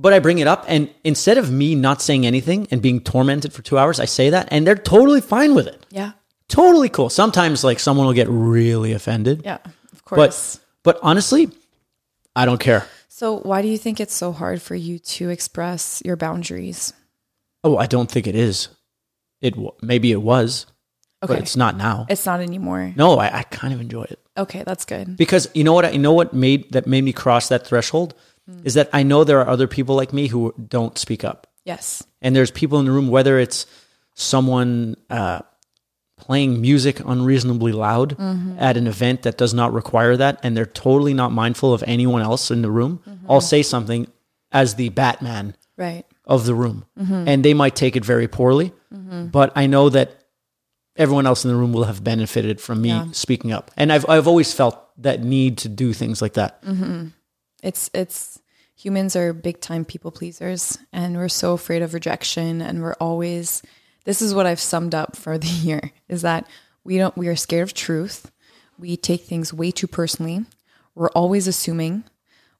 But 0.00 0.12
i 0.12 0.18
bring 0.20 0.38
it 0.38 0.46
up 0.46 0.64
and 0.68 0.88
instead 1.04 1.38
of 1.38 1.50
me 1.50 1.74
not 1.74 2.00
saying 2.00 2.24
anything 2.24 2.68
and 2.70 2.80
being 2.80 3.00
tormented 3.00 3.52
for 3.52 3.62
two 3.62 3.76
hours 3.76 3.98
i 3.98 4.04
say 4.04 4.30
that 4.30 4.46
and 4.52 4.64
they're 4.66 4.76
totally 4.76 5.20
fine 5.20 5.54
with 5.54 5.66
it. 5.66 5.84
Yeah. 5.90 6.12
totally 6.48 6.88
cool. 6.88 7.10
Sometimes 7.10 7.64
like 7.64 7.80
someone 7.80 8.06
will 8.06 8.14
get 8.14 8.28
really 8.30 8.92
offended. 8.92 9.42
Yeah. 9.44 9.58
Of 9.92 10.04
course. 10.04 10.56
but 10.84 10.94
but 10.94 11.00
honestly 11.02 11.50
i 12.36 12.44
don't 12.46 12.60
care 12.60 12.86
so 13.18 13.38
why 13.48 13.62
do 13.62 13.68
you 13.68 13.78
think 13.78 13.98
it's 14.00 14.14
so 14.14 14.30
hard 14.32 14.62
for 14.62 14.74
you 14.76 14.98
to 15.18 15.28
express 15.30 16.02
your 16.04 16.16
boundaries? 16.16 16.92
oh 17.64 17.76
i 17.76 17.86
don't 17.86 18.10
think 18.10 18.26
it 18.26 18.36
is 18.36 18.68
it 19.40 19.54
maybe 19.82 20.12
it 20.12 20.22
was 20.22 20.66
Okay. 21.20 21.34
but 21.34 21.42
it's 21.42 21.56
not 21.56 21.74
now 21.76 22.06
It's 22.08 22.26
not 22.30 22.38
anymore. 22.40 22.92
no 22.94 23.18
I, 23.18 23.38
I 23.40 23.42
kind 23.42 23.74
of 23.74 23.80
enjoy 23.80 24.04
it 24.14 24.20
Okay, 24.36 24.62
that's 24.62 24.84
good. 24.84 25.16
because 25.16 25.48
you 25.52 25.64
know 25.64 25.72
what 25.74 25.84
I 25.84 25.90
you 25.90 25.98
know 25.98 26.12
what 26.14 26.30
made 26.32 26.70
that 26.74 26.86
made 26.86 27.02
me 27.02 27.12
cross 27.12 27.48
that 27.48 27.66
threshold 27.66 28.14
is 28.64 28.74
that 28.74 28.88
I 28.94 29.02
know 29.02 29.24
there 29.24 29.40
are 29.42 29.48
other 29.50 29.66
people 29.66 29.94
like 29.98 30.12
me 30.14 30.28
who 30.28 30.54
don't 30.56 30.96
speak 30.96 31.22
up, 31.24 31.48
Yes. 31.66 32.06
and 32.22 32.34
there's 32.36 32.52
people 32.52 32.78
in 32.78 32.86
the 32.86 32.92
room 32.92 33.08
whether 33.10 33.34
it's 33.38 33.66
someone 34.14 34.96
uh, 35.10 35.40
playing 36.18 36.60
music 36.60 37.00
unreasonably 37.00 37.72
loud 37.72 38.16
mm-hmm. 38.16 38.56
at 38.58 38.76
an 38.76 38.86
event 38.86 39.22
that 39.22 39.36
does 39.38 39.54
not 39.54 39.72
require 39.72 40.16
that, 40.16 40.40
and 40.42 40.56
they're 40.56 40.66
totally 40.66 41.14
not 41.14 41.32
mindful 41.32 41.72
of 41.72 41.82
anyone 41.86 42.22
else 42.22 42.50
in 42.50 42.62
the 42.62 42.70
room. 42.70 43.00
Mm-hmm. 43.08 43.30
I'll 43.30 43.40
say 43.40 43.62
something 43.62 44.06
as 44.52 44.74
the 44.74 44.88
Batman 44.90 45.56
Right. 45.76 46.04
of 46.24 46.44
the 46.44 46.54
room, 46.54 46.84
mm-hmm. 46.98 47.28
and 47.28 47.44
they 47.44 47.54
might 47.54 47.76
take 47.76 47.94
it 47.96 48.04
very 48.04 48.26
poorly, 48.28 48.72
but 48.90 49.52
I 49.54 49.66
know 49.66 49.88
that 49.90 50.24
everyone 50.96 51.26
else 51.26 51.44
in 51.44 51.50
the 51.50 51.56
room 51.56 51.72
will 51.72 51.84
have 51.84 52.02
benefited 52.02 52.60
from 52.60 52.82
me 52.82 52.88
Yeah. 52.88 53.06
speaking 53.12 53.52
up, 53.52 53.70
and 53.76 53.92
I've 53.92 54.08
I've 54.08 54.26
always 54.26 54.52
felt 54.52 54.76
that 54.98 55.22
need 55.22 55.58
to 55.58 55.68
do 55.68 55.92
things 55.92 56.20
like 56.20 56.34
that. 56.34 56.62
It's 57.62 57.90
it's 57.94 58.40
humans 58.78 59.16
are 59.16 59.32
big 59.32 59.60
time 59.60 59.84
people 59.84 60.12
pleasers 60.12 60.78
and 60.92 61.16
we're 61.16 61.28
so 61.28 61.52
afraid 61.52 61.82
of 61.82 61.94
rejection 61.94 62.62
and 62.62 62.80
we're 62.80 62.94
always 63.00 63.60
this 64.08 64.22
is 64.22 64.32
what 64.34 64.46
I've 64.46 64.58
summed 64.58 64.94
up 64.94 65.16
for 65.16 65.36
the 65.36 65.46
year 65.68 65.92
is 66.08 66.22
that 66.22 66.48
we 66.82 66.96
don't 66.96 67.14
we 67.14 67.28
are 67.28 67.36
scared 67.36 67.64
of 67.64 67.74
truth. 67.74 68.30
We 68.78 68.96
take 68.96 69.24
things 69.24 69.52
way 69.52 69.70
too 69.70 69.86
personally. 69.86 70.46
We're 70.94 71.10
always 71.10 71.46
assuming. 71.46 72.04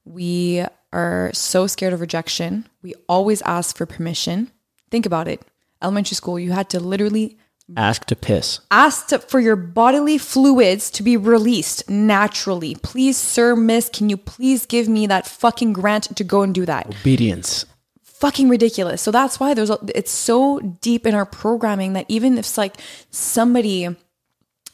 We 0.05 0.63
are 0.93 1.31
so 1.33 1.65
scared 1.65 1.93
of 1.93 2.01
rejection. 2.01 2.69
We 2.83 2.93
always 3.07 3.41
ask 3.41 3.75
for 3.75 3.87
permission. 3.87 4.51
Think 4.91 5.07
about 5.07 5.27
it. 5.27 5.41
Elementary 5.81 6.13
school, 6.13 6.37
you 6.37 6.51
had 6.51 6.69
to 6.69 6.79
literally 6.79 7.39
Ask 7.75 8.05
to 8.05 8.15
piss. 8.15 8.59
asked 8.69 9.13
for 9.27 9.39
your 9.39 9.55
bodily 9.55 10.19
fluids 10.19 10.91
to 10.91 11.03
be 11.03 11.17
released 11.17 11.89
naturally. 11.89 12.75
Please, 12.75 13.17
sir, 13.17 13.55
miss, 13.55 13.89
can 13.89 14.09
you 14.09 14.17
please 14.17 14.67
give 14.67 14.87
me 14.87 15.07
that 15.07 15.27
fucking 15.27 15.73
grant 15.73 16.15
to 16.15 16.23
go 16.23 16.43
and 16.43 16.53
do 16.53 16.65
that? 16.65 16.87
Obedience. 16.87 17.65
Fucking 18.19 18.49
ridiculous. 18.49 19.01
So 19.01 19.11
that's 19.11 19.39
why 19.39 19.53
there's 19.53 19.71
it's 19.95 20.11
so 20.11 20.59
deep 20.59 21.07
in 21.07 21.15
our 21.15 21.25
programming 21.25 21.93
that 21.93 22.05
even 22.09 22.33
if 22.33 22.39
it's 22.39 22.57
like 22.57 22.75
somebody 23.11 23.95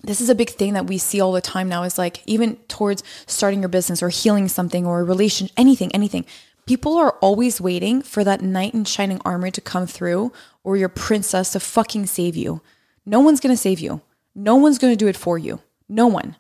this 0.03 0.21
is 0.21 0.29
a 0.29 0.35
big 0.35 0.51
thing 0.51 0.73
that 0.73 0.85
we 0.85 0.99
see 0.99 1.19
all 1.19 1.31
the 1.31 1.41
time 1.41 1.67
now 1.67 1.81
is 1.81 1.97
like 1.97 2.21
even 2.27 2.57
towards 2.67 3.03
starting 3.25 3.61
your 3.61 3.69
business 3.69 4.03
or 4.03 4.09
healing 4.09 4.47
something 4.47 4.85
or 4.85 4.99
a 4.99 5.03
relation 5.03 5.49
anything 5.57 5.91
anything 5.95 6.25
people 6.65 6.97
are 6.97 7.11
always 7.21 7.61
waiting 7.61 8.01
for 8.01 8.23
that 8.23 8.41
knight 8.41 8.73
in 8.73 8.85
shining 8.85 9.21
armor 9.23 9.51
to 9.51 9.61
come 9.61 9.87
through 9.87 10.31
or 10.63 10.77
your 10.77 10.89
princess 10.89 11.51
to 11.51 11.59
fucking 11.59 12.05
save 12.05 12.35
you. 12.35 12.61
No 13.05 13.19
one's 13.19 13.39
going 13.39 13.53
to 13.53 13.61
save 13.61 13.79
you. 13.79 14.01
No 14.33 14.55
one's 14.55 14.79
going 14.79 14.91
to 14.91 14.97
do 14.97 15.07
it 15.07 15.17
for 15.17 15.37
you. 15.37 15.61
No 15.87 16.07
one. 16.07 16.35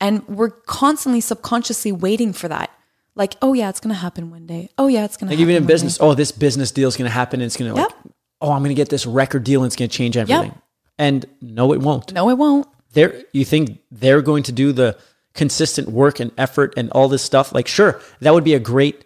And 0.00 0.26
we're 0.28 0.50
constantly 0.50 1.20
subconsciously 1.20 1.92
waiting 1.92 2.32
for 2.32 2.48
that 2.48 2.70
like 3.18 3.36
oh 3.42 3.52
yeah 3.52 3.68
it's 3.68 3.80
to 3.94 4.00
happen 4.00 4.30
one 4.30 4.46
day 4.46 4.70
oh 4.78 4.86
yeah 4.86 5.04
it's 5.04 5.16
to 5.28 5.32
Like 5.32 5.38
happen 5.38 5.50
even 5.50 5.56
in 5.56 5.62
one 5.64 5.66
day. 5.68 5.74
business, 5.74 5.98
oh, 6.00 6.14
this 6.14 6.32
business 6.32 6.70
deal 6.70 6.88
is 6.88 6.96
to 7.10 7.14
happen. 7.14 7.40
And 7.40 7.46
it's 7.46 7.56
going 7.56 7.70
to 7.74 7.80
like, 7.82 7.92
oh, 8.40 8.52
I'm 8.52 8.60
to 8.70 8.74
get 8.74 8.88
this 8.88 9.04
record 9.04 9.44
deal 9.44 9.62
and 9.62 9.66
it's 9.68 9.76
to 9.90 9.94
change 9.94 10.16
everything. 10.16 10.54
And 10.98 11.26
no, 11.42 11.72
it 11.74 11.80
won't. 11.80 12.12
no 12.14 12.30
it 12.30 12.38
won't 12.38 12.66
They're, 12.92 13.22
you 13.32 13.44
think 13.44 13.80
they're 13.90 14.22
going 14.22 14.44
to 14.44 14.52
do 14.52 14.72
the 14.72 14.96
consistent 15.34 15.88
work 15.88 16.18
and 16.20 16.32
effort 16.38 16.74
and 16.76 16.90
all 16.92 17.08
this 17.08 17.22
stuff? 17.22 17.52
Like, 17.52 17.68
sure, 17.68 18.00
that 18.20 18.32
would 18.32 18.44
be 18.44 18.54
a 18.54 18.58
great 18.58 19.04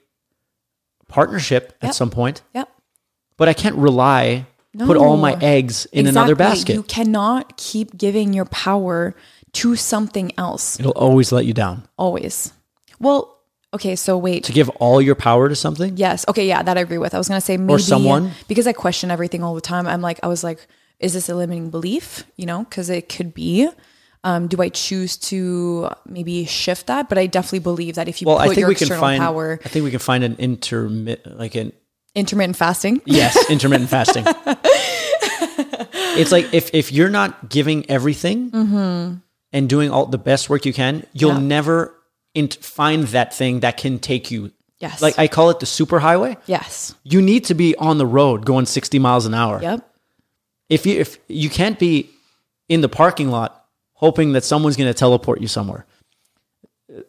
partnership 1.09 1.76
at 1.82 1.94
some 1.94 2.10
point, 2.10 2.43
yep 2.55 2.68
but 3.36 3.48
I 3.48 3.55
can't 3.55 3.76
rely, 3.76 4.47
put 4.78 4.97
all 4.97 5.16
my 5.16 5.36
eggs 5.40 5.86
in 5.86 6.06
another 6.06 6.36
basket. 6.36 6.74
You 6.74 6.84
cannot 6.84 7.56
keep 7.56 7.97
giving 7.97 8.32
your 8.32 8.44
power 8.44 9.14
to 9.55 9.76
something 9.76 10.32
else 10.39 10.78
It'll 10.80 10.93
always 10.93 11.32
let 11.32 11.44
you 11.44 11.52
down. 11.52 11.89
always. 11.98 12.52
Well, 13.01 13.41
okay, 13.74 13.96
so 13.96 14.16
wait. 14.18 14.44
To 14.44 14.52
give 14.52 14.68
all 14.80 15.00
your 15.02 15.14
power 15.14 15.48
to 15.48 15.54
something, 15.56 15.96
Yes. 15.96 16.24
Okay, 16.28 16.46
yeah, 16.46 16.62
that 16.62 16.76
I 16.76 16.80
agree 16.80 16.98
with. 16.98 17.14
I 17.14 17.18
was 17.18 17.28
going 17.28 17.40
to 17.40 17.44
say 17.44 17.56
maybe 17.56 17.74
or 17.74 17.78
someone? 17.78 18.32
because 18.48 18.66
I 18.66 18.72
question 18.72 19.10
everything 19.10 19.42
all 19.42 19.54
the 19.54 19.60
time. 19.60 19.86
I'm 19.86 20.00
like 20.02 20.20
I 20.22 20.26
was 20.28 20.42
like 20.44 20.66
is 21.00 21.14
this 21.14 21.28
a 21.28 21.34
limiting 21.34 21.70
belief? 21.70 22.24
You 22.36 22.46
know, 22.46 22.62
because 22.64 22.88
it 22.90 23.08
could 23.08 23.34
be. 23.34 23.68
Um, 24.24 24.46
do 24.46 24.62
I 24.62 24.68
choose 24.68 25.16
to 25.30 25.90
maybe 26.06 26.44
shift 26.44 26.86
that? 26.86 27.08
But 27.08 27.18
I 27.18 27.26
definitely 27.26 27.58
believe 27.58 27.96
that 27.96 28.06
if 28.06 28.20
you 28.22 28.28
Well, 28.28 28.36
put 28.36 28.42
I 28.44 28.46
think 28.50 28.58
your 28.60 28.68
we 28.68 28.76
can 28.76 28.84
external 28.84 29.00
find. 29.00 29.20
power, 29.20 29.58
I 29.64 29.68
think 29.68 29.82
we 29.84 29.90
can 29.90 29.98
find 29.98 30.22
an 30.22 30.36
intermittent, 30.38 31.38
like 31.40 31.56
an 31.56 31.72
intermittent 32.14 32.56
fasting. 32.56 33.02
yes 33.04 33.36
intermittent 33.50 33.90
fasting. 33.90 34.24
it's 36.16 36.30
like 36.32 36.52
if 36.54 36.70
if 36.74 36.92
you're 36.92 37.10
not 37.10 37.48
giving 37.48 37.88
everything 37.90 38.50
and 39.52 39.68
doing 39.68 39.90
all 39.90 40.06
the 40.06 40.18
best 40.18 40.48
work 40.48 40.64
you 40.66 40.72
can, 40.72 41.04
you'll 41.12 41.32
Mm-hmm. 41.32 41.40
Yeah. 41.42 41.46
never 41.48 41.94
int- 42.34 42.54
find 42.56 43.04
that 43.09 43.34
thing 43.34 43.60
that 43.60 43.76
can 43.76 43.98
take 43.98 44.30
you. 44.30 44.52
Yes. 44.78 45.00
Like 45.00 45.18
I 45.18 45.28
call 45.28 45.50
it 45.50 45.60
the 45.60 45.66
super 45.66 46.00
highway. 46.00 46.36
Yes. 46.46 46.94
You 47.04 47.22
need 47.22 47.44
to 47.46 47.54
be 47.54 47.76
on 47.76 47.98
the 47.98 48.06
road 48.06 48.44
going 48.44 48.66
60 48.66 48.98
miles 48.98 49.26
an 49.26 49.34
hour. 49.34 49.60
Yep. 49.62 49.88
If 50.68 50.86
you 50.86 51.00
if 51.00 51.18
you 51.28 51.48
can't 51.50 51.78
be 51.78 52.10
in 52.68 52.80
the 52.80 52.88
parking 52.88 53.30
lot 53.30 53.64
hoping 53.94 54.32
that 54.32 54.42
someone's 54.42 54.76
going 54.76 54.90
to 54.90 54.94
teleport 54.98 55.40
you 55.40 55.46
somewhere. 55.48 55.86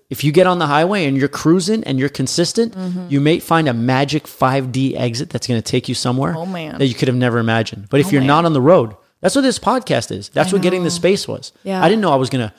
If 0.09 0.23
you 0.23 0.31
get 0.31 0.47
on 0.47 0.59
the 0.59 0.67
highway 0.67 1.05
and 1.05 1.17
you're 1.17 1.27
cruising 1.27 1.83
and 1.83 1.99
you're 1.99 2.07
consistent, 2.09 2.73
Mm-hmm. 2.73 3.07
you 3.09 3.19
may 3.19 3.39
find 3.39 3.67
a 3.67 3.73
magic 3.73 4.25
5D 4.25 4.95
exit 4.95 5.29
that's 5.29 5.47
going 5.47 5.61
to 5.61 5.71
take 5.71 5.89
you 5.89 5.95
somewhere 5.95 6.35
Oh, 6.37 6.45
man. 6.45 6.77
that 6.77 6.85
you 6.87 6.93
could 6.93 7.07
have 7.09 7.17
never 7.17 7.39
imagined. 7.39 7.87
But 7.89 7.99
if 7.99 8.07
Oh, 8.07 8.09
you're 8.11 8.21
man. 8.21 8.27
not 8.27 8.45
on 8.45 8.53
the 8.53 8.61
road, 8.61 8.95
that's 9.19 9.35
what 9.35 9.41
this 9.41 9.59
podcast 9.59 10.11
is. 10.15 10.29
That's 10.29 10.53
what 10.53 10.61
getting 10.61 10.83
the 10.83 10.91
space 10.91 11.27
was. 11.27 11.51
Yeah. 11.63 11.83
I 11.83 11.89
didn't 11.89 12.01
know 12.01 12.13
I 12.13 12.17
was 12.17 12.29
going 12.29 12.47
to 12.47 12.53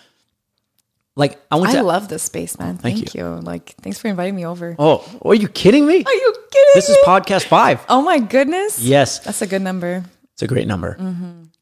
like 1.16 1.38
I 1.50 1.56
went 1.56 1.68
I 1.70 1.72
to 1.74 1.78
I 1.78 1.82
love 1.82 2.08
this 2.08 2.22
space, 2.22 2.58
man. 2.58 2.76
Thank 2.76 2.96
Thank, 2.96 3.14
you. 3.14 3.24
Like, 3.24 3.74
thanks 3.82 3.98
for 3.98 4.08
inviting 4.08 4.34
me 4.34 4.46
over. 4.46 4.74
Oh, 4.78 5.04
are 5.24 5.34
you 5.34 5.48
kidding 5.48 5.86
me? 5.86 6.02
Are 6.04 6.12
you 6.14 6.34
kidding 6.50 6.72
This 6.74 6.88
is 6.88 6.96
podcast 7.06 7.44
5. 7.44 7.86
Oh 7.88 8.02
my 8.02 8.18
goodness. 8.18 8.80
Yes. 8.80 9.20
That's 9.20 9.42
a 9.42 9.46
good 9.46 9.62
number. 9.62 10.04
It's 10.32 10.42
a 10.42 10.46
great 10.48 10.66
number. 10.66 10.98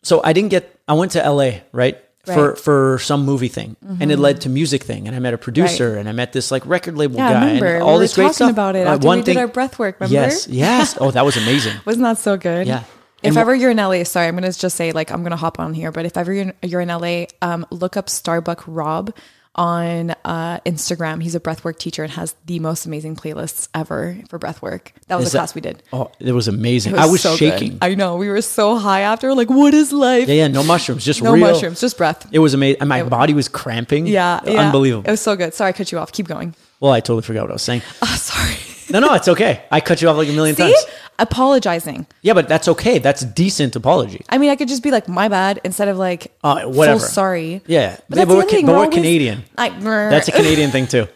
So 0.03 0.21
I 0.25 0.33
didn't 0.33 0.51
get. 0.51 0.75
I 0.89 0.95
went 0.95 1.13
to 1.13 1.21
LA 1.31 1.61
right, 1.73 1.97
for 2.25 2.33
Mm-hmm. 2.33 2.39
Right. 2.41 2.49
Mm-hmm. 2.55 2.63
for 2.63 2.99
some 3.01 3.25
movie 3.25 3.49
thing, 3.49 3.77
and 4.01 4.11
it 4.11 4.19
led 4.19 4.41
to 4.43 4.49
music 4.49 4.85
thing, 4.85 5.07
and 5.07 5.15
I 5.15 5.19
met 5.19 5.35
a 5.35 5.39
producer, 5.39 5.97
and 5.97 6.09
I 6.09 6.13
met 6.13 6.33
this 6.33 6.51
like 6.51 6.65
record 6.67 6.97
label 6.97 7.17
Yeah, 7.17 7.33
guy, 7.33 7.41
remember. 7.47 7.67
and 7.67 7.85
We 7.85 7.89
all 7.91 7.95
were 7.95 8.01
this 8.01 8.15
great 8.15 8.33
stuff 8.33 8.51
about 8.51 8.75
it 8.77 8.87
Uh, 8.87 8.95
after 8.95 9.09
we 9.09 9.23
did 9.23 9.37
our 9.37 9.47
breath 9.49 9.79
work, 9.79 10.01
remember? 10.01 10.15
Yes, 10.15 10.49
yes. 10.49 10.97
Oh, 11.01 11.11
that 11.11 11.25
was 11.25 11.37
amazing. 11.37 11.75
Wasn't 11.85 12.03
that 12.05 12.19
so 12.19 12.37
good? 12.37 12.67
Yeah. 12.67 12.85
If 13.23 13.29
And 13.29 13.37
ever 13.37 13.55
you're 13.55 13.71
in 13.71 13.77
LA, 13.77 14.03
sorry, 14.05 14.27
I'm 14.27 14.35
gonna 14.35 14.51
just 14.53 14.77
say 14.77 14.91
like 14.93 15.13
I'm 15.13 15.23
gonna 15.23 15.37
hop 15.37 15.61
on 15.61 15.75
here, 15.75 15.93
but 15.93 16.07
if 16.07 16.17
ever 16.17 16.33
you're 16.33 16.43
in, 16.43 16.53
you're 16.63 16.81
in 16.81 16.89
LA, 16.89 17.27
um, 17.43 17.67
look 17.71 17.97
up 17.97 18.09
Starbuck 18.09 18.65
Rob 18.67 19.13
on 19.55 20.11
uh, 20.25 20.61
Instagram. 20.61 21.23
He's 21.23 21.35
a 21.35 21.41
breathwork 21.41 21.79
teacher 21.79 22.03
and 22.03 22.13
has 22.13 22.35
the 22.47 22.59
most 22.59 22.87
amazing 22.87 23.17
playlists 23.17 23.69
ever 23.75 24.17
for 24.29 24.39
breathwork. 24.39 24.89
That 25.09 25.17
was 25.17 25.27
Is 25.27 25.33
a 25.33 25.33
that- 25.35 25.39
class 25.41 25.55
we 25.55 25.61
did. 25.61 25.83
Oh, 25.93 26.11
it 26.19 26.33
was 26.33 26.49
amazing. 26.49 26.95
It 26.95 26.99
I 26.99 27.07
was 27.07 27.21
so 27.21 27.37
good. 27.37 27.59
shaking. 27.59 27.79
I 27.83 27.95
know. 27.95 28.17
We 28.17 28.29
were 28.29 28.41
so 28.43 28.77
high 28.79 29.01
after. 29.03 29.35
Like, 29.35 29.51
what 29.51 29.75
is 29.75 29.93
life? 29.93 30.29
yeah, 30.29 30.35
yeah. 30.35 30.49
No 30.49 30.63
mushrooms, 30.65 31.05
just 31.05 31.23
no 31.23 31.33
real. 31.33 31.47
mushrooms, 31.51 31.81
just 31.81 31.99
breath. 31.99 32.27
It 32.33 32.39
was 32.39 32.55
amazing. 32.55 32.81
And 32.81 32.89
my 32.89 33.03
body 33.03 33.35
was 33.35 33.49
cramping. 33.49 34.07
yeah, 34.07 34.41
yeah. 34.47 34.61
unbelievable. 34.61 35.07
It 35.07 35.11
was 35.13 35.21
so 35.21 35.37
good. 35.37 35.53
Sorry, 35.55 35.69
I 35.69 35.73
cut 35.73 35.93
you 35.93 35.99
off. 35.99 36.13
Keep 36.13 36.29
going. 36.29 36.55
well, 36.81 36.93
I 36.93 37.01
totally 37.01 37.23
forgot 37.23 37.43
what 37.43 37.51
I 37.51 37.55
was 37.55 37.63
saying. 37.63 37.83
Oh, 38.03 38.17
sorry. 38.19 38.57
No, 38.91 39.01
no, 39.01 39.15
it's 39.15 39.29
okay. 39.29 39.63
I 39.71 39.81
cut 39.81 40.03
you 40.03 40.09
off 40.09 40.17
like 40.17 40.29
a 40.29 40.33
million 40.33 40.57
See, 40.57 40.63
times. 40.65 40.85
apologizing. 41.19 42.07
Yeah, 42.23 42.35
but 42.35 42.49
that's 42.49 42.69
okay. 42.69 42.99
That's 42.99 43.23
decent 43.25 43.77
apology. 43.77 44.25
I 44.29 44.39
mean, 44.39 44.51
I 44.51 44.57
could 44.57 44.69
just 44.69 44.83
be 44.83 44.91
like, 44.91 45.09
my 45.09 45.29
bad, 45.29 45.61
instead 45.65 45.89
of 45.89 45.97
like, 45.97 46.33
Uh, 46.45 46.63
whatever. 46.65 46.99
full 47.01 47.09
sorry. 47.09 47.53
Yeah, 47.53 47.61
But 47.61 47.69
Yeah, 47.69 47.91
that's 47.91 48.03
but 48.09 48.17
the 48.17 48.27
we're, 48.27 48.33
other 48.41 48.43
Ca- 48.43 48.49
thing, 48.57 48.67
but 48.67 48.73
we're 48.73 48.79
we're 48.79 48.85
always- 48.85 48.95
Canadian. 48.97 49.45
I, 49.57 49.69
That's 49.71 50.29
a 50.29 50.33
Canadian 50.33 50.71
thing 50.71 50.87
too. 50.87 51.07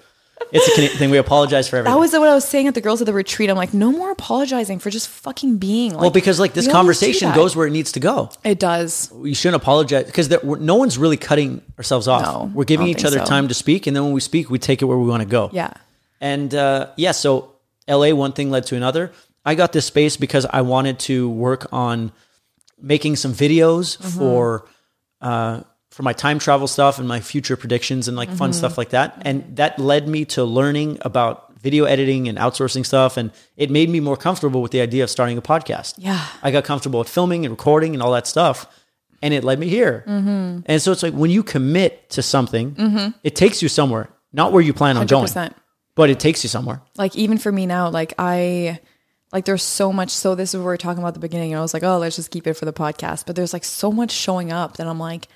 It's 0.53 0.69
a 0.69 0.75
Canadian 0.75 0.99
thing. 0.99 1.11
We 1.11 1.17
apologize 1.19 1.69
for 1.69 1.77
everything. 1.77 1.93
That 1.95 1.99
was 1.99 2.13
what 2.13 2.29
I 2.29 2.35
was 2.35 2.45
saying 2.47 2.69
at 2.69 2.75
the 2.75 2.81
girls 2.81 3.01
at 3.01 3.07
the 3.07 3.13
retreat. 3.13 3.51
I'm 3.51 3.57
like, 3.57 3.75
no 3.75 3.91
more 3.91 4.13
apologizing 4.13 4.79
for 4.79 4.91
just 4.91 5.09
fucking 5.09 5.57
being. 5.57 5.93
Like, 5.93 6.01
well, 6.03 6.11
because 6.11 6.39
like 6.39 6.53
this 6.53 6.67
we 6.69 6.73
always 6.73 6.99
do 7.01 7.07
conversation 7.07 7.29
that. 7.31 7.35
goes 7.35 7.57
where 7.57 7.67
it 7.67 7.71
needs 7.73 7.91
to 7.93 8.01
go. 8.01 8.31
It 8.45 8.61
does. 8.61 9.11
We 9.13 9.35
shouldn't 9.35 9.61
apologize 9.61 10.05
because 10.07 10.31
no 10.45 10.75
one's 10.77 10.99
really 10.99 11.17
cutting 11.17 11.63
ourselves 11.79 12.07
off. 12.07 12.23
No, 12.23 12.51
We're 12.55 12.63
I 12.63 12.65
giving 12.65 12.87
don't 12.87 12.91
each 12.91 12.97
think 12.99 13.07
other 13.09 13.19
so. 13.21 13.25
time 13.25 13.49
to 13.49 13.55
speak, 13.55 13.87
and 13.89 13.97
then 13.97 14.05
when 14.05 14.13
we 14.13 14.21
speak, 14.21 14.49
we 14.49 14.59
take 14.61 14.83
it 14.83 14.85
where 14.85 14.99
we 14.99 15.09
want 15.09 15.23
to 15.23 15.29
go. 15.29 15.51
Yeah. 15.53 15.71
And 16.21 16.55
uh, 16.55 16.89
yeah, 16.97 17.13
so 17.13 17.51
LA, 17.89 18.11
one 18.15 18.33
thing 18.33 18.51
led 18.51 18.67
to 18.67 18.77
another. 18.77 19.13
I 19.45 19.55
got 19.55 19.73
this 19.73 19.87
space 19.87 20.17
because 20.17 20.45
I 20.47 20.63
wanted 20.63 20.99
to 21.01 21.29
work 21.29 21.67
on 21.73 22.13
making 22.81 23.17
some 23.17 23.33
videos 23.33 23.97
Mm-hmm. 23.99 24.19
for 24.19 24.69
uh, 25.21 25.61
for 25.91 26.03
my 26.03 26.13
time 26.13 26.39
travel 26.39 26.67
stuff 26.67 26.99
and 26.99 27.09
my 27.09 27.21
future 27.21 27.57
predictions 27.57 28.07
and 28.09 28.17
like 28.17 28.29
Mm-hmm. 28.29 28.39
fun 28.39 28.53
stuff 28.53 28.77
like 28.77 28.91
that. 28.91 29.23
And 29.23 29.57
that 29.57 29.79
led 29.79 30.07
me 30.09 30.25
to 30.27 30.45
learning 30.45 30.99
about 31.01 31.55
video 31.63 31.85
editing 31.85 32.29
and 32.29 32.37
outsourcing 32.39 32.85
stuff. 32.85 33.17
And 33.17 33.31
it 33.57 33.71
made 33.71 33.89
me 33.89 33.99
more 34.01 34.17
comfortable 34.17 34.61
with 34.63 34.73
the 34.73 34.81
idea 34.83 35.03
of 35.05 35.11
starting 35.11 35.39
a 35.39 35.43
podcast. 35.43 35.95
Yeah. 35.97 36.23
I 36.43 36.51
got 36.51 36.65
comfortable 36.65 36.99
with 36.99 37.09
filming 37.09 37.47
and 37.47 37.53
recording 37.53 37.95
and 37.95 38.03
all 38.03 38.13
that 38.13 38.27
stuff. 38.27 38.67
And 39.23 39.33
it 39.33 39.43
led 39.43 39.59
me 39.59 39.69
here. 39.69 40.05
Mm-hmm. 40.07 40.61
And 40.67 40.83
so 40.83 40.93
it's 40.93 41.03
like 41.03 41.15
when 41.15 41.31
you 41.31 41.43
commit 41.43 42.11
to 42.11 42.23
something, 42.23 43.15
it 43.25 43.35
takes 43.35 43.63
you 43.63 43.69
somewhere, 43.71 44.11
not 44.33 44.53
where 44.53 44.63
you 44.63 44.75
plan 44.75 44.99
on 44.99 45.07
going, 45.07 45.27
100%. 45.27 45.55
But 45.97 46.09
it 46.09 46.21
takes 46.21 46.45
you 46.45 46.49
somewhere. 46.49 46.81
Like 46.97 47.17
even 47.17 47.39
for 47.39 47.51
me 47.51 47.67
now, 47.67 47.89
like 47.89 48.15
I, 48.19 48.79
like 49.33 49.45
there's 49.45 49.65
so 49.65 49.93
much. 49.93 50.11
So 50.11 50.37
this 50.37 50.55
is 50.55 50.61
what 50.61 50.67
we 50.67 50.75
are 50.75 50.77
talking 50.77 51.01
about 51.01 51.09
at 51.09 51.15
the 51.15 51.21
beginning. 51.21 51.53
And 51.53 51.59
I 51.59 51.63
was 51.63 51.75
like, 51.75 51.83
oh, 51.83 51.99
let's 51.99 52.15
just 52.15 52.31
keep 52.31 52.47
it 52.47 52.55
for 52.55 52.65
the 52.65 52.73
podcast. 52.73 53.27
But 53.27 53.35
there's 53.35 53.53
like 53.53 53.65
so 53.65 53.91
much 53.91 54.13
showing 54.13 54.53
up 54.53 54.77
that 54.77 54.87
I'm 54.87 55.01
like, 55.01 55.27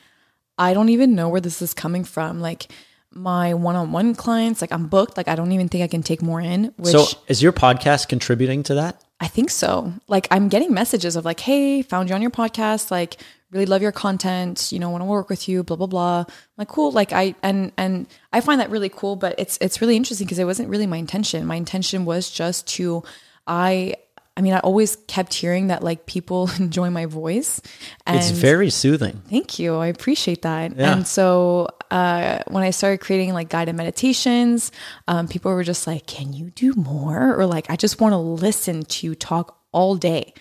I 0.57 0.75
don't 0.75 0.91
even 0.91 1.17
know 1.17 1.29
where 1.29 1.41
this 1.41 1.61
is 1.61 1.75
coming 1.75 2.05
from. 2.05 2.41
Like 2.41 2.71
my 3.11 3.55
one-on-one 3.55 4.15
clients, 4.15 4.61
like 4.61 4.71
I'm 4.71 4.87
booked. 4.87 5.17
Like 5.17 5.27
I 5.27 5.35
don't 5.35 5.51
even 5.53 5.69
think 5.69 5.83
I 5.83 5.89
can 5.89 6.03
take 6.03 6.23
more 6.23 6.41
in. 6.41 6.73
Which 6.77 6.93
So 6.93 7.07
is 7.27 7.43
your 7.43 7.53
podcast 7.53 8.09
contributing 8.09 8.63
to 8.65 8.75
that? 8.75 9.03
I 9.19 9.27
think 9.27 9.51
so. 9.51 9.93
Like 10.07 10.29
I'm 10.31 10.49
getting 10.49 10.73
messages 10.73 11.17
of 11.17 11.25
like, 11.25 11.41
"Hey, 11.41 11.83
found 11.83 12.09
you 12.09 12.15
on 12.15 12.23
your 12.23 12.31
podcast. 12.31 12.91
Like, 12.91 13.17
really 13.51 13.67
love 13.67 13.83
your 13.83 13.93
content. 13.93 14.71
You 14.73 14.79
know, 14.79 14.91
want 14.91 15.03
to 15.03 15.07
work 15.07 15.29
with 15.29 15.49
you. 15.49 15.63
Blah 15.63 15.77
blah 15.77 15.87
blah." 15.87 16.19
I'm 16.21 16.35
like, 16.57 16.69
cool. 16.69 16.93
Like 16.93 17.13
I 17.13 17.35
and 17.43 17.73
and 17.77 18.07
I 18.33 18.41
find 18.41 18.61
that 18.61 18.71
really 18.71 18.89
cool. 18.89 19.17
But 19.17 19.35
it's 19.39 19.59
it's 19.61 19.81
really 19.81 19.97
interesting 19.97 20.27
because 20.27 20.39
it 20.39 20.45
wasn't 20.45 20.69
really 20.69 20.87
my 20.87 20.97
intention. 20.97 21.47
My 21.47 21.57
intention 21.57 22.05
was 22.05 22.31
just 22.31 22.67
to, 22.77 23.03
I. 23.47 23.95
I 24.37 24.43
mean, 24.43 24.55
I 24.55 24.61
always 24.61 24.97
kept 25.07 25.35
hearing 25.35 25.67
that 25.67 25.83
like 25.83 26.07
people 26.07 26.49
enjoy 26.59 26.89
my 26.89 27.05
voice, 27.05 27.61
and 28.07 28.17
It's 28.17 28.31
very 28.31 28.71
soothing. 28.71 29.21
Thank 29.29 29.59
you. 29.59 29.77
I 29.77 29.89
appreciate 29.89 30.43
that. 30.43 30.77
Yeah. 30.77 30.93
And 30.95 31.07
so 31.07 31.69
uh, 31.91 32.39
when 32.47 32.63
I 32.63 32.71
started 32.71 33.01
creating 33.01 33.35
like 33.35 33.51
guided 33.51 33.75
meditations, 33.75 34.73
um, 35.09 35.29
people 35.29 35.53
were 35.53 35.65
just 35.65 35.87
like, 35.87 36.07
"Can 36.07 36.33
you 36.33 36.51
do 36.51 36.73
more?" 36.75 37.39
Or 37.39 37.45
like, 37.45 37.69
"I 37.69 37.77
just 37.77 38.01
want 38.01 38.13
to 38.13 38.19
listen 38.19 38.85
to 38.85 39.07
you 39.09 39.15
talk 39.15 39.59
all 39.73 39.97
day." 39.97 40.33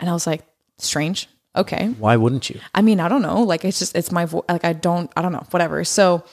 And 0.00 0.10
I 0.10 0.12
was 0.12 0.26
like, 0.26 0.42
"Strange." 0.76 1.28
Okay. 1.60 1.88
Why 1.98 2.16
wouldn't 2.16 2.48
you? 2.50 2.60
I 2.74 2.82
mean, 2.82 3.00
I 3.00 3.08
don't 3.08 3.22
know. 3.22 3.42
Like, 3.42 3.64
it's 3.64 3.78
just 3.78 3.96
it's 3.96 4.10
my 4.10 4.24
voice. 4.24 4.44
Like, 4.48 4.64
I 4.64 4.72
don't. 4.72 5.10
I 5.16 5.22
don't 5.22 5.32
know. 5.32 5.46
Whatever. 5.50 5.84
So, 5.84 6.24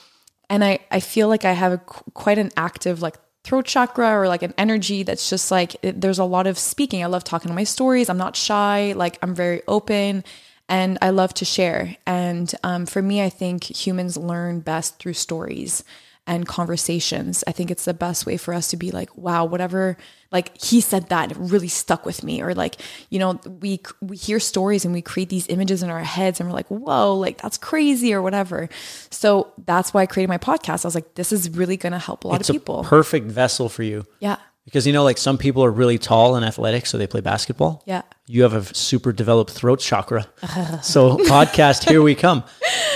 and 0.50 0.64
I 0.64 0.80
I 0.90 1.00
feel 1.00 1.28
like 1.28 1.44
I 1.44 1.52
have 1.52 1.72
a, 1.72 1.78
qu- 1.78 2.10
quite 2.14 2.38
an 2.38 2.50
active 2.56 3.02
like 3.02 3.16
throat 3.44 3.66
chakra 3.66 4.10
or 4.18 4.28
like 4.28 4.42
an 4.42 4.54
energy 4.58 5.02
that's 5.02 5.30
just 5.30 5.50
like 5.50 5.76
it, 5.82 6.00
there's 6.00 6.18
a 6.18 6.24
lot 6.24 6.46
of 6.46 6.58
speaking. 6.58 7.02
I 7.02 7.06
love 7.06 7.24
talking 7.24 7.48
to 7.48 7.54
my 7.54 7.64
stories. 7.64 8.08
I'm 8.08 8.18
not 8.18 8.36
shy. 8.36 8.92
Like 8.96 9.18
I'm 9.22 9.34
very 9.34 9.62
open. 9.68 10.24
And 10.70 10.98
I 11.00 11.10
love 11.10 11.32
to 11.34 11.46
share. 11.46 11.96
And 12.06 12.52
um, 12.62 12.84
for 12.84 13.00
me, 13.00 13.22
I 13.22 13.30
think 13.30 13.64
humans 13.64 14.18
learn 14.18 14.60
best 14.60 14.98
through 14.98 15.14
stories 15.14 15.82
and 16.28 16.46
conversations. 16.46 17.42
I 17.48 17.52
think 17.52 17.70
it's 17.72 17.84
the 17.86 17.94
best 17.94 18.26
way 18.26 18.36
for 18.36 18.54
us 18.54 18.68
to 18.68 18.76
be 18.76 18.92
like, 18.92 19.16
wow, 19.16 19.44
whatever, 19.44 19.96
like 20.30 20.56
he 20.62 20.80
said 20.80 21.08
that 21.08 21.32
it 21.32 21.36
really 21.38 21.66
stuck 21.68 22.06
with 22.06 22.22
me. 22.22 22.40
Or 22.42 22.54
like, 22.54 22.76
you 23.10 23.18
know, 23.18 23.40
we 23.60 23.80
we 24.00 24.16
hear 24.16 24.38
stories 24.38 24.84
and 24.84 24.94
we 24.94 25.02
create 25.02 25.30
these 25.30 25.48
images 25.48 25.82
in 25.82 25.90
our 25.90 26.04
heads 26.04 26.38
and 26.38 26.48
we're 26.48 26.54
like, 26.54 26.68
whoa, 26.68 27.14
like 27.14 27.40
that's 27.42 27.58
crazy 27.58 28.14
or 28.14 28.22
whatever. 28.22 28.68
So 29.10 29.52
that's 29.66 29.92
why 29.92 30.02
I 30.02 30.06
created 30.06 30.28
my 30.28 30.38
podcast. 30.38 30.84
I 30.84 30.88
was 30.88 30.94
like, 30.94 31.14
this 31.14 31.32
is 31.32 31.50
really 31.50 31.76
gonna 31.76 31.98
help 31.98 32.24
a 32.24 32.28
lot 32.28 32.40
It's 32.40 32.50
of 32.50 32.56
a 32.56 32.58
people. 32.60 32.84
perfect 32.84 33.26
vessel 33.30 33.68
for 33.68 33.82
you. 33.82 34.04
yeah. 34.20 34.36
Because 34.68 34.86
you 34.86 34.92
know, 34.92 35.02
like 35.02 35.16
some 35.16 35.38
people 35.38 35.64
are 35.64 35.70
really 35.70 35.96
tall 35.96 36.36
and 36.36 36.44
athletic, 36.44 36.84
so 36.84 36.98
they 36.98 37.06
play 37.06 37.22
basketball. 37.22 37.82
Yeah. 37.86 38.02
You 38.26 38.42
have 38.42 38.52
a 38.52 38.62
super 38.74 39.12
developed 39.12 39.50
throat 39.50 39.80
chakra. 39.80 40.26
so 40.82 41.16
podcast, 41.16 41.88
here 41.88 42.02
we 42.02 42.14
come. 42.14 42.44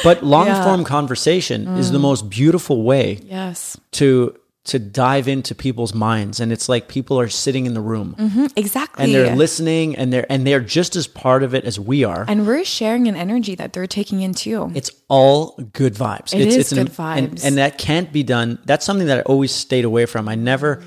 But 0.05 0.23
long 0.23 0.49
Yeah. 0.49 0.61
Mm. 0.61 0.65
form 0.65 0.85
conversation 0.85 1.67
is 1.79 1.91
the 1.91 1.99
most 1.99 2.29
beautiful 2.29 2.83
way 2.83 3.21
Yes. 3.25 3.79
to 3.93 4.37
to 4.65 4.79
dive 4.79 5.27
into 5.27 5.55
people's 5.57 5.93
minds. 5.93 6.39
And 6.39 6.53
it's 6.53 6.69
like 6.69 6.87
people 6.87 7.19
are 7.19 7.29
sitting 7.29 7.67
in 7.67 7.75
the 7.75 7.81
room 7.81 8.15
Exactly. 8.55 9.03
and 9.05 9.13
they're 9.15 9.35
listening 9.35 9.97
and 9.97 10.13
they're 10.13 10.27
and 10.31 10.47
they're 10.47 10.61
just 10.61 10.95
as 10.95 11.07
part 11.09 11.43
of 11.43 11.53
it 11.55 11.65
as 11.65 11.81
we 11.81 12.05
are. 12.05 12.25
and 12.29 12.47
we're 12.47 12.65
sharing 12.65 13.09
an 13.09 13.17
energy 13.17 13.55
that 13.57 13.73
they're 13.73 13.89
taking 13.89 14.21
in 14.23 14.35
too. 14.35 14.71
It's 14.75 14.91
all 15.09 15.57
good 15.73 15.95
vibes. 15.95 16.33
It 16.35 16.43
it's, 16.47 16.57
is 16.57 16.73
an- 16.73 16.79
good 16.79 16.89
and- 16.89 16.97
vibes. 17.33 17.45
And, 17.45 17.57
that 17.59 17.77
can't 17.79 18.13
be 18.13 18.23
done. 18.23 18.59
That's 18.65 18.85
something 18.87 19.09
that 19.09 19.19
I 19.19 19.23
always 19.23 19.51
stayed 19.53 19.85
away 19.85 20.07
from. 20.07 20.29
I 20.29 20.37
never, 20.37 20.85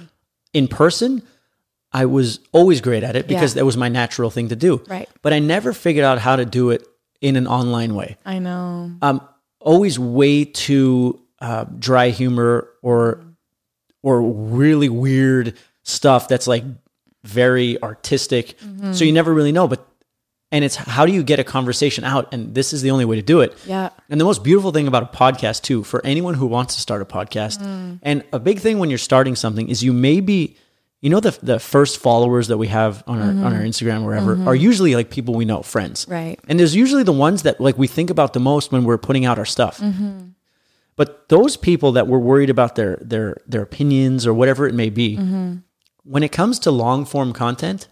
in 0.55 0.67
person, 0.67 1.21
I 1.91 2.05
was 2.05 2.39
always 2.51 2.81
great 2.81 3.03
at 3.03 3.15
it 3.15 3.27
because 3.27 3.51
Yeah. 3.53 3.59
that 3.61 3.65
was 3.65 3.77
my 3.77 3.89
natural 3.89 4.29
thing 4.31 4.49
to 4.49 4.55
do. 4.55 4.81
Right. 4.87 5.07
But 5.21 5.33
I 5.33 5.39
never 5.39 5.73
figured 5.73 6.05
out 6.05 6.17
how 6.19 6.35
to 6.35 6.45
do 6.45 6.69
it 6.71 6.87
in 7.21 7.35
an 7.35 7.47
online 7.47 7.93
way. 7.95 8.17
I 8.25 8.39
know. 8.39 8.91
Um, 9.01 9.21
always 9.59 9.99
way 9.99 10.45
too 10.45 11.19
uh, 11.41 11.65
dry 11.77 12.09
humor 12.09 12.67
or 12.81 13.21
or 14.01 14.21
really 14.21 14.87
weird 14.89 15.55
stuff 15.83 16.27
that's 16.27 16.47
like 16.47 16.63
very 17.23 17.81
artistic. 17.81 18.57
Mm-hmm. 18.59 18.93
So 18.93 19.03
you 19.03 19.11
never 19.11 19.33
really 19.33 19.51
know. 19.51 19.67
But 19.67 19.85
And 20.51 20.63
it's 20.63 20.75
how 20.75 21.05
do 21.05 21.11
you 21.11 21.23
get 21.23 21.39
a 21.39 21.43
conversation 21.43 22.03
out? 22.03 22.33
And 22.33 22.53
this 22.55 22.71
is 22.71 22.81
the 22.81 22.91
only 22.91 23.03
way 23.03 23.15
to 23.15 23.21
do 23.21 23.41
it. 23.41 23.57
Yeah. 23.65 23.89
And 24.09 24.21
the 24.21 24.25
most 24.25 24.43
beautiful 24.43 24.71
thing 24.71 24.87
about 24.87 25.03
a 25.03 25.17
podcast, 25.17 25.63
too, 25.63 25.83
for 25.83 26.05
anyone 26.05 26.35
who 26.35 26.45
wants 26.45 26.75
to 26.75 26.81
start 26.81 27.01
a 27.01 27.05
podcast, 27.05 27.59
Mm. 27.61 27.99
and 28.03 28.23
a 28.31 28.39
big 28.39 28.59
thing 28.59 28.77
when 28.79 28.89
you're 28.89 28.97
starting 28.99 29.35
something 29.35 29.67
is 29.67 29.83
you 29.83 29.91
may 29.91 30.19
be, 30.21 30.55
you 31.01 31.09
know, 31.09 31.19
the, 31.19 31.37
the 31.43 31.59
first 31.59 31.97
followers 31.97 32.47
that 32.47 32.57
we 32.57 32.67
have 32.67 33.03
on 33.07 33.19
our, 33.19 33.45
on 33.45 33.53
our 33.53 33.61
Instagram, 33.61 34.03
or 34.03 34.05
wherever, 34.05 34.43
are 34.47 34.55
usually 34.55 34.95
like 34.95 35.09
people 35.09 35.33
we 35.33 35.45
know, 35.45 35.61
friends. 35.61 36.03
Mm-hmm. 36.05 36.11
Right. 36.13 36.39
And 36.47 36.59
there's 36.59 36.75
usually 36.75 37.03
the 37.03 37.11
ones 37.11 37.41
that 37.43 37.59
like 37.59 37.77
we 37.77 37.87
think 37.87 38.09
about 38.09 38.33
the 38.33 38.39
most 38.39 38.71
when 38.71 38.83
we're 38.85 38.97
putting 38.99 39.25
out 39.25 39.37
our 39.39 39.45
stuff. 39.45 39.79
Mm-hmm. 39.79 40.29
But 40.95 41.27
those 41.27 41.57
people 41.57 41.91
that 41.93 42.07
we're 42.07 42.19
worried 42.19 42.49
about 42.49 42.75
their 42.75 42.97
their 43.01 43.37
their 43.47 43.63
opinions 43.63 44.25
or 44.25 44.33
whatever 44.33 44.67
it 44.67 44.73
may 44.75 44.89
be, 44.89 45.17
Mm-hmm. 45.17 45.55
when 46.03 46.23
it 46.23 46.31
comes 46.31 46.59
to 46.59 46.71
long 46.71 47.03
form 47.05 47.33
content, 47.33 47.89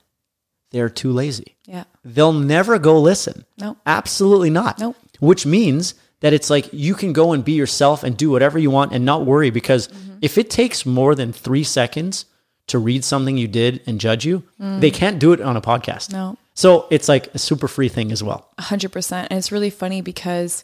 they're 0.71 0.87
too 0.89 1.11
lazy. 1.11 1.57
Yeah. 1.65 1.83
They'll 2.03 2.33
never 2.33 2.79
go 2.79 2.99
listen. 2.99 3.45
Nope. 3.57 3.77
Absolutely 3.85 4.49
not. 4.49 4.79
Nope. 4.79 4.95
Which 5.19 5.45
means 5.45 5.93
that 6.19 6.33
it's 6.33 6.49
like 6.49 6.69
you 6.73 6.95
can 6.95 7.13
go 7.13 7.33
and 7.33 7.43
be 7.45 7.53
yourself 7.53 8.03
and 8.03 8.15
do 8.17 8.29
whatever 8.29 8.57
you 8.59 8.69
want 8.71 8.91
and 8.93 9.05
not 9.05 9.25
worry 9.25 9.49
because 9.49 9.87
Mm-hmm. 9.87 10.17
if 10.21 10.37
it 10.37 10.49
takes 10.49 10.85
more 10.85 11.15
than 11.15 11.33
three 11.33 11.63
seconds 11.63 12.25
to 12.67 12.79
read 12.79 13.03
something 13.03 13.37
you 13.37 13.47
did 13.47 13.81
and 13.87 13.99
judge 13.99 14.25
you, 14.25 14.43
they 14.57 14.89
can't 14.91 15.19
do 15.19 15.33
it 15.33 15.41
on 15.41 15.57
a 15.57 15.61
podcast. 15.61 16.09
Mm. 16.09 16.13
No. 16.13 16.37
So 16.53 16.87
it's 16.89 17.09
like 17.09 17.27
a 17.35 17.39
super 17.39 17.67
free 17.67 17.89
thing 17.89 18.11
as 18.11 18.23
well. 18.23 18.47
hundred 18.59 18.91
percent. 18.93 19.27
And 19.31 19.37
it's 19.37 19.51
really 19.51 19.69
funny 19.69 20.01
because 20.01 20.63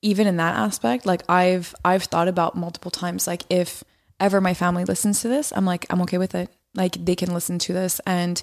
even 0.00 0.26
in 0.26 0.36
that 0.36 0.54
aspect, 0.56 1.04
like 1.06 1.22
I've 1.28 1.74
I've 1.84 2.04
thought 2.04 2.28
about 2.28 2.56
multiple 2.56 2.90
times, 2.90 3.26
like 3.26 3.42
if 3.50 3.82
ever 4.20 4.40
my 4.40 4.54
family 4.54 4.84
listens 4.84 5.20
to 5.22 5.28
this, 5.28 5.52
I'm 5.54 5.64
like, 5.66 5.84
I'm 5.90 6.00
okay 6.02 6.18
with 6.18 6.34
it. 6.34 6.48
Like 6.74 6.92
they 7.04 7.14
can 7.16 7.34
listen 7.34 7.58
to 7.58 7.72
this 7.72 8.00
and 8.06 8.42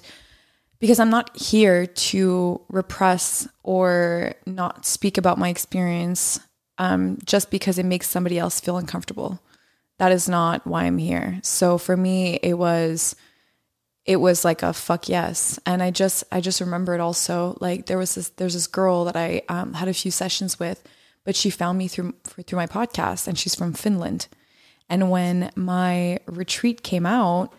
because 0.78 0.98
I'm 0.98 1.10
not 1.10 1.36
here 1.36 1.86
to 1.86 2.60
repress 2.68 3.48
or 3.62 4.34
not 4.46 4.86
speak 4.86 5.18
about 5.18 5.38
my 5.38 5.48
experience 5.48 6.38
um, 6.78 7.18
just 7.24 7.50
because 7.50 7.78
it 7.78 7.86
makes 7.86 8.08
somebody 8.08 8.38
else 8.38 8.60
feel 8.60 8.76
uncomfortable. 8.76 9.40
That 9.98 10.12
is 10.12 10.28
not 10.28 10.66
why 10.66 10.84
I'm 10.84 10.98
here. 10.98 11.40
So 11.42 11.78
for 11.78 11.96
me, 11.96 12.38
it 12.42 12.54
was 12.54 13.16
it 14.06 14.20
was 14.20 14.44
like 14.44 14.62
a 14.62 14.72
fuck 14.72 15.08
yes 15.08 15.58
and 15.66 15.82
i 15.82 15.90
just 15.90 16.24
i 16.30 16.40
just 16.40 16.60
remember 16.60 16.94
it 16.94 17.00
also 17.00 17.56
like 17.60 17.86
there 17.86 17.98
was 17.98 18.14
this 18.14 18.28
there's 18.30 18.54
this 18.54 18.68
girl 18.68 19.04
that 19.04 19.16
i 19.16 19.42
um, 19.48 19.74
had 19.74 19.88
a 19.88 19.94
few 19.94 20.10
sessions 20.10 20.58
with 20.58 20.82
but 21.24 21.36
she 21.36 21.50
found 21.50 21.76
me 21.76 21.88
through 21.88 22.14
through 22.24 22.56
my 22.56 22.66
podcast 22.66 23.26
and 23.26 23.38
she's 23.38 23.54
from 23.54 23.72
finland 23.72 24.28
and 24.88 25.10
when 25.10 25.50
my 25.56 26.18
retreat 26.26 26.82
came 26.82 27.04
out 27.04 27.52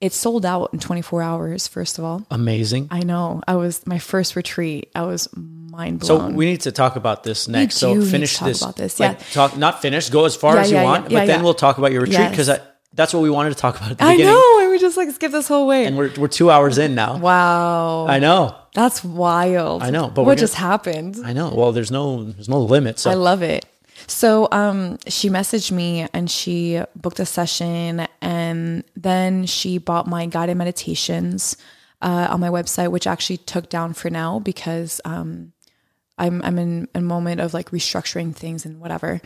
it 0.00 0.12
sold 0.12 0.46
out 0.46 0.70
in 0.72 0.78
24 0.78 1.22
hours 1.22 1.68
first 1.68 1.98
of 1.98 2.04
all 2.04 2.24
Amazing. 2.30 2.88
i 2.90 3.00
know 3.00 3.42
i 3.46 3.54
was 3.56 3.86
my 3.86 3.98
first 3.98 4.34
retreat 4.36 4.90
i 4.94 5.02
was 5.02 5.28
mind 5.36 6.00
blown. 6.00 6.30
So 6.32 6.36
we 6.36 6.46
need 6.46 6.62
to 6.62 6.72
talk 6.72 6.96
about 6.96 7.22
this 7.22 7.46
next. 7.46 7.76
So 7.76 7.94
do 7.94 8.00
need 8.00 8.04
to 8.06 8.10
finish 8.10 8.36
talk 8.36 8.48
this. 8.48 8.60
about 8.62 8.76
this, 8.76 8.98
Like, 8.98 9.18
yeah. 9.20 9.24
talk 9.32 9.56
not 9.56 9.80
finish. 9.80 10.10
Go 10.10 10.24
as 10.24 10.34
far 10.34 10.56
Yeah, 10.56 10.62
as 10.62 10.70
you 10.72 10.76
yeah, 10.78 10.82
want, 10.82 11.10
yeah, 11.10 11.20
but 11.20 11.26
then 11.26 11.44
we'll 11.44 11.54
talk 11.54 11.78
about 11.78 11.92
your 11.92 12.02
retreat 12.02 12.28
because 12.30 12.48
Yes. 12.48 12.60
that's 12.92 13.14
what 13.14 13.22
we 13.22 13.30
wanted 13.30 13.50
to 13.50 13.54
talk 13.54 13.76
about 13.78 13.92
at 13.92 13.98
the 13.98 14.04
i 14.04 14.14
beginning. 14.14 14.32
know 14.34 14.60
and 14.62 14.70
we 14.72 14.78
just 14.80 14.96
like 14.96 15.08
skip 15.12 15.30
this 15.30 15.46
whole 15.46 15.68
way 15.68 15.86
And 15.86 15.96
we're 15.96 16.10
we're 16.18 16.26
two 16.26 16.50
hours 16.50 16.76
in 16.76 16.96
now. 16.96 17.18
wow 17.18 18.06
I 18.08 18.18
know. 18.18 18.56
that's 18.74 19.04
wild 19.04 19.84
I 19.84 19.90
know, 19.90 20.08
but 20.08 20.22
what 20.22 20.32
gonna- 20.34 20.40
just 20.40 20.54
happened 20.56 21.18
I 21.24 21.32
know. 21.32 21.52
Well, 21.54 21.70
there's 21.70 21.92
no 21.92 22.24
there's 22.24 22.48
no 22.48 22.58
limit. 22.60 22.98
So 22.98 23.10
I 23.10 23.14
love 23.14 23.42
it. 23.42 23.64
So 24.10 24.48
um, 24.50 24.98
she 25.06 25.30
messaged 25.30 25.70
me 25.70 26.08
and 26.12 26.28
she 26.28 26.82
booked 26.96 27.20
a 27.20 27.24
session, 27.24 28.08
and 28.20 28.82
then 28.96 29.46
she 29.46 29.78
bought 29.78 30.08
my 30.08 30.26
guided 30.26 30.56
meditations 30.56 31.56
uh, 32.02 32.26
on 32.28 32.40
my 32.40 32.48
website, 32.48 32.90
which 32.90 33.06
actually 33.06 33.36
took 33.36 33.68
down 33.68 33.94
for 33.94 34.10
now 34.10 34.40
because 34.40 35.00
um, 35.04 35.52
I'm 36.18 36.42
I'm 36.42 36.58
in 36.58 36.88
a 36.92 37.00
moment 37.00 37.40
of 37.40 37.54
like 37.54 37.70
restructuring 37.70 38.34
things 38.34 38.66
and 38.66 38.80
whatever. 38.80 39.20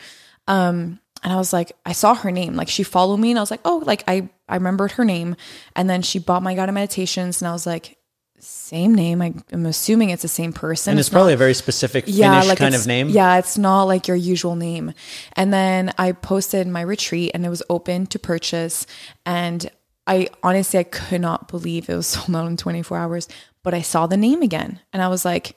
Um, 0.47 1.01
and 1.23 1.32
I 1.32 1.36
was 1.36 1.55
like, 1.55 1.73
I 1.86 1.93
saw 1.93 2.15
her 2.15 2.31
name, 2.31 2.55
like 2.55 2.69
she 2.69 2.82
followed 2.82 3.16
me, 3.16 3.31
and 3.31 3.39
I 3.39 3.43
was 3.43 3.51
like, 3.51 3.62
oh, 3.65 3.82
like 3.86 4.05
I 4.06 4.28
I 4.51 4.56
remembered 4.56 4.93
her 4.93 5.05
name, 5.05 5.35
and 5.74 5.89
then 5.89 6.02
she 6.02 6.19
bought 6.19 6.43
my 6.43 6.55
guided 6.55 6.74
meditations, 6.74 7.40
and 7.40 7.48
I 7.48 7.52
was 7.52 7.66
like, 7.66 7.97
same 8.44 8.94
name. 8.94 9.20
I, 9.22 9.34
I'm 9.52 9.66
assuming 9.66 10.10
it's 10.10 10.22
the 10.22 10.28
same 10.28 10.52
person. 10.52 10.92
and 10.92 11.00
it's, 11.00 11.10
not- 11.10 11.16
probably 11.18 11.32
a 11.32 11.36
very 11.36 11.54
specific 11.54 12.04
Finnish 12.04 12.54
kind 12.58 12.74
of 12.74 12.86
name. 12.86 13.08
Yeah, 13.08 13.38
it's 13.38 13.58
not 13.58 13.84
like 13.84 14.06
your 14.08 14.16
usual 14.16 14.56
name. 14.56 14.92
And 15.34 15.52
then 15.52 15.92
I 15.98 16.12
posted 16.12 16.66
my 16.66 16.82
retreat 16.82 17.32
and 17.34 17.44
it 17.44 17.48
was 17.48 17.62
open 17.68 18.06
to 18.08 18.18
purchase. 18.18 18.86
And 19.26 19.70
I 20.06 20.28
honestly, 20.42 20.78
I 20.78 20.84
could 20.84 21.20
not 21.20 21.48
believe 21.48 21.88
it 21.88 21.96
was 21.96 22.06
sold 22.14 22.34
out 22.36 22.46
in 22.46 22.56
24 22.56 22.96
hours. 22.98 23.28
But 23.62 23.74
I 23.74 23.82
saw 23.82 24.06
the 24.06 24.16
name 24.16 24.42
again 24.42 24.80
and 24.92 25.02
I 25.02 25.08
was 25.08 25.24
like, 25.24 25.56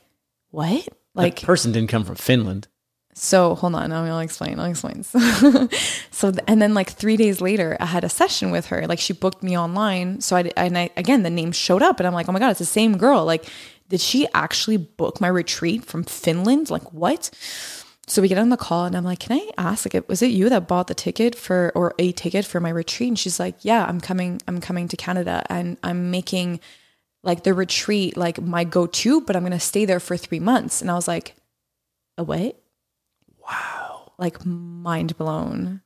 what? 0.51 0.87
Like, 1.13 1.39
That 1.39 1.45
person 1.45 1.71
didn't 1.71 1.89
come 1.89 2.03
from 2.05 2.15
Finland. 2.15 2.67
So 3.17 3.55
hold 3.55 3.73
on, 3.73 3.91
I'll 3.91 4.19
explain. 4.19 4.59
I'll 4.59 4.69
explain. 4.69 5.03
So, 6.11 6.33
and 6.47 6.59
then 6.59 6.73
like 6.73 6.89
three 6.89 7.15
days 7.15 7.41
later, 7.41 7.77
I 7.79 7.85
had 7.85 8.03
a 8.03 8.09
session 8.09 8.49
with 8.49 8.67
her. 8.67 8.87
Like 8.87 8.99
she 8.99 9.13
booked 9.13 9.43
me 9.43 9.55
online. 9.55 10.19
So 10.19 10.35
I, 10.35 10.51
and 10.57 10.75
I, 10.75 10.89
again, 10.97 11.21
the 11.21 11.29
name 11.29 11.51
showed 11.51 11.83
up 11.83 11.99
and 11.99 12.07
I'm 12.07 12.13
like, 12.13 12.27
oh 12.27 12.31
my 12.31 12.39
God, 12.39 12.49
it's 12.49 12.59
the 12.59 12.65
same 12.65 12.97
girl. 12.97 13.23
Like, 13.23 13.45
did 13.87 14.01
she 14.01 14.27
actually 14.33 14.77
book 14.77 15.21
my 15.21 15.27
retreat 15.27 15.85
from 15.85 16.03
Finland? 16.03 16.71
Like 16.71 16.91
what? 16.91 17.29
So 18.07 18.19
we 18.19 18.29
get 18.29 18.39
on 18.39 18.49
the 18.49 18.57
call 18.57 18.85
and 18.85 18.97
I'm 18.97 19.03
like, 19.03 19.19
can 19.19 19.37
I 19.37 19.49
ask, 19.59 19.93
like, 19.93 20.09
was 20.09 20.23
it 20.23 20.31
you 20.31 20.49
that 20.49 20.67
bought 20.67 20.87
the 20.87 20.95
ticket 20.95 21.35
for, 21.35 21.71
or 21.75 21.93
a 21.99 22.13
ticket 22.13 22.45
for 22.45 22.59
my 22.59 22.69
retreat? 22.69 23.09
And 23.09 23.19
she's 23.19 23.39
like, 23.39 23.63
yeah, 23.63 23.85
I'm 23.85 24.01
coming, 24.01 24.41
I'm 24.47 24.59
coming 24.59 24.87
to 24.87 24.97
Canada 24.97 25.43
and 25.49 25.77
I'm 25.83 26.09
making 26.09 26.59
like 27.21 27.43
the 27.43 27.53
retreat, 27.53 28.17
like 28.17 28.41
my 28.41 28.63
go-to, 28.63 29.21
but 29.21 29.35
I'm 29.35 29.45
to 29.45 29.59
stay 29.59 29.85
there 29.85 29.99
for 29.99 30.17
three 30.17 30.39
months. 30.39 30.81
And 30.81 30.89
I 30.89 30.95
was 30.95 31.07
like, 31.07 31.35
a 32.17 32.23
what? 32.23 32.59
Wow. 33.47 34.11
like 34.17 34.45
mind 34.45 35.17
blown. 35.17 35.81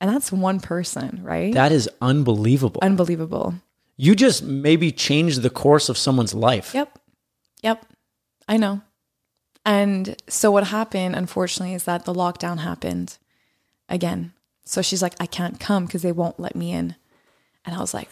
And 0.00 0.10
that's 0.12 0.32
one 0.32 0.60
person, 0.60 1.20
right? 1.22 1.54
That 1.54 1.72
is 1.72 1.88
unbelievable. 2.02 2.80
Unbelievable. 2.82 3.54
you 3.96 4.14
just 4.14 4.42
maybe 4.42 4.90
changed 4.92 5.42
the 5.42 5.50
course 5.50 5.88
of 5.88 5.96
someone's 5.96 6.34
life. 6.34 6.74
Yep. 6.74 6.98
Yep. 7.62 7.86
I 8.48 8.56
know. 8.56 8.82
And 9.64 10.16
so 10.28 10.50
what 10.50 10.66
happened, 10.66 11.14
unfortunately, 11.16 11.74
is 11.74 11.84
that 11.84 12.04
the 12.04 12.12
lockdown 12.12 12.58
happened 12.58 13.16
again. 13.88 14.32
So 14.64 14.82
she's 14.82 15.00
like, 15.00 15.14
I 15.20 15.26
can't 15.26 15.58
come 15.60 15.86
because 15.86 16.02
they 16.02 16.12
won't 16.12 16.40
let 16.40 16.54
me 16.56 16.72
in. 16.72 16.96
And 17.64 17.74
I 17.74 17.78
was 17.78 17.94
like, 17.94 18.10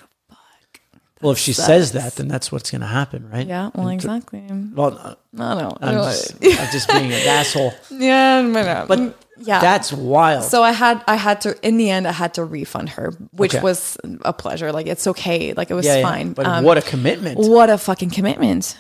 Well, 1.22 1.32
if 1.32 1.38
she 1.38 1.52
says 1.52 1.92
that, 1.92 2.16
then 2.16 2.28
that's 2.28 2.50
what's 2.52 2.70
going 2.70 2.80
to 2.80 2.86
happen, 2.86 3.28
right? 3.30 3.46
yeah, 3.46 3.70
well, 3.74 3.88
exactly. 3.88 4.44
Well, 4.74 4.98
uh, 4.98 5.14
I 5.38 5.60
don't 5.60 5.78
I'm 5.80 5.94
just, 5.94 6.34
I'm 6.44 6.72
just 6.72 6.88
being 6.88 7.12
an 7.12 7.26
asshole. 7.28 7.72
yeah, 7.90 8.42
but, 8.52 8.88
But 8.88 9.16
yeah. 9.38 9.60
that's 9.60 9.92
wild. 9.92 10.44
So 10.44 10.62
I 10.62 10.72
had 10.72 11.02
I 11.06 11.14
had 11.16 11.40
to 11.42 11.56
in 11.66 11.76
the 11.76 11.90
end 11.90 12.06
I 12.08 12.12
had 12.12 12.34
to 12.34 12.44
refund 12.44 12.90
her, 12.90 13.12
which 13.32 13.54
Okay. 13.54 13.62
was 13.62 13.96
a 14.22 14.32
pleasure. 14.32 14.72
Like 14.72 14.86
it's 14.88 15.06
okay. 15.06 15.52
Like 15.54 15.70
it 15.70 15.74
was 15.74 15.86
yeah, 15.86 15.96
yeah. 15.98 16.02
fine. 16.10 16.32
But 16.32 16.46
Um, 16.46 16.64
what 16.64 16.76
a 16.76 16.82
commitment. 16.82 17.38
what 17.38 17.70
a 17.70 17.78
fucking 17.78 18.10
commitment 18.10 18.76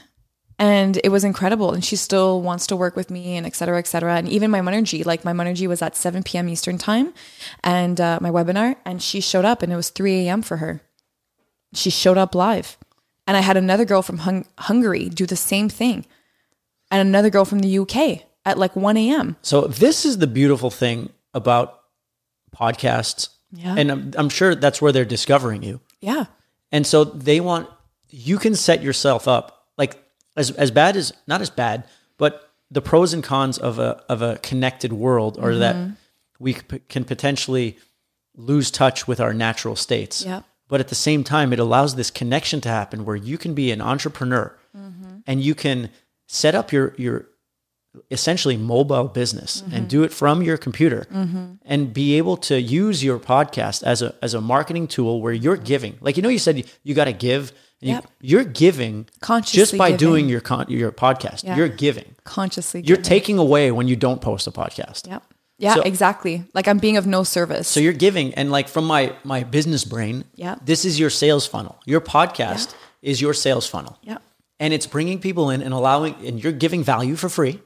and 0.58 1.00
it 1.02 1.08
was 1.08 1.24
incredible 1.24 1.72
and 1.72 1.82
she 1.84 1.96
still 1.96 2.42
wants 2.42 2.66
to 2.66 2.76
work 2.76 2.94
with 2.94 3.10
me 3.10 3.36
and 3.36 3.46
et 3.46 3.54
cetera 3.56 3.78
et 3.78 3.86
cetera 3.86 4.14
and 4.16 4.28
even 4.28 4.50
my 4.50 4.60
monergy 4.60 5.04
like 5.04 5.24
my 5.24 5.32
monergy 5.32 5.66
was 5.66 5.80
at 5.80 5.96
7 5.96 6.22
p.m 6.22 6.46
eastern 6.48 6.76
time 6.76 7.14
and 7.64 7.98
uh, 8.00 8.18
my 8.20 8.30
webinar 8.30 8.76
and 8.84 9.02
she 9.02 9.20
showed 9.22 9.46
up 9.46 9.62
and 9.62 9.72
it 9.72 9.76
was 9.76 9.88
3 9.88 10.26
a.m 10.28 10.42
for 10.42 10.58
her 10.58 10.82
she 11.74 11.90
showed 11.90 12.18
up 12.18 12.34
live 12.34 12.76
and 13.26 13.36
i 13.36 13.40
had 13.40 13.56
another 13.56 13.84
girl 13.84 14.02
from 14.02 14.18
Hung- 14.18 14.46
hungary 14.58 15.08
do 15.08 15.26
the 15.26 15.36
same 15.36 15.68
thing 15.68 16.04
and 16.90 17.00
another 17.08 17.30
girl 17.30 17.44
from 17.44 17.60
the 17.60 17.78
uk 17.78 17.96
at 18.44 18.58
like 18.58 18.74
1 18.76 18.96
a.m 18.96 19.36
So 19.42 19.62
this 19.62 20.04
is 20.04 20.18
the 20.18 20.26
beautiful 20.26 20.70
thing 20.70 21.10
about 21.34 21.80
podcasts. 22.54 23.28
Yeah. 23.52 23.74
And 23.78 23.90
I'm, 23.90 24.10
I'm 24.16 24.28
sure 24.28 24.54
that's 24.54 24.80
where 24.82 24.92
they're 24.92 25.04
discovering 25.04 25.62
you. 25.62 25.80
yeah 26.00 26.24
And 26.70 26.86
so 26.86 27.04
they 27.04 27.40
want 27.40 27.68
you 28.10 28.38
can 28.38 28.54
set 28.54 28.82
yourself 28.82 29.26
up 29.28 29.68
like 29.78 29.96
as 30.36 30.50
as 30.52 30.70
bad 30.70 30.96
as 30.96 31.12
not 31.26 31.40
as 31.40 31.50
bad, 31.50 31.84
but 32.18 32.50
the 32.70 32.82
pros 32.82 33.12
and 33.14 33.22
cons 33.24 33.58
of 33.58 33.78
a 33.78 34.02
of 34.08 34.20
a 34.22 34.36
connected 34.38 34.92
world 34.92 35.38
are 35.38 35.54
that 35.56 35.76
Mm-hmm. 35.76 35.92
we 36.38 36.52
c- 36.54 36.80
can 36.88 37.04
potentially 37.04 37.78
lose 38.36 38.70
touch 38.70 39.06
with 39.08 39.20
our 39.20 39.32
natural 39.34 39.76
states. 39.76 40.24
Yep. 40.24 40.44
But 40.72 40.80
at 40.80 40.88
the 40.88 40.94
same 41.08 41.22
time, 41.22 41.52
it 41.52 41.58
allows 41.58 41.94
this 41.96 42.10
connection 42.10 42.60
to 42.62 42.68
happen 42.70 43.04
where 43.04 43.20
you 43.30 43.36
can 43.36 43.52
be 43.54 43.70
an 43.76 43.80
entrepreneur 43.92 44.46
Mm-hmm. 44.74 45.16
and 45.26 45.42
you 45.48 45.54
can 45.54 45.90
set 46.28 46.54
up 46.54 46.72
your 46.72 46.94
your 46.96 47.18
essentially 48.10 48.56
mobile 48.56 49.06
business 49.20 49.60
Mm-hmm. 49.60 49.74
and 49.74 49.88
do 49.94 50.02
it 50.02 50.12
from 50.20 50.42
your 50.42 50.56
computer 50.56 51.06
and 51.72 51.92
be 51.92 52.16
able 52.20 52.36
to 52.48 52.54
use 52.58 53.04
your 53.04 53.18
podcast 53.18 53.82
as 53.82 54.00
a 54.00 54.14
as 54.22 54.32
a 54.34 54.40
marketing 54.40 54.86
tool 54.88 55.20
where 55.20 55.34
you're 55.44 55.58
giving 55.72 55.98
like 56.00 56.16
you 56.16 56.22
know 56.22 56.30
you 56.30 56.38
said 56.46 56.56
you, 56.56 56.64
you 56.84 56.94
got 56.94 57.04
to 57.04 57.12
give 57.12 57.52
and 57.82 57.90
Yep. 57.90 58.04
you, 58.04 58.28
you're 58.30 58.44
giving 58.64 58.94
Consciously 59.20 59.60
just 59.60 59.76
by 59.76 59.90
giving. 59.90 59.98
doing 60.06 60.28
your 60.30 60.40
con- 60.40 60.70
your 60.70 60.90
podcast 60.90 61.44
Yeah. 61.44 61.56
you're 61.56 61.68
giving 61.86 62.08
consciously 62.24 62.80
you're 62.80 62.96
giving. 62.96 63.08
taking 63.14 63.38
away 63.38 63.70
when 63.72 63.88
you 63.88 63.96
don't 64.06 64.22
post 64.22 64.46
a 64.46 64.52
podcast 64.62 65.06
yep 65.08 65.22
yeah 65.62 65.74
So- 65.76 65.82
exactly 65.92 66.34
like 66.54 66.66
i'm 66.70 66.78
being 66.78 66.96
of 66.98 67.06
no 67.06 67.22
service 67.24 67.66
so 67.68 67.78
you're 67.80 68.00
giving 68.06 68.34
and 68.34 68.50
like 68.56 68.68
from 68.68 68.84
my 68.94 69.02
my 69.24 69.44
business 69.44 69.84
brain 69.84 70.24
Yeah. 70.34 70.56
this 70.70 70.84
is 70.84 70.98
your 71.00 71.10
sales 71.10 71.46
funnel 71.46 71.74
your 71.92 72.00
podcast 72.00 72.74
is 73.00 73.20
your 73.20 73.34
sales 73.34 73.66
funnel 73.66 73.94
yeah 74.02 74.18
and 74.60 74.72
it's 74.74 74.86
bringing 74.86 75.18
people 75.18 75.50
in 75.54 75.60
and 75.62 75.72
allowing, 75.74 76.14
and 76.26 76.34
you're 76.42 76.52
giving 76.64 76.84
value 76.84 77.16
for 77.16 77.28
free. 77.28 77.58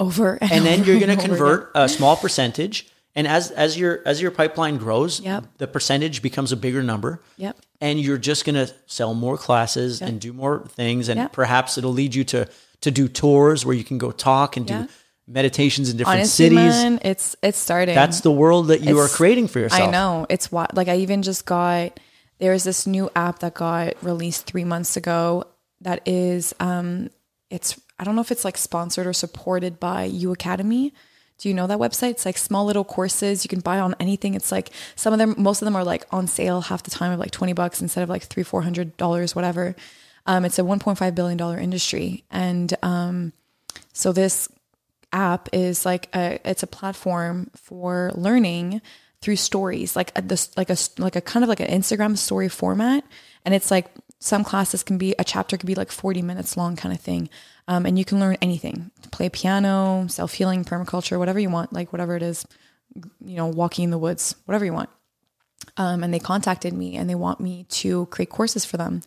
over 0.00 0.38
and, 0.40 0.50
and 0.52 0.64
then 0.64 0.80
over 0.80 0.90
you're 0.90 1.00
going 1.06 1.16
to 1.18 1.22
convert 1.22 1.70
a 1.74 1.86
small 1.88 2.16
percentage 2.16 2.88
and 3.14 3.26
as 3.28 3.50
as 3.50 3.76
your 3.78 4.00
as 4.06 4.20
your 4.22 4.30
pipeline 4.30 4.78
grows 4.78 5.20
Yep. 5.20 5.44
the 5.58 5.66
percentage 5.66 6.22
becomes 6.22 6.50
a 6.52 6.56
bigger 6.56 6.82
number 6.82 7.20
Yep. 7.36 7.56
and 7.80 8.00
you're 8.00 8.16
just 8.30 8.44
going 8.46 8.54
to 8.54 8.72
sell 8.86 9.12
more 9.14 9.36
classes 9.36 10.00
and 10.00 10.18
do 10.20 10.32
more 10.32 10.64
things 10.66 11.08
and 11.10 11.18
Yep. 11.18 11.32
perhaps 11.32 11.76
it'll 11.78 11.92
lead 11.92 12.14
you 12.14 12.24
to 12.24 12.48
to 12.80 12.90
do 12.90 13.06
tours 13.06 13.64
where 13.66 13.76
you 13.76 13.84
can 13.84 13.98
go 13.98 14.10
talk 14.10 14.56
and 14.56 14.68
Yeah. 14.68 14.82
do 14.82 14.88
meditations 15.26 15.90
in 15.90 15.96
different 15.96 16.20
Honestly, 16.20 16.46
cities 16.46 16.58
man, 16.58 17.00
it's 17.04 17.36
it's 17.42 17.58
starting. 17.58 17.94
that's 17.94 18.20
the 18.20 18.30
world 18.32 18.68
that 18.68 18.80
you 18.82 18.98
are 18.98 19.08
creating 19.08 19.48
for 19.48 19.60
yourself 19.60 19.88
I 19.88 19.90
know. 19.90 20.26
It's 20.28 20.50
what 20.50 20.74
like 20.76 20.88
I 20.88 20.96
even 20.96 21.22
just 21.22 21.46
got 21.46 21.98
there's 22.38 22.64
this 22.64 22.86
new 22.86 23.08
app 23.14 23.38
that 23.40 23.54
got 23.54 23.94
released 24.02 24.46
3 24.46 24.64
months 24.64 24.96
ago 24.96 25.44
that 25.80 26.02
is 26.06 26.54
um 26.60 27.10
it's 27.50 27.80
I 27.98 28.04
don't 28.04 28.16
know 28.16 28.20
if 28.20 28.32
it's 28.32 28.44
like 28.44 28.56
sponsored 28.56 29.06
or 29.06 29.12
supported 29.12 29.78
by 29.78 30.10
Udemy. 30.10 30.92
Do 31.38 31.48
you 31.48 31.54
know 31.54 31.66
that 31.66 31.78
website? 31.78 32.10
It's 32.10 32.26
like 32.26 32.36
small 32.38 32.64
little 32.64 32.84
courses 32.84 33.44
you 33.44 33.48
can 33.48 33.60
buy 33.60 33.78
on 33.78 33.94
anything. 34.00 34.34
It's 34.34 34.50
like 34.52 34.70
some 34.96 35.12
of 35.12 35.18
them 35.18 35.34
most 35.38 35.62
of 35.62 35.66
them 35.66 35.76
are 35.76 35.84
like 35.84 36.04
on 36.10 36.26
sale 36.26 36.62
half 36.62 36.82
the 36.82 36.90
time 36.90 37.12
of 37.12 37.20
like 37.20 37.30
20 37.30 37.52
bucks 37.52 37.80
instead 37.80 38.02
of 38.02 38.08
like 38.08 38.24
3 38.24 38.42
400 38.42 38.96
dollars 38.96 39.36
whatever. 39.36 39.76
Um 40.26 40.44
it's 40.44 40.58
a 40.58 40.62
1.5 40.62 41.14
billion 41.14 41.38
dollar 41.38 41.58
industry 41.58 42.24
and 42.30 42.74
um 42.82 43.32
so 43.92 44.12
this 44.12 44.48
app 45.12 45.48
is 45.52 45.84
like 45.84 46.08
a 46.14 46.38
it's 46.48 46.62
a 46.62 46.66
platform 46.66 47.50
for 47.54 48.10
learning 48.14 48.80
through 49.20 49.36
stories 49.36 49.94
like 49.94 50.12
a, 50.16 50.22
this 50.22 50.54
like 50.56 50.68
a 50.68 50.76
like 50.98 51.16
a 51.16 51.20
kind 51.20 51.44
of 51.44 51.48
like 51.48 51.60
an 51.60 51.68
Instagram 51.68 52.18
story 52.18 52.48
format. 52.48 53.04
And 53.44 53.54
it's 53.54 53.70
like 53.70 53.86
some 54.18 54.44
classes 54.44 54.82
can 54.82 54.98
be 54.98 55.14
a 55.18 55.24
chapter 55.24 55.56
could 55.56 55.66
be 55.66 55.74
like 55.74 55.90
40 55.90 56.22
minutes 56.22 56.56
long 56.56 56.76
kind 56.76 56.94
of 56.94 57.00
thing. 57.00 57.28
Um, 57.68 57.86
and 57.86 57.98
you 57.98 58.04
can 58.04 58.18
learn 58.20 58.36
anything 58.42 58.90
play 59.12 59.28
piano 59.28 60.06
self-healing 60.08 60.64
permaculture 60.64 61.18
whatever 61.18 61.38
you 61.38 61.50
want 61.50 61.72
like 61.72 61.92
whatever 61.92 62.16
it 62.16 62.22
is 62.22 62.46
you 63.20 63.36
know 63.36 63.46
walking 63.46 63.84
in 63.84 63.90
the 63.90 63.98
woods 63.98 64.34
whatever 64.46 64.64
you 64.64 64.72
want. 64.72 64.90
Um, 65.76 66.02
and 66.02 66.12
they 66.12 66.18
contacted 66.18 66.72
me 66.72 66.96
and 66.96 67.08
they 67.08 67.14
want 67.14 67.40
me 67.40 67.66
to 67.70 68.06
create 68.06 68.30
courses 68.30 68.64
for 68.64 68.76
them 68.76 69.02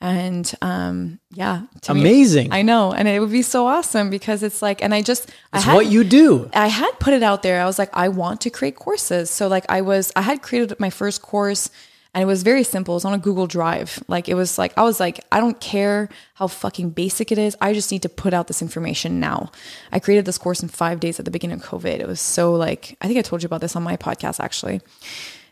and 0.00 0.54
um, 0.62 1.18
yeah 1.30 1.62
to 1.82 1.94
me- 1.94 2.00
Amazing. 2.00 2.52
I 2.52 2.62
know 2.62 2.92
and 2.92 3.06
it 3.06 3.20
would 3.20 3.30
be 3.30 3.42
so 3.42 3.66
awesome 3.66 4.08
because 4.10 4.42
it's 4.42 4.62
like 4.62 4.82
and 4.82 4.94
I 4.94 5.02
just 5.02 5.30
I 5.52 5.60
had, 5.60 5.74
what 5.74 5.86
you 5.86 6.04
do 6.04 6.48
I 6.54 6.68
had 6.68 6.92
put 6.98 7.12
it 7.12 7.22
out 7.22 7.42
there. 7.42 7.60
I 7.60 7.66
was 7.66 7.78
like, 7.78 7.90
I 7.92 8.08
want 8.08 8.40
to 8.42 8.50
create 8.50 8.76
courses. 8.76 9.30
So 9.30 9.48
like 9.48 9.66
I 9.68 9.80
was, 9.82 10.12
I 10.16 10.22
had 10.22 10.42
created 10.42 10.78
my 10.80 10.90
first 10.90 11.20
course 11.22 11.70
and 12.12 12.22
it 12.22 12.26
was 12.26 12.42
very 12.42 12.64
simple. 12.64 12.94
It 12.94 12.96
was 12.96 13.04
on 13.04 13.14
a 13.14 13.18
Google 13.18 13.46
Drive. 13.46 14.02
Like 14.08 14.28
it 14.28 14.34
was 14.34 14.58
like, 14.58 14.72
I 14.76 14.82
was 14.82 14.98
like, 14.98 15.20
I 15.30 15.38
don't 15.38 15.60
care 15.60 16.08
how 16.34 16.48
fucking 16.48 16.90
basic 16.90 17.30
it 17.30 17.38
is. 17.38 17.56
I 17.60 17.72
just 17.72 17.92
need 17.92 18.02
to 18.02 18.08
put 18.08 18.34
out 18.34 18.48
this 18.48 18.62
information 18.62 19.20
now. 19.20 19.52
I 19.92 20.00
created 20.00 20.24
this 20.24 20.38
course 20.38 20.62
in 20.62 20.68
five 20.68 20.98
days 20.98 21.18
at 21.20 21.24
the 21.24 21.30
beginning 21.30 21.60
of 21.60 21.64
COVID. 21.64 22.00
It 22.00 22.08
was 22.08 22.20
so 22.20 22.52
like, 22.54 22.96
I 23.00 23.06
think 23.06 23.18
I 23.18 23.22
told 23.22 23.42
you 23.42 23.46
about 23.46 23.60
this 23.60 23.76
on 23.76 23.82
my 23.84 23.96
podcast 23.96 24.40
actually. 24.40 24.80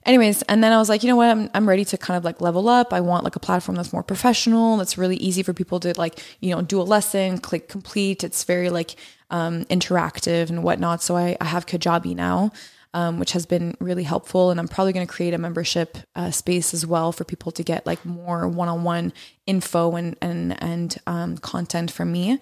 Anyways, 0.04 0.42
and 0.42 0.62
then 0.62 0.72
I 0.72 0.78
was 0.78 0.88
like, 0.88 1.02
you 1.02 1.08
know 1.08 1.16
what? 1.16 1.28
I'm, 1.28 1.50
I'm 1.54 1.68
ready 1.68 1.84
to 1.86 1.98
kind 1.98 2.16
of 2.16 2.24
like 2.24 2.40
level 2.40 2.68
up. 2.68 2.92
I 2.92 3.00
want 3.00 3.24
like 3.24 3.36
a 3.36 3.40
platform 3.40 3.76
that's 3.76 3.92
more 3.92 4.02
professional, 4.02 4.76
that's 4.76 4.96
really 4.96 5.16
easy 5.16 5.42
for 5.42 5.52
people 5.52 5.80
to 5.80 5.92
like, 5.98 6.22
you 6.40 6.54
know, 6.54 6.62
do 6.62 6.80
a 6.80 6.82
lesson, 6.82 7.38
click 7.38 7.68
complete. 7.68 8.24
It's 8.24 8.44
very 8.44 8.70
like 8.70 8.96
um, 9.30 9.64
interactive 9.66 10.48
and 10.48 10.62
whatnot. 10.62 11.02
So 11.02 11.16
I, 11.16 11.36
I 11.40 11.44
have 11.44 11.66
Kajabi 11.66 12.14
now, 12.14 12.52
um, 12.94 13.18
which 13.18 13.32
has 13.32 13.44
been 13.44 13.76
really 13.80 14.04
helpful. 14.04 14.50
And 14.50 14.58
I'm 14.58 14.68
probably 14.68 14.92
going 14.92 15.06
to 15.06 15.12
create 15.12 15.34
a 15.34 15.38
membership 15.38 15.98
uh, 16.14 16.30
space 16.30 16.72
as 16.72 16.86
well 16.86 17.12
for 17.12 17.24
people 17.24 17.52
to 17.52 17.62
get 17.62 17.84
like 17.84 18.04
more 18.04 18.48
one 18.48 18.68
on 18.68 18.84
one 18.84 19.12
info 19.46 19.96
and, 19.96 20.16
and, 20.22 20.62
and 20.62 20.96
um, 21.06 21.38
content 21.38 21.90
from 21.90 22.12
me. 22.12 22.38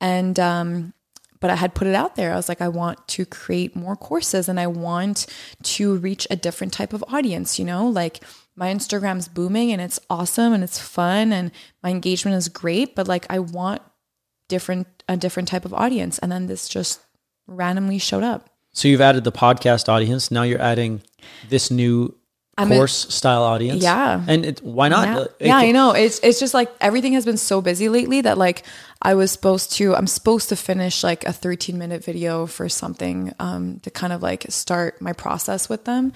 And, 0.00 0.38
um, 0.40 0.94
but 1.44 1.50
I 1.50 1.56
had 1.56 1.74
put 1.74 1.86
it 1.86 1.94
out 1.94 2.16
there. 2.16 2.32
I 2.32 2.36
was 2.36 2.48
like, 2.48 2.62
I 2.62 2.68
want 2.68 3.06
to 3.06 3.26
create 3.26 3.76
more 3.76 3.96
courses 3.96 4.48
and 4.48 4.58
I 4.58 4.66
want 4.66 5.26
to 5.64 5.96
reach 5.96 6.26
a 6.30 6.36
different 6.36 6.72
type 6.72 6.94
of 6.94 7.04
audience, 7.08 7.58
you 7.58 7.66
know, 7.66 7.86
like 7.86 8.24
my 8.56 8.72
Instagram's 8.72 9.28
booming 9.28 9.70
and 9.70 9.78
it's 9.78 10.00
awesome 10.08 10.54
and 10.54 10.64
it's 10.64 10.78
fun 10.78 11.34
and 11.34 11.50
my 11.82 11.90
engagement 11.90 12.38
is 12.38 12.48
great, 12.48 12.94
but 12.94 13.08
like 13.08 13.26
I 13.28 13.40
want 13.40 13.82
different 14.48 14.86
a 15.06 15.18
different 15.18 15.46
type 15.46 15.66
of 15.66 15.74
audience. 15.74 16.18
And 16.20 16.32
then 16.32 16.46
this 16.46 16.66
just 16.66 17.02
randomly 17.46 17.98
showed 17.98 18.22
up. 18.22 18.48
so 18.72 18.88
you've 18.88 19.02
added 19.02 19.24
the 19.24 19.30
podcast 19.30 19.90
audience 19.90 20.30
now 20.30 20.44
you're 20.44 20.62
adding 20.62 21.02
this 21.50 21.70
new 21.70 22.16
I'm 22.56 22.70
a- 22.72 22.76
course 22.76 23.06
style 23.14 23.42
audience 23.42 23.82
Yeah. 23.82 24.22
and 24.28 24.44
it, 24.46 24.62
why 24.62 24.88
not 24.88 25.06
Yeah, 25.08 25.22
it 25.24 25.46
yeah 25.46 25.56
I 25.56 25.70
know. 25.72 25.92
It's 25.92 26.18
it's 26.22 26.38
just 26.40 26.54
like 26.54 26.70
everything 26.80 27.12
has 27.14 27.24
been 27.24 27.36
so 27.36 27.60
busy 27.60 27.88
lately 27.88 28.20
that 28.22 28.38
like 28.38 28.62
I 29.02 29.14
was 29.14 29.30
supposed 29.32 29.72
to 29.78 29.94
I'm 29.96 30.06
supposed 30.06 30.48
to 30.50 30.56
finish 30.56 31.02
like 31.04 31.24
a 31.24 31.32
13 31.32 31.76
minute 31.78 32.04
video 32.04 32.46
for 32.46 32.68
something 32.68 33.32
um 33.40 33.80
to 33.80 33.90
kind 33.90 34.12
of 34.12 34.22
like 34.22 34.46
start 34.50 35.00
my 35.00 35.12
process 35.12 35.68
with 35.68 35.84
them. 35.84 36.12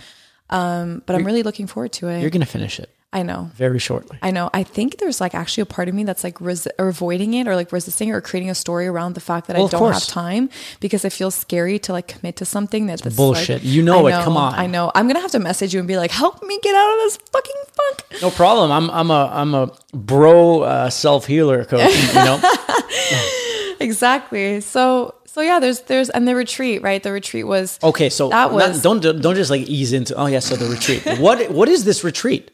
Um 0.51 1.02
but 1.06 1.16
I'm 1.16 1.24
really 1.24 1.43
looking 1.43 1.66
forward 1.66 1.93
to 1.94 2.09
it. 2.09 2.20
you're 2.20 2.31
gonna 2.31 2.47
finish 2.47 2.78
it 2.81 2.90
I 3.10 3.22
know. 3.22 3.51
very 3.55 3.78
shortly 3.78 4.18
I 4.22 4.30
know. 4.30 4.51
I 4.52 4.62
think 4.62 4.98
there's 4.98 5.18
like 5.18 5.35
actually 5.35 5.62
a 5.62 5.66
part 5.66 5.89
of 5.89 5.94
me 5.94 6.05
that's 6.05 6.22
like 6.22 6.39
res- 6.43 6.68
avoiding 6.78 7.32
it 7.32 7.48
or 7.48 7.56
like 7.56 7.72
resisting 7.72 8.10
it 8.10 8.12
or 8.12 8.20
creating 8.20 8.51
a 8.51 8.55
story 8.55 8.86
around 8.86 9.14
the 9.14 9.20
fact 9.20 9.47
that 9.47 9.56
Well, 9.56 9.66
I 9.66 9.70
don't 9.70 9.93
have 9.94 10.06
time 10.06 10.51
because 10.80 11.06
it 11.06 11.12
feels 11.14 11.35
scary 11.35 11.78
to 11.80 11.93
like 11.93 12.09
commit 12.09 12.36
to 12.36 12.44
something 12.44 12.85
that's 12.86 13.02
like- 13.05 13.16
bullshit. 13.16 13.62
You 13.62 13.82
know 13.82 14.06
I 14.09 14.20
it. 14.20 14.24
Come 14.24 14.36
on. 14.36 14.55
I 14.55 14.66
know. 14.66 14.93
I'm 14.94 15.06
gonna 15.06 15.20
have 15.20 15.30
to 15.32 15.39
message 15.39 15.72
you 15.72 15.78
and 15.80 15.89
be 15.89 15.97
like, 15.97 16.10
help 16.10 16.43
me 16.43 16.59
get 16.62 16.74
out 16.74 16.90
of 16.93 16.98
this 16.98 17.16
fucking 17.32 17.62
funk. 17.72 18.22
No 18.22 18.30
problem. 18.30 18.70
I'm 18.70 18.90
I'm 18.90 19.10
a 19.10 19.30
I'm 19.32 19.55
a 19.55 19.72
bro 19.94 20.60
uh, 20.62 20.90
self 20.90 21.24
healer 21.26 21.64
coach. 21.64 21.90
You 22.09 22.14
know, 22.14 22.39
exactly. 23.80 24.60
So 24.60 25.14
so 25.39 25.43
yeah, 25.43 25.60
there's 25.60 25.82
there's 25.82 26.10
and 26.10 26.27
the 26.27 26.35
retreat, 26.35 26.82
right? 26.82 27.01
The 27.01 27.12
retreat 27.12 27.47
was 27.47 27.78
okay. 27.81 28.09
So 28.10 28.28
That 28.28 28.51
not- 28.51 28.70
was- 28.70 28.82
don't 28.82 29.01
don't 29.01 29.36
just 29.36 29.51
like 29.51 29.69
ease 29.69 29.93
into. 29.93 30.12
Oh 30.16 30.27
yeah, 30.27 30.40
so 30.40 30.56
the 30.56 30.66
retreat. 30.66 31.20
what 31.20 31.48
what 31.52 31.69
is 31.69 31.85
this 31.85 32.02
retreat? 32.02 32.51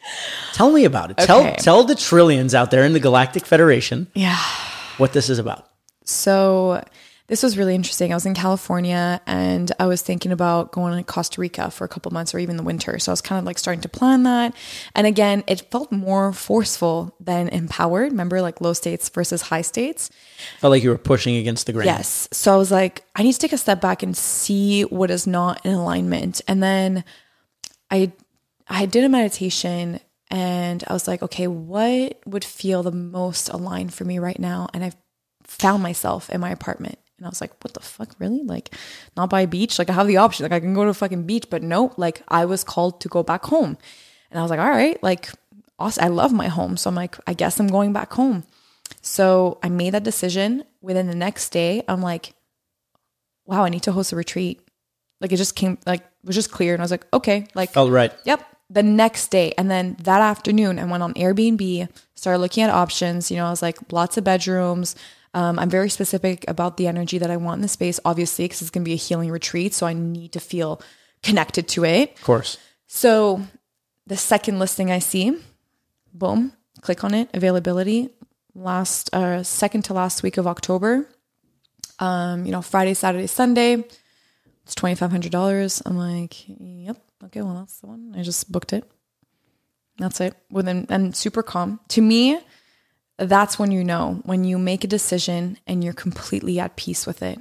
Tell 0.52 0.70
me 0.70 0.84
about 0.84 1.10
it. 1.10 1.16
Tell 1.16 1.54
tell 1.54 1.84
the 1.84 1.94
trillions 1.94 2.54
out 2.54 2.70
there 2.70 2.84
in 2.84 2.92
the 2.92 3.00
Galactic 3.00 3.46
Federation 3.46 4.08
yeah. 4.12 4.36
what 4.98 5.14
this 5.14 5.30
is 5.30 5.38
about. 5.38 5.66
So 6.04 6.84
this 7.34 7.42
was 7.42 7.58
really 7.58 7.74
interesting. 7.74 8.12
I 8.12 8.14
was 8.14 8.26
in 8.26 8.34
California 8.34 9.20
and 9.26 9.72
I 9.80 9.86
was 9.86 10.02
thinking 10.02 10.30
about 10.30 10.70
going 10.70 10.96
to 10.96 11.02
Costa 11.02 11.40
Rica 11.40 11.68
for 11.68 11.84
a 11.84 11.88
couple 11.88 12.12
months 12.12 12.32
or 12.32 12.38
even 12.38 12.56
the 12.56 12.62
winter. 12.62 12.96
So 13.00 13.10
I 13.10 13.12
was 13.14 13.20
kind 13.20 13.40
of 13.40 13.44
like 13.44 13.58
starting 13.58 13.80
to 13.80 13.88
plan 13.88 14.22
that. 14.22 14.54
And 14.94 15.04
again, 15.04 15.42
it 15.48 15.68
felt 15.68 15.90
more 15.90 16.32
forceful 16.32 17.16
than 17.18 17.48
empowered. 17.48 18.12
Remember 18.12 18.40
like 18.40 18.60
low 18.60 18.72
states 18.72 19.08
versus 19.08 19.42
high 19.42 19.62
states? 19.62 20.10
Felt 20.60 20.70
like 20.70 20.84
you 20.84 20.90
were 20.90 20.96
pushing 20.96 21.34
against 21.34 21.66
the 21.66 21.72
grain. 21.72 21.86
Yes. 21.86 22.28
So 22.30 22.54
I 22.54 22.56
was 22.56 22.70
like, 22.70 23.02
I 23.16 23.24
need 23.24 23.32
to 23.32 23.40
take 23.40 23.52
a 23.52 23.58
step 23.58 23.80
back 23.80 24.04
and 24.04 24.16
see 24.16 24.82
what 24.82 25.10
is 25.10 25.26
not 25.26 25.66
in 25.66 25.74
alignment. 25.74 26.40
And 26.46 26.62
then 26.62 27.02
I 27.90 28.12
I 28.68 28.86
did 28.86 29.02
a 29.02 29.08
meditation 29.08 29.98
and 30.30 30.84
I 30.86 30.92
was 30.92 31.08
like, 31.08 31.20
okay, 31.20 31.48
what 31.48 32.20
would 32.26 32.44
feel 32.44 32.84
the 32.84 32.92
most 32.92 33.48
aligned 33.48 33.92
for 33.92 34.04
me 34.04 34.20
right 34.20 34.38
now? 34.38 34.68
And 34.72 34.84
I 34.84 34.92
found 35.42 35.82
myself 35.82 36.30
in 36.30 36.40
my 36.40 36.50
apartment. 36.50 37.00
And 37.16 37.26
I 37.26 37.28
was 37.28 37.40
like, 37.40 37.52
what 37.62 37.74
the 37.74 37.80
fuck, 37.80 38.14
really? 38.18 38.42
Like, 38.42 38.74
not 39.16 39.30
by 39.30 39.42
a 39.42 39.46
beach? 39.46 39.78
Like, 39.78 39.88
I 39.88 39.92
have 39.92 40.08
the 40.08 40.16
option. 40.16 40.44
Like, 40.44 40.52
I 40.52 40.60
can 40.60 40.74
go 40.74 40.84
to 40.84 40.90
a 40.90 40.94
fucking 40.94 41.24
beach, 41.24 41.46
but 41.48 41.62
no, 41.62 41.92
Like, 41.96 42.22
I 42.28 42.44
was 42.44 42.64
called 42.64 43.00
to 43.02 43.08
go 43.08 43.22
back 43.22 43.44
home. 43.44 43.78
And 44.30 44.38
I 44.38 44.42
was 44.42 44.50
like, 44.50 44.60
all 44.60 44.68
right, 44.68 45.00
like, 45.02 45.30
awesome. 45.78 46.04
I 46.04 46.08
love 46.08 46.32
my 46.32 46.48
home. 46.48 46.76
So 46.76 46.90
I'm 46.90 46.96
like, 46.96 47.16
I 47.26 47.34
guess 47.34 47.60
I'm 47.60 47.68
going 47.68 47.92
back 47.92 48.12
home. 48.12 48.44
So 49.00 49.58
I 49.62 49.68
made 49.68 49.94
that 49.94 50.02
decision. 50.02 50.64
Within 50.82 51.06
the 51.06 51.14
next 51.14 51.50
day, 51.50 51.82
I'm 51.88 52.02
like, 52.02 52.34
wow, 53.46 53.64
I 53.64 53.68
need 53.68 53.84
to 53.84 53.92
host 53.92 54.12
a 54.12 54.16
retreat. 54.16 54.60
Like, 55.20 55.32
it 55.32 55.36
just 55.36 55.54
came, 55.54 55.78
like, 55.86 56.00
it 56.00 56.26
was 56.26 56.34
just 56.34 56.50
clear. 56.50 56.74
And 56.74 56.82
I 56.82 56.84
was 56.84 56.90
like, 56.90 57.06
okay, 57.12 57.46
like, 57.54 57.76
all 57.76 57.90
right. 57.90 58.12
Yep. 58.24 58.44
The 58.70 58.82
next 58.82 59.28
day. 59.28 59.54
And 59.56 59.70
then 59.70 59.96
that 60.02 60.20
afternoon, 60.20 60.80
I 60.80 60.84
went 60.84 61.02
on 61.02 61.14
Airbnb, 61.14 61.88
started 62.14 62.40
looking 62.40 62.64
at 62.64 62.70
options. 62.70 63.30
You 63.30 63.36
know, 63.36 63.46
I 63.46 63.50
was 63.50 63.62
like, 63.62 63.78
lots 63.92 64.16
of 64.16 64.24
bedrooms. 64.24 64.96
Um, 65.34 65.58
I'm 65.58 65.68
very 65.68 65.90
specific 65.90 66.44
about 66.48 66.76
the 66.76 66.86
energy 66.86 67.18
that 67.18 67.30
I 67.30 67.36
want 67.36 67.58
in 67.58 67.62
the 67.62 67.68
space, 67.68 68.00
obviously, 68.04 68.44
because 68.46 68.62
it's 68.62 68.70
going 68.70 68.84
to 68.84 68.88
be 68.88 68.94
a 68.94 68.96
healing 68.96 69.30
retreat. 69.30 69.74
So 69.74 69.86
I 69.86 69.92
need 69.92 70.32
to 70.32 70.40
feel 70.40 70.80
connected 71.22 71.68
to 71.68 71.84
it. 71.84 72.14
Of 72.16 72.22
course. 72.22 72.56
So 72.86 73.42
the 74.06 74.16
second 74.16 74.60
listing 74.60 74.92
I 74.92 75.00
see, 75.00 75.36
boom, 76.12 76.52
click 76.82 77.02
on 77.02 77.14
it, 77.14 77.28
availability, 77.34 78.10
last, 78.54 79.12
uh, 79.12 79.42
second 79.42 79.82
to 79.86 79.94
last 79.94 80.22
week 80.22 80.36
of 80.36 80.46
October. 80.46 81.08
Um, 81.98 82.44
you 82.46 82.52
know, 82.52 82.62
Friday, 82.62 82.94
Saturday, 82.94 83.26
Sunday. 83.26 83.84
It's 84.64 84.74
twenty 84.74 84.94
five 84.94 85.10
hundred 85.10 85.32
dollars. 85.32 85.82
I'm 85.84 85.96
like, 85.96 86.48
yep, 86.48 86.96
okay, 87.24 87.42
well 87.42 87.54
that's 87.54 87.80
the 87.80 87.86
one. 87.86 88.14
I 88.16 88.22
just 88.22 88.50
booked 88.50 88.72
it. 88.72 88.84
That's 89.98 90.20
it. 90.20 90.34
Within 90.50 90.86
and 90.88 91.14
super 91.14 91.42
calm. 91.42 91.80
To 91.88 92.00
me, 92.00 92.38
that's 93.18 93.58
when 93.58 93.70
you 93.70 93.84
know 93.84 94.20
when 94.24 94.44
you 94.44 94.58
make 94.58 94.84
a 94.84 94.88
decision 94.88 95.58
and 95.66 95.84
you're 95.84 95.92
completely 95.92 96.58
at 96.58 96.76
peace 96.76 97.06
with 97.06 97.22
it. 97.22 97.38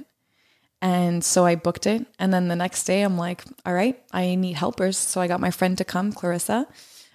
And 0.80 1.24
so 1.24 1.46
I 1.46 1.54
booked 1.54 1.86
it. 1.86 2.06
And 2.18 2.32
then 2.32 2.48
the 2.48 2.56
next 2.56 2.84
day 2.84 3.02
I'm 3.02 3.16
like, 3.16 3.42
all 3.64 3.72
right, 3.72 3.98
I 4.12 4.34
need 4.34 4.54
helpers. 4.54 4.98
So 4.98 5.20
I 5.20 5.28
got 5.28 5.40
my 5.40 5.50
friend 5.50 5.78
to 5.78 5.84
come, 5.84 6.12
Clarissa. 6.12 6.66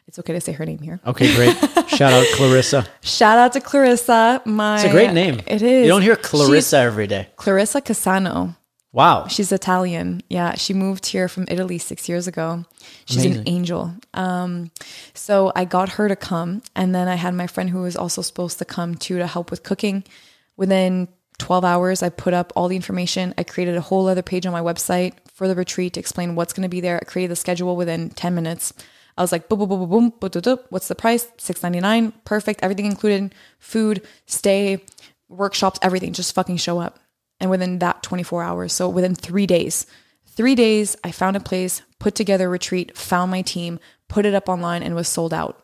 It's 0.08 0.18
okay 0.18 0.34
to 0.34 0.42
say 0.42 0.54
her 0.54 0.66
name 0.66 0.80
here. 0.80 1.00
Okay, 1.06 1.36
great. 1.36 1.56
Shout 1.90 2.12
out 2.12 2.26
Clarissa. 2.34 2.88
Shout 3.02 3.38
out 3.38 3.54
to 3.54 3.62
Clarissa. 3.62 4.42
My 4.44 4.78
It's 4.78 4.86
a 4.86 4.90
great 4.90 5.14
name. 5.14 5.40
It 5.46 5.62
is. 5.62 5.84
You 5.84 5.88
don't 5.88 6.02
hear 6.02 6.16
She's 6.16 6.26
Clarissa 6.26 6.78
every 6.78 7.06
day. 7.06 7.28
Clarissa 7.36 7.80
Casano. 7.80 8.56
Wow. 8.92 9.28
She's 9.28 9.52
Italian. 9.52 10.22
Yeah, 10.30 10.56
she 10.56 10.74
moved 10.74 11.06
here 11.06 11.28
from 11.28 11.46
Italy 11.48 11.78
six 11.78 12.10
years 12.10 12.28
ago. 12.28 12.66
She's 13.06 13.24
Amazing. 13.24 13.42
an 13.42 13.50
angel. 13.50 13.94
Um, 14.16 14.72
so 15.14 15.52
I 15.56 15.66
got 15.66 15.90
her 15.90 16.08
to 16.08 16.16
come, 16.16 16.64
and 16.76 16.96
then 16.96 17.08
I 17.08 17.16
had 17.16 17.36
my 17.36 17.46
friend 17.46 17.70
who 17.70 17.82
was 17.82 17.96
also 17.96 18.22
supposed 18.24 18.58
to 18.60 18.66
come 18.66 18.96
too 18.96 19.20
to 19.20 19.28
help 19.28 19.52
with 19.52 19.62
cooking. 19.62 20.04
Within 20.58 21.08
12 21.38 21.64
hours, 21.64 22.02
I 22.02 22.10
put 22.10 22.34
up 22.34 22.52
all 22.56 22.68
the 22.68 22.76
information. 22.76 23.34
I 23.38 23.44
created 23.44 23.76
a 23.76 23.82
whole 23.82 24.08
other 24.08 24.24
page 24.24 24.46
on 24.48 24.54
my 24.54 24.62
website 24.62 25.14
for 25.34 25.48
the 25.48 25.56
retreat 25.56 25.94
to 25.94 26.00
explain 26.00 26.36
what's 26.36 26.54
going 26.54 26.64
to 26.64 26.70
be 26.70 26.82
there. 26.82 26.98
I 27.00 27.06
created 27.06 27.32
the 27.32 27.36
schedule 27.36 27.76
within 27.76 28.10
10 28.10 28.34
minutes. 28.34 28.74
I 29.18 29.22
was 29.22 29.32
like, 29.32 29.50
boom, 29.50 29.60
boom, 29.60 29.70
boom, 29.70 29.80
boom, 29.80 29.90
boom, 29.90 30.10
boom, 30.20 30.30
boom, 30.32 30.42
boom. 30.42 30.60
what's 30.70 30.88
the 30.88 30.96
price? 30.96 31.28
Six 31.38 31.62
ninety 31.62 31.80
nine. 31.82 32.14
Perfect. 32.24 32.62
Everything 32.64 32.86
included. 32.86 33.36
Food, 33.60 34.02
stay, 34.26 34.84
workshops, 35.28 35.78
everything. 35.82 36.14
Just 36.14 36.34
fucking 36.34 36.58
show 36.58 36.80
up. 36.80 37.00
And 37.40 37.50
within 37.50 37.80
that 37.80 38.04
24 38.04 38.44
hours, 38.44 38.74
so 38.74 38.90
within 38.90 39.16
three 39.16 39.48
days, 39.48 39.86
three 40.26 40.56
days, 40.56 40.96
I 41.04 41.12
found 41.12 41.38
a 41.38 41.40
place, 41.40 41.82
put 42.00 42.16
together 42.16 42.48
a 42.48 42.50
retreat, 42.50 42.98
found 42.98 43.32
my 43.32 43.42
team, 43.42 43.80
put 44.10 44.26
it 44.26 44.34
up 44.34 44.50
online, 44.50 44.84
and 44.84 44.94
was 44.96 45.08
sold 45.08 45.34
out. 45.34 45.64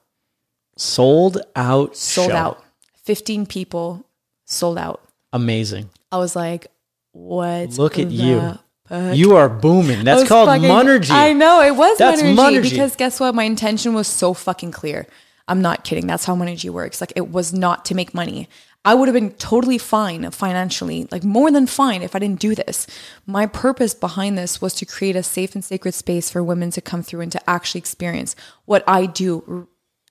Sold 0.78 1.38
out. 1.56 1.96
Sold 1.96 2.32
show. 2.32 2.36
out. 2.36 2.64
15 3.04 3.46
people 3.46 4.06
sold 4.46 4.78
out. 4.78 5.02
Amazing. 5.34 5.90
I 6.12 6.18
was 6.18 6.36
like, 6.36 6.68
what? 7.12 7.78
Look 7.78 8.00
at 8.00 8.12
you. 8.12 8.58
fuck? 8.88 9.16
You 9.16 9.36
are 9.36 9.50
booming. 9.50 10.04
That's 10.04 10.28
called 10.28 10.48
fucking- 10.50 10.70
monergy. 10.70 11.12
I 11.12 11.34
know 11.34 11.62
it 11.62 11.76
was 11.76 11.98
That's 11.98 12.22
monergy, 12.22 12.36
monergy. 12.36 12.70
because 12.72 12.96
guess 12.96 13.20
what? 13.20 13.34
My 13.36 13.44
intention 13.44 13.94
was 13.94 14.08
so 14.08 14.34
fucking 14.34 14.72
clear. 14.72 15.08
I'm 15.48 15.62
not 15.62 15.84
kidding. 15.84 16.08
That's 16.08 16.26
how 16.26 16.36
monergy 16.36 16.70
works. 16.70 17.02
Like 17.02 17.14
it 17.16 17.30
was 17.32 17.54
not 17.54 17.86
to 17.86 17.96
make 17.96 18.14
money. 18.14 18.50
I 18.86 18.94
would 18.94 19.08
have 19.08 19.16
been 19.16 19.32
totally 19.32 19.80
fine 19.80 20.30
financially, 20.30 21.08
like 21.12 21.24
more 21.24 21.50
than 21.50 21.66
fine 21.66 22.04
if 22.04 22.16
I 22.16 22.20
didn't 22.20 22.40
do 22.40 22.54
this. 22.54 22.86
My 23.26 23.48
purpose 23.48 23.96
behind 23.96 24.38
this 24.38 24.62
was 24.62 24.76
to 24.76 24.86
create 24.86 25.16
a 25.16 25.24
safe 25.24 25.56
and 25.56 25.66
sacred 25.66 25.94
space 25.94 26.30
for 26.30 26.44
women 26.44 26.70
to 26.72 26.82
come 26.82 27.02
through 27.02 27.22
and 27.22 27.32
to 27.32 27.50
actually 27.50 27.80
experience 27.80 28.36
what 28.66 28.84
I 28.88 29.08
do 29.08 29.68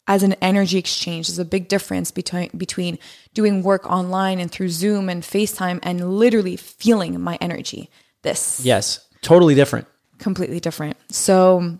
as 0.09 0.25
an 0.25 0.35
energy 0.35 0.77
exchange. 0.77 1.29
There's 1.29 1.39
a 1.39 1.45
big 1.45 1.69
difference 1.69 2.11
between 2.11 2.51
between 2.57 2.99
doing 3.33 3.63
work 3.63 3.87
online 3.91 4.41
and 4.41 4.51
through 4.51 4.71
Zoom 4.71 5.09
and 5.09 5.23
FaceTime 5.23 5.79
and 5.83 6.19
literally 6.19 6.57
feeling 6.57 7.19
my 7.21 7.39
energy. 7.41 7.91
This 8.23 8.61
Yes. 8.65 9.07
Totally 9.23 9.55
different. 9.55 9.87
completely 10.19 10.61
different. 10.61 10.97
So 11.11 11.79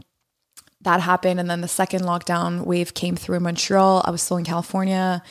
that 0.83 1.01
happened. 1.01 1.41
And 1.41 1.51
then 1.51 1.61
the 1.61 1.69
second 1.69 2.03
lockdown 2.03 2.65
wave 2.65 2.95
came 2.95 3.17
through 3.17 3.37
in 3.37 3.43
Montreal. 3.43 4.03
I 4.05 4.11
was 4.11 4.23
still 4.23 4.37
in 4.37 4.45
California. 4.45 5.23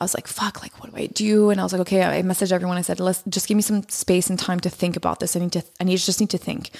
I 0.00 0.04
was 0.04 0.14
like, 0.14 0.26
fuck, 0.26 0.62
like, 0.62 0.80
what 0.80 0.90
do 0.90 0.96
I 0.96 1.06
do? 1.06 1.50
And 1.50 1.60
I 1.60 1.62
was 1.62 1.72
like, 1.74 1.82
okay, 1.82 2.02
I 2.02 2.22
messaged 2.22 2.52
everyone. 2.52 2.78
I 2.78 2.80
said, 2.80 3.00
let's 3.00 3.22
just 3.28 3.46
give 3.46 3.56
me 3.56 3.62
some 3.62 3.86
space 3.90 4.30
and 4.30 4.38
time 4.38 4.58
to 4.60 4.70
think 4.70 4.96
about 4.96 5.20
this. 5.20 5.36
I 5.36 5.40
need 5.40 5.52
to, 5.52 5.62
I 5.78 5.84
need 5.84 5.98
just 5.98 6.20
need 6.20 6.30
to 6.30 6.38
think. 6.38 6.70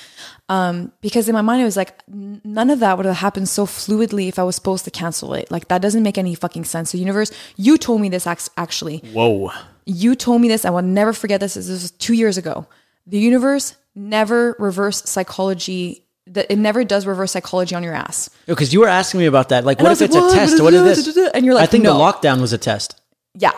Um, 0.49 0.91
because 1.03 1.29
in 1.29 1.35
my 1.35 1.43
mind, 1.43 1.61
it 1.61 1.67
was 1.67 1.77
like, 1.77 2.01
none 2.09 2.71
of 2.71 2.81
that 2.81 2.97
would 2.97 3.05
have 3.05 3.17
happened 3.17 3.51
so 3.51 3.67
fluidly 3.67 4.27
if 4.29 4.39
I 4.39 4.43
was 4.43 4.55
supposed 4.57 4.87
to 4.87 4.91
cancel 4.91 5.35
it. 5.35 5.51
Like, 5.51 5.69
that 5.69 5.83
doesn't 5.83 6.03
make 6.03 6.17
any 6.17 6.35
fucking 6.35 6.65
sense. 6.65 6.93
So, 6.93 6.99
universe, 6.99 7.31
you 7.57 7.77
told 7.77 8.01
me 8.01 8.09
this 8.09 8.27
actually 8.27 8.99
Whoa. 9.13 9.51
you 9.85 10.15
told 10.15 10.41
me 10.41 10.49
this. 10.49 10.65
I 10.65 10.71
will 10.71 10.81
never 10.81 11.13
forget 11.13 11.41
this. 11.41 11.55
This 11.55 11.69
was 11.69 11.91
two 11.91 12.15
years 12.15 12.39
ago. 12.39 12.67
The 13.07 13.19
universe 13.19 13.77
never 13.95 14.57
reverse 14.59 15.03
psychology. 15.05 16.07
That 16.27 16.51
it 16.51 16.57
never 16.57 16.85
does 16.85 17.07
reverse 17.07 17.33
psychology 17.33 17.75
on 17.75 17.83
your 17.83 17.95
ass. 17.95 18.31
Because 18.47 18.73
you 18.73 18.81
were 18.81 18.89
asking 18.89 19.21
me 19.21 19.27
about 19.27 19.49
that. 19.49 19.65
Like, 19.65 19.79
And 19.79 19.85
what 19.85 19.91
was 19.91 20.01
if 20.01 20.07
it's 20.11 20.15
like, 20.15 20.33
a 20.33 20.37
test? 20.37 20.63
What 20.63 20.73
is 20.73 21.05
this? 21.05 21.31
And 21.35 21.45
you're 21.45 21.55
like, 21.55 21.65
I 21.65 21.67
think 21.67 21.83
no. 21.83 21.95
the 21.95 21.99
lockdown 21.99 22.41
was 22.41 22.53
a 22.53 22.59
test. 22.59 23.00
Yeah. 23.35 23.53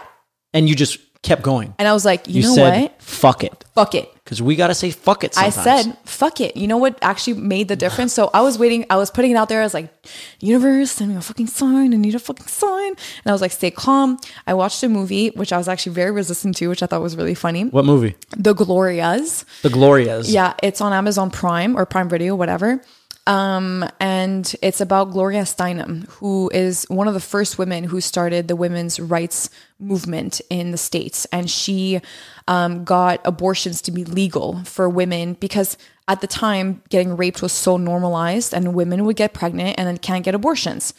And 0.54 0.68
you 0.68 0.74
just 0.74 0.98
kept 1.22 1.42
going. 1.42 1.72
And 1.78 1.86
I 1.86 1.92
was 1.92 2.04
like, 2.04 2.26
you, 2.26 2.42
You 2.42 2.48
know 2.48 2.54
said, 2.54 2.80
what? 2.82 3.02
fuck 3.02 3.44
it. 3.44 3.64
Fuck 3.74 3.94
it. 3.94 4.12
Because 4.24 4.42
we 4.42 4.56
got 4.56 4.68
to 4.68 4.74
say 4.74 4.90
fuck 4.90 5.24
it 5.24 5.36
I 5.38 5.50
said, 5.50 5.96
fuck 6.04 6.40
it. 6.40 6.56
You 6.56 6.66
know 6.66 6.76
what 6.76 6.98
actually 7.02 7.40
made 7.40 7.68
the 7.68 7.76
difference? 7.76 8.12
So 8.12 8.30
I 8.34 8.40
was 8.40 8.58
waiting, 8.58 8.86
I 8.90 8.96
was 8.96 9.10
putting 9.10 9.30
it 9.30 9.34
out 9.34 9.48
there. 9.48 9.60
I 9.60 9.64
was 9.64 9.74
like, 9.74 9.92
universe, 10.40 10.90
send 10.92 11.10
me 11.10 11.16
a 11.16 11.20
fucking 11.20 11.46
sign. 11.46 11.94
I 11.94 11.96
need 11.96 12.14
a 12.14 12.18
fucking 12.18 12.46
sign. 12.46 12.88
And 12.88 13.26
I 13.26 13.32
was 13.32 13.40
like, 13.40 13.52
stay 13.52 13.70
calm. 13.70 14.18
I 14.46 14.54
watched 14.54 14.82
a 14.82 14.88
movie, 14.88 15.28
which 15.30 15.52
I 15.52 15.58
was 15.58 15.68
actually 15.68 15.92
very 15.94 16.10
resistant 16.10 16.56
to, 16.56 16.68
which 16.68 16.82
I 16.82 16.86
thought 16.86 17.02
was 17.02 17.16
really 17.16 17.34
funny. 17.34 17.64
What 17.64 17.84
movie? 17.84 18.16
The 18.36 18.54
Glorias. 18.54 19.44
The 19.62 19.70
Glorias. 19.70 20.28
Yeah, 20.32 20.54
it's 20.62 20.80
on 20.80 20.92
Amazon 20.92 21.30
Prime 21.30 21.76
or 21.76 21.86
Prime 21.86 22.08
Video, 22.08 22.34
whatever. 22.34 22.82
Um, 23.26 23.88
and 24.00 24.52
it's 24.62 24.80
about 24.80 25.12
Gloria 25.12 25.42
Steinem, 25.42 26.08
who 26.08 26.50
is 26.52 26.84
one 26.88 27.06
of 27.06 27.14
the 27.14 27.20
first 27.20 27.56
women 27.56 27.84
who 27.84 28.00
started 28.00 28.48
the 28.48 28.56
women's 28.56 28.98
rights 28.98 29.48
movement 29.78 30.40
in 30.50 30.72
the 30.72 30.76
States. 30.76 31.24
And 31.26 31.48
she 31.48 32.00
um, 32.48 32.82
got 32.82 33.20
abortions 33.24 33.80
to 33.82 33.92
be 33.92 34.04
legal 34.04 34.64
for 34.64 34.88
women 34.88 35.34
because 35.34 35.76
at 36.08 36.20
the 36.20 36.26
time, 36.26 36.82
getting 36.88 37.16
raped 37.16 37.42
was 37.42 37.52
so 37.52 37.76
normalized, 37.76 38.52
and 38.52 38.74
women 38.74 39.04
would 39.04 39.16
get 39.16 39.32
pregnant 39.32 39.76
and 39.78 39.86
then 39.86 39.98
can't 39.98 40.24
get 40.24 40.34
abortions, 40.34 40.94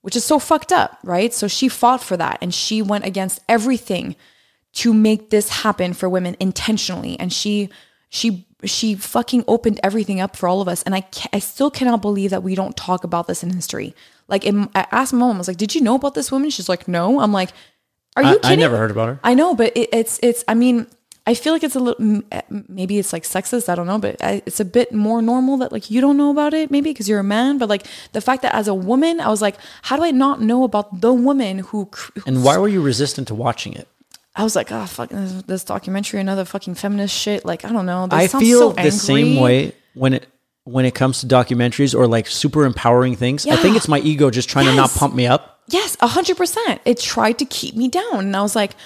which 0.00 0.16
is 0.16 0.24
so 0.24 0.38
fucked 0.38 0.72
up, 0.72 0.98
right? 1.04 1.34
So 1.34 1.48
she 1.48 1.68
fought 1.68 2.02
for 2.02 2.16
that 2.16 2.38
and 2.40 2.54
she 2.54 2.80
went 2.80 3.04
against 3.04 3.40
everything 3.48 4.16
to 4.74 4.94
make 4.94 5.30
this 5.30 5.48
happen 5.48 5.92
for 5.92 6.08
women 6.08 6.36
intentionally 6.40 7.18
and 7.18 7.32
she 7.32 7.68
she 8.10 8.47
she 8.64 8.94
fucking 8.96 9.44
opened 9.46 9.78
everything 9.84 10.20
up 10.20 10.36
for 10.36 10.48
all 10.48 10.60
of 10.60 10.68
us. 10.68 10.82
And 10.82 10.94
i 10.94 11.02
ca- 11.02 11.28
i 11.32 11.38
still 11.38 11.70
cannot 11.70 12.02
believe 12.02 12.30
that 12.30 12.42
we 12.42 12.54
don't 12.54 12.76
talk 12.76 13.04
about 13.04 13.26
this 13.26 13.42
in 13.42 13.50
history. 13.50 13.94
Like 14.26 14.44
in, 14.44 14.68
i 14.74 14.86
asked 14.90 15.12
my 15.12 15.20
mom 15.20 15.36
i 15.36 15.38
was 15.38 15.48
like 15.48 15.56
did 15.58 15.74
you 15.74 15.80
know 15.80 15.94
about 15.94 16.14
this 16.14 16.32
woman? 16.32 16.50
She's 16.50 16.68
like 16.68 16.88
no. 16.88 17.20
I'm 17.20 17.32
like 17.32 17.50
are 18.16 18.22
you 18.22 18.30
I, 18.30 18.34
kidding? 18.34 18.50
I 18.50 18.54
never 18.56 18.76
heard 18.76 18.90
about 18.90 19.08
her. 19.08 19.20
i 19.22 19.34
know 19.34 19.54
but 19.54 19.76
it, 19.76 19.88
it's 19.92 20.18
it's 20.22 20.42
i 20.48 20.54
mean 20.54 20.86
i 21.26 21.34
feel 21.34 21.52
like 21.52 21.62
it's 21.62 21.76
a 21.76 21.80
little 21.80 22.22
eh, 22.32 22.40
maybe 22.68 22.98
it's 22.98 23.12
like 23.12 23.22
sexist 23.22 23.68
i 23.68 23.74
don't 23.76 23.86
know 23.86 23.98
but 23.98 24.16
it's 24.20 24.60
a 24.60 24.64
bit 24.64 24.92
more 24.92 25.20
normal 25.22 25.56
that 25.58 25.70
like 25.70 25.90
you 25.90 26.00
don't 26.00 26.16
know 26.16 26.30
about 26.30 26.52
it 26.54 26.70
maybe 26.70 26.90
because 26.90 27.08
you're 27.08 27.20
a 27.20 27.30
man 27.38 27.58
but 27.58 27.68
like 27.68 27.86
the 28.14 28.20
fact 28.20 28.42
that 28.42 28.52
as 28.54 28.66
a 28.66 28.74
woman 28.74 29.20
i 29.20 29.28
was 29.28 29.40
like 29.42 29.56
how 29.82 29.96
do 29.96 30.02
i 30.02 30.10
not 30.10 30.40
know 30.40 30.64
about 30.64 31.00
the 31.00 31.12
woman 31.12 31.58
who, 31.58 31.88
And 32.26 32.42
why 32.42 32.56
were 32.58 32.66
you 32.68 32.82
resistant 32.82 33.28
to 33.28 33.34
watching 33.34 33.72
it? 33.74 33.86
I 34.38 34.44
was 34.44 34.54
like, 34.54 34.70
oh 34.70 34.86
fuck, 34.86 35.10
this, 35.10 35.42
this 35.42 35.64
documentary, 35.64 36.20
another 36.20 36.44
fucking 36.44 36.76
feminist 36.76 37.14
shit. 37.14 37.44
Like, 37.44 37.64
I 37.64 37.72
don't 37.72 37.86
know. 37.86 38.06
They 38.06 38.16
I 38.16 38.28
feel 38.28 38.70
so 38.70 38.82
the 38.82 38.92
same 38.92 39.40
way 39.40 39.72
when 39.94 40.14
it 40.14 40.28
when 40.62 40.84
it 40.84 40.94
comes 40.94 41.20
to 41.20 41.26
documentaries 41.26 41.92
or 41.92 42.06
like 42.06 42.28
super 42.28 42.64
empowering 42.64 43.16
things. 43.16 43.46
I 43.46 43.56
think 43.56 43.76
it's 43.76 43.88
my 43.88 43.98
ego 43.98 44.30
just 44.30 44.48
trying 44.48 44.66
to 44.66 44.74
not 44.76 44.90
pump 44.90 45.14
me 45.14 45.26
up. 45.26 45.60
Yes, 45.68 45.96
a 46.00 46.06
hundred 46.06 46.36
percent. 46.36 46.80
It 46.84 47.00
tried 47.00 47.40
to 47.40 47.44
keep 47.44 47.74
me 47.74 47.88
down, 47.88 48.20
and 48.20 48.36
I 48.36 48.42
was 48.42 48.54
like, 48.54 48.76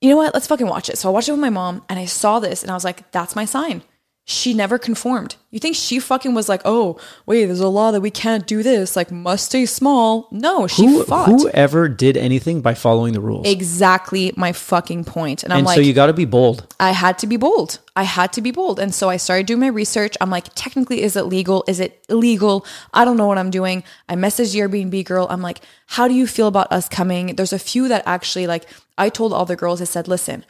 you 0.00 0.08
know 0.08 0.16
what? 0.16 0.32
Let's 0.32 0.46
fucking 0.46 0.66
watch 0.66 0.88
it. 0.88 0.96
So 0.96 1.10
I 1.10 1.12
watched 1.12 1.28
it 1.28 1.32
with 1.32 1.40
my 1.40 1.50
mom, 1.50 1.84
and 1.90 1.98
I 1.98 2.06
saw 2.06 2.40
this, 2.40 2.62
and 2.62 2.70
I 2.70 2.74
was 2.74 2.84
like, 2.84 3.10
that's 3.12 3.36
my 3.36 3.44
sign. 3.44 3.82
She 4.28 4.54
never 4.54 4.76
conformed. 4.76 5.36
You 5.52 5.60
think 5.60 5.76
she 5.76 6.00
fucking 6.00 6.34
was 6.34 6.48
like, 6.48 6.60
oh 6.64 6.98
wait, 7.26 7.46
there's 7.46 7.60
a 7.60 7.68
law 7.68 7.92
that 7.92 8.00
we 8.00 8.10
can't 8.10 8.44
do 8.44 8.60
this, 8.64 8.96
like 8.96 9.12
must 9.12 9.46
stay 9.46 9.66
small. 9.66 10.26
No, 10.32 10.66
she 10.66 10.84
Who 10.84 11.04
fought. 11.04 11.28
whoever 11.28 11.88
did 11.88 12.16
anything 12.16 12.60
by 12.60 12.74
following 12.74 13.12
the 13.12 13.20
rules. 13.20 13.46
exactly 13.46 14.32
my 14.36 14.52
fucking 14.52 15.04
point. 15.04 15.44
And 15.44 15.52
I'm 15.52 15.58
and 15.58 15.66
like, 15.68 15.76
so 15.76 15.80
you 15.80 15.92
got 15.92 16.06
to 16.06 16.12
be 16.12 16.24
bold. 16.24 16.74
I 16.80 16.90
had 16.90 17.20
to 17.20 17.28
be 17.28 17.36
bold. 17.36 17.78
I 17.94 18.02
had 18.02 18.32
to 18.32 18.40
be 18.40 18.50
bold. 18.50 18.80
And 18.80 18.92
so 18.92 19.08
I 19.08 19.16
started 19.16 19.46
doing 19.46 19.60
my 19.60 19.68
research. 19.68 20.16
I'm 20.20 20.28
like, 20.28 20.46
technically, 20.56 21.02
is 21.02 21.14
it 21.14 21.22
legal? 21.26 21.62
Is 21.68 21.78
it 21.78 22.04
illegal? 22.08 22.66
I 22.92 23.04
don't 23.04 23.16
know 23.16 23.28
what 23.28 23.38
I'm 23.38 23.50
doing. 23.50 23.84
I 24.08 24.16
messaged 24.16 24.52
the 24.54 24.58
Airbnb 24.58 25.04
girl. 25.04 25.28
I'm 25.30 25.40
like, 25.40 25.60
how 25.86 26.08
do 26.08 26.14
you 26.14 26.26
feel 26.26 26.48
about 26.48 26.72
us 26.72 26.88
coming? 26.88 27.36
There's 27.36 27.52
a 27.52 27.60
few 27.60 27.86
that 27.86 28.02
actually, 28.06 28.48
like, 28.48 28.66
I 28.98 29.08
told 29.08 29.32
all 29.32 29.44
the 29.46 29.54
girls, 29.54 29.80
I 29.80 29.84
said, 29.84 30.08
listen, 30.08 30.44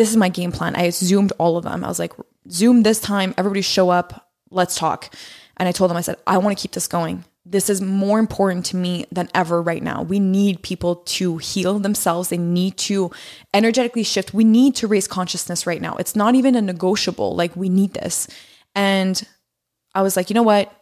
this 0.00 0.10
is 0.10 0.16
my 0.16 0.30
game 0.30 0.50
plan. 0.50 0.74
I 0.76 0.88
zoomed 0.88 1.32
all 1.38 1.58
of 1.58 1.64
them. 1.64 1.84
I 1.84 1.88
was 1.88 1.98
like, 1.98 2.14
Zoom 2.50 2.82
this 2.82 3.00
time, 3.00 3.34
everybody 3.36 3.60
show 3.60 3.90
up, 3.90 4.30
let's 4.50 4.74
talk. 4.74 5.14
And 5.58 5.68
I 5.68 5.72
told 5.72 5.90
them, 5.90 5.98
I 5.98 6.00
said, 6.00 6.16
I 6.26 6.38
want 6.38 6.56
to 6.56 6.60
keep 6.60 6.72
this 6.72 6.86
going. 6.86 7.22
This 7.44 7.68
is 7.68 7.82
more 7.82 8.18
important 8.18 8.64
to 8.66 8.76
me 8.76 9.04
than 9.12 9.28
ever 9.34 9.60
right 9.60 9.82
now. 9.82 10.02
We 10.02 10.18
need 10.18 10.62
people 10.62 10.96
to 10.96 11.36
heal 11.36 11.78
themselves. 11.78 12.30
They 12.30 12.38
need 12.38 12.78
to 12.78 13.10
energetically 13.52 14.02
shift. 14.02 14.32
We 14.32 14.44
need 14.44 14.74
to 14.76 14.86
raise 14.86 15.06
consciousness 15.06 15.66
right 15.66 15.82
now. 15.82 15.96
It's 15.96 16.16
not 16.16 16.34
even 16.34 16.54
a 16.54 16.62
negotiable. 16.62 17.36
Like, 17.36 17.54
we 17.54 17.68
need 17.68 17.92
this. 17.92 18.26
And 18.74 19.22
I 19.94 20.00
was 20.00 20.16
like, 20.16 20.30
you 20.30 20.34
know 20.34 20.42
what? 20.42 20.72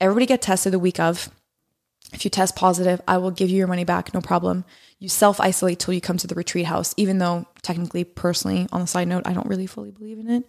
Everybody 0.00 0.26
get 0.26 0.42
tested 0.42 0.72
the 0.72 0.78
week 0.78 1.00
of. 1.00 1.28
If 2.12 2.24
you 2.24 2.30
test 2.30 2.56
positive, 2.56 3.00
I 3.06 3.18
will 3.18 3.30
give 3.30 3.50
you 3.50 3.56
your 3.56 3.66
money 3.66 3.84
back, 3.84 4.12
no 4.12 4.20
problem. 4.20 4.64
You 4.98 5.08
self 5.08 5.40
isolate 5.40 5.78
till 5.78 5.94
you 5.94 6.00
come 6.00 6.16
to 6.18 6.26
the 6.26 6.34
retreat 6.34 6.66
house, 6.66 6.94
even 6.96 7.18
though 7.18 7.46
technically, 7.62 8.04
personally, 8.04 8.66
on 8.72 8.80
the 8.80 8.86
side 8.86 9.08
note, 9.08 9.26
I 9.26 9.32
don't 9.32 9.46
really 9.46 9.66
fully 9.66 9.90
believe 9.90 10.18
in 10.18 10.28
it, 10.30 10.44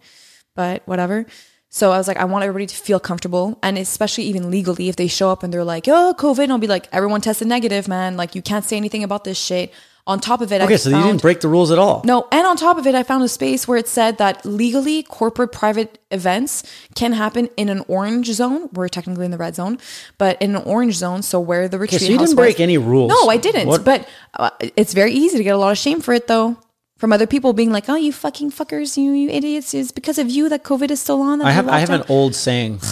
but 0.54 0.82
whatever. 0.86 1.26
So 1.74 1.90
I 1.90 1.96
was 1.96 2.06
like, 2.06 2.18
I 2.18 2.26
want 2.26 2.44
everybody 2.44 2.66
to 2.66 2.76
feel 2.76 3.00
comfortable. 3.00 3.58
And 3.62 3.78
especially 3.78 4.24
even 4.24 4.50
legally, 4.50 4.90
if 4.90 4.96
they 4.96 5.06
show 5.06 5.30
up 5.30 5.42
and 5.42 5.52
they're 5.52 5.64
like, 5.64 5.88
oh, 5.88 6.14
COVID, 6.18 6.50
I'll 6.50 6.58
be 6.58 6.66
like, 6.66 6.86
everyone 6.92 7.22
tested 7.22 7.48
negative, 7.48 7.88
man. 7.88 8.18
Like, 8.18 8.34
you 8.34 8.42
can't 8.42 8.64
say 8.64 8.76
anything 8.76 9.02
about 9.02 9.24
this 9.24 9.38
shit. 9.38 9.72
On 10.04 10.18
top 10.18 10.40
of 10.40 10.50
it, 10.50 10.60
I 10.60 10.64
Okay, 10.64 10.76
so 10.76 10.90
you 10.90 11.00
didn't 11.00 11.22
break 11.22 11.40
the 11.40 11.46
rules 11.48 11.70
at 11.70 11.78
all. 11.78 12.02
no, 12.04 12.26
and 12.32 12.44
on 12.44 12.56
top 12.56 12.76
of 12.76 12.88
it, 12.88 12.94
I 12.96 13.04
found 13.04 13.22
a 13.22 13.28
space 13.28 13.68
where 13.68 13.78
it 13.78 13.86
said 13.86 14.18
that 14.18 14.44
legally 14.44 15.04
corporate 15.04 15.52
private 15.52 15.98
events 16.10 16.64
can 16.96 17.12
happen 17.12 17.48
in 17.56 17.68
an 17.68 17.84
orange 17.86 18.26
zone. 18.32 18.68
We're 18.72 18.88
technically 18.88 19.26
in 19.26 19.30
the 19.30 19.38
red 19.38 19.54
zone, 19.54 19.78
but 20.18 20.42
in 20.42 20.56
an 20.56 20.62
orange 20.64 20.94
zone. 20.96 21.22
So 21.22 21.38
where 21.38 21.68
the 21.68 21.78
retreat 21.78 22.00
so 22.00 22.06
you 22.06 22.18
didn't 22.18 22.22
was- 22.22 22.34
break 22.34 22.58
any 22.58 22.78
rules. 22.78 23.10
No, 23.10 23.28
I 23.30 23.36
didn't. 23.36 23.68
What- 23.68 23.84
But 23.84 24.08
uh, 24.34 24.50
it's 24.76 24.92
very 24.92 25.12
easy 25.12 25.36
to 25.38 25.44
get 25.44 25.54
a 25.54 25.58
lot 25.58 25.70
of 25.70 25.78
shame 25.78 26.00
for 26.00 26.12
it, 26.12 26.26
though, 26.26 26.56
from 26.98 27.12
other 27.12 27.28
people 27.28 27.52
being 27.52 27.70
like, 27.70 27.88
"Oh, 27.88 27.94
you 27.94 28.12
fucking 28.12 28.50
fuckers, 28.50 28.96
you, 28.96 29.12
you 29.12 29.28
idiots! 29.30 29.72
It's 29.72 29.92
because 29.92 30.18
of 30.18 30.28
you 30.28 30.48
that 30.48 30.64
COVID 30.64 30.90
is 30.90 31.00
still 31.00 31.20
on." 31.22 31.40
I 31.42 31.52
have 31.52 31.68
I 31.68 31.78
have 31.78 31.90
locked 31.90 32.10
an 32.10 32.14
old 32.16 32.34
saying. 32.34 32.80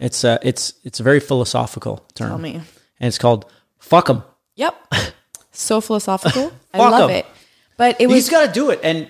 It's 0.00 0.22
a 0.24 0.38
it's 0.42 0.74
it's 0.84 0.98
a 1.00 1.02
very 1.02 1.20
philosophical 1.20 2.04
term. 2.14 2.28
Tell 2.28 2.38
me. 2.38 2.54
And 3.00 3.08
it's 3.08 3.18
called 3.18 3.46
"fuck 3.78 4.06
them." 4.06 4.22
Yep. 4.56 4.74
So 5.54 5.80
philosophical. 5.80 6.52
I 6.74 6.78
Fuck 6.78 6.90
love 6.90 7.10
'em. 7.10 7.16
it. 7.16 7.26
But 7.76 7.96
it 8.00 8.02
You 8.02 8.08
was, 8.08 8.18
just 8.26 8.30
got 8.30 8.46
to 8.46 8.52
do 8.52 8.70
it, 8.70 8.80
and 8.82 9.08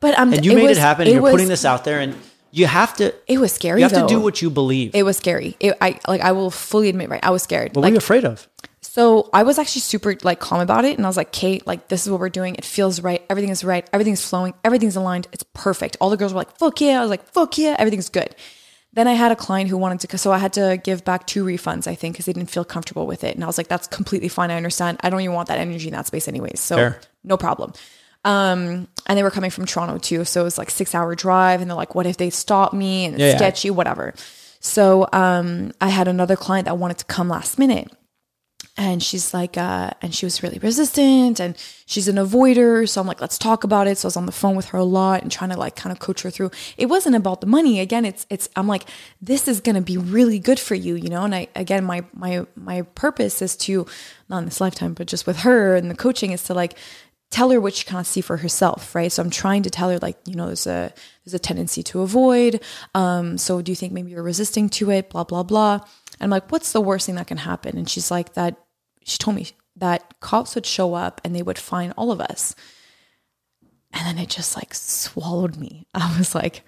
but 0.00 0.18
um, 0.18 0.32
and 0.32 0.44
you 0.44 0.54
made 0.54 0.64
was, 0.64 0.78
it 0.78 0.80
happen. 0.80 1.06
and 1.06 1.14
you're 1.14 1.22
was, 1.22 1.32
putting 1.32 1.48
this 1.48 1.64
out 1.64 1.84
there, 1.84 2.00
and 2.00 2.14
you 2.50 2.66
have 2.66 2.94
to. 2.96 3.14
It 3.26 3.38
was 3.38 3.52
scary. 3.52 3.80
You 3.80 3.88
have 3.88 3.98
to 3.98 4.06
do 4.06 4.20
what 4.20 4.42
you 4.42 4.50
believe. 4.50 4.94
It 4.94 5.04
was 5.04 5.16
scary. 5.16 5.56
It, 5.60 5.76
I 5.80 5.98
like. 6.08 6.20
I 6.20 6.32
will 6.32 6.50
fully 6.50 6.88
admit, 6.88 7.08
right? 7.08 7.24
I 7.24 7.30
was 7.30 7.42
scared. 7.42 7.74
what 7.74 7.82
like, 7.82 7.90
were 7.90 7.94
you 7.94 7.98
afraid 7.98 8.24
of? 8.24 8.48
So 8.82 9.30
I 9.32 9.44
was 9.44 9.58
actually 9.58 9.80
super 9.82 10.14
like 10.22 10.40
calm 10.40 10.60
about 10.60 10.84
it, 10.84 10.98
and 10.98 11.06
I 11.06 11.08
was 11.08 11.16
like, 11.16 11.32
"Kate, 11.32 11.66
like 11.66 11.88
this 11.88 12.04
is 12.04 12.10
what 12.10 12.20
we're 12.20 12.28
doing. 12.28 12.56
It 12.56 12.64
feels 12.64 13.00
right. 13.00 13.22
Everything 13.30 13.50
is 13.50 13.64
right. 13.64 13.88
Everything's 13.92 14.22
flowing. 14.26 14.52
Everything's 14.64 14.96
aligned. 14.96 15.28
It's 15.32 15.44
perfect." 15.54 15.96
All 16.00 16.10
the 16.10 16.16
girls 16.18 16.34
were 16.34 16.40
like, 16.40 16.58
"Fuck 16.58 16.80
yeah!" 16.82 16.98
I 16.98 17.00
was 17.00 17.10
like, 17.10 17.24
"Fuck 17.32 17.56
yeah!" 17.56 17.76
Everything's 17.78 18.10
good. 18.10 18.34
Then 18.94 19.08
I 19.08 19.14
had 19.14 19.32
a 19.32 19.36
client 19.36 19.70
who 19.70 19.78
wanted 19.78 20.00
to, 20.08 20.18
so 20.18 20.32
I 20.32 20.38
had 20.38 20.52
to 20.54 20.78
give 20.84 21.02
back 21.02 21.26
two 21.26 21.44
refunds, 21.44 21.86
I 21.86 21.94
think, 21.94 22.14
because 22.14 22.26
they 22.26 22.34
didn't 22.34 22.50
feel 22.50 22.64
comfortable 22.64 23.06
with 23.06 23.24
it, 23.24 23.34
and 23.34 23.42
I 23.42 23.46
was 23.46 23.56
like, 23.56 23.68
"That's 23.68 23.86
completely 23.86 24.28
fine. 24.28 24.50
I 24.50 24.56
understand. 24.56 24.98
I 25.02 25.08
don't 25.08 25.20
even 25.22 25.34
want 25.34 25.48
that 25.48 25.58
energy 25.58 25.88
in 25.88 25.94
that 25.94 26.06
space, 26.06 26.28
anyways. 26.28 26.60
So 26.60 26.76
Fair. 26.76 27.00
no 27.24 27.36
problem." 27.36 27.72
Um, 28.24 28.86
and 29.06 29.18
they 29.18 29.22
were 29.22 29.30
coming 29.30 29.50
from 29.50 29.64
Toronto 29.66 29.98
too, 29.98 30.24
so 30.24 30.42
it 30.42 30.44
was 30.44 30.58
like 30.58 30.70
six 30.70 30.94
hour 30.94 31.14
drive, 31.14 31.60
and 31.60 31.70
they're 31.70 31.76
like, 31.76 31.94
"What 31.94 32.06
if 32.06 32.18
they 32.18 32.30
stop 32.30 32.72
me?" 32.74 33.06
And 33.06 33.14
it's 33.14 33.20
Yeah, 33.20 33.28
yeah. 33.30 33.36
sketchy, 33.36 33.70
whatever. 33.70 34.14
So 34.60 35.08
um, 35.12 35.72
I 35.80 35.88
had 35.88 36.06
another 36.06 36.36
client 36.36 36.66
that 36.66 36.76
wanted 36.78 36.98
to 36.98 37.04
come 37.06 37.28
last 37.28 37.58
minute 37.58 37.90
and 38.76 39.02
she's 39.02 39.34
like 39.34 39.58
uh 39.58 39.90
and 40.00 40.14
she 40.14 40.24
was 40.24 40.42
really 40.42 40.58
resistant 40.58 41.40
and 41.40 41.56
she's 41.84 42.08
an 42.08 42.16
avoider. 42.16 42.88
So 42.88 43.00
i'm 43.00 43.06
like 43.06 43.20
let's 43.20 43.36
talk 43.38 43.64
about 43.64 43.86
it. 43.86 43.98
So 43.98 44.06
i 44.06 44.08
was 44.08 44.16
on 44.16 44.26
the 44.26 44.32
phone 44.32 44.56
with 44.56 44.66
her 44.66 44.78
a 44.78 44.84
lot 44.84 45.22
and 45.22 45.30
trying 45.30 45.50
to 45.50 45.58
like 45.58 45.76
kind 45.76 45.92
of 45.92 45.98
coach 45.98 46.22
her 46.22 46.30
through. 46.30 46.50
It 46.78 46.86
wasn't 46.86 47.16
about 47.16 47.40
the 47.40 47.46
money. 47.46 47.80
Again 47.80 48.04
it's 48.04 48.26
it's 48.30 48.48
i'm 48.56 48.66
like 48.66 48.84
this 49.20 49.46
is 49.46 49.60
going 49.60 49.76
to 49.76 49.82
be 49.82 49.98
really 49.98 50.38
good 50.38 50.58
for 50.58 50.74
you 50.74 50.94
you 50.94 51.08
know? 51.10 51.24
And 51.24 51.34
i 51.34 51.48
again 51.54 51.84
my 51.84 52.04
my 52.14 52.46
my 52.56 52.82
purpose 52.82 53.42
is 53.42 53.56
to 53.58 53.86
not 54.28 54.38
in 54.38 54.44
this 54.46 54.60
lifetime 54.60 54.94
but 54.94 55.06
just 55.06 55.26
with 55.26 55.40
her 55.40 55.76
and 55.76 55.90
the 55.90 55.94
coaching 55.94 56.32
is 56.32 56.42
to 56.44 56.54
like 56.54 56.78
tell 57.30 57.50
her 57.50 57.60
what 57.60 57.74
she 57.74 57.84
can't 57.84 58.06
see 58.06 58.20
for 58.22 58.38
herself 58.38 58.94
right? 58.94 59.12
So 59.12 59.22
i'm 59.22 59.30
trying 59.30 59.64
to 59.64 59.70
tell 59.70 59.90
her 59.90 59.98
like 59.98 60.16
you 60.24 60.34
know 60.34 60.46
there's 60.46 60.66
a 60.66 60.94
there's 61.24 61.34
a 61.34 61.38
tendency 61.38 61.82
to 61.84 62.00
avoid. 62.00 62.62
Um 62.94 63.36
so 63.36 63.60
do 63.60 63.70
you 63.70 63.76
think 63.76 63.92
maybe 63.92 64.12
you're 64.12 64.22
resisting 64.22 64.70
to 64.70 64.90
it? 64.90 65.10
Blah 65.10 65.24
blah 65.24 65.42
blah 65.42 65.80
i'm 66.20 66.30
like 66.30 66.50
what's 66.50 66.72
the 66.72 66.80
worst 66.80 67.06
thing 67.06 67.14
that 67.16 67.26
can 67.26 67.38
happen? 67.38 67.76
And 67.76 67.88
she's 67.88 68.10
like 68.10 68.34
that 68.34 68.56
she 69.04 69.18
told 69.18 69.36
me 69.36 69.48
that 69.76 70.20
cops 70.20 70.54
would 70.54 70.66
show 70.66 70.94
up 70.94 71.20
and 71.24 71.34
they 71.34 71.42
would 71.42 71.58
find 71.58 71.92
all 71.96 72.12
of 72.12 72.20
us. 72.20 72.54
And 73.92 74.06
then 74.06 74.22
it 74.22 74.28
just 74.28 74.56
like 74.56 74.74
swallowed 74.74 75.56
me. 75.56 75.86
I 75.94 76.16
was 76.18 76.34
like 76.34 76.62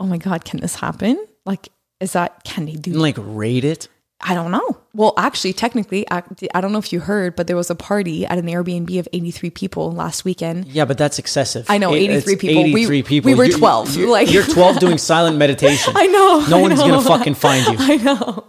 oh 0.00 0.06
my 0.06 0.18
god 0.18 0.44
can 0.44 0.60
this 0.60 0.76
happen? 0.76 1.24
Like 1.44 1.68
is 2.00 2.12
that 2.12 2.44
can 2.44 2.66
they 2.66 2.72
do 2.74 2.92
like 2.92 3.16
raid 3.18 3.64
it. 3.64 3.88
I 4.24 4.34
don't 4.34 4.50
know. 4.52 4.78
Well, 4.94 5.14
actually, 5.16 5.52
technically, 5.52 6.06
I, 6.10 6.22
I 6.54 6.60
don't 6.60 6.70
know 6.72 6.78
if 6.78 6.92
you 6.92 7.00
heard, 7.00 7.34
but 7.34 7.46
there 7.48 7.56
was 7.56 7.70
a 7.70 7.74
party 7.74 8.24
at 8.24 8.38
an 8.38 8.46
Airbnb 8.46 8.96
of 8.98 9.08
83 9.12 9.50
people 9.50 9.90
last 9.90 10.24
weekend. 10.24 10.66
Yeah, 10.68 10.84
but 10.84 10.96
that's 10.98 11.18
excessive. 11.18 11.66
I 11.68 11.78
know, 11.78 11.92
83 11.94 12.14
it's 12.34 12.40
people. 12.40 12.62
We- 12.62 12.70
83 12.70 13.02
people. 13.02 13.30
we 13.30 13.34
were 13.34 13.44
You- 13.44 13.56
12, 13.58 13.96
You're, 13.96 14.08
like- 14.10 14.30
you're 14.30 14.44
12 14.44 14.78
doing 14.78 14.98
silent 14.98 15.38
meditation. 15.38 15.92
I 15.96 16.06
know, 16.06 16.46
No 16.48 16.58
I 16.58 16.62
one's 16.62 16.78
know. 16.80 16.86
gonna 16.88 17.02
fucking 17.02 17.34
find 17.34 17.66
you. 17.66 17.76
I 17.80 17.96
know. 17.96 18.44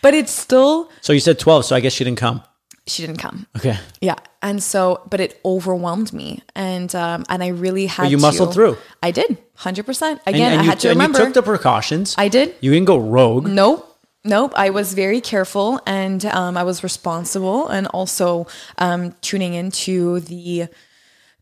But 0.00 0.14
it's 0.14 0.32
still, 0.32 0.88
So 1.02 1.12
you 1.12 1.20
said 1.20 1.38
12, 1.38 1.64
so 1.66 1.76
I 1.76 1.80
guess 1.80 1.92
she 1.92 2.04
didn't 2.04 2.18
come. 2.18 2.42
she 2.86 3.04
didn't 3.04 3.18
come. 3.18 3.46
Okay. 3.58 3.76
Yeah. 4.00 4.14
And 4.40 4.62
so, 4.62 5.02
but 5.10 5.20
it 5.20 5.38
overwhelmed 5.44 6.12
me. 6.12 6.42
And, 6.54 6.94
um, 6.94 7.24
and 7.28 7.42
I 7.42 7.48
really 7.48 7.84
had 7.86 8.10
you 8.10 8.16
to- 8.16 8.22
muscled 8.22 8.54
through. 8.54 8.78
I 9.02 9.10
did. 9.10 9.36
100%. 9.58 10.20
Again, 10.26 10.52
and 10.52 10.60
I 10.60 10.62
you, 10.64 10.70
had 10.70 10.80
to 10.80 10.88
and 10.88 10.96
you 10.96 11.02
remember. 11.02 11.18
took 11.18 11.34
the 11.34 11.42
precautions. 11.42 12.14
I 12.16 12.28
did. 12.28 12.54
You 12.60 12.70
didn't 12.72 12.86
go 12.86 12.96
rogue. 12.96 13.48
Nope. 13.48 13.84
Nope. 14.28 14.52
I 14.56 14.68
was 14.68 14.92
very 14.92 15.22
careful 15.22 15.80
and 15.86 16.22
um, 16.26 16.58
I 16.58 16.62
was 16.62 16.82
responsible 16.82 17.66
and 17.68 17.86
also 17.86 18.46
um, 18.76 19.14
tuning 19.22 19.54
into 19.54 20.20
the 20.20 20.68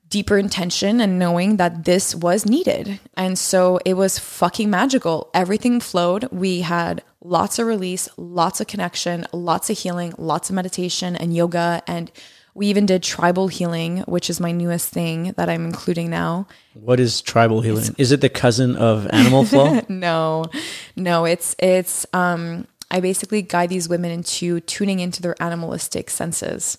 deeper 0.09 0.39
intention 0.39 1.01
and 1.01 1.19
knowing 1.19 1.57
that 1.57 1.85
this 1.85 2.15
was 2.15 2.47
needed. 2.47 3.01
And 3.17 3.37
so 3.37 3.81
it 3.85 3.95
was 3.95 4.21
fucking 4.21 4.71
magical. 4.71 5.31
Everything 5.35 5.81
flowed. 5.81 6.31
We 6.31 6.61
had 6.61 7.03
lots 7.21 7.59
of 7.59 7.67
release, 7.67 8.09
lots 8.17 8.61
of 8.61 8.69
connection, 8.69 9.27
lots 9.33 9.69
of 9.69 9.77
healing, 9.77 10.15
lots 10.17 10.49
of 10.49 10.55
meditation 10.55 11.17
and 11.17 11.35
yoga. 11.35 11.83
And 11.89 12.13
we 12.55 12.69
even 12.69 12.87
did 12.87 13.03
tribal 13.03 13.49
healing, 13.49 13.99
which 14.03 14.31
is 14.31 14.41
my 14.41 14.53
newest 14.53 14.91
thing 14.91 15.33
that 15.37 15.51
I'm 15.51 15.67
including 15.67 16.09
now. 16.09 16.47
What 16.73 17.01
is 17.01 17.21
tribal 17.21 17.61
healing? 17.63 17.95
Is 17.99 18.13
it 18.13 18.21
the 18.21 18.31
cousin 18.31 18.77
of 18.77 19.09
animal 19.09 19.45
flow? 19.45 19.81
no 19.89 20.45
no 20.95 21.25
it's 21.27 21.55
it's 21.59 22.07
um 22.15 22.67
i 22.91 23.01
basically 23.01 23.43
guide 23.43 23.69
these 23.69 23.89
women 23.89 24.11
into 24.11 24.61
tuning 24.61 25.01
into 25.01 25.21
their 25.23 25.41
animalistic 25.43 26.11
senses 26.11 26.79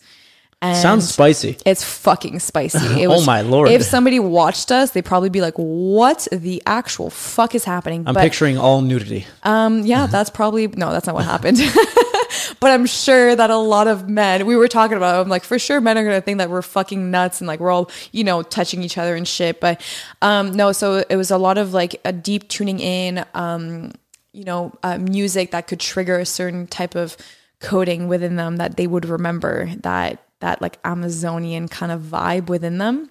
and 0.60 0.76
Sounds 0.76 1.08
spicy. 1.14 1.56
it's 1.68 1.84
fucking 1.84 2.40
spicy 2.40 2.80
It 3.04 3.08
Oh 3.10 3.24
my 3.26 3.42
lord. 3.42 3.70
if 3.70 3.84
somebody 3.84 4.20
watched 4.20 4.72
us 4.72 4.90
they'd 4.90 5.06
probably 5.06 5.30
be 5.30 5.40
like 5.42 5.54
what 5.56 6.28
the 6.32 6.64
actual 6.66 7.12
fuck 7.12 7.54
is 7.54 7.64
happening 7.64 8.06
I'm 8.08 8.16
but 8.16 8.22
picturing 8.22 8.58
all 8.58 8.82
nudity. 8.82 9.28
um 9.44 9.86
yeah 9.86 10.08
that's 10.08 10.32
probably 10.32 10.66
no 10.68 10.92
that's 10.92 11.06
not 11.06 11.14
what 11.16 11.26
happened 11.26 11.58
but 12.60 12.72
i'm 12.72 12.88
sure 12.88 13.36
that 13.36 13.52
a 13.52 13.58
lot 13.58 13.88
of 13.88 14.10
men 14.10 14.48
we 14.48 14.56
were 14.56 14.68
talking 14.68 14.98
about 14.98 15.22
i'm 15.24 15.30
like 15.30 15.44
for 15.44 15.60
sure 15.60 15.80
men 15.80 15.96
are 15.96 16.04
gonna 16.04 16.22
think 16.22 16.40
that 16.40 16.50
we're 16.50 16.64
fucking 16.64 17.12
nuts 17.12 17.40
and 17.40 17.48
like 17.48 17.60
we're 17.60 17.70
all 17.72 17.92
you 18.12 18.24
know 18.24 18.42
touching 18.42 18.82
each 18.82 18.98
other 18.98 19.16
and 19.16 19.28
shit 19.28 19.60
but 19.60 19.80
um 20.24 20.52
no 20.54 20.72
so 20.72 21.04
it 21.08 21.16
was 21.18 21.30
a 21.30 21.38
lot 21.38 21.60
of 21.60 21.74
like 21.74 22.02
a 22.04 22.12
deep 22.12 22.48
tuning 22.50 22.80
in 22.80 23.24
um 23.36 23.92
you 24.38 24.44
know 24.44 24.72
uh, 24.84 24.98
music 25.00 25.52
that 25.52 25.68
could 25.68 25.80
trigger 25.80 26.20
a 26.20 26.26
certain 26.26 26.68
type 26.68 26.94
of 26.94 27.18
coding 27.60 28.08
within 28.08 28.36
them 28.36 28.58
that 28.58 28.78
they 28.78 28.86
would 28.86 29.06
remember 29.06 29.68
that 29.78 30.24
that 30.40 30.62
like 30.62 30.78
amazonian 30.84 31.68
kind 31.68 31.92
of 31.92 32.02
vibe 32.02 32.48
within 32.48 32.78
them 32.78 33.10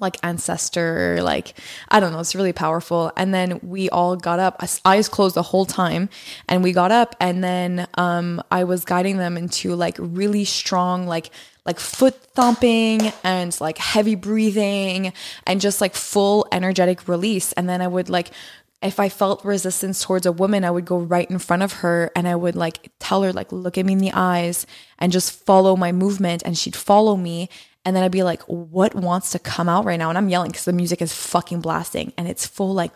like 0.00 0.18
ancestor 0.22 1.20
like 1.22 1.54
i 1.88 1.98
don't 1.98 2.12
know 2.12 2.20
it's 2.20 2.34
really 2.34 2.52
powerful. 2.52 3.10
And 3.16 3.34
then 3.34 3.58
we 3.62 3.88
all 3.90 4.14
got 4.14 4.38
up 4.38 4.62
eyes 4.84 5.08
closed 5.08 5.34
the 5.34 5.42
whole 5.42 5.66
time 5.66 6.08
and 6.48 6.62
we 6.62 6.72
got 6.72 6.92
up 6.92 7.16
and 7.20 7.42
then 7.42 7.88
um 7.94 8.42
i 8.50 8.64
was 8.64 8.84
guiding 8.84 9.16
them 9.16 9.36
into 9.36 9.74
like 9.74 9.96
really 9.98 10.44
strong 10.44 11.06
like 11.06 11.30
like 11.66 11.78
foot 11.78 12.14
thumping 12.34 13.12
and 13.22 13.60
like 13.60 13.76
heavy 13.76 14.14
breathing 14.14 15.12
and 15.46 15.60
just 15.60 15.82
like 15.82 15.94
full 15.94 16.46
energetic 16.50 17.06
release. 17.08 17.52
And 17.52 17.68
then 17.68 17.82
i 17.82 17.86
would 17.86 18.08
like 18.08 18.30
if 18.80 19.00
I 19.00 19.08
felt 19.08 19.44
resistance 19.44 20.02
towards 20.02 20.24
a 20.24 20.32
woman, 20.32 20.64
I 20.64 20.70
would 20.70 20.84
go 20.84 20.98
right 20.98 21.28
in 21.28 21.38
front 21.38 21.62
of 21.62 21.74
her 21.74 22.12
and 22.14 22.28
I 22.28 22.36
would 22.36 22.54
like 22.54 22.90
tell 23.00 23.22
her, 23.22 23.32
like, 23.32 23.50
look 23.50 23.76
at 23.76 23.84
me 23.84 23.94
in 23.94 23.98
the 23.98 24.12
eyes 24.12 24.66
and 24.98 25.10
just 25.10 25.32
follow 25.44 25.74
my 25.74 25.90
movement. 25.90 26.42
And 26.44 26.56
she'd 26.56 26.76
follow 26.76 27.16
me. 27.16 27.48
And 27.84 27.96
then 27.96 28.04
I'd 28.04 28.12
be 28.12 28.22
like, 28.22 28.42
what 28.42 28.94
wants 28.94 29.32
to 29.32 29.38
come 29.38 29.68
out 29.68 29.84
right 29.84 29.98
now? 29.98 30.10
And 30.10 30.18
I'm 30.18 30.28
yelling 30.28 30.50
because 30.50 30.64
the 30.64 30.72
music 30.72 31.02
is 31.02 31.12
fucking 31.12 31.60
blasting 31.60 32.12
and 32.16 32.28
it's 32.28 32.46
full, 32.46 32.72
like, 32.72 32.92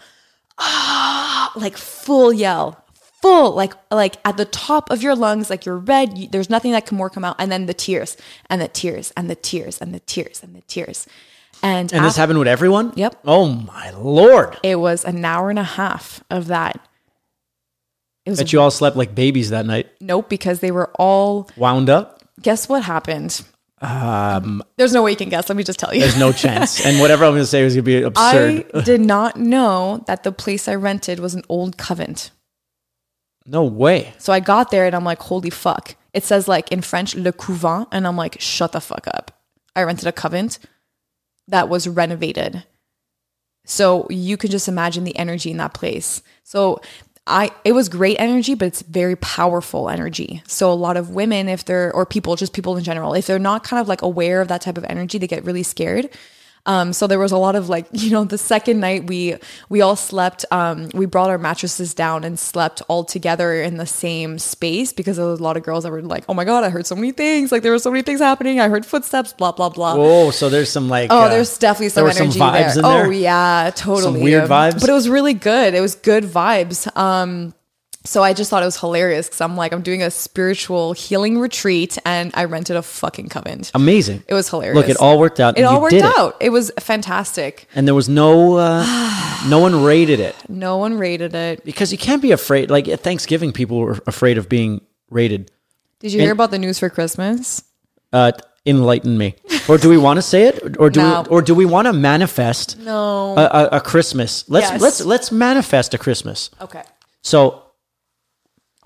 ah, 0.59 1.53
like 1.57 1.77
full 1.77 2.33
yell, 2.33 2.85
full, 3.21 3.53
like, 3.53 3.73
like 3.91 4.17
at 4.25 4.37
the 4.37 4.45
top 4.45 4.91
of 4.91 5.03
your 5.03 5.17
lungs, 5.17 5.51
like 5.51 5.67
you're 5.67 5.79
red. 5.79 6.17
You, 6.17 6.29
there's 6.29 6.51
nothing 6.51 6.73
that 6.73 6.87
can 6.87 6.97
more 6.97 7.11
come 7.11 7.25
out. 7.25 7.37
And 7.41 7.51
then 7.51 7.67
the 7.67 7.75
tears 7.75 8.17
and 8.49 8.61
the 8.61 8.69
tears 8.69 9.13
and 9.17 9.29
the 9.29 9.35
tears 9.35 9.79
and 9.81 9.93
the 9.93 10.01
tears 10.01 10.43
and 10.45 10.55
the 10.55 10.63
tears. 10.63 11.07
And, 11.07 11.13
And 11.63 11.89
this 11.91 12.17
happened 12.17 12.39
with 12.39 12.49
everyone? 12.49 12.93
Yep. 12.97 13.21
Oh 13.25 13.47
my 13.49 13.91
lord. 13.93 14.59
it 14.63 14.77
was 14.77 15.05
an 15.05 15.25
hour 15.25 15.49
and 15.51 15.59
a 15.59 15.63
half 15.65 16.23
of 16.31 16.49
that. 16.49 16.81
It 18.25 18.31
was 18.31 18.39
Bet 18.39 18.53
you 18.53 18.61
all 18.61 18.71
slept 18.71 18.97
like 18.97 19.15
babies 19.15 19.51
that 19.51 19.67
night. 19.67 19.89
Nope, 20.01 20.29
because 20.29 20.61
they 20.61 20.71
were 20.71 20.91
all. 20.95 21.49
Wound 21.57 21.89
up? 21.91 22.23
Guess 22.41 22.69
what 22.69 22.83
happened? 22.85 23.43
Um, 23.81 24.63
There's 24.77 24.93
no 24.93 25.03
way 25.03 25.11
you 25.11 25.17
can 25.17 25.29
guess. 25.29 25.49
Let 25.49 25.57
me 25.57 25.65
just 25.65 25.79
tell 25.81 25.93
you. 25.93 26.01
There's 26.01 26.19
no 26.19 26.31
chance. 26.33 26.85
and 26.87 27.01
whatever 27.01 27.25
I'm 27.25 27.33
going 27.33 27.43
to 27.43 27.47
say 27.47 27.63
is 27.63 27.75
going 27.75 27.85
to 27.85 28.01
be 28.01 28.03
absurd. 28.03 28.65
I 28.75 28.81
did 28.83 29.01
not 29.01 29.37
know 29.37 30.05
that 30.07 30.23
the 30.23 30.31
place 30.31 30.69
I 30.69 30.77
rented 30.77 31.19
was 31.19 31.35
an 31.35 31.43
old 31.49 31.77
convent. 31.79 32.31
no 33.45 33.65
way. 33.65 34.15
So 34.19 34.33
I 34.33 34.39
got 34.39 34.71
there 34.71 34.87
and 34.87 34.95
I'm 34.95 35.05
like, 35.05 35.19
holy 35.19 35.51
fuck. 35.51 35.97
It 36.15 36.23
says 36.23 36.47
like 36.47 36.71
in 36.71 36.81
French, 36.81 37.17
le 37.17 37.33
couvent. 37.33 37.89
And 37.91 38.07
I'm 38.07 38.17
like, 38.17 38.41
shut 38.41 38.71
the 38.71 38.81
fuck 38.81 39.09
up. 39.13 39.33
I 39.75 39.83
rented 39.83 40.07
a 40.07 40.13
convent 40.13 40.61
that 41.49 41.69
was 41.69 41.89
renovated. 41.89 42.65
So 43.65 44.07
you 44.11 44.37
can 44.37 44.51
just 44.51 44.69
imagine 44.69 45.05
the 45.05 45.17
energy 45.17 45.51
in 45.51 45.57
that 45.59 45.75
place. 45.75 46.23
So 46.43 46.81
I 47.27 47.53
it 47.65 47.73
was 47.73 47.89
great 47.89 48.17
energy, 48.19 48.55
but 48.55 48.67
it's 48.67 48.83
very 48.83 49.17
powerful 49.17 49.89
energy. 49.89 50.43
So 50.47 50.73
a 50.73 50.75
lot 50.75 50.97
of 50.97 51.11
women, 51.11 51.49
if 51.49 51.65
they're 51.65 51.95
or 51.95 52.05
people, 52.05 52.35
just 52.35 52.53
people 52.53 52.77
in 52.77 52.85
general, 52.85 53.15
if 53.15 53.27
they're 53.27 53.39
not 53.39 53.63
kind 53.63 53.81
of 53.81 53.87
like 53.87 54.03
aware 54.03 54.41
of 54.41 54.49
that 54.49 54.63
type 54.63 54.77
of 54.77 54.85
energy, 54.89 55.19
they 55.19 55.29
get 55.29 55.45
really 55.45 55.63
scared. 55.63 56.11
Um, 56.65 56.93
so 56.93 57.09
there 57.09 57.19
was 57.19 57.33
a 57.33 57.37
lot 57.39 57.57
of 57.57 57.69
like, 57.69 57.87
you 57.93 58.11
know, 58.11 58.25
the 58.25 58.39
second 58.39 58.79
night 58.81 59.07
we 59.09 59.37
we 59.69 59.81
all 59.81 59.97
slept. 59.97 60.45
Um, 60.53 60.89
we 60.95 61.07
brought 61.07 61.29
our 61.29 61.39
mattresses 61.39 61.93
down 61.93 62.23
and 62.23 62.39
slept 62.39 62.83
all 62.89 63.03
together 63.05 63.61
in 63.61 63.79
the 63.79 63.87
same 63.87 64.39
space 64.39 64.93
because 64.93 65.17
there 65.17 65.27
was 65.27 65.41
a 65.41 65.43
lot 65.43 65.57
of 65.57 65.65
girls 65.65 65.83
that 65.85 65.91
were 65.91 66.01
like, 66.03 66.25
"Oh 66.29 66.35
my 66.35 66.45
god, 66.45 66.63
I 66.63 66.71
heard 66.71 66.87
so 66.87 66.95
many 66.95 67.11
things! 67.11 67.51
Like 67.51 67.63
there 67.63 67.73
were 67.73 67.81
so 67.81 67.91
many 67.91 68.03
things 68.03 68.21
happening. 68.21 68.61
I 68.61 68.69
heard 68.69 68.87
footsteps, 68.87 69.33
blah 69.33 69.51
blah 69.53 69.71
blah." 69.71 69.95
Oh, 69.97 70.31
so 70.31 70.49
there's 70.49 70.71
some 70.71 70.89
like. 70.89 71.11
Oh, 71.11 71.23
uh, 71.23 71.29
there's 71.31 71.59
definitely 71.59 71.89
some 71.89 72.05
there 72.07 72.15
energy 72.17 72.39
some 72.39 72.55
vibes 72.55 72.75
there. 72.75 73.03
in 73.03 73.09
Oh 73.09 73.11
yeah, 73.11 73.71
totally. 73.75 74.23
weird 74.23 74.45
Um, 74.45 74.51
vibes? 74.51 74.81
but 74.81 74.89
it 74.89 74.93
was 74.93 75.09
really 75.09 75.35
good. 75.35 75.75
It 75.75 75.81
was 75.81 75.97
good 75.97 76.25
vibes. 76.25 76.87
Um, 76.97 77.55
so 78.05 78.23
I 78.23 78.33
just 78.33 78.51
thought 78.51 78.63
it 78.63 78.67
was 78.67 78.79
hilarious 78.79 79.27
because 79.29 79.41
I'm 79.41 79.57
like 79.57 79.73
I'm 79.73 79.83
doing 79.83 80.03
a 80.03 80.11
spiritual 80.11 80.93
healing 80.93 81.39
retreat 81.39 81.99
and 82.05 82.31
I 82.35 82.45
rented 82.45 82.77
a 82.77 82.83
fucking 82.83 83.29
coven. 83.29 83.63
Amazing. 83.75 84.25
It 84.27 84.35
was 84.35 84.49
hilarious. 84.49 84.77
Look, 84.77 84.89
it 84.89 84.97
all 84.99 85.19
worked 85.19 85.39
out. 85.41 85.57
It 85.57 85.61
and 85.61 85.67
all 85.67 85.81
worked 85.81 85.93
did 85.93 86.05
it. 86.05 86.19
out. 86.19 86.37
It. 86.41 86.51
was 86.51 86.71
fantastic. 86.81 87.69
And 87.75 87.87
there 87.87 87.95
was 87.95 88.09
no, 88.09 88.57
uh, 88.57 88.85
no 89.49 89.59
one 89.59 89.83
rated 89.85 90.21
it 90.21 90.35
No 90.49 90.79
one 90.79 90.99
rated 90.99 91.35
it. 91.35 91.65
because 91.65 91.93
you 91.93 91.99
can't 91.99 92.23
be 92.23 92.33
afraid. 92.33 92.71
Like 92.71 92.89
at 92.89 93.01
Thanksgiving, 93.01 93.53
people 93.53 93.79
were 93.79 93.99
afraid 94.07 94.39
of 94.39 94.49
being 94.49 94.81
rated. 95.11 95.51
Did 96.01 96.13
you 96.13 96.21
hear 96.21 96.33
about 96.33 96.51
the 96.51 96.59
news 96.59 96.79
for 96.79 96.91
Christmas? 96.91 97.63
Uh, 98.13 98.33
enlighten 98.67 99.17
me, 99.19 99.35
or 99.69 99.79
do 99.79 99.89
we 99.89 99.97
want 99.99 100.19
to 100.19 100.23
say 100.23 100.45
it, 100.45 100.77
or 100.79 100.91
do 100.91 101.01
No. 101.01 101.23
we, 101.23 101.29
or 101.29 101.43
do 101.43 101.55
we 101.55 101.65
want 101.65 101.87
to 101.87 101.93
manifest 101.93 102.79
No. 102.79 103.37
a, 103.37 103.45
a, 103.45 103.69
a 103.79 103.81
Christmas? 103.81 104.45
Let's 104.49 104.71
Yes. 104.71 104.81
let's 104.81 105.01
let's 105.05 105.33
manifest 105.33 105.95
a 105.95 105.99
Christmas. 105.99 106.51
okay. 106.61 106.83
So, 107.23 107.62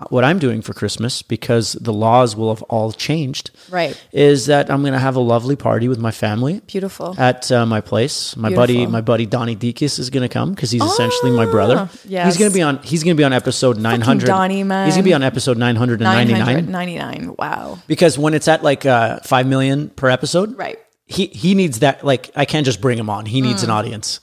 what 0.09 0.23
I'm 0.23 0.37
doing 0.37 0.61
for 0.61 0.73
Christmas, 0.73 1.23
because 1.23 1.73
the 1.73 1.91
laws 1.91 2.35
will 2.35 2.53
have 2.53 2.61
all 2.63 2.91
changed, 2.91 3.49
Right. 3.71 3.99
is 4.11 4.45
that 4.45 4.69
I'm 4.69 4.81
going 4.81 4.93
to 4.93 4.99
have 4.99 5.15
a 5.15 5.19
lovely 5.19 5.55
party 5.55 5.87
with 5.87 5.97
my 5.97 6.11
family 6.11 6.61
Beautiful. 6.67 7.15
at 7.17 7.51
uh, 7.51 7.65
my 7.65 7.81
place. 7.81 8.37
My 8.37 8.53
buddy, 8.53 8.85
my 8.85 9.01
buddy 9.01 9.25
Donnie 9.25 9.55
Deakis 9.55 9.97
is 9.97 10.11
going 10.11 10.21
to 10.21 10.29
come 10.31 10.51
because 10.53 10.69
he's 10.69 10.83
essentially 10.83 11.31
my 11.31 11.45
brother. 11.45 11.89
yes. 12.05 12.27
he's 12.27 12.37
going 12.37 12.51
to 12.51 12.55
be 12.55 12.61
on. 12.61 12.77
He's 12.83 13.03
going 13.03 13.15
to 13.15 13.19
be 13.19 13.23
on 13.23 13.33
episode 13.33 13.77
900. 13.79 14.27
Donnie, 14.27 14.63
man. 14.63 14.85
He's 14.85 14.93
going 14.95 15.03
to 15.03 15.09
be 15.09 15.13
on 15.15 15.23
episode 15.23 15.57
999 15.57 16.71
999. 16.71 17.35
Wow. 17.39 17.79
because 17.87 18.19
when 18.19 18.33
it's 18.35 18.47
at 18.47 18.63
like 18.63 18.85
uh, 18.85 19.19
five 19.21 19.47
million 19.47 19.89
per 19.89 20.09
episode, 20.09 20.55
Right. 20.57 20.77
He 21.09 21.27
he 21.27 21.55
needs 21.55 21.79
that. 21.79 22.03
Like 22.03 22.29
I 22.35 22.43
can't 22.43 22.65
just 22.65 22.81
bring 22.81 22.99
him 22.99 23.09
on. 23.09 23.25
He 23.25 23.39
Mm. 23.41 23.45
needs 23.45 23.63
an 23.63 23.69
audience. 23.69 24.19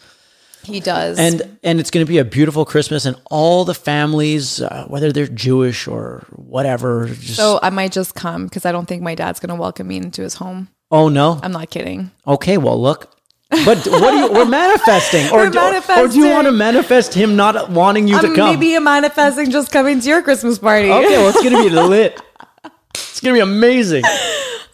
He 0.65 0.81
does. 0.81 1.19
and 1.19 1.43
and 1.62 1.78
it's 1.81 1.91
going 1.91 2.05
to 2.05 2.09
be 2.11 2.19
a 2.19 2.24
beautiful 2.24 2.65
Christmas, 2.65 3.05
and 3.07 3.16
all 3.31 3.65
the 3.65 3.74
families, 3.74 4.61
uh, 4.61 4.85
whether 4.89 5.12
they're 5.12 5.27
Jewish 5.28 5.86
or 5.86 6.24
whatever, 6.35 7.07
just 7.09 7.36
so 7.36 7.59
I 7.62 7.70
might 7.70 7.93
just 7.93 8.15
come 8.15 8.45
because 8.47 8.65
I 8.66 8.73
don't 8.73 8.86
think 8.86 9.03
my 9.03 9.15
dad's 9.15 9.41
gonna 9.41 9.57
welcome 9.57 9.86
me 9.89 9.97
into 9.99 10.23
his 10.23 10.35
home. 10.35 10.69
oh 10.91 11.09
no, 11.09 11.39
I'm 11.43 11.53
not 11.53 11.70
kidding. 11.70 12.11
okay, 12.27 12.57
well 12.59 12.81
look, 12.81 13.11
but 13.51 13.78
what 13.86 14.11
do 14.12 14.16
you? 14.19 14.32
We're 14.32 14.45
manifesting, 14.47 15.27
or 15.32 15.45
We're 15.45 15.51
do, 15.51 15.82
or 15.99 16.09
do 16.09 16.19
you 16.19 16.31
want 16.31 16.47
to 16.47 16.53
manifest 16.53 17.15
him 17.15 17.36
not 17.36 17.70
wanting 17.70 18.09
you 18.09 18.20
to 18.20 18.27
I'm 18.28 18.35
come? 18.35 18.51
maybe 18.59 18.78
manifesting 18.78 19.51
just 19.51 19.70
coming 19.70 20.01
to 20.01 20.09
your 20.09 20.23
Christmas 20.23 20.59
party. 20.59 20.91
okay, 20.91 21.19
well 21.19 21.28
it's 21.28 21.43
going 21.43 21.55
to 21.55 21.62
be 21.62 21.70
lit. 21.89 22.20
It's 22.95 23.20
going 23.20 23.35
to 23.35 23.39
be 23.39 23.43
amazing. 23.43 24.05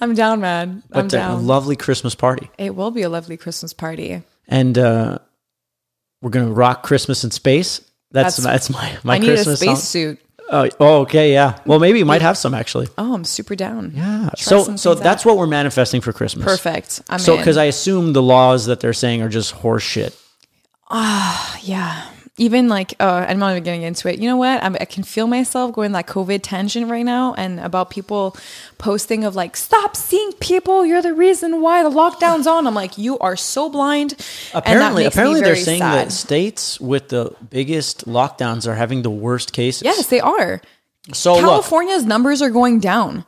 I'm 0.01 0.15
down, 0.15 0.41
man. 0.41 0.83
I'm 0.93 1.09
But 1.09 1.15
uh, 1.15 1.29
a 1.33 1.37
lovely 1.37 1.77
Christmas 1.77 2.15
party, 2.15 2.51
it 2.59 2.75
will 2.75 2.91
be 2.91 3.03
a 3.03 3.09
lovely 3.11 3.37
Christmas 3.37 3.73
party. 3.75 4.23
and 4.49 4.79
uh, 4.79 5.19
we're 6.22 6.30
going 6.30 6.47
to 6.47 6.52
rock 6.52 6.82
Christmas 6.82 7.24
in 7.24 7.30
space. 7.30 7.80
That's 8.12 8.36
That's- 8.36 8.68
that's, 8.68 8.70
my 8.70 8.98
my 9.05 9.14
I 9.14 9.18
need 9.18 9.26
Christmas 9.28 9.55
a 9.55 9.56
space 9.64 9.68
song. 9.68 9.76
suit. 9.76 10.18
Oh, 10.52 10.68
oh, 10.80 11.01
okay, 11.02 11.32
yeah. 11.32 11.60
Well, 11.64 11.78
maybe 11.78 12.01
you 12.01 12.05
might 12.05 12.22
have 12.22 12.36
some 12.36 12.55
actually. 12.55 12.88
Oh, 12.98 13.14
I'm 13.14 13.24
super 13.24 13.55
down. 13.55 13.92
Yeah. 13.94 14.30
Try 14.36 14.42
So 14.64 14.76
so 14.76 14.94
that's 14.97 15.22
out. 15.22 15.26
what 15.26 15.38
we're 15.38 15.47
manifesting 15.47 16.01
for 16.01 16.12
Christmas. 16.12 16.44
perfect. 16.44 17.02
I'm 17.09 17.20
So 17.20 17.36
because 17.36 17.56
I 17.56 17.64
assume 17.66 18.12
the 18.14 18.22
laws 18.22 18.66
that 18.66 18.80
they're 18.80 18.92
saying 18.92 19.22
are 19.22 19.28
just 19.28 19.52
horse 19.52 19.84
shit. 19.84 20.16
Ah, 20.90 21.56
yeah. 21.62 22.05
Even 22.41 22.69
like, 22.69 22.95
uh, 22.99 23.27
I'm 23.29 23.39
not 23.39 23.51
even 23.51 23.65
getting 23.65 23.83
into 23.83 24.09
it. 24.09 24.19
You 24.19 24.27
know 24.27 24.39
what? 24.39 24.65
I'm, 24.65 24.75
I 24.81 24.87
can 24.87 25.03
feel 25.03 25.27
myself 25.27 25.75
going 25.75 25.93
that 25.93 26.07
COVID 26.07 26.41
tangent 26.43 26.91
right 26.91 27.05
now, 27.05 27.35
and 27.35 27.61
about 27.61 27.91
people 27.91 28.35
posting 28.79 29.25
of 29.25 29.37
like, 29.37 29.59
"Stop 29.59 29.95
seeing 29.95 30.33
people. 30.41 30.87
You're 30.87 31.03
the 31.03 31.12
reason 31.12 31.61
why 31.61 31.83
the 31.83 31.91
lockdown's 31.91 32.47
on." 32.47 32.67
I'm 32.67 32.75
like, 32.75 32.97
you 32.97 33.19
are 33.19 33.37
so 33.37 33.69
blind. 33.69 34.15
Apparently, 34.55 35.05
apparently 35.05 35.43
they're 35.43 35.55
saying 35.55 35.81
sad. 35.81 36.07
that 36.07 36.12
states 36.12 36.81
with 36.81 37.11
the 37.11 37.37
biggest 37.51 38.07
lockdowns 38.07 38.67
are 38.67 38.75
having 38.75 39.03
the 39.03 39.11
worst 39.11 39.53
cases. 39.53 39.83
Yes, 39.83 40.07
they 40.07 40.21
are. 40.21 40.62
So 41.12 41.35
look, 41.35 41.43
California's 41.43 42.07
numbers 42.07 42.41
are 42.41 42.51
going 42.51 42.81
down, 42.81 43.27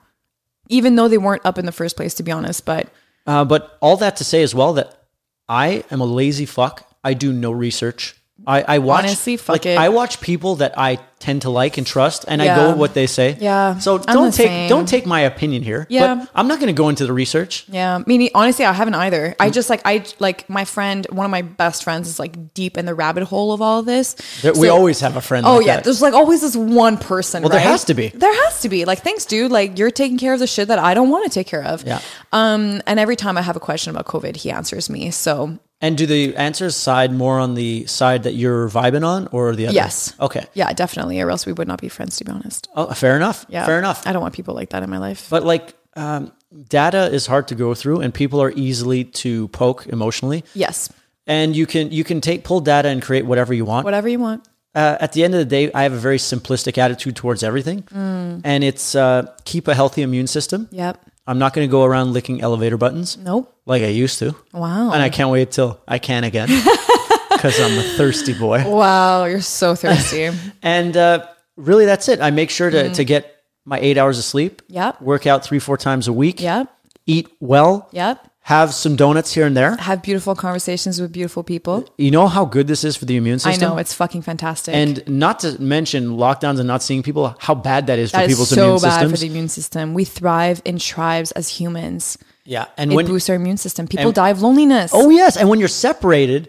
even 0.68 0.96
though 0.96 1.08
they 1.08 1.18
weren't 1.18 1.44
up 1.44 1.58
in 1.58 1.66
the 1.66 1.72
first 1.72 1.96
place, 1.96 2.14
to 2.14 2.22
be 2.22 2.32
honest. 2.32 2.64
But 2.64 2.88
uh, 3.26 3.44
but 3.44 3.76
all 3.82 3.98
that 3.98 4.16
to 4.16 4.24
say 4.24 4.42
as 4.42 4.54
well 4.54 4.72
that 4.72 5.04
I 5.50 5.84
am 5.90 6.00
a 6.00 6.06
lazy 6.06 6.46
fuck. 6.46 6.88
I 7.04 7.12
do 7.12 7.30
no 7.30 7.52
research. 7.52 8.16
I, 8.46 8.62
I 8.62 8.78
watch 8.78 9.04
Honestly, 9.04 9.36
fuck 9.36 9.54
like, 9.54 9.66
it. 9.66 9.78
I 9.78 9.88
watch 9.90 10.20
people 10.20 10.56
that 10.56 10.78
I 10.78 10.98
tend 11.18 11.42
to 11.42 11.50
like 11.50 11.78
and 11.78 11.86
trust, 11.86 12.24
and 12.26 12.42
I 12.42 12.56
go 12.56 12.70
with 12.70 12.78
what 12.78 12.94
they 12.94 13.06
say. 13.06 13.36
Yeah, 13.40 13.78
So 13.78 13.98
don't 13.98 14.34
take 14.34 14.48
same. 14.48 14.68
don't 14.68 14.88
take 14.88 15.06
my 15.06 15.20
opinion 15.20 15.62
here. 15.62 15.86
Yeah. 15.88 16.16
But 16.16 16.30
I'm 16.34 16.48
not 16.48 16.58
going 16.58 16.66
to 16.66 16.72
go 16.72 16.88
into 16.88 17.06
the 17.06 17.12
research. 17.12 17.64
Yeah, 17.68 18.02
meaning 18.06 18.30
honestly, 18.34 18.64
I 18.64 18.72
haven't 18.72 18.94
either. 18.94 19.36
I 19.38 19.50
just 19.50 19.70
like 19.70 19.82
I 19.84 20.04
like 20.18 20.50
my 20.50 20.64
friend, 20.64 21.06
one 21.10 21.24
of 21.24 21.30
my 21.30 21.42
best 21.42 21.84
friends, 21.84 22.08
is 22.08 22.18
like 22.18 22.52
deep 22.54 22.76
in 22.76 22.86
the 22.86 22.94
rabbit 22.94 23.22
hole 23.22 23.52
of 23.52 23.62
all 23.62 23.78
of 23.78 23.86
this. 23.86 24.14
There- 24.42 24.52
we 24.54 24.68
always 24.68 24.98
have 25.00 25.16
a 25.16 25.20
friend. 25.20 25.46
Oh 25.46 25.58
like 25.58 25.66
yeah, 25.66 25.76
that. 25.76 25.84
there's 25.84 26.02
like 26.02 26.14
always 26.14 26.40
this 26.40 26.56
one 26.56 26.96
person. 26.96 27.42
Well, 27.42 27.50
there 27.50 27.60
has 27.60 27.84
to 27.84 27.94
be. 27.94 28.08
There 28.08 28.34
has 28.44 28.62
to 28.62 28.68
be. 28.68 28.84
Like, 28.84 29.02
thanks, 29.02 29.24
dude. 29.24 29.52
Like, 29.52 29.78
you're 29.78 29.90
taking 29.92 30.18
care 30.18 30.34
of 30.34 30.40
the 30.40 30.46
shit 30.48 30.68
that 30.68 30.80
I 30.80 30.94
don't 30.94 31.10
want 31.10 31.24
to 31.24 31.30
take 31.30 31.46
care 31.46 31.62
of. 31.64 31.84
Yeah. 31.86 32.00
Um, 32.32 32.82
and 32.86 32.98
every 32.98 33.16
time 33.16 33.38
I 33.38 33.42
have 33.42 33.56
a 33.56 33.60
question 33.60 33.94
about 33.94 34.06
COVID, 34.06 34.36
he 34.36 34.50
answers 34.50 34.90
me. 34.90 35.10
So 35.12 35.58
And 35.82 35.98
do 35.98 36.06
the 36.06 36.34
answers 36.36 36.76
side 36.76 37.12
more 37.12 37.38
on 37.40 37.54
the 37.54 37.84
side 37.86 38.22
that 38.22 38.34
you're 38.34 38.68
vibing 38.70 39.04
on 39.04 39.26
or 39.32 39.54
the 39.56 39.66
other? 39.66 39.74
yes, 39.74 40.14
Okay. 40.20 40.46
yeah, 40.54 40.72
definitely. 40.72 41.20
Or 41.20 41.28
else 41.30 41.44
we 41.44 41.52
would 41.52 41.66
not 41.68 41.80
be 41.80 41.88
friends, 41.88 42.16
to 42.18 42.24
be 42.24 42.30
honest. 42.32 42.68
Oh, 42.76 42.94
fair 42.94 43.16
enough. 43.16 43.44
Yeah, 43.48 43.66
Fair 43.66 43.78
enough. 43.78 44.06
I 44.06 44.12
don't 44.12 44.22
want 44.22 44.34
people 44.34 44.54
like 44.54 44.70
that 44.70 44.82
in 44.84 44.88
my 44.90 44.98
life. 44.98 45.26
But 45.28 45.42
like, 45.44 45.74
um, 45.96 46.32
data 46.68 47.06
is 47.12 47.26
hard 47.26 47.48
to 47.48 47.54
go 47.56 47.74
through, 47.74 48.00
and 48.00 48.14
people 48.14 48.40
are 48.40 48.52
easily 48.54 49.04
to 49.04 49.48
poke 49.48 49.86
emotionally. 49.88 50.44
yes, 50.54 50.88
And 51.26 51.54
you 51.56 51.66
can 51.66 51.90
you 51.92 52.04
can 52.04 52.20
take 52.20 52.44
pull 52.44 52.60
data 52.60 52.88
and 52.88 53.02
create 53.02 53.26
whatever 53.26 53.52
you 53.54 53.64
want. 53.64 53.84
whatever 53.84 54.08
you 54.08 54.18
want. 54.20 54.46
Uh, 54.74 54.96
at 55.00 55.12
the 55.12 55.22
end 55.24 55.34
of 55.34 55.38
the 55.38 55.44
day, 55.44 55.70
I 55.74 55.82
have 55.82 55.92
a 55.92 55.98
very 56.08 56.16
simplistic 56.18 56.78
attitude 56.78 57.14
towards 57.16 57.42
everything, 57.42 57.82
Mm. 57.94 58.40
and 58.44 58.64
it's 58.64 58.94
uh, 58.94 59.26
keep 59.44 59.68
a 59.68 59.74
healthy 59.74 60.00
immune 60.02 60.26
system. 60.26 60.68
Yep. 60.70 60.96
I'm 61.26 61.38
not 61.38 61.52
going 61.54 61.66
to 61.66 61.70
go 61.70 61.84
around 61.84 62.12
licking 62.12 62.40
elevator 62.42 62.76
buttons 62.76 63.16
Nope. 63.16 63.54
like 63.64 63.82
I 63.82 63.86
used 63.88 64.18
to, 64.18 64.34
Wow. 64.52 64.92
and 64.92 65.00
I 65.02 65.08
can't 65.08 65.30
wait 65.30 65.50
till 65.52 65.80
I 65.86 65.98
can 65.98 66.24
again 66.24 66.48
because 67.30 67.60
I'm 67.60 67.78
a 67.78 67.82
thirsty 67.96 68.34
boy. 68.34 68.64
wow, 68.68 69.24
you're 69.24 69.40
so 69.40 69.74
thirsty. 69.74 70.30
And 70.62 70.96
uh, 70.96 71.26
really, 71.56 71.84
that's 71.86 72.08
it. 72.08 72.20
I 72.20 72.30
make 72.30 72.50
sure 72.50 72.70
to, 72.70 72.90
to 72.94 73.04
get 73.04 73.36
my 73.64 73.78
eight 73.78 73.98
hours 73.98 74.18
of 74.18 74.24
sleep. 74.24 74.62
Mm. 74.62 74.74
Yep. 74.74 75.00
Work 75.02 75.26
out 75.26 75.44
three, 75.44 75.58
four 75.60 75.76
times 75.76 76.08
a 76.08 76.12
week. 76.12 76.40
yep. 76.40 76.68
Eat 77.06 77.28
well. 77.40 77.88
Yep. 77.92 78.28
Have 78.44 78.74
some 78.74 78.96
donuts 78.96 79.32
here 79.32 79.46
and 79.46 79.56
there. 79.56 79.76
Have 79.76 80.02
beautiful 80.02 80.34
conversations 80.34 81.00
with 81.00 81.12
beautiful 81.12 81.44
people. 81.44 81.88
You 81.96 82.10
know 82.10 82.26
how 82.26 82.44
good 82.44 82.66
this 82.66 82.82
is 82.82 82.96
for 82.96 83.04
the 83.04 83.16
immune 83.16 83.38
system? 83.38 83.68
I 83.68 83.72
know 83.74 83.78
it's 83.78 83.94
fucking 83.94 84.22
fantastic. 84.22 84.74
And 84.74 85.02
not 85.06 85.38
to 85.40 85.60
mention 85.62 86.16
lockdowns 86.16 86.58
and 86.58 86.66
not 86.66 86.82
seeing 86.82 87.04
people, 87.04 87.36
how 87.38 87.54
bad 87.54 87.86
that 87.86 88.00
is 88.00 88.10
for 88.10 88.16
that 88.16 88.24
is 88.28 88.32
people's 88.34 88.48
so 88.48 88.64
immune 88.76 88.80
bad 88.82 89.10
for 89.10 89.16
the 89.16 89.26
immune 89.28 89.48
system. 89.48 89.94
We 89.94 90.04
thrive 90.04 90.60
in 90.64 90.78
tribes 90.80 91.30
as 91.32 91.48
humans. 91.48 92.18
yeah. 92.44 92.66
And 92.76 92.90
It 92.92 92.96
when, 92.96 93.06
boosts 93.06 93.30
our 93.30 93.36
immune 93.36 93.58
system. 93.58 93.86
People 93.86 94.06
and- 94.06 94.14
die 94.14 94.30
of 94.30 94.42
loneliness. 94.42 94.90
oh, 94.92 95.08
yes. 95.10 95.36
And 95.36 95.48
when 95.48 95.60
you're 95.60 95.68
separated, 95.68 96.48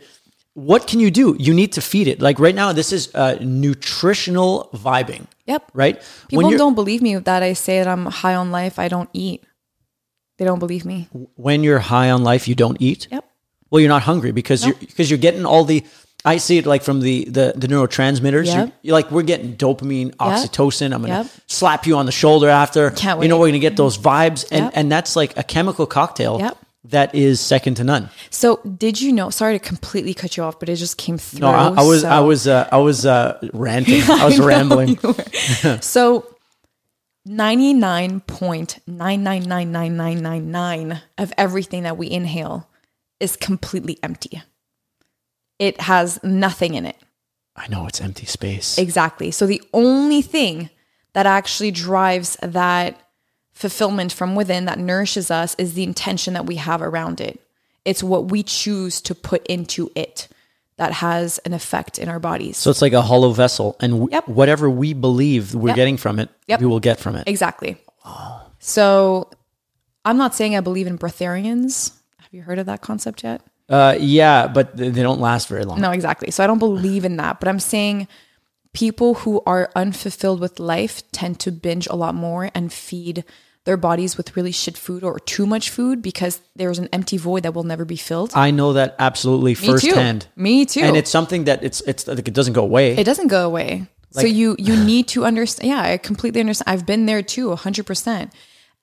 what 0.55 0.88
can 0.88 0.99
you 0.99 1.11
do? 1.11 1.35
You 1.39 1.53
need 1.53 1.73
to 1.73 1.81
feed 1.81 2.07
it. 2.07 2.19
Like 2.22 2.39
right 2.39 2.55
now, 2.55 2.73
this 2.73 2.91
is 2.91 3.13
uh, 3.13 3.38
nutritional 3.39 4.69
vibing, 4.73 5.27
Yep. 5.45 5.72
right? 5.75 6.01
People 6.27 6.57
don't 6.57 6.73
believe 6.75 7.03
me 7.03 7.17
that 7.17 7.43
I 7.43 7.53
say 7.53 7.77
that 7.80 7.88
I'm 7.88 8.05
high 8.07 8.33
on 8.35 8.51
life. 8.51 8.80
I 8.80 8.88
don't 8.88 9.09
eat. 9.13 9.43
They 10.37 10.45
don't 10.45 10.59
believe 10.59 10.83
me. 10.85 11.07
when 11.35 11.63
you're 11.63 11.79
high 11.79 12.09
on 12.11 12.23
life, 12.23 12.47
you 12.47 12.55
don't 12.55 12.77
eat. 12.81 13.07
Yep. 13.11 13.23
Well, 13.69 13.79
you're 13.79 13.89
not 13.89 14.03
hungry 14.03 14.31
because 14.31 14.65
you're 14.65 14.75
because 14.75 15.09
you're 15.09 15.19
getting 15.19 15.45
all 15.45 15.63
the. 15.63 15.83
I 16.25 16.37
see 16.37 16.57
it 16.57 16.65
like 16.65 16.83
from 16.83 17.01
the 17.01 17.25
the, 17.25 17.53
the 17.55 17.67
neurotransmitters. 17.67 18.45
Yep. 18.45 18.55
You're, 18.55 18.71
you're 18.81 18.93
like 18.93 19.11
we're 19.11 19.23
getting 19.23 19.55
dopamine, 19.57 20.15
oxytocin. 20.17 20.93
I'm 20.93 21.01
gonna 21.01 21.23
Yep. 21.23 21.27
slap 21.47 21.85
you 21.87 21.97
on 21.97 22.05
the 22.05 22.11
shoulder 22.11 22.49
after. 22.49 22.91
Can't 22.91 23.19
wait. 23.19 23.25
You 23.25 23.29
know 23.29 23.39
we're 23.39 23.47
gonna 23.47 23.59
get 23.59 23.75
those 23.77 23.97
vibes, 23.97 24.45
and 24.51 24.65
Yep. 24.65 24.73
and 24.75 24.91
that's 24.91 25.15
like 25.15 25.37
a 25.37 25.43
chemical 25.43 25.85
cocktail 25.85 26.39
Yep. 26.39 26.57
that 26.85 27.13
is 27.15 27.39
second 27.41 27.75
to 27.75 27.83
none. 27.83 28.09
So, 28.29 28.57
did 28.57 29.01
you 29.01 29.11
know? 29.11 29.29
Sorry 29.31 29.57
to 29.59 29.65
completely 29.65 30.13
cut 30.13 30.37
you 30.37 30.43
off, 30.43 30.59
but 30.59 30.69
it 30.69 30.75
just 30.77 30.97
came 30.97 31.17
through. 31.17 31.41
No, 31.41 31.47
I, 31.49 31.67
I 31.69 31.83
was 31.83 32.01
so- 32.01 32.07
I 32.09 32.19
was 32.21 32.47
uh, 32.47 32.69
I 32.71 32.77
was 32.77 33.05
uh, 33.05 33.39
ranting. 33.53 34.01
I 34.09 34.25
was 34.25 34.39
know 34.39 34.45
rambling. 34.45 34.97
so, 35.81 36.25
ninety 37.26 37.74
nine 37.74 38.19
point 38.22 38.80
nine 38.88 39.24
nine 39.24 39.43
nine 39.43 39.72
nine 39.72 39.95
nine 39.95 40.22
nine 40.22 40.52
nine 40.52 41.02
of 41.18 41.34
everything 41.38 41.84
that 41.84 41.98
we 41.98 42.10
inhale 42.10 42.69
is 43.19 43.35
completely 43.35 43.98
empty. 44.03 44.42
It 45.60 45.82
has 45.82 46.22
nothing 46.24 46.74
in 46.74 46.85
it. 46.85 46.98
I 47.56 47.68
know 47.68 47.88
it's 47.88 48.02
empty 48.02 48.26
space. 48.26 48.77
Exactly. 48.77 49.32
So 49.32 49.45
the 49.45 49.61
only 49.74 50.22
thing 50.22 50.69
that 51.14 51.26
actually 51.26 51.72
drives 51.72 52.35
that 52.42 53.00
fulfillment 53.53 54.11
from 54.11 54.35
within 54.35 54.66
that 54.66 54.80
nourishes 54.80 55.30
us 55.30 55.56
is 55.60 55.74
the 55.74 55.84
intention 55.84 56.34
that 56.34 56.48
we 56.48 56.56
have 56.56 56.82
around 56.82 57.22
it. 57.22 57.40
It's 57.85 58.03
what 58.03 58.32
we 58.32 58.43
choose 58.43 59.02
to 59.02 59.14
put 59.14 59.45
into 59.45 59.92
it 59.95 60.27
that 60.77 60.92
has 60.93 61.38
an 61.40 61.53
effect 61.53 62.00
in 62.00 62.10
our 62.10 62.19
bodies. 62.19 62.58
so 62.58 62.69
it's 62.72 62.82
like 62.82 62.93
a 62.93 63.02
hollow 63.02 63.32
vessel, 63.32 63.76
and 63.80 63.93
w- 63.93 64.10
Yep. 64.11 64.27
whatever 64.27 64.69
we 64.69 64.93
believe 64.93 65.53
we're 65.53 65.69
Yep. 65.69 65.76
getting 65.76 65.98
from 65.98 66.19
it, 66.19 66.30
Yep. 66.48 66.60
we 66.61 66.66
will 66.66 66.80
get 66.80 67.00
from 67.00 67.16
it. 67.16 67.27
exactly. 67.27 67.77
So 68.60 69.30
I'm 70.06 70.18
not 70.18 70.35
saying 70.35 70.56
I 70.56 70.61
believe 70.61 70.88
in 70.88 70.98
breatharians. 70.98 71.92
Have 72.19 72.34
you 72.34 72.42
heard 72.42 72.60
of 72.60 72.66
that 72.66 72.82
concept 72.82 73.24
yet? 73.24 73.42
Uh, 73.69 73.95
yeah, 74.00 74.48
but 74.48 74.76
they 74.76 74.90
don't 74.92 75.19
last 75.22 75.48
very 75.48 75.64
long. 75.64 75.80
No, 75.80 75.92
exactly. 75.92 76.32
So 76.32 76.43
I 76.43 76.48
don't 76.48 76.60
believe 76.60 77.06
in 77.06 77.18
that, 77.18 77.40
but 77.40 77.48
I'm 77.48 77.60
saying 77.60 78.08
people 78.74 79.14
who 79.16 79.42
are 79.45 79.69
unfulfilled 79.76 80.40
with 80.40 80.60
life 80.60 81.03
tend 81.11 81.40
to 81.42 81.52
binge 81.52 81.88
a 81.88 81.95
lot 81.95 82.16
more 82.16 82.50
and 82.53 82.74
feed 82.74 83.24
their 83.66 83.77
bodies 83.77 84.17
with 84.17 84.35
really 84.35 84.51
shit 84.51 84.77
food 84.77 85.03
or 85.03 85.19
too 85.19 85.45
much 85.45 85.69
food 85.69 86.01
because 86.01 86.42
there's 86.56 86.80
an 86.80 86.90
empty 86.92 87.17
void 87.17 87.43
that 87.43 87.53
will 87.53 87.64
never 87.64 87.85
be 87.85 87.95
filled. 87.95 88.32
I 88.35 88.51
know 88.51 88.74
that 88.74 88.95
absolutely 89.00 89.51
Me 89.51 89.56
too. 89.56 89.72
firsthand. 89.72 90.27
Me 90.35 90.66
too. 90.66 90.82
And 90.82 90.98
it's 90.98 91.09
something 91.09 91.45
that 91.45 91.64
it's 91.64 91.82
it's 91.82 92.08
like 92.08 92.27
it 92.27 92.33
doesn't 92.33 92.53
go 92.53 92.64
away. 92.64 92.95
it 92.98 93.06
doesn't 93.06 93.27
go 93.27 93.45
away. 93.45 93.88
so 94.11 94.25
you 94.27 94.56
you 94.59 94.75
need 94.92 95.08
to 95.09 95.25
understand. 95.25 95.69
Yeah, 95.69 95.82
I 95.82 95.98
completely 95.98 96.42
understand. 96.42 96.69
I've 96.74 96.85
been 96.85 97.06
there 97.06 97.22
too, 97.24 97.56
hundred 97.56 97.85
percent. 97.85 98.33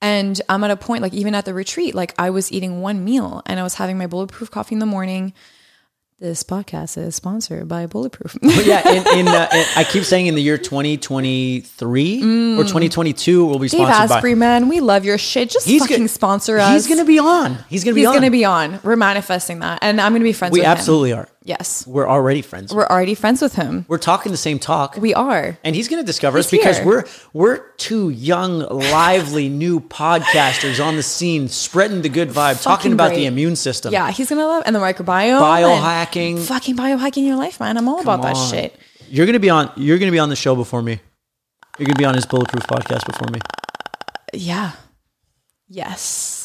And 0.03 0.41
I'm 0.49 0.65
at 0.65 0.71
a 0.71 0.77
point 0.77 1.03
like 1.03 1.13
even 1.13 1.35
at 1.35 1.45
the 1.45 1.53
retreat, 1.53 1.95
like 1.95 2.15
I 2.19 2.31
was 2.31 2.51
eating 2.51 2.81
one 2.81 3.05
meal 3.05 3.43
and 3.45 3.61
I 3.61 3.63
was 3.63 3.75
having 3.75 3.99
my 3.99 4.07
bulletproof 4.07 4.51
coffee 4.51 4.75
in 4.75 4.79
the 4.79 4.87
morning. 4.87 5.35
This 6.21 6.43
podcast 6.43 6.99
is 6.99 7.17
sponsored 7.17 7.67
by 7.67 7.87
Bulletproof. 7.87 8.37
Yeah, 8.43 8.87
in, 8.87 9.21
in, 9.21 9.27
uh, 9.29 9.49
in 9.55 9.65
I 9.75 9.85
keep 9.85 10.05
saying 10.05 10.27
in 10.27 10.35
the 10.35 10.43
year 10.43 10.59
2023 10.59 12.19
or 12.59 12.63
2022 12.63 13.47
we'll 13.47 13.59
be 13.59 13.69
Mm. 13.69 13.71
Dave 13.71 13.81
sponsored 13.89 14.17
Asprey, 14.17 14.35
by. 14.35 14.39
man, 14.39 14.69
we 14.69 14.81
love 14.81 15.07
your 15.07 15.17
shit. 15.17 15.49
Just 15.49 15.67
He's 15.67 15.81
fucking 15.81 15.97
gonna- 15.97 16.09
sponsor 16.09 16.59
us. 16.59 16.73
He's 16.75 16.87
going 16.89 16.99
to 16.99 17.07
be 17.07 17.19
on. 17.19 17.57
He's 17.71 17.85
going 17.85 17.93
to 17.93 17.95
be 17.95 18.03
He's 18.03 18.09
on. 18.09 18.13
going 18.13 18.25
to 18.25 18.31
be 18.31 18.45
on. 18.45 18.81
We're 18.83 18.97
manifesting 18.97 19.61
that, 19.61 19.79
and 19.81 19.99
I'm 19.99 20.13
going 20.13 20.21
to 20.21 20.25
be 20.25 20.35
friends. 20.35 20.53
We 20.53 20.61
with 20.61 20.67
him. 20.67 20.71
We 20.71 20.77
absolutely 20.79 21.13
are. 21.15 21.27
Yes, 21.43 21.87
We're 21.87 22.07
already 22.07 22.43
friends. 22.43 22.75
We're, 22.75 22.87
already 22.87 23.15
friends 23.15 23.41
with 23.41 23.55
him. 23.55 23.87
We're 23.89 23.97
talking 23.97 24.31
the 24.31 24.37
same 24.37 24.59
talk. 24.59 24.97
We 24.97 25.15
are. 25.15 25.57
and 25.65 25.75
he's 25.75 25.89
going 25.89 26.03
to 26.03 26.07
discover 26.07 26.37
us 26.39 26.51
because 26.51 26.77
here. 26.77 26.87
we're 26.87 27.05
we're 27.33 27.71
two 27.79 28.11
young, 28.11 28.59
lively 28.59 29.49
new 29.65 29.81
podcasters 29.81 30.85
on 30.85 30.97
the 30.97 31.03
scene, 31.03 31.49
spreading 31.49 32.03
the 32.03 32.11
good 32.11 32.29
vibe, 32.29 32.63
talking 32.63 32.93
about 32.93 33.09
great. 33.09 33.21
the 33.21 33.27
immune 33.27 33.57
system. 33.57 33.91
Yeah, 33.91 34.11
he's 34.11 34.29
gonna 34.29 34.45
love 34.47 34.65
and 34.67 34.77
the 34.77 34.81
microbiome, 34.81 35.41
Biohacking. 35.41 36.41
fucking 36.47 36.77
biohacking 36.77 37.25
your 37.27 37.37
life, 37.37 37.59
man. 37.59 37.79
I'm 37.79 37.89
all 37.89 38.01
about 38.01 38.21
that 38.21 38.37
on. 38.37 38.51
shit. 38.51 38.79
You're 39.09 39.25
gonna 39.27 39.41
be 39.41 39.49
on. 39.51 39.73
You're 39.77 39.99
gonna 39.99 40.13
be 40.13 40.19
on 40.19 40.29
the 40.29 40.37
show 40.37 40.55
before 40.55 40.83
me. 40.83 41.01
You're 41.79 41.87
gonna 41.87 41.99
be 41.99 42.05
on 42.05 42.15
his 42.15 42.27
bulletproof 42.27 42.65
podcast 42.65 43.07
before 43.07 43.29
me. 43.33 43.41
Yeah. 44.35 44.73
Yes, 45.69 46.03
it's 46.03 46.09
gonna 46.11 46.29
happen. 46.29 46.40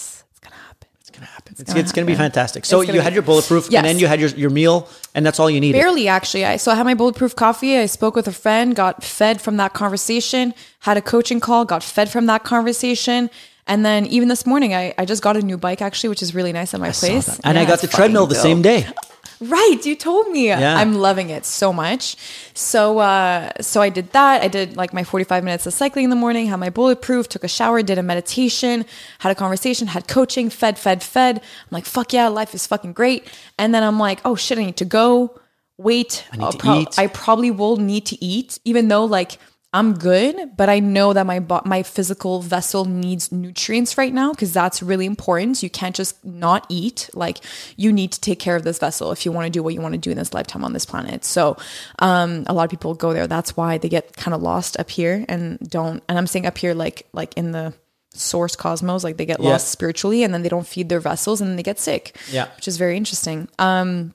It's. 1.56 1.61
It's, 1.61 1.74
gonna 1.74 1.80
it's 1.80 1.92
gonna 1.93 2.06
be 2.06 2.16
fantastic. 2.16 2.66
So 2.66 2.82
you 2.82 2.92
be- 2.92 3.00
had 3.00 3.14
your 3.14 3.24
bulletproof, 3.24 3.69
Yes. 3.69 3.80
and 3.80 3.88
then 3.88 3.98
you 3.98 4.08
had 4.08 4.19
your 4.19 4.30
your 4.32 4.50
meal, 4.50 4.90
and 5.14 5.25
that's 5.25 5.40
all 5.40 5.50
you 5.50 5.61
needed. 5.61 5.80
Barely, 5.80 6.09
actually. 6.09 6.43
I 6.43 6.58
so 6.58 6.69
I 6.69 6.75
had 6.75 6.85
my 6.85 6.93
bulletproof 6.95 7.34
coffee. 7.35 7.77
I 7.77 7.85
spoke 7.85 8.14
with 8.14 8.27
a 8.27 8.34
friend, 8.34 8.75
got 8.75 9.03
fed 9.03 9.40
from 9.40 9.56
that 9.58 9.72
conversation. 9.74 10.53
Had 10.80 10.98
a 10.98 11.01
coaching 11.01 11.40
call, 11.40 11.64
got 11.64 11.82
fed 11.82 12.09
from 12.09 12.25
that 12.25 12.43
conversation. 12.43 13.30
And 13.67 13.85
then 13.85 14.06
even 14.08 14.27
this 14.27 14.45
morning, 14.45 14.75
I, 14.75 14.93
I 14.98 15.06
just 15.06 15.24
got 15.24 15.38
a 15.38 15.42
new 15.42 15.58
bike 15.58 15.82
actually, 15.82 16.09
which 16.09 16.22
is 16.22 16.35
really 16.35 16.51
nice 16.51 16.74
at 16.74 16.80
my 16.82 16.92
Saw 16.92 17.08
place. 17.08 17.40
And 17.43 17.58
I 17.58 17.66
got 17.66 17.80
the 17.80 17.88
treadmill 17.88 18.27
the 18.27 18.35
same 18.35 18.61
day. 18.61 18.88
Right, 19.42 19.80
you 19.84 19.96
told 19.96 20.30
me. 20.30 20.48
Yeah. 20.48 20.76
I'm 20.78 20.96
loving 20.96 21.30
it 21.30 21.46
so 21.46 21.74
much. 21.74 22.16
So 22.54 23.00
uh 23.00 23.52
so 23.62 23.82
I 23.82 23.90
did 23.90 24.12
that. 24.12 24.42
I 24.42 24.48
did 24.48 24.78
like 24.78 24.94
my 24.94 25.04
45 25.04 25.44
minutes 25.44 25.66
of 25.66 25.74
cycling 25.74 26.06
in 26.06 26.10
the 26.10 26.16
morning, 26.16 26.48
had 26.48 26.60
my 26.60 26.70
bulletproof, 26.70 27.28
took 27.28 27.44
a 27.44 27.48
shower, 27.48 27.82
did 27.82 27.98
a 27.98 28.04
meditation, 28.04 28.86
had 29.20 29.32
a 29.32 29.36
conversation, 29.36 29.88
had 29.88 30.08
coaching, 30.08 30.50
fed, 30.50 30.78
fed, 30.80 31.04
fed. 31.04 31.38
I'm 31.38 31.72
like, 31.72 31.86
fuck 31.86 32.14
yeah, 32.14 32.28
life 32.28 32.54
is 32.56 32.66
fucking 32.68 32.94
great. 32.94 33.28
And 33.58 33.74
then 33.74 33.84
I'm 33.84 34.00
like, 34.00 34.20
oh 34.26 34.36
shit, 34.36 34.58
I 34.58 34.66
need 34.66 34.78
to 34.78 34.86
go. 34.86 35.40
Wait, 35.78 36.26
I 36.32 36.38
eat. 36.82 36.98
I 36.98 37.08
probably 37.08 37.52
will 37.52 37.76
need 37.76 38.06
to 38.06 38.24
eat, 38.24 38.60
even 38.64 38.88
though 38.88 39.04
like 39.04 39.38
I'm 39.76 39.94
good, 39.94 40.56
but 40.56 40.70
I 40.70 40.80
know 40.80 41.12
that 41.14 41.26
my 41.26 41.40
bo- 41.40 41.62
my 41.66 41.84
physical 41.84 42.42
vessel 42.42 42.86
needs 42.86 43.32
nutrients 43.32 43.98
right 43.98 44.14
now 44.14 44.32
because 44.32 44.54
that's 44.54 44.82
really 44.82 45.06
important. 45.06 45.62
You 45.62 45.70
can't 45.70 45.95
just 45.95 46.24
not 46.24 46.66
eat. 46.70 47.10
Like 47.14 47.40
you 47.76 47.92
need 47.92 48.14
to 48.14 48.22
take 48.22 48.40
care 48.40 48.56
of 48.56 48.64
this 48.64 48.80
vessel 48.80 49.12
if 49.12 49.26
you 49.26 49.32
want 49.34 49.45
to 49.48 49.50
do 49.50 49.62
what 49.62 49.74
you 49.74 49.82
want 49.82 49.94
to 49.94 49.98
do 50.00 50.12
in 50.12 50.18
this 50.18 50.34
lifetime 50.34 50.64
on 50.64 50.72
this 50.74 50.86
planet. 50.86 51.26
So, 51.26 51.58
um, 52.00 52.45
a 52.48 52.54
lot 52.54 52.64
of 52.64 52.70
people 52.70 52.94
go 52.94 53.12
there. 53.14 53.28
That's 53.28 53.58
why 53.58 53.78
they 53.78 53.90
get 53.90 54.16
kind 54.16 54.34
of 54.34 54.42
lost 54.42 54.80
up 54.80 54.90
here 54.90 55.26
and 55.28 55.60
don't. 55.60 56.02
And 56.08 56.18
I'm 56.18 56.28
saying 56.28 56.45
up 56.45 56.58
here, 56.58 56.74
like 56.74 57.08
like 57.12 57.34
in 57.36 57.52
the 57.52 57.74
source 58.14 58.56
cosmos, 58.56 59.04
like 59.04 59.18
they 59.18 59.26
get 59.26 59.42
Yeah. 59.42 59.50
lost 59.50 59.68
spiritually, 59.68 60.24
and 60.24 60.34
then 60.34 60.42
they 60.42 60.50
don't 60.50 60.66
feed 60.66 60.88
their 60.88 61.02
vessels, 61.02 61.42
and 61.42 61.50
then 61.50 61.58
they 61.58 61.64
get 61.64 61.80
sick. 61.80 62.16
Yeah. 62.32 62.48
which 62.56 62.68
is 62.70 62.78
very 62.78 62.95
interesting. 62.95 63.50
Um, 63.60 64.14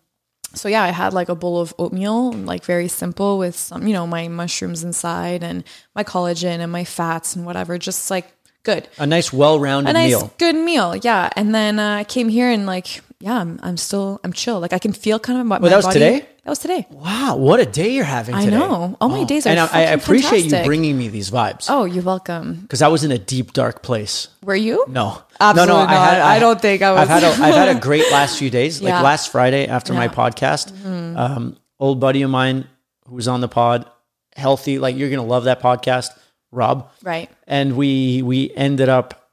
so 0.55 0.69
yeah, 0.69 0.83
I 0.83 0.89
had 0.89 1.13
like 1.13 1.29
a 1.29 1.35
bowl 1.35 1.61
of 1.61 1.75
oatmeal, 1.79 2.33
like 2.33 2.65
very 2.65 2.89
simple 2.89 3.39
with 3.39 3.57
some, 3.57 3.87
you 3.87 3.93
know, 3.93 4.07
my 4.07 4.29
mushrooms 4.29 4.83
inside 4.85 5.43
and 5.43 5.65
my 5.95 6.05
collagen 6.05 6.59
and 6.61 6.71
my 6.73 6.85
fats 6.85 7.37
and 7.37 7.47
whatever, 7.47 7.79
just 7.79 8.11
like 8.11 8.33
good. 8.63 8.89
A 8.99 9.07
nice, 9.07 9.33
well-rounded 9.33 9.91
A 9.91 9.93
nice 9.93 10.11
meal. 10.11 10.33
good 10.39 10.57
meal. 10.57 10.97
Yeah. 10.97 11.31
And 11.37 11.55
then 11.55 11.79
uh, 11.79 11.97
I 11.97 12.05
came 12.05 12.29
here 12.29 12.51
and 12.51 12.67
like, 12.67 13.01
yeah, 13.21 13.39
I'm, 13.39 13.59
I'm 13.63 13.77
still, 13.77 14.21
I'm 14.25 14.33
chill. 14.33 14.61
Like 14.61 14.73
I 14.73 14.79
can 14.79 14.93
feel 14.93 15.19
kind 15.19 15.39
of 15.41 15.47
my, 15.47 15.59
my 15.59 15.69
that 15.69 15.77
was 15.77 15.85
body- 15.87 15.99
today? 16.01 16.27
That 16.51 16.55
was 16.55 16.59
today. 16.59 16.85
Wow, 16.91 17.37
what 17.37 17.61
a 17.61 17.65
day 17.65 17.91
you're 17.91 18.03
having 18.03 18.35
I 18.35 18.45
today. 18.45 18.59
know. 18.59 18.97
All 19.01 19.09
my 19.09 19.23
days 19.23 19.47
are 19.47 19.51
and 19.51 19.61
I, 19.61 19.69
I 19.73 19.81
appreciate 19.93 20.47
you 20.47 20.65
bringing 20.65 20.99
me 20.99 21.07
these 21.07 21.31
vibes 21.31 21.67
Oh, 21.69 21.85
you're 21.85 22.03
welcome. 22.03 22.55
because 22.63 22.83
I 22.83 22.89
was 22.89 23.05
in 23.05 23.13
a 23.13 23.19
deep, 23.19 23.53
dark 23.53 23.85
place. 23.85 24.27
Were 24.43 24.57
you? 24.57 24.85
No, 24.89 25.23
Absolutely 25.39 25.75
no, 25.77 25.81
no. 25.83 25.87
not. 25.87 26.15
I 26.21 26.41
don't 26.41 26.61
think 26.61 26.83
I 26.83 26.93
I've 26.93 27.07
had 27.09 27.23
a, 27.23 27.29
was. 27.29 27.41
I've 27.41 27.55
had 27.55 27.77
a 27.77 27.79
great 27.79 28.11
last 28.11 28.37
few 28.37 28.51
days. 28.51 28.83
Like 28.83 28.91
Yeah. 28.91 29.01
last 29.03 29.31
Friday 29.31 29.69
after 29.69 29.93
my 29.95 30.07
Yeah. 30.07 30.11
Mm-hmm. 30.11 30.21
podcast, 30.21 31.17
um, 31.17 31.57
old 31.79 32.01
buddy 32.01 32.23
of 32.23 32.31
mine 32.31 32.67
who 33.07 33.15
was 33.15 33.29
on 33.29 33.41
the 33.41 33.49
pod, 33.49 33.89
healthy. 34.35 34.81
Like 34.81 34.97
you're 34.97 35.09
gonna 35.09 35.23
love 35.23 35.45
that 35.45 35.61
podcast, 35.63 36.09
Rob. 36.51 36.91
Right. 37.05 37.31
And 37.47 37.77
we 37.77 38.23
we 38.23 38.51
ended 38.57 38.89
up 38.89 39.31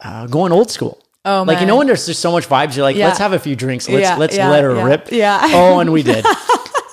uh, 0.00 0.28
going 0.28 0.52
old 0.52 0.70
school. 0.70 1.00
Oh, 1.26 1.42
like 1.46 1.60
you 1.60 1.66
know 1.66 1.76
when 1.76 1.86
there's 1.86 2.04
just 2.04 2.20
so 2.20 2.30
much 2.32 2.46
vibes, 2.46 2.76
you're 2.76 2.82
like, 2.82 2.96
Yeah. 2.96 3.06
let's 3.06 3.18
have 3.18 3.32
a 3.32 3.38
few 3.38 3.56
drinks, 3.56 3.88
let's 3.88 4.02
Yeah, 4.02 4.16
let's 4.16 4.36
yeah, 4.36 4.50
let 4.50 4.62
her 4.62 4.74
rip. 4.84 5.10
yeah. 5.10 5.40
Oh, 5.54 5.78
and 5.80 5.90
we 5.90 6.02
did. 6.02 6.22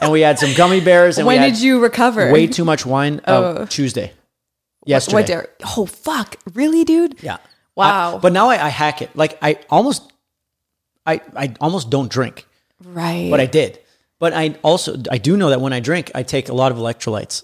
and 0.01 0.11
we 0.11 0.21
had 0.21 0.39
some 0.39 0.53
gummy 0.55 0.81
bears. 0.81 1.17
And 1.17 1.27
When 1.27 1.41
did 1.41 1.61
you 1.61 1.79
recover? 1.79 2.31
Way 2.31 2.47
too 2.47 2.65
much 2.65 2.85
wine. 2.85 3.21
Oh. 3.27 3.43
Uh, 3.43 3.65
Tuesday. 3.67 4.11
Yesterday. 4.85 5.15
What 5.15 5.25
dare? 5.27 5.47
Oh, 5.77 5.85
fuck. 5.85 6.37
Really, 6.53 6.83
dude? 6.83 7.21
Yeah. 7.23 7.37
Wow. 7.75 8.15
I- 8.15 8.19
but 8.19 8.33
now 8.33 8.49
I, 8.49 8.65
I 8.65 8.69
hack 8.69 9.01
it. 9.01 9.15
Like 9.15 9.37
I 9.41 9.59
almost, 9.69 10.11
I 11.05 11.21
I 11.35 11.53
almost 11.61 11.89
don't 11.89 12.11
drink, 12.11 12.47
Right. 12.83 13.29
but 13.29 13.39
I 13.39 13.45
did. 13.45 13.79
But 14.19 14.33
I 14.33 14.55
also 14.63 14.97
I 15.09 15.17
do 15.17 15.37
know 15.37 15.49
that 15.49 15.61
when 15.61 15.73
I 15.73 15.79
drink, 15.79 16.11
I 16.15 16.23
take 16.23 16.49
a 16.49 16.53
lot 16.53 16.71
of 16.71 16.77
electrolytes. 16.77 17.43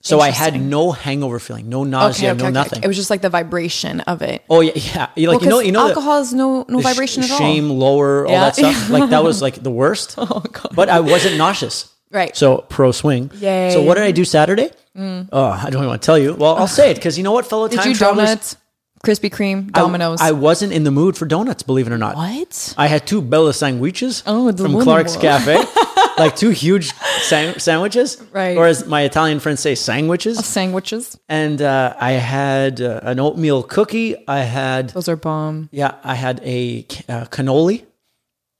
So 0.00 0.20
I 0.20 0.30
had 0.30 0.60
no 0.60 0.92
hangover 0.92 1.38
feeling, 1.38 1.68
no 1.68 1.82
nausea, 1.84 2.34
no 2.34 2.50
nothing. 2.50 2.82
It 2.82 2.86
was 2.86 2.96
just 2.96 3.10
like 3.10 3.20
the 3.20 3.28
vibration 3.30 4.00
of 4.02 4.22
it. 4.22 4.42
oh 4.48 4.60
yeah, 4.60 4.72
yeah. 4.74 5.08
You 5.16 5.28
like 5.28 5.40
Well, 5.40 5.44
you 5.44 5.50
know 5.50 5.60
you 5.60 5.72
know 5.72 5.82
the- 5.82 5.88
alcohol 5.88 6.18
has 6.18 6.32
no 6.32 6.64
no 6.68 6.76
the 6.80 6.82
sh- 6.82 6.92
vibration 6.92 7.22
at 7.24 7.30
all. 7.32 7.38
shame 7.38 7.68
lower, 7.70 8.26
all 8.26 8.32
that 8.32 8.54
stuff. 8.56 8.88
Like 8.90 9.10
that 9.10 9.24
was 9.24 9.42
like 9.42 9.62
the 9.62 9.70
worst. 9.70 10.14
Oh 10.18 10.40
god. 10.52 10.70
But 10.74 10.88
I 10.88 11.00
wasn't 11.00 11.36
nauseous. 11.36 11.92
Right. 12.10 12.34
So 12.36 12.58
pro 12.68 12.92
swing. 12.92 13.30
Yay. 13.34 13.68
Mm. 13.68 13.72
So 13.72 13.82
what 13.82 13.94
did 13.94 14.04
I 14.04 14.12
do 14.12 14.24
Saturday? 14.24 14.70
Oh, 14.96 15.42
I 15.42 15.64
don't 15.64 15.74
even 15.74 15.86
want 15.88 16.02
to 16.02 16.06
tell 16.06 16.18
you. 16.18 16.34
Well, 16.34 16.56
I'll 16.56 16.66
say 16.66 16.90
it 16.90 16.94
because 16.94 17.16
you 17.18 17.22
know 17.24 17.30
what, 17.32 17.46
fellow 17.46 17.68
Did 17.68 17.78
time 17.78 17.88
you 17.90 17.94
travelers, 17.94 18.28
donuts, 18.30 18.56
Krispy 19.04 19.30
Kreme, 19.30 19.68
I- 19.74 19.80
Domino's? 19.80 20.20
I, 20.20 20.32
wasn't 20.32 20.72
in 20.72 20.84
the 20.84 20.90
mood 20.90 21.16
for 21.16 21.26
donuts, 21.26 21.62
believe 21.62 21.86
it 21.86 21.92
or 21.92 21.98
not. 21.98 22.16
what? 22.16 22.74
I 22.76 22.86
had 22.86 23.06
two 23.06 23.20
Bella 23.22 23.52
sandwiches 23.52 24.22
Oh, 24.26 24.50
the 24.50 24.62
from 24.64 24.80
Clark's. 24.80 25.16
Cafe, 25.16 25.56
like 26.18 26.36
two 26.36 26.50
huge 26.50 26.92
san- 27.22 27.58
sandwiches, 27.60 28.20
Right. 28.32 28.56
Or 28.56 28.66
as 28.66 28.86
my 28.86 29.02
Italian 29.02 29.40
friends 29.40 29.60
say, 29.60 29.74
sandwiches. 29.74 30.44
Sandwiches. 30.44 31.18
And 31.28 31.62
uh, 31.62 31.94
I 31.98 32.12
had 32.12 32.80
uh, 32.80 33.00
an 33.02 33.20
oatmeal 33.20 33.62
cookie. 33.62 34.16
I 34.28 34.40
had, 34.40 34.90
Those 34.90 35.08
are 35.08 35.16
bomb. 35.16 35.68
yeah, 35.72 35.94
I 36.02 36.14
had 36.14 36.40
a 36.44 36.80
uh, 37.08 37.24
cannoli. 37.26 37.84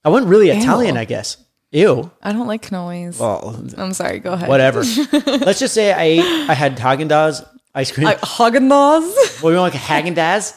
I 0.05 0.11
wasn't 0.11 0.31
really 0.31 0.51
Italian, 0.51 0.97
I 0.97 1.05
guess. 1.05 1.37
Ew. 1.71 2.11
I 2.23 2.33
don't 2.33 2.47
like 2.47 2.63
cannolis. 2.63 3.19
Well, 3.21 3.63
I'm 3.77 3.93
sorry. 3.93 4.21
Go 4.21 4.33
ahead. 4.33 4.49
whatever. 4.49 4.83
Let's 5.27 5.59
just 5.59 5.75
say 5.75 5.93
I 5.93 6.03
ate. 6.03 6.49
I 6.49 6.55
had 6.55 6.79
Haagen 6.79 7.09
Dazs 7.11 7.45
ice 7.79 7.91
cream. 7.93 8.05
Like 8.07 8.21
Haagen 8.21 8.69
Dazs. 8.69 9.43
what 9.43 9.51
do 9.51 9.55
you 9.55 9.61
want, 9.61 9.75
like 9.75 9.83
Haagen 9.83 10.15
Dazs? 10.15 10.57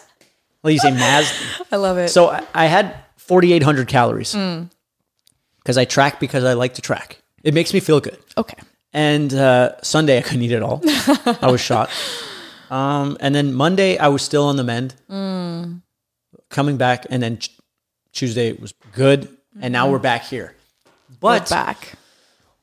Well, 0.64 0.72
you 0.72 0.80
say 0.80 0.92
Maz. 0.92 1.26
I 1.72 1.76
love 1.78 1.98
it. 1.98 2.10
So 2.10 2.30
I- 2.30 2.44
I 2.54 2.66
had 2.66 2.96
4,800 3.18 3.88
calories 3.88 4.34
Mm. 4.36 4.70
because 5.60 5.78
I 5.78 5.86
track 5.86 6.20
because 6.20 6.44
I 6.44 6.54
like 6.54 6.74
to 6.76 6.82
track. 6.82 7.18
It 7.44 7.54
makes 7.54 7.74
me 7.74 7.80
feel 7.80 8.00
good. 8.00 8.18
okay. 8.38 8.58
And 8.94 9.34
uh, 9.34 9.82
Sunday 9.82 10.18
I 10.18 10.22
couldn't 10.22 10.42
eat 10.44 10.52
it 10.52 10.62
all. 10.62 10.82
I 11.42 11.48
was 11.52 11.62
shot. 11.62 11.90
Um, 12.72 13.18
and 13.20 13.36
then 13.36 13.54
Monday 13.54 13.98
I 13.98 14.08
was 14.08 14.22
still 14.22 14.46
on 14.46 14.56
the 14.56 14.64
mend. 14.64 14.96
Mm. 15.10 15.82
Coming 16.50 16.78
back, 16.78 17.06
and 17.10 17.22
then 17.22 17.38
ch- 17.38 17.50
Tuesday 18.14 18.54
was 18.54 18.74
good, 18.94 19.28
and 19.62 19.74
now 19.74 19.92
we're 19.92 20.00
back 20.00 20.24
here. 20.24 20.56
We're 21.10 21.18
But 21.20 21.50
back. 21.50 21.96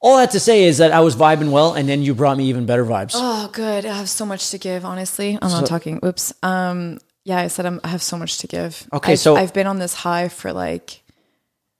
All 0.00 0.16
that 0.18 0.30
to 0.30 0.40
say 0.40 0.64
is 0.64 0.78
that 0.78 0.92
I 0.92 1.00
was 1.00 1.16
vibing 1.16 1.50
well, 1.50 1.74
and 1.74 1.88
then 1.88 2.02
you 2.02 2.14
brought 2.14 2.36
me 2.36 2.44
even 2.46 2.66
better 2.66 2.84
vibes. 2.84 3.12
Oh, 3.14 3.50
good. 3.52 3.84
I 3.84 3.94
have 3.96 4.08
so 4.08 4.24
much 4.24 4.50
to 4.50 4.58
give. 4.58 4.84
Honestly, 4.84 5.36
I'm 5.42 5.50
not 5.50 5.66
talking. 5.66 6.00
Oops. 6.04 6.32
Um. 6.42 6.98
Yeah, 7.24 7.40
I 7.40 7.48
said 7.48 7.66
I'm, 7.66 7.78
I 7.84 7.88
have 7.88 8.00
so 8.02 8.16
much 8.16 8.38
to 8.38 8.46
give. 8.46 8.86
Okay, 8.92 9.12
I've, 9.12 9.18
so- 9.18 9.36
I've 9.36 9.52
been 9.52 9.66
on 9.66 9.78
this 9.78 9.92
high 9.94 10.28
for 10.28 10.52
like. 10.52 11.02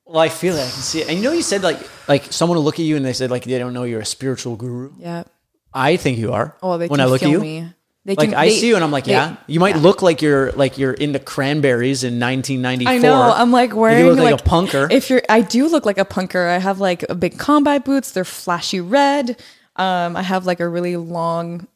Well, 0.05 0.19
I 0.19 0.29
feel 0.31 0.55
it. 0.57 0.61
I 0.61 0.71
can 0.71 0.83
see 0.83 1.01
it. 1.03 1.09
And 1.09 1.19
you 1.19 1.25
know, 1.25 1.33
you 1.33 1.43
said 1.43 1.63
like 1.63 1.79
like 2.09 2.33
someone 2.33 2.57
will 2.57 2.65
look 2.65 2.79
at 2.81 2.85
you 2.85 2.97
and 2.97 3.05
they 3.05 3.13
said 3.13 3.31
like 3.31 3.45
they 3.45 3.59
don't 3.59 3.73
know 3.75 3.85
you're 3.85 4.01
a 4.01 4.07
spiritual 4.07 4.57
guru. 4.57 4.93
Yeah. 4.99 5.25
I 5.73 5.97
think 5.97 6.19
you 6.19 6.33
are. 6.33 6.57
Oh, 6.63 6.79
they 6.79 6.89
when 6.89 7.01
I 7.01 7.05
look 7.05 7.23
at 7.23 7.29
you, 7.29 7.41
me. 7.41 7.73
They 8.09 8.15
like 8.15 8.31
can, 8.31 8.39
I 8.39 8.47
they- 8.49 8.55
see 8.55 8.69
you 8.69 8.75
and 8.75 8.83
I'm 8.83 8.91
like, 8.91 9.05
they- 9.05 9.11
yeah. 9.12 9.37
You 9.47 9.61
might 9.61 9.77
look 9.77 10.01
like 10.01 10.23
you're 10.23 10.51
like 10.53 10.78
you're 10.78 10.95
in 10.95 11.12
the 11.12 11.19
Cranberries 11.19 12.05
in 12.05 12.19
1994. 12.19 12.91
I 12.91 12.97
know. 12.97 13.20
I'm 13.20 13.53
like 13.53 13.77
wearing 13.77 13.99
you 13.99 14.11
look 14.11 14.19
like, 14.19 14.33
like, 14.33 14.41
a 14.41 14.49
punker. 14.49 14.91
If 14.91 15.11
you're, 15.11 15.20
I 15.28 15.43
do 15.43 15.69
look 15.69 15.85
like 15.85 15.99
a 15.99 16.07
punker. 16.07 16.49
I 16.49 16.57
have 16.57 16.81
like 16.81 17.05
a 17.11 17.15
big 17.15 17.39
combat 17.39 17.85
boots. 17.85 18.12
They're 18.12 18.25
flashy 18.25 18.81
red. 18.81 19.39
Um, 19.77 20.17
I 20.17 20.23
have 20.23 20.47
like 20.47 20.61
a 20.61 20.67
really 20.67 20.97
long 20.97 21.69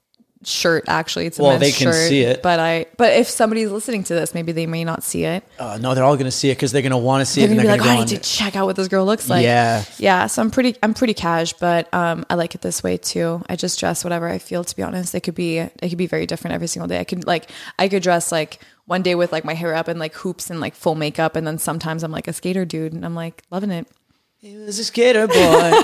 shirt. 0.45 0.85
Actually, 0.89 1.27
it's 1.27 1.39
a 1.39 1.43
Well, 1.43 1.53
men's 1.53 1.63
they 1.63 1.73
can 1.73 1.93
shirt, 1.93 2.09
see 2.09 2.23
it. 2.23 2.43
But 2.43 2.61
I, 2.61 2.87
but 2.97 3.13
if 3.13 3.29
somebody's 3.29 3.71
listening 3.71 4.05
to 4.05 4.15
this, 4.15 4.35
maybe 4.35 4.53
they 4.53 4.67
may 4.67 4.85
not 4.85 5.03
see 5.03 5.25
it. 5.25 5.45
Uh, 5.59 5.79
no, 5.81 5.95
they're 5.95 6.05
all 6.05 6.17
going 6.17 6.25
to 6.27 6.31
see 6.31 6.51
it 6.51 6.55
because 6.57 6.73
they're 6.73 6.83
going 6.83 6.91
to 6.93 6.97
want 6.99 7.21
to 7.21 7.27
see 7.27 7.41
They're 7.43 7.51
it. 7.53 7.57
gonna 7.57 7.61
and 7.61 7.63
be 7.63 7.69
they're 7.69 7.77
like, 7.79 7.85
going 7.85 7.99
oh, 7.99 8.03
I 8.03 8.05
need 8.05 8.23
to 8.23 8.29
check 8.37 8.57
out 8.57 8.67
what 8.67 8.77
this 8.77 8.89
girl 8.89 9.05
looks 9.05 9.29
like. 9.31 9.45
Yeah. 9.45 9.85
yeah. 9.99 10.27
So 10.27 10.43
I'm 10.43 10.51
pretty, 10.51 10.77
I'm 10.83 10.95
pretty 10.95 11.15
cash, 11.15 11.53
but 11.55 11.93
um, 11.95 12.25
I 12.31 12.35
like 12.35 12.55
it 12.55 12.61
this 12.61 12.83
way 12.83 12.97
too. 12.97 13.43
I 13.49 13.57
just 13.57 13.79
dress 13.81 14.05
whatever 14.05 14.29
I 14.29 14.39
feel. 14.39 14.65
To 14.65 14.77
be 14.77 14.83
honest, 14.83 15.15
it 15.15 15.21
could 15.21 15.35
be, 15.35 15.59
it 15.59 15.89
could 15.89 15.99
be 15.99 16.07
very 16.07 16.27
different 16.27 16.55
every 16.55 16.67
single 16.67 16.89
day. 16.89 16.99
I 17.01 17.05
could 17.05 17.27
like, 17.27 17.51
I 17.79 17.89
could 17.89 18.03
dress 18.03 18.31
like 18.33 18.61
one 18.87 19.03
day 19.03 19.15
with 19.15 19.31
like 19.33 19.45
my 19.45 19.55
hair 19.55 19.75
up 19.75 19.89
and 19.89 20.01
like 20.01 20.13
hoops 20.15 20.51
and 20.51 20.61
like 20.61 20.75
full 20.75 20.95
makeup, 20.97 21.37
and 21.37 21.47
then 21.47 21.59
sometimes 21.59 22.03
I'm 22.03 22.11
like 22.11 22.27
a 22.29 22.33
skater 22.33 22.65
dude, 22.65 22.93
and 22.93 23.05
I'm 23.05 23.15
like 23.15 23.43
loving 23.51 23.71
it. 23.71 23.87
This 24.43 24.79
a 24.79 24.85
skater 24.85 25.27
boy. 25.27 25.73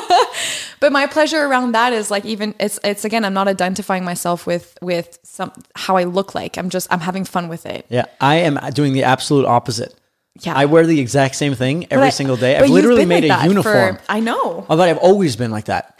But 0.80 0.92
my 0.92 1.08
pleasure 1.08 1.44
around 1.44 1.72
that 1.72 1.92
is 1.92 2.08
like 2.08 2.24
even 2.24 2.54
it's 2.60 2.78
it's 2.84 3.04
again 3.04 3.24
I'm 3.24 3.34
not 3.34 3.48
identifying 3.48 4.04
myself 4.04 4.46
with 4.46 4.78
with 4.80 5.18
some 5.24 5.50
how 5.74 5.96
I 5.96 6.04
look 6.04 6.36
like. 6.36 6.56
I'm 6.56 6.70
just 6.70 6.86
I'm 6.92 7.00
having 7.00 7.24
fun 7.24 7.48
with 7.48 7.66
it. 7.66 7.84
yeah, 7.88 8.04
I 8.20 8.36
am 8.36 8.60
doing 8.74 8.92
the 8.92 9.02
absolute 9.02 9.44
opposite. 9.44 9.92
Yeah. 10.40 10.54
I 10.54 10.66
wear 10.66 10.86
the 10.86 11.00
exact 11.00 11.34
same 11.34 11.56
thing 11.56 11.88
every 11.90 12.06
I- 12.06 12.10
single 12.10 12.36
day. 12.36 12.56
I've 12.56 12.70
literally 12.70 13.06
made 13.06 13.24
like 13.24 13.24
a 13.24 13.28
that 13.28 13.40
for- 13.42 13.48
uniform. 13.48 13.98
I 14.08 14.20
know. 14.20 14.66
Oh, 14.70 14.76
but 14.76 14.88
I've 14.88 14.98
always 14.98 15.34
been 15.34 15.50
like 15.50 15.64
that. 15.64 15.98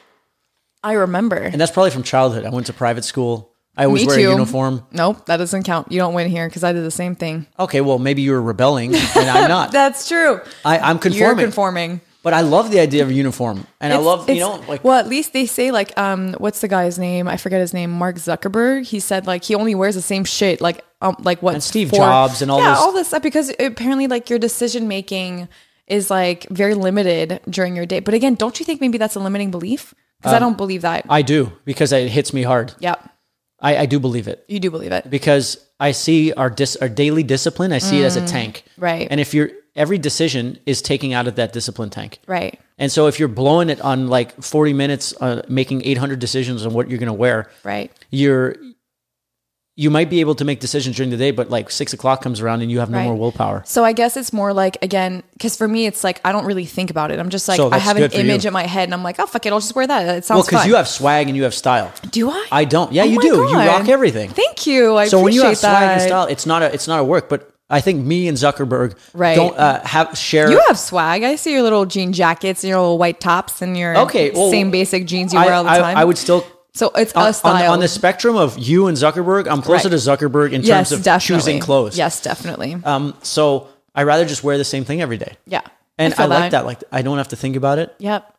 I 0.85 0.93
remember. 0.93 1.37
And 1.39 1.61
that's 1.61 1.73
probably 1.73 1.91
from 1.91 2.05
childhood. 2.05 2.45
I 2.45 2.51
went 2.51 2.67
to 2.67 2.73
private 2.73 3.05
school. 3.05 3.51
I 3.77 3.85
always 3.87 4.03
Me 4.03 4.07
wear 4.07 4.17
too. 4.19 4.29
a 4.29 4.31
uniform. 4.33 4.87
Nope, 4.93 5.27
that 5.27 5.39
doesn't 5.39 5.65
count. 5.65 5.91
You 5.91 5.99
don't 5.99 6.15
win 6.15 6.29
here 6.29 6.49
because 6.49 6.63
I 6.63 6.73
did 6.73 6.85
the 6.85 6.91
same 6.93 7.17
thing. 7.17 7.47
Okay, 7.59 7.81
well, 7.81 7.99
maybe 7.99 8.23
you 8.23 8.31
were 8.31 8.43
rebelling 8.43 8.95
and 8.95 9.29
I'm 9.29 9.49
not. 9.49 9.73
That's 9.81 10.07
true. 10.07 10.41
I, 10.65 10.79
I'm 10.79 11.01
conforming. 11.01 11.19
You're 11.39 11.47
conforming. 11.47 12.01
But 12.29 12.35
I 12.35 12.43
love 12.43 12.71
the 12.71 12.79
idea 12.81 13.03
of 13.03 13.09
a 13.09 13.15
uniform. 13.15 13.67
And 13.81 13.93
I 13.93 13.97
It's- 13.97 14.05
love, 14.07 14.29
you 14.29 14.35
it's- 14.37 14.47
know, 14.47 14.63
like, 14.69 14.85
well, 14.85 14.99
at 14.99 15.09
least 15.09 15.33
they 15.33 15.47
say 15.47 15.71
like, 15.71 15.97
um, 15.99 16.35
what's 16.39 16.61
the 16.61 16.69
guy's 16.69 16.99
name? 16.99 17.27
I 17.27 17.37
forget 17.39 17.61
his 17.61 17.73
name. 17.73 17.91
Mark 17.91 18.17
Zuckerberg. 18.17 18.85
He 18.87 19.01
said 19.01 19.27
like 19.27 19.45
he 19.45 19.55
only 19.55 19.75
wears 19.75 19.95
the 19.95 20.03
same 20.03 20.25
shit. 20.25 20.61
Like, 20.61 20.85
um, 21.01 21.17
like 21.21 21.41
what? 21.43 21.55
And 21.55 21.63
Steve 21.63 21.91
Jobs 21.93 22.43
and 22.43 22.51
all 22.51 22.59
yeah, 22.61 22.71
those- 22.75 22.79
all 22.79 22.93
this 22.93 23.09
stuff 23.09 23.23
because 23.23 23.51
apparently 23.59 24.07
like 24.09 24.29
your 24.29 24.39
decision 24.39 24.89
making 24.89 25.49
is 25.87 26.11
like 26.11 26.47
very 26.51 26.75
limited 26.75 27.41
during 27.49 27.75
your 27.75 27.87
day. 27.87 28.01
But 28.01 28.13
again, 28.13 28.35
don't 28.35 28.59
you 28.61 28.67
think 28.67 28.81
maybe 28.83 28.99
that's 28.99 29.15
a 29.17 29.21
limiting 29.21 29.51
belief? 29.51 29.95
Because 30.21 30.35
I 30.35 30.39
don't 30.39 30.57
believe 30.59 30.83
that. 30.83 31.07
I 31.09 31.23
do 31.23 31.53
because 31.65 31.93
it 31.93 32.09
hits 32.11 32.35
me 32.35 32.43
hard. 32.43 32.75
yeah, 32.81 32.97
I, 33.61 33.77
I 33.79 33.87
do 33.87 33.99
believe 34.01 34.29
it 34.29 34.45
you 34.49 34.61
do 34.61 34.71
believe 34.71 34.93
it. 34.93 35.09
because 35.09 35.57
I 35.81 35.93
see 35.93 36.33
our 36.33 36.51
dis, 36.51 36.77
our 36.77 36.89
daily 36.89 37.23
discipline. 37.23 37.73
I 37.73 37.79
see 37.79 38.01
it 38.01 38.05
as 38.05 38.17
a 38.17 38.27
tank. 38.27 38.65
Mm, 38.79 38.83
right. 38.83 39.09
And 39.11 39.21
if 39.21 39.33
you're, 39.35 39.51
every 39.77 39.99
decision 39.99 40.59
is 40.67 40.83
taking 40.83 41.13
out 41.13 41.29
of 41.29 41.37
that 41.37 41.53
discipline 41.53 41.91
tank. 41.91 42.19
Right. 42.27 42.59
And 42.79 42.91
so 42.91 43.07
if 43.07 43.19
you're 43.19 43.29
blowing 43.29 43.71
it 43.71 43.81
on 43.81 44.09
like 44.09 44.41
40 44.43 44.73
minutes, 44.73 45.15
uh, 45.21 45.43
making 45.49 45.85
800 45.85 46.19
decisions 46.19 46.67
on 46.67 46.73
what 46.73 46.89
you're 46.89 46.99
going 46.99 47.07
to 47.09 47.13
wear, 47.13 47.51
Right. 47.65 47.93
you're, 48.11 48.57
you 49.81 49.91
might 49.91 50.11
be 50.11 50.19
able 50.19 50.35
to 50.35 50.45
make 50.45 50.59
decisions 50.59 50.97
during 50.97 51.09
the 51.11 51.17
day, 51.17 51.31
but 51.31 51.51
like 51.51 51.71
six 51.71 51.93
o'clock 51.93 52.21
comes 52.21 52.41
around 52.41 52.63
and 52.63 52.69
you 52.71 52.81
have 52.81 52.91
no 52.91 52.99
Right. 52.99 53.05
more 53.05 53.15
willpower. 53.15 53.63
So 53.65 53.85
I 53.85 53.93
guess 53.93 54.17
it's 54.17 54.33
more 54.33 54.53
like 54.53 54.77
again, 54.83 55.23
because 55.35 55.57
for 55.57 55.69
me, 55.69 55.87
it's 55.87 56.03
like 56.03 56.21
I 56.25 56.33
don't 56.33 56.45
really 56.47 56.65
think 56.67 56.91
about 56.91 57.13
it. 57.13 57.21
I'm 57.21 57.29
just 57.31 57.47
like 57.47 57.59
So 57.59 57.71
I 57.71 57.79
have 57.79 57.97
an 57.97 58.11
image 58.11 58.43
you. 58.43 58.49
in 58.49 58.53
my 58.53 58.65
head, 58.67 58.85
and 58.89 58.93
I'm 58.93 59.05
like, 59.05 59.21
oh 59.21 59.27
fuck 59.27 59.47
it, 59.47 59.53
I'll 59.53 59.61
just 59.61 59.77
wear 59.77 59.87
that. 59.87 60.03
It 60.03 60.07
Well, 60.09 60.23
sounds 60.23 60.47
because 60.47 60.67
you 60.67 60.75
have 60.75 60.89
swag 60.89 61.29
and 61.29 61.37
you 61.37 61.45
have 61.45 61.55
style. 61.55 61.93
do 62.11 62.29
I? 62.29 62.47
I 62.51 62.65
don't. 62.65 62.93
Yeah, 62.93 63.03
Oh 63.05 63.07
you 63.07 63.21
do. 63.21 63.29
You 63.29 63.55
rock 63.57 63.89
everything. 63.89 64.31
Thank 64.31 64.67
you. 64.67 64.97
I 64.97 65.07
so 65.07 65.23
when 65.23 65.33
you 65.33 65.43
have 65.45 65.57
swag 65.57 65.93
and 65.93 66.03
style, 66.03 66.27
it's 66.27 66.45
not 66.45 66.63
a 66.63 66.75
it's 66.75 66.89
not 66.89 66.99
a 66.99 67.05
work. 67.05 67.29
But 67.29 67.49
I 67.71 67.81
think 67.81 68.05
me 68.05 68.27
and 68.27 68.37
Zuckerberg 68.37 68.97
Right. 69.15 69.37
don't 69.37 69.57
uh, 69.57 69.81
have 69.87 70.19
share. 70.19 70.51
You 70.51 70.61
have 70.67 70.79
swag. 70.79 71.23
I 71.23 71.37
see 71.37 71.53
your 71.53 71.63
little 71.63 71.87
jean 71.87 72.13
jackets 72.13 72.65
and 72.65 72.69
your 72.71 72.81
little 72.81 72.99
white 72.99 73.21
tops 73.21 73.63
and 73.63 73.77
your 73.79 73.97
Okay, 74.09 74.31
well, 74.31 74.51
same 74.51 74.73
basic 74.73 75.07
jeans 75.07 75.33
you 75.33 75.39
I, 75.39 75.45
wear 75.47 75.55
all 75.55 75.65
the 75.65 75.71
I- 75.71 75.79
time. 75.79 75.97
I 75.97 76.05
would 76.05 76.19
still. 76.19 76.45
So 76.79 76.91
it's 76.97 77.13
On, 77.15 77.23
a 77.25 77.27
on, 77.27 77.35
style. 77.35 77.73
on 77.73 77.81
the 77.81 77.89
spectrum 77.89 78.37
of 78.37 78.57
you 78.59 78.87
and 78.87 78.97
Zuckerberg, 78.97 79.49
I'm 79.51 79.63
closer 79.63 79.89
Right. 79.89 79.99
to 79.99 80.27
Zuckerberg 80.27 80.53
in 80.53 80.63
yes, 80.63 80.91
terms 80.91 80.93
of 81.01 81.05
definitely. 81.05 81.37
choosing 81.41 81.61
clothes. 81.61 81.99
Yes, 81.99 82.21
definitely. 82.23 82.77
Um. 82.85 83.15
So 83.23 83.69
I 83.95 84.05
rather 84.05 84.25
just 84.25 84.45
wear 84.45 84.57
the 84.59 84.65
same 84.65 84.85
thing 84.85 85.01
every 85.03 85.19
day. 85.19 85.37
yeah. 85.47 85.63
And 86.01 86.15
I, 86.15 86.17
feel 86.17 86.29
like 86.29 86.53
that. 86.53 86.65
Like 86.65 86.85
I 86.93 87.03
don't 87.03 87.19
have 87.19 87.29
to 87.29 87.37
think 87.37 87.57
about 87.57 87.79
it. 87.81 87.93
Yep. 87.99 88.33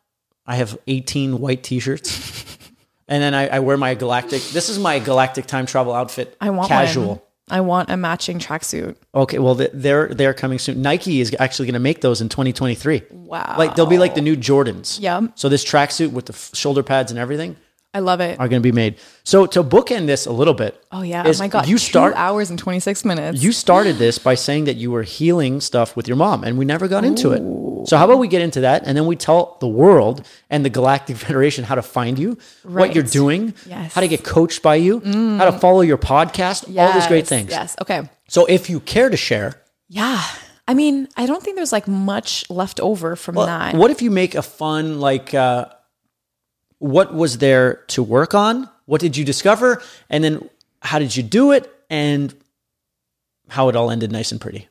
I 0.46 0.54
have 0.56 0.78
18 0.86 1.38
white 1.38 1.62
t-shirts. 1.62 2.08
and 3.08 3.22
then 3.22 3.34
I, 3.34 3.48
I 3.48 3.58
wear 3.58 3.76
my 3.76 3.94
galactic. 3.94 4.42
This 4.42 4.70
is 4.70 4.78
my 4.78 4.98
galactic 4.98 5.44
time 5.46 5.66
travel 5.66 5.92
outfit. 5.92 6.34
I 6.40 6.48
want 6.50 6.68
casual. 6.68 7.06
One. 7.06 7.20
I 7.50 7.60
want 7.60 7.90
a 7.90 7.96
matching 7.98 8.38
tracksuit. 8.38 8.96
Okay, 9.14 9.38
well 9.38 9.54
they're 9.56 10.08
they're 10.08 10.32
coming 10.32 10.58
soon. 10.58 10.80
Nike 10.80 11.20
is 11.20 11.36
actually 11.38 11.66
going 11.66 11.74
to 11.74 11.80
make 11.80 12.00
those 12.00 12.22
in 12.22 12.30
2023. 12.30 13.02
Wow. 13.10 13.56
Like 13.58 13.74
they'll 13.74 13.84
be 13.86 13.98
like 13.98 14.14
the 14.14 14.22
new 14.22 14.36
Jordans. 14.36 14.98
Yeah. 14.98 15.26
So 15.34 15.50
this 15.50 15.62
tracksuit 15.64 16.12
with 16.12 16.26
the 16.26 16.32
f- 16.32 16.52
shoulder 16.54 16.82
pads 16.82 17.10
and 17.12 17.18
everything 17.20 17.56
I 17.92 17.98
love 18.00 18.20
it. 18.20 18.38
are 18.38 18.46
going 18.48 18.62
to 18.62 18.66
be 18.66 18.70
made. 18.72 18.98
So 19.24 19.46
to 19.46 19.64
bookend 19.64 20.06
this 20.06 20.26
a 20.26 20.30
little 20.32 20.54
bit. 20.54 20.80
Oh 20.92 21.02
yeah. 21.02 21.24
oh 21.26 21.32
my 21.38 21.48
god. 21.48 21.66
You 21.66 21.74
two 21.74 21.78
start 21.78 22.14
hours 22.16 22.48
and 22.50 22.58
twenty 22.58 22.78
six 22.80 23.04
minutes. 23.04 23.42
you 23.42 23.50
started 23.52 23.96
this 23.96 24.18
by 24.18 24.36
saying 24.36 24.64
that 24.64 24.76
you 24.76 24.90
were 24.92 25.02
healing 25.02 25.60
stuff 25.60 25.96
with 25.96 26.06
your 26.06 26.16
mom 26.16 26.44
and 26.44 26.56
we 26.56 26.64
never 26.64 26.86
got 26.86 27.04
into 27.04 27.32
it. 27.32 27.42
So 27.88 27.96
how 27.96 28.04
about 28.04 28.18
we 28.18 28.28
get 28.28 28.42
into 28.42 28.60
that 28.60 28.86
and 28.86 28.96
then 28.96 29.06
we 29.06 29.16
tell 29.16 29.56
the 29.60 29.66
world 29.68 30.26
and 30.50 30.64
the 30.64 30.70
Galactic 30.70 31.16
Federation 31.26 31.64
how 31.64 31.74
to 31.74 31.82
find 31.82 32.18
you, 32.18 32.38
what 32.62 32.94
you're 32.94 33.02
doing, 33.02 33.54
Yes. 33.66 33.90
Mm. 33.90 33.94
how 33.94 34.00
to 34.02 34.08
get 34.08 34.22
coached 34.22 34.62
by 34.62 34.76
you, 34.76 35.00
how 35.00 35.46
to 35.50 35.58
follow 35.58 35.80
your 35.80 35.98
podcast, 35.98 36.66
all 36.78 36.92
these 36.92 37.06
great 37.08 37.26
things. 37.26 37.50
Yes. 37.50 37.74
Okay. 37.80 38.08
So 38.28 38.44
if 38.46 38.70
you 38.70 38.80
care 38.80 39.08
to 39.10 39.16
share, 39.16 39.60
Yeah. 39.88 40.22
I 40.68 40.74
mean, 40.74 41.08
I 41.16 41.26
don't 41.26 41.42
think 41.42 41.56
there's 41.56 41.72
like 41.72 41.88
much 41.88 42.48
left 42.48 42.78
over 42.78 43.16
from 43.16 43.34
that. 43.34 43.74
What 43.74 43.90
if 43.90 44.00
you 44.02 44.12
make 44.12 44.36
a 44.36 44.42
fun 44.42 45.00
like 45.00 45.34
uh, 45.34 45.64
what 46.80 47.14
was 47.14 47.38
there 47.38 47.76
to 47.88 48.02
work 48.02 48.34
on? 48.34 48.68
What 48.86 49.00
did 49.00 49.16
you 49.16 49.24
discover? 49.24 49.80
And 50.10 50.24
then 50.24 50.50
how 50.82 50.98
did 50.98 51.16
you 51.16 51.22
do 51.22 51.52
it? 51.52 51.72
And 51.88 52.34
how 53.48 53.68
it 53.68 53.76
all 53.76 53.90
ended 53.90 54.10
nice 54.12 54.32
and 54.32 54.40
pretty. 54.40 54.66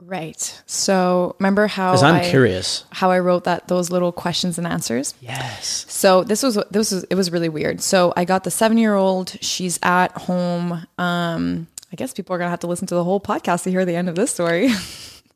Right. 0.00 0.62
So 0.66 1.34
remember 1.38 1.66
how 1.66 1.92
Because 1.92 2.02
I'm 2.02 2.16
I, 2.16 2.28
curious. 2.28 2.84
how 2.90 3.10
I 3.10 3.18
wrote 3.20 3.44
that 3.44 3.68
those 3.68 3.90
little 3.90 4.12
questions 4.12 4.58
and 4.58 4.66
answers. 4.66 5.14
Yes. 5.20 5.86
So 5.88 6.22
this 6.24 6.42
was 6.42 6.58
this 6.70 6.92
was 6.92 7.04
it 7.04 7.14
was 7.14 7.30
really 7.32 7.48
weird. 7.48 7.80
So 7.80 8.12
I 8.16 8.24
got 8.24 8.44
the 8.44 8.50
seven 8.50 8.76
year 8.76 8.94
old. 8.94 9.36
She's 9.40 9.78
at 9.82 10.12
home. 10.12 10.86
Um, 10.98 11.66
I 11.92 11.96
guess 11.96 12.12
people 12.12 12.34
are 12.34 12.38
gonna 12.38 12.50
have 12.50 12.60
to 12.60 12.66
listen 12.66 12.86
to 12.88 12.94
the 12.94 13.04
whole 13.04 13.20
podcast 13.20 13.62
to 13.64 13.70
hear 13.70 13.84
the 13.84 13.94
end 13.96 14.08
of 14.08 14.14
this 14.14 14.30
story. 14.30 14.68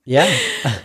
Yeah. 0.05 0.35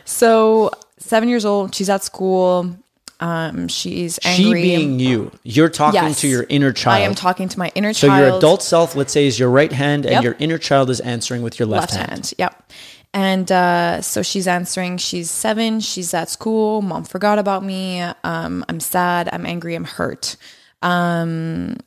so 0.03 0.69
seven 0.99 1.29
years 1.29 1.45
old. 1.45 1.73
She's 1.73 1.89
at 1.89 2.03
school. 2.03 2.75
Um, 3.19 3.67
she's 3.67 4.19
she 4.21 4.53
being 4.53 4.99
you. 4.99 5.31
You're 5.43 5.69
talking 5.69 6.01
Yes. 6.01 6.21
to 6.21 6.27
your 6.27 6.45
inner 6.49 6.73
child. 6.73 6.97
I 7.01 7.05
am 7.05 7.15
talking 7.15 7.47
to 7.49 7.59
my 7.59 7.71
inner 7.75 7.93
so 7.93 8.07
child. 8.07 8.19
So 8.19 8.27
your 8.27 8.37
adult 8.37 8.63
self, 8.63 8.95
let's 8.95 9.13
say, 9.13 9.27
is 9.27 9.39
your 9.39 9.49
right 9.49 9.71
hand, 9.71 10.05
and 10.05 10.13
Yep. 10.15 10.23
your 10.23 10.35
inner 10.39 10.57
child 10.57 10.89
is 10.89 10.99
answering 10.99 11.41
with 11.41 11.57
your 11.59 11.67
left, 11.67 11.93
left 11.93 11.95
hand. 11.95 12.09
hand. 12.11 12.33
Yep. 12.37 12.71
And 13.13 13.51
uh, 13.51 14.01
so 14.01 14.23
she's 14.23 14.47
answering. 14.47 14.97
She's 14.97 15.29
seven. 15.29 15.79
She's 15.79 16.13
at 16.13 16.29
school. 16.29 16.81
Mom 16.81 17.03
forgot 17.03 17.37
about 17.39 17.63
me. 17.63 18.01
Um, 18.01 18.65
I'm 18.67 18.79
sad. 18.79 19.29
I'm 19.31 19.45
angry. 19.45 19.75
I'm 19.75 19.83
hurt. 19.85 20.35
Um, 20.81 21.77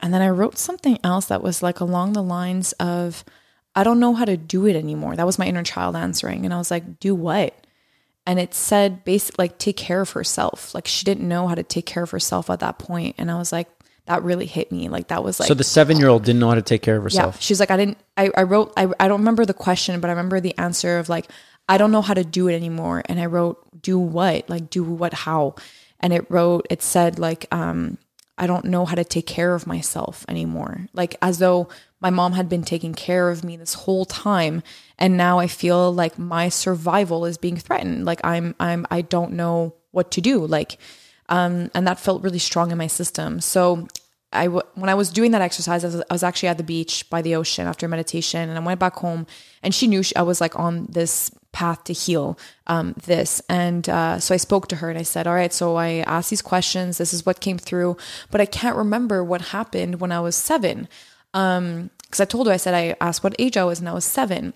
and 0.00 0.12
then 0.12 0.20
I 0.20 0.28
wrote 0.30 0.58
something 0.58 0.98
else 1.04 1.26
that 1.26 1.42
was 1.42 1.62
like 1.62 1.78
along 1.80 2.14
the 2.14 2.22
lines 2.24 2.72
of, 2.72 3.24
I 3.76 3.84
don't 3.84 4.00
know 4.00 4.14
how 4.14 4.24
to 4.24 4.36
do 4.36 4.66
it 4.66 4.74
anymore. 4.74 5.14
That 5.14 5.26
was 5.26 5.38
my 5.38 5.46
inner 5.46 5.62
child 5.62 5.94
answering. 5.94 6.44
And 6.44 6.52
I 6.52 6.58
was 6.58 6.70
like, 6.72 6.98
do 6.98 7.14
what? 7.14 7.54
And 8.26 8.38
it 8.38 8.54
said 8.54 9.04
basically 9.04 9.44
like 9.44 9.58
take 9.58 9.76
care 9.76 10.00
of 10.00 10.10
herself. 10.10 10.74
Like 10.74 10.86
she 10.86 11.04
didn't 11.04 11.26
know 11.26 11.48
how 11.48 11.54
to 11.54 11.62
take 11.62 11.86
care 11.86 12.04
of 12.04 12.10
herself 12.10 12.50
at 12.50 12.60
that 12.60 12.78
point. 12.78 13.16
And 13.18 13.30
I 13.30 13.36
was 13.36 13.52
like, 13.52 13.68
that 14.06 14.22
really 14.22 14.46
hit 14.46 14.70
me. 14.70 14.88
Like 14.88 15.08
that 15.08 15.22
was 15.24 15.40
like 15.40 15.48
So 15.48 15.54
the 15.54 15.64
seven 15.64 15.96
year 15.98 16.08
old 16.08 16.24
didn't 16.24 16.40
know 16.40 16.48
how 16.48 16.54
to 16.54 16.62
take 16.62 16.82
care 16.82 16.96
of 16.96 17.02
herself. 17.02 17.36
yeah. 17.36 17.40
She's 17.40 17.60
like, 17.60 17.70
I 17.70 17.76
didn't, 17.76 17.98
I, 18.16 18.30
I 18.36 18.42
wrote, 18.44 18.72
I, 18.76 18.88
I 19.00 19.08
don't 19.08 19.20
remember 19.20 19.44
the 19.44 19.54
question, 19.54 20.00
but 20.00 20.08
I 20.08 20.12
remember 20.12 20.40
the 20.40 20.56
answer 20.58 20.98
of 20.98 21.08
like, 21.08 21.28
I 21.68 21.78
don't 21.78 21.92
know 21.92 22.02
how 22.02 22.14
to 22.14 22.24
do 22.24 22.48
it 22.48 22.54
anymore. 22.54 23.02
And 23.06 23.20
I 23.20 23.26
wrote, 23.26 23.82
do 23.82 23.98
what? 23.98 24.48
Like, 24.50 24.70
do 24.70 24.82
what? 24.84 25.14
How? 25.14 25.54
And 26.00 26.12
it 26.12 26.26
wrote, 26.28 26.66
it 26.68 26.82
said, 26.82 27.20
like, 27.20 27.46
um, 27.52 27.98
I 28.42 28.46
don't 28.46 28.70
know 28.72 28.84
how 28.84 28.96
to 28.96 29.04
take 29.04 29.26
care 29.26 29.54
of 29.54 29.66
myself 29.66 30.24
anymore. 30.28 30.74
Like, 30.92 31.16
as 31.20 31.38
though 31.38 31.68
my 32.00 32.10
mom 32.10 32.32
had 32.32 32.48
been 32.48 32.64
taking 32.64 32.94
care 32.94 33.30
of 33.30 33.44
me 33.44 33.56
this 33.56 33.74
whole 33.74 34.04
time. 34.04 34.62
And 34.98 35.16
now 35.16 35.38
I 35.38 35.46
feel 35.46 35.94
like 36.02 36.18
my 36.18 36.50
survival 36.50 37.24
is 37.30 37.38
being 37.38 37.56
threatened. 37.56 38.04
Like, 38.04 38.20
I'm, 38.24 38.54
I'm, 38.58 38.86
I 38.90 39.02
don't 39.02 39.32
know 39.32 39.74
what 39.92 40.10
to 40.14 40.20
do. 40.20 40.36
Like, 40.58 40.78
Um, 41.28 41.70
and 41.74 41.86
that 41.86 42.00
felt 42.00 42.22
really 42.22 42.38
strong 42.38 42.72
in 42.72 42.78
my 42.78 42.88
system. 42.88 43.40
So 43.40 43.86
I 44.32 44.46
w- 44.46 44.68
when 44.74 44.90
I 44.90 44.94
was 44.94 45.10
doing 45.10 45.32
that 45.32 45.40
exercise, 45.40 45.84
I 45.84 45.88
was, 45.88 46.02
I 46.10 46.14
was 46.14 46.22
actually 46.22 46.50
at 46.50 46.58
the 46.58 46.64
beach 46.74 47.08
by 47.10 47.22
the 47.22 47.36
ocean 47.36 47.66
after 47.66 47.88
meditation, 47.88 48.48
and 48.48 48.58
I 48.58 48.60
went 48.60 48.80
back 48.80 48.96
home, 48.96 49.26
and 49.62 49.74
she 49.74 49.86
knew 49.86 50.02
she, 50.02 50.14
I 50.16 50.22
was 50.22 50.40
like 50.40 50.58
on 50.58 50.86
this 50.90 51.30
path 51.52 51.84
to 51.84 51.92
heal 51.92 52.38
um, 52.66 52.94
this, 53.04 53.42
and 53.48 53.88
uh, 53.88 54.18
so 54.18 54.34
I 54.34 54.38
spoke 54.38 54.68
to 54.68 54.76
her 54.76 54.90
and 54.90 54.98
I 54.98 55.02
said, 55.02 55.26
"All 55.26 55.34
right, 55.34 55.52
so 55.52 55.76
I 55.76 56.04
asked 56.06 56.30
these 56.30 56.42
questions. 56.42 56.98
This 56.98 57.12
is 57.12 57.26
what 57.26 57.40
came 57.40 57.58
through, 57.58 57.96
but 58.30 58.40
I 58.40 58.46
can't 58.46 58.76
remember 58.76 59.22
what 59.22 59.52
happened 59.52 60.00
when 60.00 60.12
I 60.12 60.20
was 60.20 60.36
seven, 60.36 60.88
because 61.32 61.58
um, 61.58 61.90
I 62.18 62.24
told 62.24 62.46
her 62.46 62.52
I 62.52 62.56
said 62.56 62.74
I 62.74 62.96
asked 63.00 63.22
what 63.22 63.36
age 63.38 63.56
I 63.56 63.64
was, 63.64 63.80
and 63.80 63.88
I 63.88 63.92
was 63.94 64.04
seven, 64.04 64.54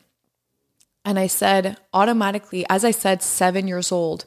and 1.05 1.18
I 1.18 1.26
said 1.26 1.78
automatically, 1.92 2.65
as 2.68 2.84
I 2.84 2.91
said, 2.91 3.23
seven 3.23 3.68
years 3.68 3.92
old, 3.92 4.25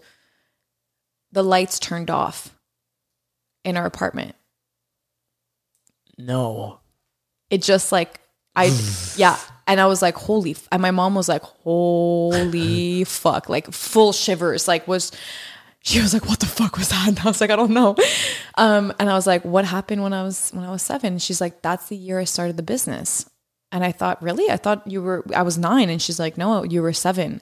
the 1.31 1.43
lights 1.43 1.79
turned 1.79 2.09
off 2.09 2.55
in 3.63 3.77
our 3.77 3.85
apartment." 3.85 4.35
No. 6.17 6.81
it 7.49 7.61
just 7.63 7.91
like 7.93 8.19
I 8.55 8.65
yeah, 9.15 9.37
and 9.69 9.79
I 9.79 9.85
was 9.85 10.01
like, 10.01 10.15
holy, 10.15 10.51
f-. 10.51 10.67
and 10.71 10.81
my 10.81 10.91
mom 10.91 11.15
was 11.15 11.29
like, 11.29 11.43
holy 11.43 13.03
fuck, 13.05 13.47
like 13.47 13.71
full 13.71 14.11
shivers, 14.11 14.67
like 14.67 14.87
was. 14.87 15.11
She 15.81 16.01
was 16.01 16.13
like, 16.13 16.25
"What 16.27 16.41
the 16.41 16.45
fuck 16.45 16.77
was 16.77 16.89
that?" 16.89 17.07
And 17.07 17.19
I 17.19 17.23
was 17.23 17.39
like, 17.39 17.51
"I 17.51 17.55
don't 17.55 17.71
know." 17.71 17.95
Um, 18.57 18.91
and 18.99 19.09
I 19.09 19.13
was 19.13 19.25
like, 19.25 19.45
"What 19.45 19.63
happened 19.63 20.03
when 20.03 20.11
I 20.11 20.23
was 20.23 20.49
when 20.51 20.65
I 20.65 20.71
was 20.71 20.81
seven? 20.81 21.19
She's 21.19 21.39
like, 21.39 21.61
"That's 21.61 21.87
the 21.87 21.95
year 21.95 22.19
I 22.19 22.25
started 22.25 22.57
the 22.57 22.63
business." 22.63 23.29
And 23.71 23.81
I 23.85 23.93
thought, 23.93 24.21
"Really? 24.21 24.51
I 24.51 24.57
thought 24.57 24.85
you 24.85 25.01
were 25.01 25.23
I 25.33 25.41
was 25.41 25.57
nine. 25.57 25.89
And 25.89 26.01
she's 26.01 26.19
like, 26.19 26.37
"No, 26.37 26.63
you 26.63 26.81
were 26.81 26.91
seven. 26.91 27.41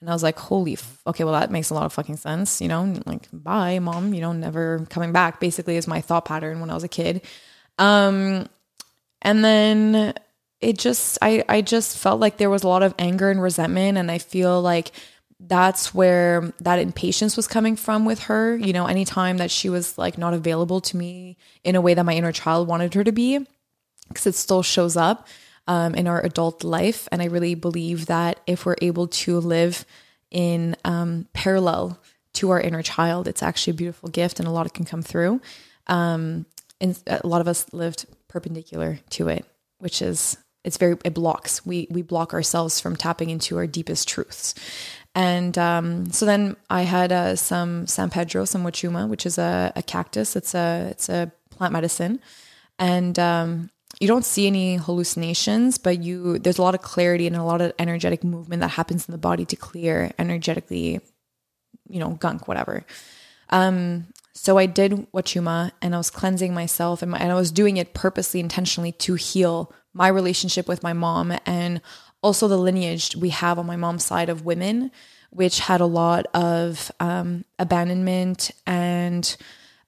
And 0.00 0.08
I 0.08 0.14
was 0.14 0.22
like, 0.22 0.38
"Holy, 0.38 0.72
f- 0.72 1.02
okay, 1.06 1.24
well 1.24 1.34
that 1.38 1.50
makes 1.50 1.68
a 1.68 1.74
lot 1.74 1.84
of 1.84 1.92
fucking 1.92 2.16
sense." 2.16 2.62
You 2.62 2.68
know, 2.68 2.94
like, 3.04 3.28
bye, 3.34 3.78
mom. 3.80 4.14
You 4.14 4.22
know, 4.22 4.32
never 4.32 4.86
coming 4.88 5.12
back. 5.12 5.38
Basically, 5.38 5.76
is 5.76 5.86
my 5.86 6.00
thought 6.00 6.24
pattern 6.24 6.60
when 6.60 6.70
I 6.70 6.74
was 6.74 6.84
a 6.84 6.88
kid. 6.88 7.20
Um, 7.76 8.48
and 9.20 9.44
then 9.44 10.14
it 10.64 10.78
just 10.78 11.18
I 11.20 11.44
I 11.48 11.60
just 11.60 11.98
felt 11.98 12.20
like 12.20 12.38
there 12.38 12.50
was 12.50 12.62
a 12.62 12.68
lot 12.68 12.82
of 12.82 12.94
anger 12.98 13.30
and 13.30 13.42
resentment 13.42 13.98
and 13.98 14.10
I 14.10 14.18
feel 14.18 14.60
like 14.60 14.92
that's 15.38 15.92
where 15.92 16.52
that 16.60 16.78
impatience 16.78 17.36
was 17.36 17.46
coming 17.46 17.76
from 17.76 18.04
with 18.04 18.24
her, 18.24 18.56
you 18.56 18.72
know, 18.72 18.86
anytime 18.86 19.36
that 19.38 19.50
she 19.50 19.68
was 19.68 19.98
like 19.98 20.16
not 20.16 20.32
available 20.32 20.80
to 20.80 20.96
me 20.96 21.36
in 21.64 21.76
a 21.76 21.80
way 21.80 21.92
that 21.92 22.04
my 22.04 22.14
inner 22.14 22.32
child 22.32 22.66
wanted 22.66 22.94
her 22.94 23.04
to 23.04 23.12
be 23.12 23.46
because 24.08 24.26
it 24.26 24.34
still 24.34 24.62
shows 24.62 24.96
up 24.96 25.28
um, 25.66 25.94
in 25.94 26.06
our 26.06 26.24
adult 26.24 26.64
life 26.64 27.08
and 27.12 27.20
I 27.20 27.26
really 27.26 27.54
believe 27.54 28.06
that 28.06 28.40
if 28.46 28.64
we're 28.64 28.76
able 28.80 29.08
to 29.08 29.38
live 29.38 29.84
in 30.30 30.76
um, 30.84 31.26
parallel 31.32 31.98
to 32.34 32.50
our 32.50 32.60
inner 32.60 32.82
child, 32.82 33.28
it's 33.28 33.42
actually 33.42 33.72
a 33.72 33.74
beautiful 33.74 34.08
gift 34.08 34.38
and 34.38 34.48
a 34.48 34.50
lot 34.50 34.72
can 34.72 34.84
come 34.84 35.02
through. 35.02 35.40
Um, 35.86 36.46
and 36.80 37.00
a 37.06 37.26
lot 37.26 37.40
of 37.40 37.48
us 37.48 37.72
lived 37.72 38.06
perpendicular 38.28 38.98
to 39.10 39.28
it, 39.28 39.44
which 39.78 40.02
is 40.02 40.36
it's 40.64 40.78
very 40.78 40.96
it 41.04 41.14
blocks. 41.14 41.64
We 41.64 41.86
we 41.90 42.02
block 42.02 42.32
ourselves 42.32 42.80
from 42.80 42.96
tapping 42.96 43.30
into 43.30 43.56
our 43.58 43.66
deepest 43.66 44.08
truths. 44.08 44.54
And 45.14 45.56
um, 45.58 46.10
so 46.10 46.26
then 46.26 46.56
I 46.68 46.82
had 46.82 47.12
uh, 47.12 47.36
some 47.36 47.86
San 47.86 48.10
Pedro, 48.10 48.44
some 48.46 48.64
wachuma, 48.64 49.08
which 49.08 49.26
is 49.26 49.38
a, 49.38 49.72
a 49.76 49.82
cactus. 49.82 50.34
It's 50.34 50.54
a 50.54 50.88
it's 50.90 51.08
a 51.08 51.30
plant 51.50 51.72
medicine, 51.72 52.18
and 52.78 53.16
um, 53.18 53.70
you 54.00 54.08
don't 54.08 54.24
see 54.24 54.46
any 54.46 54.76
hallucinations, 54.76 55.78
but 55.78 56.02
you 56.02 56.38
there's 56.38 56.58
a 56.58 56.62
lot 56.62 56.74
of 56.74 56.82
clarity 56.82 57.26
and 57.26 57.36
a 57.36 57.44
lot 57.44 57.60
of 57.60 57.72
energetic 57.78 58.24
movement 58.24 58.60
that 58.60 58.68
happens 58.68 59.08
in 59.08 59.12
the 59.12 59.18
body 59.18 59.44
to 59.44 59.56
clear 59.56 60.10
energetically, 60.18 61.00
you 61.88 62.00
know, 62.00 62.10
gunk, 62.10 62.48
whatever. 62.48 62.84
Um, 63.50 64.06
so 64.32 64.58
I 64.58 64.66
did 64.66 64.92
Wachuma 65.12 65.70
and 65.80 65.94
I 65.94 65.98
was 65.98 66.10
cleansing 66.10 66.52
myself 66.54 67.02
and, 67.02 67.12
my, 67.12 67.18
and 67.18 67.30
I 67.30 67.36
was 67.36 67.52
doing 67.52 67.76
it 67.76 67.94
purposely, 67.94 68.40
intentionally 68.40 68.90
to 68.92 69.14
heal 69.14 69.72
my 69.94 70.08
relationship 70.08 70.68
with 70.68 70.82
my 70.82 70.92
mom 70.92 71.32
and 71.46 71.80
also 72.22 72.48
the 72.48 72.58
lineage 72.58 73.14
we 73.16 73.30
have 73.30 73.58
on 73.58 73.66
my 73.66 73.76
mom's 73.76 74.04
side 74.04 74.28
of 74.28 74.44
women, 74.44 74.90
which 75.30 75.60
had 75.60 75.80
a 75.80 75.86
lot 75.86 76.26
of 76.34 76.90
um, 77.00 77.44
abandonment 77.58 78.50
and 78.66 79.36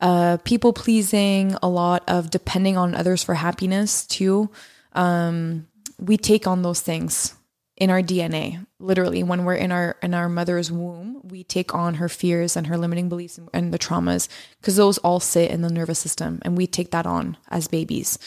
uh, 0.00 0.36
people 0.44 0.72
pleasing, 0.72 1.56
a 1.62 1.68
lot 1.68 2.04
of 2.08 2.30
depending 2.30 2.76
on 2.76 2.94
others 2.94 3.22
for 3.22 3.34
happiness 3.34 4.06
too. 4.06 4.50
Um, 4.92 5.66
we 5.98 6.16
take 6.16 6.46
on 6.46 6.62
those 6.62 6.80
things 6.80 7.34
in 7.76 7.90
our 7.90 8.02
DNA. 8.02 8.66
Literally, 8.78 9.22
when 9.22 9.44
we're 9.44 9.54
in 9.54 9.72
our 9.72 9.96
in 10.02 10.14
our 10.14 10.28
mother's 10.28 10.70
womb, 10.70 11.20
we 11.24 11.44
take 11.44 11.74
on 11.74 11.94
her 11.94 12.08
fears 12.08 12.56
and 12.56 12.66
her 12.66 12.76
limiting 12.76 13.08
beliefs 13.08 13.38
and, 13.38 13.48
and 13.52 13.72
the 13.72 13.78
traumas 13.78 14.28
because 14.60 14.76
those 14.76 14.98
all 14.98 15.20
sit 15.20 15.50
in 15.50 15.62
the 15.62 15.70
nervous 15.70 15.98
system, 15.98 16.40
and 16.42 16.56
we 16.56 16.66
take 16.66 16.90
that 16.90 17.06
on 17.06 17.36
as 17.48 17.68
babies. 17.68 18.18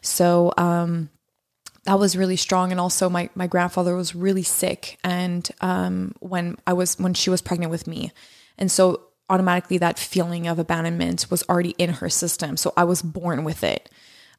So 0.00 0.52
um, 0.56 1.10
that 1.84 1.98
was 1.98 2.16
really 2.16 2.36
strong. 2.36 2.70
And 2.70 2.80
also, 2.80 3.08
my 3.08 3.30
my 3.34 3.46
grandfather 3.46 3.94
was 3.96 4.14
really 4.14 4.42
sick, 4.42 4.98
and 5.04 5.48
um, 5.60 6.14
when 6.20 6.56
I 6.66 6.72
was 6.72 6.98
when 6.98 7.14
she 7.14 7.30
was 7.30 7.40
pregnant 7.40 7.70
with 7.70 7.86
me, 7.86 8.12
and 8.58 8.70
so 8.70 9.02
automatically 9.30 9.78
that 9.78 9.98
feeling 9.98 10.46
of 10.46 10.58
abandonment 10.58 11.26
was 11.30 11.42
already 11.48 11.74
in 11.78 11.90
her 11.94 12.08
system. 12.08 12.56
So 12.56 12.72
I 12.76 12.84
was 12.84 13.02
born 13.02 13.44
with 13.44 13.62
it 13.62 13.90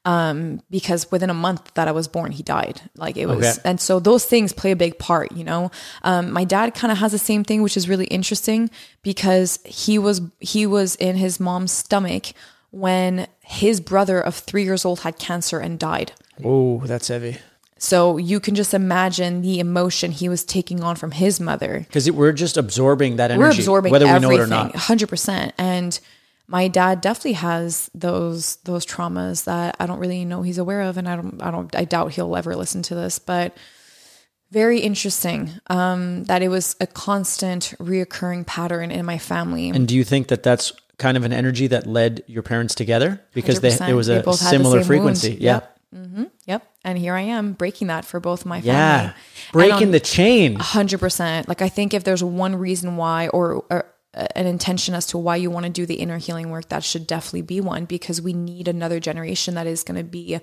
um, 0.03 0.61
because 0.71 1.11
within 1.11 1.29
a 1.29 1.33
month 1.35 1.73
that 1.75 1.87
I 1.87 1.91
was 1.91 2.07
born, 2.07 2.31
he 2.31 2.41
died. 2.41 2.81
Like 2.95 3.15
it 3.15 3.27
was, 3.27 3.59
Okay. 3.59 3.69
and 3.69 3.79
so 3.79 3.99
those 3.99 4.25
things 4.25 4.51
play 4.53 4.71
a 4.71 4.75
big 4.75 4.97
part, 4.97 5.31
you 5.31 5.43
know. 5.43 5.69
Um, 6.03 6.31
my 6.31 6.43
dad 6.43 6.73
kind 6.73 6.91
of 6.91 6.97
has 6.97 7.11
the 7.11 7.19
same 7.19 7.43
thing, 7.43 7.61
which 7.61 7.77
is 7.77 7.87
really 7.87 8.07
interesting 8.07 8.69
because 9.03 9.59
he 9.63 9.99
was 9.99 10.21
he 10.39 10.65
was 10.65 10.95
in 10.95 11.15
his 11.17 11.39
mom's 11.39 11.71
stomach 11.71 12.27
when 12.71 13.27
his 13.41 13.79
brother 13.81 14.19
of 14.21 14.35
three 14.35 14.63
years 14.63 14.85
old 14.85 15.01
had 15.01 15.17
cancer 15.19 15.59
and 15.59 15.77
died. 15.79 16.13
Oh, 16.43 16.79
that's 16.85 17.07
heavy. 17.07 17.37
So 17.77 18.17
you 18.17 18.41
can 18.41 18.55
just 18.55 18.73
imagine 18.73 19.41
the 19.41 19.59
emotion 19.59 20.11
he 20.11 20.27
was 20.27 20.43
taking 20.43 20.83
on 20.83 20.97
from 20.97 21.11
his 21.11 21.39
mother 21.39 21.79
Because 21.87 22.11
we're 22.11 22.33
just 22.33 22.57
absorbing 22.57 23.15
that 23.15 23.31
energy, 23.31 23.39
we're 23.41 23.51
absorbing 23.51 23.91
whether 23.91 24.05
we 24.05 24.11
everything, 24.11 24.37
know 24.37 24.43
it 24.43 24.45
or 24.45 24.47
not. 24.47 24.75
hundred 24.75 25.07
percent. 25.07 25.53
And 25.57 25.97
my 26.47 26.67
dad 26.67 26.99
definitely 26.99 27.33
has 27.33 27.89
those 27.93 28.57
those 28.57 28.85
traumas 28.85 29.45
that 29.45 29.77
I 29.79 29.85
don't 29.85 29.99
really 29.99 30.25
know 30.25 30.41
he's 30.41 30.57
aware 30.57 30.81
of, 30.81 30.97
and 30.97 31.07
I 31.07 31.15
don't 31.15 31.41
I 31.41 31.51
don't 31.51 31.73
I 31.75 31.85
doubt 31.85 32.11
he'll 32.13 32.35
ever 32.35 32.55
listen 32.55 32.81
to 32.83 32.95
this, 32.95 33.17
but 33.17 33.55
very 34.51 34.79
interesting 34.79 35.51
um, 35.67 36.23
that 36.25 36.41
it 36.41 36.49
was 36.49 36.75
a 36.81 36.87
constant 36.87 37.73
reoccurring 37.79 38.45
pattern 38.45 38.91
in 38.91 39.05
my 39.05 39.19
family. 39.19 39.69
And 39.69 39.87
do 39.87 39.95
you 39.95 40.03
think 40.03 40.27
that 40.29 40.43
that's 40.43 40.73
kind 40.97 41.15
of 41.15 41.23
an 41.23 41.31
energy 41.31 41.67
that 41.67 41.87
led 41.87 42.23
your 42.27 42.43
parents 42.43 42.75
together 42.75 43.21
because 43.33 43.61
they, 43.61 43.69
100%. 43.69 43.77
there 43.85 43.95
was 43.95 44.09
a 44.09 44.15
had 44.15 44.25
the 44.25 44.33
similar 44.33 44.83
frequency? 44.83 45.29
wound. 45.29 45.41
Yeah. 45.41 45.53
Yep. 45.53 45.78
Yep. 45.93 46.71
And 46.83 46.97
here 46.97 47.15
I 47.15 47.21
am 47.21 47.53
breaking 47.53 47.87
that 47.87 48.05
for 48.05 48.19
both 48.19 48.45
my 48.45 48.61
family. 48.61 48.67
Yeah. 48.67 49.01
And 49.03 49.13
Breaking 49.51 49.87
on- 49.87 49.91
the 49.91 49.99
chain. 49.99 50.55
hundred 50.55 50.99
percent. 50.99 51.47
Like 51.47 51.61
I 51.61 51.69
think 51.69 51.93
if 51.93 52.03
there's 52.03 52.23
one 52.23 52.55
reason 52.55 52.95
why, 52.97 53.27
or, 53.29 53.65
or 53.69 53.85
uh, 54.13 54.27
an 54.35 54.45
intention 54.47 54.93
as 54.95 55.05
to 55.07 55.17
why 55.17 55.35
you 55.35 55.49
want 55.51 55.65
to 55.65 55.71
do 55.71 55.85
the 55.85 55.95
inner 55.95 56.17
healing 56.17 56.49
work, 56.51 56.69
that 56.69 56.83
should 56.83 57.07
definitely 57.07 57.41
be 57.41 57.61
one 57.61 57.85
because 57.85 58.21
we 58.21 58.33
need 58.33 58.67
another 58.67 58.99
generation 58.99 59.55
that 59.55 59.67
is 59.67 59.83
going 59.83 59.97
to 59.97 60.03
be 60.03 60.39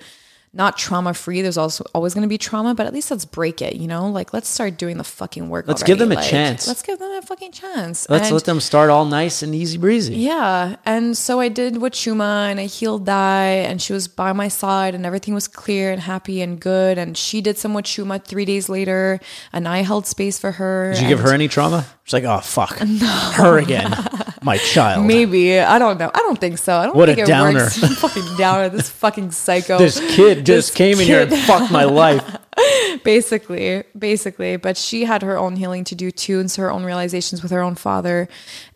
not 0.56 0.78
trauma 0.78 1.12
free. 1.14 1.42
There's 1.42 1.58
also 1.58 1.84
always 1.94 2.14
going 2.14 2.22
to 2.22 2.28
be 2.28 2.38
trauma, 2.38 2.74
but 2.74 2.86
at 2.86 2.94
least 2.94 3.10
let's 3.10 3.24
break 3.24 3.60
it. 3.60 3.76
You 3.76 3.86
know, 3.86 4.08
like 4.08 4.32
let's 4.32 4.48
start 4.48 4.78
doing 4.78 4.96
the 4.96 5.04
fucking 5.04 5.48
work. 5.50 5.68
Let's 5.68 5.82
give 5.82 5.98
them 5.98 6.10
a. 6.12 6.14
Like, 6.16 6.28
chance. 6.30 6.66
Let's 6.66 6.82
give 6.82 6.98
them 6.98 7.10
a 7.12 7.22
fucking 7.22 7.52
chance. 7.52 8.08
Let's 8.08 8.28
And- 8.28 8.34
let 8.34 8.44
them 8.44 8.60
start 8.60 8.88
all 8.90 9.04
nice 9.04 9.42
and 9.42 9.54
easy 9.54 9.78
breezy. 9.78 10.16
yeah. 10.16 10.76
And 10.86 11.16
so 11.16 11.40
I 11.40 11.48
did 11.48 11.74
Wachuma 11.74 12.50
and 12.50 12.58
I 12.58 12.64
healed 12.64 13.06
that 13.06 13.66
and 13.68 13.80
she 13.82 13.92
was 13.92 14.08
by 14.08 14.32
my 14.32 14.48
side 14.48 14.94
and 14.94 15.04
everything 15.04 15.34
was 15.34 15.46
clear 15.46 15.92
and 15.92 16.00
happy 16.00 16.40
and 16.42 16.58
good. 16.58 16.96
And 16.98 17.16
she 17.16 17.40
did 17.40 17.58
some 17.58 17.74
Wachuma 17.74 18.24
three 18.24 18.44
days 18.44 18.68
later 18.68 19.20
and 19.52 19.68
I 19.68 19.82
held 19.82 20.06
space 20.06 20.38
for 20.38 20.52
her. 20.52 20.92
Did 20.94 21.02
you 21.02 21.08
give 21.08 21.20
her 21.20 21.32
any 21.34 21.48
trauma? 21.48 21.84
She's 22.04 22.12
like, 22.14 22.24
oh 22.24 22.38
fuck, 22.40 22.78
her 22.78 23.58
again, 23.58 23.92
my 24.46 24.56
child. 24.56 25.04
Maybe. 25.04 25.58
I 25.60 25.78
don't 25.78 25.98
know. 25.98 26.10
I 26.14 26.18
don't 26.20 26.38
think 26.40 26.56
so. 26.56 26.74
I 26.76 26.86
don't 26.86 26.96
What 26.96 27.10
a 27.10 27.14
think 27.14 27.26
it 27.28 27.30
downer. 27.30 27.64
works. 27.64 27.76
fucking 28.00 28.36
downer. 28.38 28.70
This 28.70 28.88
fucking 29.04 29.32
psycho. 29.32 29.76
This 29.78 30.00
kid 30.16 30.46
just 30.46 30.68
This 30.68 30.74
came 30.74 30.98
in 31.00 31.06
here 31.06 31.22
and 31.22 31.36
fucked 31.36 31.70
my 31.70 31.84
life. 31.84 32.24
basically 33.04 33.84
basically 33.98 34.56
but 34.56 34.78
she 34.78 35.04
had 35.04 35.20
her 35.22 35.36
own 35.36 35.56
healing 35.56 35.84
to 35.84 35.94
do 35.94 36.10
too 36.10 36.40
and 36.40 36.50
so 36.50 36.62
her 36.62 36.72
own 36.72 36.84
realizations 36.84 37.42
with 37.42 37.52
her 37.52 37.60
own 37.60 37.74
father 37.74 38.28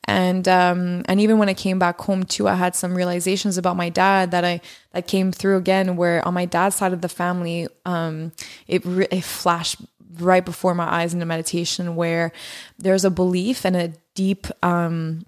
and 0.05 0.47
um 0.47 1.03
and 1.07 1.19
even 1.19 1.39
when 1.39 1.49
i 1.49 1.55
came 1.55 1.79
back 1.79 1.99
home 1.99 2.23
too 2.25 2.47
i 2.47 2.55
had 2.55 2.77
some 2.77 2.95
realizations 2.95 3.57
about 3.57 3.77
my 3.77 3.89
dad 3.89 4.31
that 4.33 4.45
i 4.45 4.61
that 4.93 5.07
came 5.07 5.33
through 5.33 5.57
again 5.57 5.97
where 5.97 6.27
on 6.29 6.35
my 6.35 6.45
dad's 6.45 6.77
side 6.77 6.93
of 6.93 7.01
the 7.01 7.09
family 7.09 7.67
um 7.87 8.33
it, 8.69 8.85
re- 8.85 9.09
it 9.11 9.25
flashed 9.25 9.77
right 10.19 10.45
before 10.45 10.75
my 10.75 10.85
eyes 11.01 11.15
in 11.15 11.23
a 11.23 11.27
meditation 11.27 11.97
where 11.97 12.33
there's 12.79 13.05
a 13.07 13.11
belief 13.11 13.65
and 13.65 13.77
a 13.77 13.93
deep 14.15 14.47
um 14.63 15.25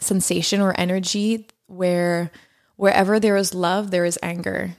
sensation 0.00 0.60
or 0.60 0.74
energy 0.78 1.46
where 1.66 2.30
wherever 2.76 3.20
there 3.20 3.36
is 3.36 3.54
love 3.54 3.90
there 3.90 4.04
is 4.04 4.18
anger 4.22 4.76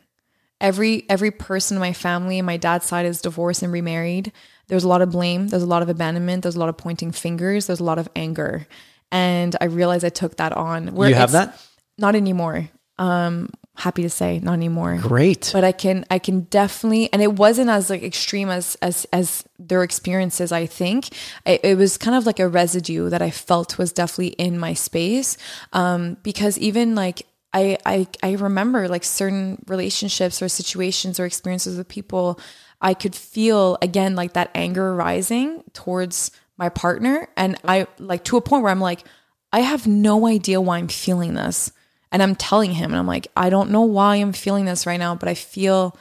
every 0.60 1.06
every 1.10 1.32
person 1.32 1.78
in 1.78 1.82
my 1.82 1.94
family 1.94 2.42
my 2.42 2.58
dad's 2.58 2.86
side 2.86 3.06
is 3.06 3.22
divorced 3.22 3.62
and 3.62 3.72
remarried 3.72 4.32
there's 4.68 4.84
a 4.84 4.88
lot 4.88 5.02
of 5.02 5.12
blame 5.12 5.48
there's 5.48 5.64
a 5.64 5.68
lot 5.68 5.82
of 5.82 5.90
abandonment 5.90 6.44
there's 6.44 6.56
a 6.56 6.60
lot 6.60 6.70
of 6.70 6.78
pointing 6.78 7.12
fingers 7.12 7.68
there's 7.68 7.80
a 7.80 7.84
lot 7.84 8.00
of 8.00 8.10
anger 8.16 8.68
and 9.12 9.56
I 9.60 9.66
realized 9.66 10.06
I 10.06 10.10
took 10.10 10.38
that 10.38 10.54
on. 10.54 10.96
Where 10.96 11.10
You 11.10 11.16
have 11.16 11.34
that? 11.34 11.60
Not 11.98 12.16
anymore. 12.16 12.70
Um, 12.98 13.52
happy 13.82 14.04
to 14.04 14.10
say, 14.10 14.40
not 14.40 14.54
anymore. 14.54 14.98
Great. 15.02 15.50
But 15.52 15.64
I 15.64 15.72
can, 15.72 16.06
I 16.10 16.20
can 16.20 16.42
definitely, 16.42 17.12
and 17.12 17.22
it 17.22 17.34
wasn't 17.34 17.70
as 17.70 17.90
like 17.90 18.04
extreme 18.04 18.50
as 18.50 18.78
as 18.82 19.06
as 19.12 19.44
their 19.58 19.84
experiences. 19.84 20.52
I 20.52 20.66
think 20.66 21.10
it, 21.46 21.62
it 21.64 21.78
was 21.78 21.98
kind 21.98 22.16
of 22.16 22.26
like 22.26 22.40
a 22.40 22.48
residue 22.48 23.10
that 23.10 23.22
I 23.22 23.32
felt 23.32 23.78
was 23.78 23.92
definitely 23.92 24.34
in 24.38 24.58
my 24.58 24.74
space. 24.74 25.38
Um, 25.74 26.18
because 26.24 26.58
even 26.60 26.96
like 26.96 27.24
I, 27.54 27.78
I, 27.86 28.08
I 28.24 28.34
remember 28.34 28.88
like 28.88 29.04
certain 29.04 29.64
relationships 29.68 30.42
or 30.42 30.50
situations 30.50 31.20
or 31.20 31.26
experiences 31.26 31.78
with 31.78 31.88
people, 31.88 32.40
I 32.82 32.94
could 32.94 33.16
feel 33.16 33.78
again 33.82 34.16
like 34.16 34.34
that 34.34 34.52
anger 34.56 34.96
rising 34.96 35.64
towards 35.74 36.32
my 36.58 36.70
partner, 36.70 37.28
and 37.36 37.58
I 37.66 37.88
like 37.98 38.24
to 38.26 38.38
a 38.38 38.42
point 38.42 38.64
where 38.64 38.72
I'm 38.72 38.80
like, 38.80 39.04
I 39.52 39.62
have 39.62 39.88
no 39.88 40.28
idea 40.28 40.62
why 40.62 40.78
I'm 40.78 40.88
feeling 40.88 41.34
this. 41.34 41.72
And 42.12 42.22
I'm 42.22 42.36
telling 42.36 42.72
him, 42.74 42.92
and 42.92 43.00
I'm 43.00 43.08
like, 43.08 43.28
I 43.38 43.50
don't 43.50 43.72
know 43.72 43.82
why 43.84 44.18
I'm 44.18 44.34
feeling 44.34 44.66
this 44.66 44.86
right 44.86 45.00
now, 45.00 45.16
but 45.16 45.30
I 45.30 45.34
feel 45.34 45.96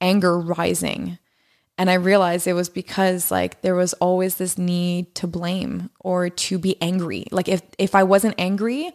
anger 0.00 0.38
rising. 0.38 1.18
And 1.78 1.88
I 1.90 1.94
realized 1.94 2.46
it 2.46 2.52
was 2.54 2.68
because 2.68 3.30
like 3.30 3.60
there 3.62 3.74
was 3.74 3.94
always 3.94 4.36
this 4.36 4.58
need 4.58 5.14
to 5.16 5.26
blame 5.26 5.90
or 6.00 6.28
to 6.30 6.58
be 6.58 6.80
angry. 6.80 7.26
Like 7.30 7.48
if 7.48 7.62
if 7.78 7.94
I 7.94 8.02
wasn't 8.04 8.34
angry, 8.38 8.92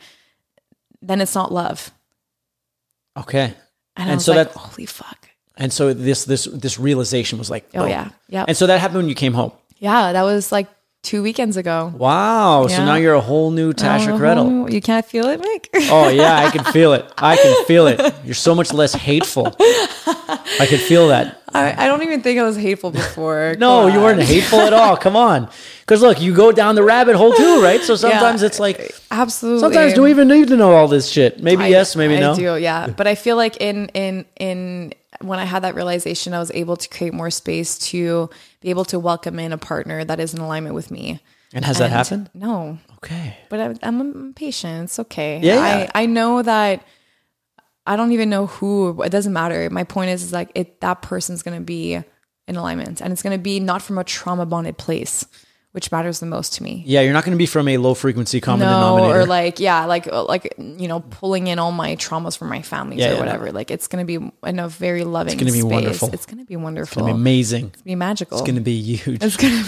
then 1.02 1.20
it's 1.22 1.36
not 1.36 1.52
love. 1.52 1.92
okay. 3.18 3.54
And, 3.96 4.10
And 4.12 4.22
so 4.22 4.34
like, 4.34 4.54
that- 4.54 4.58
holy 4.58 4.86
fuck. 4.86 5.28
And 5.58 5.74
so 5.74 5.94
this 5.94 6.24
this 6.24 6.46
this 6.46 6.80
realization 6.80 7.38
was 7.38 7.50
like, 7.50 7.66
Oh 7.76 7.80
boom. 7.82 7.90
yeah. 7.90 8.10
Yeah. 8.30 8.46
And 8.48 8.56
so 8.56 8.66
that 8.68 8.80
happened 8.80 8.98
when 9.00 9.10
you 9.10 9.16
came 9.16 9.34
home. 9.34 9.52
yeah, 9.78 10.14
that 10.14 10.24
was 10.24 10.52
like 10.54 10.70
two 11.02 11.24
weekends 11.24 11.58
ago. 11.58 11.94
Wow. 11.96 12.68
So 12.68 12.84
now 12.86 12.96
you're 12.96 13.14
a 13.14 13.22
whole 13.22 13.52
new 13.52 13.74
Tasha 13.74 14.10
uh-huh. 14.10 14.18
Kredl. 14.18 14.72
You 14.72 14.82
can't 14.82 15.06
feel 15.06 15.28
it, 15.28 15.42
Mick? 15.42 15.68
Oh 15.90 16.10
yeah, 16.10 16.38
I 16.40 16.52
can 16.52 16.64
feel 16.74 16.94
it. 16.94 17.12
I 17.18 17.36
can 17.38 17.66
feel 17.66 17.88
it. 17.88 18.02
You're 18.24 18.34
so 18.34 18.54
much 18.54 18.74
less 18.74 18.94
hateful. 18.94 19.56
I 19.58 20.66
could 20.68 20.80
feel 20.80 21.08
that. 21.10 21.42
I, 21.54 21.86
I 21.86 21.88
don't 21.88 22.04
even 22.04 22.22
think 22.22 22.40
I 22.40 22.44
was 22.44 22.58
hateful 22.58 22.92
before. 22.92 23.56
No, 23.60 23.88
you 23.88 24.00
weren't 24.00 24.22
hateful 24.22 24.60
at 24.60 24.74
all. 24.74 24.96
Come 24.96 25.16
on. 25.16 25.50
Because 25.82 26.02
look, 26.02 26.22
you 26.22 26.34
go 26.34 26.52
down 26.52 26.76
the 26.76 26.84
rabbit 26.84 27.16
hole 27.16 27.34
too, 27.34 27.62
right? 27.62 27.82
So 27.82 27.96
sometimes 28.08 28.44
it's 28.44 28.60
like, 28.60 28.94
Absolutely. 29.12 29.62
sometimes 29.62 29.94
do 29.94 30.04
we 30.04 30.12
even 30.12 30.28
need 30.28 30.48
to 30.50 30.56
know 30.58 30.74
all 30.74 30.88
this 30.88 31.10
shit? 31.10 31.42
Maybe 31.42 31.64
I- 31.64 31.68
yes, 31.68 31.96
maybe 31.96 32.18
I 32.18 32.20
no. 32.20 32.36
do, 32.36 32.56
yeah. 32.58 32.88
But 32.88 33.08
I 33.08 33.16
feel 33.16 33.36
like 33.36 33.58
in 33.58 33.88
in 33.90 34.26
in 34.40 34.94
when 35.22 35.40
I 35.40 35.46
had 35.46 35.64
that 35.64 35.76
realization, 35.76 36.34
I 36.34 36.40
was 36.40 36.52
able 36.52 36.78
to 36.78 36.88
create 36.88 37.14
more 37.14 37.32
space 37.32 37.78
to 37.90 38.30
be 38.62 38.70
able 38.70 38.86
to 38.86 39.00
welcome 39.00 39.40
in 39.40 39.54
a 39.54 39.58
partner 39.58 40.04
that 40.04 40.20
is 40.20 40.34
in 40.34 40.40
alignment 40.42 40.76
with 40.76 40.92
me. 40.92 41.22
And 41.54 41.66
has 41.66 41.80
that 41.80 41.90
happened? 41.92 42.30
No, 42.34 42.78
Okay. 42.98 43.36
but 43.50 43.60
I, 43.60 43.76
I'm 43.88 44.34
patient. 44.34 44.84
It's 44.86 45.00
okay. 45.00 45.40
Yeah, 45.42 45.56
yeah. 45.56 45.92
I 45.96 46.04
I 46.04 46.06
know 46.06 46.42
that. 46.42 46.84
I 47.88 47.96
don't 47.96 48.12
even 48.12 48.30
know 48.30 48.46
who. 48.46 49.02
It 49.02 49.10
doesn't 49.10 49.34
matter. 49.34 49.68
My 49.72 49.84
point 49.84 50.12
is, 50.12 50.22
is 50.24 50.32
like 50.34 50.52
it. 50.54 50.80
That 50.82 51.02
person's 51.02 51.42
gonna 51.42 51.62
be 51.62 51.96
in 52.48 52.56
alignment, 52.56 53.02
and 53.02 53.12
it's 53.12 53.24
gonna 53.24 53.40
be 53.40 53.60
not 53.60 53.82
from 53.82 53.98
a 53.98 54.04
trauma 54.04 54.46
bonded 54.46 54.78
place, 54.78 55.26
which 55.72 55.92
matters 55.92 56.20
the 56.20 56.26
most 56.26 56.54
to 56.56 56.64
me. 56.64 56.84
Yeah, 56.86 57.02
you're 57.02 57.14
not 57.14 57.24
going 57.24 57.36
to 57.36 57.38
be 57.38 57.46
from 57.46 57.68
a 57.68 57.78
low 57.78 57.94
frequency 57.94 58.42
common 58.42 58.68
no, 58.68 58.74
denominator. 58.74 59.20
or 59.22 59.26
like 59.26 59.60
yeah, 59.60 59.86
like 59.86 60.08
uh, 60.08 60.24
like 60.24 60.54
you 60.58 60.88
know, 60.88 61.02
pulling 61.02 61.48
in 61.48 61.60
all 61.60 61.72
my 61.72 61.96
traumas 61.96 62.38
from 62.38 62.50
my 62.50 62.62
families 62.62 63.00
Yeah, 63.00 63.10
or 63.10 63.14
yeah, 63.14 63.20
whatever. 63.20 63.52
Like 63.52 63.70
it's 63.70 63.88
gonna 63.88 64.06
be 64.06 64.16
in 64.16 64.60
a 64.60 64.68
very 64.68 65.04
loving. 65.04 65.34
It's 65.34 65.42
gonna 65.42 65.52
be 65.52 65.64
wonderful. 65.64 66.10
It's 66.12 66.26
gonna 66.26 66.46
be 66.46 66.56
wonderful. 66.56 66.90
It's 66.90 66.96
going 67.02 67.14
to 67.14 67.14
be 67.14 67.22
amazing. 67.22 67.68
It's 67.68 67.76
gonna 67.78 67.92
be 67.92 67.96
magical. 67.96 68.38
It's 68.40 68.46
going 68.46 68.56
to 68.56 68.62
be 68.62 68.82
huge. 68.82 69.24
It's 69.24 69.38
gonna 69.38 69.64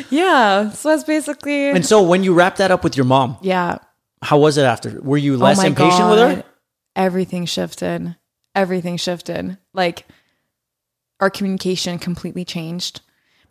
be. 0.00 0.06
yeah. 0.16 0.70
So 0.70 0.88
that's 0.88 1.04
basically. 1.04 1.70
and 1.70 1.86
so 1.86 2.02
when 2.02 2.24
you 2.24 2.34
wrap 2.34 2.56
that 2.56 2.70
up 2.70 2.82
with 2.82 2.96
your 2.96 3.06
mom, 3.06 3.36
yeah. 3.40 3.78
how 4.22 4.38
was 4.38 4.58
it 4.58 4.64
after? 4.64 5.00
Were 5.00 5.16
you 5.16 5.34
Oh 5.34 5.38
less 5.38 5.58
my 5.58 5.66
impatient 5.66 6.10
with 6.10 6.18
her? 6.18 6.44
Everything 6.96 7.46
shifted. 7.46 8.16
Everything 8.54 8.96
shifted. 8.96 9.58
Like 9.72 10.06
our 11.20 11.30
communication 11.30 11.98
completely 11.98 12.44
changed. 12.44 13.00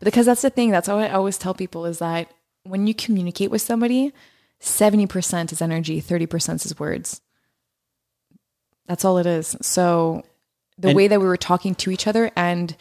Because 0.03 0.25
that's 0.25 0.41
the 0.41 0.49
thing, 0.49 0.71
that's 0.71 0.87
how 0.87 0.97
I 0.99 1.11
always 1.11 1.37
tell 1.37 1.53
people 1.53 1.85
is 1.85 1.99
that 1.99 2.31
when 2.63 2.87
you 2.87 2.93
communicate 2.93 3.51
with 3.51 3.61
somebody, 3.61 4.11
70% 4.61 5.51
is 5.51 5.61
energy, 5.61 6.01
30% 6.01 6.65
is 6.65 6.79
words. 6.79 7.21
That's 8.87 9.05
all 9.05 9.17
it 9.17 9.25
is. 9.25 9.55
So 9.61 10.23
the 10.77 10.89
And- 10.89 10.95
way 10.95 11.07
that 11.07 11.19
we 11.19 11.27
were 11.27 11.37
talking 11.37 11.75
to 11.75 11.91
each 11.91 12.07
other 12.07 12.31
and 12.35 12.75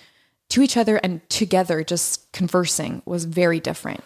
to 0.51 0.63
each 0.63 0.77
other 0.77 0.97
and 0.99 1.27
together, 1.31 1.83
just 1.83 2.31
conversing 2.33 3.03
was 3.07 3.25
very 3.25 3.59
different. 3.61 4.03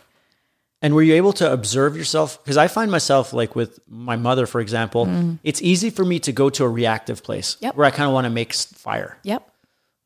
And 0.83 0.95
were 0.95 1.03
you 1.03 1.15
able 1.15 1.33
to 1.35 1.51
observe 1.53 1.97
yourself? 1.97 2.43
Because 2.45 2.57
I 2.57 2.69
find 2.69 2.91
myself 2.91 3.33
like 3.33 3.57
with 3.57 3.81
my 3.89 4.15
mother, 4.17 4.47
for 4.47 4.61
example, 4.61 5.09
it's 5.43 5.61
easy 5.63 5.91
for 5.91 6.05
me 6.05 6.21
to 6.21 6.33
go 6.33 6.51
to 6.51 6.65
a 6.65 6.69
reactive 6.69 7.23
place 7.23 7.55
Mm. 7.57 7.63
Yep. 7.63 7.77
where 7.77 7.87
I 7.87 7.91
kind 7.91 8.07
of 8.09 8.13
want 8.15 8.27
to 8.27 8.31
make 8.31 8.53
fire. 8.55 9.19
Yep. 9.25 9.51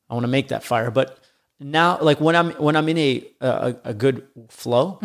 I 0.08 0.14
want 0.14 0.24
to 0.24 0.28
make 0.28 0.48
that 0.48 0.64
fire. 0.64 0.90
But 0.90 1.18
now, 1.60 1.98
like 2.00 2.20
when 2.20 2.34
I'm 2.36 2.50
when 2.52 2.74
I'm 2.76 2.88
in 2.88 2.98
a 2.98 3.24
a, 3.40 3.74
a 3.84 3.94
good 3.94 4.26
flow, 4.48 4.98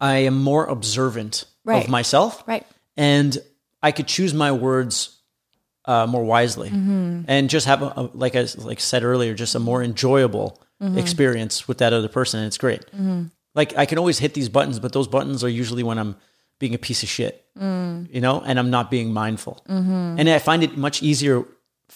I 0.00 0.14
am 0.26 0.42
more 0.42 0.66
observant 0.66 1.44
Mm-hmm. 1.44 1.70
Right. 1.70 1.84
of 1.84 1.90
myself, 1.90 2.42
Right. 2.48 2.66
and 2.96 3.38
I 3.84 3.92
could 3.92 4.08
choose 4.08 4.34
my 4.34 4.50
words 4.50 5.20
uh, 5.84 6.06
more 6.08 6.24
wisely, 6.24 6.70
Mm-hmm. 6.70 7.22
and 7.28 7.48
just 7.48 7.66
have 7.66 7.82
a, 7.82 7.92
a, 7.96 8.02
like 8.14 8.34
I 8.34 8.46
like 8.58 8.80
said 8.80 9.04
earlier, 9.04 9.32
just 9.34 9.54
a 9.54 9.60
more 9.60 9.80
enjoyable 9.82 10.58
Mm-hmm. 10.82 10.98
experience 10.98 11.68
with 11.68 11.78
that 11.78 11.92
other 11.92 12.08
person, 12.08 12.40
and 12.40 12.48
it's 12.48 12.58
great. 12.58 12.82
Like 13.54 13.76
I 13.78 13.86
can 13.86 13.98
always 13.98 14.18
hit 14.18 14.34
these 14.34 14.48
buttons, 14.48 14.80
but 14.80 14.92
those 14.92 15.06
buttons 15.06 15.44
are 15.44 15.48
usually 15.48 15.84
when 15.84 15.98
I'm 15.98 16.16
being 16.58 16.74
a 16.74 16.78
piece 16.78 17.02
of 17.04 17.08
shit, 17.08 17.44
Mm. 17.56 18.08
you 18.12 18.20
know, 18.20 18.40
and 18.44 18.58
I'm 18.58 18.70
not 18.70 18.90
being 18.90 19.12
mindful. 19.12 19.62
Mm-hmm. 19.68 20.18
And 20.18 20.28
I 20.28 20.38
find 20.40 20.62
it 20.64 20.76
much 20.76 21.00
easier 21.02 21.44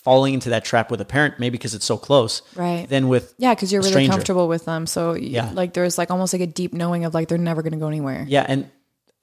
falling 0.06 0.34
into 0.34 0.50
that 0.50 0.64
trap 0.64 0.90
with 0.90 1.00
a 1.00 1.04
parent, 1.04 1.34
maybe 1.38 1.58
because 1.58 1.74
it's 1.74 1.84
so 1.84 1.96
close, 1.98 2.40
Right. 2.54 2.88
Then 2.88 3.08
with 3.08 3.34
Yeah, 3.38 3.54
because 3.54 3.72
you're 3.72 3.82
really 3.82 3.90
stranger. 3.92 4.12
comfortable 4.12 4.46
with 4.48 4.64
them. 4.64 4.86
So 4.86 5.14
Yeah. 5.14 5.50
like 5.52 5.74
there's 5.74 5.98
like 5.98 6.10
almost 6.12 6.32
like 6.32 6.42
a 6.42 6.46
deep 6.46 6.72
knowing 6.72 7.04
of 7.04 7.12
like 7.12 7.26
they're 7.28 7.38
never 7.38 7.60
going 7.62 7.72
to 7.72 7.78
go 7.78 7.88
anywhere. 7.88 8.24
Yeah, 8.28 8.46
and 8.48 8.70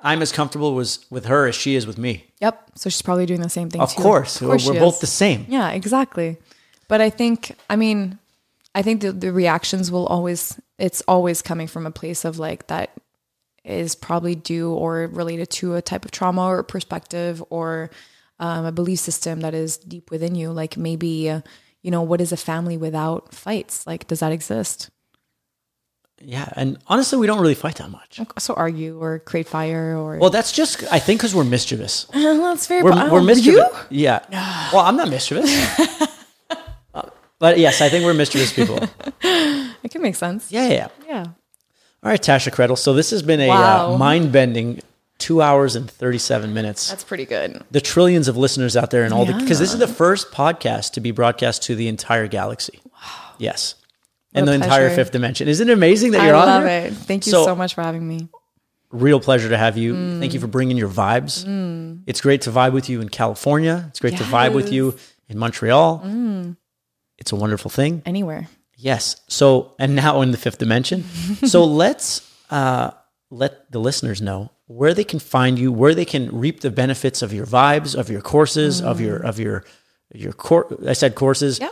I'm 0.02 0.22
as 0.22 0.34
comfortable 0.34 0.76
was 0.76 1.06
with 1.10 1.26
her 1.26 1.48
as 1.48 1.56
she 1.56 1.76
is 1.76 1.88
with 1.88 1.98
me. 1.98 2.26
Yep. 2.42 2.72
So 2.76 2.90
she's 2.90 3.02
probably 3.02 3.26
doing 3.26 3.40
the 3.42 3.50
same 3.50 3.70
thing. 3.70 3.80
Of 3.82 3.96
too. 3.96 4.02
course, 4.02 4.42
Of 4.42 4.48
course 4.48 4.68
we're 4.68 4.74
she 4.74 4.80
both 4.80 5.00
the 5.00 5.08
same. 5.08 5.46
Yeah, 5.48 5.70
exactly. 5.72 6.38
But 6.90 7.00
I 7.00 7.10
think, 7.10 7.56
I 7.70 7.78
mean, 7.78 8.20
I 8.76 8.82
think 8.82 9.00
the, 9.02 9.14
the 9.14 9.32
reactions 9.32 9.90
will 9.90 10.06
always, 10.08 10.60
it's 10.78 11.02
always 11.08 11.42
coming 11.42 11.68
from 11.68 11.86
a 11.86 11.92
place 11.92 12.26
of 12.26 12.38
like 12.40 12.68
that 12.68 12.90
is 13.64 13.96
probably 13.96 14.36
due 14.36 14.74
or 14.74 15.08
related 15.08 15.50
to 15.52 15.76
a 15.76 15.82
type 15.82 16.04
of 16.04 16.12
trauma 16.12 16.46
or 16.48 16.64
perspective 16.64 17.42
or 17.50 17.90
um, 18.40 18.66
a 18.66 18.72
belief 18.72 19.00
system 19.00 19.42
that 19.42 19.54
is 19.54 19.78
deep 19.78 20.12
within 20.12 20.36
you. 20.36 20.52
Like 20.52 20.78
maybe, 20.78 21.30
uh, 21.30 21.42
you 21.82 21.92
know, 21.92 22.02
what 22.02 22.22
is 22.22 22.32
a 22.32 22.38
family 22.38 22.78
without 22.78 23.34
fights? 23.34 23.86
Like, 23.88 24.08
does 24.08 24.20
that 24.20 24.32
exist? 24.32 24.90
Yeah, 26.26 26.48
and 26.56 26.78
honestly, 26.88 27.18
we 27.20 27.28
don't 27.28 27.42
really 27.42 27.56
fight 27.56 27.76
that 27.78 27.90
much. 27.90 28.22
So 28.40 28.54
argue 28.54 28.98
or 28.98 29.20
create 29.20 29.48
fire 29.48 29.98
or. 29.98 30.18
Well, 30.20 30.30
that's 30.30 30.52
just 30.54 30.84
I 30.92 31.00
think 31.00 31.20
because 31.20 31.36
we're 31.36 31.44
mischievous. 31.44 32.06
that's 32.14 32.68
very 32.68 32.82
We're, 32.82 32.92
po- 32.92 33.12
we're 33.12 33.20
oh, 33.20 33.24
mischievous. 33.24 33.68
You? 33.90 34.04
Yeah. 34.04 34.70
Well, 34.74 34.86
I'm 34.86 34.96
not 34.96 35.10
mischievous. 35.10 35.52
Uh, 36.94 37.10
but 37.40 37.58
yes, 37.60 37.82
I 37.82 37.90
think 37.90 38.06
we're 38.06 38.14
mischievous 38.14 38.54
people. 38.54 38.80
It 39.84 39.92
can 39.92 40.02
make 40.02 40.16
sense. 40.16 40.50
Yeah, 40.50 40.68
yeah. 40.68 40.74
yeah. 40.74 40.88
Yeah. 41.08 41.26
All 42.04 42.10
right, 42.10 42.22
Tasha 42.22 42.52
Kredl. 42.54 42.78
So 42.78 42.94
this 42.94 43.12
has 43.12 43.22
been 43.22 43.42
a 43.42 43.50
Wow. 43.50 43.94
uh, 43.94 43.98
mind-bending 43.98 44.80
two 45.24 45.42
hours 45.42 45.76
and 45.76 45.90
37 45.90 46.54
minutes. 46.54 46.90
That's 46.90 47.04
pretty 47.04 47.26
good. 47.26 47.64
the 47.72 47.80
trillions 47.82 48.28
of 48.28 48.36
listeners 48.38 48.76
out 48.76 48.92
there 48.92 49.04
and 49.06 49.14
all 49.14 49.26
the 49.26 49.34
because 49.34 49.60
this 49.60 49.74
is 49.74 49.80
the 49.80 49.88
first 49.88 50.32
podcast 50.32 50.94
to 50.94 51.02
be 51.02 51.12
broadcast 51.12 51.64
to 51.64 51.76
the 51.76 51.88
entire 51.88 52.28
galaxy. 52.28 52.80
Wow. 52.86 53.34
Yes. 53.38 53.76
and 54.34 54.48
the 54.48 54.52
a 54.52 54.56
entire 54.56 54.90
fifth 54.90 55.12
dimension. 55.12 55.48
Isn't 55.48 55.70
it 55.70 55.74
amazing 55.74 56.12
that 56.12 56.22
I 56.22 56.26
you're 56.28 56.36
on 56.36 56.48
love 56.48 56.64
there? 56.64 56.88
it. 56.88 56.94
Thank 56.94 57.26
you 57.26 57.32
So- 57.32 57.46
so, 57.46 57.56
much 57.56 57.74
for 57.76 57.84
having 57.84 58.06
me. 58.08 58.28
Real 58.92 59.20
pleasure 59.20 59.50
to 59.50 59.58
have 59.58 59.76
you. 59.78 59.94
Mm. 59.96 60.20
Thank 60.20 60.34
you 60.36 60.40
for 60.40 60.48
bringing 60.48 60.78
your 60.78 60.90
vibes. 60.90 61.34
It's 62.06 62.22
great 62.22 62.42
to 62.44 62.52
vibe 62.52 62.74
with 62.74 62.90
you 62.90 63.02
in 63.02 63.10
California. 63.10 63.86
It's 63.90 64.00
great 64.00 64.18
to 64.18 64.24
vibe 64.24 64.54
with 64.54 64.68
Mm. 64.68 64.74
you 64.74 64.96
in 65.30 65.38
Montreal. 65.40 66.04
It's 67.18 67.32
a 67.32 67.36
wonderful 67.36 67.72
thing. 67.72 68.02
Anywhere. 68.06 68.48
Yes. 68.76 69.16
So, 69.30 69.76
and 69.80 69.96
now 69.96 70.22
in 70.22 70.32
the 70.32 70.38
fifth 70.38 70.58
dimension. 70.60 71.04
so 71.46 71.64
let's 71.64 72.22
uh, 72.52 72.92
let 73.32 73.72
the 73.72 73.80
listeners 73.80 74.22
know 74.22 74.52
where 74.76 74.94
they 74.94 75.04
can 75.04 75.20
find 75.20 75.60
you, 75.60 75.72
where 75.72 75.94
they 75.94 76.06
can 76.06 76.30
reap 76.38 76.62
the 76.62 76.72
benefits 76.72 77.22
of 77.22 77.34
your 77.34 77.46
vibes, 77.46 77.96
of 77.96 78.10
your 78.10 78.22
courses, 78.22 78.82
of 78.82 79.00
your 79.00 79.18
of 79.18 79.40
your 79.40 79.64
your 80.14 80.34
cour 80.34 80.66
I 80.88 80.94
said 80.94 81.16
courses. 81.16 81.60
Yeah. 81.60 81.70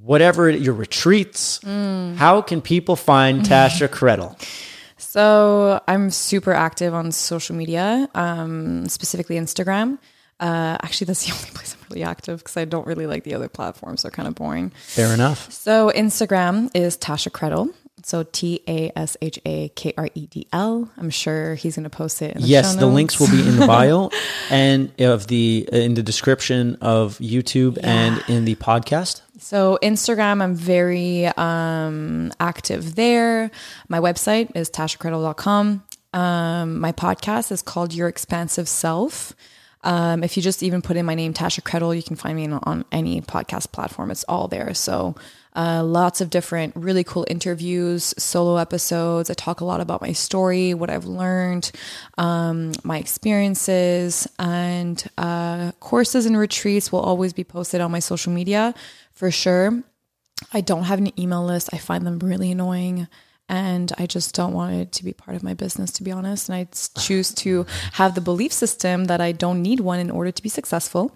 Whatever 0.00 0.50
your 0.50 0.74
retreats. 0.74 1.60
How 1.62 2.42
can 2.42 2.60
people 2.62 2.96
find 2.96 3.42
Tasha 3.52 3.88
Kredl? 3.88 4.40
So 4.96 5.80
I'm 5.86 6.10
super 6.10 6.52
active 6.52 6.94
on 6.94 7.12
social 7.12 7.54
media, 7.54 8.08
um, 8.14 8.88
specifically 8.88 9.36
Instagram. 9.36 9.98
Uh, 10.40 10.76
actually, 10.82 11.06
that's 11.06 11.24
the 11.26 11.32
only 11.36 11.50
place 11.50 11.74
I'm 11.74 11.86
really 11.90 12.02
active 12.02 12.38
because 12.38 12.56
I 12.56 12.64
don't 12.64 12.86
really 12.86 13.06
like 13.06 13.24
the 13.24 13.34
other 13.34 13.48
platforms. 13.48 14.02
They're 14.02 14.10
kind 14.10 14.26
of 14.26 14.34
boring. 14.34 14.70
Fair 14.70 15.12
enough. 15.12 15.52
So 15.52 15.92
Instagram 15.94 16.70
is 16.74 16.96
Tasha 16.96 17.30
Kredl, 17.30 17.72
So 18.04 18.22
T 18.22 18.60
A 18.68 18.92
S 18.94 19.16
H 19.22 19.38
A 19.46 19.70
K 19.70 19.94
R 19.96 20.10
E 20.14 20.26
D 20.26 20.46
L. 20.52 20.90
I'm 20.98 21.08
sure 21.08 21.54
he's 21.54 21.76
going 21.76 21.84
to 21.84 21.90
post 21.90 22.20
it. 22.20 22.36
In 22.36 22.42
the 22.42 22.46
Yes, 22.46 22.76
the 22.76 22.86
links 22.86 23.18
will 23.18 23.30
be 23.30 23.40
in 23.40 23.56
the 23.56 23.66
bio 23.66 24.10
and 24.50 24.92
of 25.00 25.26
the 25.26 25.66
in 25.72 25.94
the 25.94 26.02
description 26.02 26.76
of 26.82 27.16
YouTube 27.18 27.78
and 27.82 28.22
in 28.28 28.44
the 28.44 28.56
podcast. 28.56 29.22
So 29.38 29.78
Instagram, 29.82 30.42
I'm 30.42 30.54
very 30.54 31.26
um, 31.26 32.30
active 32.38 32.94
there. 32.94 33.50
My 33.88 34.00
website 34.00 34.54
is 34.54 34.70
tashakredl.com. 34.70 35.82
Um, 36.12 36.80
my 36.80 36.92
podcast 36.92 37.50
is 37.50 37.62
called 37.62 37.94
Your 37.94 38.08
Expansive 38.08 38.68
Self. 38.68 39.34
Um, 39.82 40.24
if 40.24 40.36
you 40.36 40.42
just 40.42 40.62
even 40.62 40.80
put 40.80 40.96
in 40.96 41.04
my 41.04 41.14
name, 41.14 41.34
Tasha 41.34 41.60
Kredl, 41.60 41.94
you 41.94 42.02
can 42.02 42.16
find 42.16 42.36
me 42.36 42.46
on, 42.46 42.60
on 42.62 42.84
any 42.90 43.20
podcast 43.20 43.70
platform. 43.72 44.10
It's 44.10 44.24
all 44.24 44.48
there. 44.48 44.72
So 44.72 45.14
uh, 45.54 45.82
lots 45.84 46.20
of 46.20 46.30
different 46.30 46.74
really 46.76 47.04
cool 47.04 47.24
interviews, 47.28 48.14
solo 48.18 48.56
episodes. 48.56 49.30
I 49.30 49.34
talk 49.34 49.60
a 49.60 49.64
lot 49.64 49.80
about 49.80 50.00
my 50.00 50.12
story, 50.12 50.74
what 50.74 50.90
I've 50.90 51.04
learned, 51.04 51.70
um, 52.18 52.72
my 52.82 52.98
experiences, 52.98 54.26
and 54.38 55.02
uh, 55.16 55.72
courses 55.80 56.26
and 56.26 56.36
retreats 56.36 56.90
will 56.90 57.00
always 57.00 57.32
be 57.32 57.44
posted 57.44 57.80
on 57.80 57.90
my 57.90 58.00
social 58.00 58.32
media 58.32 58.74
for 59.12 59.30
sure. 59.30 59.82
I 60.52 60.60
don't 60.60 60.84
have 60.84 60.98
an 60.98 61.18
email 61.18 61.44
list. 61.44 61.70
I 61.72 61.78
find 61.78 62.06
them 62.06 62.18
really 62.18 62.50
annoying. 62.50 63.06
And 63.48 63.92
I 63.98 64.06
just 64.06 64.34
don't 64.34 64.54
want 64.54 64.74
it 64.74 64.92
to 64.92 65.04
be 65.04 65.12
part 65.12 65.36
of 65.36 65.42
my 65.42 65.52
business, 65.52 65.90
to 65.92 66.02
be 66.02 66.10
honest. 66.10 66.48
And 66.48 66.56
I 66.56 66.66
choose 66.98 67.34
to 67.34 67.66
have 67.92 68.14
the 68.14 68.22
belief 68.22 68.52
system 68.52 69.04
that 69.04 69.20
I 69.20 69.32
don't 69.32 69.60
need 69.60 69.80
one 69.80 70.00
in 70.00 70.10
order 70.10 70.30
to 70.32 70.42
be 70.42 70.48
successful. 70.48 71.14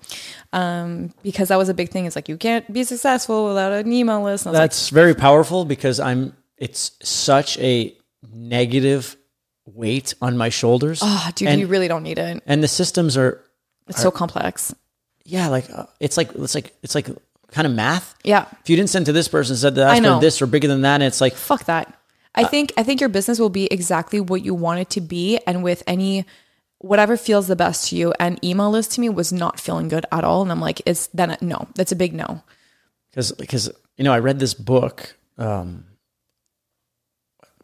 Um, 0.53 1.15
because 1.23 1.49
that 1.49 1.57
was 1.57 1.69
a 1.71 1.75
big 1.75 1.89
thing. 1.89 2.05
It's 2.05 2.17
like, 2.17 2.29
you 2.29 2.37
can't 2.37 2.71
be 2.71 2.85
successful 2.85 3.49
without 3.49 3.73
an 3.73 3.91
email 3.91 4.23
list. 4.23 4.47
I 4.47 4.51
like, 4.51 4.59
That's 4.59 4.91
very 4.91 5.15
powerful 5.15 5.65
because 5.65 6.01
I'm 6.01 6.35
it's 6.59 6.91
such 7.03 7.57
a 7.59 7.97
negative 8.33 9.17
weight 9.65 10.15
on 10.21 10.37
my 10.37 10.49
shoulders. 10.49 11.01
oh, 11.03 11.31
dude, 11.35 11.49
and, 11.49 11.61
you 11.61 11.67
really 11.67 11.89
don't 11.89 12.03
need 12.03 12.19
it. 12.19 12.43
and 12.47 12.63
the 12.63 12.69
systems 12.69 13.17
are 13.17 13.43
It's 13.87 14.03
so 14.03 14.11
complex. 14.11 14.75
yeah, 15.25 15.49
like 15.49 15.71
uh, 15.71 15.87
it's 16.01 16.17
like 16.17 16.31
it's 16.35 16.55
like 16.55 16.75
it's 16.83 16.95
like 16.95 17.09
kind 17.53 17.67
of 17.67 17.73
math. 17.73 18.15
Yeah. 18.25 18.47
If 18.61 18.69
you 18.71 18.77
didn't 18.77 18.91
send 18.91 19.07
to 19.07 19.13
this 19.13 19.29
person, 19.29 19.57
said 19.57 19.77
that 19.77 19.89
I 19.89 19.95
that's 19.95 20.03
know. 20.03 20.21
this 20.21 20.43
or 20.43 20.47
bigger 20.47 20.69
than 20.69 20.83
that, 20.83 20.95
and 20.95 21.05
it's 21.05 21.21
like 21.21 21.35
fuck 21.35 21.65
that. 21.65 21.95
I 22.35 22.45
think 22.45 22.73
I 22.77 22.83
think 22.83 23.01
your 23.01 23.09
business 23.09 23.39
will 23.41 23.51
be 23.51 23.67
exactly 23.67 24.21
what 24.21 24.45
you 24.45 24.55
want 24.55 24.81
it 24.81 24.91
to 24.91 25.01
be, 25.01 25.39
and 25.47 25.63
with 25.63 25.83
any 25.87 26.25
whatever 26.79 27.17
feels 27.17 27.49
the 27.49 27.57
best 27.57 27.89
to 27.91 27.97
you. 27.97 28.15
And 28.21 28.39
email 28.45 28.71
list 28.71 28.93
to 28.93 29.01
me 29.01 29.09
was 29.09 29.33
not 29.33 29.59
feeling 29.59 29.89
good 29.89 30.07
at 30.13 30.23
all, 30.25 30.43
and 30.43 30.51
I'm 30.53 30.61
like, 30.61 30.81
it's 30.87 31.09
then 31.09 31.31
a- 31.33 31.39
no, 31.41 31.67
that's 31.75 31.91
a 31.93 31.97
big 31.97 32.15
no. 32.15 32.43
because 33.11 33.33
because 33.33 33.71
you 33.97 34.05
know 34.05 34.13
I 34.13 34.21
read 34.21 34.39
this 34.39 34.55
book, 34.55 35.17
um, 35.39 35.85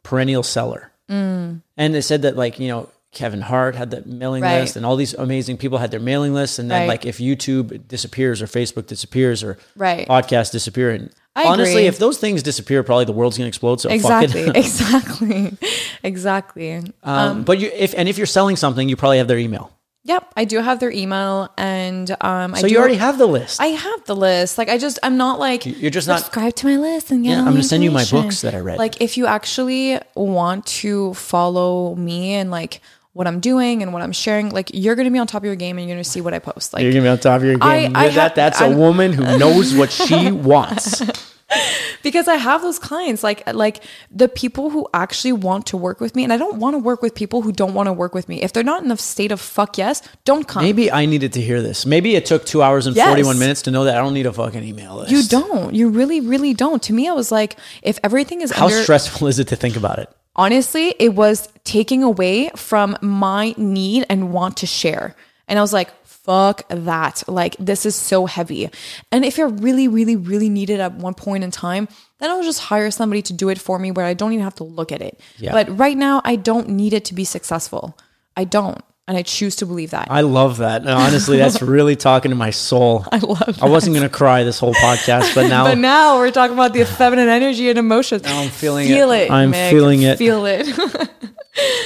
Perennial 0.02 0.42
Seller, 0.42 0.90
Mm. 1.08 1.62
and 1.76 1.94
they 1.94 2.00
said 2.00 2.22
that 2.22 2.36
like 2.36 2.58
you 2.58 2.68
know 2.68 2.88
Kevin 3.14 3.40
Hart 3.40 3.74
had 3.76 3.90
that 3.92 4.06
mailing 4.06 4.42
Right. 4.42 4.60
list, 4.60 4.76
and 4.76 4.84
all 4.84 4.96
these 4.96 5.14
amazing 5.14 5.56
people 5.56 5.78
had 5.78 5.90
their 5.90 6.00
mailing 6.00 6.34
lists, 6.34 6.58
and 6.58 6.70
then 6.70 6.82
Right. 6.82 6.88
like 6.88 7.06
if 7.06 7.18
YouTube 7.18 7.86
disappears 7.88 8.42
or 8.42 8.46
Facebook 8.46 8.86
disappears 8.86 9.42
or 9.42 9.56
Right. 9.76 10.06
podcasts 10.08 10.50
disappear, 10.52 10.90
and 10.90 11.10
I 11.36 11.44
honestly, 11.44 11.74
agree. 11.82 11.86
if 11.86 11.98
those 11.98 12.18
things 12.18 12.42
disappear, 12.42 12.82
probably 12.82 13.04
the 13.06 13.12
world's 13.12 13.36
gonna 13.38 13.48
explode. 13.48 13.80
So 13.80 13.88
Exactly, 13.90 14.44
fuck 14.44 14.56
it. 14.56 14.64
exactly, 14.64 15.52
exactly. 16.02 16.82
um, 17.02 17.42
but 17.44 17.58
you 17.60 17.70
if 17.74 17.94
and 17.96 18.08
if 18.08 18.18
you're 18.18 18.26
selling 18.26 18.56
something, 18.56 18.88
you 18.88 18.96
probably 18.96 19.18
have 19.18 19.28
their 19.28 19.38
email, 19.38 19.70
Yep, 20.06 20.32
I 20.36 20.44
do 20.44 20.60
have 20.60 20.80
their 20.80 20.90
email, 20.90 21.48
and 21.56 22.10
um, 22.20 22.54
I 22.54 22.60
so 22.60 22.66
you 22.66 22.76
already 22.78 22.96
have 22.96 23.16
the 23.16 23.26
list. 23.26 23.58
I 23.58 23.68
have 23.68 24.04
the 24.04 24.14
list. 24.14 24.58
Like 24.58 24.68
I 24.68 24.76
just, 24.76 24.98
I'm 25.02 25.16
not 25.16 25.38
like 25.40 25.64
You're 25.64 25.90
just 25.90 26.06
not- 26.06 26.18
subscribe 26.18 26.54
to 26.56 26.66
my 26.66 26.76
list 26.76 27.10
and. 27.10 27.24
Yeah, 27.24 27.38
I'm 27.38 27.46
gonna 27.46 27.62
send 27.62 27.82
you 27.82 27.90
my 27.90 28.04
books 28.04 28.42
that 28.42 28.54
I 28.54 28.58
read. 28.60 28.78
Like 28.78 29.00
if 29.00 29.16
you 29.16 29.26
actually 29.26 29.98
want 30.14 30.66
to 30.84 31.14
follow 31.14 31.94
me 31.94 32.34
and 32.34 32.50
like 32.50 32.82
what 33.14 33.26
I'm 33.26 33.40
doing 33.40 33.82
and 33.82 33.92
what 33.92 34.02
I'm 34.02 34.12
sharing, 34.12 34.50
like 34.50 34.70
you're 34.74 34.94
gonna 34.96 35.10
be 35.10 35.18
on 35.18 35.26
top 35.26 35.40
of 35.42 35.46
your 35.46 35.56
game 35.56 35.78
and 35.78 35.88
you're 35.88 35.96
gonna 35.96 36.04
see 36.04 36.20
what 36.20 36.34
I 36.34 36.38
post. 36.40 36.74
Like 36.74 36.82
You're 36.82 36.92
gonna 36.92 37.04
be 37.04 37.08
on 37.08 37.18
top 37.18 37.38
of 37.38 37.44
your 37.44 37.54
game. 37.54 37.62
I 37.96 38.08
that, 38.08 38.12
have- 38.12 38.34
that's 38.34 38.60
a 38.60 38.64
I'm- 38.64 38.76
woman 38.78 39.12
who 39.12 39.22
knows 39.38 39.74
what 39.74 39.90
she 39.90 40.30
wants. 40.30 41.02
because 42.02 42.28
I 42.28 42.36
have 42.36 42.62
those 42.62 42.78
clients, 42.78 43.22
like 43.22 43.42
like 43.52 43.82
the 44.10 44.28
people 44.28 44.70
who 44.70 44.88
actually 44.94 45.32
want 45.32 45.66
to 45.66 45.76
work 45.76 46.00
with 46.00 46.14
me, 46.14 46.24
and 46.24 46.32
I 46.32 46.36
don't 46.36 46.58
want 46.58 46.74
to 46.74 46.78
work 46.78 47.02
with 47.02 47.14
people 47.14 47.42
who 47.42 47.52
don't 47.52 47.74
want 47.74 47.86
to 47.88 47.92
work 47.92 48.14
with 48.14 48.28
me. 48.28 48.42
If 48.42 48.52
they're 48.52 48.62
not 48.62 48.84
in 48.84 48.90
a 48.90 48.96
state 48.96 49.32
of 49.32 49.40
fuck 49.40 49.78
yes, 49.78 50.02
don't 50.24 50.46
come. 50.46 50.62
Maybe 50.62 50.90
I 50.90 51.06
needed 51.06 51.32
to 51.34 51.40
hear 51.40 51.62
this. 51.62 51.86
Maybe 51.86 52.14
it 52.16 52.26
took 52.26 52.44
two 52.44 52.62
hours 52.62 52.86
and 52.86 52.96
Yes. 52.96 53.08
41 53.08 53.38
minutes 53.38 53.62
to 53.62 53.70
know 53.70 53.84
that 53.84 53.96
I 53.96 54.00
don't 54.00 54.14
need 54.14 54.26
a 54.26 54.32
fucking 54.32 54.62
email 54.62 54.96
list. 54.96 55.10
You 55.10 55.22
don't. 55.24 55.74
You 55.74 55.88
really, 55.88 56.20
really 56.20 56.54
don't. 56.54 56.82
To 56.84 56.92
me, 56.92 57.08
I 57.08 57.12
was 57.12 57.30
like, 57.32 57.56
if 57.82 57.98
everything 58.02 58.40
is 58.42 58.52
How 58.52 58.66
under, 58.66 58.82
stressful 58.82 59.26
is 59.28 59.38
it 59.38 59.48
to 59.48 59.56
think 59.56 59.76
about 59.76 59.98
it? 59.98 60.08
honestly, 60.36 60.94
it 60.98 61.14
was 61.14 61.48
taking 61.64 62.02
away 62.02 62.50
from 62.56 62.96
my 63.00 63.54
need 63.56 64.04
and 64.08 64.32
want 64.32 64.56
to 64.58 64.66
share. 64.66 65.14
And 65.46 65.58
I 65.58 65.62
was 65.62 65.72
like, 65.72 65.90
fuck 66.24 66.62
that. 66.68 67.22
Like, 67.28 67.56
this 67.58 67.84
is 67.86 67.94
so 67.94 68.26
heavy. 68.26 68.70
And 69.12 69.24
if 69.24 69.38
I 69.38 69.42
really, 69.42 69.88
really, 69.88 70.16
really 70.16 70.48
need 70.48 70.70
it 70.70 70.80
at 70.80 70.94
one 70.94 71.14
point 71.14 71.44
in 71.44 71.50
time, 71.50 71.86
then 72.18 72.30
I'll 72.30 72.42
just 72.42 72.60
hire 72.60 72.90
somebody 72.90 73.22
to 73.22 73.32
do 73.32 73.50
it 73.50 73.58
for 73.58 73.78
me 73.78 73.90
where 73.90 74.06
I 74.06 74.14
don't 74.14 74.32
even 74.32 74.44
have 74.44 74.54
to 74.56 74.64
look 74.64 74.90
at 74.90 75.02
it. 75.02 75.20
Yeah. 75.38 75.52
But 75.52 75.78
right 75.78 75.96
now, 75.96 76.22
I 76.24 76.36
don't 76.36 76.70
need 76.70 76.92
it 76.94 77.04
to 77.06 77.14
be 77.14 77.24
successful. 77.24 77.96
I 78.36 78.44
don't. 78.44 78.82
And 79.06 79.18
I 79.18 79.22
choose 79.22 79.56
to 79.56 79.66
believe 79.66 79.90
that. 79.90 80.08
I 80.10 80.22
love 80.22 80.56
that. 80.58 80.86
Honestly, 80.86 81.36
that's 81.36 81.60
really 81.76 81.94
talking 81.94 82.30
to 82.30 82.34
my 82.36 82.48
soul. 82.48 83.04
I 83.12 83.18
love 83.18 83.62
I 83.62 83.68
wasn't 83.68 83.94
going 83.94 84.08
to 84.08 84.14
cry 84.14 84.44
this 84.44 84.58
whole 84.58 84.72
podcast, 84.72 85.34
but 85.34 85.46
now 85.48 85.64
but 85.68 85.76
now 85.76 86.16
we're 86.16 86.30
talking 86.30 86.54
about 86.54 86.72
the 86.72 86.86
feminine 86.98 87.28
energy 87.28 87.68
and 87.68 87.78
emotions. 87.78 88.22
Now 88.22 88.40
I'm 88.40 88.48
feeling 88.48 88.86
Feel 88.88 89.10
it. 89.10 89.24
it. 89.24 89.30
I'm 89.30 89.52
Mick. 89.52 89.68
feeling 89.68 90.00
it. 90.00 90.16
Feel 90.16 90.46
it. 90.46 90.66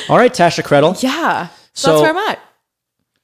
all 0.08 0.17
right, 0.17 0.33
Tasha 0.33 0.62
Kredl. 0.62 1.02
yeah. 1.02 1.49
So, 1.49 1.89
So- 1.89 1.91
that's 1.91 2.02
where 2.02 2.10
I'm 2.25 2.31
at. 2.31 2.39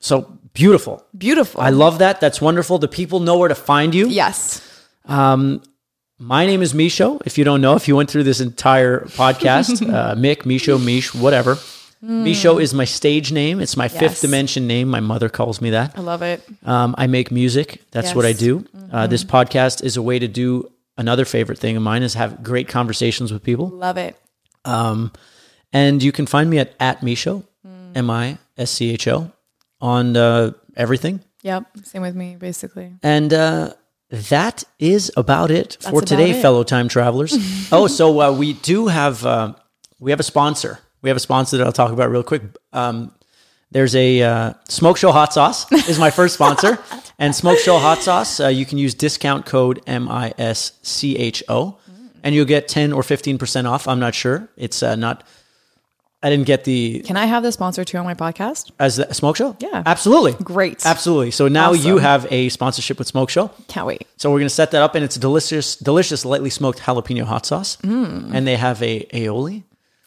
So 0.00 0.38
beautiful. 0.54 1.04
Beautiful. 1.16 1.60
I 1.60 1.70
love 1.70 1.98
that. 1.98 2.20
That's 2.20 2.40
wonderful. 2.40 2.78
The 2.78 2.88
people 2.88 3.20
know 3.20 3.36
where 3.38 3.48
to 3.48 3.54
find 3.54 3.94
you. 3.94 4.08
Yes. 4.08 4.60
My 5.06 6.46
name 6.46 6.62
is 6.62 6.72
Mischo. 6.74 7.20
If 7.26 7.36
you 7.38 7.44
don't 7.44 7.60
know, 7.60 7.74
if 7.74 7.88
you 7.88 7.96
went 7.96 8.08
through 8.10 8.22
this 8.22 8.40
entire 8.40 9.00
podcast, 9.00 9.82
uh, 9.94 10.14
Mick, 10.14 10.46
Mischo, 10.46 10.78
Mish, 10.78 11.14
whatever. 11.14 11.58
Mischo 12.00 12.58
is 12.58 12.74
my 12.74 12.84
stage 12.84 13.32
name. 13.32 13.60
It's 13.60 13.76
my 13.76 13.88
fifth 13.88 14.20
Hmm. 14.20 14.26
Dimension 14.26 14.66
name. 14.66 14.88
My 14.88 15.00
mother 15.00 15.28
calls 15.28 15.60
me 15.60 15.70
that. 15.70 15.96
I 15.98 16.02
love 16.02 16.22
it. 16.22 16.42
Um, 16.64 16.94
I 16.98 17.06
make 17.06 17.30
music. 17.30 17.82
That's 17.92 18.14
what 18.14 18.24
I 18.26 18.28
Yes. 18.28 18.42
Mm-hmm. 18.42 18.88
do. 18.90 18.92
Uh, 18.92 19.06
this 19.06 19.24
podcast 19.24 19.82
is 19.82 19.96
a 19.96 20.02
way 20.02 20.18
to 20.18 20.28
do 20.28 20.70
another 20.98 21.24
favorite 21.24 21.58
thing 21.58 21.76
of 21.76 21.82
mine 21.82 22.02
is 22.02 22.14
have 22.14 22.42
great 22.44 22.68
conversations 22.68 23.32
with 23.32 23.42
people. 23.42 23.68
Love 23.68 23.96
it. 23.96 24.16
Um, 24.66 25.12
and 25.72 26.02
you 26.02 26.12
can 26.12 26.26
find 26.26 26.48
me 26.48 26.58
at 26.58 26.74
at 26.78 27.02
Mischo, 27.02 27.42
Mm. 27.66 27.96
M 27.96 28.10
I 28.10 28.38
S 28.58 28.70
C 28.70 28.90
H 28.92 29.08
O, 29.08 29.32
on 29.84 30.16
uh, 30.16 30.52
everything. 30.76 31.20
Yep. 31.42 31.66
Same 31.82 32.00
with 32.00 32.16
me, 32.16 32.36
basically. 32.36 32.94
And 33.02 33.32
uh, 33.32 33.74
that 34.08 34.64
is 34.78 35.12
about 35.14 35.50
it 35.50 35.76
for 35.90 36.00
today, 36.00 36.30
it. 36.30 36.40
fellow 36.40 36.64
time 36.64 36.88
travelers. 36.88 37.36
oh, 37.72 37.86
so 37.86 38.20
uh, 38.20 38.32
we 38.32 38.54
do 38.54 38.86
have 38.86 39.24
uh, 39.26 39.54
we 40.00 40.10
have 40.10 40.20
a 40.20 40.24
sponsor. 40.24 40.78
We 41.02 41.10
have 41.10 41.18
a 41.18 41.20
sponsor 41.20 41.58
that 41.58 41.66
I'll 41.66 41.72
talk 41.72 41.92
about 41.92 42.10
real 42.10 42.22
quick. 42.22 42.42
Um, 42.72 43.12
there's 43.72 43.94
a 43.94 44.22
uh, 44.22 44.52
Smoke 44.68 44.96
Show 44.96 45.12
Hot 45.12 45.34
Sauce 45.34 45.70
is 45.88 45.98
my 45.98 46.10
first 46.10 46.34
sponsor, 46.34 46.78
and 47.18 47.34
Smoke 47.34 47.58
Show 47.58 47.78
Hot 47.78 47.98
Sauce 47.98 48.40
uh, 48.40 48.48
you 48.48 48.64
can 48.64 48.78
use 48.78 48.94
discount 48.94 49.44
code 49.44 49.82
M 49.86 50.08
I 50.08 50.32
S 50.38 50.78
C 50.82 51.14
H 51.16 51.42
O, 51.50 51.78
and 52.22 52.34
you'll 52.34 52.46
get 52.46 52.68
ten 52.68 52.90
or 52.94 53.02
fifteen 53.02 53.36
percent 53.36 53.66
off. 53.66 53.86
I'm 53.86 54.00
not 54.00 54.14
sure. 54.14 54.48
It's 54.56 54.82
uh, 54.82 54.96
not. 54.96 55.24
I 56.24 56.30
didn't 56.30 56.46
get 56.46 56.64
the 56.64 57.00
Can 57.04 57.16
I 57.16 57.26
have 57.26 57.42
the 57.42 57.52
sponsor 57.52 57.84
too 57.84 57.98
on 57.98 58.04
my 58.04 58.14
podcast? 58.14 58.70
as 58.80 58.96
the 58.96 59.12
Smoke 59.12 59.36
Show. 59.36 59.54
Yeah. 59.60 59.82
absolutely, 59.84 60.32
Great. 60.42 60.84
absolutely. 60.86 61.30
So 61.30 61.46
now 61.48 61.72
you 61.72 61.98
have 61.98 62.26
a 62.32 62.48
sponsorship 62.48 62.98
with 62.98 63.06
Smoke 63.06 63.28
Show. 63.30 63.50
Can't 63.68 63.86
wait. 63.86 64.06
So 64.16 64.32
we're 64.32 64.38
gonna 64.40 64.48
set 64.48 64.70
that 64.72 64.82
up, 64.82 64.94
and 64.96 65.04
it's 65.04 65.16
delicious, 65.16 65.76
delicious 65.76 66.24
lightly 66.24 66.50
smoked 66.50 66.80
jalapeno 66.80 67.24
hot 67.24 67.44
sauce, 67.46 67.76
and 67.84 68.46
they 68.46 68.56
have 68.56 68.82
a 68.82 69.04
aioli. 69.12 69.56
Mm. 69.58 69.62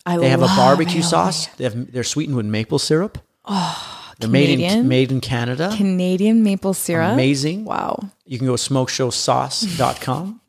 I 0.07 0.17
They 0.17 0.29
have 0.29 0.41
a 0.41 0.47
barbecue 0.47 1.01
aioli. 1.01 1.05
sauce. 1.05 1.47
They 1.57 1.65
have 1.65 1.91
they're 1.93 2.03
sweetened 2.03 2.35
with 2.35 2.45
maple 2.47 2.79
syrup. 2.79 3.19
Oh, 3.45 3.77
they're 4.19 4.29
made 4.29 4.49
in 4.49 4.59
Canadian? 4.59 4.87
made 4.87 5.11
in 5.11 5.21
Canada. 5.21 5.71
Canadian 5.77 6.41
maple 6.43 6.73
syrup. 6.73 7.13
Amazing. 7.13 7.63
Wow. 7.65 7.99
You 8.25 8.37
can 8.39 8.47
go 8.47 8.55
to 8.57 8.61
smokeshowsauce.com. 8.73 10.41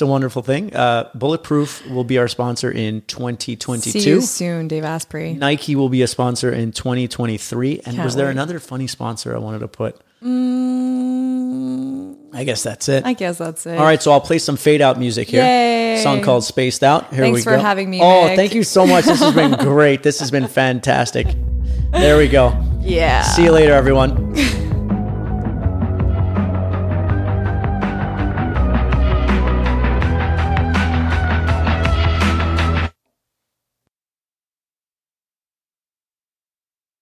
it's 0.00 0.08
a 0.08 0.10
wonderful 0.10 0.40
thing. 0.40 0.74
Uh, 0.74 1.10
Bulletproof 1.14 1.86
will 1.90 2.04
be 2.04 2.16
our 2.16 2.26
sponsor 2.26 2.70
in 2.70 3.02
2022. 3.02 3.90
See 3.90 3.98
you 3.98 4.20
2022. 4.20 4.20
soon, 4.22 4.66
Dave 4.66 4.82
Asprey. 4.82 5.34
Nike 5.34 5.76
will 5.76 5.90
be 5.90 6.00
a 6.00 6.06
sponsor 6.06 6.50
in 6.50 6.72
2023. 6.72 7.82
And 7.84 7.96
Can't 7.96 7.98
was 8.02 8.16
there 8.16 8.24
wait. 8.26 8.32
another 8.32 8.58
funny 8.60 8.86
sponsor 8.86 9.34
I 9.36 9.38
wanted 9.38 9.58
to 9.58 9.68
put? 9.68 10.00
Mm, 10.24 12.16
I 12.34 12.44
guess 12.44 12.62
that's 12.62 12.88
it. 12.88 13.04
I 13.04 13.12
guess 13.12 13.36
that's 13.36 13.66
it. 13.66 13.76
All 13.76 13.84
right, 13.84 14.00
so 14.02 14.10
I'll 14.12 14.22
play 14.22 14.38
some 14.38 14.56
fade 14.56 14.80
out 14.80 14.98
music 14.98 15.28
here. 15.28 15.44
Yay. 15.44 16.00
Song 16.02 16.22
called 16.22 16.44
Spaced 16.44 16.82
Out. 16.82 17.12
Here 17.12 17.24
Thanks 17.24 17.40
we 17.40 17.42
for 17.42 17.56
go. 17.56 17.60
having 17.60 17.90
me, 17.90 18.00
Oh, 18.02 18.34
thank 18.36 18.54
you 18.54 18.62
so 18.64 18.86
much. 18.86 19.04
This 19.04 19.20
has 19.20 19.34
been 19.34 19.52
great. 19.58 20.02
This 20.02 20.20
has 20.20 20.30
been 20.30 20.48
fantastic. 20.48 21.26
There 21.90 22.16
we 22.16 22.28
go. 22.28 22.58
Yeah. 22.80 23.20
See 23.20 23.44
you 23.44 23.52
later, 23.52 23.74
everyone. 23.74 24.34